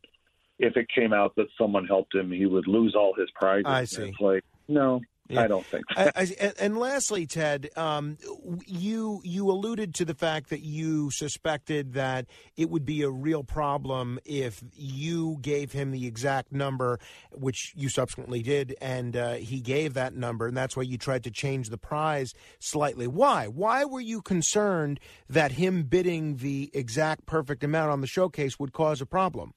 if 0.61 0.77
it 0.77 0.87
came 0.95 1.13
out 1.13 1.35
that 1.37 1.47
someone 1.59 1.87
helped 1.87 2.15
him, 2.15 2.31
he 2.31 2.47
would 2.47 2.69
lose 2.69 2.95
all 2.95 3.15
his 3.19 3.29
prizes. 3.35 3.65
I 3.67 3.81
And 3.81 3.89
see. 3.89 4.03
It's 4.05 4.21
like, 4.21 4.45
no, 4.69 5.01
I 5.39 5.47
don't 5.47 5.67
think 5.67 5.85
so. 5.95 6.03
I, 6.03 6.13
I, 6.15 6.27
and, 6.41 6.55
and 6.61 6.79
lastly, 6.79 7.27
Ted, 7.27 7.71
um, 7.77 8.19
you 8.67 9.21
you 9.25 9.51
alluded 9.51 9.95
to 9.97 10.05
the 10.05 10.15
fact 10.15 10.51
that 10.51 10.61
you 10.61 11.11
suspected 11.11 11.95
that 11.95 12.27
it 12.57 12.71
would 12.71 12.85
be 12.85 13.03
a 13.03 13.11
real 13.11 13.45
problem 13.45 14.19
if 14.25 14.63
you 14.75 15.39
gave 15.41 15.73
him 15.73 15.91
the 15.91 16.07
exact 16.07 16.53
number, 16.53 16.99
which 17.33 17.73
you 17.77 17.89
subsequently 17.89 18.43
did, 18.43 18.75
and 18.81 19.17
uh, 19.17 19.35
he 19.35 19.61
gave 19.61 19.95
that 19.95 20.15
number, 20.15 20.47
and 20.47 20.57
that's 20.57 20.77
why 20.77 20.83
you 20.83 20.99
tried 20.99 21.25
to 21.25 21.31
change 21.31 21.69
the 21.69 21.79
prize 21.79 22.35
slightly. 22.59 23.07
Why? 23.07 23.47
Why 23.47 23.85
were 23.85 24.01
you 24.01 24.23
concerned 24.23 25.01
that 25.29 25.53
him 25.53 25.85
bidding 25.85 26.37
the 26.37 26.71
exact 26.75 27.27
perfect 27.27 27.65
amount 27.65 27.91
on 27.91 28.01
the 28.01 28.07
showcase 28.07 28.59
would 28.59 28.73
cause 28.73 29.01
a 29.01 29.07
problem? 29.07 29.53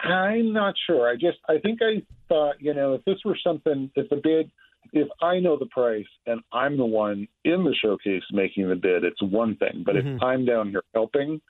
I'm 0.00 0.52
not 0.52 0.74
sure. 0.86 1.08
I 1.08 1.14
just 1.14 1.38
I 1.48 1.58
think 1.58 1.80
I 1.82 2.02
thought, 2.28 2.56
you 2.60 2.74
know, 2.74 2.94
if 2.94 3.04
this 3.04 3.18
were 3.24 3.38
something 3.42 3.90
if 3.94 4.08
the 4.10 4.16
bid 4.16 4.50
if 4.94 5.08
I 5.20 5.40
know 5.40 5.58
the 5.58 5.66
price 5.66 6.06
and 6.26 6.40
I'm 6.52 6.76
the 6.76 6.84
one 6.84 7.26
in 7.44 7.64
the 7.64 7.74
showcase 7.82 8.22
making 8.30 8.68
the 8.68 8.76
bid, 8.76 9.02
it's 9.02 9.20
one 9.20 9.56
thing. 9.56 9.82
But 9.84 9.96
Mhm. 9.96 10.16
if 10.16 10.22
I'm 10.22 10.44
down 10.44 10.70
here 10.70 10.84
helping 10.94 11.40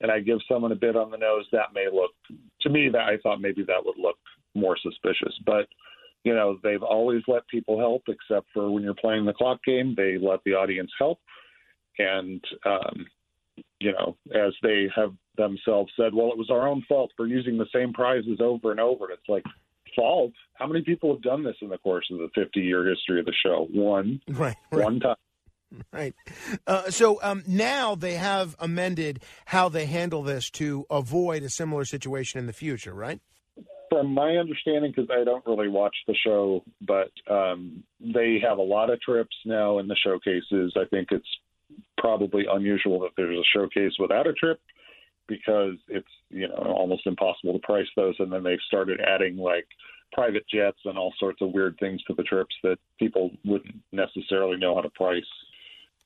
and 0.00 0.10
I 0.10 0.18
give 0.18 0.42
someone 0.48 0.72
a 0.72 0.76
bid 0.76 0.96
on 0.96 1.10
the 1.10 1.16
nose, 1.16 1.48
that 1.52 1.72
may 1.72 1.88
look 1.88 2.12
to 2.62 2.68
me 2.68 2.88
that 2.88 3.08
I 3.08 3.16
thought 3.18 3.40
maybe 3.40 3.62
that 3.62 3.84
would 3.84 3.96
look 3.96 4.18
more 4.54 4.76
suspicious. 4.76 5.38
But 5.46 5.68
you 6.24 6.34
know, 6.34 6.58
they've 6.62 6.82
always 6.82 7.26
let 7.28 7.48
people 7.48 7.78
help 7.78 8.02
except 8.08 8.50
for 8.52 8.70
when 8.70 8.82
you're 8.82 8.92
playing 8.92 9.24
the 9.24 9.32
clock 9.32 9.62
game, 9.64 9.94
they 9.94 10.18
let 10.18 10.44
the 10.44 10.54
audience 10.54 10.92
help. 10.98 11.20
And 11.98 12.44
um 12.64 13.06
you 13.78 13.92
know, 13.92 14.16
as 14.34 14.54
they 14.62 14.88
have 14.94 15.14
themselves 15.36 15.92
said, 15.96 16.12
well, 16.14 16.30
it 16.30 16.36
was 16.36 16.50
our 16.50 16.66
own 16.66 16.82
fault 16.82 17.12
for 17.16 17.26
using 17.26 17.56
the 17.56 17.68
same 17.72 17.92
prizes 17.92 18.40
over 18.40 18.70
and 18.70 18.80
over. 18.80 19.04
And 19.06 19.14
it's 19.14 19.28
like, 19.28 19.44
fault? 19.94 20.32
How 20.54 20.66
many 20.66 20.82
people 20.82 21.12
have 21.12 21.22
done 21.22 21.44
this 21.44 21.56
in 21.60 21.68
the 21.68 21.78
course 21.78 22.06
of 22.10 22.18
the 22.18 22.28
50 22.34 22.60
year 22.60 22.88
history 22.88 23.20
of 23.20 23.26
the 23.26 23.34
show? 23.44 23.68
One. 23.72 24.20
Right. 24.28 24.56
One 24.70 25.00
time. 25.00 25.16
Right. 25.92 26.14
Uh, 26.66 26.90
so 26.90 27.20
um, 27.22 27.44
now 27.46 27.94
they 27.94 28.14
have 28.14 28.56
amended 28.58 29.22
how 29.44 29.68
they 29.68 29.86
handle 29.86 30.22
this 30.22 30.50
to 30.50 30.84
avoid 30.90 31.44
a 31.44 31.48
similar 31.48 31.84
situation 31.84 32.40
in 32.40 32.46
the 32.46 32.52
future, 32.52 32.92
right? 32.92 33.20
From 33.88 34.12
my 34.12 34.36
understanding, 34.36 34.92
because 34.94 35.10
I 35.10 35.24
don't 35.24 35.44
really 35.46 35.68
watch 35.68 35.94
the 36.06 36.14
show, 36.24 36.64
but 36.80 37.10
um, 37.32 37.84
they 38.00 38.40
have 38.42 38.58
a 38.58 38.62
lot 38.62 38.90
of 38.90 39.00
trips 39.00 39.34
now 39.44 39.78
in 39.78 39.88
the 39.88 39.96
showcases. 39.96 40.74
I 40.76 40.86
think 40.90 41.08
it's 41.12 41.26
probably 41.98 42.44
unusual 42.50 43.00
that 43.00 43.10
there's 43.16 43.38
a 43.38 43.56
showcase 43.56 43.92
without 43.98 44.26
a 44.26 44.32
trip 44.32 44.60
because 45.30 45.76
it's 45.88 46.08
you 46.28 46.48
know 46.48 46.74
almost 46.76 47.06
impossible 47.06 47.54
to 47.54 47.58
price 47.60 47.86
those. 47.96 48.16
And 48.18 48.30
then 48.30 48.42
they've 48.42 48.58
started 48.66 49.00
adding 49.00 49.38
like 49.38 49.66
private 50.12 50.44
jets 50.52 50.78
and 50.84 50.98
all 50.98 51.14
sorts 51.18 51.40
of 51.40 51.52
weird 51.52 51.76
things 51.78 52.02
to 52.02 52.14
the 52.14 52.24
trips 52.24 52.54
that 52.62 52.76
people 52.98 53.30
wouldn't 53.44 53.76
necessarily 53.92 54.58
know 54.58 54.74
how 54.74 54.82
to 54.82 54.90
price. 54.90 55.22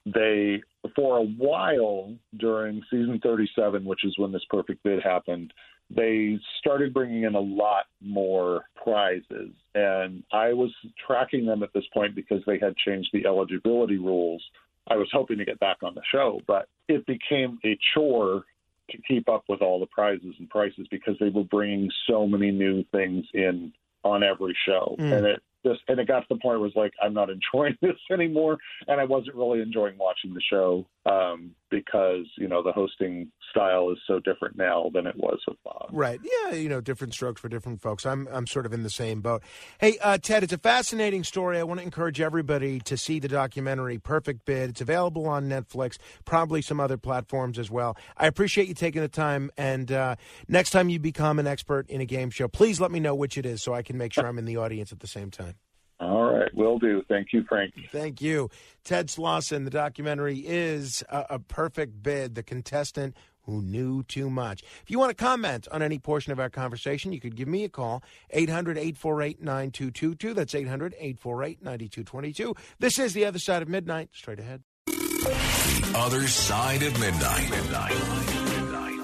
They 0.07 0.63
for 0.95 1.19
a 1.19 1.25
while 1.25 2.15
during 2.37 2.83
season 2.91 3.19
37, 3.23 3.85
which 3.85 4.05
is 4.05 4.15
when 4.19 4.31
this 4.31 4.45
perfect 4.51 4.83
bid 4.83 5.03
happened, 5.03 5.53
they 5.91 6.39
started 6.59 6.93
bringing 6.93 7.23
in 7.23 7.35
a 7.35 7.41
lot 7.41 7.85
more 8.03 8.65
prizes. 8.83 9.53
And 9.75 10.23
I 10.33 10.53
was 10.53 10.71
tracking 11.07 11.47
them 11.47 11.63
at 11.63 11.73
this 11.73 11.85
point 11.95 12.15
because 12.15 12.43
they 12.47 12.59
had 12.59 12.77
changed 12.77 13.09
the 13.13 13.27
eligibility 13.27 13.97
rules. 13.97 14.43
I 14.89 14.97
was 14.97 15.09
hoping 15.13 15.39
to 15.39 15.45
get 15.45 15.61
back 15.61 15.79
on 15.83 15.95
the 15.95 16.03
show, 16.13 16.41
but 16.47 16.69
it 16.89 17.07
became 17.07 17.59
a 17.65 17.79
chore 17.95 18.45
to 18.91 18.99
keep 19.03 19.29
up 19.29 19.45
with 19.49 19.63
all 19.63 19.81
the 19.81 19.87
prizes 19.87 20.35
and 20.39 20.49
prices 20.51 20.87
because 20.91 21.17
they 21.21 21.31
were 21.31 21.45
bringing 21.45 21.91
so 22.09 22.27
many 22.27 22.51
new 22.51 22.85
things 22.93 23.25
in 23.35 23.73
on 24.03 24.23
every 24.23 24.57
show. 24.67 24.97
Mm. 24.99 25.17
And 25.17 25.27
it 25.27 25.43
just 25.65 25.81
and 25.89 25.99
it 25.99 26.07
got 26.07 26.21
to 26.21 26.27
the 26.29 26.37
point 26.37 26.45
where 26.45 26.57
it 26.57 26.61
was 26.61 26.77
like 26.77 26.93
I'm 27.03 27.15
not 27.15 27.31
enjoying 27.31 27.77
this 27.83 27.97
anymore, 28.11 28.59
and 28.87 29.01
I 29.01 29.05
wasn't 29.05 29.37
really 29.37 29.61
enjoying 29.61 29.97
watching 29.99 30.35
the 30.35 30.43
show 30.43 30.87
um, 31.07 31.53
because 31.75 32.27
you 32.39 32.47
know 32.47 32.63
the 32.63 32.73
hosting 32.73 33.31
style 33.51 33.91
is 33.91 33.99
so 34.07 34.21
different 34.21 34.57
now 34.57 34.91
than 34.95 35.07
it 35.07 35.17
was 35.17 35.41
with 35.47 35.57
Bob. 35.65 35.89
Right. 35.91 36.21
Yeah, 36.23 36.55
you 36.55 36.69
know, 36.69 36.81
different 36.81 37.13
strokes 37.15 37.41
for 37.41 37.49
different 37.49 37.81
folks. 37.81 38.07
I'm 38.07 38.29
I'm 38.33 38.47
sort 38.47 38.67
of 38.67 38.73
in 38.73 38.83
the 38.83 38.91
same 38.91 39.21
boat. 39.21 39.43
Hey, 39.79 39.99
uh, 40.01 40.19
Ted, 40.19 40.45
it's 40.45 40.53
a 40.53 40.59
fascinating 40.59 41.25
story. 41.25 41.59
I 41.59 41.65
want 41.65 41.81
to 41.81 41.85
encourage 41.85 42.21
everybody 42.21 42.79
to 42.81 42.97
see 42.97 43.19
the 43.19 43.29
documentary 43.29 43.99
Perfect 43.99 44.45
Bid. 44.45 44.71
It's 44.71 44.81
available 44.81 45.27
on 45.27 45.49
Netflix, 45.49 45.99
probably 46.25 46.63
some 46.63 46.81
other 46.81 46.97
platforms 46.97 47.59
as 47.59 47.71
well. 47.71 47.97
I 48.17 48.27
appreciate 48.27 48.69
you 48.69 48.75
taking 48.75 49.03
the 49.03 49.09
time. 49.09 49.51
And 49.57 49.91
uh, 49.91 50.17
next 50.49 50.71
time 50.71 50.89
you 50.89 51.01
become 51.01 51.39
an 51.39 51.47
expert 51.47 51.89
in 51.91 52.01
a 52.01 52.07
game 52.07 52.31
show, 52.31 52.49
please 52.49 52.81
let 52.81 52.91
me 52.91 53.01
know 53.01 53.15
which 53.15 53.37
it 53.37 53.47
is 53.47 53.63
so 53.63 53.75
I 53.75 53.83
can 53.83 53.99
make 53.99 54.13
sure 54.13 54.27
I'm 54.27 54.39
in 54.39 54.45
the 54.45 54.57
audience 54.57 54.93
at 54.93 55.01
the 55.01 55.09
same 55.09 55.31
time. 55.31 55.55
All 56.01 56.33
right, 56.33 56.53
will 56.55 56.79
do. 56.79 57.03
Thank 57.09 57.33
you, 57.33 57.45
Frank. 57.49 57.75
Thank 57.91 58.21
you. 58.21 58.51
Ted 58.85 59.09
Slauson, 59.09 59.65
the 59.65 59.71
documentary 59.71 60.39
is 60.39 61.03
a, 61.09 61.25
a 61.31 61.39
perfect 61.39 62.03
bid, 62.03 62.35
the 62.35 62.43
contestant 62.43 63.17
who 63.43 63.63
knew 63.63 64.03
too 64.03 64.29
much. 64.31 64.63
If 64.83 64.91
you 64.91 64.99
want 64.99 65.11
to 65.11 65.15
comment 65.15 65.69
on 65.71 65.83
any 65.83 65.99
portion 65.99 66.33
of 66.33 66.41
our 66.41 66.51
conversation, 66.51 67.13
you 67.13 67.21
could 67.21 67.37
give 67.37 67.49
me 67.49 67.65
a 67.65 67.69
call, 67.69 68.03
800 68.31 68.79
848 68.79 69.43
9222. 69.43 70.35
That's 70.35 70.55
800 70.55 70.95
848 70.95 71.63
9222. 71.63 72.55
This 72.79 72.99
is 72.99 73.13
The 73.13 73.25
Other 73.25 73.39
Side 73.39 73.63
of 73.63 73.69
Midnight. 73.69 74.11
Straight 74.13 74.41
ahead. 74.41 74.63
The 74.87 75.93
other 75.95 76.27
side 76.27 76.83
of 76.83 76.99
midnight. 76.99 77.51
Midnight. 77.51 77.93
Midnight. 77.93 78.95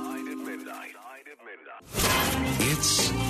It's 2.63 3.09
the 3.11 3.30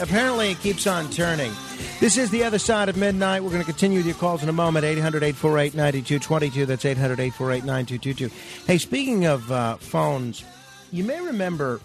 Apparently, 0.00 0.52
it 0.52 0.60
keeps 0.60 0.86
on 0.86 1.10
turning. 1.10 1.52
This 2.00 2.16
is 2.16 2.30
The 2.30 2.42
Other 2.42 2.58
Side 2.58 2.88
of 2.88 2.96
Midnight. 2.96 3.42
We're 3.42 3.50
going 3.50 3.60
to 3.60 3.66
continue 3.66 3.98
with 3.98 4.06
your 4.06 4.14
calls 4.14 4.42
in 4.42 4.48
a 4.48 4.52
moment. 4.52 4.86
800 4.86 5.22
848 5.22 5.74
9222. 5.74 6.64
That's 6.64 6.84
800 6.86 7.20
848 7.20 7.64
9222. 7.64 8.64
Hey, 8.66 8.78
speaking 8.78 9.26
of 9.26 9.52
uh, 9.52 9.76
phones, 9.76 10.42
you 10.90 11.04
may 11.04 11.20
remember 11.20 11.80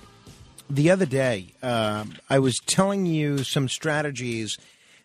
the 0.69 0.91
other 0.91 1.05
day, 1.05 1.53
um, 1.61 2.13
I 2.29 2.39
was 2.39 2.55
telling 2.65 3.05
you 3.05 3.43
some 3.43 3.67
strategies 3.67 4.57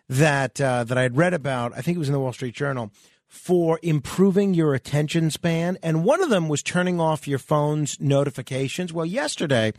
that 0.07 0.61
uh, 0.61 0.85
that 0.85 0.97
I 0.97 1.01
had 1.03 1.17
read 1.17 1.33
about. 1.33 1.73
I 1.75 1.81
think 1.81 1.97
it 1.97 1.99
was 1.99 2.07
in 2.07 2.13
the 2.13 2.19
Wall 2.19 2.33
Street 2.33 2.55
Journal 2.55 2.91
for 3.27 3.77
improving 3.83 4.53
your 4.53 4.73
attention 4.73 5.31
span, 5.31 5.77
and 5.83 6.05
one 6.05 6.23
of 6.23 6.29
them 6.29 6.47
was 6.47 6.63
turning 6.63 7.01
off 7.01 7.27
your 7.27 7.39
phone's 7.39 7.99
notifications. 7.99 8.93
Well, 8.93 9.05
yesterday. 9.05 9.73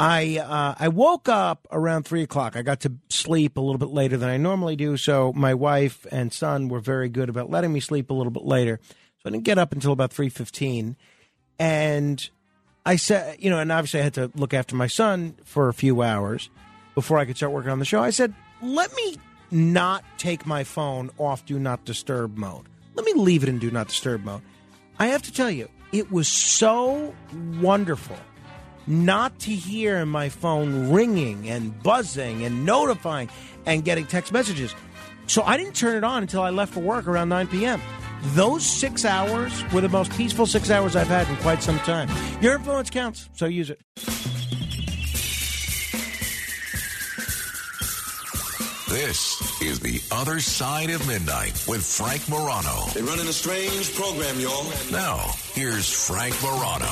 I 0.00 0.38
uh, 0.38 0.74
I 0.78 0.88
woke 0.88 1.28
up 1.28 1.68
around 1.70 2.04
three 2.04 2.22
o'clock. 2.22 2.56
I 2.56 2.62
got 2.62 2.80
to 2.80 2.92
sleep 3.10 3.58
a 3.58 3.60
little 3.60 3.76
bit 3.76 3.90
later 3.90 4.16
than 4.16 4.30
I 4.30 4.38
normally 4.38 4.74
do, 4.74 4.96
so 4.96 5.30
my 5.34 5.52
wife 5.52 6.06
and 6.10 6.32
son 6.32 6.68
were 6.68 6.80
very 6.80 7.10
good 7.10 7.28
about 7.28 7.50
letting 7.50 7.70
me 7.70 7.80
sleep 7.80 8.08
a 8.08 8.14
little 8.14 8.30
bit 8.30 8.44
later. 8.44 8.80
So 8.82 9.26
I 9.26 9.30
didn't 9.30 9.44
get 9.44 9.58
up 9.58 9.74
until 9.74 9.92
about 9.92 10.10
three 10.10 10.30
fifteen, 10.30 10.96
and 11.58 12.30
I 12.86 12.96
said, 12.96 13.36
you 13.40 13.50
know, 13.50 13.58
and 13.58 13.70
obviously 13.70 14.00
I 14.00 14.04
had 14.04 14.14
to 14.14 14.32
look 14.34 14.54
after 14.54 14.74
my 14.74 14.86
son 14.86 15.36
for 15.44 15.68
a 15.68 15.74
few 15.74 16.00
hours 16.00 16.48
before 16.94 17.18
I 17.18 17.26
could 17.26 17.36
start 17.36 17.52
working 17.52 17.70
on 17.70 17.78
the 17.78 17.84
show. 17.84 18.02
I 18.02 18.08
said, 18.08 18.32
let 18.62 18.96
me 18.96 19.18
not 19.50 20.02
take 20.16 20.46
my 20.46 20.64
phone 20.64 21.10
off 21.18 21.44
do 21.44 21.58
not 21.58 21.84
disturb 21.84 22.38
mode. 22.38 22.64
Let 22.94 23.04
me 23.04 23.12
leave 23.12 23.42
it 23.42 23.50
in 23.50 23.58
do 23.58 23.70
not 23.70 23.88
disturb 23.88 24.24
mode. 24.24 24.40
I 24.98 25.08
have 25.08 25.20
to 25.22 25.32
tell 25.32 25.50
you, 25.50 25.68
it 25.92 26.10
was 26.10 26.26
so 26.26 27.14
wonderful 27.60 28.16
not 28.90 29.38
to 29.40 29.50
hear 29.52 30.04
my 30.04 30.28
phone 30.28 30.90
ringing 30.90 31.48
and 31.48 31.82
buzzing 31.82 32.44
and 32.44 32.66
notifying 32.66 33.30
and 33.64 33.84
getting 33.84 34.06
text 34.06 34.32
messages. 34.32 34.74
So 35.26 35.42
I 35.42 35.56
didn't 35.56 35.76
turn 35.76 35.96
it 35.96 36.04
on 36.04 36.22
until 36.22 36.42
I 36.42 36.50
left 36.50 36.74
for 36.74 36.80
work 36.80 37.06
around 37.06 37.28
9 37.28 37.46
p.m. 37.46 37.80
Those 38.34 38.66
six 38.66 39.04
hours 39.04 39.64
were 39.72 39.80
the 39.80 39.88
most 39.88 40.12
peaceful 40.12 40.44
six 40.44 40.70
hours 40.70 40.96
I've 40.96 41.06
had 41.06 41.28
in 41.28 41.36
quite 41.36 41.62
some 41.62 41.78
time. 41.80 42.08
Your 42.42 42.56
influence 42.56 42.90
counts, 42.90 43.30
so 43.32 43.46
use 43.46 43.70
it. 43.70 43.80
This 48.90 49.62
is 49.62 49.78
The 49.78 50.02
Other 50.10 50.40
Side 50.40 50.90
of 50.90 51.06
Midnight 51.06 51.64
with 51.68 51.86
Frank 51.86 52.28
Morano. 52.28 52.86
They're 52.92 53.04
running 53.04 53.28
a 53.28 53.32
strange 53.32 53.94
program, 53.94 54.40
y'all. 54.40 54.64
Now, 54.90 55.30
here's 55.54 55.88
Frank 56.08 56.34
Morano. 56.42 56.88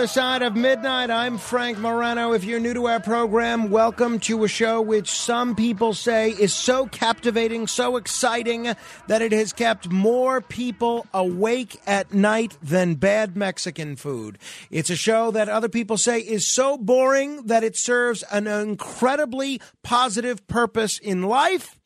Other 0.00 0.06
Side 0.06 0.40
of 0.40 0.56
Midnight. 0.56 1.10
I'm 1.10 1.36
Frank 1.36 1.76
Morano. 1.76 2.32
If 2.32 2.42
you're 2.42 2.58
new 2.58 2.72
to 2.72 2.86
our 2.86 3.00
program, 3.00 3.68
welcome 3.68 4.18
to 4.20 4.44
a 4.44 4.48
show 4.48 4.80
which 4.80 5.10
some 5.10 5.54
people 5.54 5.92
say 5.92 6.30
is 6.30 6.54
so 6.54 6.86
captivating, 6.86 7.66
so 7.66 7.98
exciting, 7.98 8.74
that 9.08 9.20
it 9.20 9.32
has 9.32 9.52
kept 9.52 9.90
more 9.90 10.40
people 10.40 11.06
awake 11.12 11.78
at 11.86 12.14
night 12.14 12.56
than 12.62 12.94
bad 12.94 13.36
Mexican 13.36 13.94
food. 13.94 14.38
It's 14.70 14.88
a 14.88 14.96
show 14.96 15.30
that 15.32 15.50
other 15.50 15.68
people 15.68 15.98
say 15.98 16.20
is 16.20 16.50
so 16.50 16.78
boring 16.78 17.42
that 17.48 17.62
it 17.62 17.76
serves 17.76 18.22
an 18.32 18.46
incredibly 18.46 19.60
positive 19.82 20.46
purpose 20.46 20.98
in 20.98 21.24
life 21.24 21.78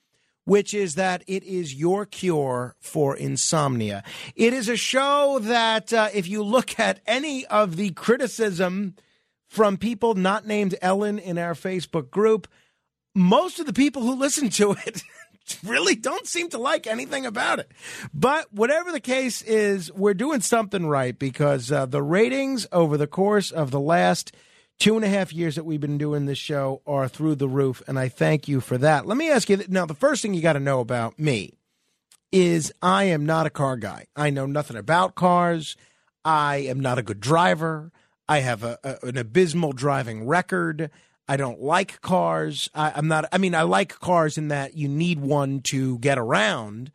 which 0.44 0.74
is 0.74 0.94
that 0.94 1.24
it 1.26 1.42
is 1.44 1.74
your 1.74 2.04
cure 2.06 2.76
for 2.80 3.16
insomnia. 3.16 4.02
It 4.36 4.52
is 4.52 4.68
a 4.68 4.76
show 4.76 5.38
that, 5.42 5.92
uh, 5.92 6.08
if 6.12 6.28
you 6.28 6.42
look 6.42 6.78
at 6.78 7.00
any 7.06 7.46
of 7.46 7.76
the 7.76 7.90
criticism 7.90 8.94
from 9.48 9.76
people 9.76 10.14
not 10.14 10.46
named 10.46 10.74
Ellen 10.82 11.18
in 11.18 11.38
our 11.38 11.54
Facebook 11.54 12.10
group, 12.10 12.48
most 13.14 13.60
of 13.60 13.66
the 13.66 13.72
people 13.72 14.02
who 14.02 14.14
listen 14.14 14.48
to 14.50 14.72
it 14.72 15.02
really 15.64 15.94
don't 15.94 16.26
seem 16.26 16.48
to 16.50 16.58
like 16.58 16.86
anything 16.86 17.24
about 17.24 17.58
it. 17.60 17.70
But 18.12 18.52
whatever 18.52 18.92
the 18.92 19.00
case 19.00 19.40
is, 19.42 19.92
we're 19.92 20.14
doing 20.14 20.40
something 20.40 20.86
right 20.86 21.18
because 21.18 21.70
uh, 21.70 21.86
the 21.86 22.02
ratings 22.02 22.66
over 22.72 22.96
the 22.96 23.06
course 23.06 23.50
of 23.50 23.70
the 23.70 23.80
last 23.80 24.34
two 24.78 24.96
and 24.96 25.04
a 25.04 25.08
half 25.08 25.32
years 25.32 25.54
that 25.56 25.64
we've 25.64 25.80
been 25.80 25.98
doing 25.98 26.26
this 26.26 26.38
show 26.38 26.82
are 26.86 27.08
through 27.08 27.36
the 27.36 27.48
roof, 27.48 27.82
and 27.86 27.98
I 27.98 28.08
thank 28.08 28.48
you 28.48 28.60
for 28.60 28.76
that. 28.78 29.06
Let 29.06 29.16
me 29.16 29.30
ask 29.30 29.48
you 29.48 29.62
now 29.68 29.86
the 29.86 29.94
first 29.94 30.22
thing 30.22 30.34
you 30.34 30.42
got 30.42 30.54
to 30.54 30.60
know 30.60 30.80
about 30.80 31.18
me 31.18 31.54
is 32.32 32.72
I 32.82 33.04
am 33.04 33.24
not 33.24 33.46
a 33.46 33.50
car 33.50 33.76
guy. 33.76 34.06
I 34.16 34.30
know 34.30 34.46
nothing 34.46 34.76
about 34.76 35.14
cars. 35.14 35.76
I 36.24 36.56
am 36.56 36.80
not 36.80 36.98
a 36.98 37.02
good 37.02 37.20
driver. 37.20 37.92
I 38.28 38.40
have 38.40 38.64
a, 38.64 38.78
a- 38.82 39.06
an 39.06 39.16
abysmal 39.16 39.72
driving 39.72 40.26
record. 40.26 40.90
I 41.28 41.36
don't 41.36 41.60
like 41.60 42.00
cars. 42.00 42.68
I, 42.74 42.92
I'm 42.94 43.08
not. 43.08 43.26
I 43.32 43.38
mean, 43.38 43.54
I 43.54 43.62
like 43.62 43.98
cars 44.00 44.36
in 44.36 44.48
that 44.48 44.74
you 44.76 44.88
need 44.88 45.20
one 45.20 45.60
to 45.62 45.98
get 46.00 46.18
around, 46.18 46.90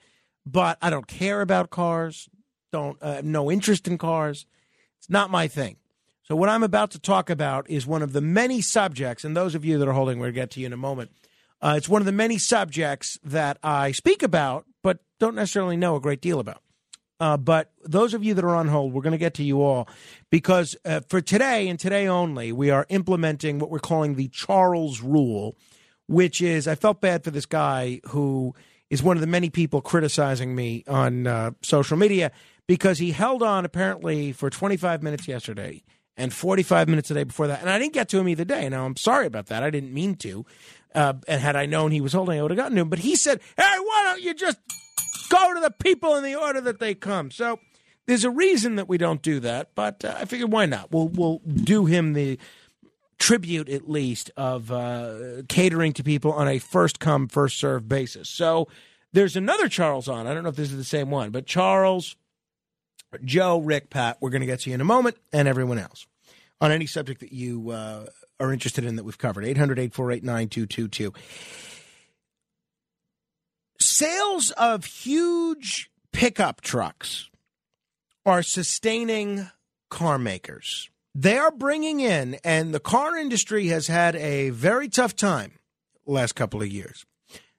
but 0.45 0.77
I 0.81 0.89
don't 0.89 1.07
care 1.07 1.41
about 1.41 1.69
cars. 1.71 2.29
Don't 2.71 2.97
uh, 3.01 3.21
no 3.23 3.49
interest 3.49 3.87
in 3.87 3.97
cars. 3.97 4.45
It's 4.99 5.09
not 5.09 5.31
my 5.31 5.47
thing. 5.47 5.77
So 6.29 6.35
what 6.35 6.49
I'm 6.49 6.61
about 6.61 6.91
to 6.91 6.99
talk 6.99 7.31
about 7.31 7.67
is 7.71 7.87
one 7.87 8.03
of 8.03 8.13
the 8.13 8.21
many 8.21 8.61
subjects, 8.61 9.23
and 9.23 9.35
those 9.35 9.55
of 9.55 9.65
you 9.65 9.79
that 9.79 9.87
are 9.87 9.93
holding, 9.93 10.19
we'll 10.19 10.31
get 10.31 10.51
to 10.51 10.59
you 10.59 10.67
in 10.67 10.73
a 10.73 10.77
moment. 10.77 11.09
Uh, 11.59 11.73
it's 11.75 11.89
one 11.89 12.03
of 12.03 12.05
the 12.05 12.11
many 12.11 12.37
subjects 12.37 13.17
that 13.23 13.57
I 13.63 13.93
speak 13.93 14.21
about, 14.21 14.67
but 14.83 14.99
don't 15.19 15.33
necessarily 15.33 15.75
know 15.75 15.95
a 15.95 15.99
great 15.99 16.21
deal 16.21 16.39
about. 16.39 16.61
Uh, 17.19 17.35
but 17.35 17.71
those 17.83 18.13
of 18.13 18.23
you 18.23 18.35
that 18.35 18.45
are 18.45 18.55
on 18.55 18.67
hold, 18.67 18.93
we're 18.93 19.01
going 19.01 19.11
to 19.11 19.17
get 19.17 19.33
to 19.33 19.43
you 19.43 19.63
all 19.63 19.89
because 20.29 20.75
uh, 20.85 20.99
for 21.09 21.19
today 21.19 21.67
and 21.67 21.79
today 21.79 22.07
only, 22.07 22.51
we 22.51 22.69
are 22.69 22.85
implementing 22.89 23.57
what 23.57 23.71
we're 23.71 23.79
calling 23.79 24.13
the 24.13 24.27
Charles 24.27 25.01
Rule, 25.01 25.57
which 26.07 26.43
is 26.43 26.67
I 26.67 26.75
felt 26.75 27.01
bad 27.01 27.23
for 27.23 27.31
this 27.31 27.47
guy 27.47 28.01
who 28.09 28.53
is 28.91 29.01
one 29.01 29.17
of 29.17 29.21
the 29.21 29.27
many 29.27 29.49
people 29.49 29.81
criticizing 29.81 30.53
me 30.53 30.83
on 30.87 31.25
uh, 31.25 31.51
social 31.63 31.97
media 31.97 32.31
because 32.67 32.99
he 32.99 33.13
held 33.13 33.41
on 33.41 33.65
apparently 33.65 34.31
for 34.31 34.51
25 34.51 35.01
minutes 35.01 35.27
yesterday 35.27 35.81
and 36.19 36.33
45 36.33 36.89
minutes 36.89 37.09
a 37.09 37.13
day 37.13 37.23
before 37.23 37.47
that. 37.47 37.61
And 37.61 37.69
I 37.69 37.79
didn't 37.79 37.93
get 37.93 38.09
to 38.09 38.19
him 38.19 38.27
either 38.27 38.43
day. 38.43 38.67
Now, 38.67 38.85
I'm 38.85 38.97
sorry 38.97 39.25
about 39.25 39.47
that. 39.47 39.63
I 39.63 39.69
didn't 39.69 39.93
mean 39.93 40.15
to. 40.17 40.45
Uh, 40.93 41.13
and 41.27 41.41
had 41.41 41.55
I 41.55 41.65
known 41.65 41.91
he 41.91 42.01
was 42.01 42.13
holding, 42.13 42.37
I 42.37 42.41
would 42.41 42.51
have 42.51 42.57
gotten 42.57 42.75
to 42.75 42.81
him. 42.81 42.89
But 42.89 42.99
he 42.99 43.15
said, 43.15 43.39
hey, 43.57 43.75
why 43.79 44.03
don't 44.03 44.21
you 44.21 44.33
just 44.33 44.59
go 45.29 45.53
to 45.53 45.61
the 45.61 45.71
people 45.71 46.15
in 46.15 46.23
the 46.23 46.35
order 46.35 46.59
that 46.59 46.79
they 46.79 46.93
come? 46.93 47.31
So 47.31 47.59
there's 48.05 48.25
a 48.25 48.29
reason 48.29 48.75
that 48.75 48.89
we 48.89 48.97
don't 48.97 49.21
do 49.21 49.39
that. 49.39 49.69
But 49.75 50.03
uh, 50.03 50.15
I 50.17 50.25
figured, 50.25 50.51
why 50.51 50.65
not? 50.65 50.91
We'll, 50.91 51.07
we'll 51.07 51.39
do 51.39 51.85
him 51.85 52.11
the 52.11 52.37
tribute, 53.17 53.69
at 53.69 53.89
least, 53.89 54.29
of 54.35 54.73
uh, 54.73 55.43
catering 55.47 55.93
to 55.93 56.03
people 56.03 56.33
on 56.33 56.49
a 56.49 56.59
first 56.59 56.99
come, 56.99 57.29
first 57.29 57.57
served 57.57 57.87
basis. 57.87 58.29
So 58.29 58.67
there's 59.13 59.37
another 59.37 59.69
Charles 59.69 60.09
on. 60.09 60.27
I 60.27 60.33
don't 60.33 60.43
know 60.43 60.49
if 60.49 60.57
this 60.57 60.71
is 60.71 60.77
the 60.77 60.83
same 60.83 61.11
one, 61.11 61.29
but 61.29 61.45
Charles, 61.45 62.17
Joe, 63.23 63.59
Rick, 63.59 63.89
Pat, 63.89 64.17
we're 64.19 64.31
going 64.31 64.41
to 64.41 64.47
get 64.47 64.61
to 64.61 64.69
you 64.69 64.73
in 64.73 64.81
a 64.81 64.85
moment, 64.85 65.15
and 65.31 65.47
everyone 65.47 65.77
else 65.77 66.05
on 66.61 66.71
any 66.71 66.85
subject 66.85 67.21
that 67.21 67.31
you 67.31 67.71
uh, 67.71 68.05
are 68.39 68.53
interested 68.53 68.85
in 68.85 68.95
that 68.95 69.03
we've 69.03 69.17
covered. 69.17 69.45
800 69.45 69.79
848 69.79 70.23
9222. 70.23 71.13
Sales 73.79 74.51
of 74.51 74.85
huge 74.85 75.89
pickup 76.11 76.61
trucks 76.61 77.29
are 78.25 78.43
sustaining 78.43 79.49
car 79.89 80.17
makers. 80.17 80.89
They 81.15 81.37
are 81.37 81.51
bringing 81.51 81.99
in, 81.99 82.37
and 82.43 82.73
the 82.73 82.79
car 82.79 83.17
industry 83.17 83.67
has 83.67 83.87
had 83.87 84.15
a 84.15 84.51
very 84.51 84.87
tough 84.87 85.15
time 85.15 85.53
last 86.05 86.33
couple 86.33 86.61
of 86.61 86.67
years. 86.67 87.05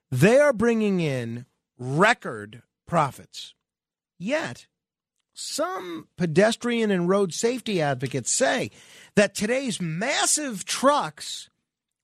They 0.09 0.37
are 0.39 0.53
bringing 0.53 0.99
in 0.99 1.45
record 1.77 2.61
profits. 2.87 3.53
Yet, 4.19 4.67
some 5.41 6.07
pedestrian 6.17 6.91
and 6.91 7.09
road 7.09 7.33
safety 7.33 7.81
advocates 7.81 8.35
say 8.35 8.71
that 9.15 9.35
today's 9.35 9.81
massive 9.81 10.65
trucks 10.65 11.49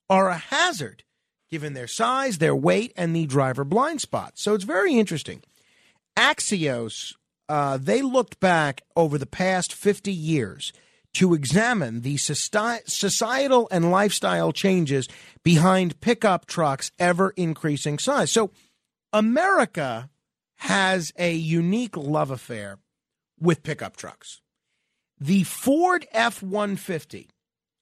are 0.09 0.29
a 0.29 0.37
hazard 0.37 1.03
given 1.49 1.73
their 1.73 1.87
size, 1.87 2.37
their 2.39 2.55
weight, 2.55 2.91
and 2.97 3.15
the 3.15 3.25
driver 3.25 3.63
blind 3.63 4.01
spot. 4.01 4.33
So 4.35 4.53
it's 4.53 4.63
very 4.63 4.95
interesting. 4.95 5.43
Axios, 6.17 7.13
uh, 7.47 7.77
they 7.77 8.01
looked 8.01 8.39
back 8.39 8.81
over 8.95 9.17
the 9.17 9.25
past 9.25 9.73
50 9.73 10.11
years 10.11 10.73
to 11.13 11.33
examine 11.33 12.01
the 12.01 12.17
societal 12.17 13.67
and 13.71 13.91
lifestyle 13.91 14.51
changes 14.51 15.07
behind 15.43 15.99
pickup 16.01 16.45
trucks' 16.45 16.91
ever 16.99 17.33
increasing 17.37 17.97
size. 17.97 18.31
So 18.31 18.51
America 19.13 20.09
has 20.57 21.13
a 21.17 21.33
unique 21.33 21.95
love 21.95 22.29
affair 22.29 22.77
with 23.39 23.63
pickup 23.63 23.95
trucks. 23.95 24.41
The 25.19 25.43
Ford 25.43 26.07
F 26.11 26.43
150 26.43 27.29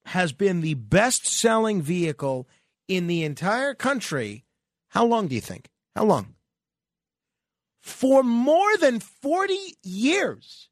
has 0.06 0.32
been 0.32 0.62
the 0.62 0.76
best 0.76 1.26
selling 1.26 1.82
vehicle 1.82 2.48
in 2.88 3.08
the 3.08 3.24
entire 3.24 3.74
country. 3.74 4.46
How 4.90 5.06
long 5.06 5.28
do 5.28 5.36
you 5.36 5.42
think? 5.42 5.70
How 5.96 6.06
long? 6.06 6.36
For 7.82 8.24
more 8.24 8.78
than 8.78 9.00
40 9.00 9.58
years. 9.84 10.70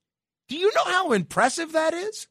Do 0.48 0.58
you 0.58 0.72
know 0.74 0.86
how 0.86 1.12
impressive 1.14 1.72
that 1.74 1.94
is? 1.94 2.28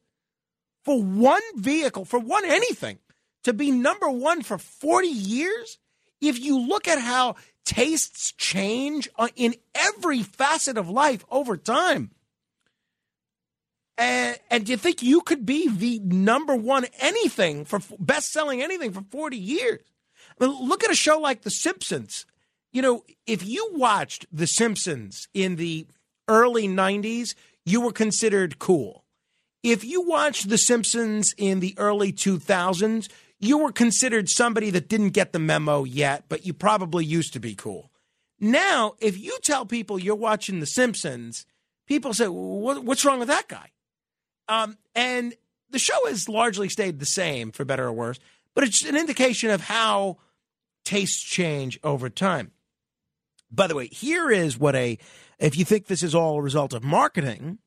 For 0.83 1.01
one 1.01 1.41
vehicle, 1.55 2.05
for 2.05 2.19
one 2.19 2.45
anything, 2.45 2.99
to 3.43 3.53
be 3.53 3.71
number 3.71 4.09
one 4.09 4.41
for 4.41 4.57
40 4.57 5.07
years? 5.07 5.77
If 6.21 6.39
you 6.39 6.59
look 6.59 6.87
at 6.87 6.99
how 6.99 7.35
tastes 7.65 8.31
change 8.33 9.09
uh, 9.17 9.29
in 9.35 9.55
every 9.75 10.23
facet 10.23 10.77
of 10.77 10.89
life 10.89 11.25
over 11.29 11.57
time, 11.57 12.11
and, 13.97 14.37
and 14.49 14.65
do 14.65 14.71
you 14.71 14.77
think 14.77 15.03
you 15.03 15.21
could 15.21 15.45
be 15.45 15.69
the 15.69 15.99
number 15.99 16.55
one 16.55 16.85
anything 16.99 17.65
for 17.65 17.79
best 17.99 18.31
selling 18.31 18.61
anything 18.61 18.91
for 18.91 19.03
40 19.11 19.37
years? 19.37 19.81
I 20.39 20.47
mean, 20.47 20.67
look 20.67 20.83
at 20.83 20.91
a 20.91 20.95
show 20.95 21.19
like 21.19 21.43
The 21.43 21.51
Simpsons. 21.51 22.25
You 22.71 22.81
know, 22.81 23.03
if 23.27 23.45
you 23.45 23.69
watched 23.73 24.25
The 24.31 24.47
Simpsons 24.47 25.27
in 25.33 25.57
the 25.57 25.85
early 26.27 26.67
90s, 26.67 27.35
you 27.65 27.81
were 27.81 27.91
considered 27.91 28.57
cool. 28.57 29.03
If 29.61 29.85
you 29.85 30.01
watched 30.01 30.49
The 30.49 30.57
Simpsons 30.57 31.33
in 31.37 31.59
the 31.59 31.75
early 31.77 32.11
2000s, 32.11 33.09
you 33.39 33.59
were 33.59 33.71
considered 33.71 34.27
somebody 34.29 34.71
that 34.71 34.89
didn't 34.89 35.09
get 35.09 35.33
the 35.33 35.39
memo 35.39 35.83
yet, 35.83 36.25
but 36.29 36.45
you 36.45 36.53
probably 36.53 37.05
used 37.05 37.33
to 37.33 37.39
be 37.39 37.53
cool. 37.53 37.91
Now, 38.39 38.95
if 38.99 39.17
you 39.19 39.37
tell 39.43 39.65
people 39.65 39.99
you're 39.99 40.15
watching 40.15 40.59
The 40.59 40.65
Simpsons, 40.65 41.45
people 41.85 42.13
say, 42.13 42.25
What's 42.25 43.05
wrong 43.05 43.19
with 43.19 43.27
that 43.27 43.47
guy? 43.47 43.69
Um, 44.47 44.77
and 44.95 45.33
the 45.69 45.79
show 45.79 45.97
has 46.07 46.29
largely 46.29 46.69
stayed 46.69 46.99
the 46.99 47.05
same, 47.05 47.51
for 47.51 47.65
better 47.65 47.85
or 47.85 47.93
worse, 47.93 48.19
but 48.53 48.63
it's 48.63 48.85
an 48.85 48.95
indication 48.95 49.49
of 49.49 49.61
how 49.61 50.17
tastes 50.85 51.21
change 51.21 51.79
over 51.83 52.09
time. 52.09 52.51
By 53.51 53.67
the 53.67 53.75
way, 53.75 53.87
here 53.87 54.31
is 54.31 54.57
what 54.57 54.75
a, 54.75 54.97
if 55.39 55.57
you 55.57 55.65
think 55.65 55.87
this 55.87 56.03
is 56.03 56.15
all 56.15 56.39
a 56.39 56.41
result 56.41 56.73
of 56.73 56.83
marketing, 56.83 57.59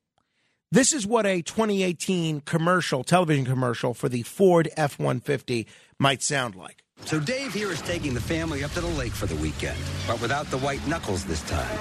this 0.73 0.93
is 0.93 1.07
what 1.07 1.27
a 1.27 1.43
2018 1.43 2.41
commercial, 2.41 3.05
television 3.05 3.45
commercial 3.45 3.95
for 3.95 4.09
the 4.09 4.23
Ford 4.23 4.69
F 4.77 4.99
150 4.99 5.67
might 5.99 6.23
sound 6.23 6.57
like. 6.57 6.83
So 7.05 7.21
Dave 7.21 7.55
here 7.55 7.71
is 7.71 7.81
taking 7.83 8.15
the 8.15 8.21
family 8.21 8.65
up 8.65 8.73
to 8.73 8.81
the 8.81 8.89
lake 8.89 9.13
for 9.13 9.27
the 9.27 9.37
weekend, 9.37 9.79
but 10.07 10.21
without 10.21 10.51
the 10.51 10.59
white 10.59 10.85
knuckles 10.89 11.25
this 11.25 11.43
time. 11.43 11.79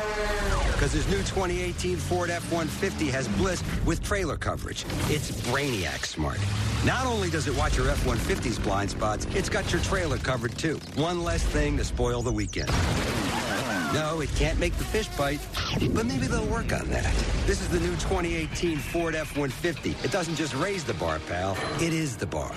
Because 0.76 0.92
his 0.92 1.08
new 1.08 1.20
2018 1.20 1.96
Ford 1.96 2.30
F-150 2.30 3.10
has 3.10 3.30
BLIS 3.30 3.64
with 3.86 4.04
trailer 4.04 4.36
coverage. 4.36 4.84
It's 5.08 5.32
Brainiac 5.48 6.06
smart. 6.06 6.38
Not 6.86 7.06
only 7.06 7.30
does 7.30 7.48
it 7.48 7.56
watch 7.56 7.78
your 7.78 7.90
F-150's 7.92 8.60
blind 8.60 8.92
spots, 8.92 9.26
it's 9.34 9.48
got 9.48 9.72
your 9.72 9.82
trailer 9.84 10.18
covered 10.18 10.58
too. 10.58 10.78
One 10.96 11.24
less 11.24 11.42
thing 11.44 11.78
to 11.78 11.86
spoil 11.86 12.22
the 12.22 12.32
weekend. 12.32 12.68
No, 13.94 14.20
it 14.20 14.30
can't 14.36 14.60
make 14.60 14.76
the 14.76 14.84
fish 14.84 15.08
bite, 15.18 15.40
but 15.94 16.06
maybe 16.06 16.28
they'll 16.28 16.46
work 16.48 16.74
on 16.74 16.90
that. 16.90 17.16
This 17.46 17.62
is 17.62 17.70
the 17.70 17.80
new 17.80 17.92
2018 17.92 18.78
Ford 18.78 19.16
F-150. 19.16 20.04
It 20.04 20.12
doesn't 20.12 20.36
just 20.36 20.54
raise 20.56 20.84
the 20.84 20.96
bar, 20.96 21.20
pal. 21.20 21.56
It 21.82 21.94
is 21.94 22.18
the 22.18 22.26
bar. 22.26 22.52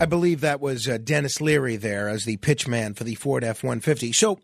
I 0.00 0.06
believe 0.06 0.40
that 0.40 0.62
was 0.62 0.88
uh, 0.88 0.96
Denis 0.96 1.42
Leary 1.42 1.76
there 1.76 2.08
as 2.08 2.24
the 2.24 2.38
pitchman 2.38 2.96
for 2.96 3.04
the 3.04 3.16
Ford 3.16 3.44
F 3.44 3.62
150. 3.62 4.12
So 4.14 4.38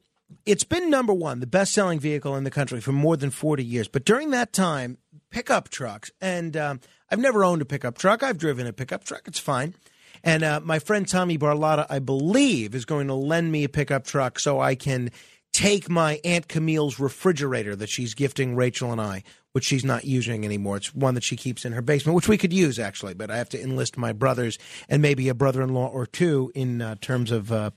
it's 0.46 0.64
been 0.64 0.90
number 0.90 1.12
one, 1.12 1.40
the 1.40 1.46
best 1.46 1.72
selling 1.72 2.00
vehicle 2.00 2.36
in 2.36 2.44
the 2.44 2.50
country 2.50 2.80
for 2.80 2.92
more 2.92 3.16
than 3.16 3.30
40 3.30 3.64
years. 3.64 3.88
But 3.88 4.04
during 4.04 4.30
that 4.30 4.52
time, 4.52 4.98
pickup 5.30 5.68
trucks, 5.68 6.10
and 6.20 6.56
um, 6.56 6.80
I've 7.10 7.18
never 7.18 7.44
owned 7.44 7.62
a 7.62 7.64
pickup 7.66 7.98
truck, 7.98 8.22
I've 8.22 8.38
driven 8.38 8.66
a 8.66 8.72
pickup 8.72 9.04
truck, 9.04 9.22
it's 9.26 9.38
fine. 9.38 9.74
And 10.22 10.42
uh, 10.42 10.60
my 10.62 10.78
friend 10.78 11.08
Tommy 11.08 11.38
Barlotta, 11.38 11.86
I 11.88 11.98
believe, 11.98 12.74
is 12.74 12.84
going 12.84 13.06
to 13.06 13.14
lend 13.14 13.50
me 13.50 13.64
a 13.64 13.68
pickup 13.68 14.04
truck 14.04 14.38
so 14.38 14.60
I 14.60 14.74
can 14.74 15.10
take 15.52 15.88
my 15.88 16.20
Aunt 16.24 16.48
Camille's 16.48 17.00
refrigerator 17.00 17.74
that 17.76 17.88
she's 17.88 18.14
gifting 18.14 18.54
Rachel 18.54 18.92
and 18.92 19.00
I, 19.00 19.22
which 19.52 19.64
she's 19.64 19.84
not 19.84 20.04
using 20.04 20.44
anymore. 20.44 20.76
It's 20.76 20.94
one 20.94 21.14
that 21.14 21.24
she 21.24 21.36
keeps 21.36 21.64
in 21.64 21.72
her 21.72 21.82
basement, 21.82 22.16
which 22.16 22.28
we 22.28 22.38
could 22.38 22.52
use 22.52 22.78
actually, 22.78 23.14
but 23.14 23.30
I 23.30 23.38
have 23.38 23.48
to 23.50 23.60
enlist 23.62 23.96
my 23.96 24.12
brothers 24.12 24.58
and 24.88 25.02
maybe 25.02 25.28
a 25.28 25.34
brother 25.34 25.62
in 25.62 25.74
law 25.74 25.88
or 25.88 26.06
two 26.06 26.52
in 26.54 26.82
uh, 26.82 26.96
terms 27.00 27.30
of 27.30 27.50
uh, 27.50 27.70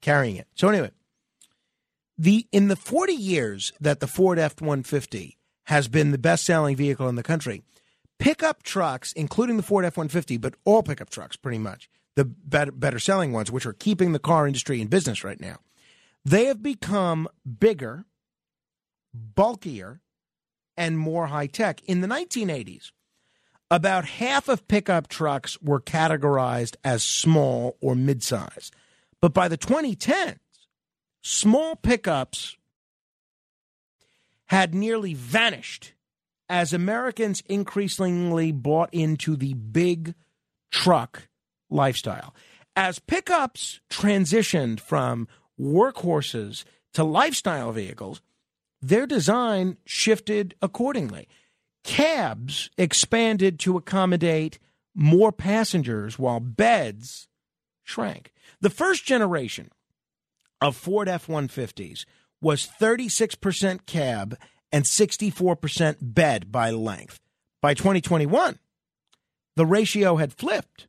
carrying 0.00 0.36
it. 0.36 0.46
So, 0.54 0.68
anyway, 0.68 0.90
the 2.18 2.46
in 2.50 2.68
the 2.68 2.76
40 2.76 3.12
years 3.12 3.72
that 3.80 4.00
the 4.00 4.06
Ford 4.06 4.38
F 4.38 4.60
150 4.60 5.38
has 5.64 5.86
been 5.88 6.10
the 6.10 6.18
best 6.18 6.44
selling 6.44 6.76
vehicle 6.76 7.08
in 7.08 7.14
the 7.14 7.22
country, 7.22 7.62
pickup 8.18 8.62
trucks, 8.62 9.12
including 9.12 9.56
the 9.56 9.62
Ford 9.62 9.84
F 9.84 9.96
150, 9.96 10.36
but 10.38 10.54
all 10.64 10.82
pickup 10.82 11.10
trucks 11.10 11.36
pretty 11.36 11.58
much, 11.58 11.88
the 12.16 12.24
better, 12.24 12.72
better 12.72 12.98
selling 12.98 13.32
ones, 13.32 13.50
which 13.50 13.66
are 13.66 13.72
keeping 13.72 14.12
the 14.12 14.18
car 14.18 14.46
industry 14.46 14.80
in 14.80 14.88
business 14.88 15.22
right 15.22 15.40
now, 15.40 15.58
they 16.24 16.46
have 16.46 16.62
become 16.62 17.28
bigger, 17.58 18.04
bulkier, 19.14 20.00
and 20.76 20.98
more 20.98 21.26
high 21.28 21.46
tech. 21.46 21.80
In 21.84 22.00
the 22.00 22.08
1980s, 22.08 22.90
about 23.70 24.06
half 24.06 24.48
of 24.48 24.66
pickup 24.66 25.08
trucks 25.08 25.60
were 25.60 25.80
categorized 25.80 26.76
as 26.82 27.02
small 27.02 27.76
or 27.80 27.94
midsize. 27.94 28.70
But 29.20 29.34
by 29.34 29.48
the 29.48 29.58
2010s, 29.58 30.38
small 31.28 31.76
pickups 31.76 32.56
had 34.46 34.74
nearly 34.74 35.12
vanished 35.12 35.92
as 36.48 36.72
Americans 36.72 37.42
increasingly 37.46 38.50
bought 38.50 38.88
into 38.94 39.36
the 39.36 39.52
big 39.52 40.14
truck 40.70 41.28
lifestyle. 41.68 42.34
As 42.74 42.98
pickups 42.98 43.80
transitioned 43.90 44.80
from 44.80 45.28
workhorses 45.60 46.64
to 46.94 47.04
lifestyle 47.04 47.72
vehicles, 47.72 48.22
their 48.80 49.06
design 49.06 49.76
shifted 49.84 50.54
accordingly. 50.62 51.28
Cabs 51.84 52.70
expanded 52.78 53.58
to 53.60 53.76
accommodate 53.76 54.58
more 54.94 55.32
passengers 55.32 56.18
while 56.18 56.40
beds 56.40 57.28
shrank. 57.84 58.32
The 58.62 58.70
first 58.70 59.04
generation 59.04 59.70
of 60.60 60.76
Ford 60.76 61.08
F 61.08 61.26
150s 61.26 62.04
was 62.40 62.68
36% 62.80 63.86
cab 63.86 64.36
and 64.70 64.84
64% 64.84 65.96
bed 66.00 66.52
by 66.52 66.70
length. 66.70 67.20
By 67.60 67.74
2021, 67.74 68.58
the 69.56 69.66
ratio 69.66 70.16
had 70.16 70.32
flipped 70.32 70.86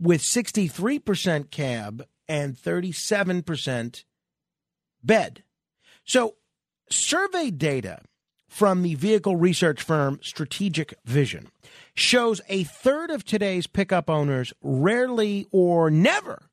with 0.00 0.22
63% 0.22 1.50
cab 1.50 2.06
and 2.28 2.56
37% 2.56 4.04
bed. 5.02 5.44
So, 6.04 6.34
survey 6.90 7.50
data 7.50 8.00
from 8.48 8.82
the 8.82 8.96
vehicle 8.96 9.36
research 9.36 9.82
firm 9.82 10.18
Strategic 10.22 10.94
Vision 11.04 11.48
shows 11.94 12.40
a 12.48 12.64
third 12.64 13.10
of 13.10 13.24
today's 13.24 13.66
pickup 13.66 14.10
owners 14.10 14.52
rarely 14.60 15.46
or 15.52 15.90
never 15.90 16.50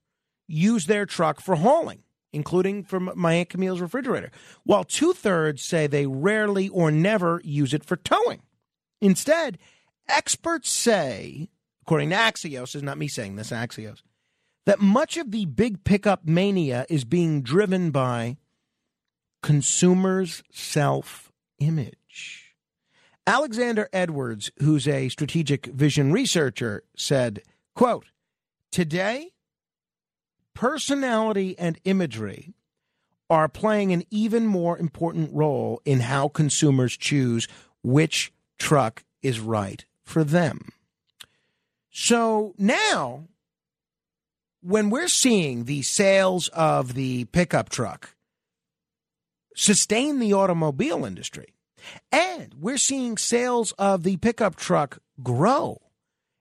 use 0.47 0.85
their 0.85 1.05
truck 1.05 1.41
for 1.41 1.55
hauling, 1.55 2.03
including 2.31 2.83
from 2.83 3.11
my 3.15 3.33
Aunt 3.33 3.49
Camille's 3.49 3.81
refrigerator, 3.81 4.31
while 4.63 4.83
two 4.83 5.13
thirds 5.13 5.63
say 5.63 5.87
they 5.87 6.05
rarely 6.05 6.69
or 6.69 6.91
never 6.91 7.41
use 7.43 7.73
it 7.73 7.83
for 7.83 7.95
towing. 7.97 8.41
Instead, 9.01 9.57
experts 10.07 10.69
say, 10.69 11.49
according 11.83 12.09
to 12.09 12.15
Axios, 12.15 12.75
is 12.75 12.83
not 12.83 12.97
me 12.97 13.07
saying 13.07 13.35
this, 13.35 13.51
Axios, 13.51 14.01
that 14.65 14.79
much 14.79 15.17
of 15.17 15.31
the 15.31 15.45
big 15.45 15.83
pickup 15.83 16.25
mania 16.25 16.85
is 16.89 17.03
being 17.05 17.41
driven 17.41 17.91
by 17.91 18.37
consumers' 19.41 20.43
self 20.51 21.31
image. 21.59 22.55
Alexander 23.25 23.89
Edwards, 23.93 24.51
who's 24.59 24.87
a 24.87 25.09
strategic 25.09 25.67
vision 25.67 26.11
researcher, 26.11 26.83
said, 26.95 27.41
quote, 27.75 28.05
Today, 28.71 29.31
personality 30.53 31.57
and 31.57 31.79
imagery 31.83 32.53
are 33.29 33.47
playing 33.47 33.93
an 33.93 34.03
even 34.09 34.45
more 34.47 34.77
important 34.77 35.31
role 35.33 35.81
in 35.85 35.99
how 36.01 36.27
consumers 36.27 36.97
choose 36.97 37.47
which 37.83 38.33
truck 38.57 39.03
is 39.21 39.39
right 39.39 39.85
for 40.03 40.23
them. 40.23 40.69
So 41.91 42.53
now, 42.57 43.27
when 44.61 44.89
we're 44.89 45.07
seeing 45.07 45.65
the 45.65 45.81
sales 45.83 46.47
of 46.49 46.93
the 46.93 47.25
pickup 47.25 47.69
truck 47.69 48.15
sustain 49.55 50.19
the 50.19 50.33
automobile 50.33 51.05
industry, 51.05 51.53
and 52.11 52.53
we're 52.59 52.77
seeing 52.77 53.17
sales 53.17 53.71
of 53.73 54.03
the 54.03 54.17
pickup 54.17 54.55
truck 54.55 54.99
grow 55.21 55.81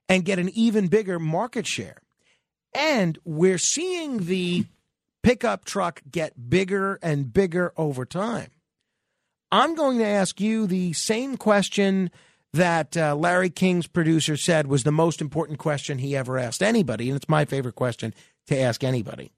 and 0.08 0.24
get 0.24 0.38
an 0.38 0.48
even 0.50 0.88
bigger 0.88 1.18
market 1.18 1.66
share, 1.66 2.00
and 2.78 3.18
we're 3.24 3.58
seeing 3.58 4.18
the 4.26 4.64
pickup 5.24 5.64
truck 5.64 6.00
get 6.10 6.48
bigger 6.48 6.98
and 7.02 7.32
bigger 7.32 7.72
over 7.76 8.06
time. 8.06 8.50
I'm 9.50 9.74
going 9.74 9.98
to 9.98 10.06
ask 10.06 10.40
you 10.40 10.66
the 10.66 10.92
same 10.92 11.36
question 11.36 12.10
that 12.52 12.96
uh, 12.96 13.16
Larry 13.16 13.50
King's 13.50 13.88
producer 13.88 14.36
said 14.36 14.68
was 14.68 14.84
the 14.84 14.92
most 14.92 15.20
important 15.20 15.58
question 15.58 15.98
he 15.98 16.16
ever 16.16 16.38
asked 16.38 16.62
anybody, 16.62 17.08
and 17.08 17.16
it's 17.16 17.28
my 17.28 17.44
favorite 17.44 17.74
question 17.74 18.14
to 18.46 18.58
ask 18.58 18.84
anybody. 18.84 19.32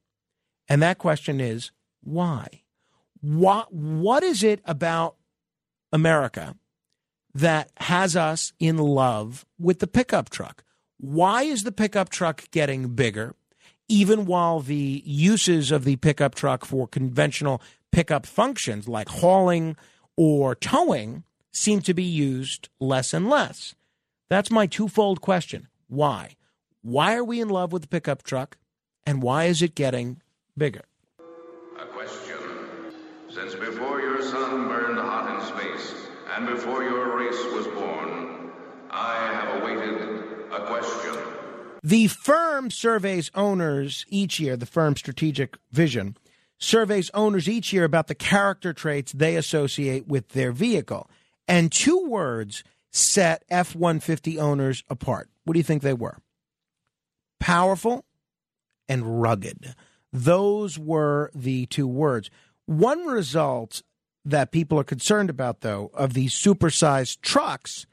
And 0.69 0.83
that 0.83 0.99
question 0.99 1.41
is 1.41 1.73
why? 2.03 2.63
What 3.21 3.73
what 3.73 4.23
is 4.23 4.43
it 4.43 4.61
about 4.65 5.17
America 5.93 6.57
that 7.35 7.71
has 7.79 8.17
us 8.17 8.53
in 8.59 8.79
love 8.79 9.45
with 9.59 9.79
the 9.79 9.87
pickup 9.87 10.31
truck? 10.31 10.65
Why 11.03 11.45
is 11.45 11.63
the 11.63 11.73
pickup 11.73 12.11
truck 12.11 12.51
getting 12.51 12.89
bigger? 12.89 13.35
Even 13.89 14.27
while 14.27 14.61
the 14.61 15.03
uses 15.07 15.73
of 15.73 15.85
the 15.85 15.97
pickup 15.97 16.35
truck 16.35 16.67
for 16.67 16.87
conventional 16.87 17.63
pickup 17.91 18.27
functions 18.27 18.87
like 18.87 19.09
hauling 19.09 19.79
or 20.15 20.55
towing 20.55 21.25
seem 21.53 21.81
to 21.81 21.95
be 21.95 22.03
used 22.03 22.69
less 22.81 23.15
and 23.15 23.31
less. 23.31 23.75
That's 24.29 24.51
my 24.51 24.67
twofold 24.67 25.23
question. 25.23 25.69
Why? 25.89 26.37
Why 26.83 27.15
are 27.15 27.25
we 27.25 27.41
in 27.41 27.49
love 27.49 27.73
with 27.73 27.81
the 27.81 27.89
pickup 27.89 28.23
truck? 28.23 28.59
And 29.07 29.23
why 29.23 29.45
is 29.45 29.63
it 29.63 29.75
getting 29.75 30.21
bigger? 30.55 30.85
A 31.79 31.87
question. 31.87 32.37
Since 33.31 33.55
before 33.55 34.03
your 34.03 34.21
sun 34.21 34.69
burned 34.69 34.99
hot 34.99 35.35
in 35.35 35.47
space 35.47 35.95
and 36.37 36.47
before 36.47 36.85
your 36.85 37.17
race 37.17 37.43
was 37.55 37.67
born, 37.69 38.51
I 38.91 39.15
have 39.33 39.63
awaited 39.63 40.10
a 40.61 40.67
question. 40.67 41.17
The 41.83 42.09
firm 42.09 42.71
surveys 42.71 43.31
owners 43.35 44.05
each 44.09 44.39
year, 44.39 44.57
the 44.57 44.67
firm 44.67 44.97
Strategic 44.97 45.57
Vision 45.73 46.17
surveys 46.59 47.11
owners 47.15 47.49
each 47.49 47.73
year 47.73 47.85
about 47.85 48.07
the 48.07 48.15
character 48.15 48.73
traits 48.73 49.13
they 49.13 49.37
associate 49.37 50.07
with 50.07 50.29
their 50.31 50.53
vehicle. 50.53 51.11
And 51.49 51.73
two 51.73 52.07
words 52.07 52.63
set 52.93 53.45
F 53.49 53.75
150 53.75 54.39
owners 54.39 54.85
apart. 54.89 55.29
What 55.45 55.55
do 55.55 55.59
you 55.59 55.65
think 55.65 55.83
they 55.83 55.95
were? 55.95 56.19
Powerful 57.39 58.05
and 58.89 59.23
rugged. 59.23 59.75
Those 60.13 60.79
were 60.79 61.31
the 61.35 61.67
two 61.67 61.89
words. 61.89 62.31
One 62.67 63.07
result 63.07 63.83
that 64.25 64.53
people 64.53 64.79
are 64.79 64.85
concerned 64.85 65.31
about, 65.31 65.61
though, 65.61 65.91
of 65.95 66.13
these 66.13 66.35
supersized 66.35 67.23
trucks 67.23 67.87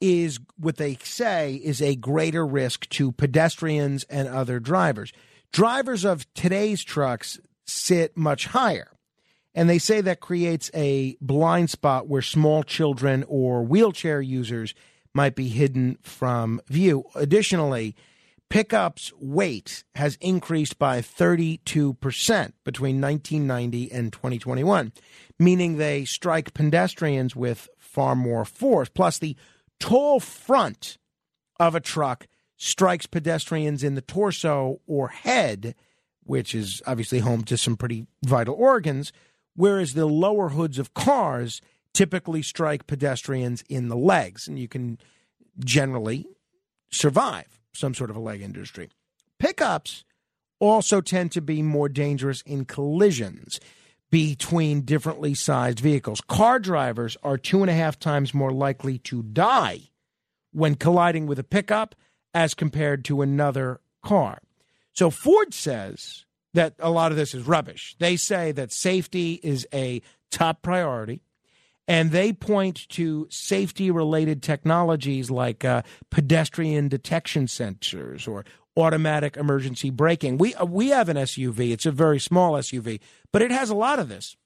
is 0.00 0.38
what 0.56 0.76
they 0.76 0.96
say 1.02 1.54
is 1.54 1.82
a 1.82 1.96
greater 1.96 2.46
risk 2.46 2.88
to 2.90 3.12
pedestrians 3.12 4.04
and 4.04 4.28
other 4.28 4.60
drivers. 4.60 5.12
Drivers 5.52 6.04
of 6.04 6.32
today's 6.34 6.82
trucks 6.82 7.38
sit 7.66 8.16
much 8.16 8.46
higher. 8.46 8.90
And 9.54 9.68
they 9.68 9.78
say 9.78 10.00
that 10.00 10.20
creates 10.20 10.70
a 10.74 11.16
blind 11.20 11.70
spot 11.70 12.06
where 12.06 12.22
small 12.22 12.62
children 12.62 13.24
or 13.26 13.62
wheelchair 13.62 14.20
users 14.20 14.74
might 15.12 15.34
be 15.34 15.48
hidden 15.48 15.98
from 16.02 16.60
view. 16.68 17.04
Additionally, 17.16 17.96
pickups 18.48 19.12
weight 19.18 19.82
has 19.96 20.16
increased 20.20 20.78
by 20.78 21.00
32% 21.00 22.52
between 22.64 23.00
1990 23.00 23.92
and 23.92 24.12
2021, 24.12 24.92
meaning 25.38 25.76
they 25.76 26.04
strike 26.04 26.54
pedestrians 26.54 27.34
with 27.34 27.68
far 27.78 28.14
more 28.14 28.44
force. 28.44 28.88
Plus, 28.88 29.18
the 29.18 29.36
tall 29.80 30.20
front 30.20 30.98
of 31.58 31.74
a 31.74 31.80
truck 31.80 32.28
strikes 32.56 33.06
pedestrians 33.06 33.82
in 33.82 33.94
the 33.94 34.02
torso 34.02 34.80
or 34.86 35.08
head, 35.08 35.74
which 36.22 36.54
is 36.54 36.82
obviously 36.86 37.18
home 37.18 37.42
to 37.44 37.56
some 37.56 37.76
pretty 37.76 38.06
vital 38.24 38.54
organs, 38.54 39.12
whereas 39.56 39.94
the 39.94 40.06
lower 40.06 40.50
hoods 40.50 40.78
of 40.78 40.94
cars 40.94 41.60
typically 41.92 42.42
strike 42.42 42.86
pedestrians 42.86 43.64
in 43.68 43.88
the 43.88 43.96
legs, 43.96 44.46
and 44.46 44.58
you 44.58 44.68
can 44.68 44.98
generally 45.58 46.26
survive 46.90 47.60
some 47.72 47.94
sort 47.94 48.10
of 48.10 48.16
a 48.16 48.20
leg 48.20 48.42
injury. 48.42 48.90
Pickups 49.38 50.04
also 50.58 51.00
tend 51.00 51.32
to 51.32 51.40
be 51.40 51.62
more 51.62 51.88
dangerous 51.88 52.42
in 52.42 52.64
collisions 52.64 53.58
between 54.10 54.82
differently 54.82 55.34
sized 55.34 55.80
vehicles. 55.80 56.20
Car 56.20 56.58
drivers 56.58 57.16
are 57.22 57.38
two 57.38 57.62
and 57.62 57.70
a 57.70 57.74
half 57.74 57.98
times 57.98 58.34
more 58.34 58.52
likely 58.52 58.98
to 58.98 59.22
die 59.22 59.90
when 60.52 60.74
colliding 60.74 61.26
with 61.26 61.38
a 61.38 61.44
pickup 61.44 61.94
as 62.34 62.54
compared 62.54 63.04
to 63.04 63.22
another 63.22 63.80
car. 64.02 64.40
So 64.92 65.10
Ford 65.10 65.54
says 65.54 66.24
that 66.54 66.74
a 66.78 66.90
lot 66.90 67.12
of 67.12 67.16
this 67.16 67.34
is 67.34 67.46
rubbish. 67.46 67.94
They 67.98 68.16
say 68.16 68.52
that 68.52 68.72
safety 68.72 69.40
is 69.42 69.66
a 69.72 70.02
top 70.30 70.62
priority. 70.62 71.22
And 71.88 72.12
they 72.12 72.32
point 72.32 72.88
to 72.90 73.26
safety 73.30 73.90
related 73.90 74.44
technologies 74.44 75.28
like 75.28 75.64
uh, 75.64 75.82
pedestrian 76.08 76.86
detection 76.86 77.46
sensors 77.46 78.28
or 78.28 78.44
automatic 78.76 79.36
emergency 79.36 79.90
braking. 79.90 80.38
We, 80.38 80.54
uh, 80.54 80.64
we 80.64 80.88
have 80.88 81.08
an 81.08 81.16
SUV, 81.16 81.72
it's 81.72 81.86
a 81.86 81.90
very 81.90 82.20
small 82.20 82.52
SUV, 82.54 83.00
but 83.32 83.42
it 83.42 83.50
has 83.50 83.70
a 83.70 83.74
lot 83.74 83.98
of 83.98 84.08
this. 84.08 84.36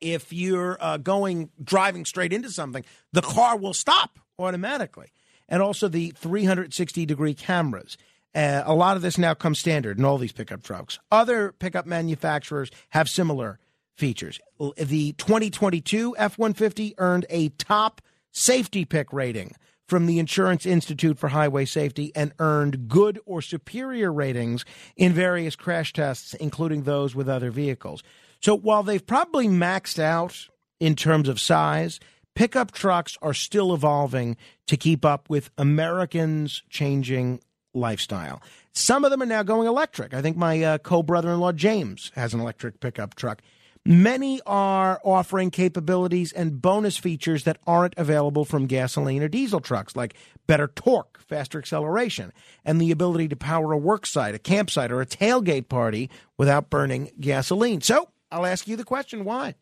If 0.00 0.32
you're 0.32 0.76
uh, 0.80 0.96
going 0.98 1.50
driving 1.62 2.04
straight 2.04 2.32
into 2.32 2.50
something, 2.50 2.84
the 3.12 3.22
car 3.22 3.56
will 3.56 3.74
stop 3.74 4.18
automatically. 4.38 5.12
And 5.48 5.62
also 5.62 5.88
the 5.88 6.10
360 6.16 7.06
degree 7.06 7.34
cameras. 7.34 7.96
Uh, 8.34 8.62
a 8.66 8.74
lot 8.74 8.96
of 8.96 9.02
this 9.02 9.18
now 9.18 9.34
comes 9.34 9.58
standard 9.58 9.98
in 9.98 10.04
all 10.04 10.18
these 10.18 10.32
pickup 10.32 10.62
trucks. 10.62 10.98
Other 11.12 11.52
pickup 11.52 11.86
manufacturers 11.86 12.70
have 12.90 13.08
similar 13.08 13.58
features. 13.94 14.40
The 14.76 15.12
2022 15.12 16.16
F 16.18 16.36
150 16.36 16.94
earned 16.98 17.26
a 17.30 17.50
top 17.50 18.00
safety 18.32 18.84
pick 18.84 19.12
rating 19.12 19.54
from 19.86 20.06
the 20.06 20.18
Insurance 20.18 20.66
Institute 20.66 21.18
for 21.18 21.28
Highway 21.28 21.64
Safety 21.64 22.12
and 22.14 22.32
earned 22.38 22.88
good 22.88 23.18
or 23.26 23.42
superior 23.42 24.12
ratings 24.12 24.64
in 24.96 25.12
various 25.12 25.56
crash 25.56 25.92
tests, 25.92 26.34
including 26.34 26.82
those 26.82 27.14
with 27.14 27.28
other 27.28 27.50
vehicles. 27.50 28.02
So 28.40 28.56
while 28.56 28.82
they've 28.82 29.06
probably 29.06 29.48
maxed 29.48 29.98
out 29.98 30.48
in 30.80 30.96
terms 30.96 31.28
of 31.28 31.40
size, 31.40 32.00
pickup 32.34 32.72
trucks 32.72 33.16
are 33.22 33.34
still 33.34 33.74
evolving 33.74 34.36
to 34.66 34.76
keep 34.76 35.04
up 35.04 35.30
with 35.30 35.50
Americans' 35.56 36.62
changing 36.68 37.40
lifestyle. 37.74 38.42
Some 38.72 39.04
of 39.04 39.10
them 39.10 39.22
are 39.22 39.26
now 39.26 39.42
going 39.42 39.68
electric. 39.68 40.14
I 40.14 40.22
think 40.22 40.36
my 40.36 40.62
uh, 40.62 40.78
co 40.78 41.02
brother 41.02 41.30
in 41.30 41.40
law 41.40 41.52
James 41.52 42.10
has 42.14 42.34
an 42.34 42.40
electric 42.40 42.80
pickup 42.80 43.14
truck. 43.14 43.42
Many 43.86 44.40
are 44.46 44.98
offering 45.04 45.50
capabilities 45.50 46.32
and 46.32 46.62
bonus 46.62 46.96
features 46.96 47.44
that 47.44 47.58
aren't 47.66 47.92
available 47.98 48.46
from 48.46 48.66
gasoline 48.66 49.22
or 49.22 49.28
diesel 49.28 49.60
trucks, 49.60 49.94
like 49.94 50.14
better 50.46 50.68
torque, 50.68 51.20
faster 51.20 51.58
acceleration, 51.58 52.32
and 52.64 52.80
the 52.80 52.90
ability 52.90 53.28
to 53.28 53.36
power 53.36 53.72
a 53.72 53.76
work 53.76 54.06
site, 54.06 54.34
a 54.34 54.38
campsite, 54.38 54.90
or 54.90 55.02
a 55.02 55.06
tailgate 55.06 55.68
party 55.68 56.08
without 56.38 56.70
burning 56.70 57.10
gasoline. 57.20 57.82
So 57.82 58.08
I'll 58.30 58.46
ask 58.46 58.66
you 58.66 58.76
the 58.76 58.84
question 58.84 59.22
why? 59.22 59.54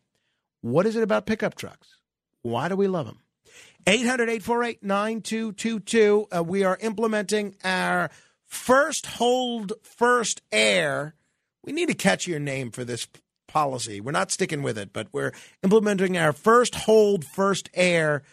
What 0.61 0.85
is 0.85 0.95
it 0.95 1.03
about 1.03 1.25
pickup 1.25 1.55
trucks? 1.55 1.97
Why 2.43 2.69
do 2.69 2.77
we 2.77 2.87
love 2.87 3.07
them? 3.07 3.19
800 3.85 4.29
848 4.29 4.83
9222. 4.83 6.27
Uh, 6.33 6.43
we 6.43 6.63
are 6.63 6.77
implementing 6.79 7.57
our 7.65 8.09
first 8.45 9.05
hold, 9.05 9.73
first 9.81 10.41
air. 10.49 11.13
We 11.65 11.73
need 11.73 11.89
to 11.89 11.93
catch 11.93 12.25
your 12.25 12.39
name 12.39 12.71
for 12.71 12.85
this 12.85 13.05
policy. 13.53 14.01
We're 14.01 14.11
not 14.11 14.31
sticking 14.31 14.63
with 14.63 14.77
it, 14.77 14.91
but 14.91 15.07
we're 15.13 15.31
implementing 15.63 16.17
our 16.17 16.33
first 16.33 16.73
hold, 16.73 17.23
first 17.23 17.69
air 17.75 18.23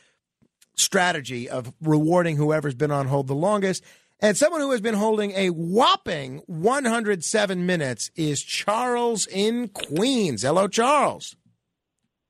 strategy 0.74 1.48
of 1.48 1.72
rewarding 1.82 2.36
whoever's 2.36 2.74
been 2.74 2.90
on 2.90 3.06
hold 3.06 3.26
the 3.26 3.34
longest. 3.34 3.84
And 4.22 4.36
someone 4.36 4.62
who 4.62 4.70
has 4.72 4.80
been 4.80 4.94
holding 4.94 5.32
a 5.32 5.50
whopping 5.50 6.42
107 6.46 7.66
minutes 7.66 8.10
is 8.16 8.42
Charles 8.42 9.26
in 9.26 9.68
Queens. 9.68 10.42
Hello, 10.42 10.68
Charles. 10.68 11.36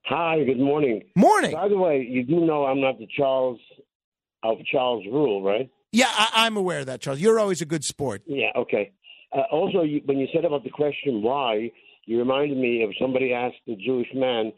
Hi, 0.06 0.42
good 0.44 0.58
morning. 0.58 1.04
Morning. 1.14 1.52
By 1.52 1.68
the 1.68 1.78
way, 1.78 2.04
you 2.08 2.24
do 2.24 2.40
know 2.40 2.64
I'm 2.64 2.80
not 2.80 2.98
the 2.98 3.06
Charles 3.16 3.60
of 4.42 4.58
Charles 4.70 5.04
Rule, 5.06 5.42
right? 5.42 5.70
Yeah, 5.92 6.06
I, 6.08 6.46
am 6.46 6.56
aware 6.56 6.80
of 6.80 6.86
that, 6.86 7.00
Charles. 7.00 7.20
You're 7.20 7.38
always 7.38 7.60
a 7.60 7.66
good 7.66 7.84
sport. 7.84 8.22
Yeah, 8.26 8.50
okay. 8.56 8.92
Uh, 9.32 9.42
also, 9.52 9.82
you, 9.82 10.00
when 10.06 10.18
you 10.18 10.26
said 10.32 10.44
about 10.44 10.64
the 10.64 10.70
question 10.70 11.22
why, 11.22 11.70
you 12.06 12.18
reminded 12.18 12.58
me 12.58 12.82
of 12.82 12.90
somebody 13.00 13.32
asked 13.32 13.56
a 13.68 13.76
Jewish 13.76 14.08
man, 14.14 14.52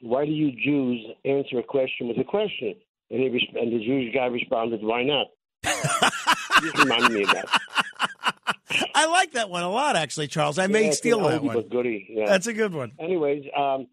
"Why 0.00 0.24
do 0.24 0.32
you 0.32 0.52
Jews 0.52 1.04
answer 1.24 1.58
a 1.58 1.62
question 1.62 2.08
with 2.08 2.18
a 2.18 2.24
question?" 2.24 2.74
And 3.10 3.20
he 3.20 3.48
and 3.58 3.72
the 3.72 3.84
Jewish 3.84 4.14
guy 4.14 4.26
responded, 4.26 4.82
"Why 4.82 5.02
not?" 5.02 5.26
you 6.62 6.72
reminded 6.78 7.12
me 7.12 7.22
of 7.22 7.30
that. 7.30 7.60
I 8.94 9.06
like 9.06 9.32
that 9.32 9.50
one 9.50 9.62
a 9.62 9.70
lot, 9.70 9.96
actually, 9.96 10.28
Charles. 10.28 10.58
I 10.58 10.66
may 10.66 10.90
steal 10.92 11.20
that 11.28 11.42
one. 11.42 11.68
Goody. 11.68 12.06
Yeah. 12.10 12.26
That's 12.26 12.46
a 12.46 12.52
good 12.52 12.72
one. 12.72 12.92
Anyways, 12.98 13.44
um, 13.56 13.86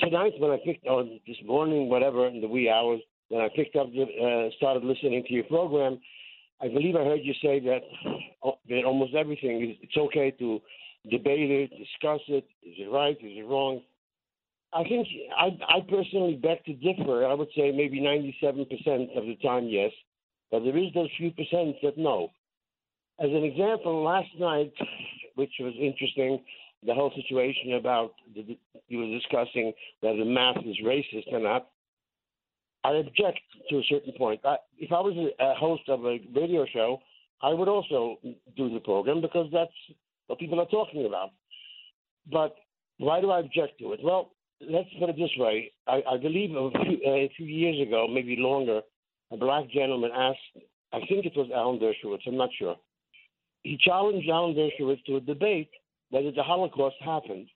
tonight 0.00 0.32
when 0.38 0.50
I 0.50 0.58
picked 0.64 0.86
on 0.86 1.20
this 1.26 1.36
morning, 1.44 1.88
whatever 1.88 2.26
in 2.26 2.40
the 2.40 2.48
wee 2.48 2.70
hours, 2.70 3.00
when 3.28 3.40
I 3.40 3.48
picked 3.54 3.76
up, 3.76 3.90
the, 3.92 4.02
uh, 4.02 4.50
started 4.56 4.84
listening 4.84 5.24
to 5.26 5.32
your 5.32 5.44
program, 5.44 5.98
I 6.60 6.68
believe 6.68 6.94
I 6.94 7.04
heard 7.04 7.20
you 7.22 7.32
say 7.42 7.60
that, 7.60 7.80
uh, 8.44 8.50
that 8.68 8.84
almost 8.84 9.14
everything 9.14 9.62
is 9.62 9.76
it's 9.82 9.96
okay 9.96 10.30
to 10.38 10.60
debate 11.08 11.50
it, 11.50 11.70
discuss 11.70 12.20
it. 12.28 12.44
Is 12.62 12.74
it 12.78 12.90
right? 12.90 13.16
Is 13.16 13.38
it 13.38 13.46
wrong? 13.46 13.80
I 14.72 14.84
think 14.84 15.06
I, 15.36 15.46
I 15.68 15.80
personally 15.88 16.34
beg 16.34 16.64
to 16.64 16.74
differ. 16.74 17.26
I 17.26 17.34
would 17.34 17.48
say 17.56 17.72
maybe 17.72 18.00
97% 18.00 19.16
of 19.16 19.26
the 19.26 19.36
time, 19.42 19.66
yes. 19.66 19.90
But 20.50 20.64
there 20.64 20.76
is 20.76 20.92
those 20.94 21.08
few 21.16 21.30
percent 21.30 21.76
that 21.82 21.96
no. 21.96 22.30
As 23.18 23.30
an 23.30 23.44
example, 23.44 24.02
last 24.02 24.28
night, 24.38 24.72
which 25.34 25.52
was 25.60 25.74
interesting, 25.80 26.40
the 26.86 26.94
whole 26.94 27.12
situation 27.14 27.74
about 27.74 28.14
the, 28.34 28.58
you 28.88 28.98
were 28.98 29.18
discussing 29.18 29.72
whether 30.00 30.18
the 30.18 30.24
math 30.24 30.58
is 30.64 30.76
racist 30.84 31.32
or 31.32 31.40
not. 31.40 31.68
I 32.82 32.92
object 32.92 33.40
to 33.68 33.76
a 33.76 33.82
certain 33.88 34.12
point. 34.16 34.40
I, 34.44 34.56
if 34.78 34.90
I 34.90 35.00
was 35.00 35.14
a 35.38 35.54
host 35.54 35.82
of 35.88 36.04
a 36.06 36.18
radio 36.34 36.64
show, 36.72 37.00
I 37.42 37.52
would 37.52 37.68
also 37.68 38.18
do 38.56 38.72
the 38.72 38.80
program 38.80 39.20
because 39.20 39.48
that's 39.52 39.72
what 40.30 40.38
people 40.38 40.60
are 40.60 40.66
talking 40.66 41.06
about. 41.06 41.30
But 42.30 42.54
why 42.98 43.20
do 43.20 43.30
I 43.30 43.40
object 43.40 43.80
to 43.80 43.92
it? 43.92 44.00
Well, 44.00 44.30
let's 44.60 44.88
put 45.00 45.10
it 45.10 45.16
this 45.16 45.36
way. 45.36 45.72
I, 45.88 46.02
I 46.08 46.16
believe 46.18 46.50
a 46.52 46.70
few, 46.70 46.98
uh, 47.04 47.10
a 47.10 47.32
few 47.36 47.46
years 47.46 47.84
ago, 47.84 48.06
maybe 48.08 48.36
longer, 48.38 48.80
a 49.32 49.36
black 49.36 49.68
gentleman 49.70 50.12
asked, 50.14 50.64
I 50.92 51.00
think 51.08 51.26
it 51.26 51.32
was 51.36 51.50
Alan 51.52 51.80
Dershowitz, 51.80 52.28
I'm 52.28 52.36
not 52.36 52.50
sure. 52.56 52.76
He 53.64 53.76
challenged 53.84 54.28
Alan 54.30 54.54
Dershowitz 54.54 55.04
to 55.06 55.16
a 55.16 55.20
debate 55.20 55.70
whether 56.10 56.30
the 56.30 56.44
Holocaust 56.44 56.96
happened. 57.04 57.48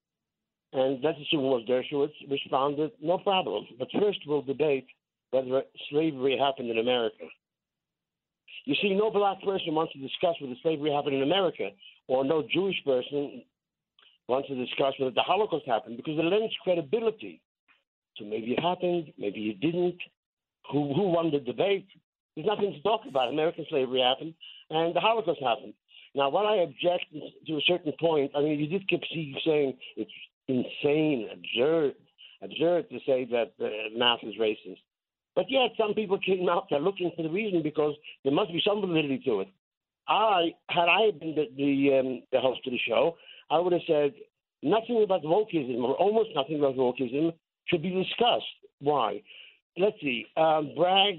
And 0.72 0.98
assume 0.98 1.44
it 1.44 1.54
was 1.54 1.64
Dershowitz 1.68 2.28
responded, 2.28 2.90
no 3.00 3.18
problem. 3.18 3.66
But 3.78 3.88
first 4.00 4.18
we'll 4.26 4.42
debate 4.42 4.86
whether 5.30 5.62
slavery 5.90 6.36
happened 6.36 6.70
in 6.70 6.78
America. 6.78 7.24
You 8.64 8.74
see, 8.82 8.94
no 8.94 9.10
black 9.10 9.42
person 9.42 9.74
wants 9.74 9.92
to 9.92 10.00
discuss 10.00 10.34
whether 10.40 10.54
slavery 10.62 10.90
happened 10.90 11.16
in 11.16 11.22
America, 11.22 11.70
or 12.08 12.24
no 12.24 12.42
Jewish 12.52 12.76
person 12.84 13.42
wants 14.28 14.48
to 14.48 14.54
discuss 14.54 14.94
whether 14.98 15.14
the 15.14 15.22
Holocaust 15.22 15.66
happened 15.66 15.96
because 15.96 16.18
it 16.18 16.24
lends 16.24 16.54
credibility. 16.62 17.40
to 18.18 18.24
maybe 18.24 18.52
it 18.52 18.60
happened, 18.60 19.12
maybe 19.18 19.50
it 19.50 19.60
didn't. 19.60 19.98
Who 20.72 20.94
who 20.94 21.08
won 21.08 21.30
the 21.30 21.40
debate? 21.40 21.86
There's 22.34 22.46
nothing 22.46 22.72
to 22.72 22.82
talk 22.82 23.02
about. 23.08 23.28
American 23.28 23.66
slavery 23.68 24.00
happened, 24.00 24.34
and 24.70 24.94
the 24.94 25.00
Holocaust 25.00 25.40
happened. 25.42 25.74
Now, 26.14 26.30
what 26.30 26.46
I 26.46 26.56
object 26.56 27.06
to 27.46 27.52
a 27.56 27.60
certain 27.66 27.92
point, 27.98 28.30
I 28.36 28.40
mean, 28.40 28.58
you 28.58 28.66
did 28.66 28.88
keep 28.88 29.02
saying 29.44 29.76
it's 29.96 30.10
insane, 30.48 31.28
absurd, 31.32 31.94
absurd 32.42 32.88
to 32.90 32.98
say 33.06 33.24
that 33.26 33.52
uh, 33.60 33.96
math 33.96 34.20
is 34.22 34.34
racist. 34.40 34.78
But 35.34 35.46
yet, 35.48 35.70
some 35.76 35.94
people 35.94 36.18
came 36.18 36.48
out 36.48 36.66
there 36.70 36.78
looking 36.78 37.10
for 37.16 37.22
the 37.22 37.30
reason 37.30 37.62
because 37.62 37.94
there 38.22 38.32
must 38.32 38.52
be 38.52 38.62
some 38.64 38.80
validity 38.80 39.20
to 39.26 39.40
it. 39.40 39.48
I, 40.08 40.54
had 40.68 40.88
I 40.88 41.10
been 41.18 41.34
the 41.34 41.48
the, 41.56 41.98
um, 41.98 42.22
the 42.32 42.40
host 42.40 42.60
of 42.66 42.72
the 42.72 42.78
show, 42.86 43.16
I 43.50 43.58
would 43.58 43.72
have 43.72 43.82
said 43.86 44.14
nothing 44.62 45.02
about 45.02 45.22
wokeism 45.22 45.82
or 45.82 45.94
almost 45.94 46.30
nothing 46.34 46.58
about 46.58 46.76
wokeism 46.76 47.32
should 47.66 47.82
be 47.82 47.90
discussed. 47.90 48.44
Why? 48.80 49.22
Let's 49.76 49.96
see. 50.00 50.26
Um, 50.36 50.72
Bragg, 50.76 51.16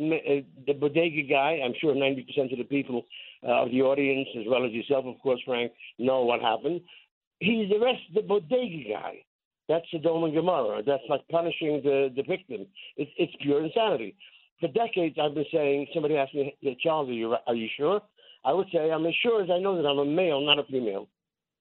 uh, 0.00 0.42
the 0.66 0.72
bodega 0.72 1.22
guy. 1.28 1.60
I'm 1.64 1.74
sure 1.80 1.94
90% 1.94 2.52
of 2.52 2.58
the 2.58 2.64
people 2.64 3.04
uh, 3.46 3.64
of 3.64 3.70
the 3.70 3.82
audience, 3.82 4.28
as 4.38 4.44
well 4.48 4.64
as 4.64 4.72
yourself, 4.72 5.04
of 5.04 5.20
course, 5.22 5.40
Frank, 5.44 5.72
know 5.98 6.22
what 6.22 6.40
happened. 6.40 6.80
He's 7.40 7.68
the 7.68 7.78
rest 7.78 8.00
of 8.08 8.14
the 8.14 8.22
bodega 8.22 8.88
guy. 8.88 9.14
That's 9.68 9.84
Sodom 9.90 10.24
and 10.24 10.34
Gomorrah. 10.34 10.82
That's 10.84 11.02
like 11.08 11.26
punishing 11.30 11.80
the, 11.84 12.12
the 12.14 12.22
victim. 12.22 12.66
It's, 12.96 13.10
it's 13.16 13.32
pure 13.40 13.64
insanity. 13.64 14.16
For 14.60 14.68
decades, 14.68 15.16
I've 15.20 15.34
been 15.34 15.44
saying, 15.52 15.88
somebody 15.92 16.16
asked 16.16 16.34
me, 16.34 16.54
Charles, 16.82 17.08
are 17.08 17.12
you, 17.12 17.34
are 17.46 17.54
you 17.54 17.68
sure? 17.76 18.00
I 18.44 18.52
would 18.52 18.68
say, 18.72 18.90
I'm 18.90 19.06
as 19.06 19.14
sure 19.22 19.42
as 19.42 19.50
I 19.50 19.58
know 19.58 19.80
that 19.80 19.88
I'm 19.88 19.98
a 19.98 20.04
male, 20.04 20.40
not 20.40 20.58
a 20.58 20.64
female. 20.64 21.08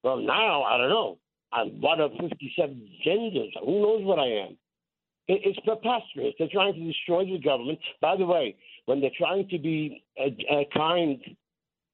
Well, 0.04 0.18
now, 0.18 0.64
I 0.64 0.78
don't 0.78 0.90
know. 0.90 1.18
I'm 1.54 1.82
one 1.82 2.00
of 2.00 2.12
57 2.20 2.90
genders. 3.04 3.54
Who 3.64 3.82
knows 3.82 4.04
what 4.04 4.20
I 4.20 4.28
am? 4.28 4.58
It, 5.28 5.42
it's 5.44 5.60
preposterous. 5.60 6.34
They're 6.40 6.48
trying 6.52 6.74
to 6.74 6.80
destroy 6.80 7.26
the 7.26 7.40
government. 7.40 7.80
By 8.02 8.16
the 8.16 8.26
way, 8.26 8.56
when 8.86 9.02
they're 9.02 9.12
trying 9.18 9.48
to 9.50 9.60
be 9.60 10.04
uh, 10.20 10.30
uh, 10.52 10.64
kind 10.74 11.20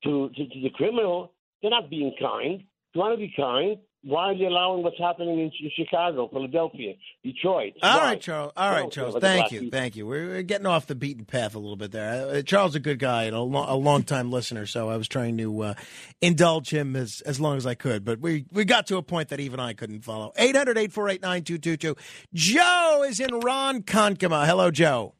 to, 0.03 0.30
to, 0.30 0.48
to 0.48 0.61
the 0.61 0.69
criminal, 0.75 1.33
they're 1.61 1.72
not 1.72 1.90
being 1.90 2.14
kind. 2.19 2.61
If 2.61 2.95
you 2.95 3.01
want 3.01 3.14
to 3.14 3.17
be 3.17 3.33
kind, 3.35 3.77
why 4.03 4.32
are 4.32 4.38
they 4.38 4.45
allowing 4.45 4.84
what's 4.84 5.00
happening 5.00 5.40
in 5.40 5.51
Chicago, 5.76 6.30
Philadelphia, 6.32 6.93
Detroit? 7.24 7.74
All 7.82 7.98
Why? 8.00 8.06
right, 8.06 8.22
Charles. 8.22 8.53
All 8.56 8.72
right, 8.72 8.92
Charles. 8.92 8.93
care 8.95 9.08
about 9.08 9.22
the 9.22 9.27
Thank 9.27 9.51
you. 9.51 9.69
Thank 9.69 9.95
you. 9.95 10.06
We're 10.06 10.27
we're 10.27 10.42
getting 10.43 10.67
off 10.67 10.88
the 10.88 10.95
beaten 10.95 11.26
path 11.26 11.56
a 11.56 11.59
little 11.59 11.76
bit 11.76 11.92
there. 11.92 12.27
Uh, 12.27 12.42
Charles 12.42 12.72
is 12.72 12.76
a 12.76 12.80
good 12.80 13.00
guy 13.00 13.24
and 13.24 13.35
a, 13.35 13.42
lo- 13.42 13.66
a 13.67 13.76
long 13.76 14.03
time 14.03 14.32
listener, 14.32 14.66
so 14.66 14.90
I 14.90 14.98
was 14.98 15.08
trying 15.08 15.38
to 15.40 15.61
uh, 15.61 15.74
indulge 16.22 16.69
him 16.69 16.95
as, 16.95 17.22
as 17.22 17.40
long 17.40 17.58
as 17.58 17.66
I 17.66 17.74
could. 17.76 18.06
But 18.06 18.19
we, 18.19 18.45
we 18.51 18.66
got 18.66 18.88
to 18.88 18.98
a 18.98 19.03
point 19.03 19.30
that 19.30 19.40
even 19.40 19.59
I 19.59 19.74
couldn't 19.74 20.01
follow. 20.01 20.32
800 20.38 20.77
848 20.77 21.22
9222. 21.22 21.95
Joe 22.34 23.03
is 23.08 23.19
in 23.19 23.30
Ronkonkoma. 23.32 24.45
Hello, 24.45 24.72
Joe. 24.72 25.16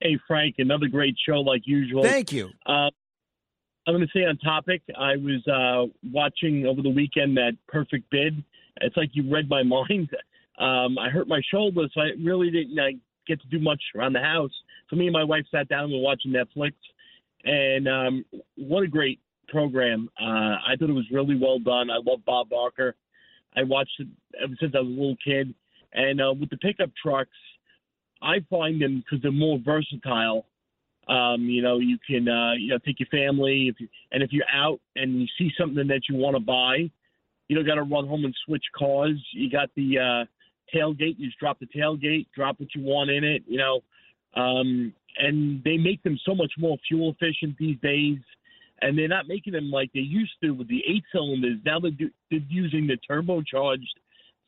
Hey, 0.00 0.18
Frank, 0.28 0.56
another 0.58 0.88
great 0.88 1.16
show 1.26 1.40
like 1.40 1.62
usual. 1.64 2.02
Thank 2.02 2.32
you. 2.32 2.50
Uh, 2.66 2.90
I'm 3.86 3.94
going 3.94 4.06
to 4.06 4.18
say 4.18 4.24
on 4.24 4.36
topic, 4.38 4.82
I 4.98 5.16
was 5.16 5.46
uh, 5.46 5.92
watching 6.12 6.66
over 6.66 6.82
the 6.82 6.90
weekend 6.90 7.36
that 7.36 7.52
Perfect 7.68 8.10
Bid. 8.10 8.42
It's 8.80 8.96
like 8.96 9.10
you 9.12 9.32
read 9.32 9.48
my 9.48 9.62
mind. 9.62 10.10
Um, 10.58 10.98
I 10.98 11.08
hurt 11.08 11.28
my 11.28 11.40
shoulder, 11.50 11.82
so 11.92 12.00
I 12.00 12.10
really 12.22 12.50
didn't 12.50 12.78
uh, 12.78 12.96
get 13.28 13.40
to 13.42 13.48
do 13.48 13.60
much 13.60 13.80
around 13.94 14.14
the 14.14 14.20
house. 14.20 14.50
So 14.88 14.96
me 14.96 15.06
and 15.06 15.12
my 15.12 15.24
wife 15.24 15.44
sat 15.50 15.68
down 15.68 15.84
and 15.84 15.92
we 15.92 15.98
were 15.98 16.04
watching 16.04 16.32
Netflix. 16.32 16.72
And 17.44 17.86
um, 17.86 18.24
what 18.56 18.82
a 18.82 18.88
great 18.88 19.20
program. 19.48 20.08
Uh, 20.20 20.58
I 20.66 20.74
thought 20.78 20.90
it 20.90 20.94
was 20.94 21.06
really 21.12 21.38
well 21.38 21.58
done. 21.58 21.90
I 21.90 21.98
love 22.04 22.24
Bob 22.24 22.48
Barker. 22.48 22.96
I 23.56 23.62
watched 23.62 24.00
it 24.00 24.08
ever 24.42 24.54
since 24.60 24.74
I 24.74 24.80
was 24.80 24.88
a 24.88 24.90
little 24.90 25.16
kid. 25.24 25.54
And 25.92 26.20
uh, 26.20 26.34
with 26.38 26.50
the 26.50 26.56
pickup 26.56 26.90
trucks, 27.00 27.30
I 28.22 28.38
find 28.50 28.82
them 28.82 29.04
because 29.04 29.22
they're 29.22 29.30
more 29.30 29.60
versatile. 29.64 30.46
Um, 31.08 31.42
you 31.42 31.62
know, 31.62 31.78
you 31.78 31.98
can 32.04 32.28
uh, 32.28 32.54
you 32.54 32.68
know 32.68 32.78
take 32.78 32.98
your 32.98 33.08
family 33.08 33.68
if 33.68 33.80
you, 33.80 33.88
and 34.10 34.22
if 34.22 34.32
you're 34.32 34.50
out 34.52 34.80
and 34.96 35.20
you 35.20 35.26
see 35.38 35.50
something 35.58 35.86
that 35.88 36.02
you 36.08 36.16
want 36.16 36.34
to 36.36 36.40
buy, 36.40 36.90
you 37.48 37.56
don't 37.56 37.66
got 37.66 37.76
to 37.76 37.82
run 37.82 38.06
home 38.08 38.24
and 38.24 38.34
switch 38.44 38.64
cars. 38.76 39.22
You 39.32 39.50
got 39.50 39.70
the 39.76 39.98
uh, 39.98 40.24
tailgate. 40.76 41.18
You 41.18 41.26
just 41.26 41.38
drop 41.38 41.60
the 41.60 41.66
tailgate, 41.66 42.26
drop 42.34 42.58
what 42.58 42.74
you 42.74 42.82
want 42.82 43.10
in 43.10 43.22
it. 43.22 43.44
You 43.46 43.58
know, 43.58 43.80
um, 44.34 44.92
and 45.18 45.62
they 45.64 45.76
make 45.76 46.02
them 46.02 46.18
so 46.24 46.34
much 46.34 46.52
more 46.58 46.76
fuel 46.88 47.14
efficient 47.18 47.56
these 47.58 47.78
days. 47.80 48.18
And 48.82 48.98
they're 48.98 49.08
not 49.08 49.26
making 49.26 49.54
them 49.54 49.70
like 49.70 49.90
they 49.94 50.00
used 50.00 50.34
to 50.42 50.50
with 50.50 50.68
the 50.68 50.82
eight 50.86 51.04
cylinders. 51.10 51.58
Now 51.64 51.80
they're, 51.80 51.92
do, 51.92 52.10
they're 52.30 52.40
using 52.46 52.86
the 52.86 52.98
turbocharged 53.08 53.86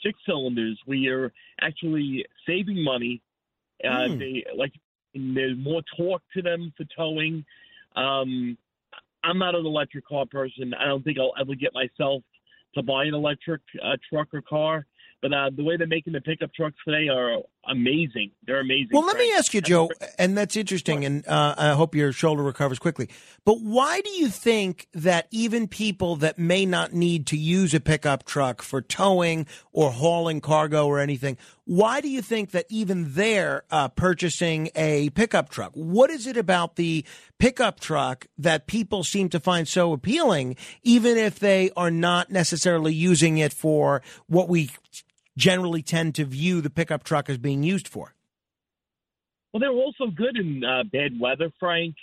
six 0.02 0.18
cylinders, 0.26 0.78
where 0.84 0.98
you're 0.98 1.32
actually 1.60 2.26
saving 2.46 2.82
money. 2.84 3.22
Uh, 3.82 4.08
Hmm. 4.08 4.18
They 4.18 4.44
like 4.56 4.72
and 5.14 5.36
there's 5.36 5.56
more 5.58 5.82
torque 5.96 6.22
to 6.34 6.42
them 6.42 6.72
for 6.76 6.84
towing. 6.96 7.44
Um, 7.96 8.56
I'm 9.24 9.38
not 9.38 9.54
an 9.54 9.66
electric 9.66 10.06
car 10.06 10.26
person. 10.26 10.74
I 10.74 10.86
don't 10.86 11.02
think 11.02 11.18
I'll 11.18 11.34
ever 11.40 11.54
get 11.54 11.72
myself 11.74 12.22
to 12.74 12.82
buy 12.82 13.04
an 13.04 13.14
electric 13.14 13.60
uh, 13.82 13.96
truck 14.08 14.28
or 14.32 14.42
car. 14.42 14.86
But 15.20 15.32
uh, 15.32 15.50
the 15.56 15.64
way 15.64 15.76
they're 15.76 15.86
making 15.86 16.12
the 16.12 16.20
pickup 16.20 16.54
trucks 16.54 16.76
today 16.86 17.08
are 17.08 17.38
amazing. 17.66 18.32
They're 18.46 18.60
amazing. 18.60 18.90
Well, 18.92 19.04
let 19.04 19.16
me 19.16 19.32
ask 19.32 19.54
you, 19.54 19.60
Joe, 19.60 19.90
and 20.18 20.36
that's 20.36 20.56
interesting, 20.56 21.04
and 21.04 21.26
uh, 21.26 21.54
I 21.56 21.70
hope 21.70 21.94
your 21.94 22.12
shoulder 22.12 22.42
recovers 22.42 22.78
quickly. 22.78 23.08
But 23.44 23.60
why 23.60 24.00
do 24.00 24.10
you 24.10 24.28
think 24.28 24.88
that 24.94 25.28
even 25.30 25.68
people 25.68 26.16
that 26.16 26.38
may 26.38 26.66
not 26.66 26.92
need 26.92 27.26
to 27.28 27.36
use 27.36 27.74
a 27.74 27.80
pickup 27.80 28.24
truck 28.24 28.62
for 28.62 28.80
towing 28.80 29.46
or 29.72 29.90
hauling 29.90 30.40
cargo 30.40 30.86
or 30.86 30.98
anything, 30.98 31.36
why 31.64 32.00
do 32.00 32.08
you 32.08 32.22
think 32.22 32.52
that 32.52 32.66
even 32.70 33.12
they're 33.12 33.62
uh, 33.70 33.88
purchasing 33.88 34.70
a 34.74 35.10
pickup 35.10 35.50
truck? 35.50 35.72
What 35.74 36.10
is 36.10 36.26
it 36.26 36.36
about 36.36 36.76
the 36.76 37.04
pickup 37.38 37.80
truck 37.80 38.26
that 38.38 38.66
people 38.66 39.04
seem 39.04 39.28
to 39.28 39.40
find 39.40 39.68
so 39.68 39.92
appealing, 39.92 40.56
even 40.82 41.16
if 41.16 41.38
they 41.38 41.70
are 41.76 41.90
not 41.90 42.30
necessarily 42.30 42.94
using 42.94 43.38
it 43.38 43.52
for 43.52 44.02
what 44.26 44.48
we 44.48 44.70
generally 45.38 45.82
tend 45.82 46.14
to 46.16 46.24
view 46.24 46.60
the 46.60 46.68
pickup 46.68 47.04
truck 47.04 47.30
as 47.30 47.38
being 47.38 47.62
used 47.62 47.88
for? 47.88 48.14
Well, 49.52 49.60
they're 49.60 49.70
also 49.70 50.08
good 50.14 50.36
in 50.36 50.62
uh, 50.62 50.82
bad 50.92 51.18
weather, 51.18 51.50
Frank. 51.58 51.94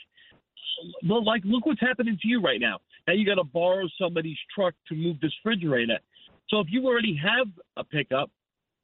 Well, 1.08 1.24
like, 1.24 1.44
look 1.46 1.66
what's 1.66 1.82
happening 1.82 2.18
to 2.22 2.28
you 2.28 2.42
right 2.42 2.60
now. 2.60 2.80
Now 3.08 3.14
you 3.14 3.26
got 3.26 3.36
to 3.36 3.44
borrow 3.44 3.88
somebody's 4.02 4.38
truck 4.54 4.74
to 4.90 4.96
move 4.96 5.20
this 5.22 5.32
refrigerator. 5.44 6.00
So 6.50 6.60
if 6.60 6.68
you 6.70 6.86
already 6.86 7.20
have 7.24 7.48
a 7.78 7.84
pickup, 7.84 8.32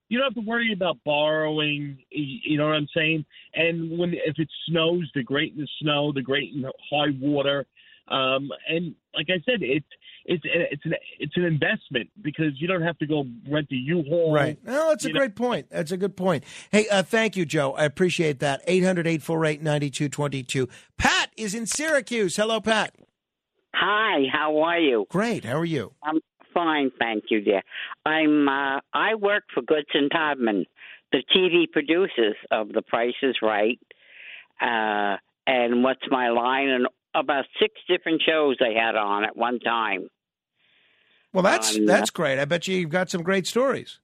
you 0.10 0.20
don't 0.20 0.34
have 0.36 0.44
to 0.44 0.48
worry 0.48 0.74
about 0.74 0.98
borrowing. 1.06 1.98
You 2.12 2.58
know 2.58 2.68
what 2.68 2.76
I'm 2.76 2.88
saying? 2.96 3.26
And 3.56 3.98
when 3.98 4.14
if 4.14 4.38
it 4.38 4.50
snows, 4.68 5.10
they're 5.14 5.24
great 5.24 5.54
in 5.54 5.62
the 5.62 5.68
snow. 5.82 6.12
They're 6.12 6.22
great 6.22 6.54
in 6.54 6.64
high 6.92 7.16
water. 7.20 7.66
Um, 8.10 8.50
and 8.68 8.94
like 9.16 9.28
I 9.30 9.40
said, 9.46 9.62
it's 9.62 9.86
it's 10.32 10.44
it's 10.46 10.86
an 10.86 10.94
it's 11.20 11.36
an 11.36 11.44
investment 11.44 12.10
because 12.22 12.54
you 12.56 12.68
don't 12.68 12.82
have 12.82 12.98
to 13.00 13.06
go 13.06 13.26
rent 13.50 13.68
a 13.72 13.76
U-Haul. 13.76 14.34
Right. 14.34 14.58
No, 14.64 14.90
that's 14.90 15.04
a 15.06 15.10
You 15.10 15.14
know- 15.14 15.20
great 15.20 15.36
point. 15.36 15.68
That's 15.70 15.92
a 15.92 15.98
good 15.98 16.16
point. 16.16 16.44
Hey, 16.72 16.88
uh, 16.90 17.04
thank 17.04 17.36
you, 17.36 17.46
Joe. 17.46 17.74
I 17.74 17.86
appreciate 17.86 18.40
that. 18.40 18.62
800 18.68 19.08
848 19.08 19.62
9222. 19.62 20.68
Pat 20.98 21.30
is 21.38 21.54
in 21.54 21.66
Syracuse. 21.66 22.36
Hello, 22.38 22.62
Pat. 22.62 22.96
Hi, 23.74 24.26
how 24.32 24.60
are 24.60 24.80
you? 24.80 25.06
Great. 25.10 25.46
How 25.46 25.58
are 25.58 25.66
you? 25.66 25.94
I'm 26.04 26.20
fine, 26.54 26.92
thank 27.00 27.26
you, 27.30 27.42
dear. 27.42 27.62
I'm. 28.06 28.48
Uh, 28.48 28.80
I 28.94 29.16
work 29.16 29.44
for 29.54 29.62
Goodson 29.62 30.10
Todman, 30.14 30.66
the 31.12 31.24
TV 31.36 31.72
producers 31.72 32.36
of 32.52 32.70
The 32.74 32.82
Price 32.82 33.16
is 33.22 33.36
Right, 33.42 33.80
uh, 34.62 35.18
and 35.48 35.84
What's 35.84 36.02
My 36.10 36.30
Line, 36.30 36.70
and 36.70 36.88
about 37.16 37.46
six 37.60 37.74
different 37.90 38.22
shows 38.26 38.56
they 38.60 38.74
had 38.74 38.96
on 38.96 39.24
at 39.24 39.36
one 39.36 39.60
time. 39.60 40.08
Well, 41.34 41.44
that's 41.44 41.78
Um, 41.78 41.86
that's 41.86 42.10
great. 42.10 42.40
I 42.40 42.46
bet 42.46 42.68
you've 42.68 42.90
got 42.90 43.10
some 43.10 43.24
great 43.24 43.48
stories. 43.48 44.00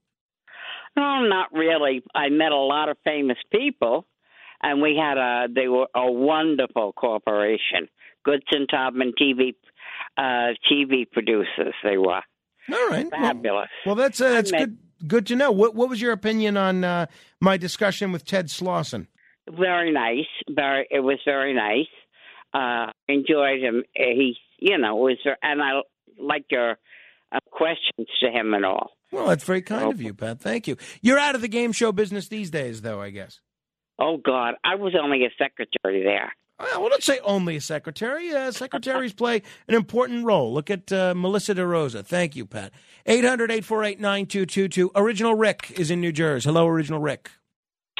No, 0.95 1.19
not 1.27 1.53
really. 1.53 2.03
I 2.15 2.29
met 2.29 2.51
a 2.51 2.57
lot 2.57 2.89
of 2.89 2.97
famous 3.03 3.37
people, 3.51 4.07
and 4.63 4.81
we 4.81 4.95
had 4.97 5.17
a. 5.17 5.47
They 5.53 5.67
were 5.67 5.87
a 5.93 6.11
wonderful 6.11 6.93
corporation, 6.93 7.87
Goodson 8.23 8.65
Todman 8.71 9.11
TV, 9.21 9.53
uh, 10.17 10.53
TV 10.71 11.05
producers. 11.11 11.75
They 11.83 11.97
were. 11.97 12.21
All 12.73 12.89
right, 12.89 13.09
fabulous. 13.09 13.69
Well, 13.85 13.95
that's 13.95 14.19
uh, 14.19 14.29
that's 14.29 14.51
met- 14.51 14.59
good. 14.59 14.77
Good 15.07 15.27
to 15.27 15.35
know. 15.35 15.51
What 15.51 15.75
what 15.75 15.89
was 15.89 16.01
your 16.01 16.11
opinion 16.13 16.57
on 16.57 16.83
uh, 16.83 17.05
my 17.39 17.57
discussion 17.57 18.11
with 18.11 18.25
Ted 18.25 18.47
Slauson? 18.47 19.07
Very 19.47 19.91
nice. 19.91 20.25
Very. 20.49 20.87
It 20.89 21.01
was 21.01 21.19
very 21.23 21.53
nice. 21.53 21.85
Uh, 22.53 22.91
enjoyed 23.07 23.61
him. 23.61 23.83
He, 23.93 24.35
you 24.57 24.77
know, 24.79 24.95
was 24.95 25.17
and 25.43 25.61
I 25.61 25.81
like 26.19 26.45
your 26.49 26.77
uh, 27.31 27.39
questions 27.51 28.07
to 28.21 28.29
him 28.29 28.53
and 28.53 28.65
all. 28.65 28.91
Well, 29.11 29.27
that's 29.27 29.43
very 29.43 29.61
kind 29.61 29.91
of 29.91 30.01
you, 30.01 30.13
Pat. 30.13 30.39
Thank 30.39 30.67
you. 30.67 30.77
You're 31.01 31.19
out 31.19 31.35
of 31.35 31.41
the 31.41 31.47
game 31.47 31.71
show 31.71 31.91
business 31.91 32.27
these 32.27 32.49
days, 32.49 32.81
though. 32.81 33.01
I 33.01 33.09
guess. 33.09 33.39
Oh 33.99 34.17
God, 34.17 34.55
I 34.63 34.75
was 34.75 34.93
only 35.01 35.25
a 35.25 35.29
secretary 35.37 36.03
there. 36.03 36.33
Well, 36.59 36.81
well, 36.81 36.89
let's 36.89 37.05
say 37.05 37.19
only 37.19 37.55
a 37.55 37.61
secretary. 37.61 38.33
Uh, 38.33 38.51
secretaries 38.51 39.13
play 39.13 39.43
an 39.67 39.75
important 39.75 40.25
role. 40.25 40.53
Look 40.53 40.71
at 40.71 40.91
uh, 40.91 41.13
Melissa 41.15 41.53
DeRosa. 41.53 42.03
Thank 42.03 42.35
you, 42.35 42.45
Pat. 42.45 42.71
800 43.05 43.51
848 43.51 43.99
9222. 43.99 44.91
Original 44.95 45.35
Rick 45.35 45.73
is 45.77 45.91
in 45.91 46.01
New 46.01 46.11
Jersey. 46.11 46.49
Hello, 46.49 46.67
Original 46.67 46.99
Rick. 46.99 47.29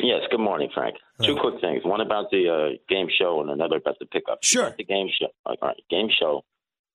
Yes, 0.02 0.22
good 0.30 0.40
morning, 0.40 0.70
Frank. 0.74 0.96
Two 1.24 1.36
quick 1.40 1.60
things. 1.60 1.84
One 1.84 2.02
about 2.02 2.30
the 2.30 2.50
uh, 2.50 2.78
game 2.88 3.08
show 3.16 3.42
and 3.42 3.50
another 3.50 3.78
about 3.78 3.98
the 4.00 4.06
pickup. 4.06 4.40
Sure. 4.44 4.74
The 4.78 4.84
game 4.84 5.08
show. 5.20 5.28
All 5.46 5.56
right, 5.62 5.76
game 5.90 6.10
show. 6.20 6.44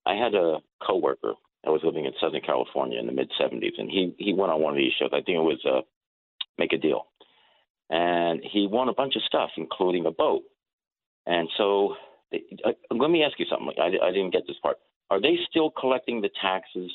I 0.07 0.15
had 0.15 0.35
a 0.35 0.59
coworker 0.85 1.35
that 1.65 1.71
was 1.71 1.83
living 1.85 2.05
in 2.05 2.13
Southern 2.21 2.41
California 2.41 2.99
in 2.99 3.07
the 3.07 3.13
mid 3.13 3.31
70s, 3.41 3.79
and 3.79 3.91
he, 3.91 4.15
he 4.19 4.33
went 4.33 4.53
on 4.53 4.61
one 4.61 4.73
of 4.73 4.79
these 4.79 4.93
shows. 4.99 5.11
I 5.13 5.23
think 5.23 5.37
it 5.37 5.41
was 5.41 5.65
uh, 5.65 5.83
Make 6.59 6.73
a 6.73 6.79
Deal. 6.79 7.07
And 7.91 8.43
he 8.43 8.67
won 8.67 8.89
a 8.89 8.95
bunch 8.95 9.17
of 9.17 9.23
stuff, 9.23 9.51
including 9.57 10.07
a 10.07 10.11
boat. 10.11 10.43
And 11.27 11.49
so 11.57 11.95
uh, 12.35 12.73
let 12.91 13.11
me 13.11 13.23
ask 13.23 13.39
you 13.39 13.47
something. 13.51 13.73
I, 13.79 14.07
I 14.07 14.11
didn't 14.11 14.31
get 14.31 14.43
this 14.47 14.57
part. 14.63 14.79
Are 15.11 15.21
they 15.21 15.37
still 15.49 15.71
collecting 15.71 16.21
the 16.21 16.31
taxes? 16.41 16.91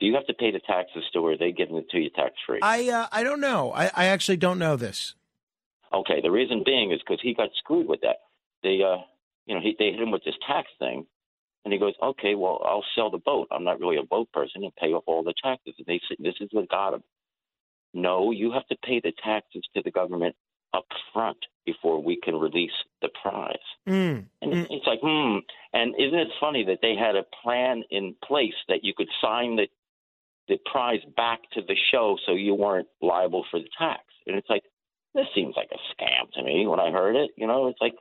Do 0.00 0.06
you 0.06 0.14
have 0.14 0.26
to 0.26 0.34
pay 0.34 0.50
the 0.50 0.60
taxes 0.60 1.04
still, 1.08 1.22
or 1.22 1.32
are 1.32 1.38
they 1.38 1.52
giving 1.52 1.76
it 1.76 1.88
to 1.90 1.98
you 1.98 2.10
tax 2.10 2.34
free? 2.46 2.58
I 2.62 2.88
uh, 2.90 3.06
I 3.12 3.22
don't 3.22 3.40
know. 3.40 3.72
I, 3.72 3.90
I 3.94 4.06
actually 4.06 4.36
don't 4.36 4.58
know 4.58 4.76
this. 4.76 5.14
Okay, 5.92 6.20
the 6.20 6.30
reason 6.30 6.62
being 6.66 6.92
is 6.92 7.00
because 7.00 7.20
he 7.22 7.32
got 7.32 7.50
screwed 7.56 7.86
with 7.86 8.00
that. 8.00 8.16
They, 8.62 8.80
uh, 8.82 8.98
you 9.46 9.54
know, 9.54 9.60
he, 9.60 9.76
they 9.78 9.92
hit 9.92 10.00
him 10.00 10.10
with 10.10 10.24
this 10.24 10.34
tax 10.46 10.68
thing, 10.78 11.06
and 11.64 11.72
he 11.72 11.78
goes, 11.78 11.94
"Okay, 12.02 12.34
well, 12.34 12.62
I'll 12.64 12.84
sell 12.94 13.10
the 13.10 13.18
boat. 13.18 13.48
I'm 13.50 13.64
not 13.64 13.80
really 13.80 13.96
a 13.96 14.02
boat 14.02 14.30
person, 14.32 14.64
and 14.64 14.74
pay 14.76 14.92
off 14.92 15.04
all 15.06 15.22
the 15.22 15.34
taxes." 15.42 15.74
And 15.78 15.86
they 15.86 16.00
said, 16.08 16.18
"This 16.20 16.40
is 16.40 16.48
what 16.52 16.68
got 16.68 16.94
him." 16.94 17.02
No, 17.94 18.32
you 18.32 18.50
have 18.52 18.66
to 18.66 18.76
pay 18.76 19.00
the 19.00 19.12
taxes 19.22 19.62
to 19.74 19.82
the 19.82 19.90
government 19.90 20.34
up 20.74 20.86
front 21.12 21.38
before 21.64 22.02
we 22.02 22.16
can 22.16 22.34
release 22.34 22.72
the 23.00 23.08
prize. 23.22 23.56
Mm. 23.88 24.26
And 24.42 24.52
it's 24.52 24.86
like, 24.86 24.98
hmm. 25.00 25.38
And 25.72 25.94
isn't 25.98 26.18
it 26.18 26.28
funny 26.40 26.64
that 26.64 26.80
they 26.82 26.94
had 26.96 27.14
a 27.14 27.24
plan 27.42 27.84
in 27.90 28.14
place 28.24 28.54
that 28.68 28.82
you 28.82 28.92
could 28.94 29.08
sign 29.22 29.56
the 29.56 29.68
the 30.46 30.58
prize 30.70 31.00
back 31.16 31.40
to 31.52 31.62
the 31.62 31.76
show 31.90 32.18
so 32.26 32.32
you 32.32 32.54
weren't 32.54 32.88
liable 33.00 33.46
for 33.50 33.58
the 33.60 33.68
tax? 33.78 34.02
And 34.26 34.36
it's 34.36 34.50
like, 34.50 34.64
this 35.14 35.26
seems 35.34 35.54
like 35.56 35.70
a 35.72 35.78
scam 35.94 36.30
to 36.32 36.42
me 36.42 36.66
when 36.66 36.80
I 36.80 36.90
heard 36.90 37.16
it. 37.16 37.30
You 37.36 37.46
know, 37.46 37.68
it's 37.68 37.80
like 37.80 37.94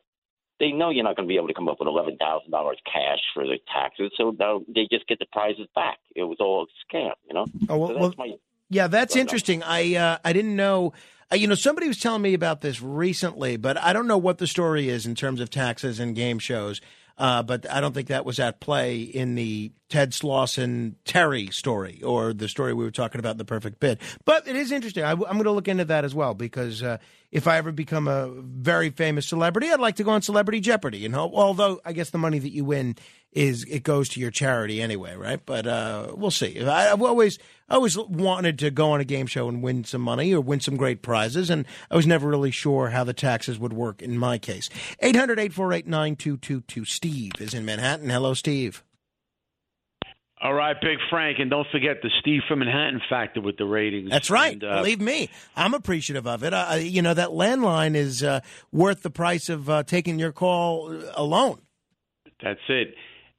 they 0.60 0.72
know 0.72 0.90
you're 0.90 1.04
not 1.04 1.16
going 1.16 1.28
to 1.28 1.32
be 1.32 1.38
able 1.38 1.48
to 1.48 1.54
come 1.54 1.68
up 1.68 1.78
with 1.80 1.88
eleven 1.88 2.18
thousand 2.18 2.52
dollars 2.52 2.78
cash 2.92 3.20
for 3.34 3.46
the 3.46 3.58
taxes, 3.74 4.12
so 4.18 4.36
now 4.40 4.62
they 4.74 4.88
just 4.92 5.08
get 5.08 5.20
the 5.20 5.26
prizes 5.32 5.68
back. 5.76 5.98
It 6.16 6.24
was 6.24 6.38
all 6.40 6.66
a 6.68 6.96
scam, 6.96 7.12
you 7.28 7.34
know. 7.34 7.46
Oh, 7.70 7.78
well- 7.78 7.88
so 7.90 7.94
well- 7.96 8.10
that's 8.10 8.18
my 8.18 8.32
Yeah, 8.70 8.88
that's 8.88 9.14
Well, 9.14 9.20
no. 9.20 9.22
interesting. 9.22 9.64
I 9.64 9.96
uh, 9.96 10.18
I 10.24 10.34
didn't 10.34 10.56
know. 10.56 10.94
Uh, 11.32 11.36
you 11.36 11.48
know, 11.48 11.56
somebody 11.56 11.88
was 11.88 12.00
telling 12.00 12.22
me 12.22 12.34
about 12.34 12.62
this 12.62 12.82
recently, 12.82 13.58
but 13.58 13.78
I 13.78 13.94
don't 13.94 14.08
know 14.08 14.18
what 14.18 14.38
the 14.38 14.48
story 14.48 14.90
is 14.90 15.06
in 15.06 15.16
terms 15.16 15.40
of 15.42 15.50
taxes 15.50 16.00
and 16.00 16.16
game 16.16 16.38
shows. 16.40 16.80
Uh, 17.18 17.44
but 17.44 17.70
I 17.70 17.80
don't 17.80 17.94
think 17.94 18.08
that 18.08 18.26
was 18.26 18.40
at 18.40 18.60
play 18.60 19.02
in 19.02 19.36
the 19.36 19.72
Ted 19.90 20.12
Slauson 20.12 20.96
Terry 21.06 21.48
story 21.52 22.02
or 22.02 22.34
the 22.34 22.48
story 22.48 22.74
we 22.74 22.84
were 22.84 22.92
talking 22.92 23.20
about 23.20 23.34
in 23.34 23.38
the 23.38 23.46
perfect 23.46 23.80
bid. 23.80 24.00
But 24.26 24.48
it 24.48 24.56
is 24.56 24.72
interesting. 24.72 25.04
I, 25.04 25.12
am 25.12 25.20
going 25.20 25.44
to 25.44 25.52
look 25.52 25.68
into 25.68 25.86
that 25.86 26.06
as 26.06 26.16
well 26.16 26.34
because 26.34 26.82
uh, 26.82 26.98
if 27.32 27.48
I 27.48 27.58
ever 27.58 27.72
become 27.72 28.08
a 28.08 28.30
very 28.30 28.90
famous 28.90 29.28
celebrity, 29.28 29.70
I'd 29.72 29.80
like 29.80 29.98
to 29.98 30.04
go 30.04 30.12
on 30.12 30.24
Celebrity 30.24 30.60
Jeopardy. 30.60 31.06
And 31.06 31.16
although 31.16 31.80
I 31.86 31.94
guess 31.94 32.10
the 32.10 32.18
money 32.18 32.40
that 32.40 32.52
you 32.52 32.66
win 32.66 32.96
is 33.32 33.64
it 33.66 33.84
goes 33.84 34.10
to 34.10 34.20
your 34.20 34.32
charity 34.32 34.82
anyway, 34.82 35.16
right? 35.16 35.44
But 35.44 35.68
uh, 35.68 36.14
we'll 36.16 36.32
see. 36.32 36.64
I, 36.64 36.92
I've 36.92 37.02
always 37.02 37.38
I 37.74 37.76
always 37.78 37.98
wanted 37.98 38.60
to 38.60 38.70
go 38.70 38.92
on 38.92 39.00
a 39.00 39.04
game 39.04 39.26
show 39.26 39.50
and 39.50 39.64
win 39.64 39.84
some 39.84 40.02
money 40.02 40.32
or 40.32 40.40
win 40.40 40.60
some 40.60 40.78
great 40.78 41.02
prizes, 41.02 41.50
and 41.50 41.66
I 41.90 41.96
was 41.96 42.06
never 42.06 42.30
really 42.30 42.52
sure 42.52 42.92
how 42.92 43.04
the 43.04 43.16
taxes 43.16 43.58
would 43.58 43.74
work 43.74 44.00
in 44.04 44.16
my 44.16 44.38
case. 44.38 44.70
800 45.00 45.40
848 45.40 45.88
9222. 45.88 46.86
Steve 46.86 47.32
is 47.40 47.56
in 47.56 47.66
Manhattan. 47.66 48.12
Hello, 48.12 48.36
Steve. 48.36 48.84
All 50.40 50.54
right, 50.54 50.76
Big 50.80 51.00
Frank, 51.10 51.40
and 51.40 51.50
don't 51.50 51.66
forget 51.72 52.04
the 52.04 52.12
Steve 52.20 52.42
from 52.48 52.60
Manhattan 52.60 53.02
factor 53.10 53.42
with 53.42 53.58
the 53.58 53.66
ratings. 53.66 54.12
That's 54.12 54.30
right. 54.30 54.54
And, 54.54 54.64
uh, 54.64 54.76
Believe 54.76 55.02
me, 55.02 55.32
I'm 55.56 55.74
appreciative 55.74 56.28
of 56.28 56.44
it. 56.44 56.54
Uh, 56.54 56.78
you 56.80 57.02
know, 57.02 57.16
that 57.16 57.30
landline 57.30 57.96
is 57.96 58.22
uh, 58.22 58.42
worth 58.72 59.02
the 59.02 59.10
price 59.10 59.50
of 59.50 59.68
uh, 59.68 59.82
taking 59.82 60.20
your 60.20 60.32
call 60.32 60.96
alone. 61.16 61.60
That's 62.40 62.60
it. 62.70 62.94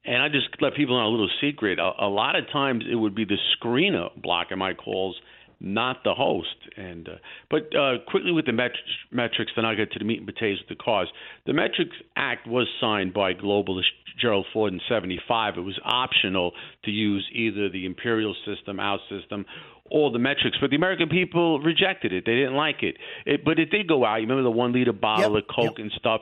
And 0.05 0.21
I 0.21 0.29
just 0.29 0.47
let 0.61 0.75
people 0.75 0.99
know 0.99 1.07
a 1.07 1.11
little 1.11 1.29
secret. 1.41 1.79
A, 1.79 1.91
a 2.05 2.09
lot 2.09 2.35
of 2.35 2.45
times 2.51 2.83
it 2.89 2.95
would 2.95 3.15
be 3.15 3.25
the 3.25 3.37
screener 3.57 4.09
blocking 4.21 4.57
my 4.57 4.73
calls, 4.73 5.15
not 5.59 6.03
the 6.03 6.13
host. 6.13 6.55
And 6.77 7.07
uh, 7.09 7.15
but 7.49 7.75
uh, 7.75 7.97
quickly 8.07 8.31
with 8.31 8.45
the 8.45 8.53
met- 8.53 8.71
metrics, 9.11 9.51
then 9.55 9.65
I'll 9.65 9.75
get 9.75 9.91
to 9.93 9.99
the 9.99 10.05
meat 10.05 10.19
and 10.19 10.27
potatoes 10.27 10.61
of 10.61 10.67
the 10.69 10.75
cause. 10.75 11.07
The 11.45 11.53
Metrics 11.53 11.95
Act 12.15 12.47
was 12.47 12.67
signed 12.79 13.13
by 13.13 13.33
globalist 13.33 13.85
Gerald 14.21 14.45
Ford 14.53 14.73
in 14.73 14.79
'75. 14.87 15.57
It 15.57 15.61
was 15.61 15.79
optional 15.83 16.51
to 16.83 16.91
use 16.91 17.27
either 17.33 17.69
the 17.69 17.85
imperial 17.85 18.35
system, 18.45 18.79
our 18.79 18.99
system, 19.09 19.45
or 19.91 20.11
the 20.11 20.19
metrics, 20.19 20.57
but 20.59 20.71
the 20.71 20.75
American 20.75 21.09
people 21.09 21.59
rejected 21.59 22.11
it. 22.11 22.25
They 22.25 22.35
didn't 22.35 22.55
like 22.55 22.81
it. 22.81 22.97
it 23.25 23.45
but 23.45 23.59
it 23.59 23.69
did 23.69 23.87
go 23.87 24.03
out. 24.03 24.15
You 24.15 24.21
remember 24.27 24.43
the 24.43 24.51
one 24.51 24.73
liter 24.73 24.93
bottle 24.93 25.37
of 25.37 25.43
Coke 25.47 25.79
and 25.79 25.91
stuff. 25.97 26.21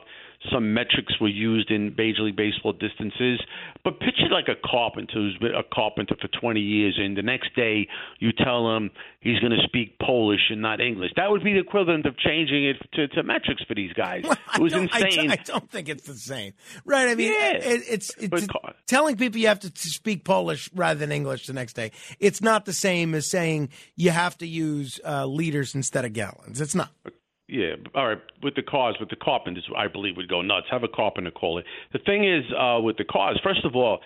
Some 0.52 0.74
metrics 0.74 1.18
were 1.20 1.28
used 1.28 1.70
in 1.70 1.94
Major 1.96 2.22
League 2.22 2.36
Baseball 2.36 2.72
distances. 2.72 3.40
But 3.82 3.98
picture 4.00 4.28
like 4.30 4.48
a 4.48 4.56
carpenter 4.68 5.12
who's 5.14 5.36
been 5.38 5.54
a 5.54 5.62
carpenter 5.74 6.16
for 6.20 6.28
20 6.28 6.60
years, 6.60 6.98
and 6.98 7.16
the 7.16 7.22
next 7.22 7.54
day 7.54 7.86
you 8.18 8.30
tell 8.32 8.74
him 8.76 8.90
he's 9.20 9.38
going 9.40 9.52
to 9.52 9.62
speak 9.64 9.98
Polish 9.98 10.40
and 10.50 10.60
not 10.62 10.80
English. 10.80 11.12
That 11.16 11.30
would 11.30 11.42
be 11.44 11.52
the 11.52 11.60
equivalent 11.60 12.06
of 12.06 12.16
changing 12.18 12.66
it 12.66 12.76
to, 12.94 13.08
to 13.08 13.22
metrics 13.22 13.62
for 13.64 13.74
these 13.74 13.92
guys. 13.94 14.24
it 14.54 14.60
was 14.60 14.74
I 14.74 14.78
insane. 14.82 15.28
don't- 15.28 15.30
I 15.30 15.36
don't 15.36 15.70
think 15.70 15.88
it's 15.88 16.06
the 16.06 16.14
same, 16.14 16.52
right? 16.84 17.08
I 17.08 17.14
mean, 17.14 17.32
Yeah. 17.32 17.52
it, 17.56 17.82
it's 17.88 18.10
it's 18.18 18.46
telling 18.86 19.16
people 19.16 19.38
you 19.40 19.48
have 19.48 19.60
to, 19.60 19.70
to 19.70 19.88
speak 19.88 20.24
Polish 20.24 20.70
rather 20.74 20.98
than 21.00 21.12
English 21.12 21.46
the 21.46 21.52
next 21.52 21.74
day. 21.74 21.90
It's 22.20 22.40
not 22.40 22.64
the 22.64 22.72
same 22.72 23.14
as 23.14 23.30
saying 23.30 23.70
you 23.96 24.10
have 24.10 24.36
to 24.38 24.46
use 24.46 25.00
uh, 25.04 25.26
liters 25.26 25.74
instead 25.74 26.04
of 26.04 26.12
gallons. 26.12 26.60
It's 26.60 26.74
not. 26.74 26.90
Yeah, 27.48 27.74
all 27.94 28.08
right. 28.08 28.18
With 28.42 28.54
the 28.54 28.62
cars, 28.62 28.96
with 28.98 29.10
the 29.10 29.16
carpenters, 29.16 29.68
I 29.76 29.88
believe 29.88 30.16
would 30.16 30.28
go 30.28 30.40
nuts. 30.40 30.66
Have 30.70 30.82
a 30.82 30.88
carpenter 30.88 31.30
call 31.30 31.58
it. 31.58 31.66
The 31.92 31.98
thing 31.98 32.24
is, 32.24 32.44
uh, 32.58 32.80
with 32.80 32.96
the 32.96 33.04
cars, 33.04 33.38
first 33.42 33.64
of 33.64 33.76
all, 33.76 34.00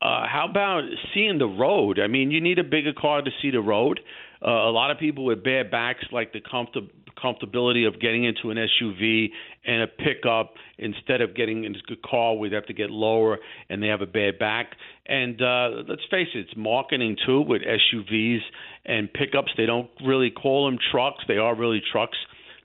uh, 0.00 0.26
how 0.26 0.48
about 0.50 0.82
seeing 1.14 1.38
the 1.38 1.46
road? 1.46 2.00
I 2.00 2.08
mean, 2.08 2.32
you 2.32 2.40
need 2.40 2.58
a 2.58 2.64
bigger 2.64 2.92
car 2.92 3.22
to 3.22 3.30
see 3.40 3.52
the 3.52 3.60
road. 3.60 4.00
Uh, 4.44 4.50
a 4.50 4.72
lot 4.72 4.90
of 4.90 4.98
people 4.98 5.24
with 5.24 5.44
bare 5.44 5.64
backs 5.64 6.04
like 6.10 6.32
the 6.32 6.40
comfort- 6.40 6.90
comfortability 7.16 7.86
of 7.86 8.00
getting 8.00 8.24
into 8.24 8.50
an 8.50 8.58
SUV 8.58 9.28
and 9.64 9.82
a 9.82 9.86
pickup 9.86 10.54
instead 10.76 11.20
of 11.20 11.36
getting 11.36 11.62
into 11.62 11.78
a 11.92 12.08
car 12.08 12.34
where 12.36 12.50
they 12.50 12.56
have 12.56 12.66
to 12.66 12.72
get 12.72 12.90
lower 12.90 13.38
and 13.68 13.80
they 13.80 13.86
have 13.86 14.00
a 14.00 14.06
bad 14.06 14.40
back. 14.40 14.72
And 15.06 15.40
uh, 15.40 15.68
let's 15.88 16.02
face 16.10 16.26
it, 16.34 16.48
it's 16.48 16.56
marketing 16.56 17.16
too 17.24 17.42
with 17.42 17.62
SUVs 17.62 18.40
and 18.84 19.12
pickups. 19.12 19.52
They 19.56 19.66
don't 19.66 19.90
really 20.04 20.30
call 20.30 20.66
them 20.66 20.78
trucks; 20.90 21.22
they 21.28 21.36
are 21.36 21.54
really 21.54 21.80
trucks. 21.92 22.18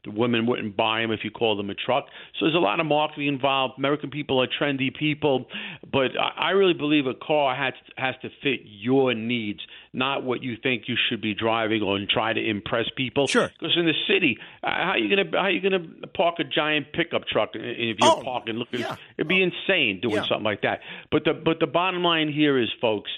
The 0.08 0.20
women 0.20 0.46
wouldn't 0.46 0.76
buy 0.78 1.02
them 1.02 1.12
if 1.12 1.20
you 1.24 1.32
call 1.32 1.56
them 1.58 1.70
a 1.70 1.76
truck. 1.76 2.06
So 2.40 2.46
there's 2.46 2.56
a 2.56 2.60
lot 2.60 2.80
of 2.80 2.86
marketing 2.86 3.28
involved. 3.28 3.76
American 3.78 4.10
people 4.10 4.42
are 4.42 4.48
trendy 4.48 4.94
people, 4.96 5.46
but 5.92 6.12
I 6.20 6.48
I 6.48 6.52
really 6.52 6.74
believe 6.74 7.08
a 7.08 7.14
car 7.14 7.56
has 7.56 7.74
has 7.98 8.16
to 8.22 8.30
fit 8.42 8.62
your 8.64 9.14
needs, 9.14 9.60
not 9.92 10.24
what 10.24 10.42
you 10.42 10.56
think 10.62 10.84
you 10.88 10.96
should 11.10 11.20
be 11.22 11.34
driving 11.34 11.82
or 11.82 12.00
try 12.10 12.32
to 12.32 12.40
impress 12.50 12.86
people. 12.96 13.28
Sure. 13.28 13.50
Because 13.60 13.76
in 13.78 13.86
the 13.86 13.94
city, 14.08 14.38
uh, 14.64 14.68
how 14.70 14.92
are 14.92 14.98
you 14.98 15.10
gonna 15.14 15.30
how 15.34 15.46
are 15.46 15.52
you 15.52 15.62
gonna 15.62 15.86
park 16.16 16.36
a 16.40 16.44
giant 16.46 16.94
pickup 16.94 17.28
truck 17.28 17.50
if 17.54 17.98
you're 18.00 18.24
parking? 18.24 18.56
Look, 18.56 18.70
it'd 18.72 19.28
be 19.28 19.44
insane 19.44 20.00
doing 20.02 20.16
Yeah. 20.16 20.24
something 20.28 20.44
like 20.46 20.62
that. 20.62 20.82
But 21.12 21.26
the 21.26 21.34
but 21.34 21.60
the 21.60 21.68
bottom 21.68 22.02
line 22.04 22.30
here 22.32 22.58
is, 22.58 22.70
folks 22.80 23.12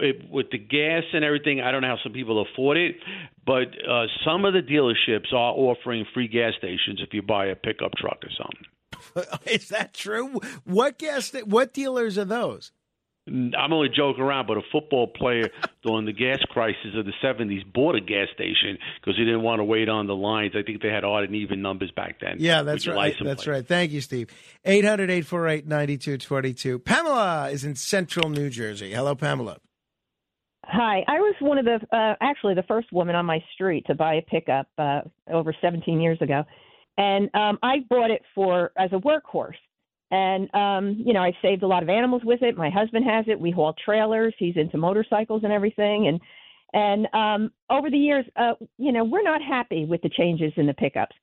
it, 0.00 0.30
with 0.30 0.50
the 0.50 0.58
gas 0.58 1.04
and 1.12 1.24
everything, 1.24 1.60
I 1.60 1.70
don't 1.70 1.82
know 1.82 1.88
how 1.88 1.98
some 2.02 2.12
people 2.12 2.44
afford 2.52 2.76
it, 2.76 2.96
but 3.44 3.68
uh, 3.88 4.06
some 4.24 4.44
of 4.44 4.52
the 4.52 4.60
dealerships 4.60 5.32
are 5.32 5.52
offering 5.52 6.06
free 6.14 6.28
gas 6.28 6.52
stations 6.58 7.00
if 7.00 7.12
you 7.12 7.22
buy 7.22 7.46
a 7.46 7.56
pickup 7.56 7.92
truck 7.96 8.18
or 8.22 8.30
something. 8.36 8.66
Is 9.46 9.68
that 9.68 9.94
true? 9.94 10.40
What 10.64 10.98
gas? 10.98 11.32
What 11.44 11.72
dealers 11.72 12.18
are 12.18 12.24
those? 12.24 12.72
I'm 13.28 13.72
only 13.72 13.88
joking 13.88 14.22
around, 14.22 14.46
but 14.46 14.56
a 14.56 14.62
football 14.70 15.08
player 15.08 15.50
during 15.82 16.06
the 16.06 16.12
gas 16.12 16.38
crisis 16.48 16.94
of 16.96 17.06
the 17.06 17.12
70s 17.24 17.60
bought 17.72 17.96
a 17.96 18.00
gas 18.00 18.28
station 18.32 18.78
because 19.00 19.16
he 19.16 19.24
didn't 19.24 19.42
want 19.42 19.58
to 19.58 19.64
wait 19.64 19.88
on 19.88 20.06
the 20.06 20.14
lines. 20.14 20.52
I 20.56 20.62
think 20.62 20.80
they 20.80 20.90
had 20.90 21.02
odd 21.02 21.24
and 21.24 21.34
even 21.34 21.60
numbers 21.60 21.90
back 21.90 22.20
then. 22.20 22.36
Yeah, 22.38 22.62
that's 22.62 22.86
right. 22.86 23.16
That's 23.20 23.44
plate. 23.44 23.52
right. 23.52 23.66
Thank 23.66 23.90
you, 23.90 24.00
Steve. 24.00 24.28
800 24.64 25.10
848 25.10 25.66
9222. 25.66 26.78
Pamela 26.78 27.50
is 27.50 27.64
in 27.64 27.74
central 27.74 28.30
New 28.30 28.48
Jersey. 28.48 28.92
Hello, 28.92 29.16
Pamela. 29.16 29.58
Hi, 30.68 31.04
I 31.06 31.20
was 31.20 31.34
one 31.40 31.58
of 31.58 31.64
the 31.64 31.78
uh, 31.96 32.14
actually 32.20 32.54
the 32.54 32.64
first 32.64 32.92
woman 32.92 33.14
on 33.14 33.24
my 33.24 33.42
street 33.54 33.84
to 33.86 33.94
buy 33.94 34.14
a 34.14 34.22
pickup 34.22 34.66
uh, 34.78 35.02
over 35.30 35.54
17 35.60 36.00
years 36.00 36.20
ago, 36.20 36.42
and 36.98 37.30
um, 37.34 37.58
I 37.62 37.76
bought 37.88 38.10
it 38.10 38.22
for 38.34 38.72
as 38.76 38.90
a 38.92 38.96
workhorse. 38.96 39.54
And 40.10 40.52
um, 40.54 41.00
you 41.04 41.12
know, 41.12 41.20
I 41.20 41.32
saved 41.40 41.62
a 41.62 41.68
lot 41.68 41.84
of 41.84 41.88
animals 41.88 42.22
with 42.24 42.42
it. 42.42 42.56
My 42.56 42.68
husband 42.68 43.04
has 43.08 43.26
it. 43.28 43.38
We 43.38 43.52
haul 43.52 43.74
trailers. 43.84 44.34
He's 44.38 44.56
into 44.56 44.76
motorcycles 44.76 45.44
and 45.44 45.52
everything. 45.52 46.08
And 46.08 46.20
and 46.72 47.06
um, 47.14 47.52
over 47.70 47.88
the 47.88 47.96
years, 47.96 48.24
uh, 48.34 48.54
you 48.76 48.90
know, 48.90 49.04
we're 49.04 49.22
not 49.22 49.42
happy 49.42 49.84
with 49.84 50.02
the 50.02 50.10
changes 50.10 50.52
in 50.56 50.66
the 50.66 50.74
pickups. 50.74 51.14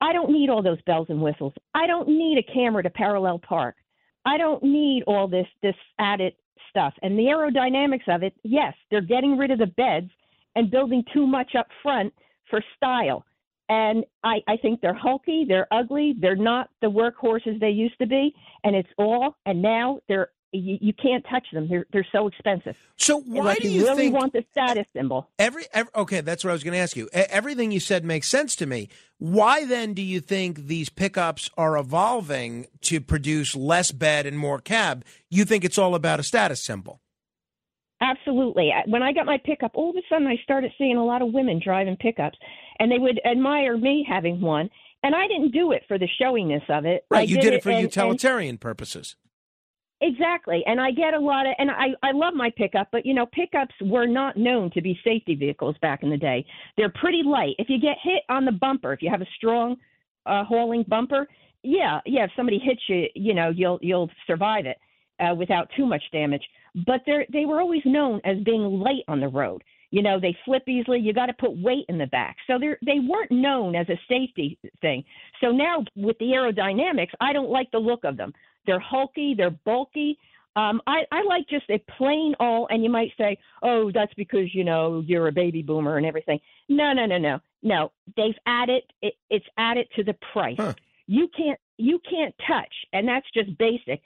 I 0.00 0.14
don't 0.14 0.30
need 0.30 0.48
all 0.48 0.62
those 0.62 0.80
bells 0.82 1.08
and 1.10 1.20
whistles. 1.20 1.52
I 1.74 1.86
don't 1.86 2.08
need 2.08 2.38
a 2.38 2.52
camera 2.52 2.82
to 2.82 2.90
parallel 2.90 3.40
park. 3.40 3.76
I 4.24 4.38
don't 4.38 4.62
need 4.62 5.04
all 5.06 5.28
this 5.28 5.46
this 5.62 5.76
added 5.98 6.32
stuff. 6.70 6.94
And 7.02 7.18
the 7.18 7.24
aerodynamics 7.24 8.08
of 8.14 8.22
it, 8.22 8.34
yes, 8.42 8.74
they're 8.90 9.00
getting 9.00 9.36
rid 9.36 9.50
of 9.50 9.58
the 9.58 9.66
beds 9.66 10.10
and 10.54 10.70
building 10.70 11.04
too 11.12 11.26
much 11.26 11.54
up 11.58 11.68
front 11.82 12.12
for 12.50 12.62
style. 12.76 13.24
And 13.68 14.04
I, 14.22 14.36
I 14.46 14.56
think 14.56 14.80
they're 14.80 14.94
hulky, 14.94 15.44
they're 15.46 15.66
ugly, 15.72 16.14
they're 16.20 16.36
not 16.36 16.70
the 16.82 16.86
workhorses 16.86 17.58
they 17.58 17.70
used 17.70 17.98
to 18.00 18.06
be, 18.06 18.32
and 18.62 18.76
it's 18.76 18.88
all. 18.96 19.36
And 19.44 19.60
now 19.60 19.98
they're 20.08 20.28
you, 20.52 20.78
you 20.80 20.92
can't 20.92 21.24
touch 21.30 21.46
them. 21.52 21.68
They're 21.68 21.86
they're 21.92 22.06
so 22.12 22.26
expensive. 22.26 22.74
So 22.96 23.18
And, 23.22 23.34
why 23.34 23.44
like, 23.44 23.58
do 23.60 23.68
you 23.68 23.80
you 23.80 23.86
really 23.86 23.96
think- 24.04 24.14
want 24.14 24.32
the 24.32 24.44
status 24.50 24.86
symbol? 24.94 25.28
Every, 25.38 25.64
every 25.72 25.90
okay, 25.96 26.20
that's 26.22 26.44
what 26.44 26.50
I 26.50 26.52
was 26.54 26.62
going 26.64 26.72
to 26.74 26.78
ask 26.80 26.96
you. 26.96 27.08
Everything 27.12 27.70
you 27.72 27.80
said 27.80 28.04
makes 28.04 28.28
sense 28.28 28.56
to 28.56 28.66
me. 28.66 28.88
Why 29.18 29.64
then 29.66 29.92
do 29.94 30.02
you 30.02 30.20
think 30.20 30.66
these 30.66 30.88
pickups 30.88 31.50
are 31.56 31.76
evolving 31.76 32.66
to 32.82 33.00
produce 33.00 33.54
less 33.56 33.92
bed 33.92 34.26
and 34.26 34.38
more 34.38 34.58
cab? 34.60 35.04
You 35.30 35.44
think 35.44 35.64
it's 35.64 35.78
all 35.78 35.94
about 35.94 36.20
a 36.20 36.22
status 36.22 36.62
symbol? 36.62 37.00
Absolutely. 38.00 38.70
When 38.86 39.02
I 39.02 39.12
got 39.12 39.24
my 39.26 39.38
pickup, 39.42 39.72
all 39.74 39.90
of 39.90 39.96
a 39.96 40.02
sudden 40.08 40.26
I 40.26 40.36
started 40.42 40.70
seeing 40.76 40.96
a 40.96 41.04
lot 41.04 41.22
of 41.22 41.32
women 41.32 41.60
driving 41.64 41.96
pickups, 41.96 42.38
and 42.78 42.90
they 42.92 42.98
would 42.98 43.20
admire 43.24 43.76
me 43.78 44.06
having 44.08 44.40
one. 44.40 44.68
And 45.02 45.14
I 45.14 45.26
didn't 45.28 45.52
do 45.52 45.72
it 45.72 45.82
for 45.88 45.98
the 45.98 46.08
showiness 46.20 46.62
of 46.68 46.84
it. 46.84 47.04
I 47.10 47.14
Right, 47.16 47.28
you 47.28 47.40
did 47.40 47.54
it 47.54 47.62
for 47.62 47.70
and- 47.70 47.78
and- 47.78 47.84
utilitarian 47.84 48.58
purposes. 48.58 49.16
Exactly. 50.02 50.62
And 50.66 50.78
I 50.78 50.90
get 50.90 51.14
a 51.14 51.18
lot 51.18 51.46
of, 51.46 51.54
and 51.58 51.70
I, 51.70 51.86
I 52.02 52.12
love 52.12 52.34
my 52.34 52.50
pickup, 52.54 52.88
but 52.92 53.06
you 53.06 53.14
know, 53.14 53.26
pickups 53.26 53.74
were 53.80 54.06
not 54.06 54.36
known 54.36 54.70
to 54.72 54.82
be 54.82 54.98
safety 55.02 55.34
vehicles 55.34 55.74
back 55.80 56.02
in 56.02 56.10
the 56.10 56.18
day. 56.18 56.44
They're 56.76 56.92
pretty 57.00 57.22
light. 57.24 57.54
If 57.58 57.70
you 57.70 57.80
get 57.80 57.96
hit 58.02 58.22
on 58.28 58.44
the 58.44 58.52
bumper, 58.52 58.92
if 58.92 59.00
you 59.00 59.10
have 59.10 59.22
a 59.22 59.28
strong 59.36 59.76
uh, 60.26 60.44
hauling 60.44 60.84
bumper, 60.86 61.26
yeah, 61.62 62.00
yeah, 62.04 62.24
if 62.24 62.30
somebody 62.36 62.58
hits 62.58 62.82
you, 62.88 63.06
you 63.14 63.32
know, 63.32 63.48
you'll, 63.48 63.78
you'll 63.80 64.10
survive 64.26 64.66
it 64.66 64.76
uh, 65.18 65.34
without 65.34 65.70
too 65.76 65.86
much 65.86 66.02
damage. 66.12 66.44
But 66.86 67.00
they're, 67.06 67.24
they 67.32 67.46
were 67.46 67.60
always 67.60 67.82
known 67.86 68.20
as 68.24 68.36
being 68.44 68.62
light 68.62 69.04
on 69.08 69.20
the 69.20 69.28
road. 69.28 69.64
You 69.90 70.02
know, 70.02 70.20
they 70.20 70.36
flip 70.44 70.64
easily. 70.68 70.98
You 70.98 71.14
got 71.14 71.26
to 71.26 71.32
put 71.32 71.56
weight 71.56 71.86
in 71.88 71.96
the 71.96 72.06
back. 72.08 72.36
So 72.46 72.58
they 72.58 72.74
they 72.84 72.98
weren't 72.98 73.30
known 73.30 73.74
as 73.76 73.88
a 73.88 73.98
safety 74.08 74.58
thing. 74.82 75.04
So 75.40 75.52
now 75.52 75.84
with 75.94 76.18
the 76.18 76.26
aerodynamics, 76.26 77.12
I 77.20 77.32
don't 77.32 77.50
like 77.50 77.70
the 77.70 77.78
look 77.78 78.04
of 78.04 78.16
them. 78.16 78.32
They're 78.66 78.80
hulky, 78.80 79.34
they're 79.34 79.50
bulky. 79.50 80.18
Um, 80.56 80.80
I, 80.86 81.02
I 81.12 81.22
like 81.22 81.46
just 81.48 81.68
a 81.68 81.78
plain 81.98 82.34
all, 82.40 82.66
and 82.70 82.82
you 82.82 82.88
might 82.88 83.12
say, 83.18 83.38
oh, 83.62 83.90
that's 83.92 84.14
because 84.14 84.54
you 84.54 84.64
know 84.64 85.02
you're 85.06 85.28
a 85.28 85.32
baby 85.32 85.62
boomer 85.62 85.98
and 85.98 86.06
everything. 86.06 86.40
No, 86.68 86.94
no, 86.94 87.04
no, 87.04 87.18
no, 87.18 87.40
no. 87.62 87.92
They've 88.16 88.34
added 88.46 88.82
it, 89.02 89.14
it's 89.28 89.44
added 89.58 89.86
to 89.96 90.04
the 90.04 90.16
price. 90.32 90.58
You 91.06 91.28
can't 91.36 91.60
you 91.76 92.00
can't 92.08 92.34
touch, 92.48 92.72
and 92.92 93.06
that's 93.06 93.26
just 93.34 93.56
basic. 93.58 94.00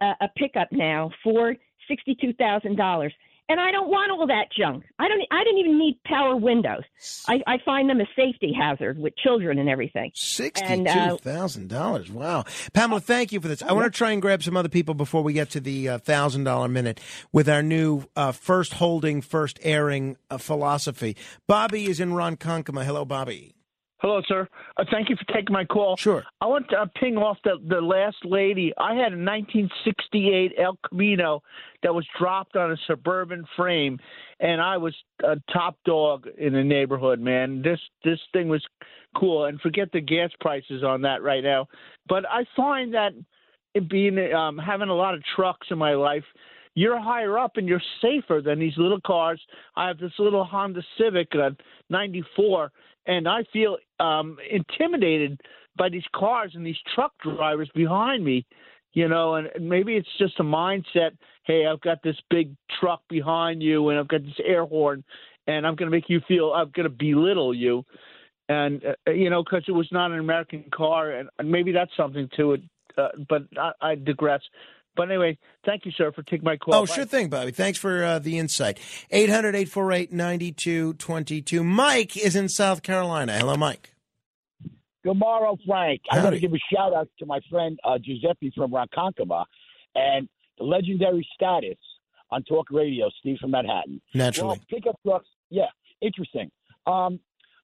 Uh, 0.00 0.12
a 0.20 0.28
pickup 0.36 0.68
now 0.72 1.10
for 1.24 1.56
sixty 1.88 2.14
two 2.20 2.32
thousand 2.34 2.76
dollars, 2.76 3.12
and 3.48 3.60
I 3.60 3.70
don't 3.70 3.88
want 3.88 4.10
all 4.12 4.26
that 4.26 4.46
junk. 4.56 4.84
I 4.98 5.08
don't. 5.08 5.22
I 5.30 5.44
didn't 5.44 5.58
even 5.58 5.78
need 5.78 5.98
power 6.04 6.36
windows. 6.36 6.82
I, 7.28 7.42
I 7.46 7.58
find 7.64 7.88
them 7.88 8.00
a 8.00 8.06
safety 8.16 8.52
hazard 8.52 8.98
with 8.98 9.16
children 9.16 9.58
and 9.58 9.68
everything. 9.68 10.10
Uh, 10.10 10.14
Sixty-two 10.14 11.18
thousand 11.18 11.68
dollars. 11.68 12.10
Wow, 12.10 12.44
Pamela, 12.72 13.00
thank 13.00 13.32
you 13.32 13.40
for 13.40 13.48
this. 13.48 13.62
I 13.62 13.72
want 13.72 13.92
to 13.92 13.96
try 13.96 14.12
and 14.12 14.22
grab 14.22 14.42
some 14.42 14.56
other 14.56 14.68
people 14.68 14.94
before 14.94 15.22
we 15.22 15.32
get 15.32 15.50
to 15.50 15.60
the 15.60 15.88
uh, 15.88 15.98
thousand 15.98 16.44
dollar 16.44 16.68
minute 16.68 17.00
with 17.32 17.48
our 17.48 17.62
new 17.62 18.04
uh, 18.14 18.32
first 18.32 18.74
holding, 18.74 19.22
first 19.22 19.58
airing 19.62 20.16
uh, 20.30 20.38
philosophy. 20.38 21.16
Bobby 21.46 21.86
is 21.86 22.00
in 22.00 22.10
Ronkonkoma. 22.10 22.84
Hello, 22.84 23.04
Bobby. 23.04 23.55
Hello, 23.98 24.20
sir. 24.28 24.46
Uh, 24.76 24.84
thank 24.90 25.08
you 25.08 25.16
for 25.16 25.24
taking 25.32 25.54
my 25.54 25.64
call. 25.64 25.96
Sure. 25.96 26.22
I 26.42 26.46
want 26.46 26.68
to 26.68 26.76
uh, 26.76 26.86
ping 27.00 27.16
off 27.16 27.38
the, 27.44 27.56
the 27.66 27.80
last 27.80 28.18
lady. 28.24 28.72
I 28.76 28.90
had 28.90 29.14
a 29.14 29.16
1968 29.16 30.52
El 30.58 30.78
Camino 30.86 31.42
that 31.82 31.94
was 31.94 32.06
dropped 32.18 32.56
on 32.56 32.72
a 32.72 32.76
suburban 32.86 33.46
frame, 33.56 33.98
and 34.38 34.60
I 34.60 34.76
was 34.76 34.94
a 35.24 35.36
top 35.50 35.78
dog 35.86 36.26
in 36.36 36.52
the 36.52 36.62
neighborhood, 36.62 37.20
man. 37.20 37.62
This 37.62 37.80
this 38.04 38.18
thing 38.34 38.48
was 38.48 38.62
cool, 39.16 39.46
and 39.46 39.58
forget 39.62 39.90
the 39.92 40.02
gas 40.02 40.30
prices 40.40 40.84
on 40.84 41.00
that 41.02 41.22
right 41.22 41.42
now. 41.42 41.66
But 42.06 42.26
I 42.28 42.44
find 42.54 42.92
that 42.92 43.12
being 43.88 44.18
um, 44.34 44.58
having 44.58 44.90
a 44.90 44.94
lot 44.94 45.14
of 45.14 45.22
trucks 45.34 45.68
in 45.70 45.78
my 45.78 45.94
life, 45.94 46.24
you're 46.74 47.00
higher 47.00 47.38
up 47.38 47.56
and 47.56 47.66
you're 47.66 47.82
safer 48.02 48.42
than 48.44 48.58
these 48.58 48.76
little 48.76 49.00
cars. 49.00 49.40
I 49.74 49.88
have 49.88 49.98
this 49.98 50.12
little 50.18 50.44
Honda 50.44 50.82
Civic, 50.98 51.28
uh, 51.34 51.50
'94, 51.88 52.70
and 53.06 53.28
I 53.28 53.44
feel 53.52 53.76
um, 54.00 54.38
intimidated 54.50 55.40
by 55.76 55.88
these 55.88 56.04
cars 56.14 56.52
and 56.54 56.66
these 56.66 56.76
truck 56.94 57.12
drivers 57.22 57.70
behind 57.74 58.24
me. 58.24 58.46
You 58.92 59.08
know, 59.08 59.34
and 59.34 59.50
maybe 59.60 59.96
it's 59.96 60.08
just 60.18 60.40
a 60.40 60.42
mindset. 60.42 61.10
Hey, 61.44 61.66
I've 61.66 61.82
got 61.82 62.02
this 62.02 62.16
big 62.30 62.56
truck 62.80 63.02
behind 63.10 63.62
you, 63.62 63.90
and 63.90 63.98
I've 63.98 64.08
got 64.08 64.22
this 64.22 64.40
air 64.42 64.64
horn, 64.64 65.04
and 65.46 65.66
I'm 65.66 65.76
going 65.76 65.90
to 65.90 65.94
make 65.94 66.08
you 66.08 66.22
feel 66.26 66.52
I'm 66.54 66.70
going 66.74 66.88
to 66.88 66.96
belittle 66.96 67.52
you, 67.54 67.84
and 68.48 68.82
uh, 69.06 69.10
you 69.10 69.28
know, 69.28 69.42
because 69.42 69.64
it 69.68 69.72
was 69.72 69.88
not 69.92 70.12
an 70.12 70.18
American 70.18 70.64
car, 70.74 71.10
and, 71.10 71.28
and 71.38 71.50
maybe 71.50 71.72
that's 71.72 71.94
something 71.94 72.28
to 72.36 72.54
it. 72.54 72.62
Uh, 72.96 73.08
but 73.28 73.42
I, 73.58 73.72
I 73.82 73.94
digress. 73.96 74.40
But 74.96 75.10
anyway, 75.10 75.38
thank 75.64 75.84
you, 75.84 75.92
sir, 75.92 76.10
for 76.12 76.22
taking 76.22 76.44
my 76.44 76.56
call. 76.56 76.74
Oh, 76.74 76.86
Bye. 76.86 76.94
sure 76.94 77.04
thing, 77.04 77.28
Bobby. 77.28 77.50
Thanks 77.52 77.78
for 77.78 78.02
uh, 78.02 78.18
the 78.18 78.38
insight. 78.38 78.78
800 79.10 79.54
848 79.54 80.12
9222. 80.12 81.62
Mike 81.62 82.16
is 82.16 82.34
in 82.34 82.48
South 82.48 82.82
Carolina. 82.82 83.38
Hello, 83.38 83.56
Mike. 83.56 83.92
Good 85.04 85.18
morrow, 85.18 85.56
Frank. 85.64 86.00
I 86.10 86.20
got 86.20 86.30
to 86.30 86.40
give 86.40 86.52
a 86.52 86.58
shout 86.74 86.92
out 86.92 87.08
to 87.20 87.26
my 87.26 87.38
friend 87.48 87.78
uh, 87.84 87.98
Giuseppe 87.98 88.52
from 88.56 88.72
Ronkonkoma 88.72 89.44
and 89.94 90.28
the 90.58 90.64
legendary 90.64 91.26
status 91.34 91.78
on 92.30 92.42
talk 92.42 92.66
radio, 92.72 93.08
Steve 93.20 93.38
from 93.40 93.52
Manhattan. 93.52 94.00
Naturally. 94.14 94.48
Well, 94.48 94.58
pickup 94.68 94.98
trucks, 95.06 95.28
yeah, 95.48 95.66
interesting. 96.00 96.50
Um, 96.86 97.20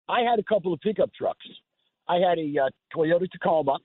I 0.09 0.21
had 0.21 0.39
a 0.39 0.43
couple 0.45 0.73
of 0.73 0.81
pickup 0.81 1.13
trucks. 1.15 1.45
I 2.09 2.17
had 2.17 2.39
a 2.39 2.67
uh, 2.67 2.71
Toyota 2.97 3.29
Tacoma. 3.31 3.79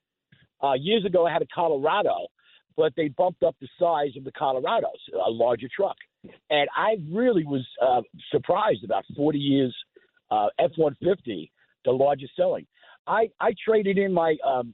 Uh, 0.61 0.73
years 0.73 1.05
ago, 1.05 1.25
I 1.25 1.31
had 1.33 1.41
a 1.41 1.47
Colorado, 1.53 2.27
but 2.77 2.93
they 2.95 3.09
bumped 3.09 3.43
up 3.43 3.55
the 3.59 3.67
size 3.79 4.15
of 4.15 4.23
the 4.23 4.31
Colorados, 4.31 5.01
a 5.25 5.29
larger 5.29 5.67
truck. 5.75 5.97
And 6.49 6.69
I 6.75 6.97
really 7.11 7.43
was 7.43 7.65
uh, 7.81 8.01
surprised 8.31 8.83
about 8.83 9.03
40 9.15 9.39
years 9.39 9.75
uh, 10.29 10.47
F-150, 10.59 11.49
the 11.83 11.91
largest 11.91 12.35
selling. 12.35 12.67
I, 13.07 13.29
I 13.39 13.53
traded 13.65 13.97
in 13.97 14.13
my 14.13 14.35
um, 14.45 14.73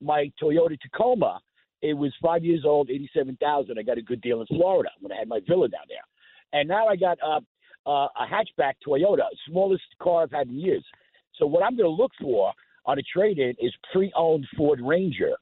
my 0.00 0.30
Toyota 0.42 0.78
Tacoma. 0.80 1.40
It 1.82 1.92
was 1.94 2.12
five 2.22 2.44
years 2.44 2.64
old, 2.64 2.88
eighty-seven 2.90 3.36
thousand. 3.40 3.78
I 3.78 3.82
got 3.82 3.98
a 3.98 4.02
good 4.02 4.22
deal 4.22 4.40
in 4.40 4.46
Florida 4.46 4.88
when 5.00 5.12
I 5.12 5.16
had 5.16 5.28
my 5.28 5.40
villa 5.46 5.68
down 5.68 5.84
there, 5.88 6.58
and 6.58 6.66
now 6.66 6.86
I 6.86 6.96
got 6.96 7.18
uh, 7.22 7.40
uh, 7.86 8.08
a 8.18 8.26
hatchback 8.26 8.74
Toyota, 8.86 9.24
smallest 9.46 9.82
car 10.00 10.22
I've 10.22 10.30
had 10.30 10.48
in 10.48 10.58
years. 10.58 10.84
So 11.38 11.46
what 11.46 11.62
I'm 11.62 11.76
going 11.76 11.88
to 11.88 12.02
look 12.02 12.12
for 12.20 12.52
on 12.86 12.98
a 12.98 13.02
trade-in 13.02 13.54
is 13.60 13.72
pre-owned 13.92 14.46
Ford 14.56 14.80
Ranger, 14.82 15.32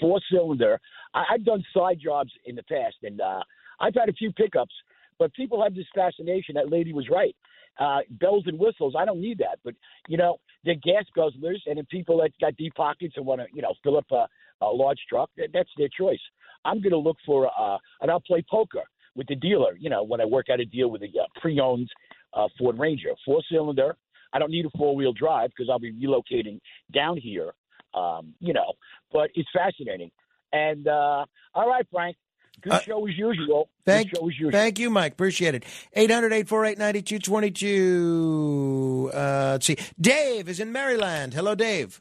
four-cylinder. 0.00 0.80
I, 1.14 1.24
I've 1.32 1.44
done 1.44 1.64
side 1.74 1.98
jobs 2.02 2.30
in 2.46 2.54
the 2.54 2.62
past, 2.64 2.96
and 3.02 3.20
uh, 3.20 3.40
I've 3.80 3.94
had 3.94 4.08
a 4.08 4.12
few 4.12 4.32
pickups, 4.32 4.74
but 5.18 5.32
people 5.34 5.62
have 5.62 5.74
this 5.74 5.86
fascination. 5.94 6.54
That 6.54 6.70
lady 6.70 6.92
was 6.92 7.08
right. 7.10 7.34
Uh, 7.80 8.00
bells 8.20 8.44
and 8.46 8.58
whistles. 8.58 8.94
I 8.98 9.04
don't 9.04 9.20
need 9.20 9.38
that, 9.38 9.58
but 9.64 9.74
you 10.06 10.18
know 10.18 10.38
they're 10.62 10.74
gas 10.74 11.04
guzzlers, 11.16 11.60
and 11.66 11.78
then 11.78 11.86
people 11.90 12.18
that 12.18 12.30
got 12.38 12.54
deep 12.56 12.74
pockets 12.74 13.14
and 13.16 13.24
want 13.24 13.40
to 13.40 13.46
you 13.54 13.62
know 13.62 13.72
fill 13.82 13.96
up 13.96 14.06
a, 14.10 14.26
a 14.62 14.66
large 14.66 14.98
truck, 15.08 15.30
that, 15.38 15.48
that's 15.54 15.70
their 15.78 15.88
choice. 15.88 16.20
I'm 16.66 16.82
going 16.82 16.90
to 16.92 16.98
look 16.98 17.16
for 17.24 17.50
uh, 17.58 17.78
and 18.02 18.10
I'll 18.10 18.20
play 18.20 18.44
poker. 18.48 18.82
with 19.14 19.26
the 19.26 19.36
dealer. 19.36 19.76
You 19.78 19.90
know, 19.90 20.02
when 20.02 20.20
I 20.20 20.24
work 20.24 20.46
out 20.50 20.60
a 20.60 20.64
deal 20.64 20.90
with 20.90 21.02
a 21.02 21.06
uh, 21.06 21.26
pre-owned 21.40 21.88
uh, 22.34 22.48
Ford 22.58 22.78
Ranger, 22.78 23.10
four 23.24 23.42
cylinder. 23.50 23.96
I 24.32 24.38
don't 24.38 24.50
need 24.50 24.66
a 24.66 24.70
four 24.76 24.94
wheel 24.96 25.12
drive 25.12 25.50
because 25.50 25.68
I'll 25.70 25.78
be 25.78 25.92
relocating 25.92 26.60
down 26.92 27.16
here. 27.16 27.52
Um, 27.94 28.34
you 28.40 28.52
know, 28.54 28.72
but 29.12 29.30
it's 29.34 29.48
fascinating. 29.54 30.10
And 30.52 30.88
uh, 30.88 31.24
all 31.54 31.68
right, 31.68 31.86
Frank. 31.90 32.16
Good 32.60 32.72
Uh, 32.74 32.80
show 32.82 33.06
as 33.08 33.16
usual. 33.18 33.68
Thank, 33.84 34.10
Good 34.10 34.18
show 34.18 34.28
as 34.28 34.34
usual. 34.34 34.50
thank 34.52 34.78
you, 34.78 34.90
Mike. 34.90 35.12
Appreciate 35.14 35.54
it. 35.54 35.64
800 35.94 36.32
848 36.32 36.78
9222. 36.78 39.10
Uh, 39.12 39.50
Let's 39.52 39.66
see. 39.66 39.76
Dave 40.00 40.48
is 40.48 40.60
in 40.60 40.70
Maryland. 40.72 41.34
Hello, 41.34 41.54
Dave. 41.54 42.00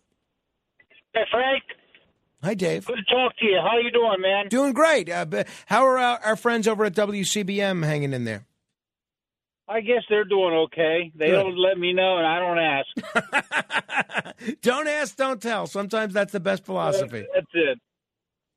Hey, 1.14 1.22
Frank. 1.32 1.64
Hi, 2.43 2.53
Dave. 2.53 2.85
Good 2.85 2.98
to 2.98 3.03
talk 3.16 3.35
to 3.38 3.45
you. 3.45 3.60
How 3.61 3.77
are 3.77 3.82
you 3.82 3.92
doing, 3.92 4.22
man? 4.22 4.48
Doing 4.50 4.74
great. 4.74 5.10
Uh, 5.10 5.26
how 5.68 5.85
are 5.85 5.98
our, 5.98 6.19
our 6.24 6.35
friends 6.35 6.68
over 6.68 6.85
at 6.85 6.93
WCBM 6.93 7.84
hanging 7.85 8.14
in 8.14 8.26
there? 8.26 8.45
I 9.72 9.80
guess 9.80 10.03
they're 10.09 10.25
doing 10.25 10.53
okay. 10.66 11.11
They 11.16 11.27
Good. 11.27 11.43
don't 11.43 11.58
let 11.58 11.77
me 11.77 11.93
know, 11.93 12.17
and 12.17 12.27
I 12.27 12.40
don't 12.40 12.59
ask. 12.59 12.88
Don't 14.61 14.88
ask, 14.88 15.16
don't 15.16 15.40
tell. 15.40 15.67
Sometimes 15.67 16.14
that's 16.16 16.32
the 16.32 16.40
best 16.40 16.66
philosophy. 16.66 17.27
That's 17.33 17.45
it. 17.53 17.80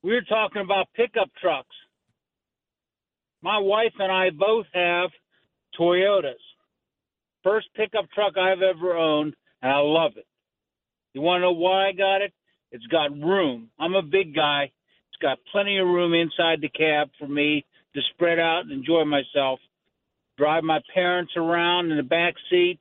We 0.02 0.12
were 0.12 0.23
talking 0.23 0.62
about 0.62 0.86
pickup 0.94 1.28
trucks. 1.41 1.76
My 3.43 3.59
wife 3.59 3.93
and 3.99 4.10
I 4.10 4.31
both 4.31 4.65
have 4.73 5.10
Toyotas. 5.78 6.41
First 7.43 7.68
pickup 7.76 8.07
truck 8.15 8.39
I've 8.39 8.62
ever 8.62 8.97
owned, 8.97 9.34
and 9.60 9.73
I 9.73 9.78
love 9.81 10.12
it. 10.17 10.26
You 11.12 11.20
want 11.20 11.41
to 11.41 11.43
know 11.43 11.52
why 11.52 11.89
I 11.89 11.93
got 11.93 12.23
it? 12.23 12.33
It's 12.73 12.86
got 12.86 13.10
room. 13.12 13.68
I'm 13.78 13.94
a 13.94 14.02
big 14.02 14.34
guy. 14.34 14.73
It's 15.10 15.20
got 15.20 15.39
plenty 15.52 15.78
of 15.78 15.86
room 15.86 16.15
inside 16.15 16.62
the 16.62 16.70
cab 16.70 17.10
for 17.18 17.28
me 17.28 17.67
to 17.94 18.01
spread 18.15 18.39
out 18.39 18.62
and 18.62 18.73
enjoy 18.73 19.05
myself. 19.05 19.60
Drive 20.37 20.65
my 20.65 20.81
parents 20.93 21.33
around 21.37 21.91
in 21.91 21.97
the 21.97 22.03
back 22.03 22.35
seat. 22.51 22.81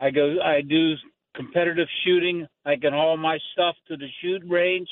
I 0.00 0.10
go. 0.10 0.36
I 0.42 0.60
do 0.60 0.94
competitive 1.34 1.88
shooting. 2.04 2.46
I 2.64 2.76
can 2.76 2.92
haul 2.92 3.16
my 3.16 3.38
stuff 3.52 3.74
to 3.88 3.96
the 3.96 4.08
shoot 4.20 4.42
range. 4.46 4.88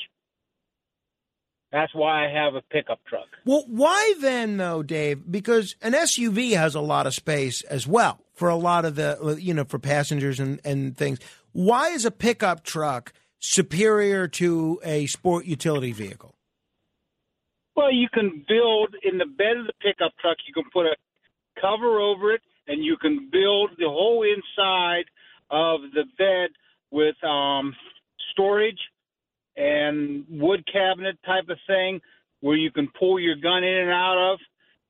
That's 1.71 1.93
why 1.95 2.25
I 2.25 2.29
have 2.29 2.55
a 2.55 2.61
pickup 2.61 2.99
truck. 3.05 3.27
Well, 3.45 3.63
why 3.67 4.15
then, 4.19 4.57
though, 4.57 4.83
Dave? 4.83 5.31
Because 5.31 5.75
an 5.81 5.93
SUV 5.93 6.51
has 6.57 6.75
a 6.75 6.81
lot 6.81 7.07
of 7.07 7.13
space 7.13 7.61
as 7.63 7.87
well 7.87 8.19
for 8.33 8.49
a 8.49 8.55
lot 8.55 8.83
of 8.83 8.95
the, 8.95 9.37
you 9.39 9.53
know, 9.53 9.63
for 9.63 9.79
passengers 9.79 10.39
and, 10.39 10.59
and 10.65 10.97
things. 10.97 11.19
Why 11.53 11.89
is 11.89 12.03
a 12.03 12.11
pickup 12.11 12.63
truck 12.65 13.13
superior 13.39 14.27
to 14.27 14.81
a 14.83 15.05
sport 15.05 15.45
utility 15.45 15.93
vehicle? 15.93 16.30
Well, 17.81 17.91
you 17.91 18.09
can 18.13 18.45
build 18.47 18.93
in 19.01 19.17
the 19.17 19.25
bed 19.25 19.57
of 19.57 19.65
the 19.65 19.73
pickup 19.81 20.11
truck. 20.21 20.37
You 20.47 20.53
can 20.53 20.65
put 20.71 20.85
a 20.85 20.95
cover 21.59 21.99
over 21.99 22.31
it, 22.31 22.41
and 22.67 22.83
you 22.83 22.95
can 22.95 23.27
build 23.31 23.71
the 23.79 23.89
whole 23.89 24.23
inside 24.23 25.05
of 25.49 25.81
the 25.95 26.03
bed 26.15 26.51
with 26.91 27.15
um, 27.23 27.75
storage 28.31 28.77
and 29.57 30.25
wood 30.29 30.63
cabinet 30.71 31.17
type 31.25 31.49
of 31.49 31.57
thing, 31.65 31.99
where 32.41 32.55
you 32.55 32.69
can 32.69 32.87
pull 32.99 33.19
your 33.19 33.35
gun 33.35 33.63
in 33.63 33.77
and 33.77 33.89
out 33.89 34.33
of. 34.33 34.39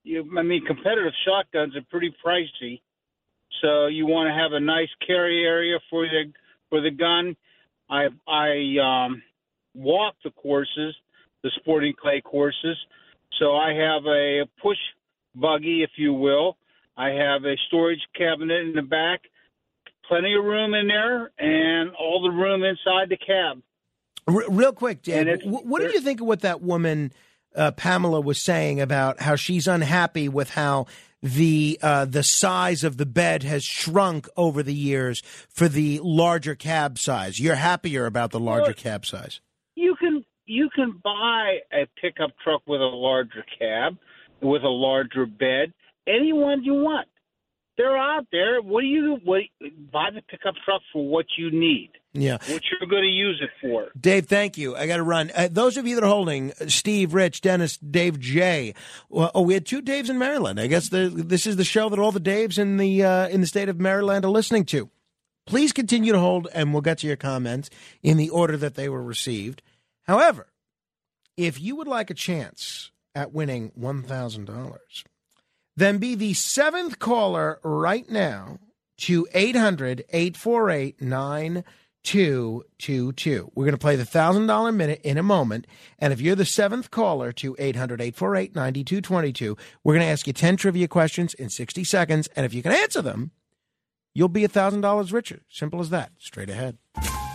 You, 0.03 0.29
I 0.37 0.41
mean, 0.41 0.65
competitive 0.65 1.13
shotguns 1.25 1.77
are 1.77 1.85
pretty 1.89 2.13
pricey, 2.23 2.81
so 3.61 3.87
you 3.87 4.05
want 4.05 4.27
to 4.27 4.33
have 4.33 4.51
a 4.51 4.59
nice 4.59 4.89
carry 5.07 5.45
area 5.45 5.79
for 5.89 6.03
the 6.03 6.23
for 6.69 6.81
the 6.81 6.91
gun. 6.91 7.37
I 7.89 8.07
I 8.27 9.05
um, 9.05 9.23
walk 9.75 10.15
the 10.25 10.31
courses, 10.31 10.93
the 11.43 11.51
sporting 11.59 11.93
clay 11.99 12.21
courses. 12.21 12.77
So 13.39 13.55
I 13.55 13.73
have 13.73 14.05
a 14.05 14.45
push 14.61 14.77
buggy, 15.35 15.83
if 15.83 15.91
you 15.97 16.13
will. 16.13 16.57
I 16.97 17.09
have 17.09 17.45
a 17.45 17.55
storage 17.67 18.01
cabinet 18.15 18.61
in 18.67 18.73
the 18.75 18.81
back, 18.81 19.21
plenty 20.07 20.33
of 20.35 20.43
room 20.43 20.73
in 20.73 20.87
there, 20.87 21.31
and 21.39 21.91
all 21.95 22.21
the 22.21 22.29
room 22.29 22.63
inside 22.63 23.09
the 23.09 23.17
cab. 23.17 23.61
R- 24.27 24.43
real 24.49 24.73
quick, 24.73 25.01
Dave, 25.01 25.15
And 25.21 25.29
it's- 25.29 25.47
wh- 25.49 25.65
what 25.65 25.81
did 25.81 25.93
you 25.93 26.01
think 26.01 26.21
of 26.21 26.27
what 26.27 26.41
that 26.41 26.61
woman 26.61 27.11
uh, 27.55 27.71
Pamela 27.71 28.21
was 28.21 28.39
saying 28.39 28.79
about 28.79 29.19
how 29.21 29.35
she's 29.35 29.67
unhappy 29.67 30.29
with 30.29 30.51
how 30.51 30.85
the 31.21 31.77
uh, 31.81 32.05
the 32.05 32.23
size 32.23 32.83
of 32.83 32.95
the 32.97 33.05
bed 33.05 33.43
has 33.43 33.63
shrunk 33.63 34.27
over 34.37 34.63
the 34.63 34.73
years 34.73 35.21
for 35.49 35.67
the 35.67 35.99
larger 36.03 36.55
cab 36.55 36.97
size? 36.97 37.39
You're 37.39 37.55
happier 37.55 38.05
about 38.05 38.31
the 38.31 38.39
larger 38.39 38.67
Well, 38.67 38.73
cab 38.73 39.05
size. 39.05 39.41
You 40.51 40.69
can 40.75 40.99
buy 41.01 41.59
a 41.71 41.87
pickup 42.01 42.31
truck 42.43 42.61
with 42.67 42.81
a 42.81 42.83
larger 42.83 43.45
cab, 43.57 43.97
with 44.41 44.63
a 44.63 44.69
larger 44.69 45.25
bed, 45.25 45.71
any 46.05 46.33
one 46.33 46.65
you 46.65 46.73
want. 46.73 47.07
They're 47.77 47.97
out 47.97 48.25
there. 48.33 48.61
What 48.61 48.81
do 48.81 48.87
you 48.87 49.17
what, 49.23 49.43
buy 49.93 50.09
the 50.13 50.21
pickup 50.23 50.55
truck 50.65 50.81
for 50.91 51.07
what 51.07 51.25
you 51.37 51.51
need? 51.51 51.91
Yeah. 52.11 52.33
What 52.33 52.63
you're 52.69 52.89
going 52.89 53.03
to 53.03 53.07
use 53.07 53.41
it 53.41 53.49
for. 53.61 53.91
Dave, 53.97 54.25
thank 54.25 54.57
you. 54.57 54.75
I 54.75 54.87
got 54.87 54.97
to 54.97 55.03
run. 55.03 55.31
Uh, 55.33 55.47
those 55.49 55.77
of 55.77 55.87
you 55.87 55.95
that 55.95 56.03
are 56.03 56.07
holding, 56.07 56.51
uh, 56.59 56.67
Steve, 56.67 57.13
Rich, 57.13 57.39
Dennis, 57.39 57.77
Dave, 57.77 58.19
J. 58.19 58.73
Well, 59.07 59.31
oh, 59.33 59.43
we 59.43 59.53
had 59.53 59.65
two 59.65 59.81
Daves 59.81 60.09
in 60.09 60.19
Maryland. 60.19 60.59
I 60.59 60.67
guess 60.67 60.89
the, 60.89 61.09
this 61.15 61.47
is 61.47 61.55
the 61.55 61.63
show 61.63 61.87
that 61.87 61.97
all 61.97 62.11
the 62.11 62.19
Daves 62.19 62.59
in 62.59 62.75
the 62.75 63.05
uh, 63.05 63.29
in 63.29 63.39
the 63.39 63.47
state 63.47 63.69
of 63.69 63.79
Maryland 63.79 64.25
are 64.25 64.31
listening 64.31 64.65
to. 64.65 64.89
Please 65.45 65.71
continue 65.71 66.11
to 66.11 66.19
hold, 66.19 66.49
and 66.53 66.73
we'll 66.73 66.81
get 66.81 66.97
to 66.99 67.07
your 67.07 67.15
comments 67.15 67.69
in 68.03 68.17
the 68.17 68.29
order 68.29 68.57
that 68.57 68.75
they 68.75 68.89
were 68.89 69.01
received. 69.01 69.61
However, 70.03 70.47
if 71.37 71.59
you 71.59 71.75
would 71.75 71.87
like 71.87 72.09
a 72.09 72.15
chance 72.15 72.91
at 73.15 73.33
winning 73.33 73.71
one 73.75 74.03
thousand 74.03 74.45
dollars, 74.45 75.03
then 75.75 75.97
be 75.97 76.15
the 76.15 76.33
seventh 76.33 76.99
caller 76.99 77.59
right 77.63 78.09
now 78.09 78.59
to 79.01 79.27
800 79.33 80.05
848 80.09 81.01
9222. 81.01 83.51
We're 83.55 83.65
going 83.65 83.73
to 83.73 83.77
play 83.77 83.95
the 83.95 84.03
$1,000 84.03 84.75
minute 84.75 84.99
in 85.03 85.17
a 85.17 85.23
moment. 85.23 85.65
And 85.97 86.13
if 86.13 86.21
you're 86.21 86.35
the 86.35 86.45
seventh 86.45 86.91
caller 86.91 87.31
to 87.33 87.55
800 87.57 87.99
848 87.99 88.55
9222, 88.55 89.57
we're 89.83 89.93
going 89.93 90.05
to 90.05 90.11
ask 90.11 90.27
you 90.27 90.33
10 90.33 90.57
trivia 90.57 90.87
questions 90.87 91.33
in 91.33 91.49
60 91.49 91.83
seconds. 91.83 92.29
And 92.35 92.45
if 92.45 92.53
you 92.53 92.61
can 92.61 92.73
answer 92.73 93.01
them, 93.01 93.31
you'll 94.13 94.29
be 94.29 94.43
$1,000 94.43 95.11
richer. 95.11 95.41
Simple 95.49 95.79
as 95.79 95.89
that. 95.89 96.11
Straight 96.19 96.51
ahead. 96.51 96.77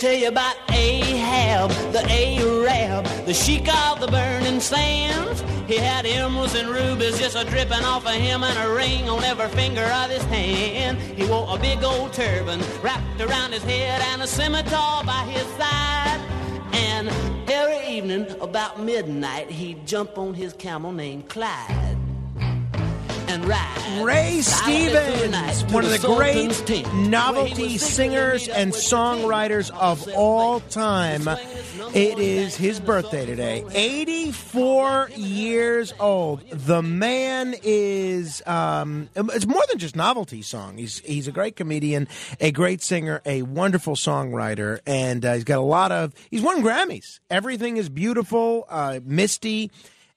Tell 0.00 0.14
you 0.14 0.28
about 0.28 0.56
Ahab, 0.70 1.68
the 1.92 2.02
Arab, 2.10 3.04
the 3.26 3.34
sheik 3.34 3.68
of 3.68 4.00
the 4.00 4.06
burning 4.06 4.58
sands. 4.58 5.42
He 5.68 5.76
had 5.76 6.06
emeralds 6.06 6.54
and 6.54 6.70
rubies 6.70 7.18
just 7.18 7.36
a 7.36 7.44
dripping 7.44 7.84
off 7.84 8.06
of 8.06 8.14
him 8.14 8.42
and 8.42 8.58
a 8.58 8.74
ring 8.74 9.10
on 9.10 9.22
every 9.24 9.48
finger 9.48 9.82
of 9.84 10.10
his 10.10 10.24
hand. 10.24 10.96
He 10.98 11.26
wore 11.26 11.54
a 11.54 11.58
big 11.58 11.84
old 11.84 12.14
turban 12.14 12.60
wrapped 12.82 13.20
around 13.20 13.52
his 13.52 13.62
head 13.62 14.00
and 14.00 14.22
a 14.22 14.26
scimitar 14.26 15.04
by 15.04 15.22
his 15.24 15.46
side. 15.58 16.20
And 16.72 17.10
every 17.50 17.86
evening 17.94 18.26
about 18.40 18.80
midnight 18.80 19.50
he'd 19.50 19.86
jump 19.86 20.16
on 20.16 20.32
his 20.32 20.54
camel 20.54 20.92
named 20.92 21.28
Clyde 21.28 21.89
and 23.30 23.44
ride. 23.46 24.02
Ray 24.02 24.40
silently 24.40 24.88
through 24.88 25.20
the 25.22 25.28
night 25.28 25.52
Stevens, 25.52 25.72
one 25.72 25.84
of 25.84 25.90
the 25.90 25.98
great 25.98 26.34
Sultan's 26.34 26.62
tent, 26.62 26.86
where 26.86 26.96
he 26.96 27.08
novelty 27.08 27.78
singers 27.78 28.48
and 28.48 28.72
songwriters 28.72 29.70
of 29.70 30.08
all 30.14 30.60
time. 30.60 31.28
It 31.94 32.18
is 32.18 32.56
his 32.56 32.80
birthday 32.80 33.26
today. 33.26 33.64
84 33.72 35.10
years 35.16 35.94
old. 36.00 36.48
The 36.50 36.82
man 36.82 37.54
is, 37.62 38.42
um, 38.46 39.08
it's 39.14 39.46
more 39.46 39.62
than 39.68 39.78
just 39.78 39.94
novelty 39.94 40.42
song. 40.42 40.76
He's, 40.76 40.98
he's 41.00 41.28
a 41.28 41.32
great 41.32 41.56
comedian, 41.56 42.08
a 42.40 42.50
great 42.50 42.82
singer, 42.82 43.22
a 43.24 43.42
wonderful 43.42 43.94
songwriter, 43.94 44.80
and 44.86 45.24
uh, 45.24 45.34
he's 45.34 45.44
got 45.44 45.58
a 45.58 45.62
lot 45.62 45.92
of, 45.92 46.14
he's 46.30 46.42
won 46.42 46.62
Grammys. 46.62 47.20
Everything 47.30 47.76
is 47.76 47.88
beautiful, 47.88 48.66
uh, 48.68 48.98
Misty 49.04 49.70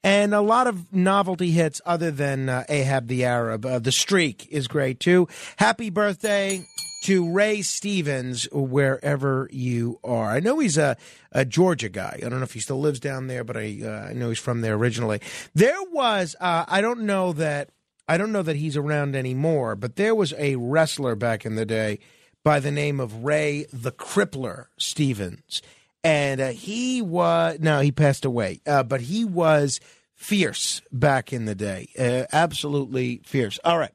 and 0.03 0.33
a 0.33 0.41
lot 0.41 0.67
of 0.67 0.91
novelty 0.93 1.51
hits 1.51 1.81
other 1.85 2.11
than 2.11 2.49
uh, 2.49 2.63
Ahab 2.69 3.07
the 3.07 3.25
Arab. 3.25 3.65
Uh, 3.65 3.79
the 3.79 3.91
Streak 3.91 4.47
is 4.51 4.67
great 4.67 4.99
too. 4.99 5.27
Happy 5.57 5.89
birthday 5.89 6.65
to 7.03 7.31
Ray 7.31 7.61
Stevens, 7.61 8.47
wherever 8.51 9.49
you 9.51 9.99
are. 10.03 10.31
I 10.31 10.39
know 10.39 10.59
he's 10.59 10.77
a, 10.77 10.95
a 11.33 11.43
Georgia 11.43 11.89
guy. 11.89 12.17
I 12.17 12.29
don't 12.29 12.39
know 12.39 12.45
if 12.45 12.53
he 12.53 12.61
still 12.61 12.79
lives 12.79 13.01
down 13.01 13.27
there, 13.27 13.43
but 13.43 13.57
I, 13.57 13.79
uh, 13.83 14.09
I 14.09 14.13
know 14.13 14.29
he's 14.29 14.39
from 14.39 14.61
there 14.61 14.75
originally. 14.75 15.19
There 15.53 15.83
was, 15.91 16.35
uh, 16.39 16.63
I 16.67 16.79
don't 16.81 17.01
know 17.01 17.33
that 17.33 17.69
I 18.07 18.17
don't 18.17 18.33
know 18.33 18.41
that 18.43 18.57
he's 18.57 18.75
around 18.75 19.15
anymore, 19.15 19.75
but 19.75 19.95
there 19.95 20.15
was 20.15 20.33
a 20.37 20.57
wrestler 20.57 21.15
back 21.15 21.45
in 21.45 21.55
the 21.55 21.65
day 21.65 21.99
by 22.43 22.59
the 22.59 22.71
name 22.71 22.99
of 22.99 23.23
Ray 23.23 23.65
the 23.71 23.91
Crippler 23.91 24.65
Stevens. 24.77 25.61
And 26.03 26.41
uh, 26.41 26.49
he 26.49 27.01
was, 27.01 27.59
no, 27.61 27.79
he 27.79 27.91
passed 27.91 28.25
away, 28.25 28.59
uh, 28.67 28.83
but 28.83 28.99
he 29.01 29.23
was 29.23 29.79
fierce 30.15 30.81
back 30.91 31.31
in 31.31 31.45
the 31.45 31.55
day. 31.55 31.87
Uh, 31.97 32.25
absolutely 32.33 33.21
fierce. 33.25 33.57
All 33.63 33.77
right. 33.77 33.91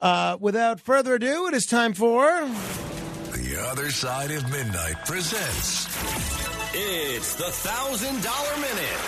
Uh, 0.00 0.36
without 0.40 0.78
further 0.80 1.14
ado, 1.14 1.48
it 1.48 1.54
is 1.54 1.66
time 1.66 1.94
for. 1.94 2.24
The 3.32 3.56
Other 3.70 3.90
Side 3.90 4.30
of 4.30 4.48
Midnight 4.50 5.04
presents 5.04 5.86
It's 6.74 7.34
the 7.34 7.50
thousand 7.50 8.22
dollar 8.22 8.56
minute. 8.56 9.00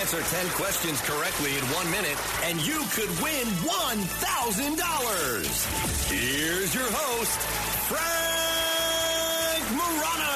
Answer 0.00 0.20
10 0.20 0.48
questions 0.50 1.00
correctly 1.02 1.56
in 1.56 1.64
one 1.72 1.88
minute, 1.90 2.18
and 2.44 2.60
you 2.66 2.82
could 2.92 3.08
win 3.22 3.46
$1,000. 3.64 6.10
Here's 6.10 6.74
your 6.74 6.90
host, 6.90 7.38
Frank 7.88 8.73
Morano. 9.72 10.34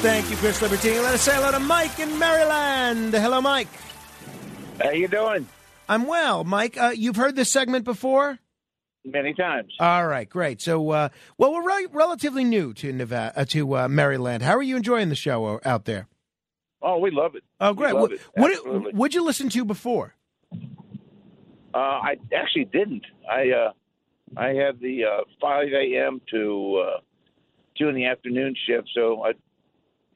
Thank 0.00 0.30
you, 0.30 0.36
Chris 0.36 0.60
Libertini. 0.60 1.02
Let 1.02 1.14
us 1.14 1.22
say 1.22 1.34
hello 1.34 1.50
to 1.50 1.58
Mike 1.58 1.98
in 1.98 2.18
Maryland. 2.18 3.12
Hello, 3.12 3.40
Mike. 3.40 3.68
How 4.80 4.90
you 4.90 5.08
doing? 5.08 5.48
I'm 5.88 6.06
well, 6.06 6.44
Mike. 6.44 6.76
Uh, 6.76 6.92
you've 6.94 7.16
heard 7.16 7.34
this 7.34 7.50
segment 7.50 7.84
before? 7.84 8.38
Many 9.04 9.32
times. 9.34 9.72
All 9.80 10.06
right, 10.06 10.28
great. 10.28 10.60
So, 10.60 10.90
uh, 10.90 11.08
well, 11.38 11.52
we're 11.52 11.66
re- 11.66 11.88
relatively 11.92 12.44
new 12.44 12.74
to 12.74 12.92
Nevada, 12.92 13.40
uh, 13.40 13.44
to 13.46 13.76
uh, 13.76 13.88
Maryland. 13.88 14.42
How 14.42 14.56
are 14.56 14.62
you 14.62 14.76
enjoying 14.76 15.08
the 15.08 15.14
show 15.14 15.60
out 15.64 15.84
there? 15.86 16.08
Oh, 16.82 16.98
we 16.98 17.10
love 17.10 17.34
it. 17.34 17.42
Oh, 17.60 17.72
great. 17.72 17.94
What, 17.94 18.12
it. 18.12 18.20
what 18.34 18.94
would 18.94 19.14
you 19.14 19.24
listen 19.24 19.48
to 19.50 19.64
before? 19.64 20.14
Uh, 20.52 21.78
I 21.78 22.16
actually 22.34 22.66
didn't. 22.66 23.04
I 23.30 23.50
uh, 23.50 23.72
I 24.36 24.48
have 24.48 24.78
the 24.80 25.04
uh, 25.04 25.24
5 25.40 25.68
a.m. 25.72 26.20
to 26.30 26.84
2 27.78 27.88
in 27.88 27.94
the 27.94 28.06
afternoon 28.06 28.54
shift, 28.66 28.88
so 28.94 29.22
I 29.24 29.32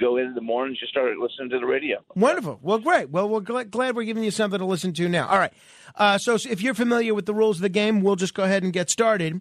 go 0.00 0.16
in 0.16 0.34
the 0.34 0.40
morning 0.40 0.76
just 0.78 0.90
start 0.90 1.16
listening 1.18 1.50
to 1.50 1.58
the 1.58 1.66
radio. 1.66 1.98
Wonderful. 2.14 2.58
Well, 2.62 2.78
great. 2.78 3.10
Well, 3.10 3.28
we're 3.28 3.40
gl- 3.40 3.70
glad 3.70 3.94
we're 3.94 4.04
giving 4.04 4.24
you 4.24 4.30
something 4.30 4.58
to 4.58 4.64
listen 4.64 4.92
to 4.94 5.08
now. 5.08 5.28
All 5.28 5.38
right. 5.38 5.52
Uh, 5.96 6.18
so, 6.18 6.36
so 6.36 6.50
if 6.50 6.60
you're 6.62 6.74
familiar 6.74 7.14
with 7.14 7.26
the 7.26 7.34
rules 7.34 7.58
of 7.58 7.62
the 7.62 7.68
game, 7.68 8.00
we'll 8.00 8.16
just 8.16 8.34
go 8.34 8.42
ahead 8.42 8.62
and 8.62 8.72
get 8.72 8.90
started. 8.90 9.40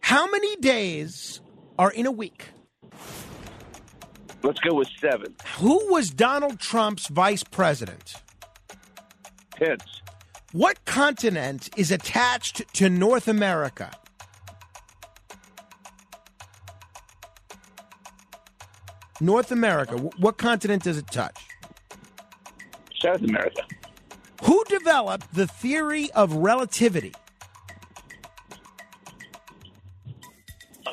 How 0.00 0.30
many 0.30 0.56
days 0.56 1.40
are 1.78 1.90
in 1.90 2.06
a 2.06 2.12
week? 2.12 2.50
Let's 4.42 4.60
go 4.60 4.74
with 4.74 4.88
seven. 5.00 5.34
Who 5.58 5.90
was 5.92 6.10
Donald 6.10 6.60
Trump's 6.60 7.08
vice 7.08 7.42
president? 7.42 8.14
Pence. 9.56 9.82
What 10.52 10.84
continent 10.84 11.70
is 11.76 11.90
attached 11.90 12.62
to 12.74 12.88
North 12.88 13.26
America? 13.26 13.90
North 19.20 19.50
America. 19.52 19.96
What 20.18 20.38
continent 20.38 20.82
does 20.82 20.98
it 20.98 21.06
touch? 21.08 21.36
South 23.02 23.22
America. 23.22 23.62
Who 24.42 24.62
developed 24.64 25.34
the 25.34 25.46
theory 25.46 26.10
of 26.12 26.32
relativity? 26.34 27.12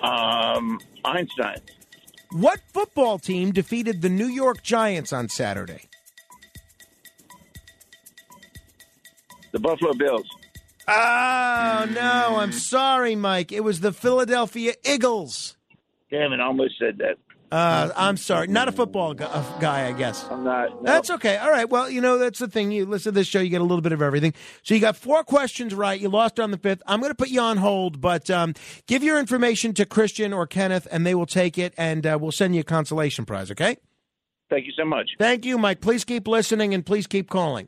Um, 0.02 0.80
Einstein. 1.06 1.61
What 2.32 2.60
football 2.74 3.19
team 3.19 3.52
defeated 3.52 4.02
the 4.02 4.10
New 4.10 4.27
York 4.27 4.64
Giants 4.64 5.14
on 5.14 5.30
Saturday? 5.30 5.84
The 9.52 9.60
Buffalo 9.60 9.93
Bills. 9.93 10.26
Oh, 10.88 11.88
no, 11.93 12.38
I'm 12.40 12.52
sorry, 12.52 13.16
Mike. 13.16 13.52
It 13.52 13.64
was 13.64 13.80
the 13.80 13.93
Philadelphia 13.93 14.74
Eagles. 14.84 15.56
Damn 16.10 16.34
it, 16.34 16.40
I 16.40 16.45
almost 16.45 16.74
said 16.80 16.98
that. 16.98 17.18
Uh, 17.53 17.91
I'm 17.95 18.17
sorry. 18.17 18.48
Not 18.48 18.67
a 18.67 18.72
football 18.72 19.14
gu- 19.14 19.25
uh, 19.25 19.59
guy, 19.59 19.88
I 19.88 19.91
guess. 19.91 20.25
I'm 20.32 20.43
not. 20.43 20.82
no. 20.82 20.91
That's 20.91 21.11
okay. 21.11 21.38
All 21.38 21.51
right. 21.51 21.69
Well, 21.69 21.88
you 21.88 22.01
know, 22.01 22.17
that's 22.17 22.40
the 22.40 22.48
thing. 22.48 22.72
You 22.72 22.88
listen 22.88 23.14
to 23.14 23.19
this 23.19 23.27
show, 23.27 23.41
you 23.41 23.49
get 23.51 23.61
a 23.61 23.64
little 23.64 23.82
bit 23.82 23.91
of 23.91 24.01
everything. 24.01 24.33
So 24.64 24.73
you 24.73 24.80
got 24.80 24.95
four 24.95 25.23
questions 25.23 25.72
right. 25.75 25.99
You 25.99 26.09
lost 26.09 26.40
on 26.40 26.49
the 26.49 26.57
fifth. 26.57 26.82
I'm 26.88 26.99
going 26.99 27.11
to 27.11 27.15
put 27.15 27.30
you 27.30 27.41
on 27.41 27.57
hold, 27.57 28.01
but 28.01 28.27
um, 28.32 28.56
give 28.88 29.03
your 29.03 29.19
information 29.19 29.75
to 29.75 29.85
Christian 29.85 30.33
or 30.33 30.48
Kenneth, 30.48 30.88
and 30.90 31.06
they 31.06 31.14
will 31.14 31.27
take 31.27 31.59
it, 31.59 31.75
and 31.77 32.07
uh, 32.07 32.17
we'll 32.19 32.32
send 32.32 32.56
you 32.56 32.61
a 32.61 32.64
consolation 32.64 33.23
prize, 33.23 33.51
okay? 33.51 33.77
Thank 34.49 34.65
you 34.65 34.73
so 34.75 34.83
much. 34.85 35.11
Thank 35.19 35.45
you, 35.45 35.59
Mike. 35.59 35.80
Please 35.80 36.03
keep 36.03 36.27
listening 36.27 36.73
and 36.73 36.83
please 36.83 37.06
keep 37.06 37.30
calling. 37.30 37.67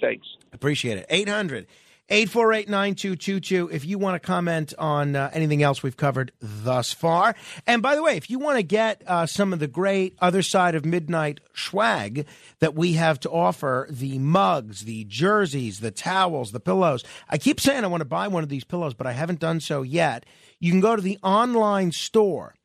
Thanks. 0.00 0.26
Appreciate 0.52 0.98
it. 0.98 1.06
800 1.10 1.66
848 2.10 2.68
9222 2.68 3.70
if 3.72 3.84
you 3.84 3.96
want 3.96 4.20
to 4.20 4.26
comment 4.26 4.74
on 4.78 5.14
uh, 5.14 5.30
anything 5.32 5.62
else 5.62 5.80
we've 5.80 5.96
covered 5.96 6.32
thus 6.40 6.92
far. 6.92 7.36
And 7.68 7.82
by 7.82 7.94
the 7.94 8.02
way, 8.02 8.16
if 8.16 8.28
you 8.28 8.40
want 8.40 8.56
to 8.56 8.64
get 8.64 9.04
uh, 9.06 9.26
some 9.26 9.52
of 9.52 9.60
the 9.60 9.68
great 9.68 10.16
other 10.20 10.42
side 10.42 10.74
of 10.74 10.84
midnight 10.84 11.38
swag 11.54 12.26
that 12.58 12.74
we 12.74 12.94
have 12.94 13.20
to 13.20 13.30
offer 13.30 13.86
the 13.88 14.18
mugs, 14.18 14.82
the 14.82 15.04
jerseys, 15.04 15.78
the 15.78 15.92
towels, 15.92 16.50
the 16.50 16.58
pillows. 16.58 17.04
I 17.28 17.38
keep 17.38 17.60
saying 17.60 17.84
I 17.84 17.88
want 17.88 18.00
to 18.00 18.06
buy 18.06 18.26
one 18.26 18.42
of 18.42 18.48
these 18.48 18.64
pillows, 18.64 18.94
but 18.94 19.06
I 19.06 19.12
haven't 19.12 19.38
done 19.38 19.60
so 19.60 19.82
yet. 19.82 20.26
You 20.58 20.72
can 20.72 20.80
go 20.80 20.96
to 20.96 21.02
the 21.02 21.20
online 21.22 21.92
store. 21.92 22.56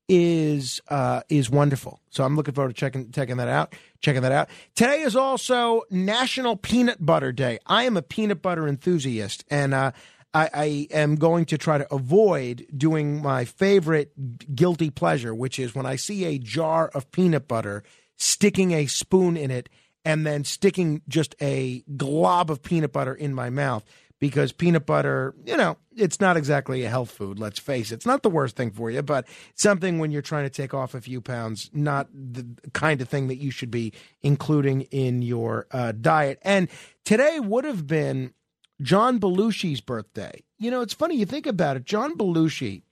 is 0.08 0.82
uh, 0.90 1.22
is 1.30 1.52
wonderful. 1.52 2.02
So 2.10 2.24
I'm 2.24 2.36
looking 2.36 2.56
forward 2.56 2.70
to 2.70 2.74
checking 2.74 3.12
checking 3.12 3.38
that 3.38 3.48
out. 3.48 3.76
Checking 4.02 4.24
that 4.24 4.32
out. 4.32 4.50
Today 4.76 5.02
is 5.02 5.16
also 5.16 5.84
National 5.92 6.56
Peanut 6.56 7.06
Butter 7.06 7.32
Day. 7.32 7.60
I 7.68 7.84
am 7.84 7.96
a 7.96 8.02
peanut 8.02 8.42
butter 8.42 8.68
enthusiast, 8.68 9.46
and 9.52 9.74
uh, 9.76 9.92
I, 10.34 10.50
I 10.54 10.88
am 10.92 11.16
going 11.16 11.46
to 11.46 11.58
try 11.58 11.78
to 11.78 11.94
avoid 11.94 12.66
doing 12.76 13.22
my 13.22 13.46
favorite 13.46 14.56
guilty 14.56 14.90
pleasure, 14.90 15.34
which 15.34 15.60
is 15.60 15.76
when 15.76 15.86
I 15.86 15.96
see 15.96 16.26
a 16.26 16.40
jar 16.40 16.90
of 16.90 17.12
peanut 17.12 17.48
butter, 17.48 17.84
sticking 18.20 18.72
a 18.72 18.86
spoon 18.86 19.36
in 19.36 19.50
it, 19.50 19.70
and 20.06 20.26
then 20.26 20.44
sticking 20.44 21.02
just 21.08 21.36
a 21.42 21.84
glob 21.98 22.52
of 22.52 22.62
peanut 22.62 22.94
butter 22.94 23.14
in 23.14 23.34
my 23.34 23.50
mouth 23.50 23.84
because 24.20 24.52
peanut 24.52 24.86
butter, 24.86 25.34
you 25.46 25.56
know, 25.56 25.78
it's 25.96 26.20
not 26.20 26.38
exactly 26.38 26.84
a 26.84 26.90
health 26.90 27.10
food, 27.10 27.40
let's 27.40 27.60
face 27.60 27.92
it. 27.92 27.96
It's 27.96 28.06
not 28.06 28.22
the 28.22 28.30
worst 28.30 28.56
thing 28.56 28.72
for 28.72 28.92
you, 28.92 29.02
but 29.02 29.26
something 29.56 29.98
when 29.98 30.12
you're 30.12 30.22
trying 30.22 30.44
to 30.44 30.50
take 30.50 30.74
off 30.74 30.94
a 30.94 31.02
few 31.02 31.22
pounds, 31.22 31.70
not 31.74 32.08
the 32.14 32.46
kind 32.74 33.02
of 33.02 33.10
thing 33.10 33.28
that 33.28 33.38
you 33.38 33.52
should 33.52 33.72
be 33.72 33.94
including 34.22 34.82
in 34.84 35.22
your 35.22 35.68
uh, 35.72 35.94
diet. 35.94 36.40
And 36.42 36.70
today 37.06 37.40
would 37.40 37.66
have 37.66 37.88
been 37.88 38.34
John 38.82 39.20
Belushi's 39.20 39.82
birthday. 39.82 40.44
You 40.58 40.72
know, 40.72 40.82
it's 40.82 40.94
funny, 40.94 41.16
you 41.16 41.26
think 41.26 41.48
about 41.48 41.78
it. 41.78 41.86
John 41.86 42.18
Belushi, 42.18 42.84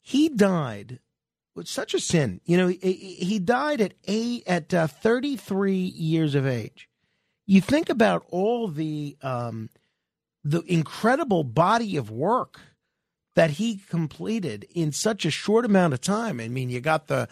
he 0.00 0.28
died 0.28 1.00
with 1.56 1.66
such 1.66 1.94
a 1.94 1.98
sin. 1.98 2.40
You 2.44 2.56
know, 2.58 2.68
he, 2.68 2.92
he 2.92 3.38
died 3.38 3.80
at 3.80 3.94
eight, 4.04 4.44
at 4.46 4.72
uh, 4.72 4.86
33 4.86 5.74
years 5.74 6.34
of 6.34 6.46
age. 6.46 6.88
You 7.46 7.60
think 7.60 7.88
about 7.88 8.24
all 8.30 8.68
the 8.68 9.16
um, 9.22 9.70
the 10.44 10.62
incredible 10.62 11.42
body 11.42 11.96
of 11.96 12.10
work 12.10 12.60
that 13.34 13.52
he 13.52 13.76
completed 13.88 14.66
in 14.74 14.92
such 14.92 15.24
a 15.24 15.30
short 15.30 15.64
amount 15.64 15.94
of 15.94 16.00
time. 16.00 16.40
I 16.40 16.48
mean, 16.48 16.70
you 16.70 16.80
got 16.80 17.06
the 17.06 17.28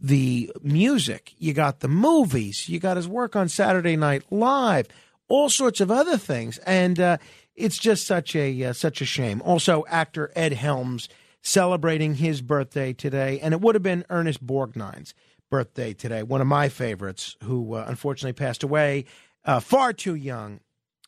the 0.00 0.52
music, 0.62 1.34
you 1.38 1.52
got 1.52 1.80
the 1.80 1.88
movies, 1.88 2.68
you 2.68 2.78
got 2.78 2.96
his 2.96 3.08
work 3.08 3.36
on 3.36 3.48
Saturday 3.48 3.96
Night 3.96 4.24
Live, 4.30 4.86
all 5.28 5.50
sorts 5.50 5.80
of 5.80 5.90
other 5.90 6.16
things, 6.16 6.58
and 6.58 6.98
uh, 6.98 7.18
it's 7.54 7.78
just 7.78 8.06
such 8.06 8.34
a 8.34 8.64
uh, 8.64 8.72
such 8.72 9.00
a 9.00 9.06
shame. 9.06 9.42
Also, 9.44 9.84
actor 9.88 10.32
Ed 10.34 10.54
Helms 10.54 11.08
celebrating 11.48 12.14
his 12.14 12.42
birthday 12.42 12.92
today, 12.92 13.40
and 13.40 13.54
it 13.54 13.60
would 13.60 13.74
have 13.74 13.82
been 13.82 14.04
Ernest 14.10 14.46
Borgnine's. 14.46 15.14
birthday 15.50 15.94
today. 15.94 16.22
One 16.22 16.42
of 16.42 16.46
my 16.46 16.68
favorites, 16.68 17.34
who 17.42 17.72
uh, 17.72 17.86
unfortunately 17.88 18.34
passed 18.34 18.62
away 18.62 19.06
uh, 19.46 19.60
far 19.60 19.94
too 19.94 20.14
young 20.14 20.60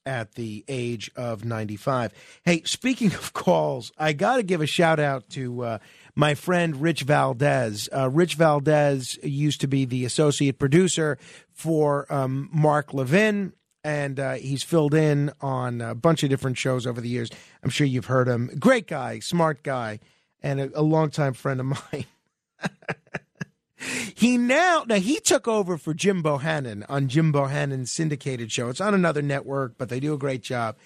at 0.06 0.32
the 0.36 0.64
age 0.66 1.10
of 1.14 1.44
95. 1.44 2.14
Hey, 2.42 2.62
speaking 2.64 3.08
of 3.14 3.34
calls, 3.34 3.92
I 3.98 4.14
got 4.14 4.36
to 4.36 4.42
give 4.42 4.62
a 4.62 4.66
shout 4.66 4.98
out 4.98 5.28
to 5.30 5.62
uh, 5.62 5.78
my 6.14 6.34
friend 6.34 6.80
Rich 6.80 7.02
Valdez. 7.02 7.90
Uh, 7.94 8.08
Rich 8.08 8.36
Valdez 8.36 9.18
used 9.22 9.60
to 9.60 9.66
be 9.66 9.84
the 9.84 10.06
associate 10.06 10.58
producer 10.58 11.18
for 11.52 12.10
um, 12.10 12.48
Mark 12.50 12.94
Levin. 12.94 13.52
And 13.84 14.18
uh, 14.18 14.34
he's 14.34 14.62
filled 14.62 14.94
in 14.94 15.32
on 15.40 15.80
a 15.80 15.94
bunch 15.94 16.22
of 16.22 16.30
different 16.30 16.56
shows 16.58 16.86
over 16.86 17.00
the 17.00 17.08
years. 17.08 17.30
I'm 17.62 17.70
sure 17.70 17.86
you've 17.86 18.06
heard 18.06 18.28
him. 18.28 18.50
Great 18.58 18.86
guy, 18.86 19.20
smart 19.20 19.62
guy, 19.62 20.00
and 20.42 20.60
a, 20.60 20.70
a 20.74 20.82
longtime 20.82 21.34
friend 21.34 21.60
of 21.60 21.66
mine. 21.66 22.06
He 24.14 24.36
now 24.36 24.84
now 24.86 24.96
he 24.96 25.18
took 25.20 25.48
over 25.48 25.78
for 25.78 25.94
Jim 25.94 26.22
Bohannon 26.22 26.84
on 26.90 27.08
Jim 27.08 27.32
Bohannon's 27.32 27.90
syndicated 27.90 28.52
show. 28.52 28.68
It's 28.68 28.80
on 28.80 28.92
another 28.92 29.22
network, 29.22 29.78
but 29.78 29.88
they 29.88 30.00
do 30.00 30.12
a 30.12 30.18
great 30.18 30.42
job. 30.42 30.76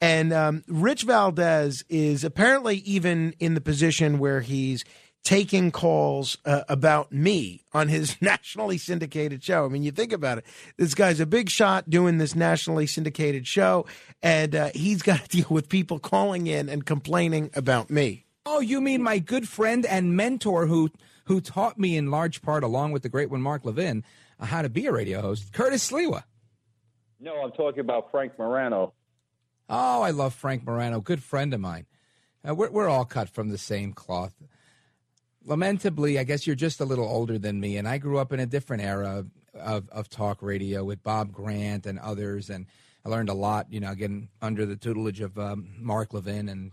And 0.00 0.32
um, 0.32 0.62
Rich 0.68 1.02
Valdez 1.02 1.84
is 1.88 2.22
apparently 2.22 2.76
even 2.78 3.34
in 3.40 3.54
the 3.54 3.60
position 3.60 4.20
where 4.20 4.40
he's 4.40 4.84
taking 5.24 5.72
calls 5.72 6.36
uh, 6.44 6.62
about 6.68 7.10
me 7.10 7.64
on 7.72 7.88
his 7.88 8.16
nationally 8.22 8.78
syndicated 8.78 9.42
show. 9.42 9.64
I 9.64 9.68
mean, 9.68 9.82
you 9.82 9.90
think 9.90 10.12
about 10.12 10.38
it. 10.38 10.46
This 10.76 10.94
guy's 10.94 11.18
a 11.18 11.26
big 11.26 11.50
shot 11.50 11.90
doing 11.90 12.18
this 12.18 12.36
nationally 12.36 12.86
syndicated 12.86 13.46
show, 13.46 13.86
and 14.22 14.54
uh, 14.54 14.70
he's 14.74 15.02
got 15.02 15.24
to 15.24 15.28
deal 15.36 15.48
with 15.50 15.68
people 15.68 15.98
calling 15.98 16.46
in 16.46 16.68
and 16.68 16.86
complaining 16.86 17.50
about 17.54 17.90
me. 17.90 18.24
Oh, 18.46 18.60
you 18.60 18.80
mean 18.80 19.02
my 19.02 19.18
good 19.18 19.48
friend 19.48 19.86
and 19.86 20.16
mentor 20.16 20.66
who 20.66 20.90
who 21.26 21.40
taught 21.40 21.78
me 21.78 21.96
in 21.96 22.10
large 22.10 22.42
part, 22.42 22.62
along 22.62 22.92
with 22.92 23.02
the 23.02 23.08
great 23.08 23.30
one 23.30 23.40
Mark 23.40 23.64
Levin, 23.64 24.04
uh, 24.38 24.44
how 24.44 24.60
to 24.60 24.68
be 24.68 24.84
a 24.86 24.92
radio 24.92 25.22
host, 25.22 25.52
Curtis 25.54 25.90
Sliwa. 25.90 26.24
No, 27.18 27.42
I'm 27.42 27.52
talking 27.52 27.80
about 27.80 28.10
Frank 28.10 28.38
Morano. 28.38 28.92
Oh, 29.70 30.02
I 30.02 30.10
love 30.10 30.34
Frank 30.34 30.66
Morano, 30.66 31.00
good 31.00 31.22
friend 31.22 31.54
of 31.54 31.60
mine. 31.60 31.86
Uh, 32.46 32.54
we're, 32.54 32.70
we're 32.70 32.88
all 32.88 33.06
cut 33.06 33.30
from 33.30 33.48
the 33.48 33.56
same 33.56 33.94
cloth. 33.94 34.34
Lamentably, 35.42 36.18
I 36.18 36.24
guess 36.24 36.46
you're 36.46 36.56
just 36.56 36.80
a 36.80 36.84
little 36.84 37.08
older 37.08 37.38
than 37.38 37.60
me, 37.60 37.78
and 37.78 37.88
I 37.88 37.96
grew 37.96 38.18
up 38.18 38.30
in 38.30 38.40
a 38.40 38.46
different 38.46 38.82
era 38.82 39.24
of, 39.54 39.88
of 39.90 40.10
talk 40.10 40.42
radio 40.42 40.84
with 40.84 41.02
Bob 41.02 41.32
Grant 41.32 41.86
and 41.86 41.98
others, 41.98 42.50
and 42.50 42.66
I 43.06 43.08
learned 43.08 43.30
a 43.30 43.34
lot, 43.34 43.72
you 43.72 43.80
know, 43.80 43.90
again, 43.90 44.28
under 44.42 44.66
the 44.66 44.76
tutelage 44.76 45.22
of 45.22 45.38
um, 45.38 45.68
Mark 45.78 46.12
Levin 46.12 46.50
and 46.50 46.72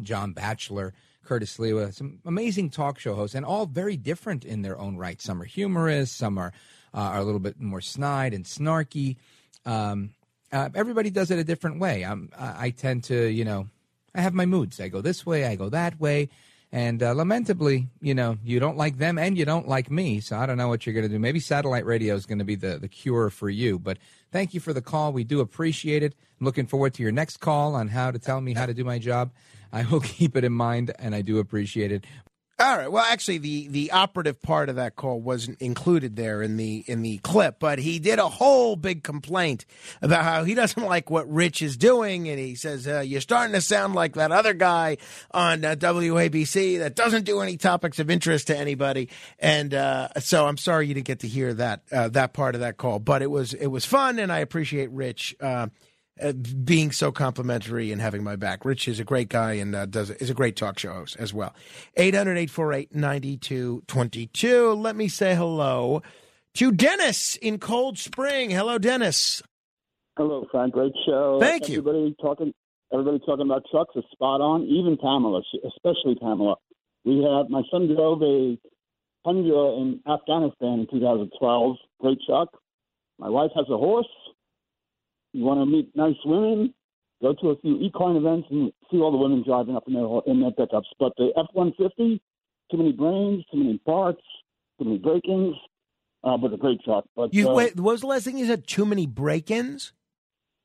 John 0.00 0.32
Batchelor. 0.32 0.94
Curtis 1.28 1.58
Sliwa, 1.58 1.92
some 1.92 2.20
amazing 2.24 2.70
talk 2.70 2.98
show 2.98 3.14
hosts, 3.14 3.34
and 3.34 3.44
all 3.44 3.66
very 3.66 3.98
different 3.98 4.46
in 4.46 4.62
their 4.62 4.78
own 4.78 4.96
right. 4.96 5.20
Some 5.20 5.42
are 5.42 5.44
humorous, 5.44 6.10
some 6.10 6.38
are 6.38 6.54
uh, 6.94 7.00
are 7.00 7.18
a 7.18 7.24
little 7.24 7.38
bit 7.38 7.60
more 7.60 7.82
snide 7.82 8.32
and 8.32 8.46
snarky. 8.46 9.16
Um, 9.66 10.10
uh, 10.50 10.70
everybody 10.74 11.10
does 11.10 11.30
it 11.30 11.38
a 11.38 11.44
different 11.44 11.80
way. 11.80 12.02
I'm, 12.02 12.30
I 12.38 12.70
tend 12.70 13.04
to, 13.04 13.28
you 13.28 13.44
know, 13.44 13.68
I 14.14 14.22
have 14.22 14.32
my 14.32 14.46
moods. 14.46 14.80
I 14.80 14.88
go 14.88 15.02
this 15.02 15.26
way, 15.26 15.44
I 15.44 15.54
go 15.54 15.68
that 15.68 16.00
way. 16.00 16.30
And 16.72 17.02
uh, 17.02 17.12
lamentably, 17.12 17.88
you 18.00 18.14
know, 18.14 18.38
you 18.42 18.60
don't 18.60 18.76
like 18.76 18.98
them 18.98 19.18
and 19.18 19.36
you 19.38 19.44
don't 19.44 19.68
like 19.68 19.90
me. 19.90 20.20
So 20.20 20.36
I 20.36 20.46
don't 20.46 20.58
know 20.58 20.68
what 20.68 20.86
you're 20.86 20.94
going 20.94 21.06
to 21.06 21.08
do. 21.08 21.18
Maybe 21.18 21.40
satellite 21.40 21.86
radio 21.86 22.14
is 22.14 22.26
going 22.26 22.38
to 22.38 22.44
be 22.44 22.56
the, 22.56 22.78
the 22.78 22.88
cure 22.88 23.30
for 23.30 23.48
you. 23.50 23.78
But 23.78 23.98
thank 24.32 24.54
you 24.54 24.60
for 24.60 24.72
the 24.72 24.82
call. 24.82 25.12
We 25.12 25.24
do 25.24 25.40
appreciate 25.40 26.02
it. 26.02 26.14
I'm 26.38 26.44
looking 26.44 26.66
forward 26.66 26.94
to 26.94 27.02
your 27.02 27.12
next 27.12 27.38
call 27.38 27.74
on 27.74 27.88
how 27.88 28.10
to 28.10 28.18
tell 28.18 28.40
me 28.40 28.54
how 28.54 28.66
to 28.66 28.74
do 28.74 28.84
my 28.84 28.98
job. 28.98 29.30
I 29.72 29.84
will 29.84 30.00
keep 30.18 30.36
it 30.36 30.44
in 30.44 30.52
mind, 30.52 30.92
and 30.98 31.14
I 31.14 31.22
do 31.22 31.38
appreciate 31.38 31.92
it. 31.92 32.04
All 32.60 32.76
right. 32.76 32.90
Well, 32.90 33.04
actually, 33.04 33.38
the 33.38 33.68
the 33.68 33.92
operative 33.92 34.42
part 34.42 34.68
of 34.68 34.74
that 34.74 34.96
call 34.96 35.20
wasn't 35.20 35.62
included 35.62 36.16
there 36.16 36.42
in 36.42 36.56
the 36.56 36.82
in 36.88 37.02
the 37.02 37.18
clip, 37.18 37.60
but 37.60 37.78
he 37.78 38.00
did 38.00 38.18
a 38.18 38.28
whole 38.28 38.74
big 38.74 39.04
complaint 39.04 39.64
about 40.02 40.24
how 40.24 40.42
he 40.42 40.54
doesn't 40.56 40.82
like 40.82 41.08
what 41.08 41.32
Rich 41.32 41.62
is 41.62 41.76
doing, 41.76 42.28
and 42.28 42.36
he 42.36 42.56
says 42.56 42.88
uh, 42.88 42.98
you're 42.98 43.20
starting 43.20 43.54
to 43.54 43.60
sound 43.60 43.94
like 43.94 44.14
that 44.16 44.32
other 44.32 44.54
guy 44.54 44.96
on 45.30 45.64
uh, 45.64 45.76
WABC 45.76 46.80
that 46.80 46.96
doesn't 46.96 47.22
do 47.22 47.38
any 47.42 47.56
topics 47.56 48.00
of 48.00 48.10
interest 48.10 48.48
to 48.48 48.58
anybody. 48.58 49.08
And 49.38 49.72
uh, 49.72 50.08
so 50.18 50.44
I'm 50.48 50.56
sorry 50.56 50.88
you 50.88 50.94
didn't 50.94 51.06
get 51.06 51.20
to 51.20 51.28
hear 51.28 51.54
that 51.54 51.82
uh, 51.92 52.08
that 52.08 52.32
part 52.32 52.56
of 52.56 52.62
that 52.62 52.76
call, 52.76 52.98
but 52.98 53.22
it 53.22 53.30
was 53.30 53.54
it 53.54 53.68
was 53.68 53.84
fun, 53.84 54.18
and 54.18 54.32
I 54.32 54.40
appreciate 54.40 54.90
Rich. 54.90 55.36
Uh, 56.20 56.32
being 56.32 56.90
so 56.90 57.12
complimentary 57.12 57.92
and 57.92 58.00
having 58.00 58.24
my 58.24 58.34
back. 58.34 58.64
Rich 58.64 58.88
is 58.88 58.98
a 58.98 59.04
great 59.04 59.28
guy 59.28 59.52
and 59.52 59.72
uh, 59.74 59.86
does 59.86 60.10
is 60.10 60.30
a 60.30 60.34
great 60.34 60.56
talk 60.56 60.76
show 60.78 60.92
host 60.92 61.16
as 61.18 61.32
well. 61.32 61.54
800-848-9222. 61.96 64.76
Let 64.76 64.96
me 64.96 65.06
say 65.08 65.36
hello 65.36 66.02
to 66.54 66.72
Dennis 66.72 67.36
in 67.36 67.58
Cold 67.58 67.98
Spring. 67.98 68.50
Hello, 68.50 68.78
Dennis. 68.78 69.42
Hello, 70.16 70.46
Frank. 70.50 70.72
Great 70.72 70.94
show. 71.06 71.38
Thank 71.40 71.68
you. 71.68 71.78
Everybody 71.78 72.16
talking. 72.20 72.52
Everybody 72.92 73.20
talking 73.20 73.46
about 73.46 73.62
trucks 73.70 73.94
is 73.94 74.02
spot 74.10 74.40
on. 74.40 74.64
Even 74.64 74.96
Pamela, 74.96 75.42
especially 75.66 76.16
Pamela. 76.20 76.56
We 77.04 77.22
have 77.22 77.48
my 77.48 77.62
son 77.70 77.94
drove 77.94 78.20
a 78.22 78.58
Tundra 79.24 79.76
in 79.76 80.00
Afghanistan 80.08 80.80
in 80.80 80.88
2012. 80.90 81.76
Great 82.00 82.18
truck. 82.26 82.48
My 83.18 83.28
wife 83.28 83.52
has 83.54 83.66
a 83.70 83.76
horse. 83.76 84.08
You 85.32 85.44
want 85.44 85.60
to 85.60 85.66
meet 85.66 85.94
nice 85.94 86.16
women? 86.24 86.74
Go 87.20 87.34
to 87.34 87.50
a 87.50 87.58
few 87.60 87.78
equine 87.80 88.16
events 88.16 88.46
and 88.50 88.72
see 88.90 88.98
all 88.98 89.10
the 89.10 89.18
women 89.18 89.42
driving 89.44 89.74
up 89.76 89.84
in 89.88 89.94
their 89.94 90.06
in 90.26 90.40
their 90.40 90.52
pickups. 90.52 90.88
But 91.00 91.12
the 91.16 91.30
F 91.36 91.46
one 91.52 91.72
fifty, 91.76 92.20
too 92.70 92.76
many 92.76 92.92
brains, 92.92 93.44
too 93.50 93.58
many 93.58 93.78
parts, 93.78 94.22
too 94.78 94.84
many 94.84 94.98
break-ins. 94.98 95.56
Uh, 96.24 96.36
but 96.36 96.52
a 96.52 96.56
great 96.56 96.80
truck. 96.84 97.04
But 97.14 97.32
You 97.32 97.48
uh, 97.48 97.54
wait, 97.54 97.76
what 97.76 97.92
was 97.92 98.00
the 98.00 98.06
last 98.08 98.24
thing 98.24 98.38
you 98.38 98.46
said? 98.46 98.66
Too 98.66 98.84
many 98.84 99.06
break-ins? 99.06 99.92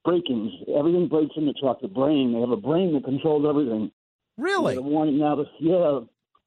break-ins. 0.05 0.51
Everything 0.75 1.07
breaks 1.07 1.33
in 1.37 1.45
the 1.45 1.53
truck. 1.53 1.79
The 1.81 1.87
brain. 1.87 2.33
They 2.33 2.39
have 2.39 2.49
a 2.51 2.57
brain 2.57 2.93
that 2.93 3.03
controls 3.05 3.45
everything. 3.47 3.91
Really? 4.37 4.75
The 4.75 4.81
warning 4.81 5.17
now. 5.19 5.35
that- 5.35 5.47
Yeah, 5.59 6.01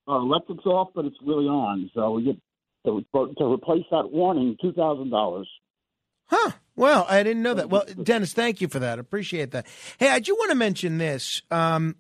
uh, 0.09 0.17
electric's 0.19 0.67
off, 0.67 0.89
but 0.95 1.05
it's 1.05 1.17
really 1.25 1.47
on. 1.47 1.91
So 1.95 2.13
we 2.13 2.25
get 2.25 2.37
to, 2.85 3.05
to 3.39 3.45
replace 3.53 3.85
that 3.91 4.11
warning, 4.11 4.57
two 4.61 4.73
thousand 4.73 5.11
dollars. 5.11 5.49
Huh. 6.27 6.53
Well, 6.75 7.07
I 7.09 7.23
didn't 7.23 7.43
know 7.43 7.55
that. 7.55 7.71
Well, 7.71 7.85
Dennis, 8.03 8.33
thank 8.33 8.61
you 8.61 8.69
for 8.69 8.81
that. 8.81 8.99
Appreciate 8.99 9.53
that. 9.53 9.67
Hey, 9.99 10.11
I 10.11 10.19
do 10.19 10.35
want 10.35 10.51
to 10.51 10.57
mention 10.57 10.99
this. 10.99 11.43
Um, 11.51 11.97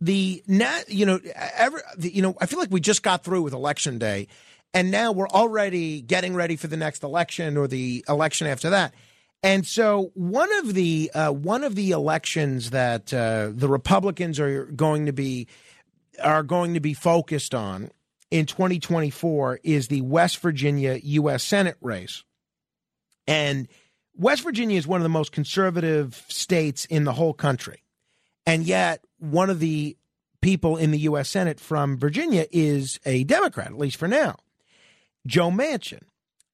the 0.00 0.42
nat, 0.46 0.84
you 0.88 1.06
know, 1.06 1.20
ever, 1.56 1.82
you 1.98 2.22
know, 2.22 2.36
I 2.40 2.46
feel 2.46 2.58
like 2.58 2.70
we 2.70 2.80
just 2.80 3.02
got 3.02 3.24
through 3.24 3.42
with 3.42 3.52
election 3.52 3.98
day, 3.98 4.28
and 4.74 4.90
now 4.90 5.12
we're 5.12 5.28
already 5.28 6.02
getting 6.02 6.34
ready 6.34 6.56
for 6.56 6.66
the 6.66 6.76
next 6.76 7.02
election 7.02 7.56
or 7.56 7.66
the 7.66 8.04
election 8.08 8.46
after 8.46 8.70
that. 8.70 8.94
And 9.42 9.66
so 9.66 10.10
one 10.14 10.52
of 10.58 10.74
the 10.74 11.10
uh, 11.14 11.30
one 11.30 11.64
of 11.64 11.74
the 11.74 11.92
elections 11.92 12.70
that 12.70 13.14
uh, 13.14 13.50
the 13.52 13.68
Republicans 13.68 14.40
are 14.40 14.66
going 14.66 15.06
to 15.06 15.12
be 15.12 15.46
are 16.22 16.42
going 16.42 16.74
to 16.74 16.80
be 16.80 16.94
focused 16.94 17.54
on 17.54 17.90
in 18.30 18.46
2024 18.46 19.60
is 19.62 19.88
the 19.88 20.00
West 20.02 20.38
Virginia 20.38 20.98
U.S. 21.02 21.44
Senate 21.44 21.76
race. 21.80 22.24
And 23.28 23.68
West 24.16 24.42
Virginia 24.42 24.78
is 24.78 24.86
one 24.86 25.00
of 25.00 25.04
the 25.04 25.10
most 25.10 25.30
conservative 25.30 26.24
states 26.28 26.86
in 26.86 27.04
the 27.04 27.12
whole 27.12 27.34
country. 27.34 27.84
And 28.46 28.64
yet, 28.64 29.04
one 29.18 29.50
of 29.50 29.60
the 29.60 29.96
people 30.40 30.76
in 30.78 30.90
the 30.90 30.98
U.S. 31.00 31.28
Senate 31.28 31.60
from 31.60 31.98
Virginia 31.98 32.46
is 32.50 32.98
a 33.04 33.24
Democrat, 33.24 33.68
at 33.68 33.78
least 33.78 33.98
for 33.98 34.08
now, 34.08 34.36
Joe 35.26 35.50
Manchin. 35.50 36.02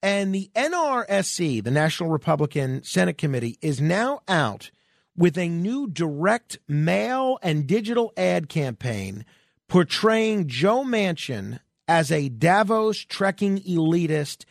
And 0.03 0.35
the 0.35 0.51
NRSC, 0.55 1.63
the 1.63 1.71
National 1.71 2.11
Republican 2.11 2.83
Senate 2.83 3.17
Committee, 3.17 3.57
is 3.63 3.81
now 3.81 4.21
out 4.29 4.71
with 5.17 5.39
a 5.39 5.49
new 5.49 5.87
direct 5.87 6.59
mail 6.69 7.39
and 7.43 7.67
digital 7.67 8.13
ad 8.17 8.49
campaign 8.49 9.25
portraying 9.69 10.49
Joe 10.49 10.83
Manchin 10.83 11.61
as 11.87 12.11
a 12.11 12.29
Davos 12.29 12.99
trekking 12.99 13.61
elitist 13.61 14.45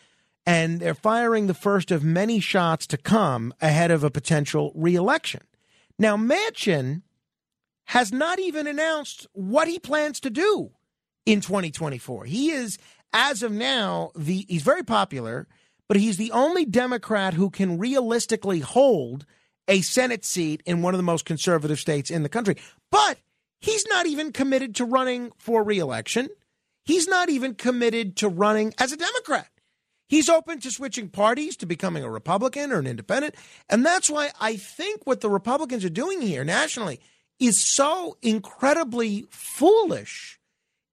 and 0.45 0.79
they're 0.79 0.93
firing 0.93 1.47
the 1.47 1.53
first 1.53 1.91
of 1.91 2.03
many 2.03 2.39
shots 2.39 2.85
to 2.87 2.97
come 2.97 3.53
ahead 3.61 3.91
of 3.91 4.03
a 4.03 4.11
potential 4.11 4.71
reelection. 4.75 5.41
Now, 5.97 6.17
Manchin 6.17 7.03
has 7.85 8.11
not 8.11 8.39
even 8.39 8.67
announced 8.67 9.27
what 9.33 9.67
he 9.67 9.79
plans 9.79 10.19
to 10.21 10.29
do 10.29 10.71
in 11.25 11.41
2024. 11.41 12.25
He 12.25 12.51
is, 12.51 12.77
as 13.13 13.43
of 13.43 13.51
now, 13.51 14.11
the 14.15 14.45
he's 14.47 14.63
very 14.63 14.83
popular, 14.83 15.47
but 15.87 15.97
he's 15.97 16.17
the 16.17 16.31
only 16.31 16.65
Democrat 16.65 17.33
who 17.33 17.49
can 17.49 17.77
realistically 17.77 18.59
hold 18.59 19.25
a 19.67 19.81
Senate 19.81 20.25
seat 20.25 20.61
in 20.65 20.81
one 20.81 20.93
of 20.93 20.97
the 20.97 21.03
most 21.03 21.25
conservative 21.25 21.79
states 21.79 22.09
in 22.09 22.23
the 22.23 22.29
country. 22.29 22.57
But 22.91 23.17
he's 23.59 23.85
not 23.87 24.05
even 24.07 24.31
committed 24.31 24.75
to 24.75 24.85
running 24.85 25.31
for 25.37 25.63
reelection. 25.63 26.29
He's 26.83 27.07
not 27.07 27.29
even 27.29 27.55
committed 27.55 28.17
to 28.17 28.27
running 28.27 28.73
as 28.77 28.91
a 28.91 28.97
Democrat. 28.97 29.47
He's 30.13 30.29
open 30.29 30.59
to 30.59 30.69
switching 30.69 31.09
parties 31.09 31.57
to 31.57 31.65
becoming 31.65 32.03
a 32.03 32.09
Republican 32.09 32.71
or 32.71 32.77
an 32.77 32.85
independent. 32.85 33.33
And 33.67 33.83
that's 33.83 34.11
why 34.11 34.29
I 34.39 34.57
think 34.57 35.07
what 35.07 35.21
the 35.21 35.29
Republicans 35.29 35.83
are 35.83 35.89
doing 35.89 36.21
here 36.21 36.43
nationally 36.43 36.99
is 37.39 37.65
so 37.65 38.15
incredibly 38.21 39.25
foolish 39.31 40.39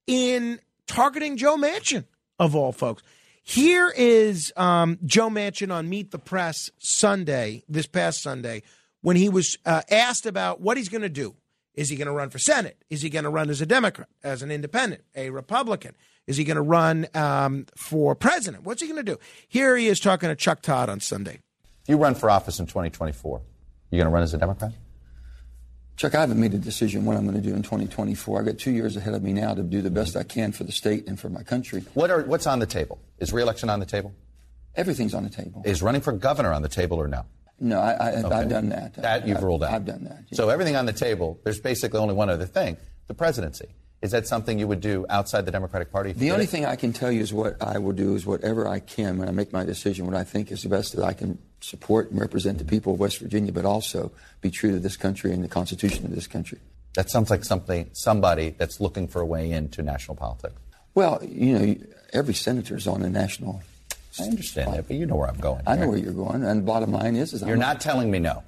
in 0.06 0.58
targeting 0.86 1.36
Joe 1.36 1.58
Manchin, 1.58 2.06
of 2.38 2.56
all 2.56 2.72
folks. 2.72 3.02
Here 3.42 3.92
is 3.94 4.54
um, 4.56 4.98
Joe 5.04 5.28
Manchin 5.28 5.70
on 5.70 5.90
Meet 5.90 6.12
the 6.12 6.18
Press 6.18 6.70
Sunday, 6.78 7.62
this 7.68 7.86
past 7.86 8.22
Sunday, 8.22 8.62
when 9.02 9.16
he 9.16 9.28
was 9.28 9.58
uh, 9.66 9.82
asked 9.90 10.24
about 10.24 10.62
what 10.62 10.78
he's 10.78 10.88
going 10.88 11.02
to 11.02 11.10
do. 11.10 11.36
Is 11.74 11.90
he 11.90 11.96
going 11.96 12.06
to 12.06 12.14
run 12.14 12.30
for 12.30 12.38
Senate? 12.38 12.82
Is 12.88 13.02
he 13.02 13.10
going 13.10 13.24
to 13.24 13.30
run 13.30 13.50
as 13.50 13.60
a 13.60 13.66
Democrat, 13.66 14.08
as 14.24 14.40
an 14.42 14.50
independent, 14.50 15.02
a 15.14 15.28
Republican? 15.28 15.94
Is 16.30 16.36
he 16.36 16.44
going 16.44 16.54
to 16.58 16.62
run 16.62 17.08
um, 17.12 17.66
for 17.76 18.14
president? 18.14 18.62
What's 18.62 18.80
he 18.80 18.86
going 18.86 19.04
to 19.04 19.12
do? 19.14 19.18
Here 19.48 19.76
he 19.76 19.88
is 19.88 19.98
talking 19.98 20.28
to 20.28 20.36
Chuck 20.36 20.62
Todd 20.62 20.88
on 20.88 21.00
Sunday. 21.00 21.40
If 21.82 21.88
you 21.88 21.96
run 21.96 22.14
for 22.14 22.30
office 22.30 22.60
in 22.60 22.66
2024, 22.66 23.42
you 23.90 23.98
going 23.98 24.06
to 24.06 24.14
run 24.14 24.22
as 24.22 24.32
a 24.32 24.38
Democrat? 24.38 24.70
Chuck, 25.96 26.14
I 26.14 26.20
haven't 26.20 26.38
made 26.38 26.54
a 26.54 26.58
decision 26.58 27.04
what 27.04 27.16
I'm 27.16 27.24
going 27.26 27.34
to 27.34 27.42
do 27.42 27.52
in 27.56 27.62
2024. 27.64 28.42
I 28.42 28.44
got 28.44 28.58
two 28.58 28.70
years 28.70 28.96
ahead 28.96 29.12
of 29.14 29.24
me 29.24 29.32
now 29.32 29.54
to 29.54 29.62
do 29.64 29.82
the 29.82 29.90
best 29.90 30.16
I 30.16 30.22
can 30.22 30.52
for 30.52 30.62
the 30.62 30.70
state 30.70 31.08
and 31.08 31.18
for 31.18 31.28
my 31.28 31.42
country. 31.42 31.82
What 31.94 32.12
are 32.12 32.22
what's 32.22 32.46
on 32.46 32.60
the 32.60 32.66
table? 32.66 33.00
Is 33.18 33.32
reelection 33.32 33.68
on 33.68 33.80
the 33.80 33.86
table? 33.86 34.14
Everything's 34.76 35.14
on 35.14 35.24
the 35.24 35.30
table. 35.30 35.62
Is 35.64 35.82
running 35.82 36.00
for 36.00 36.12
governor 36.12 36.52
on 36.52 36.62
the 36.62 36.68
table 36.68 36.98
or 36.98 37.08
no? 37.08 37.26
No, 37.58 37.80
I, 37.80 37.90
I, 37.94 38.10
Okay. 38.22 38.34
I've 38.36 38.48
done 38.48 38.68
that. 38.68 38.94
That 38.94 39.26
you've 39.26 39.38
I've- 39.38 39.44
ruled 39.46 39.64
out. 39.64 39.72
I've 39.72 39.84
done 39.84 40.04
that. 40.04 40.26
So 40.36 40.48
everything 40.48 40.76
on 40.76 40.86
the 40.86 40.92
table. 40.92 41.40
There's 41.42 41.58
basically 41.58 41.98
only 41.98 42.14
one 42.14 42.30
other 42.30 42.46
thing: 42.46 42.76
the 43.08 43.14
presidency. 43.14 43.74
Is 44.02 44.12
that 44.12 44.26
something 44.26 44.58
you 44.58 44.66
would 44.66 44.80
do 44.80 45.04
outside 45.10 45.44
the 45.44 45.50
Democratic 45.50 45.92
Party? 45.92 46.12
The 46.12 46.30
only 46.30 46.44
it? 46.44 46.50
thing 46.50 46.64
I 46.64 46.76
can 46.76 46.92
tell 46.92 47.12
you 47.12 47.20
is 47.20 47.34
what 47.34 47.60
I 47.62 47.78
will 47.78 47.92
do 47.92 48.14
is 48.14 48.24
whatever 48.24 48.66
I 48.66 48.80
can 48.80 49.18
when 49.18 49.28
I 49.28 49.32
make 49.32 49.52
my 49.52 49.64
decision, 49.64 50.06
what 50.06 50.14
I 50.14 50.24
think 50.24 50.50
is 50.50 50.62
the 50.62 50.70
best 50.70 50.96
that 50.96 51.04
I 51.04 51.12
can 51.12 51.38
support 51.60 52.10
and 52.10 52.18
represent 52.18 52.56
the 52.58 52.64
people 52.64 52.94
of 52.94 53.00
West 53.00 53.18
Virginia, 53.18 53.52
but 53.52 53.66
also 53.66 54.10
be 54.40 54.50
true 54.50 54.72
to 54.72 54.78
this 54.78 54.96
country 54.96 55.32
and 55.32 55.44
the 55.44 55.48
Constitution 55.48 56.06
of 56.06 56.14
this 56.14 56.26
country. 56.26 56.58
That 56.94 57.10
sounds 57.10 57.28
like 57.30 57.44
something 57.44 57.90
somebody 57.92 58.54
that's 58.56 58.80
looking 58.80 59.06
for 59.06 59.20
a 59.20 59.26
way 59.26 59.50
into 59.50 59.82
national 59.82 60.16
politics. 60.16 60.54
Well, 60.94 61.22
you 61.22 61.58
know, 61.58 61.76
every 62.12 62.34
senator 62.34 62.76
is 62.76 62.86
on 62.86 63.02
a 63.02 63.10
national. 63.10 63.62
I 64.18 64.24
understand 64.24 64.72
that, 64.72 64.88
but 64.88 64.96
you 64.96 65.06
know 65.06 65.16
where 65.16 65.28
I'm 65.28 65.38
going. 65.38 65.62
I 65.66 65.76
know 65.76 65.88
where 65.88 65.98
you're 65.98 66.12
going, 66.12 66.42
and 66.42 66.62
the 66.62 66.66
bottom 66.66 66.90
line 66.90 67.16
is, 67.16 67.32
is 67.32 67.42
You're 67.42 67.52
I'm 67.52 67.58
not 67.60 67.80
telling 67.80 68.10
me 68.10 68.18
no. 68.18 68.42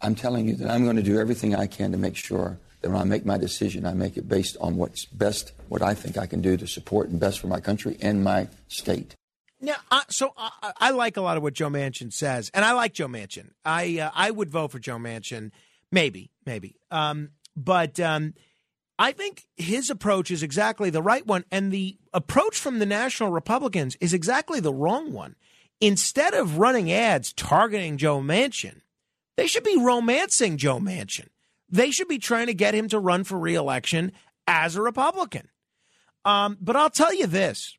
I'm 0.00 0.14
telling 0.14 0.48
you 0.48 0.56
that 0.56 0.70
I'm 0.70 0.84
going 0.84 0.96
to 0.96 1.02
do 1.02 1.18
everything 1.18 1.54
I 1.54 1.66
can 1.66 1.92
to 1.92 1.98
make 1.98 2.16
sure 2.16 2.58
that 2.80 2.90
when 2.90 3.00
I 3.00 3.04
make 3.04 3.26
my 3.26 3.38
decision, 3.38 3.86
I 3.86 3.94
make 3.94 4.16
it 4.16 4.28
based 4.28 4.56
on 4.60 4.76
what's 4.76 5.04
best, 5.06 5.52
what 5.68 5.82
I 5.82 5.94
think 5.94 6.16
I 6.16 6.26
can 6.26 6.40
do 6.40 6.56
to 6.56 6.66
support 6.66 7.08
and 7.08 7.18
best 7.18 7.40
for 7.40 7.48
my 7.48 7.60
country 7.60 7.96
and 8.00 8.22
my 8.22 8.48
state. 8.68 9.14
Yeah, 9.60 9.76
so 10.08 10.32
I, 10.36 10.72
I 10.78 10.90
like 10.90 11.16
a 11.16 11.20
lot 11.20 11.36
of 11.36 11.42
what 11.42 11.54
Joe 11.54 11.68
Manchin 11.68 12.12
says, 12.12 12.48
and 12.54 12.64
I 12.64 12.72
like 12.72 12.94
Joe 12.94 13.08
Manchin. 13.08 13.50
I 13.64 13.98
uh, 13.98 14.10
I 14.14 14.30
would 14.30 14.50
vote 14.50 14.70
for 14.70 14.78
Joe 14.78 14.98
Manchin, 14.98 15.50
maybe, 15.90 16.30
maybe. 16.46 16.76
Um, 16.92 17.30
but 17.56 17.98
um, 17.98 18.34
I 19.00 19.10
think 19.10 19.46
his 19.56 19.90
approach 19.90 20.30
is 20.30 20.44
exactly 20.44 20.90
the 20.90 21.02
right 21.02 21.26
one, 21.26 21.44
and 21.50 21.72
the 21.72 21.96
approach 22.12 22.56
from 22.56 22.78
the 22.78 22.86
national 22.86 23.30
Republicans 23.30 23.96
is 24.00 24.14
exactly 24.14 24.60
the 24.60 24.72
wrong 24.72 25.12
one. 25.12 25.34
Instead 25.80 26.34
of 26.34 26.58
running 26.58 26.92
ads 26.92 27.32
targeting 27.32 27.96
Joe 27.96 28.20
Manchin, 28.20 28.82
they 29.36 29.48
should 29.48 29.64
be 29.64 29.76
romancing 29.76 30.56
Joe 30.56 30.78
Manchin. 30.78 31.28
They 31.70 31.90
should 31.90 32.08
be 32.08 32.18
trying 32.18 32.46
to 32.46 32.54
get 32.54 32.74
him 32.74 32.88
to 32.88 32.98
run 32.98 33.24
for 33.24 33.38
reelection 33.38 34.12
as 34.46 34.76
a 34.76 34.82
Republican. 34.82 35.48
Um, 36.24 36.56
but 36.60 36.76
I'll 36.76 36.90
tell 36.90 37.14
you 37.14 37.26
this 37.26 37.76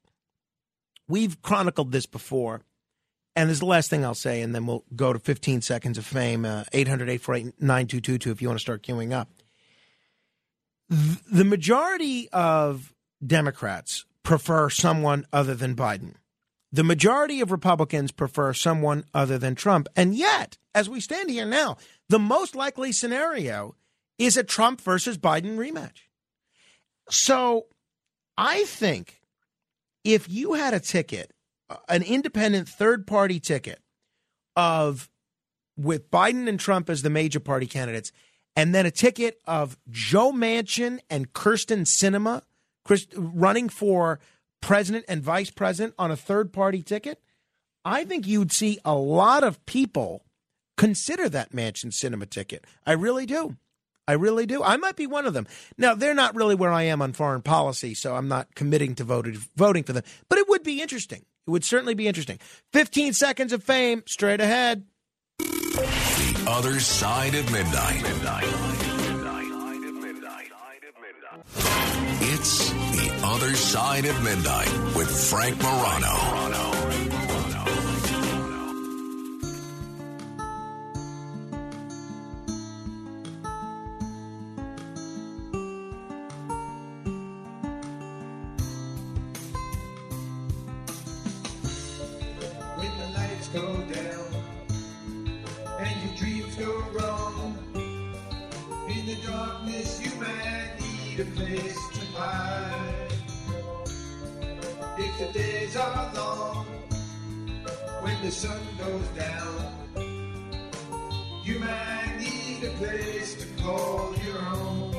we've 1.07 1.41
chronicled 1.41 1.91
this 1.91 2.05
before. 2.05 2.61
And 3.35 3.49
this 3.49 3.55
is 3.55 3.59
the 3.61 3.65
last 3.67 3.89
thing 3.89 4.03
I'll 4.03 4.15
say, 4.15 4.41
and 4.41 4.53
then 4.53 4.65
we'll 4.65 4.83
go 4.95 5.13
to 5.13 5.19
15 5.19 5.61
seconds 5.61 5.97
of 5.97 6.05
fame. 6.05 6.45
Uh, 6.45 6.65
800 6.73 7.09
848 7.09 7.61
9222 7.61 8.31
if 8.31 8.41
you 8.41 8.47
want 8.47 8.59
to 8.59 8.61
start 8.61 8.83
queuing 8.83 9.13
up. 9.13 9.29
The 10.89 11.45
majority 11.45 12.27
of 12.29 12.93
Democrats 13.25 14.05
prefer 14.23 14.69
someone 14.69 15.25
other 15.31 15.55
than 15.55 15.75
Biden. 15.75 16.15
The 16.71 16.83
majority 16.83 17.41
of 17.41 17.51
Republicans 17.51 18.11
prefer 18.11 18.53
someone 18.53 19.03
other 19.13 19.37
than 19.37 19.55
Trump. 19.55 19.87
And 19.95 20.15
yet, 20.15 20.57
as 20.75 20.89
we 20.89 20.99
stand 20.99 21.29
here 21.29 21.45
now, 21.45 21.77
the 22.09 22.19
most 22.19 22.55
likely 22.55 22.91
scenario 22.91 23.75
is 24.17 24.35
a 24.35 24.43
Trump 24.43 24.81
versus 24.81 25.17
Biden 25.17 25.57
rematch. 25.57 26.07
So 27.09 27.67
I 28.37 28.65
think 28.65 29.21
if 30.03 30.29
you 30.29 30.53
had 30.53 30.73
a 30.73 30.79
ticket, 30.79 31.31
uh, 31.69 31.77
an 31.87 32.03
independent 32.03 32.67
third 32.67 33.07
party 33.07 33.39
ticket 33.39 33.79
of 34.55 35.09
with 35.77 36.11
Biden 36.11 36.49
and 36.49 36.59
Trump 36.59 36.89
as 36.89 37.01
the 37.01 37.09
major 37.09 37.39
party 37.39 37.65
candidates, 37.65 38.11
and 38.55 38.75
then 38.75 38.85
a 38.85 38.91
ticket 38.91 39.39
of 39.47 39.77
Joe 39.89 40.31
Manchin 40.33 40.99
and 41.09 41.31
Kirsten 41.31 41.85
Chris, 42.83 43.07
running 43.15 43.69
for 43.69 44.19
president 44.61 45.05
and 45.07 45.21
vice 45.21 45.51
president 45.51 45.93
on 45.97 46.11
a 46.11 46.17
third 46.17 46.51
party 46.51 46.81
ticket, 46.81 47.21
I 47.85 48.03
think 48.03 48.27
you'd 48.27 48.51
see 48.51 48.79
a 48.83 48.95
lot 48.95 49.43
of 49.43 49.65
people 49.65 50.25
consider 50.79 51.27
that 51.27 51.51
Manchin 51.51 51.91
Sinema 51.91 52.27
ticket. 52.27 52.65
I 52.85 52.93
really 52.93 53.25
do. 53.25 53.57
I 54.07 54.13
really 54.13 54.45
do. 54.45 54.63
I 54.63 54.77
might 54.77 54.95
be 54.95 55.07
one 55.07 55.25
of 55.25 55.33
them. 55.33 55.45
Now, 55.77 55.93
they're 55.93 56.15
not 56.15 56.35
really 56.35 56.55
where 56.55 56.71
I 56.71 56.83
am 56.83 57.01
on 57.01 57.11
foreign 57.11 57.41
policy, 57.41 57.93
so 57.93 58.15
I'm 58.15 58.29
not 58.29 58.55
committing 58.55 58.95
to 58.95 59.03
voted, 59.03 59.35
voting 59.57 59.83
for 59.83 59.91
them. 59.93 60.03
But 60.29 60.39
it 60.39 60.47
would 60.47 60.63
be 60.63 60.81
interesting. 60.81 61.25
It 61.45 61.51
would 61.51 61.65
certainly 61.65 61.95
be 61.95 62.07
interesting. 62.07 62.39
15 62.71 63.13
seconds 63.13 63.51
of 63.51 63.61
fame 63.61 64.03
straight 64.07 64.39
ahead. 64.39 64.85
The 65.37 66.45
other 66.47 66.79
side 66.79 67.35
of 67.35 67.51
midnight. 67.51 68.01
It's 72.21 72.69
the 72.69 73.19
other 73.23 73.53
side 73.53 74.05
of 74.05 74.23
midnight 74.23 74.95
with 74.95 75.29
Frank 75.29 75.61
Morano. 75.61 76.78
Place 101.39 101.87
to 101.93 102.05
hide. 102.17 103.11
If 104.97 105.17
the 105.19 105.39
days 105.39 105.75
are 105.77 106.11
long, 106.13 106.65
when 108.01 108.21
the 108.21 108.31
sun 108.31 108.59
goes 108.77 109.07
down, 109.09 109.73
you 111.45 111.59
might 111.59 112.15
need 112.19 112.63
a 112.65 112.71
place 112.81 113.35
to 113.41 113.63
call 113.63 114.13
your 114.25 114.41
own. 114.57 114.95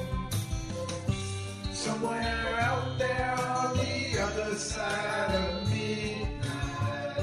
Somewhere 1.73 2.57
out 2.59 2.99
there 2.99 3.37
on 3.39 3.77
the 3.77 4.21
other 4.27 4.55
side 4.55 5.35
of 5.35 5.71
midnight, 5.71 7.19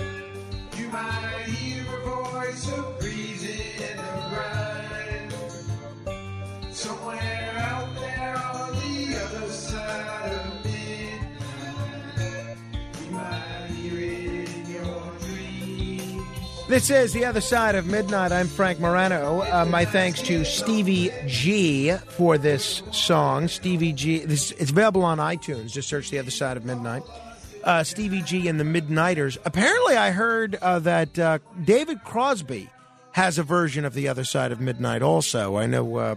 you 0.77 0.87
might 0.89 1.43
hear 1.47 1.83
a 1.97 1.99
voice 2.05 2.71
of 2.71 2.96
This 16.67 16.89
is 16.89 17.13
The 17.13 17.23
Other 17.23 17.39
Side 17.39 17.75
of 17.75 17.85
Midnight. 17.85 18.33
I'm 18.33 18.47
Frank 18.47 18.81
Morano. 18.81 19.41
Uh, 19.41 19.65
my 19.69 19.85
thanks 19.85 20.21
to 20.23 20.43
Stevie 20.43 21.11
G 21.25 21.93
for 22.09 22.37
this 22.37 22.83
song. 22.91 23.47
Stevie 23.47 23.93
G, 23.93 24.19
this, 24.25 24.51
it's 24.51 24.71
available 24.71 25.05
on 25.05 25.17
iTunes. 25.17 25.71
Just 25.71 25.87
search 25.87 26.09
The 26.09 26.19
Other 26.19 26.29
Side 26.29 26.57
of 26.57 26.65
Midnight. 26.65 27.03
Uh, 27.63 27.85
Stevie 27.85 28.21
G 28.21 28.49
and 28.49 28.59
the 28.59 28.65
Midnighters. 28.65 29.37
Apparently, 29.45 29.95
I 29.95 30.11
heard 30.11 30.55
uh, 30.55 30.79
that 30.79 31.17
uh, 31.17 31.39
David 31.63 32.03
Crosby 32.03 32.69
has 33.13 33.37
a 33.37 33.43
version 33.43 33.85
of 33.85 33.93
The 33.93 34.09
Other 34.09 34.25
Side 34.25 34.51
of 34.51 34.59
Midnight 34.59 35.01
also. 35.01 35.55
I 35.55 35.67
know 35.67 35.95
uh, 35.95 36.15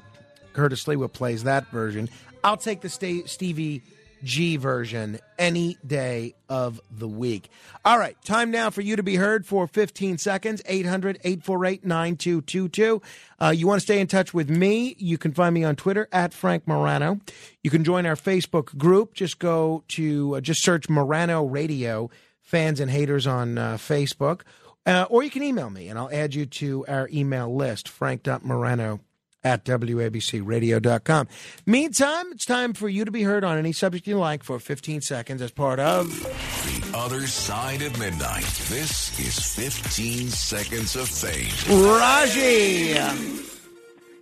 Curtis 0.53 0.83
Sliwa 0.85 1.12
plays 1.12 1.45
that 1.45 1.69
version. 1.69 2.09
I'll 2.43 2.57
take 2.57 2.81
the 2.81 2.89
sta- 2.89 3.27
Stevie 3.27 3.83
G 4.23 4.57
version 4.57 5.18
any 5.39 5.76
day 5.86 6.34
of 6.49 6.81
the 6.90 7.08
week. 7.08 7.49
All 7.84 7.99
right, 7.99 8.16
time 8.24 8.50
now 8.50 8.70
for 8.70 8.81
you 8.81 8.97
to 8.97 9.02
be 9.02 9.16
heard 9.16 9.47
for 9.47 9.66
15 9.66 10.18
seconds. 10.18 10.62
800 10.66 11.18
848 11.24 11.84
9222. 11.84 13.02
Uh, 13.40 13.49
You 13.57 13.66
want 13.66 13.81
to 13.81 13.84
stay 13.84 14.00
in 14.00 14.07
touch 14.07 14.32
with 14.34 14.50
me? 14.50 14.94
You 14.99 15.18
can 15.18 15.32
find 15.32 15.55
me 15.55 15.65
on 15.65 15.76
Twitter 15.76 16.08
at 16.12 16.34
Frank 16.34 16.66
Morano. 16.66 17.20
You 17.62 17.70
can 17.70 17.84
join 17.84 18.07
our 18.07 18.16
Facebook 18.16 18.76
group. 18.76 19.15
Just 19.15 19.39
go 19.39 19.84
to, 19.89 20.36
uh, 20.36 20.40
just 20.40 20.62
search 20.62 20.89
Morano 20.89 21.44
Radio, 21.44 22.10
fans 22.40 22.81
and 22.81 22.90
haters 22.90 23.26
on 23.26 23.58
uh, 23.58 23.76
Facebook. 23.76 24.42
Uh, 24.86 25.07
or 25.10 25.23
you 25.23 25.31
can 25.31 25.42
email 25.42 25.68
me 25.70 25.89
and 25.89 25.99
I'll 25.99 26.10
add 26.10 26.34
you 26.34 26.47
to 26.47 26.86
our 26.89 27.08
email 27.12 27.55
list, 27.55 27.89
frank.morano 27.89 29.00
at 29.43 29.65
WABCRadio.com. 29.65 31.28
Meantime, 31.67 32.27
it's 32.33 32.44
time 32.44 32.73
for 32.73 32.89
you 32.89 33.05
to 33.05 33.10
be 33.10 33.23
heard 33.23 33.44
on 33.44 33.59
any 33.59 33.73
subject 33.73 34.07
you 34.07 34.19
like 34.19 34.43
for 34.43 34.59
15 34.59 35.01
seconds 35.01 35.43
as 35.43 35.51
part 35.51 35.78
of 35.78 36.09
The 36.09 36.97
Other 36.97 37.27
Side 37.27 37.83
of 37.83 37.99
Midnight. 37.99 38.44
This 38.69 39.19
is 39.19 39.39
15 39.55 40.28
Seconds 40.28 40.97
of 40.97 41.09
Fame. 41.09 41.51
Raji. 41.85 42.94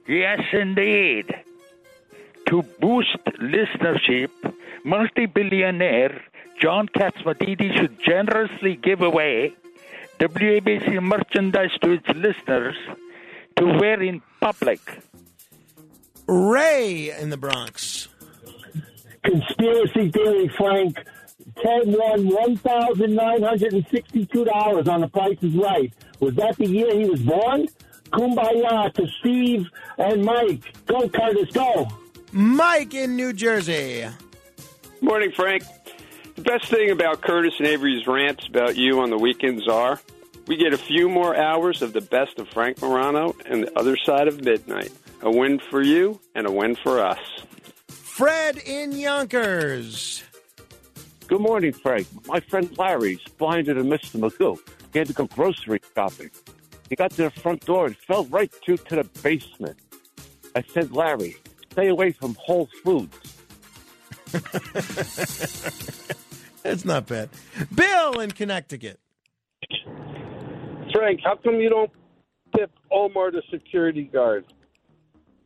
Yes, 0.07 0.41
indeed. 0.53 1.35
To 2.47 2.63
boost 2.81 3.19
listenership, 3.41 4.31
multi-billionaire 4.85 6.23
John 6.61 6.89
Catsimatidis 6.89 7.77
should 7.77 8.03
generously 8.03 8.75
give 8.77 9.03
away 9.03 9.55
WABC 10.19 11.01
merchandise 11.03 11.77
to 11.83 11.93
its 11.93 12.09
listeners 12.09 12.77
to 13.57 13.67
wear 13.67 14.03
in 14.03 14.23
public. 14.41 14.81
Ray 16.27 17.11
in 17.19 17.31
the 17.31 17.37
Bronx. 17.37 18.09
Conspiracy 19.25 20.11
theory, 20.11 20.49
Frank. 20.57 20.97
Ted 21.57 21.87
won 21.87 22.29
one 22.29 22.57
thousand 22.57 23.15
nine 23.15 23.43
hundred 23.43 23.73
and 23.73 23.87
sixty-two 23.91 24.45
dollars 24.45 24.87
on 24.87 25.01
The 25.01 25.09
Price 25.09 25.39
is 25.43 25.55
Right. 25.57 25.93
Was 26.21 26.35
that 26.37 26.57
the 26.57 26.67
year 26.67 26.95
he 26.99 27.09
was 27.09 27.21
born? 27.21 27.67
Kumbaya 28.11 28.93
to 28.95 29.07
Steve 29.21 29.67
and 29.99 30.25
Mike. 30.25 30.63
Go, 30.87 31.09
Curtis, 31.09 31.51
go. 31.53 31.89
Mike 32.33 32.95
in 32.95 33.17
New 33.17 33.33
Jersey. 33.33 34.07
Morning, 35.01 35.33
Frank. 35.33 35.65
The 36.37 36.43
best 36.43 36.67
thing 36.67 36.91
about 36.91 37.21
Curtis 37.21 37.55
and 37.59 37.67
Avery's 37.67 38.07
rants 38.07 38.47
about 38.47 38.77
you 38.77 39.01
on 39.01 39.11
the 39.11 39.19
weekends 39.19 39.67
are 39.69 40.01
we 40.49 40.57
get 40.57 40.73
a 40.73 40.79
few 40.79 41.11
more 41.11 41.37
hours 41.37 41.83
of 41.83 41.93
the 41.93 42.01
best 42.01 42.39
of 42.39 42.49
Frank 42.49 42.81
Morano 42.81 43.37
and 43.47 43.65
the 43.65 43.79
other 43.79 43.99
side 43.99 44.27
of 44.27 44.43
midnight. 44.43 44.91
A 45.21 45.31
win 45.31 45.61
for 45.71 45.83
you 45.83 46.21
and 46.35 46.47
a 46.47 46.51
win 46.51 46.75
for 46.75 47.01
us. 47.01 47.19
Fred 47.89 48.57
in 48.57 48.93
Yonkers. 48.93 50.25
Good 51.27 51.43
morning, 51.43 51.73
Frank. 51.73 52.07
My 52.27 52.41
friend 52.41 52.77
Larry's 52.79 53.21
blinded 53.37 53.77
and 53.77 53.91
missed 53.91 54.15
the 54.15 54.19
Magoo. 54.19 54.59
He 54.93 54.99
had 54.99 55.09
to 55.09 55.13
go 55.13 55.27
grocery 55.27 55.81
shopping. 55.95 56.31
He 56.89 56.97
got 56.97 57.11
to 57.13 57.25
the 57.25 57.31
front 57.31 57.67
door 57.67 57.87
and 57.87 57.97
fell 57.97 58.25
right 58.25 58.51
through 58.65 58.79
to 58.79 58.97
the 58.97 59.05
basement. 59.23 59.77
I 60.57 60.63
said, 60.73 60.93
Larry, 60.93 61.37
stay 61.71 61.89
away 61.89 62.13
from 62.13 62.35
Whole 62.41 62.71
Foods. 62.83 63.37
That's 66.63 66.87
not 66.87 67.07
bad. 67.07 67.29
Bill 67.75 68.21
in 68.21 68.31
Connecticut. 68.31 68.99
Frank, 70.93 71.21
how 71.25 71.37
come 71.37 71.57
you 71.61 71.69
don't 71.71 71.91
tip 72.57 72.71
Omar 72.91 73.31
the 73.31 73.43
security 73.51 74.05
guard? 74.05 74.45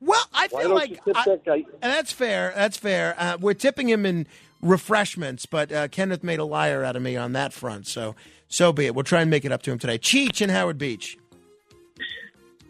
Well, 0.01 0.25
I 0.35 0.49
feel 0.49 0.61
don't 0.62 0.75
like 0.75 1.01
I- 1.15 1.25
that 1.27 1.45
guy? 1.45 1.65
and 1.81 1.93
that's 1.93 2.12
fair. 2.12 2.53
That's 2.57 2.77
fair. 2.77 3.15
Uh, 3.17 3.37
we're 3.41 3.55
tipping 3.55 3.89
him 3.89 4.05
in 4.05 4.27
refreshments, 4.61 5.47
but 5.47 5.71
uh, 5.73 5.89
Kenneth 5.89 6.23
made 6.25 6.39
a 6.41 6.45
liar 6.45 6.83
out 6.85 6.97
of 6.97 7.03
me 7.03 7.17
on 7.17 7.33
that 7.35 7.53
front. 7.53 7.87
So, 7.87 8.15
so 8.49 8.73
be 8.73 8.87
it. 8.87 8.95
We'll 8.95 9.05
try 9.05 9.21
and 9.23 9.31
make 9.31 9.45
it 9.45 9.53
up 9.53 9.62
to 9.62 9.71
him 9.73 9.79
today. 9.79 9.99
Cheech 9.99 10.41
in 10.43 10.51
Howard 10.51 10.79
Beach. 10.79 11.17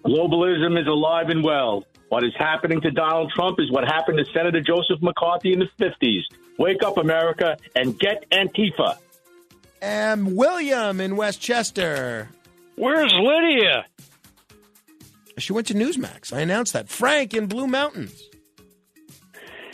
Globalism 0.05 0.81
is 0.81 0.87
alive 0.87 1.29
and 1.29 1.45
well. 1.45 1.85
What 2.09 2.25
is 2.25 2.33
happening 2.37 2.81
to 2.83 2.91
Donald 2.91 3.33
Trump 3.35 3.59
is 3.61 3.71
what 3.71 3.85
happened 3.85 4.19
to 4.19 4.25
Senator 4.35 4.61
Joseph 4.61 5.01
McCarthy 5.01 5.53
in 5.53 5.61
the 5.61 5.69
50s. 5.81 6.21
Wake 6.59 6.83
up, 6.83 6.99
America, 6.99 7.57
and 7.75 7.99
get 7.99 8.29
Antifa. 8.31 8.97
And 9.81 10.37
William 10.37 11.01
in 11.01 11.17
Westchester. 11.17 12.29
Where's 12.77 13.13
Lydia? 13.13 13.87
She 15.39 15.53
went 15.53 15.67
to 15.69 15.75
Newsmax. 15.75 16.33
I 16.33 16.41
announced 16.41 16.73
that. 16.73 16.89
Frank 16.89 17.35
in 17.35 17.47
Blue 17.47 17.67
Mountains. 17.67 18.23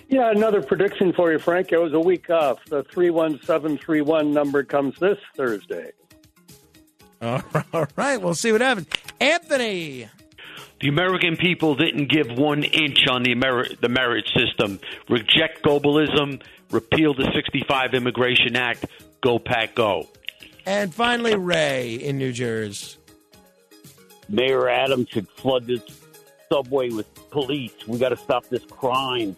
Yeah, 0.09 0.31
another 0.31 0.63
prediction 0.63 1.13
for 1.13 1.31
you, 1.31 1.39
Frank. 1.39 1.71
It 1.71 1.81
was 1.81 1.93
a 1.93 2.01
week 2.01 2.31
off. 2.31 2.65
The 2.67 2.83
31731 2.85 4.33
number 4.33 4.63
comes 4.63 4.99
this 4.99 5.19
Thursday. 5.37 5.93
All 7.23 7.43
right, 7.97 8.17
we'll 8.23 8.35
see 8.35 8.53
what 8.53 8.61
happens. 8.61 8.87
Anthony. 9.21 10.09
The 10.81 10.89
American 10.89 11.37
people 11.37 11.75
didn't 11.75 12.09
give 12.09 12.39
one 12.39 12.63
inch 12.63 13.09
on 13.11 13.25
the 13.25 13.35
Ameri- 13.35 13.79
the 13.81 13.89
merit 13.89 14.31
system. 14.35 14.79
Reject 15.09 15.63
globalism. 15.65 16.41
Repeal 16.71 17.15
the 17.15 17.31
65 17.35 17.95
Immigration 17.95 18.55
Act. 18.55 18.87
Go 19.21 19.39
Pack 19.41 19.75
Go. 19.75 20.09
And 20.69 20.95
finally, 20.95 21.35
Ray 21.35 21.95
in 21.95 22.19
New 22.19 22.31
Jersey. 22.31 22.99
Mayor 24.29 24.69
Adams 24.69 25.09
should 25.09 25.27
flood 25.27 25.67
this 25.67 25.81
subway 26.53 26.91
with 26.91 27.07
police. 27.31 27.73
We 27.87 27.97
got 27.97 28.11
to 28.11 28.19
stop 28.19 28.47
this 28.51 28.67
crime. 28.67 29.35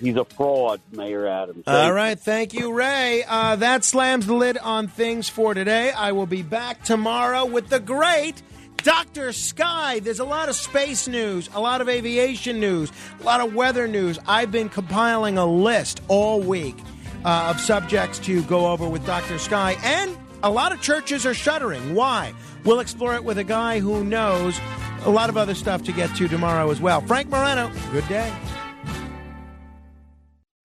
He's 0.00 0.14
a 0.14 0.24
fraud, 0.24 0.80
Mayor 0.92 1.26
Adams. 1.26 1.64
All 1.66 1.92
right, 1.92 2.16
thank 2.16 2.54
you, 2.54 2.72
Ray. 2.72 3.24
Uh, 3.26 3.56
that 3.56 3.82
slams 3.82 4.28
the 4.28 4.34
lid 4.34 4.56
on 4.58 4.86
things 4.86 5.28
for 5.28 5.54
today. 5.54 5.90
I 5.90 6.12
will 6.12 6.26
be 6.26 6.42
back 6.42 6.84
tomorrow 6.84 7.44
with 7.44 7.68
the 7.68 7.80
great 7.80 8.40
Dr. 8.76 9.32
Sky. 9.32 9.98
There's 9.98 10.20
a 10.20 10.24
lot 10.24 10.48
of 10.48 10.54
space 10.54 11.08
news, 11.08 11.50
a 11.52 11.60
lot 11.60 11.80
of 11.80 11.88
aviation 11.88 12.60
news, 12.60 12.92
a 13.18 13.24
lot 13.24 13.40
of 13.40 13.56
weather 13.56 13.88
news. 13.88 14.20
I've 14.28 14.52
been 14.52 14.68
compiling 14.68 15.36
a 15.36 15.44
list 15.44 16.00
all 16.06 16.40
week 16.40 16.76
uh, 17.24 17.48
of 17.50 17.58
subjects 17.58 18.20
to 18.20 18.44
go 18.44 18.68
over 18.68 18.88
with 18.88 19.04
Dr. 19.04 19.40
Sky, 19.40 19.76
and 19.82 20.16
a 20.42 20.50
lot 20.50 20.72
of 20.72 20.80
churches 20.80 21.26
are 21.26 21.34
shuttering. 21.34 21.94
Why? 21.94 22.32
We'll 22.64 22.80
explore 22.80 23.14
it 23.14 23.24
with 23.24 23.38
a 23.38 23.44
guy 23.44 23.80
who 23.80 24.04
knows 24.04 24.58
a 25.04 25.10
lot 25.10 25.28
of 25.28 25.36
other 25.36 25.54
stuff 25.54 25.82
to 25.84 25.92
get 25.92 26.14
to 26.16 26.28
tomorrow 26.28 26.70
as 26.70 26.80
well. 26.80 27.00
Frank 27.00 27.28
Morano, 27.28 27.70
good 27.92 28.06
day. 28.08 28.32